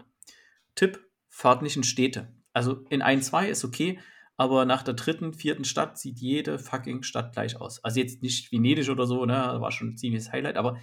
Tipp, 0.76 1.00
fahrt 1.30 1.62
nicht 1.62 1.76
in 1.76 1.84
Städte. 1.84 2.32
Also 2.54 2.86
in 2.90 3.02
ein, 3.02 3.22
zwei 3.22 3.50
ist 3.50 3.66
okay, 3.66 4.00
aber 4.38 4.66
nach 4.66 4.84
der 4.84 4.94
dritten, 4.94 5.34
vierten 5.34 5.64
Stadt 5.64 5.98
sieht 5.98 6.20
jede 6.20 6.60
fucking 6.60 7.04
Stadt 7.04 7.34
gleich 7.34 7.60
aus. 7.60 7.84
Also 7.84 8.00
jetzt 8.00 8.22
nicht 8.22 8.52
Venedig 8.52 8.90
oder 8.90 9.08
so, 9.08 9.26
ne, 9.26 9.58
war 9.60 9.72
schon 9.72 9.90
ein 9.90 9.98
ziemliches 9.98 10.32
Highlight, 10.32 10.58
aber 10.58 10.78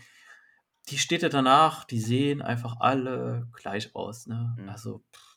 die 0.88 0.98
Städte 0.98 1.28
danach, 1.28 1.84
die 1.84 2.00
sehen 2.00 2.42
einfach 2.42 2.76
alle 2.80 3.48
gleich 3.52 3.94
aus. 3.94 4.26
Ne? 4.26 4.56
Mhm. 4.58 4.68
Also 4.68 5.04
pff, 5.14 5.36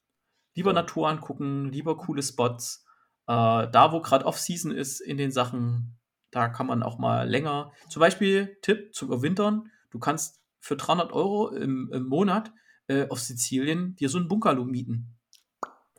lieber 0.55 0.71
Ja. 0.71 0.81
Natur 0.81 1.09
angucken, 1.09 1.71
lieber 1.71 1.97
coole 1.97 2.23
Spots. 2.23 2.85
Äh, 3.27 3.67
da, 3.69 3.91
wo 3.91 4.01
gerade 4.01 4.25
Off-Season 4.25 4.71
ist 4.71 5.01
in 5.01 5.17
den 5.17 5.31
Sachen, 5.31 5.97
da 6.31 6.49
kann 6.49 6.67
man 6.67 6.83
auch 6.83 6.97
mal 6.97 7.29
länger. 7.29 7.71
Zum 7.89 7.99
Beispiel, 7.99 8.57
Tipp 8.61 8.93
zum 8.93 9.09
Überwintern: 9.09 9.71
Du 9.91 9.99
kannst 9.99 10.41
für 10.59 10.75
300 10.75 11.11
Euro 11.11 11.49
im, 11.49 11.91
im 11.93 12.07
Monat 12.07 12.51
äh, 12.87 13.07
auf 13.09 13.19
Sizilien 13.19 13.95
dir 13.95 14.09
so 14.09 14.17
einen 14.17 14.27
Bungalow 14.27 14.65
mieten. 14.65 15.15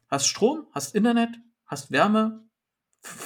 hast 0.09 0.27
Strom, 0.27 0.67
hast 0.73 0.95
Internet, 0.95 1.37
hast 1.67 1.91
Wärme, 1.91 2.45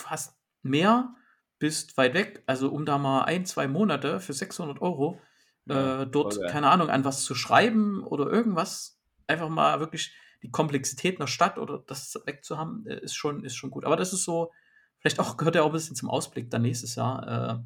hast 0.06 0.36
Meer, 0.62 1.14
bist 1.58 1.96
weit 1.96 2.14
weg. 2.14 2.42
Also 2.46 2.70
um 2.70 2.84
da 2.86 2.98
mal 2.98 3.22
ein, 3.24 3.44
zwei 3.46 3.68
Monate 3.68 4.20
für 4.20 4.32
600 4.32 4.80
Euro 4.82 5.20
Ja, 5.66 6.02
äh, 6.02 6.06
dort, 6.06 6.38
geil. 6.38 6.50
keine 6.50 6.68
Ahnung, 6.70 6.88
an 6.90 7.04
was 7.04 7.24
zu 7.24 7.34
schreiben 7.34 8.02
oder 8.02 8.26
irgendwas, 8.30 9.00
einfach 9.26 9.48
mal 9.48 9.80
wirklich 9.80 10.14
die 10.42 10.50
Komplexität 10.50 11.18
einer 11.20 11.26
Stadt 11.26 11.58
oder 11.58 11.78
das 11.86 12.14
wegzuhaben, 12.24 12.86
äh, 12.86 13.00
ist 13.00 13.14
schon, 13.14 13.44
ist 13.44 13.56
schon 13.56 13.70
gut. 13.70 13.84
Aber 13.84 13.96
das 13.96 14.12
ist 14.12 14.24
so, 14.24 14.52
vielleicht 15.00 15.20
auch, 15.20 15.36
gehört 15.36 15.54
ja 15.54 15.62
auch 15.62 15.66
ein 15.66 15.72
bisschen 15.72 15.96
zum 15.96 16.08
Ausblick 16.10 16.50
dann 16.50 16.62
nächstes 16.62 16.94
Jahr. 16.94 17.58
Äh, 17.58 17.62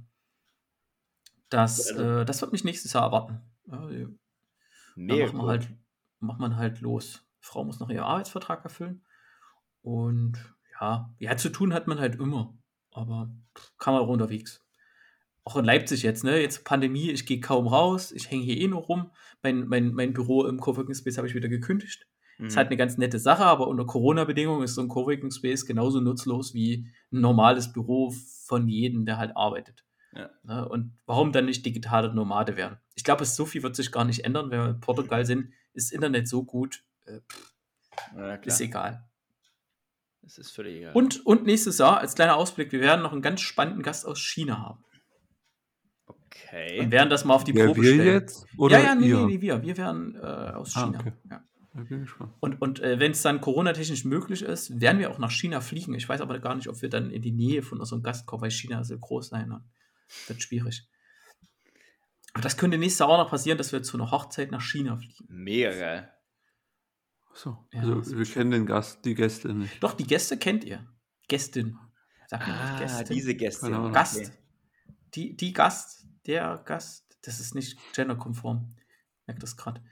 das, 1.51 1.89
Also- 1.93 2.03
äh, 2.03 2.25
das 2.25 2.41
wird 2.41 2.53
mich 2.53 2.65
nächstes 2.65 2.93
Jahr 2.93 3.05
erwarten. 3.05 3.41
Dann 3.67 4.19
Mega 4.97 5.25
macht 5.27 5.35
man, 5.35 5.47
halt, 5.47 5.69
macht 6.21 6.41
man 6.41 6.57
halt 6.57 6.81
los. 6.81 7.25
Frau 7.41 7.65
muss 7.65 7.81
noch 7.81 7.91
ihren 7.91 8.05
Arbeitsvertrag 8.05 8.65
erfüllen. 8.65 9.05
Und 9.83 10.54
ja, 10.81 11.11
ja, 11.19 11.37
zu 11.37 11.51
tun 11.51 11.73
hat 11.75 11.87
man 11.87 11.99
halt 11.99 12.17
immer. 12.17 12.57
Aber 12.93 13.31
kann 13.79 13.95
man 13.95 14.03
auch 14.03 14.09
unterwegs. 14.09 14.61
Auch 15.45 15.57
in 15.57 15.65
Leipzig 15.65 16.03
jetzt, 16.03 16.25
ne? 16.25 16.41
Jetzt 16.41 16.65
Pandemie, 16.65 17.11
ich 17.11 17.27
gehe 17.27 17.41
kaum 17.41 17.67
raus, 17.67 18.13
ich 18.13 18.31
hänge 18.31 18.43
hier 18.45 18.57
eh 18.57 18.69
nur 18.69 18.83
rum. 18.83 19.11
Mein, 19.43 19.67
mein, 19.69 19.93
mein 19.93 20.13
Büro 20.15 20.45
im 20.47 20.59
Coworking 20.59 20.95
Space 20.95 21.19
habe 21.19 21.27
ich 21.29 21.35
wieder 21.35 21.49
gekündigt. 21.49 22.07
Ist 22.39 22.55
Mhm. 22.55 22.57
halt 22.57 22.69
eine 22.69 22.77
ganz 22.77 22.97
nette 22.99 23.19
Sache, 23.21 23.45
aber 23.45 23.69
unter 23.69 23.85
Corona-Bedingungen 23.87 24.65
ist 24.65 24.75
so 24.75 24.81
ein 24.81 24.89
Coworking 24.89 25.31
Space 25.31 25.67
genauso 25.67 26.01
nutzlos 26.01 26.53
wie 26.55 26.89
ein 27.13 27.21
normales 27.21 27.73
Büro 27.73 28.13
von 28.47 28.67
jedem, 28.69 29.07
der 29.07 29.19
halt 29.19 29.37
arbeitet. 29.37 29.85
Ja. 30.13 30.31
Ne? 30.43 30.69
Und 30.69 30.97
warum 31.07 31.31
dann 31.33 31.45
nicht 31.45 31.65
digitale 31.67 32.13
Nomade 32.13 32.57
werden? 32.57 32.79
Ich 32.95 33.05
glaube, 33.05 33.25
so 33.25 33.47
viel 33.47 33.63
wird 33.63 33.77
sich 33.77 33.93
gar 33.93 34.05
nicht 34.05 34.25
ändern. 34.25 34.51
Wenn 34.51 34.61
wir 34.61 34.69
in 34.71 34.81
Portugal 34.81 35.25
sind, 35.27 35.53
ist 35.75 35.93
Internet 35.93 36.27
so 36.27 36.43
gut, 36.45 36.83
äh, 37.07 37.21
pff, 37.21 37.55
Ja, 38.17 38.35
ist 38.35 38.61
egal. 38.61 39.05
Das 40.25 40.39
ist 40.39 40.51
völlig 40.53 40.79
egal. 40.79 40.93
Und, 40.95 41.25
und 41.27 41.45
nächstes 41.45 41.79
Jahr, 41.79 41.99
als 41.99 42.15
kleiner 42.15 42.37
Ausblick, 42.37 42.73
wir 42.73 42.81
werden 42.81 43.03
noch 43.03 43.13
einen 43.13 43.23
ganz 43.23 43.41
spannenden 43.43 43.83
Gast 43.83 44.07
aus 44.07 44.19
China 44.19 44.59
haben. 44.59 44.85
Okay. 46.07 46.81
Und 46.81 46.91
werden 46.91 47.11
das 47.11 47.25
mal 47.25 47.35
auf 47.35 47.45
die 47.45 47.53
Ja, 47.55 47.67
Probe 47.67 47.83
wir 47.83 47.95
stellen. 47.95 48.15
jetzt? 48.15 48.47
Oder 48.57 48.79
ja, 48.79 48.85
ja, 48.87 48.95
nee, 48.95 49.13
nee, 49.13 49.25
nee, 49.27 49.41
wir. 49.41 49.63
Wir 49.63 49.77
werden 49.77 50.17
äh, 50.17 50.19
aus 50.21 50.75
Ah, 50.77 50.87
China. 50.87 51.01
okay. 51.01 51.13
Ja. 51.31 51.45
Und, 52.41 52.63
und 52.63 52.81
äh, 52.81 53.01
wenn 53.01 53.11
es 53.11 53.23
dann 53.23 53.41
coronatechnisch 53.41 54.05
möglich 54.05 54.43
ist, 54.43 54.81
werden 54.81 55.01
wir 55.01 55.11
auch 55.11 55.19
nach 55.19 55.33
China 55.33 55.61
fliegen. 55.61 55.95
Ich 55.95 56.09
weiß 56.09 56.21
aber 56.21 56.39
gar 56.39 56.55
nicht, 56.55 56.69
ob 56.69 56.81
wir 56.83 56.89
dann 56.89 57.11
in 57.11 57.21
die 57.21 57.33
Nähe 57.33 57.63
von 57.63 57.85
so 57.85 57.97
einem 57.97 58.05
Gast 58.05 58.27
kommen, 58.27 58.43
weil 58.43 58.51
China 58.53 58.81
ist 58.81 58.89
so 58.89 58.99
groß 58.99 59.29
sein. 59.31 59.51
Dann 59.51 59.65
wird 60.29 60.41
schwierig. 60.41 60.89
Aber 62.33 62.43
das 62.43 62.57
könnte 62.57 62.79
nächstes 62.79 63.01
Jahr 63.01 63.09
auch 63.09 63.19
noch 63.19 63.31
passieren, 63.31 63.59
dass 63.59 63.73
wir 63.73 63.83
zu 63.83 63.97
einer 63.97 64.11
Hochzeit 64.13 64.53
nach 64.53 64.61
China 64.63 64.97
fliegen. 64.97 65.45
Geil. 65.47 66.11
So, 67.35 67.67
Ja, 67.73 67.81
also 67.83 68.17
wir 68.17 68.25
kennen 68.25 68.51
den 68.53 68.67
Gast, 68.67 69.05
die 69.05 69.15
Gäste 69.15 69.53
nicht. 69.53 69.83
Doch, 69.83 69.95
die 69.95 70.07
Gäste 70.07 70.39
kennt 70.39 70.65
ihr. 70.65 70.87
Gästin. 71.29 71.77
Sagt 72.29 72.47
man 72.47 72.57
Ah, 72.57 72.71
nicht 72.71 72.81
Gästin? 72.81 73.17
diese 73.17 73.35
Gäste. 73.35 73.67
Ahnung. 73.67 73.93
Gast. 73.93 74.33
Die, 75.15 75.37
die 75.37 75.53
Gast, 75.53 76.07
der 76.27 76.63
Gast. 76.65 77.19
Das 77.23 77.41
ist 77.41 77.55
nicht 77.55 77.79
genderkonform. 77.95 78.71
Merkt 79.27 79.43
das 79.43 79.57
gerade. 79.57 79.83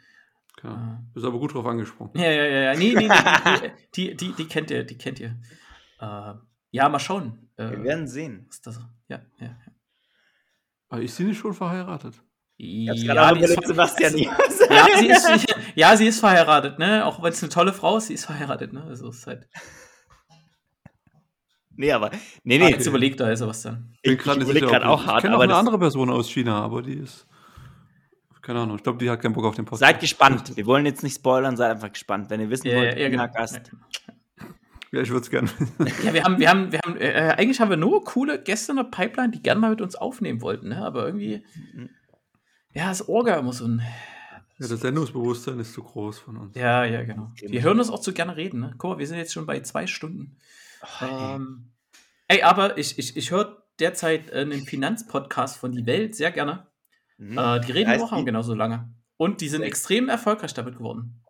Klar. 0.56 1.00
Äh, 1.02 1.12
Bist 1.14 1.26
aber 1.26 1.38
gut 1.38 1.54
drauf 1.54 1.66
angesprungen. 1.66 2.12
Ja, 2.16 2.30
ja, 2.30 2.44
ja, 2.44 2.60
ja. 2.72 2.78
Nee, 2.78 2.94
nee, 2.94 3.08
nee. 3.08 3.72
Die, 3.94 4.10
die, 4.10 4.16
die, 4.16 4.32
die 4.34 4.46
kennt 4.46 4.70
ihr, 4.70 4.84
die 4.84 4.98
kennt 4.98 5.18
ihr. 5.20 5.40
Äh, 5.98 6.34
ja, 6.70 6.88
mal 6.88 6.98
schauen. 6.98 7.50
Äh, 7.56 7.70
Wir 7.70 7.82
werden 7.84 8.06
sehen. 8.06 8.44
was 8.48 8.60
das, 8.60 8.76
ja, 9.08 9.20
ja. 9.38 9.46
ja. 9.46 9.56
Aber 10.88 11.02
ist 11.02 11.16
sie 11.16 11.24
nicht 11.24 11.38
schon 11.38 11.54
verheiratet? 11.54 12.22
Ich 12.64 12.88
hab's 12.88 13.02
Ja, 13.02 13.14
gerade 13.14 13.32
auch 13.32 13.38
die 13.38 13.42
ist 13.44 13.50
überlegt, 13.52 13.66
Sebastian. 13.68 14.16
ja, 14.18 14.86
sie 14.96 15.06
ist, 15.08 15.54
ja, 15.74 15.96
sie 15.96 16.06
ist 16.06 16.20
verheiratet, 16.20 16.78
ne? 16.78 17.04
Auch 17.04 17.20
wenn 17.22 17.32
es 17.32 17.42
eine 17.42 17.50
tolle 17.50 17.72
Frau 17.72 17.96
ist, 17.96 18.06
sie 18.06 18.14
ist 18.14 18.24
verheiratet, 18.26 18.72
ne? 18.72 18.84
Also 18.84 19.08
ist 19.08 19.26
halt. 19.26 19.48
nee, 21.76 21.90
aber. 21.92 22.10
Nee, 22.44 22.60
Ah, 22.60 22.64
nee. 22.66 22.70
jetzt 22.70 22.86
überlegt 22.86 23.20
er, 23.20 23.36
Sebastian. 23.36 23.92
Ich, 24.02 24.12
ich 24.12 24.18
ist 24.26 24.36
überlege 24.36 24.66
ja 24.66 24.72
gerade 24.72 24.88
auch 24.88 25.00
Ich 25.02 25.06
hart, 25.08 25.22
kenne 25.22 25.36
auch 25.36 25.40
eine 25.40 25.56
andere 25.56 25.78
Person 25.78 26.08
aus 26.10 26.30
China, 26.30 26.60
aber 26.62 26.82
die 26.82 26.94
ist. 26.94 27.26
Keine 28.42 28.60
Ahnung, 28.60 28.76
ich 28.76 28.82
glaube, 28.82 28.98
die 28.98 29.08
hat 29.10 29.20
keinen 29.20 29.34
Bock 29.34 29.44
auf 29.44 29.54
den 29.54 29.64
Podcast. 29.64 29.80
seid 29.80 30.00
gespannt. 30.00 30.56
Wir 30.56 30.66
wollen 30.66 30.84
jetzt 30.84 31.02
nicht 31.04 31.14
spoilern, 31.14 31.56
seid 31.56 31.70
einfach 31.72 31.92
gespannt. 31.92 32.28
Wenn 32.28 32.40
ihr 32.40 32.50
wissen 32.50 32.66
Ja, 32.68 32.76
wollt, 32.76 32.94
ja, 32.94 33.02
ja, 33.02 33.08
genau. 33.08 33.28
Gast. 33.28 33.70
Ja, 34.92 35.00
ich 35.00 35.10
würde 35.10 35.22
es 35.22 35.30
gerne. 35.30 35.48
Ja, 36.04 36.12
wir 36.12 36.22
haben, 36.24 36.38
wir 36.38 36.48
haben, 36.50 36.70
wir 36.72 36.80
haben, 36.84 36.96
äh, 36.96 37.34
eigentlich 37.38 37.60
haben 37.60 37.70
wir 37.70 37.76
nur 37.76 38.04
coole 38.04 38.42
Gäste 38.42 38.72
in 38.72 38.76
der 38.76 38.84
Pipeline, 38.84 39.30
die 39.30 39.42
gerne 39.42 39.60
mal 39.60 39.70
mit 39.70 39.80
uns 39.80 39.94
aufnehmen 39.94 40.42
wollten, 40.42 40.68
ne? 40.68 40.84
Aber 40.84 41.06
irgendwie, 41.06 41.44
Mhm. 41.74 41.90
Ja, 42.74 42.90
ist 42.90 43.08
Orga 43.08 43.36
immer 43.36 43.52
so 43.52 43.66
ein. 43.66 43.82
Ja, 44.58 44.68
das 44.68 44.80
Sendungsbewusstsein 44.80 45.58
ist 45.60 45.72
zu 45.72 45.82
groß 45.82 46.20
von 46.20 46.36
uns. 46.36 46.56
Ja, 46.56 46.84
ja, 46.84 47.02
genau. 47.02 47.32
Wir 47.40 47.62
hören 47.62 47.78
uns 47.78 47.90
auch 47.90 48.00
zu 48.00 48.12
gerne 48.12 48.36
reden, 48.36 48.60
ne? 48.60 48.74
Guck 48.78 48.92
mal, 48.92 48.98
wir 48.98 49.06
sind 49.06 49.18
jetzt 49.18 49.32
schon 49.32 49.46
bei 49.46 49.60
zwei 49.60 49.86
Stunden. 49.86 50.36
Oh, 50.82 51.04
ey. 51.04 51.34
Ähm, 51.34 51.70
ey, 52.28 52.42
aber 52.42 52.78
ich, 52.78 52.98
ich, 52.98 53.16
ich 53.16 53.30
höre 53.30 53.62
derzeit 53.78 54.30
äh, 54.30 54.40
einen 54.40 54.64
Finanzpodcast 54.64 55.56
von 55.56 55.72
Die 55.72 55.86
Welt 55.86 56.14
sehr 56.14 56.30
gerne. 56.30 56.66
Mhm. 57.18 57.38
Äh, 57.38 57.60
die 57.60 57.72
reden 57.72 58.00
auch 58.00 58.16
die? 58.16 58.24
genauso 58.24 58.54
lange. 58.54 58.92
Und 59.16 59.40
die 59.40 59.48
sind 59.48 59.62
extrem 59.62 60.08
erfolgreich 60.08 60.54
damit 60.54 60.78
geworden. 60.78 61.22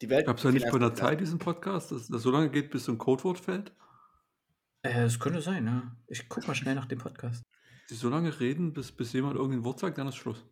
Die 0.00 0.08
Welt. 0.08 0.26
Gab 0.26 0.38
es 0.38 0.44
ja 0.44 0.50
nicht 0.50 0.68
von 0.68 0.80
der. 0.80 0.94
Zeit 0.94 1.20
diesen 1.20 1.38
Podcast, 1.38 1.92
dass 1.92 2.08
das 2.08 2.22
so 2.22 2.30
lange 2.30 2.50
geht, 2.50 2.70
bis 2.70 2.84
so 2.84 2.92
ein 2.92 2.98
Codewort 2.98 3.38
fällt? 3.38 3.72
Äh, 4.82 5.02
das 5.02 5.18
könnte 5.18 5.42
sein, 5.42 5.64
ne? 5.64 5.96
Ich 6.06 6.28
guck 6.28 6.46
mal 6.48 6.54
schnell 6.54 6.74
nach 6.74 6.86
dem 6.86 6.98
Podcast. 6.98 7.42
Die 7.90 7.94
so 7.94 8.08
lange 8.08 8.38
reden, 8.40 8.72
bis, 8.72 8.92
bis 8.92 9.12
jemand 9.12 9.36
irgendein 9.36 9.64
Wort 9.64 9.80
sagt, 9.80 9.98
dann 9.98 10.08
ist 10.08 10.16
Schluss. 10.16 10.44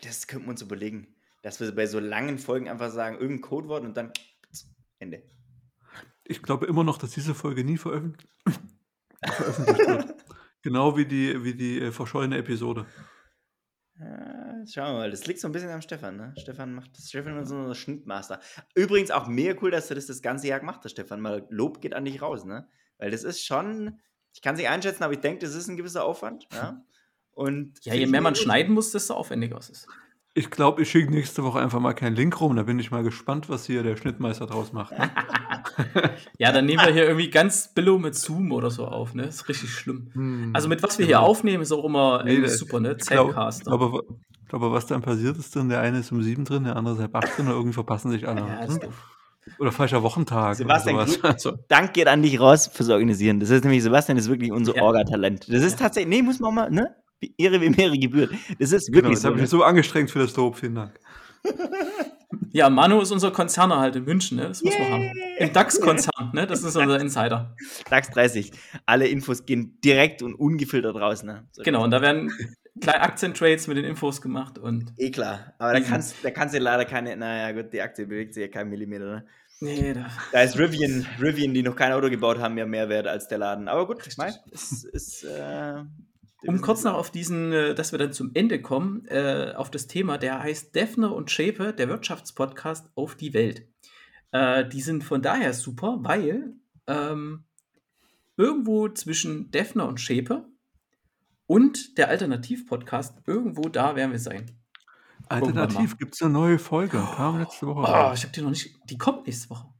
Das 0.00 0.26
könnten 0.26 0.46
wir 0.46 0.50
uns 0.50 0.62
überlegen. 0.62 1.14
Dass 1.42 1.60
wir 1.60 1.74
bei 1.74 1.86
so 1.86 1.98
langen 1.98 2.38
Folgen 2.38 2.68
einfach 2.68 2.90
sagen, 2.90 3.18
irgendein 3.18 3.42
Codewort 3.42 3.84
und 3.84 3.96
dann 3.96 4.12
Ende. 4.98 5.22
Ich 6.24 6.42
glaube 6.42 6.66
immer 6.66 6.84
noch, 6.84 6.98
dass 6.98 7.10
diese 7.10 7.34
Folge 7.34 7.64
nie 7.64 7.76
veröffent 7.76 8.26
veröffentlicht 9.24 9.88
wird. 9.88 10.14
Genau 10.62 10.96
wie 10.96 11.06
die, 11.06 11.42
wie 11.42 11.54
die 11.54 11.80
äh, 11.80 11.90
verschollene 11.90 12.38
Episode. 12.38 12.86
Ja, 13.98 14.64
schauen 14.66 14.94
wir 14.94 14.98
mal. 14.98 15.10
Das 15.10 15.26
liegt 15.26 15.40
so 15.40 15.48
ein 15.48 15.52
bisschen 15.52 15.70
am 15.70 15.82
Stefan, 15.82 16.16
ne? 16.16 16.34
Stefan 16.38 16.74
macht 16.74 16.96
das. 16.96 17.08
Stefan 17.08 17.36
ist 17.38 17.50
unser 17.50 17.74
Schnittmaster. 17.74 18.40
Übrigens 18.76 19.10
auch 19.10 19.26
mega 19.26 19.60
cool, 19.60 19.72
dass 19.72 19.88
du 19.88 19.94
das 19.94 20.06
das 20.06 20.22
ganze 20.22 20.46
Jahr 20.46 20.60
gemacht 20.60 20.80
hast, 20.84 20.92
Stefan. 20.92 21.20
Mal 21.20 21.46
Lob 21.50 21.80
geht 21.80 21.94
an 21.94 22.04
dich 22.04 22.22
raus, 22.22 22.44
ne? 22.44 22.68
Weil 22.98 23.10
das 23.10 23.24
ist 23.24 23.44
schon. 23.44 24.00
Ich 24.32 24.40
kann 24.40 24.54
es 24.54 24.60
nicht 24.60 24.70
einschätzen, 24.70 25.02
aber 25.02 25.12
ich 25.12 25.20
denke, 25.20 25.44
das 25.44 25.54
ist 25.54 25.68
ein 25.68 25.76
gewisser 25.76 26.04
Aufwand, 26.04 26.46
ja? 26.52 26.82
Und 27.34 27.74
Ja, 27.84 27.94
je 27.94 28.06
mehr 28.06 28.20
man 28.20 28.34
schneiden 28.34 28.74
muss, 28.74 28.90
desto 28.92 29.14
aufwendiger 29.14 29.58
ist 29.58 29.70
es. 29.70 29.86
Ich 30.34 30.50
glaube, 30.50 30.80
ich 30.82 30.90
schicke 30.90 31.10
nächste 31.12 31.42
Woche 31.44 31.58
einfach 31.60 31.78
mal 31.80 31.92
keinen 31.92 32.16
Link 32.16 32.40
rum. 32.40 32.56
Da 32.56 32.62
bin 32.62 32.78
ich 32.78 32.90
mal 32.90 33.02
gespannt, 33.02 33.50
was 33.50 33.66
hier 33.66 33.82
der 33.82 33.96
Schnittmeister 33.96 34.46
draus 34.46 34.72
macht. 34.72 34.92
Ne? 34.98 35.10
Ja, 36.38 36.52
dann 36.52 36.66
nehmen 36.66 36.84
wir 36.84 36.92
hier 36.92 37.04
irgendwie 37.04 37.30
ganz 37.30 37.72
billow 37.72 37.98
mit 37.98 38.14
Zoom 38.14 38.52
oder 38.52 38.70
so 38.70 38.86
auf, 38.86 39.14
ne? 39.14 39.24
Ist 39.24 39.48
richtig 39.48 39.70
schlimm. 39.70 40.10
Hm. 40.12 40.50
Also 40.52 40.68
mit 40.68 40.82
was 40.82 40.98
wir 40.98 41.06
hier 41.06 41.20
aufnehmen, 41.20 41.62
ist 41.62 41.72
auch 41.72 41.84
immer 41.84 42.22
Nee, 42.24 42.40
das- 42.40 42.58
super, 42.58 42.80
ne? 42.80 42.96
Zencaster. 42.96 43.70
aber, 43.72 44.02
aber 44.50 44.72
was 44.72 44.86
dann 44.86 45.02
passiert 45.02 45.36
ist, 45.38 45.54
dann 45.56 45.68
der 45.68 45.80
eine 45.80 45.98
ist 46.00 46.10
um 46.12 46.22
sieben 46.22 46.44
drin, 46.44 46.64
der 46.64 46.76
andere 46.76 46.94
ist 46.94 47.00
halb 47.00 47.14
acht 47.14 47.36
drin 47.38 47.46
und 47.46 47.52
irgendwie 47.52 47.72
verpassen 47.74 48.10
sich 48.10 48.26
alle. 48.28 48.40
Ja, 48.40 48.64
ist 48.64 48.82
Hm? 48.82 48.90
Oder 49.58 49.72
falscher 49.72 50.02
Wochentag. 50.02 50.54
Sebastian, 50.56 50.96
oder 50.96 51.06
sowas. 51.08 51.24
Also, 51.34 51.52
Dank 51.68 51.94
geht 51.94 52.06
an 52.08 52.22
dich 52.22 52.38
raus 52.38 52.68
fürs 52.72 52.88
Organisieren. 52.90 53.40
Das 53.40 53.50
ist 53.50 53.64
nämlich, 53.64 53.82
Sebastian 53.82 54.16
ist 54.18 54.28
wirklich 54.28 54.52
unser 54.52 54.76
Ja. 54.76 54.82
Orga-Talent. 54.82 55.48
Das 55.48 55.62
ist 55.62 55.72
Ja. 55.80 55.86
tatsächlich, 55.86 56.14
nee, 56.16 56.22
muss 56.22 56.38
man 56.38 56.50
auch 56.50 56.54
mal, 56.54 56.70
ne? 56.70 56.94
Ehre 57.38 57.60
wie 57.60 57.74
Ehre 57.80 57.98
gebührt. 57.98 58.30
Das 58.58 58.72
ist 58.72 58.86
genau, 58.86 58.96
wirklich 58.96 59.14
das 59.14 59.22
so. 59.22 59.28
habe 59.28 59.36
ich 59.36 59.38
Ne? 59.38 59.42
mich 59.42 59.50
so 59.50 59.62
angestrengt 59.64 60.10
für 60.10 60.18
das 60.20 60.34
Lob. 60.36 60.56
Vielen 60.56 60.74
Dank. 60.74 60.98
Ja, 62.54 62.68
Manu 62.68 63.00
ist 63.00 63.10
unser 63.10 63.30
Konzerner 63.30 63.78
halt 63.78 63.96
in 63.96 64.04
München, 64.04 64.36
ne? 64.36 64.48
Das 64.48 64.62
muss 64.62 64.78
man 64.78 64.90
haben. 64.92 65.10
Im 65.38 65.52
DAX-Konzern, 65.54 66.32
ne? 66.34 66.46
Das 66.46 66.62
ist 66.62 66.76
unser 66.76 67.00
Insider. 67.00 67.54
DAX 67.90 68.10
30. 68.10 68.52
Alle 68.84 69.06
Infos 69.08 69.46
gehen 69.46 69.78
direkt 69.82 70.20
und 70.22 70.34
ungefiltert 70.34 70.96
raus, 70.96 71.22
ne? 71.22 71.46
So. 71.52 71.62
Genau, 71.62 71.82
und 71.82 71.90
da 71.90 72.02
werden 72.02 72.30
kleine 72.80 73.00
Aktientrades 73.02 73.68
mit 73.68 73.78
den 73.78 73.84
Infos 73.86 74.20
gemacht 74.20 74.58
und. 74.58 74.92
Eh 74.98 75.10
klar. 75.10 75.54
Aber 75.58 75.72
da 75.72 75.78
Easy. 75.78 75.90
kannst, 75.90 76.16
da 76.22 76.30
kannst 76.30 76.54
du 76.54 76.58
leider 76.58 76.84
keine, 76.84 77.16
naja 77.16 77.52
gut, 77.52 77.72
die 77.72 77.80
Aktie 77.80 78.06
bewegt 78.06 78.34
sich 78.34 78.42
ja 78.42 78.48
keinen 78.48 78.68
Millimeter, 78.68 79.04
ne? 79.06 79.26
Nee, 79.60 79.94
da, 79.94 80.06
Da 80.32 80.42
ist 80.42 80.58
Rivian, 80.58 81.06
Rivian, 81.22 81.54
die 81.54 81.62
noch 81.62 81.76
kein 81.76 81.92
Auto 81.92 82.10
gebaut 82.10 82.38
haben, 82.38 82.58
ja 82.58 82.66
mehr 82.66 82.88
wert 82.90 83.06
als 83.06 83.28
der 83.28 83.38
Laden. 83.38 83.68
Aber 83.68 83.86
gut, 83.86 83.98
Richtig. 83.98 84.18
mein, 84.18 84.34
es 84.52 84.84
ist. 84.84 85.24
Äh, 85.24 85.84
Um 86.44 86.60
kurz 86.60 86.84
noch 86.84 86.94
auf 86.94 87.10
diesen, 87.10 87.52
äh, 87.52 87.74
dass 87.74 87.92
wir 87.92 87.98
dann 87.98 88.12
zum 88.12 88.30
Ende 88.34 88.60
kommen, 88.60 89.06
äh, 89.06 89.52
auf 89.56 89.70
das 89.70 89.86
Thema, 89.86 90.18
der 90.18 90.42
heißt 90.42 90.74
Defner 90.74 91.14
und 91.14 91.30
Schäpe, 91.30 91.72
der 91.72 91.88
Wirtschaftspodcast 91.88 92.90
auf 92.94 93.14
die 93.14 93.32
Welt. 93.32 93.68
Äh, 94.32 94.68
die 94.68 94.80
sind 94.80 95.04
von 95.04 95.22
daher 95.22 95.52
super, 95.52 95.98
weil 96.00 96.54
ähm, 96.86 97.44
irgendwo 98.36 98.88
zwischen 98.88 99.50
Defner 99.50 99.86
und 99.86 100.00
Schäpe 100.00 100.46
und 101.46 101.98
der 101.98 102.08
Alternativ-Podcast, 102.08 103.18
irgendwo 103.26 103.68
da 103.68 103.94
werden 103.94 104.12
wir 104.12 104.18
sein. 104.18 104.50
Alternativ 105.28 105.98
gibt 105.98 106.14
es 106.14 106.22
eine 106.22 106.32
neue 106.32 106.58
Folge. 106.58 106.98
Kam 107.14 107.38
letzte 107.38 107.66
Woche 107.66 107.80
Oh, 107.80 108.12
ich 108.12 108.22
habe 108.22 108.32
die 108.34 108.42
noch 108.42 108.50
nicht, 108.50 108.78
die 108.90 108.98
kommt 108.98 109.26
nächste 109.26 109.50
Woche. 109.50 109.71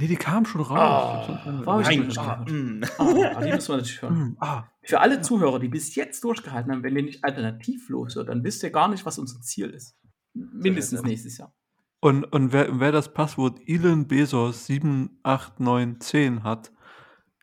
Nee, 0.00 0.06
die 0.06 0.16
kam 0.16 0.46
schon 0.46 0.62
raus. 0.62 0.78
Ah, 0.78 1.40
schon- 1.44 1.66
war 1.66 1.80
Nein, 1.82 2.10
ah, 2.16 2.36
mm. 2.48 2.80
Ah, 2.98 3.40
die 3.44 3.52
müssen 3.52 3.68
wir 3.68 3.76
natürlich 3.76 4.00
hören. 4.00 4.14
hm, 4.16 4.36
ah. 4.40 4.64
Für 4.82 5.00
alle 5.00 5.20
Zuhörer, 5.20 5.58
die 5.58 5.68
bis 5.68 5.94
jetzt 5.94 6.24
durchgehalten 6.24 6.72
haben, 6.72 6.82
wenn 6.82 6.96
ihr 6.96 7.02
nicht 7.02 7.22
alternativlos 7.22 8.14
hört, 8.16 8.30
dann 8.30 8.42
wisst 8.42 8.62
ihr 8.62 8.70
gar 8.70 8.88
nicht, 8.88 9.04
was 9.04 9.18
unser 9.18 9.42
Ziel 9.42 9.68
ist. 9.68 9.96
Mindestens 10.32 11.02
nächstes 11.02 11.36
Jahr. 11.36 11.52
Und, 12.00 12.24
und 12.32 12.54
wer, 12.54 12.80
wer 12.80 12.92
das 12.92 13.12
Passwort 13.12 13.60
Elon 13.66 14.08
Bezos 14.08 14.64
78910 14.64 16.44
hat, 16.44 16.72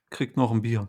kriegt 0.10 0.36
noch 0.36 0.52
ein 0.52 0.64
Bier. 0.64 0.88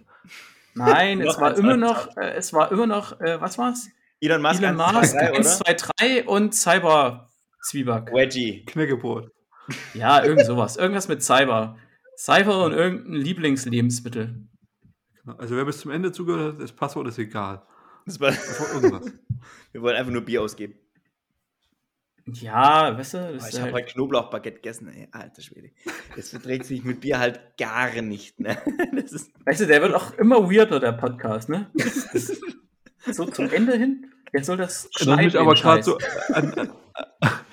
Nein, 0.74 1.20
es 1.20 1.38
war 1.38 1.54
immer 1.58 1.76
noch, 1.76 2.16
äh, 2.16 2.30
es 2.30 2.54
war 2.54 2.72
immer 2.72 2.86
noch, 2.86 3.20
äh, 3.20 3.38
was 3.42 3.58
war's? 3.58 3.88
Elon 4.20 4.40
Musk, 4.40 4.62
Elon 4.62 4.80
1, 4.80 4.92
Musk 4.94 5.10
2, 5.10 5.18
3, 5.18 5.36
1, 5.36 5.38
oder? 5.38 5.64
2, 5.66 5.74
3 5.74 6.24
und 6.28 6.54
Cyber-Zwieback. 6.54 8.12
Wedgie. 8.12 8.64
Knäckebrot. 8.64 9.30
Ja, 9.94 10.24
irgend 10.24 10.46
sowas. 10.46 10.76
Irgendwas 10.76 11.08
mit 11.08 11.22
Cyber. 11.22 11.76
Cyber 12.16 12.64
und 12.64 12.72
irgendein 12.72 13.14
Lieblingslebensmittel. 13.14 14.48
Also 15.36 15.56
wer 15.56 15.64
bis 15.64 15.78
zum 15.80 15.90
Ende 15.90 16.10
zugehört 16.12 16.54
hat, 16.54 16.62
das 16.62 16.72
Passwort 16.72 17.06
ist 17.08 17.18
egal. 17.18 17.62
Das 18.06 18.18
war, 18.20 18.32
irgendwas. 18.74 19.12
wir 19.72 19.82
wollen 19.82 19.96
einfach 19.96 20.12
nur 20.12 20.22
Bier 20.22 20.42
ausgeben. 20.42 20.74
Ja, 22.26 22.96
weißt 22.96 23.14
du, 23.14 23.18
Oh, 23.18 23.32
das 23.34 23.48
ich 23.48 23.54
ist 23.54 23.60
habe 23.60 23.72
halt, 23.72 23.84
heute 23.84 23.94
Knoblauchbaguette 23.94 24.56
gegessen, 24.56 24.88
ey, 24.88 25.08
alter 25.12 25.42
Schwede. 25.42 25.70
Das 26.16 26.30
verträgt 26.30 26.66
sich 26.66 26.84
mit 26.84 27.00
Bier 27.00 27.18
halt 27.18 27.40
gar 27.58 28.02
nicht, 28.02 28.40
ne? 28.40 28.58
Das 28.94 29.12
ist, 29.12 29.30
weißt 29.46 29.62
du, 29.62 29.66
der 29.66 29.80
wird 29.82 29.94
auch 29.94 30.12
immer 30.14 30.50
weirder, 30.50 30.80
der 30.80 30.92
Podcast, 30.92 31.48
ne? 31.48 31.70
So 33.06 33.24
zum 33.26 33.50
Ende 33.50 33.76
hin, 33.76 34.12
jetzt 34.34 34.46
soll 34.46 34.58
das 34.58 34.90
Erinnert 34.98 35.24
mich 35.24 35.32
den 35.32 35.40
aber 35.40 35.54
gerade 35.54 35.82
so 35.82 35.98
an, 36.34 36.52
an, 36.54 36.72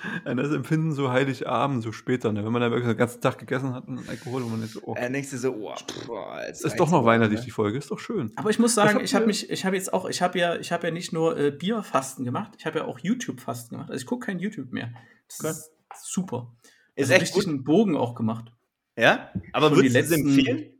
an 0.24 0.36
das 0.36 0.52
Empfinden 0.52 0.92
so 0.92 1.10
Heiligabend, 1.10 1.82
so 1.82 1.92
später, 1.92 2.32
ne? 2.32 2.44
wenn 2.44 2.52
man 2.52 2.62
da 2.62 2.70
wirklich 2.70 2.88
den 2.88 2.96
ganzen 2.96 3.20
Tag 3.20 3.38
gegessen 3.38 3.74
hat 3.74 3.88
und 3.88 4.08
Alkohol 4.08 4.42
und 4.42 4.50
man 4.50 4.62
ist 4.62 4.72
so, 4.74 4.80
oh, 4.84 4.94
äh, 4.94 5.10
denkst 5.10 5.30
du 5.30 5.38
so, 5.38 5.52
oh, 5.54 5.74
boah, 6.06 6.42
ist 6.48 6.64
doch 6.78 6.90
noch 6.90 7.04
weihnachtlich, 7.04 7.40
die 7.40 7.50
Folge, 7.50 7.78
ist 7.78 7.90
doch 7.90 7.98
schön. 7.98 8.32
Aber 8.36 8.50
ich 8.50 8.58
muss 8.58 8.74
sagen, 8.74 9.00
ich 9.02 9.14
habe 9.14 9.26
mich, 9.26 9.48
ich 9.50 9.64
habe 9.64 9.76
jetzt 9.76 9.92
auch, 9.92 10.08
ich 10.08 10.22
habe 10.22 10.38
ja, 10.38 10.56
ich 10.56 10.72
habe 10.72 10.86
ja 10.88 10.92
nicht 10.92 11.12
nur 11.12 11.38
äh, 11.38 11.50
Bierfasten 11.50 12.24
gemacht, 12.24 12.52
ich 12.58 12.66
habe 12.66 12.80
ja 12.80 12.84
auch 12.84 12.98
YouTube-Fasten 12.98 13.76
gemacht. 13.76 13.90
Also 13.90 14.00
ich 14.00 14.06
gucke 14.06 14.26
kein 14.26 14.38
YouTube 14.38 14.72
mehr. 14.72 14.90
Das 15.28 15.40
Okay. 15.40 15.50
ist 15.50 15.70
super. 16.04 16.52
Ist 16.94 17.04
also 17.10 17.12
echt 17.14 17.22
richtig 17.22 17.44
gut. 17.44 17.48
einen 17.48 17.64
Bogen 17.64 17.96
auch 17.96 18.14
gemacht. 18.14 18.52
Ja? 18.96 19.30
Aber 19.52 19.70
würdest 19.74 19.94
du 19.96 20.00
es 20.00 20.10
letzten- 20.10 20.28
empfehlen? 20.28 20.72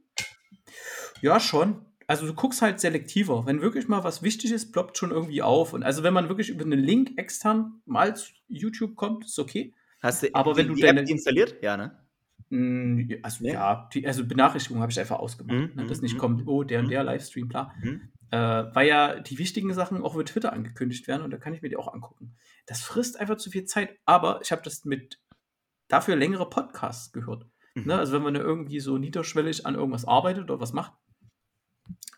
Ja, 1.23 1.41
schon. 1.41 1.86
Also 2.09 2.27
du 2.27 2.35
guckst 2.35 2.63
halt 2.63 2.79
selektiver. 2.81 3.47
Wenn 3.47 3.61
wirklich 3.61 3.89
mal 3.89 4.05
was 4.05 4.23
wichtig 4.23 4.53
ist, 4.53 4.73
ploppt 4.73 4.97
schon 4.97 5.11
irgendwie 5.11 5.43
auf. 5.43 5.73
Und 5.73 5.83
also 5.83 6.03
wenn 6.03 6.15
man 6.15 6.29
wirklich 6.29 6.49
über 6.51 6.65
einen 6.65 6.79
Link 6.79 7.19
extern 7.19 7.81
mal 7.85 8.15
zu 8.15 8.33
YouTube 8.49 8.95
kommt, 8.97 9.25
ist 9.25 9.39
okay. 9.39 9.75
Hast 10.03 10.23
du 10.23 10.29
Aber 10.35 10.53
die, 10.53 10.59
wenn 10.59 10.69
du 10.69 10.75
die 10.75 10.83
deine- 10.83 11.01
App 11.01 11.09
installiert? 11.09 11.57
Ja, 11.63 11.77
ne? 11.77 11.99
Mm, 12.51 13.11
Also 13.23 13.43
Nee? 13.43 13.53
ja, 13.55 13.89
die, 13.93 14.07
also 14.07 14.25
Benachrichtigung 14.25 14.81
habe 14.81 14.93
ich 14.93 15.01
einfach 15.01 15.19
ausgemacht. 15.19 15.57
Mhm, 15.57 15.71
ne, 15.75 15.87
dass 15.87 15.99
mhm, 15.99 16.03
nicht 16.05 16.15
mhm. 16.15 16.19
kommt, 16.19 16.47
oh, 16.47 16.63
der 16.63 16.79
und 16.81 16.87
Mhm. 16.87 16.91
der 16.91 17.03
Livestream, 17.05 17.49
bla. 17.49 17.73
Mhm. 17.83 18.03
Äh, 18.31 18.39
weil 18.39 18.87
ja 18.89 19.19
die 19.21 19.39
wichtigen 19.39 19.73
Sachen 19.75 20.03
auch 20.03 20.15
über 20.15 20.25
Twitter 20.25 20.53
angekündigt 20.53 21.09
werden 21.09 21.23
und 21.23 21.31
da 21.33 21.39
kann 21.39 21.55
ich 21.55 21.63
mir 21.63 21.69
die 21.71 21.77
auch 21.77 21.93
angucken. 21.93 22.37
Das 22.67 22.83
frisst 22.83 23.19
einfach 23.19 23.37
zu 23.37 23.51
viel 23.51 23.65
Zeit, 23.65 23.97
aber 24.05 24.41
ich 24.43 24.53
habe 24.53 24.63
das 24.63 24.85
mit 24.85 25.21
dafür 25.89 26.15
längere 26.17 26.49
Podcasts 26.49 27.13
gehört. 27.13 27.47
Mhm. 27.75 27.87
Ne? 27.87 27.99
Also 27.99 28.13
wenn 28.13 28.23
man 28.23 28.35
da 28.35 28.41
irgendwie 28.41 28.81
so 28.81 28.97
niederschwellig 28.99 29.67
an 29.67 29.75
irgendwas 29.75 30.05
arbeitet 30.05 30.45
oder 30.45 30.61
was 30.61 30.73
macht, 30.73 30.93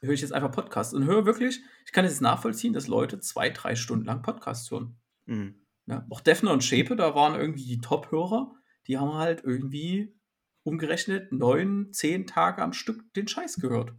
höre 0.00 0.14
ich 0.14 0.20
jetzt 0.20 0.32
einfach 0.32 0.50
Podcasts 0.50 0.94
und 0.94 1.04
höre 1.04 1.26
wirklich, 1.26 1.60
ich 1.84 1.92
kann 1.92 2.04
es 2.04 2.20
nachvollziehen, 2.20 2.72
dass 2.72 2.86
Leute 2.86 3.20
zwei, 3.20 3.50
drei 3.50 3.74
Stunden 3.74 4.04
lang 4.04 4.22
Podcasts 4.22 4.70
hören. 4.70 4.96
Mhm. 5.26 5.54
Ne? 5.86 6.06
Auch 6.10 6.20
Defner 6.20 6.52
und 6.52 6.64
Schäpe, 6.64 6.96
da 6.96 7.14
waren 7.14 7.38
irgendwie 7.38 7.64
die 7.64 7.80
Top-Hörer, 7.80 8.54
die 8.86 8.98
haben 8.98 9.14
halt 9.14 9.42
irgendwie 9.44 10.14
umgerechnet 10.62 11.32
neun, 11.32 11.92
zehn 11.92 12.26
Tage 12.26 12.62
am 12.62 12.72
Stück 12.72 13.12
den 13.14 13.26
Scheiß 13.26 13.56
gehört. 13.56 13.94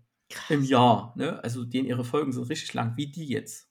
Im 0.49 0.63
Jahr. 0.63 1.13
Ne? 1.17 1.43
Also 1.43 1.65
denen 1.65 1.87
ihre 1.87 2.03
Folgen 2.03 2.31
sind 2.31 2.49
richtig 2.49 2.73
lang, 2.73 2.95
wie 2.95 3.11
die 3.11 3.27
jetzt. 3.27 3.67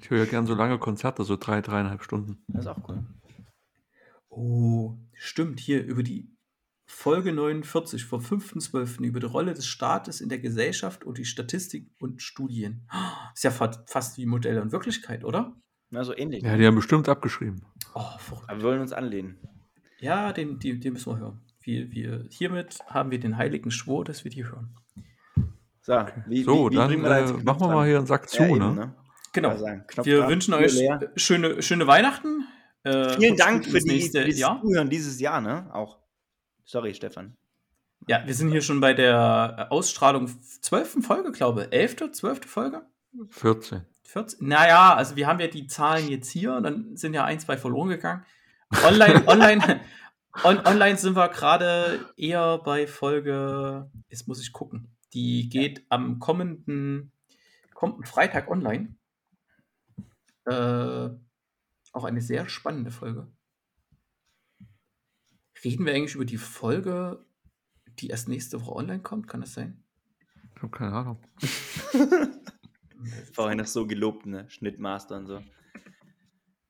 Ich 0.00 0.10
höre 0.10 0.18
ja 0.18 0.24
gern 0.24 0.46
so 0.46 0.54
lange 0.54 0.78
Konzerte, 0.78 1.24
so 1.24 1.36
drei, 1.36 1.60
dreieinhalb 1.60 2.02
Stunden. 2.02 2.44
Das 2.48 2.64
ist 2.64 2.66
auch 2.66 2.88
cool. 2.88 3.06
Oh, 4.28 4.98
stimmt, 5.14 5.60
hier 5.60 5.84
über 5.84 6.02
die 6.02 6.35
Folge 6.88 7.32
49 7.32 8.04
vom 8.04 8.20
5.12. 8.20 9.00
über 9.04 9.18
die 9.20 9.26
Rolle 9.26 9.54
des 9.54 9.66
Staates 9.66 10.20
in 10.20 10.28
der 10.28 10.38
Gesellschaft 10.38 11.04
und 11.04 11.18
die 11.18 11.24
Statistik 11.24 11.90
und 11.98 12.22
Studien. 12.22 12.88
Ist 13.34 13.44
ja 13.44 13.50
fa 13.50 13.70
fast 13.86 14.18
wie 14.18 14.26
Modell 14.26 14.60
und 14.60 14.70
Wirklichkeit, 14.72 15.24
oder? 15.24 15.56
Na, 15.90 16.04
so 16.04 16.16
ähnlich. 16.16 16.42
Ja, 16.44 16.56
die 16.56 16.66
haben 16.66 16.76
bestimmt 16.76 17.08
abgeschrieben. 17.08 17.62
Oh, 17.94 18.02
verrückt. 18.18 18.48
Aber 18.48 18.58
wir 18.60 18.64
wollen 18.68 18.80
uns 18.80 18.92
anlehnen. 18.92 19.38
Ja, 19.98 20.32
den, 20.32 20.58
die, 20.58 20.78
den 20.78 20.92
müssen 20.94 21.12
wir 21.12 21.18
hören. 21.18 21.40
Wir, 21.60 21.90
wir, 21.90 22.26
hiermit 22.30 22.78
haben 22.86 23.10
wir 23.10 23.18
den 23.18 23.36
heiligen 23.36 23.70
Schwur, 23.72 24.04
dass 24.04 24.22
wir 24.24 24.30
die 24.30 24.44
hören. 24.44 24.76
So, 25.82 25.94
wie, 26.26 26.42
So, 26.44 26.66
wie, 26.66 26.72
wie 26.72 26.76
dann 26.76 26.90
wir 26.90 27.08
da 27.08 27.18
äh, 27.18 27.22
machen 27.22 27.36
wir 27.36 27.42
Knopf 27.42 27.60
mal 27.60 27.68
dran? 27.74 27.86
hier 27.86 27.98
einen 27.98 28.06
Sack 28.06 28.28
zu, 28.28 28.42
Ja, 28.42 28.48
eben, 28.48 28.58
ne? 28.58 28.74
ne? 28.74 28.94
Genau. 29.32 29.56
Knopf 29.88 30.06
Wir 30.06 30.20
drauf, 30.20 30.30
wünschen 30.30 30.54
euch 30.54 30.72
leer. 30.74 31.12
schöne, 31.16 31.62
schöne 31.62 31.86
Weihnachten. 31.86 32.46
Äh, 32.84 33.18
Vielen 33.18 33.36
Dank 33.36 33.66
für 33.66 33.78
die, 33.80 33.88
nächste 33.88 34.22
fürs 34.22 34.38
Jahr. 34.38 34.60
Zuhören 34.62 34.88
dieses 34.88 35.20
Jahr, 35.20 35.40
ne? 35.40 35.68
Auch. 35.74 35.98
Sorry, 36.66 36.94
Stefan. 36.94 37.36
Ja, 38.08 38.26
wir 38.26 38.34
sind 38.34 38.50
hier 38.50 38.60
schon 38.60 38.80
bei 38.80 38.92
der 38.92 39.68
Ausstrahlung 39.70 40.26
12. 40.26 41.06
Folge, 41.06 41.30
glaube 41.30 41.68
ich. 41.70 41.72
11., 41.72 42.12
12. 42.12 42.44
Folge? 42.44 42.82
14. 43.30 43.86
14? 44.02 44.46
Naja, 44.46 44.94
also 44.94 45.14
wir 45.14 45.28
haben 45.28 45.38
ja 45.38 45.46
die 45.46 45.68
Zahlen 45.68 46.08
jetzt 46.08 46.28
hier 46.28 46.54
und 46.54 46.64
dann 46.64 46.96
sind 46.96 47.14
ja 47.14 47.24
ein, 47.24 47.38
zwei 47.38 47.56
verloren 47.56 47.90
gegangen. 47.90 48.24
Online, 48.84 49.22
online, 49.28 49.80
on, 50.42 50.58
online 50.66 50.96
sind 50.96 51.14
wir 51.14 51.28
gerade 51.28 52.04
eher 52.16 52.58
bei 52.58 52.88
Folge, 52.88 53.88
jetzt 54.08 54.26
muss 54.26 54.42
ich 54.42 54.52
gucken, 54.52 54.88
die 55.14 55.48
geht 55.48 55.86
am 55.88 56.18
kommenden, 56.18 57.12
kommenden 57.74 58.04
Freitag 58.04 58.50
online. 58.50 58.96
Äh, 60.46 61.10
auch 61.92 62.04
eine 62.04 62.20
sehr 62.20 62.48
spannende 62.48 62.90
Folge. 62.90 63.28
Reden 65.64 65.86
wir 65.86 65.94
eigentlich 65.94 66.14
über 66.14 66.24
die 66.24 66.38
Folge, 66.38 67.24
die 67.98 68.08
erst 68.08 68.28
nächste 68.28 68.60
Woche 68.60 68.76
online 68.76 69.02
kommt? 69.02 69.28
Kann 69.28 69.40
das 69.40 69.54
sein? 69.54 69.82
Ich 70.54 70.62
habe 70.62 70.70
keine 70.70 70.92
Ahnung. 70.92 71.22
Vorhin 73.32 73.58
noch 73.58 73.66
so 73.66 73.86
gelobt, 73.86 74.26
ne? 74.26 74.48
Schnittmaster 74.48 75.16
und 75.18 75.26
so. 75.26 75.42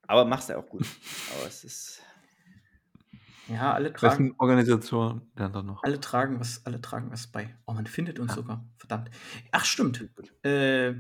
Aber 0.07 0.25
machst 0.25 0.49
ja 0.49 0.59
auch 0.59 0.69
gut. 0.69 0.87
Aber 1.37 1.47
es 1.47 1.65
ist. 1.65 2.03
Ja, 3.49 3.75
alle 3.75 3.93
tragen, 3.93 4.35
Organisation 4.39 5.31
lernt 5.37 5.55
er 5.55 5.63
noch? 5.63 5.85
alle 5.85 6.01
tragen 6.01 6.41
was, 6.41 6.67
alle 6.67 6.81
tragen 6.81 7.13
was 7.13 7.29
bei. 7.29 7.57
Oh, 7.65 7.73
man 7.75 7.87
findet 7.87 8.19
uns 8.19 8.35
sogar. 8.35 8.69
Verdammt. 8.77 9.11
Ach, 9.53 9.65
stimmt. 9.65 10.09
Äh, 10.43 10.95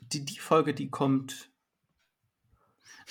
die, 0.00 0.24
die 0.24 0.38
Folge, 0.38 0.74
die 0.74 0.90
kommt. 0.90 1.50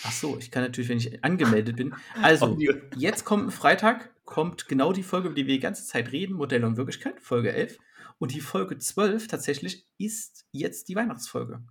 Ach 0.03 0.11
so, 0.11 0.37
ich 0.37 0.51
kann 0.51 0.63
natürlich, 0.63 0.89
wenn 0.89 0.97
ich 0.97 1.23
angemeldet 1.23 1.75
bin. 1.75 1.95
Also, 2.21 2.57
jetzt 2.95 3.25
kommt 3.25 3.47
ein 3.47 3.51
Freitag, 3.51 4.13
kommt 4.25 4.67
genau 4.67 4.93
die 4.93 5.03
Folge, 5.03 5.27
über 5.27 5.35
die 5.35 5.47
wir 5.47 5.55
die 5.55 5.59
ganze 5.59 5.85
Zeit 5.85 6.11
reden, 6.11 6.35
Modell 6.35 6.63
und 6.63 6.77
Wirklichkeit, 6.77 7.19
Folge 7.21 7.51
11. 7.51 7.77
Und 8.19 8.33
die 8.33 8.41
Folge 8.41 8.77
12 8.77 9.27
tatsächlich 9.27 9.87
ist 9.97 10.45
jetzt 10.51 10.89
die 10.89 10.95
Weihnachtsfolge. 10.95 11.63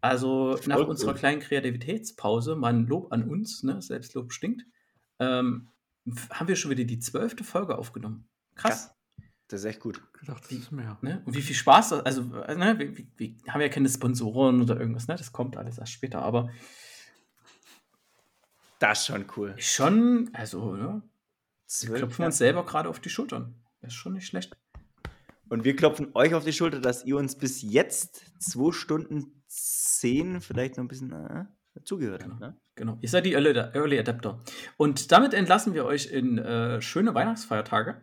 Also 0.00 0.58
nach 0.66 0.76
Voll 0.76 0.86
unserer 0.86 1.12
cool. 1.12 1.18
kleinen 1.18 1.40
Kreativitätspause, 1.40 2.54
mal 2.54 2.72
ein 2.72 2.86
Lob 2.86 3.12
an 3.12 3.28
uns, 3.28 3.62
ne? 3.62 3.80
Selbstlob 3.80 4.32
stinkt, 4.32 4.62
ähm, 5.18 5.68
haben 6.30 6.48
wir 6.48 6.56
schon 6.56 6.70
wieder 6.70 6.84
die 6.84 6.98
zwölfte 6.98 7.44
Folge 7.44 7.76
aufgenommen. 7.76 8.28
Krass. 8.54 8.92
Das 9.48 9.60
ist 9.60 9.66
echt 9.66 9.80
gut. 9.80 10.02
Gedacht, 10.12 10.44
das 10.44 10.52
ist 10.52 10.72
mehr. 10.72 10.98
Ne? 11.02 11.22
Und 11.24 11.34
wie 11.34 11.42
viel 11.42 11.54
Spaß 11.54 11.90
das, 11.90 12.00
also, 12.00 12.34
äh, 12.34 12.56
ne? 12.56 12.78
wir, 12.78 12.96
wir, 12.96 13.06
wir 13.16 13.34
haben 13.52 13.60
ja 13.60 13.68
keine 13.68 13.88
Sponsoren 13.88 14.60
oder 14.60 14.78
irgendwas, 14.78 15.08
ne? 15.08 15.16
Das 15.16 15.32
kommt 15.32 15.56
alles 15.56 15.78
erst 15.78 15.92
später, 15.92 16.22
aber 16.22 16.50
Das 18.78 19.00
ist 19.00 19.06
schon 19.06 19.26
cool. 19.36 19.54
schon, 19.58 20.30
also, 20.32 20.74
ne? 20.76 21.02
Wir 21.80 21.94
klopfen 21.96 22.24
uns 22.24 22.38
selber 22.38 22.64
gerade 22.64 22.88
auf 22.88 23.00
die 23.00 23.10
Schultern. 23.10 23.54
Das 23.80 23.92
ist 23.92 23.96
schon 23.96 24.12
nicht 24.12 24.26
schlecht. 24.26 24.56
Und 25.48 25.64
wir 25.64 25.76
klopfen 25.76 26.10
euch 26.14 26.34
auf 26.34 26.44
die 26.44 26.52
Schulter, 26.52 26.80
dass 26.80 27.04
ihr 27.04 27.16
uns 27.16 27.36
bis 27.36 27.62
jetzt 27.62 28.24
zwei 28.38 28.72
Stunden 28.72 29.42
zehn, 29.46 30.40
vielleicht 30.40 30.76
noch 30.76 30.84
ein 30.84 30.88
bisschen 30.88 31.12
äh, 31.12 31.44
zugehört 31.84 32.24
habt. 32.24 32.40
Ne? 32.40 32.56
Genau. 32.74 32.98
Ihr 33.00 33.08
seid 33.08 33.26
die 33.26 33.34
Early, 33.34 33.50
Early 33.50 33.98
Adapter. 33.98 34.42
Und 34.76 35.12
damit 35.12 35.34
entlassen 35.34 35.72
wir 35.74 35.84
euch 35.84 36.06
in 36.06 36.38
äh, 36.38 36.80
schöne 36.82 37.14
Weihnachtsfeiertage. 37.14 38.02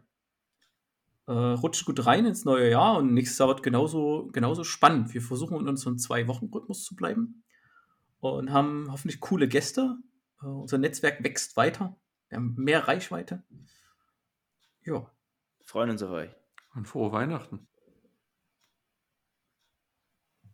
Äh, 1.26 1.32
rutscht 1.32 1.86
gut 1.86 2.06
rein 2.06 2.26
ins 2.26 2.44
neue 2.46 2.70
Jahr 2.70 2.98
und 2.98 3.14
nächstes 3.14 3.38
Jahr 3.40 3.48
wird 3.50 3.64
genauso, 3.64 4.30
genauso 4.32 4.64
spannend. 4.64 5.14
Wir 5.14 5.22
versuchen 5.22 5.60
in 5.60 5.68
unserem 5.68 5.98
Zwei-Wochen-Rhythmus 5.98 6.84
zu 6.84 6.96
bleiben 6.96 7.44
und 8.20 8.52
haben 8.52 8.88
hoffentlich 8.90 9.20
coole 9.20 9.48
Gäste. 9.48 9.98
Äh, 10.42 10.46
unser 10.46 10.78
Netzwerk 10.78 11.24
wächst 11.24 11.56
weiter. 11.58 11.96
Wir 12.30 12.38
haben 12.38 12.56
mehr 12.56 12.88
Reichweite. 12.88 13.44
Ja, 14.84 15.10
Freuen 15.64 15.90
uns 15.90 16.04
auf 16.04 16.12
euch. 16.12 16.30
Und 16.76 16.88
frohe 16.88 17.12
Weihnachten. 17.12 17.68